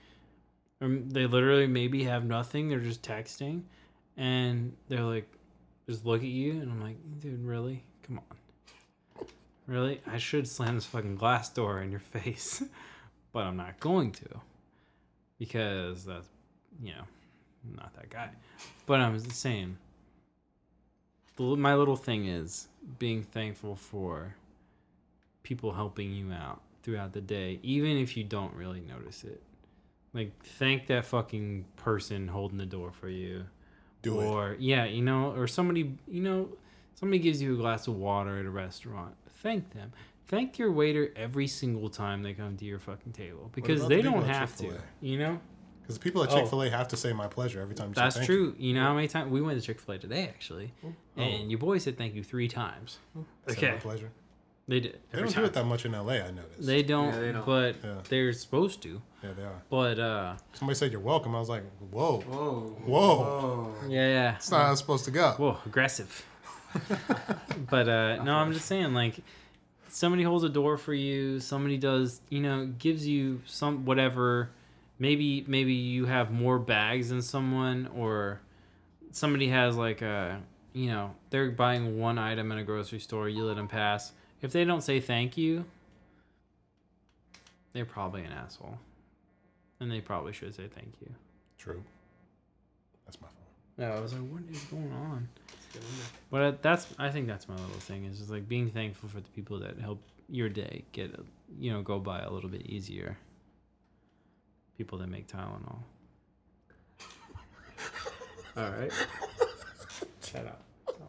Or 0.80 0.88
they 0.88 1.26
literally 1.26 1.66
maybe 1.66 2.04
have 2.04 2.24
nothing. 2.24 2.68
They're 2.68 2.80
just 2.80 3.02
texting, 3.02 3.62
and 4.16 4.76
they're 4.88 5.02
like, 5.02 5.28
just 5.88 6.06
look 6.06 6.20
at 6.20 6.28
you, 6.28 6.52
and 6.52 6.70
I'm 6.70 6.80
like, 6.80 6.96
dude, 7.20 7.44
really? 7.44 7.82
Come 8.04 8.20
on, 8.20 9.26
really? 9.66 10.00
I 10.06 10.18
should 10.18 10.48
slam 10.48 10.76
this 10.76 10.86
fucking 10.86 11.16
glass 11.16 11.50
door 11.50 11.82
in 11.82 11.90
your 11.90 12.00
face, 12.14 12.62
but 13.32 13.44
I'm 13.44 13.56
not 13.56 13.80
going 13.80 14.12
to, 14.12 14.40
because 15.38 16.04
that's, 16.04 16.28
you 16.80 16.92
know, 16.92 17.04
not 17.76 17.92
that 17.96 18.08
guy. 18.08 18.30
But 18.86 19.00
I'm 19.00 19.18
saying, 19.18 19.76
the, 21.38 21.56
my 21.56 21.74
little 21.74 21.96
thing 21.96 22.26
is 22.26 22.68
being 22.98 23.22
thankful 23.22 23.76
for 23.76 24.34
people 25.42 25.72
helping 25.72 26.12
you 26.12 26.32
out 26.32 26.60
throughout 26.82 27.12
the 27.12 27.20
day, 27.20 27.60
even 27.62 27.96
if 27.96 28.16
you 28.16 28.24
don't 28.24 28.52
really 28.54 28.80
notice 28.80 29.24
it. 29.24 29.42
Like 30.12 30.32
thank 30.44 30.86
that 30.88 31.04
fucking 31.04 31.64
person 31.76 32.28
holding 32.28 32.58
the 32.58 32.66
door 32.66 32.92
for 32.92 33.08
you. 33.08 33.44
Do 34.02 34.20
it. 34.20 34.24
or 34.24 34.56
yeah, 34.58 34.84
you 34.84 35.02
know, 35.02 35.32
or 35.32 35.46
somebody, 35.46 35.96
you 36.06 36.22
know, 36.22 36.48
somebody 36.94 37.18
gives 37.18 37.40
you 37.40 37.54
a 37.54 37.56
glass 37.56 37.86
of 37.88 37.96
water 37.96 38.38
at 38.38 38.46
a 38.46 38.50
restaurant. 38.50 39.14
Thank 39.42 39.70
them. 39.74 39.92
Thank 40.26 40.58
your 40.58 40.70
waiter 40.70 41.12
every 41.16 41.46
single 41.46 41.88
time 41.88 42.22
they 42.22 42.34
come 42.34 42.56
to 42.56 42.64
your 42.64 42.78
fucking 42.78 43.12
table 43.12 43.50
because 43.54 43.86
they 43.88 43.96
the 43.96 44.02
don't 44.02 44.24
have 44.24 44.56
to. 44.56 44.72
You 45.00 45.18
know, 45.18 45.40
Because 45.88 45.98
people 45.98 46.22
at 46.22 46.30
Oh. 46.30 46.36
Chick 46.40 46.48
Fil 46.48 46.62
A 46.64 46.68
have 46.70 46.88
to 46.88 46.98
say 46.98 47.14
my 47.14 47.28
pleasure 47.28 47.62
every 47.62 47.74
time. 47.74 47.88
You 47.88 47.94
say 47.94 48.00
that's 48.02 48.16
thank 48.16 48.26
true. 48.26 48.54
You. 48.58 48.74
know 48.74 48.82
how 48.82 48.94
many 48.94 49.08
times 49.08 49.32
we 49.32 49.40
went 49.40 49.58
to 49.58 49.66
Chick 49.66 49.80
Fil 49.80 49.94
A 49.94 49.98
today 49.98 50.24
actually, 50.28 50.74
Oh. 50.84 50.92
and 51.16 51.50
your 51.50 51.58
boy 51.58 51.78
said 51.78 51.96
thank 51.96 52.14
you 52.14 52.22
three 52.22 52.46
times. 52.46 52.98
You. 53.16 53.24
Say 53.48 53.52
Okay. 53.54 53.70
my 53.72 53.76
pleasure. 53.78 54.10
They 54.68 54.80
did. 54.80 54.98
They 55.10 55.20
don't 55.20 55.30
time. 55.30 55.44
do 55.44 55.46
it 55.46 55.54
that 55.54 55.64
much 55.64 55.86
in 55.86 55.94
L 55.94 56.10
A. 56.10 56.20
I 56.22 56.30
noticed. 56.30 56.66
They 56.66 56.82
don't, 56.82 57.14
Yeah, 57.14 57.20
they 57.20 57.32
don't. 57.32 57.46
but 57.46 57.76
Yeah. 57.82 57.94
they're 58.10 58.34
supposed 58.34 58.82
to. 58.82 59.00
yeah, 59.24 59.32
they 59.32 59.42
are. 59.42 59.62
But 59.70 59.98
uh, 59.98 60.36
Somebody 60.52 60.76
said 60.76 60.92
you're 60.92 61.00
welcome. 61.00 61.34
I 61.34 61.38
was 61.38 61.48
like, 61.48 61.64
whoa, 61.90 62.20
Whoa. 62.20 62.76
whoa. 62.84 63.74
yeah, 63.88 64.08
yeah. 64.08 64.30
That's 64.32 64.50
not 64.50 64.66
how 64.66 64.72
it's 64.72 64.80
supposed 64.82 65.06
to 65.06 65.10
go. 65.10 65.32
Whoa, 65.38 65.56
aggressive. 65.64 66.22
but 67.70 67.88
uh, 67.88 68.22
no, 68.24 68.34
I'm 68.34 68.52
just 68.52 68.66
saying, 68.66 68.92
like, 68.92 69.20
somebody 69.88 70.22
holds 70.22 70.44
a 70.44 70.48
door 70.50 70.76
for 70.76 70.92
you. 70.94 71.40
Somebody 71.40 71.78
does, 71.78 72.20
you 72.28 72.40
know, 72.40 72.66
gives 72.78 73.06
you 73.06 73.40
some 73.46 73.84
whatever. 73.86 74.50
Maybe 74.98 75.44
maybe 75.46 75.74
you 75.74 76.06
have 76.06 76.30
more 76.30 76.58
bags 76.58 77.10
than 77.10 77.22
someone, 77.22 77.88
or 77.94 78.40
somebody 79.12 79.48
has 79.48 79.76
like 79.76 80.02
a, 80.02 80.40
you 80.72 80.88
know, 80.88 81.14
they're 81.30 81.50
buying 81.50 81.98
one 81.98 82.18
item 82.18 82.50
in 82.52 82.58
a 82.58 82.64
grocery 82.64 82.98
store. 82.98 83.28
You 83.28 83.44
let 83.44 83.56
them 83.56 83.68
pass. 83.68 84.12
If 84.42 84.52
they 84.52 84.64
don't 84.64 84.82
say 84.82 85.00
thank 85.00 85.36
you, 85.36 85.64
they're 87.72 87.84
probably 87.84 88.24
an 88.24 88.32
asshole, 88.32 88.78
and 89.80 89.90
they 89.90 90.00
probably 90.00 90.32
should 90.32 90.54
say 90.54 90.66
thank 90.66 90.92
you. 91.00 91.10
True. 91.58 91.82
That's 93.04 93.20
my 93.20 93.28
fault. 93.28 93.36
Yeah, 93.78 93.96
I 93.96 94.00
was 94.00 94.12
like, 94.12 94.22
what 94.30 94.42
is 94.50 94.62
going 94.64 94.92
on? 94.92 95.28
But 96.30 96.62
that's, 96.62 96.86
I 96.98 97.10
think 97.10 97.26
that's 97.26 97.48
my 97.48 97.54
little 97.54 97.80
thing 97.80 98.04
is 98.04 98.18
just 98.18 98.30
like 98.30 98.48
being 98.48 98.70
thankful 98.70 99.08
for 99.08 99.20
the 99.20 99.28
people 99.30 99.60
that 99.60 99.78
help 99.78 100.00
your 100.28 100.48
day 100.48 100.84
get, 100.92 101.14
a, 101.14 101.22
you 101.58 101.72
know, 101.72 101.82
go 101.82 101.98
by 101.98 102.20
a 102.20 102.30
little 102.30 102.50
bit 102.50 102.62
easier. 102.66 103.16
People 104.78 104.98
that 104.98 105.08
make 105.08 105.26
Tylenol. 105.26 105.80
All 108.56 108.70
right. 108.70 108.92
Shut 110.24 110.46
up. 110.46 110.62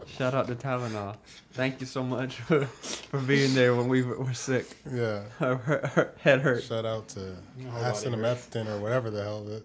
Shout 0.08 0.34
out 0.34 0.48
to 0.48 0.56
Tylenol. 0.56 1.16
Thank 1.54 1.80
you 1.80 1.86
so 1.86 2.02
much 2.02 2.38
for, 2.38 2.66
for 2.66 3.20
being 3.20 3.54
there 3.54 3.76
when 3.76 3.88
we 3.88 4.02
were, 4.02 4.18
were 4.18 4.34
sick. 4.34 4.66
Yeah. 4.92 5.22
Our, 5.40 5.52
our 5.96 6.14
head 6.20 6.42
hurt. 6.42 6.64
Shout 6.64 6.86
out 6.86 7.10
to 7.10 7.36
acetaminophen 7.60 8.68
or 8.68 8.80
whatever 8.80 9.12
the 9.12 9.22
hell 9.24 9.44
that. 9.44 9.64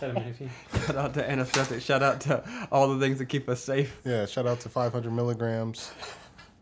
Shout 0.00 0.96
out 0.96 1.14
to 1.14 1.30
anesthetic. 1.30 1.82
Shout 1.82 2.02
out 2.02 2.20
to 2.22 2.42
all 2.72 2.88
the 2.88 2.98
things 2.98 3.18
that 3.18 3.26
keep 3.26 3.48
us 3.48 3.62
safe. 3.62 4.00
yeah. 4.04 4.26
Shout 4.26 4.48
out 4.48 4.58
to 4.60 4.68
500 4.68 5.12
milligrams 5.12 5.92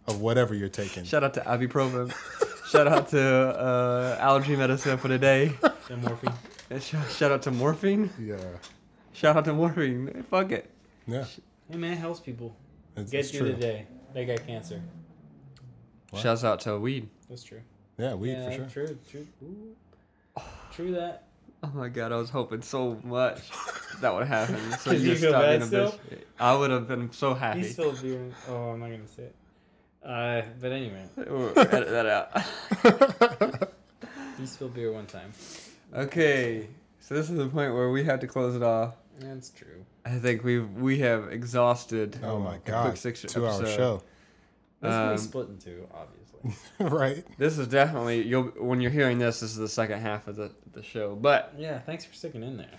of 0.07 0.21
whatever 0.21 0.55
you're 0.55 0.69
taking. 0.69 1.05
Shout 1.05 1.25
out 1.25 1.33
to 1.35 1.41
ibuprofen. 1.41 2.13
Shout 2.69 2.87
out 2.87 3.09
to 3.11 3.21
uh, 3.23 4.19
allergy 4.21 4.57
medicine 4.57 4.99
for 4.99 5.09
the 5.09 5.19
day. 5.19 5.55
morphine. 5.97 6.33
And 6.71 6.83
sh- 6.83 6.95
shout 7.17 7.33
out 7.33 7.41
to 7.43 7.51
morphine. 7.51 8.11
Yeah. 8.21 8.37
Shout 9.15 9.37
out 9.39 9.45
to 9.47 9.55
morphine. 9.55 10.23
Fuck 10.31 10.53
it. 10.53 10.71
Yeah, 11.07 11.25
Hey 11.71 11.79
man, 11.79 11.95
it 11.95 11.97
helps 11.97 12.21
people 12.21 12.55
it's, 12.95 13.11
get 13.11 13.21
it's 13.21 13.31
through 13.31 13.41
true. 13.41 13.53
the 13.53 13.57
day. 13.61 13.87
They 14.13 14.27
got 14.27 14.47
cancer. 14.47 14.83
What? 16.11 16.23
Shouts 16.23 16.45
out 16.45 16.61
to 16.61 16.79
weed. 16.79 17.09
That's 17.31 17.43
true. 17.43 17.63
Yeah, 17.97 18.15
weed 18.15 18.33
yeah, 18.33 18.45
for 18.51 18.53
sure. 18.53 18.87
True, 18.87 18.99
true. 19.11 19.27
Ooh. 19.43 20.43
True 20.73 20.93
that. 20.93 21.25
Oh 21.63 21.71
my 21.75 21.89
god, 21.89 22.13
I 22.13 22.17
was 22.17 22.29
hoping 22.31 22.61
so 22.63 23.01
much 23.03 23.41
that 24.03 24.15
would 24.15 24.27
happen. 24.29 24.57
So 24.79 24.93
Did 24.93 25.01
you 25.01 25.07
you 25.09 25.11
just 25.15 25.23
feel 25.23 25.31
stopped 25.33 25.47
being 25.49 25.59
bad 25.61 25.63
a 25.63 25.67
still? 25.67 25.91
bitch. 26.11 26.23
I 26.39 26.55
would 26.55 26.71
have 26.71 26.87
been 26.87 27.11
so 27.13 27.33
happy. 27.35 27.61
He's 27.61 27.73
still 27.73 27.93
doing. 27.93 28.35
Oh, 28.49 28.71
I'm 28.73 28.81
not 28.81 28.91
gonna 28.91 29.09
say 29.09 29.23
it. 29.25 29.35
Uh, 30.05 30.43
but 30.61 30.71
anyway, 30.73 31.05
Ooh, 31.21 31.53
Edit 31.57 31.89
that 31.89 32.07
out. 32.07 33.69
he 34.39 34.47
spilled 34.47 34.75
beer 34.75 34.93
one 34.93 35.07
time. 35.07 35.33
Okay, 35.95 36.69
so 37.01 37.15
this 37.15 37.31
is 37.31 37.37
the 37.37 37.47
point 37.47 37.73
where 37.75 37.91
we 37.91 38.05
have 38.05 38.21
to 38.21 38.27
close 38.27 38.55
it 38.55 38.63
off. 38.63 38.95
That's 39.21 39.51
true. 39.51 39.85
I 40.05 40.11
think 40.19 40.45
we've 40.45 40.71
we 40.75 40.99
have 41.01 41.33
exhausted. 41.33 42.19
Oh 42.23 42.39
my 42.39 42.57
a 42.57 42.59
god, 42.61 42.85
quick 42.87 42.97
six 42.97 43.23
two 43.23 43.47
hour 43.47 43.55
episode. 43.63 43.77
show, 43.77 44.03
This 44.81 44.91
can 44.93 45.09
Um, 45.09 45.15
be 45.15 45.19
split 45.21 45.49
in 45.49 45.59
two, 45.59 45.89
obviously. 45.93 46.69
right? 46.97 47.25
This 47.39 47.59
is 47.59 47.67
definitely 47.69 48.23
you'll 48.23 48.45
when 48.59 48.81
you're 48.81 48.91
hearing 48.91 49.19
this. 49.19 49.41
This 49.41 49.51
is 49.51 49.57
the 49.57 49.69
second 49.69 50.01
half 50.01 50.29
of 50.29 50.37
the 50.37 50.51
the 50.73 50.83
show. 50.83 51.17
But 51.17 51.55
yeah, 51.59 51.79
thanks 51.81 52.05
for 52.05 52.15
sticking 52.15 52.43
in 52.43 52.57
there. 52.59 52.71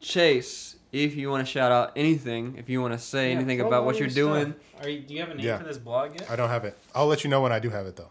Chase, 0.00 0.76
if 0.90 1.14
you 1.14 1.30
want 1.30 1.46
to 1.46 1.50
shout 1.50 1.70
out 1.70 1.92
anything, 1.94 2.56
if 2.58 2.68
you 2.68 2.80
want 2.82 2.92
to 2.94 2.98
say 2.98 3.30
Yeah, 3.30 3.36
anything 3.36 3.60
about 3.60 3.84
what 3.84 3.98
you're 3.98 4.08
doing. 4.08 4.54
Are 4.82 4.88
you, 4.88 5.00
do 5.00 5.14
you 5.14 5.20
have 5.20 5.30
a 5.30 5.34
name 5.34 5.46
Yeah. 5.46 5.58
for 5.58 5.64
this 5.64 5.78
blog 5.78 6.18
yet? 6.18 6.28
I 6.28 6.34
don't 6.34 6.48
have 6.48 6.64
it. 6.64 6.76
I'll 6.92 7.06
let 7.06 7.22
you 7.22 7.30
know 7.30 7.40
when 7.40 7.52
I 7.52 7.60
do 7.60 7.70
have 7.70 7.86
it 7.86 7.94
though. 7.94 8.10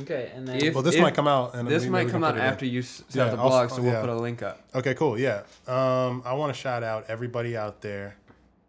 Okay, 0.00 0.32
and 0.34 0.48
then 0.48 0.56
If- 0.56 0.74
Well, 0.74 0.82
this 0.82 0.98
might 0.98 1.14
come 1.14 1.28
out, 1.28 1.54
and 1.54 1.68
this 1.68 1.84
might 1.86 2.08
come 2.08 2.24
out 2.24 2.34
put 2.34 2.40
it 2.40 2.44
in. 2.46 2.50
after 2.52 2.66
you 2.66 2.80
s- 2.80 3.02
set 3.08 3.26
Yeah, 3.26 3.34
the 3.34 3.38
I'll- 3.42 3.48
blog, 3.48 3.70
so 3.70 3.82
we'll 3.82 3.92
yeah. 3.92 4.00
put 4.00 4.10
a 4.10 4.14
link 4.16 4.42
up. 4.42 4.60
Okay, 4.74 4.94
cool. 4.94 5.18
Yeah. 5.18 5.42
Um, 5.66 6.22
I 6.24 6.32
want 6.34 6.54
to 6.54 6.58
shout 6.58 6.82
out 6.82 7.04
everybody 7.08 7.56
out 7.56 7.82
there 7.82 8.16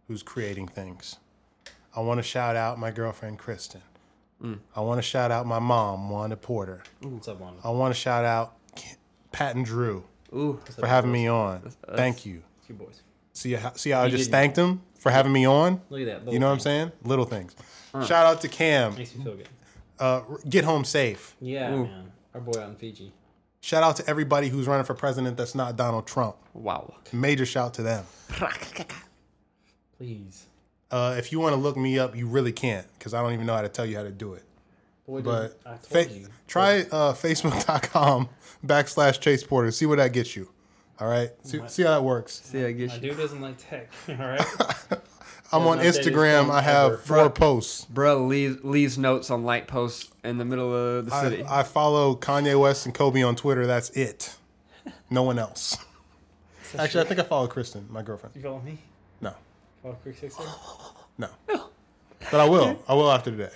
who's 0.07 0.21
creating 0.23 0.67
things. 0.67 1.17
I 1.95 2.01
want 2.01 2.17
to 2.19 2.23
shout 2.23 2.55
out 2.55 2.77
my 2.79 2.91
girlfriend 2.91 3.39
Kristen. 3.39 3.81
Mm. 4.43 4.59
I 4.75 4.81
want 4.81 4.97
to 4.97 5.01
shout 5.03 5.31
out 5.31 5.45
my 5.45 5.59
mom, 5.59 6.09
Wanda 6.09 6.35
Porter. 6.35 6.83
Ooh, 7.05 7.09
what's 7.09 7.27
up, 7.29 7.39
Wanda? 7.39 7.61
I 7.63 7.69
want 7.69 7.93
to 7.93 7.99
shout 7.99 8.25
out 8.25 8.57
Pat 9.31 9.55
and 9.55 9.63
Drew 9.65 10.03
Ooh, 10.35 10.59
for 10.77 10.85
having 10.87 11.11
me 11.11 11.27
on. 11.27 11.61
that's- 11.63 11.77
Thank 11.97 12.25
you. 12.25 12.43
Two 12.67 12.73
boys. 12.73 13.01
See 13.31 13.53
how, 13.53 13.71
see 13.73 13.91
how 13.91 14.01
I 14.03 14.09
just 14.09 14.29
thanked 14.29 14.55
them 14.57 14.81
for 14.99 15.11
having 15.11 15.31
me 15.31 15.45
on? 15.47 15.81
Look 15.89 16.01
at 16.01 16.25
that. 16.25 16.31
You 16.33 16.39
know 16.39 16.47
what 16.47 16.53
I'm 16.53 16.59
saying? 16.59 16.91
Little 17.03 17.25
things. 17.25 17.55
Shout 17.93 18.11
out 18.25 18.41
to 18.41 18.47
Cam. 18.49 18.95
Makes 18.95 19.15
me 19.15 19.23
feel 19.23 19.35
good. 19.35 19.47
Uh, 20.03 20.21
get 20.49 20.65
home 20.65 20.83
safe. 20.83 21.35
Yeah, 21.39 21.73
Ooh. 21.73 21.83
man. 21.85 22.11
Our 22.33 22.41
boy 22.41 22.59
out 22.59 22.69
in 22.69 22.75
Fiji. 22.75 23.13
Shout 23.61 23.83
out 23.83 23.95
to 23.97 24.07
everybody 24.09 24.49
who's 24.49 24.67
running 24.67 24.83
for 24.85 24.93
president 24.93 25.37
that's 25.37 25.55
not 25.55 25.77
Donald 25.77 26.05
Trump. 26.07 26.35
wow. 26.53 26.93
Major 27.13 27.45
shout 27.45 27.73
to 27.75 27.83
them. 27.83 28.03
Please. 29.97 30.45
Uh, 30.91 31.15
if 31.17 31.31
you 31.31 31.39
want 31.39 31.53
to 31.55 31.59
look 31.61 31.77
me 31.77 31.97
up, 31.97 32.15
you 32.15 32.27
really 32.27 32.51
can't 32.51 32.85
because 32.99 33.13
I 33.13 33.21
don't 33.21 33.33
even 33.33 33.45
know 33.45 33.53
how 33.55 33.61
to 33.61 33.69
tell 33.69 33.85
you 33.85 33.95
how 33.97 34.03
to 34.03 34.11
do 34.11 34.33
it. 34.33 34.43
Boy, 35.07 35.21
But 35.21 35.41
did- 35.41 35.57
I 35.65 35.69
told 35.77 35.87
fa- 36.07 36.13
you. 36.13 36.27
try 36.47 36.79
uh, 36.91 37.13
facebook.com 37.13 38.29
backslash 38.65 39.19
Chase 39.19 39.43
Porter. 39.43 39.71
See 39.71 39.85
what 39.85 39.97
that 39.97 40.11
gets 40.13 40.35
you. 40.35 40.49
All 40.99 41.07
right. 41.07 41.31
See, 41.43 41.59
see 41.67 41.83
how 41.83 41.91
that 41.91 42.03
works. 42.03 42.41
See, 42.43 42.63
I 42.63 42.71
get 42.71 42.89
My 42.89 42.95
you. 42.95 43.01
dude 43.01 43.17
doesn't 43.17 43.41
like 43.41 43.57
tech. 43.57 43.89
All 44.09 44.15
right. 44.15 44.45
I'm 45.53 45.67
on 45.67 45.79
Instagram. 45.79 46.49
I 46.49 46.61
have 46.61 46.93
ever. 46.93 46.97
four 46.97 47.29
posts. 47.29 47.85
Bro 47.85 48.25
leaves, 48.25 48.63
leaves 48.63 48.97
notes 48.97 49.29
on 49.29 49.43
light 49.43 49.67
posts 49.67 50.11
in 50.23 50.37
the 50.37 50.45
middle 50.45 50.73
of 50.73 51.05
the 51.05 51.21
city. 51.21 51.43
I, 51.43 51.59
I 51.59 51.63
follow 51.63 52.15
Kanye 52.15 52.59
West 52.59 52.85
and 52.85 52.93
Kobe 52.95 53.21
on 53.21 53.35
Twitter. 53.35 53.65
That's 53.67 53.89
it. 53.91 54.35
No 55.09 55.23
one 55.23 55.37
else. 55.39 55.77
Actually, 56.77 57.05
I 57.05 57.07
think 57.07 57.19
I 57.19 57.23
follow 57.23 57.47
Kristen, 57.47 57.85
my 57.89 58.01
girlfriend. 58.01 58.35
you 58.35 58.41
follow 58.41 58.59
me? 58.61 58.79
No, 59.21 59.33
Follow 59.83 59.95
Creek 60.01 60.17
Six 60.17 60.35
Six? 60.35 60.47
no. 61.17 61.29
But 61.47 62.39
I 62.39 62.49
will. 62.49 62.81
I 62.87 62.93
will 62.95 63.11
after 63.11 63.29
today. 63.31 63.51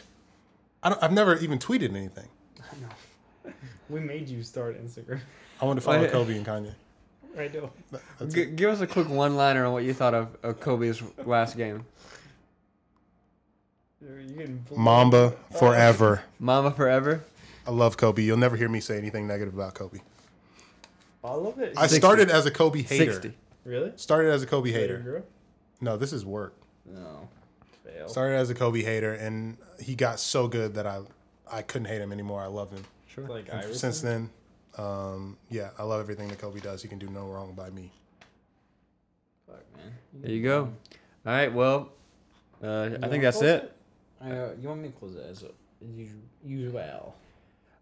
I 0.84 0.90
don't, 0.90 1.02
I've 1.04 1.12
never 1.14 1.36
even 1.38 1.58
tweeted 1.60 1.96
anything. 1.96 2.28
No. 2.82 3.52
We 3.90 4.02
made 4.02 4.28
you 4.28 4.44
start 4.44 4.80
Instagram. 4.84 5.22
I 5.62 5.66
want 5.66 5.78
to 5.78 5.82
follow 5.82 6.02
Wait. 6.02 6.12
Kobe 6.12 6.36
and 6.36 6.46
Kanye. 6.46 6.76
Right 7.38 7.54
now. 7.54 7.70
G- 8.28 8.46
give 8.46 8.70
us 8.72 8.82
a 8.82 8.88
quick 8.88 9.08
one-liner 9.08 9.66
on 9.66 9.74
what 9.74 9.84
you 9.84 9.94
thought 9.94 10.14
of, 10.16 10.36
of 10.42 10.60
Kobe's 10.60 11.02
last 11.26 11.56
game. 11.56 11.86
You're 14.02 14.22
getting 14.24 14.58
bullied. 14.68 14.80
Mamba 14.80 15.34
forever. 15.58 16.24
Mama 16.40 16.72
forever. 16.72 17.24
I 17.66 17.72
love 17.72 17.98
Kobe. 17.98 18.22
You'll 18.24 18.38
never 18.38 18.56
hear 18.56 18.70
me 18.70 18.80
say 18.80 18.98
anything 18.98 19.28
negative 19.28 19.54
about 19.54 19.74
Kobe. 19.74 20.00
I 21.24 21.34
love 21.34 21.60
it. 21.60 21.74
I 21.76 21.82
60. 21.84 21.98
started 22.00 22.30
as 22.32 22.46
a 22.46 22.52
Kobe 22.52 22.82
hater. 22.84 23.12
Sixty. 23.14 23.34
really? 23.66 23.92
Started 23.98 24.32
as 24.32 24.44
a 24.44 24.48
Kobe 24.48 24.72
Later 24.72 24.80
hater. 24.80 24.98
grew? 25.00 25.24
No, 25.82 25.98
this 25.98 26.14
is 26.14 26.26
work. 26.26 26.54
No. 26.86 27.28
Fail. 27.84 28.08
Started 28.08 28.36
as 28.38 28.50
a 28.50 28.56
Kobe 28.56 28.82
hater, 28.82 29.14
and 29.14 29.58
he 29.82 29.96
got 29.96 30.20
so 30.20 30.48
good 30.48 30.76
that 30.76 30.88
I, 30.88 31.02
I 31.52 31.62
couldn't 31.64 31.88
hate 31.88 32.00
him 32.02 32.12
anymore. 32.14 32.42
I 32.42 32.48
love 32.48 32.72
him. 32.72 32.84
Sure. 33.08 33.26
Like 33.28 33.50
And 33.50 33.60
Iverson? 33.60 33.76
since 33.76 34.02
then, 34.02 34.30
um, 34.78 35.38
yeah, 35.50 35.70
I 35.78 35.84
love 35.84 36.00
everything 36.00 36.28
that 36.30 36.40
Kobe 36.40 36.60
does. 36.60 36.82
He 36.82 36.88
can 36.88 37.00
do 37.00 37.08
no 37.10 37.28
wrong 37.28 37.54
by 37.54 37.70
me. 37.70 37.92
Fuck, 39.48 39.64
man. 39.78 39.94
There 40.14 40.32
you 40.32 40.44
go. 40.44 40.64
All 41.26 41.34
right. 41.34 41.52
Well, 41.54 41.90
uh, 42.64 42.90
I 43.02 43.08
think 43.08 43.24
that's 43.24 43.38
close 43.38 43.50
it. 43.50 43.74
Uh, 44.24 44.50
you 44.60 44.68
want 44.68 44.82
me 44.82 44.90
to 44.90 44.94
close 44.96 45.16
it 45.16 45.26
as, 45.30 45.44
as 45.44 45.90
usual? 45.96 46.22
usual. 46.46 47.16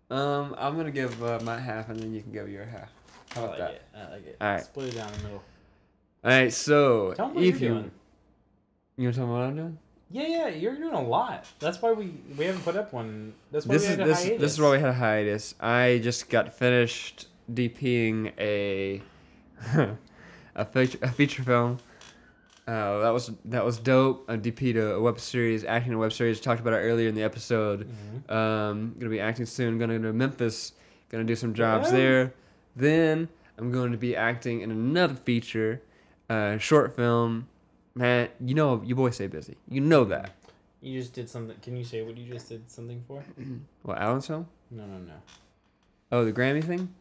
Um, 0.09 0.55
I'm 0.57 0.75
gonna 0.77 0.91
give 0.91 1.21
uh, 1.23 1.39
my 1.43 1.59
half, 1.59 1.89
and 1.89 1.99
then 1.99 2.13
you 2.13 2.21
can 2.21 2.31
give 2.31 2.49
your 2.49 2.65
half. 2.65 2.89
I 3.35 3.39
How 3.39 3.45
like 3.47 3.55
about 3.55 3.57
that? 3.59 3.73
it. 3.73 3.81
I 3.95 4.11
like 4.11 4.25
it. 4.27 4.37
All 4.39 4.47
right. 4.49 4.63
Split 4.63 4.87
it 4.89 4.95
down 4.95 5.11
the 5.13 5.23
middle. 5.23 5.43
All 6.23 6.31
right. 6.31 6.53
So 6.53 7.13
Tell 7.15 7.29
me 7.29 7.35
what 7.35 7.43
if 7.43 7.59
you're 7.61 7.69
you 7.73 7.79
doing. 7.79 7.91
you 8.97 9.03
want 9.05 9.15
to 9.15 9.19
tell 9.19 9.27
me 9.27 9.33
what 9.33 9.41
I'm 9.41 9.55
doing? 9.55 9.77
Yeah, 10.11 10.27
yeah, 10.27 10.47
you're 10.49 10.75
doing 10.75 10.93
a 10.93 11.01
lot. 11.01 11.45
That's 11.59 11.81
why 11.81 11.91
we 11.91 12.13
we 12.37 12.45
haven't 12.45 12.63
put 12.63 12.75
up 12.75 12.93
one. 12.93 13.33
That's 13.51 13.65
why 13.65 13.73
This 13.75 13.83
we 13.83 13.87
is 13.93 13.97
had 13.97 13.99
a 14.01 14.05
this 14.09 14.23
hiatus. 14.23 14.41
this 14.41 14.51
is 14.53 14.61
why 14.61 14.71
we 14.71 14.79
had 14.79 14.89
a 14.89 14.93
hiatus. 14.93 15.55
I 15.59 15.99
just 16.03 16.29
got 16.29 16.53
finished 16.53 17.27
DPing 17.51 18.31
a 18.39 19.01
a 20.55 20.65
feature 20.65 20.99
a 21.01 21.11
feature 21.11 21.43
film. 21.43 21.79
Uh, 22.67 22.99
that 22.99 23.09
was 23.09 23.31
that 23.45 23.63
was 23.63 23.77
dope. 23.77 24.25
I 24.29 24.37
DP'd 24.37 24.77
a, 24.77 24.93
a 24.95 25.01
web 25.01 25.19
series, 25.19 25.63
acting 25.63 25.91
in 25.91 25.97
a 25.97 25.99
web 26.01 26.13
series. 26.13 26.39
Talked 26.39 26.61
about 26.61 26.73
it 26.73 26.77
earlier 26.77 27.07
in 27.09 27.15
the 27.15 27.23
episode. 27.23 27.87
Mhm. 28.27 28.31
Um, 28.33 28.95
gonna 28.99 29.09
be 29.11 29.19
acting 29.19 29.45
soon. 29.45 29.77
Gonna 29.77 29.97
go 29.99 30.05
to 30.05 30.13
Memphis. 30.13 30.73
Gonna 31.09 31.23
do 31.23 31.35
some 31.35 31.53
jobs 31.53 31.91
Yeah. 31.91 31.97
there. 31.97 32.33
Then 32.75 33.29
I'm 33.57 33.71
going 33.71 33.91
to 33.91 33.97
be 33.97 34.15
acting 34.15 34.61
in 34.61 34.71
another 34.71 35.13
feature, 35.15 35.81
uh, 36.29 36.57
short 36.57 36.95
film. 36.95 37.47
Man, 37.95 38.29
you 38.43 38.53
know 38.55 38.81
your 38.85 38.97
boy 38.97 39.09
stay 39.11 39.27
busy. 39.27 39.55
You 39.69 39.81
know 39.81 40.03
that. 40.05 40.31
You 40.81 40.99
just 40.99 41.13
did 41.13 41.29
something. 41.29 41.55
Can 41.61 41.77
you 41.77 41.83
say 41.83 42.01
what 42.03 42.17
you 42.17 42.31
just 42.31 42.49
did 42.49 42.69
something 42.69 43.03
for? 43.07 43.23
What 43.83 43.97
Alan's 43.99 44.27
film? 44.27 44.47
No, 44.71 44.85
no, 44.85 44.97
no. 44.97 45.13
Oh, 46.11 46.25
the 46.25 46.33
Grammy 46.33 46.63
thing. 46.63 46.93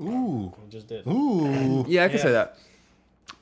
Ooh, 0.00 0.52
You 0.56 0.70
just 0.70 0.86
did. 0.88 1.06
ooh. 1.06 1.84
Yeah, 1.88 2.04
I 2.04 2.08
can 2.08 2.16
Yeah. 2.16 2.22
say 2.22 2.32
that. 2.32 2.58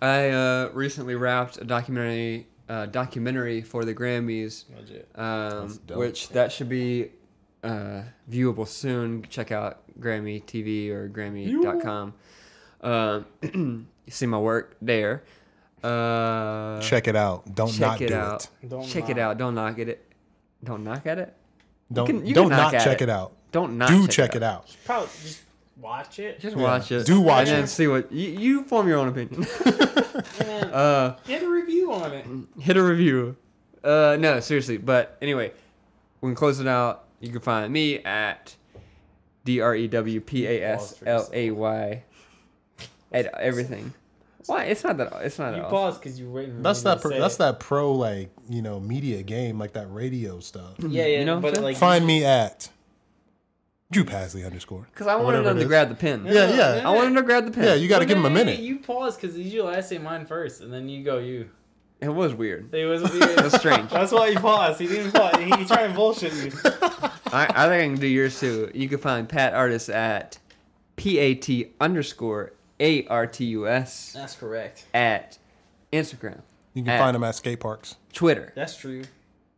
I 0.03 0.29
uh, 0.31 0.71
recently 0.73 1.15
wrapped 1.15 1.59
a 1.59 1.65
documentary 1.65 2.47
uh, 2.69 2.87
documentary 2.87 3.61
for 3.63 3.85
the 3.85 3.95
Grammys, 3.95 4.65
Legit. 4.77 5.09
um, 5.15 5.69
That's 5.69 5.77
dope. 5.79 5.99
which 5.99 6.29
that 6.31 6.51
should 6.51 6.69
be 6.69 7.11
uh, 7.63 8.03
viewable 8.29 8.67
soon. 8.67 9.23
Check 9.29 9.53
out 9.53 9.83
Grammy 10.01 10.43
TV 10.43 10.91
or 10.91 11.09
Grammy.com. 11.09 12.15
Um, 12.81 13.27
you 14.07 14.13
see 14.13 14.27
my 14.27 14.39
work 14.39 14.77
there. 14.83 15.23
Uh, 15.83 16.81
Check 16.81 17.07
it 17.09 17.17
out. 17.17 17.55
Don't 17.55 17.69
check 17.71 17.81
not 17.81 18.01
it 18.01 18.09
do 18.09 18.15
out. 18.15 18.49
it. 18.63 18.69
Don't 18.69 18.87
check 18.89 19.05
it 19.09 19.17
knock. 19.17 19.19
out. 19.33 19.39
Don't 19.39 19.55
knock 19.55 19.79
at 19.79 19.89
it. 19.89 20.13
Don't 20.65 20.83
knock 20.85 21.07
at 21.07 21.19
it. 21.19 21.35
Don't 21.93 22.07
can- 22.07 22.27
you 22.27 22.35
don't 22.35 22.49
can 22.49 22.57
knock 22.57 22.73
not 22.73 22.75
at 22.81 22.85
check 22.85 23.03
it. 23.03 23.05
it 23.05 23.11
out. 23.11 23.33
Don't 23.53 23.79
not 23.79 23.89
do 23.89 24.03
check, 24.07 24.33
check 24.33 24.37
it 24.37 24.43
out. 24.43 24.75
Probably 24.85 25.09
just 25.23 25.43
watch 25.81 26.19
it. 26.19 26.41
Just 26.41 26.57
Yeah. 26.57 26.63
watch 26.63 26.91
it. 26.91 27.07
Do 27.07 27.21
watch 27.21 27.47
it. 27.47 27.49
and 27.51 27.57
then 27.59 27.65
it. 27.65 27.69
see 27.69 27.87
what 27.87 28.11
you, 28.11 28.31
you 28.31 28.65
form 28.65 28.89
your 28.89 28.99
own 28.99 29.09
opinion. 29.09 29.47
Man, 30.41 30.65
uh, 30.73 31.17
get 31.27 31.43
a 31.43 31.49
review 31.49 31.93
on 31.93 32.13
it. 32.13 32.27
hit 32.61 32.77
a 32.77 32.83
review. 32.83 33.37
Uh, 33.85 34.17
no, 34.19 34.41
seriously. 34.41 34.79
But 34.79 35.17
anyway, 35.23 35.53
we 36.21 36.29
can 36.29 36.35
close 36.35 36.59
it 36.59 36.67
out. 36.67 37.05
You 37.21 37.31
can 37.31 37.41
find 37.41 37.73
me 37.73 37.99
at 38.01 38.57
D 39.45 39.61
R 39.61 39.75
E 39.77 39.87
W 39.87 40.21
P 40.21 40.47
A 40.47 40.63
S 40.75 41.01
L 41.07 41.29
A 41.33 41.51
Y 41.53 42.03
at 43.13 43.27
everything. 43.39 43.95
Why? 44.47 44.65
It's 44.65 44.85
not 44.85 44.97
that. 44.99 45.13
It's 45.23 45.39
not 45.39 45.51
You 45.51 45.57
that. 45.57 45.65
awesome. 45.65 45.71
paused 45.71 46.01
because 46.01 46.19
you 46.21 46.27
were 46.27 46.33
waiting. 46.41 46.63
That's 46.63 46.83
that. 46.83 47.01
Pro, 47.01 47.19
that's 47.19 47.35
it. 47.37 47.39
that 47.39 47.61
pro 47.61 47.93
like 47.93 48.31
you 48.49 48.63
know 48.63 48.81
media 48.81 49.23
game 49.23 49.59
like 49.59 49.73
that 49.75 49.87
radio 49.93 50.41
stuff. 50.41 50.75
Yeah, 50.79 51.07
yeah. 51.07 51.19
You 51.21 51.25
know 51.25 51.41
but 51.41 51.55
saying? 51.55 51.65
like, 51.65 51.77
Find 51.77 52.07
me 52.07 52.25
at 52.25 52.69
Drew 53.91 54.05
Pasley 54.05 54.45
underscore. 54.45 54.87
Because 54.93 55.07
I 55.07 55.17
wanted 55.17 55.47
him 55.47 55.59
to 55.59 55.65
grab 55.65 55.89
the 55.89 55.95
pin. 55.95 56.25
Yeah, 56.27 56.55
yeah. 56.55 56.89
I 56.89 56.91
wanted 56.91 57.09
him 57.09 57.15
to 57.17 57.23
grab 57.23 57.45
the 57.47 57.51
pin. 57.53 57.65
Yeah, 57.65 57.75
you 57.75 57.89
got 57.89 58.01
to 58.01 58.05
Well, 58.05 58.09
give 58.09 58.19
him 58.19 58.25
a 58.27 58.31
minute. 58.31 58.59
You 58.61 58.79
pause 58.79 59.17
because 59.17 59.37
usually 59.39 59.75
I 59.75 59.81
say 59.81 59.99
mine 59.99 60.27
first, 60.27 60.61
and 60.61 60.73
then 60.73 60.89
you 60.89 61.05
go 61.05 61.19
you. 61.19 61.51
It 62.01 62.11
was 62.11 62.35
weird. 62.35 62.75
It 62.75 62.85
was 62.85 63.03
weird. 63.03 63.23
That's 63.39 63.57
strange. 63.59 63.89
That's 63.91 64.13
why 64.13 64.31
he 64.31 64.37
paused. 64.37 64.79
He 64.81 64.87
didn't 64.87 65.13
pause. 65.13 65.37
He, 65.39 65.45
he 65.45 65.65
tried 65.65 65.87
to 65.89 65.95
bullshit 65.95 66.33
you. 66.35 66.53
I, 67.33 67.47
I 67.49 67.69
think 67.69 67.83
I 67.83 67.87
can 67.87 67.95
do 67.97 68.07
yours 68.07 68.39
too. 68.39 68.71
You 68.75 68.89
can 68.89 68.99
find 68.99 69.27
Pat 69.29 69.55
Artis 69.55 69.89
at 69.89 70.39
P 70.97 71.19
A 71.19 71.35
T 71.35 71.73
underscore 71.81 72.53
A 72.81 73.07
R 73.07 73.27
T 73.27 73.45
U 73.47 73.67
S 73.69 74.13
That's 74.13 74.35
correct. 74.37 74.85
at 74.95 75.39
Instagram. 75.93 76.41
You 76.75 76.83
can 76.83 76.91
At- 76.91 76.99
find 77.01 77.15
them 77.15 77.25
at 77.25 77.35
skate 77.35 77.61
parks. 77.61 77.97
Twitter. 78.13 78.53
That's 78.55 78.77
true. 78.77 79.03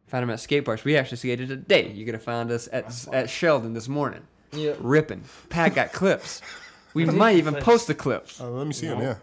Find 0.07 0.23
them 0.23 0.31
at 0.31 0.41
skate 0.41 0.65
parks. 0.65 0.85
We 0.85 0.97
actually 0.97 1.17
skated 1.19 1.49
today. 1.49 1.91
You're 1.93 2.07
gonna 2.07 2.19
find 2.19 2.51
us 2.51 2.69
at 2.73 3.07
at 3.13 3.29
Sheldon 3.29 3.75
this 3.75 3.89
morning, 3.89 4.23
Yeah. 4.53 4.75
ripping. 4.79 5.23
Pat 5.49 5.75
got 5.75 5.93
clips. 5.93 6.41
We 6.95 7.05
might 7.05 7.37
even 7.37 7.53
clips? 7.55 7.65
post 7.67 7.87
the 7.87 7.95
clips. 7.95 8.41
Uh, 8.41 8.49
let 8.51 8.67
me 8.67 8.73
see 8.73 8.87
them. 8.89 9.01
Yeah. 9.01 9.17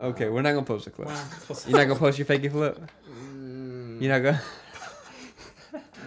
Okay, 0.00 0.28
we're 0.28 0.42
not 0.42 0.52
gonna 0.52 0.64
post 0.66 0.84
the 0.84 0.90
clips. 0.90 1.10
Wow. 1.10 1.56
You're 1.66 1.78
not 1.78 1.88
gonna 1.88 1.98
post 1.98 2.18
your 2.18 2.26
fakey 2.26 2.50
flip. 2.52 2.78
Mm, 3.10 4.00
You're 4.00 4.12
not 4.12 4.22
gonna. 4.22 4.42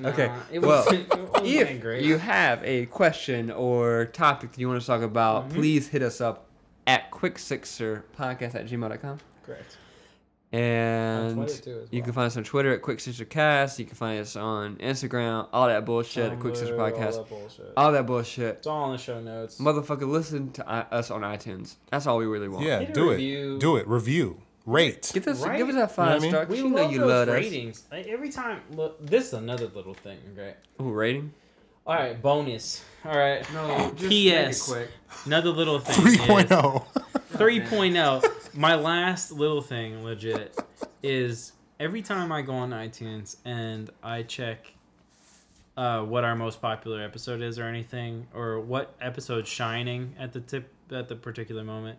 Okay, 0.06 0.28
nah, 0.28 0.40
It 0.52 0.60
well, 0.60 0.86
was, 0.86 0.94
it 0.94 1.10
wasn't 1.10 1.46
If 1.48 1.82
that 1.84 2.02
you 2.04 2.18
have 2.18 2.64
a 2.64 2.86
question 2.88 3.52
or 3.52 4.06
topic 4.06 4.52
that 4.52 4.60
you 4.60 4.68
want 4.68 4.82
to 4.82 4.88
talk 4.88 5.02
about, 5.02 5.50
Mhm. 5.50 5.54
please 5.54 5.88
hit 5.88 6.02
us 6.02 6.20
up 6.20 6.48
at 6.88 7.12
quicksixerpodcast 7.12 8.56
at 8.56 8.68
gmail.com. 8.68 9.20
Correct. 9.46 9.78
And 10.52 11.40
On 11.40 11.48
too, 11.48 11.88
you 11.90 12.00
well. 12.00 12.04
can 12.04 12.14
find 12.14 12.28
us 12.28 12.38
on 12.38 12.44
Twitter 12.44 12.72
at 12.74 12.84
quicksixercast. 12.84 13.80
You 13.80 13.86
can 13.86 13.96
find 13.96 14.20
us 14.20 14.36
on 14.36 14.76
Instagram, 14.76 15.48
all 15.52 15.66
that 15.68 15.84
bullshit, 15.84 16.32
at 16.32 16.38
Tumblr, 16.38 16.42
Quick 16.42 16.56
Sixer 16.56 16.80
all 16.80 16.92
Podcast, 16.92 17.14
that 17.18 17.30
bullshit. 17.30 17.74
all 17.76 17.92
that 17.92 18.06
bullshit. 18.06 18.56
It's 18.58 18.68
all 18.68 18.86
in 18.86 18.92
the 18.92 18.98
show 19.00 19.20
notes. 19.20 19.58
Motherfucker, 19.60 20.08
listen 20.08 20.52
to 20.52 20.70
I- 20.70 20.82
us 20.96 21.10
on 21.10 21.22
iTunes. 21.22 21.78
That's 21.90 22.06
all 22.06 22.20
we 22.20 22.28
really 22.28 22.50
want. 22.50 22.66
Yeah. 22.66 22.80
Hit 22.82 22.90
a 22.90 22.94
Do 22.94 23.10
it. 23.12 23.60
Do 23.60 23.78
it. 23.78 23.88
Review. 23.88 24.38
Rate. 24.68 25.10
Give 25.12 25.28
us, 25.28 25.42
Right? 25.44 25.58
give 25.58 25.70
us 25.70 25.74
that 25.74 25.80
You 25.80 25.82
know 25.82 25.88
five 25.88 26.22
what 26.22 26.36
I 26.36 26.46
mean? 26.46 26.48
We 26.50 26.58
You 26.58 26.70
know 26.70 26.82
love 26.84 26.92
you 26.94 27.00
those 27.00 27.10
love 27.10 27.28
us. 27.30 27.34
ratings. 27.34 27.84
Like, 27.92 28.06
every 28.08 28.30
time, 28.30 28.62
look, 28.72 29.04
this 29.06 29.28
is 29.30 29.34
another 29.34 29.66
little 29.74 29.96
thing, 29.96 30.20
okay? 30.34 30.54
Ooh, 30.80 30.92
rating? 30.92 31.34
All 31.86 31.96
right, 31.96 32.20
bonus. 32.22 32.84
All 33.06 33.18
right, 33.18 33.46
No, 33.54 33.92
just 33.98 34.10
P.S. 34.10 34.68
quick. 34.72 34.90
another 35.26 35.50
little 35.50 35.80
thing. 35.80 36.18
3.0. 36.18 36.86
3.0. 37.34 38.54
My 38.58 38.76
last 38.76 39.32
little 39.34 39.62
thing, 39.62 40.04
legit, 40.04 40.58
is 41.02 41.52
every 41.80 42.02
time 42.02 42.32
I 42.32 42.42
go 42.42 42.54
on 42.54 42.70
iTunes 42.70 43.36
and 43.44 43.90
I 44.02 44.24
check 44.24 44.72
uh, 45.76 46.04
what 46.04 46.24
our 46.24 46.36
most 46.36 46.62
popular 46.62 47.04
episode 47.04 47.42
is 47.42 47.60
or 47.60 47.64
anything, 47.66 48.28
or 48.34 48.60
what 48.62 48.96
episode's 49.02 49.50
shining 49.50 50.14
at 50.18 50.32
the 50.32 50.40
tip 50.40 50.72
at 50.92 51.10
the 51.10 51.16
particular 51.16 51.64
moment. 51.64 51.98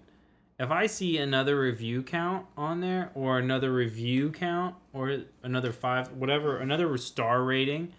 If 0.58 0.70
I 0.70 0.86
see 0.86 1.18
another 1.18 1.58
review 1.60 2.02
count 2.04 2.46
on 2.56 2.80
there, 2.80 3.10
or 3.14 3.38
another 3.38 3.72
review 3.74 4.30
count, 4.30 4.76
or 4.92 5.18
another 5.42 5.72
five, 5.72 6.12
whatever, 6.12 6.58
another 6.58 6.96
star 6.96 7.42
rating, 7.42 7.92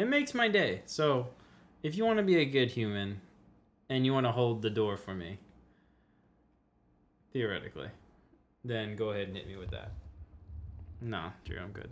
it 0.00 0.08
makes 0.08 0.34
my 0.34 0.48
day. 0.48 0.82
So, 0.86 1.28
if 1.82 1.96
you 1.96 2.04
want 2.04 2.18
to 2.18 2.22
be 2.22 2.36
a 2.38 2.44
good 2.44 2.70
human, 2.70 3.20
and 3.88 4.06
you 4.06 4.12
want 4.12 4.26
to 4.26 4.32
hold 4.32 4.62
the 4.62 4.70
door 4.70 4.96
for 4.96 5.14
me, 5.14 5.38
theoretically, 7.32 7.88
then 8.64 8.96
go 8.96 9.10
ahead 9.10 9.28
and 9.28 9.36
hit 9.36 9.46
me 9.46 9.56
with 9.56 9.70
that. 9.70 9.92
No, 11.00 11.32
Drew, 11.44 11.58
I'm 11.58 11.72
good. 11.72 11.90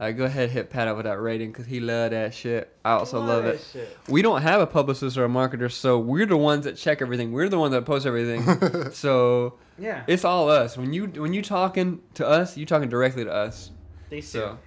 All 0.00 0.08
right, 0.08 0.16
go 0.16 0.24
ahead 0.24 0.50
hit 0.50 0.70
Pat 0.70 0.88
up 0.88 0.96
with 0.96 1.04
that 1.04 1.20
rating 1.20 1.52
because 1.52 1.66
he 1.66 1.78
love 1.78 2.10
that 2.10 2.34
shit. 2.34 2.74
I 2.84 2.92
also 2.92 3.20
love 3.20 3.44
it. 3.44 3.60
We 4.08 4.22
don't 4.22 4.42
have 4.42 4.60
a 4.60 4.66
publicist 4.66 5.16
or 5.16 5.24
a 5.24 5.28
marketer, 5.28 5.70
so 5.70 5.98
we're 5.98 6.26
the 6.26 6.36
ones 6.36 6.64
that 6.64 6.76
check 6.76 7.02
everything. 7.02 7.30
We're 7.30 7.48
the 7.48 7.58
ones 7.58 7.72
that 7.72 7.84
post 7.84 8.04
everything. 8.06 8.90
so 8.92 9.58
Yeah, 9.78 10.02
it's 10.08 10.24
all 10.24 10.48
us. 10.48 10.76
When 10.76 10.92
you 10.92 11.06
when 11.06 11.34
you 11.34 11.42
talking 11.42 12.00
to 12.14 12.26
us, 12.26 12.56
you 12.56 12.66
talking 12.66 12.88
directly 12.88 13.24
to 13.24 13.32
us. 13.32 13.70
they 14.10 14.20
see. 14.20 14.38
So 14.38 14.58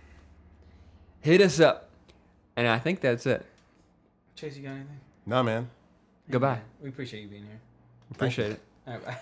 hit 1.19 1.41
us 1.41 1.59
up, 1.59 1.84
and 2.55 2.67
I 2.67 2.79
think 2.79 3.01
that's 3.01 3.25
it. 3.25 3.45
Chase, 4.35 4.57
you 4.57 4.63
got 4.63 4.71
anything? 4.71 4.99
nah, 5.25 5.43
man. 5.43 5.69
Goodbye. 6.29 6.59
We 6.81 6.89
appreciate 6.89 7.21
you 7.21 7.27
being 7.27 7.43
here. 7.43 7.59
Appreciate 8.11 8.51
it. 8.51 8.59
All 8.87 8.93
right, 8.93 9.05
bye. 9.05 9.17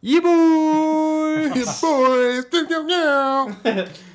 Yeah, 0.00 0.20
boy. 0.20 1.48
Boys. 1.48 1.80
Bye. 3.64 3.88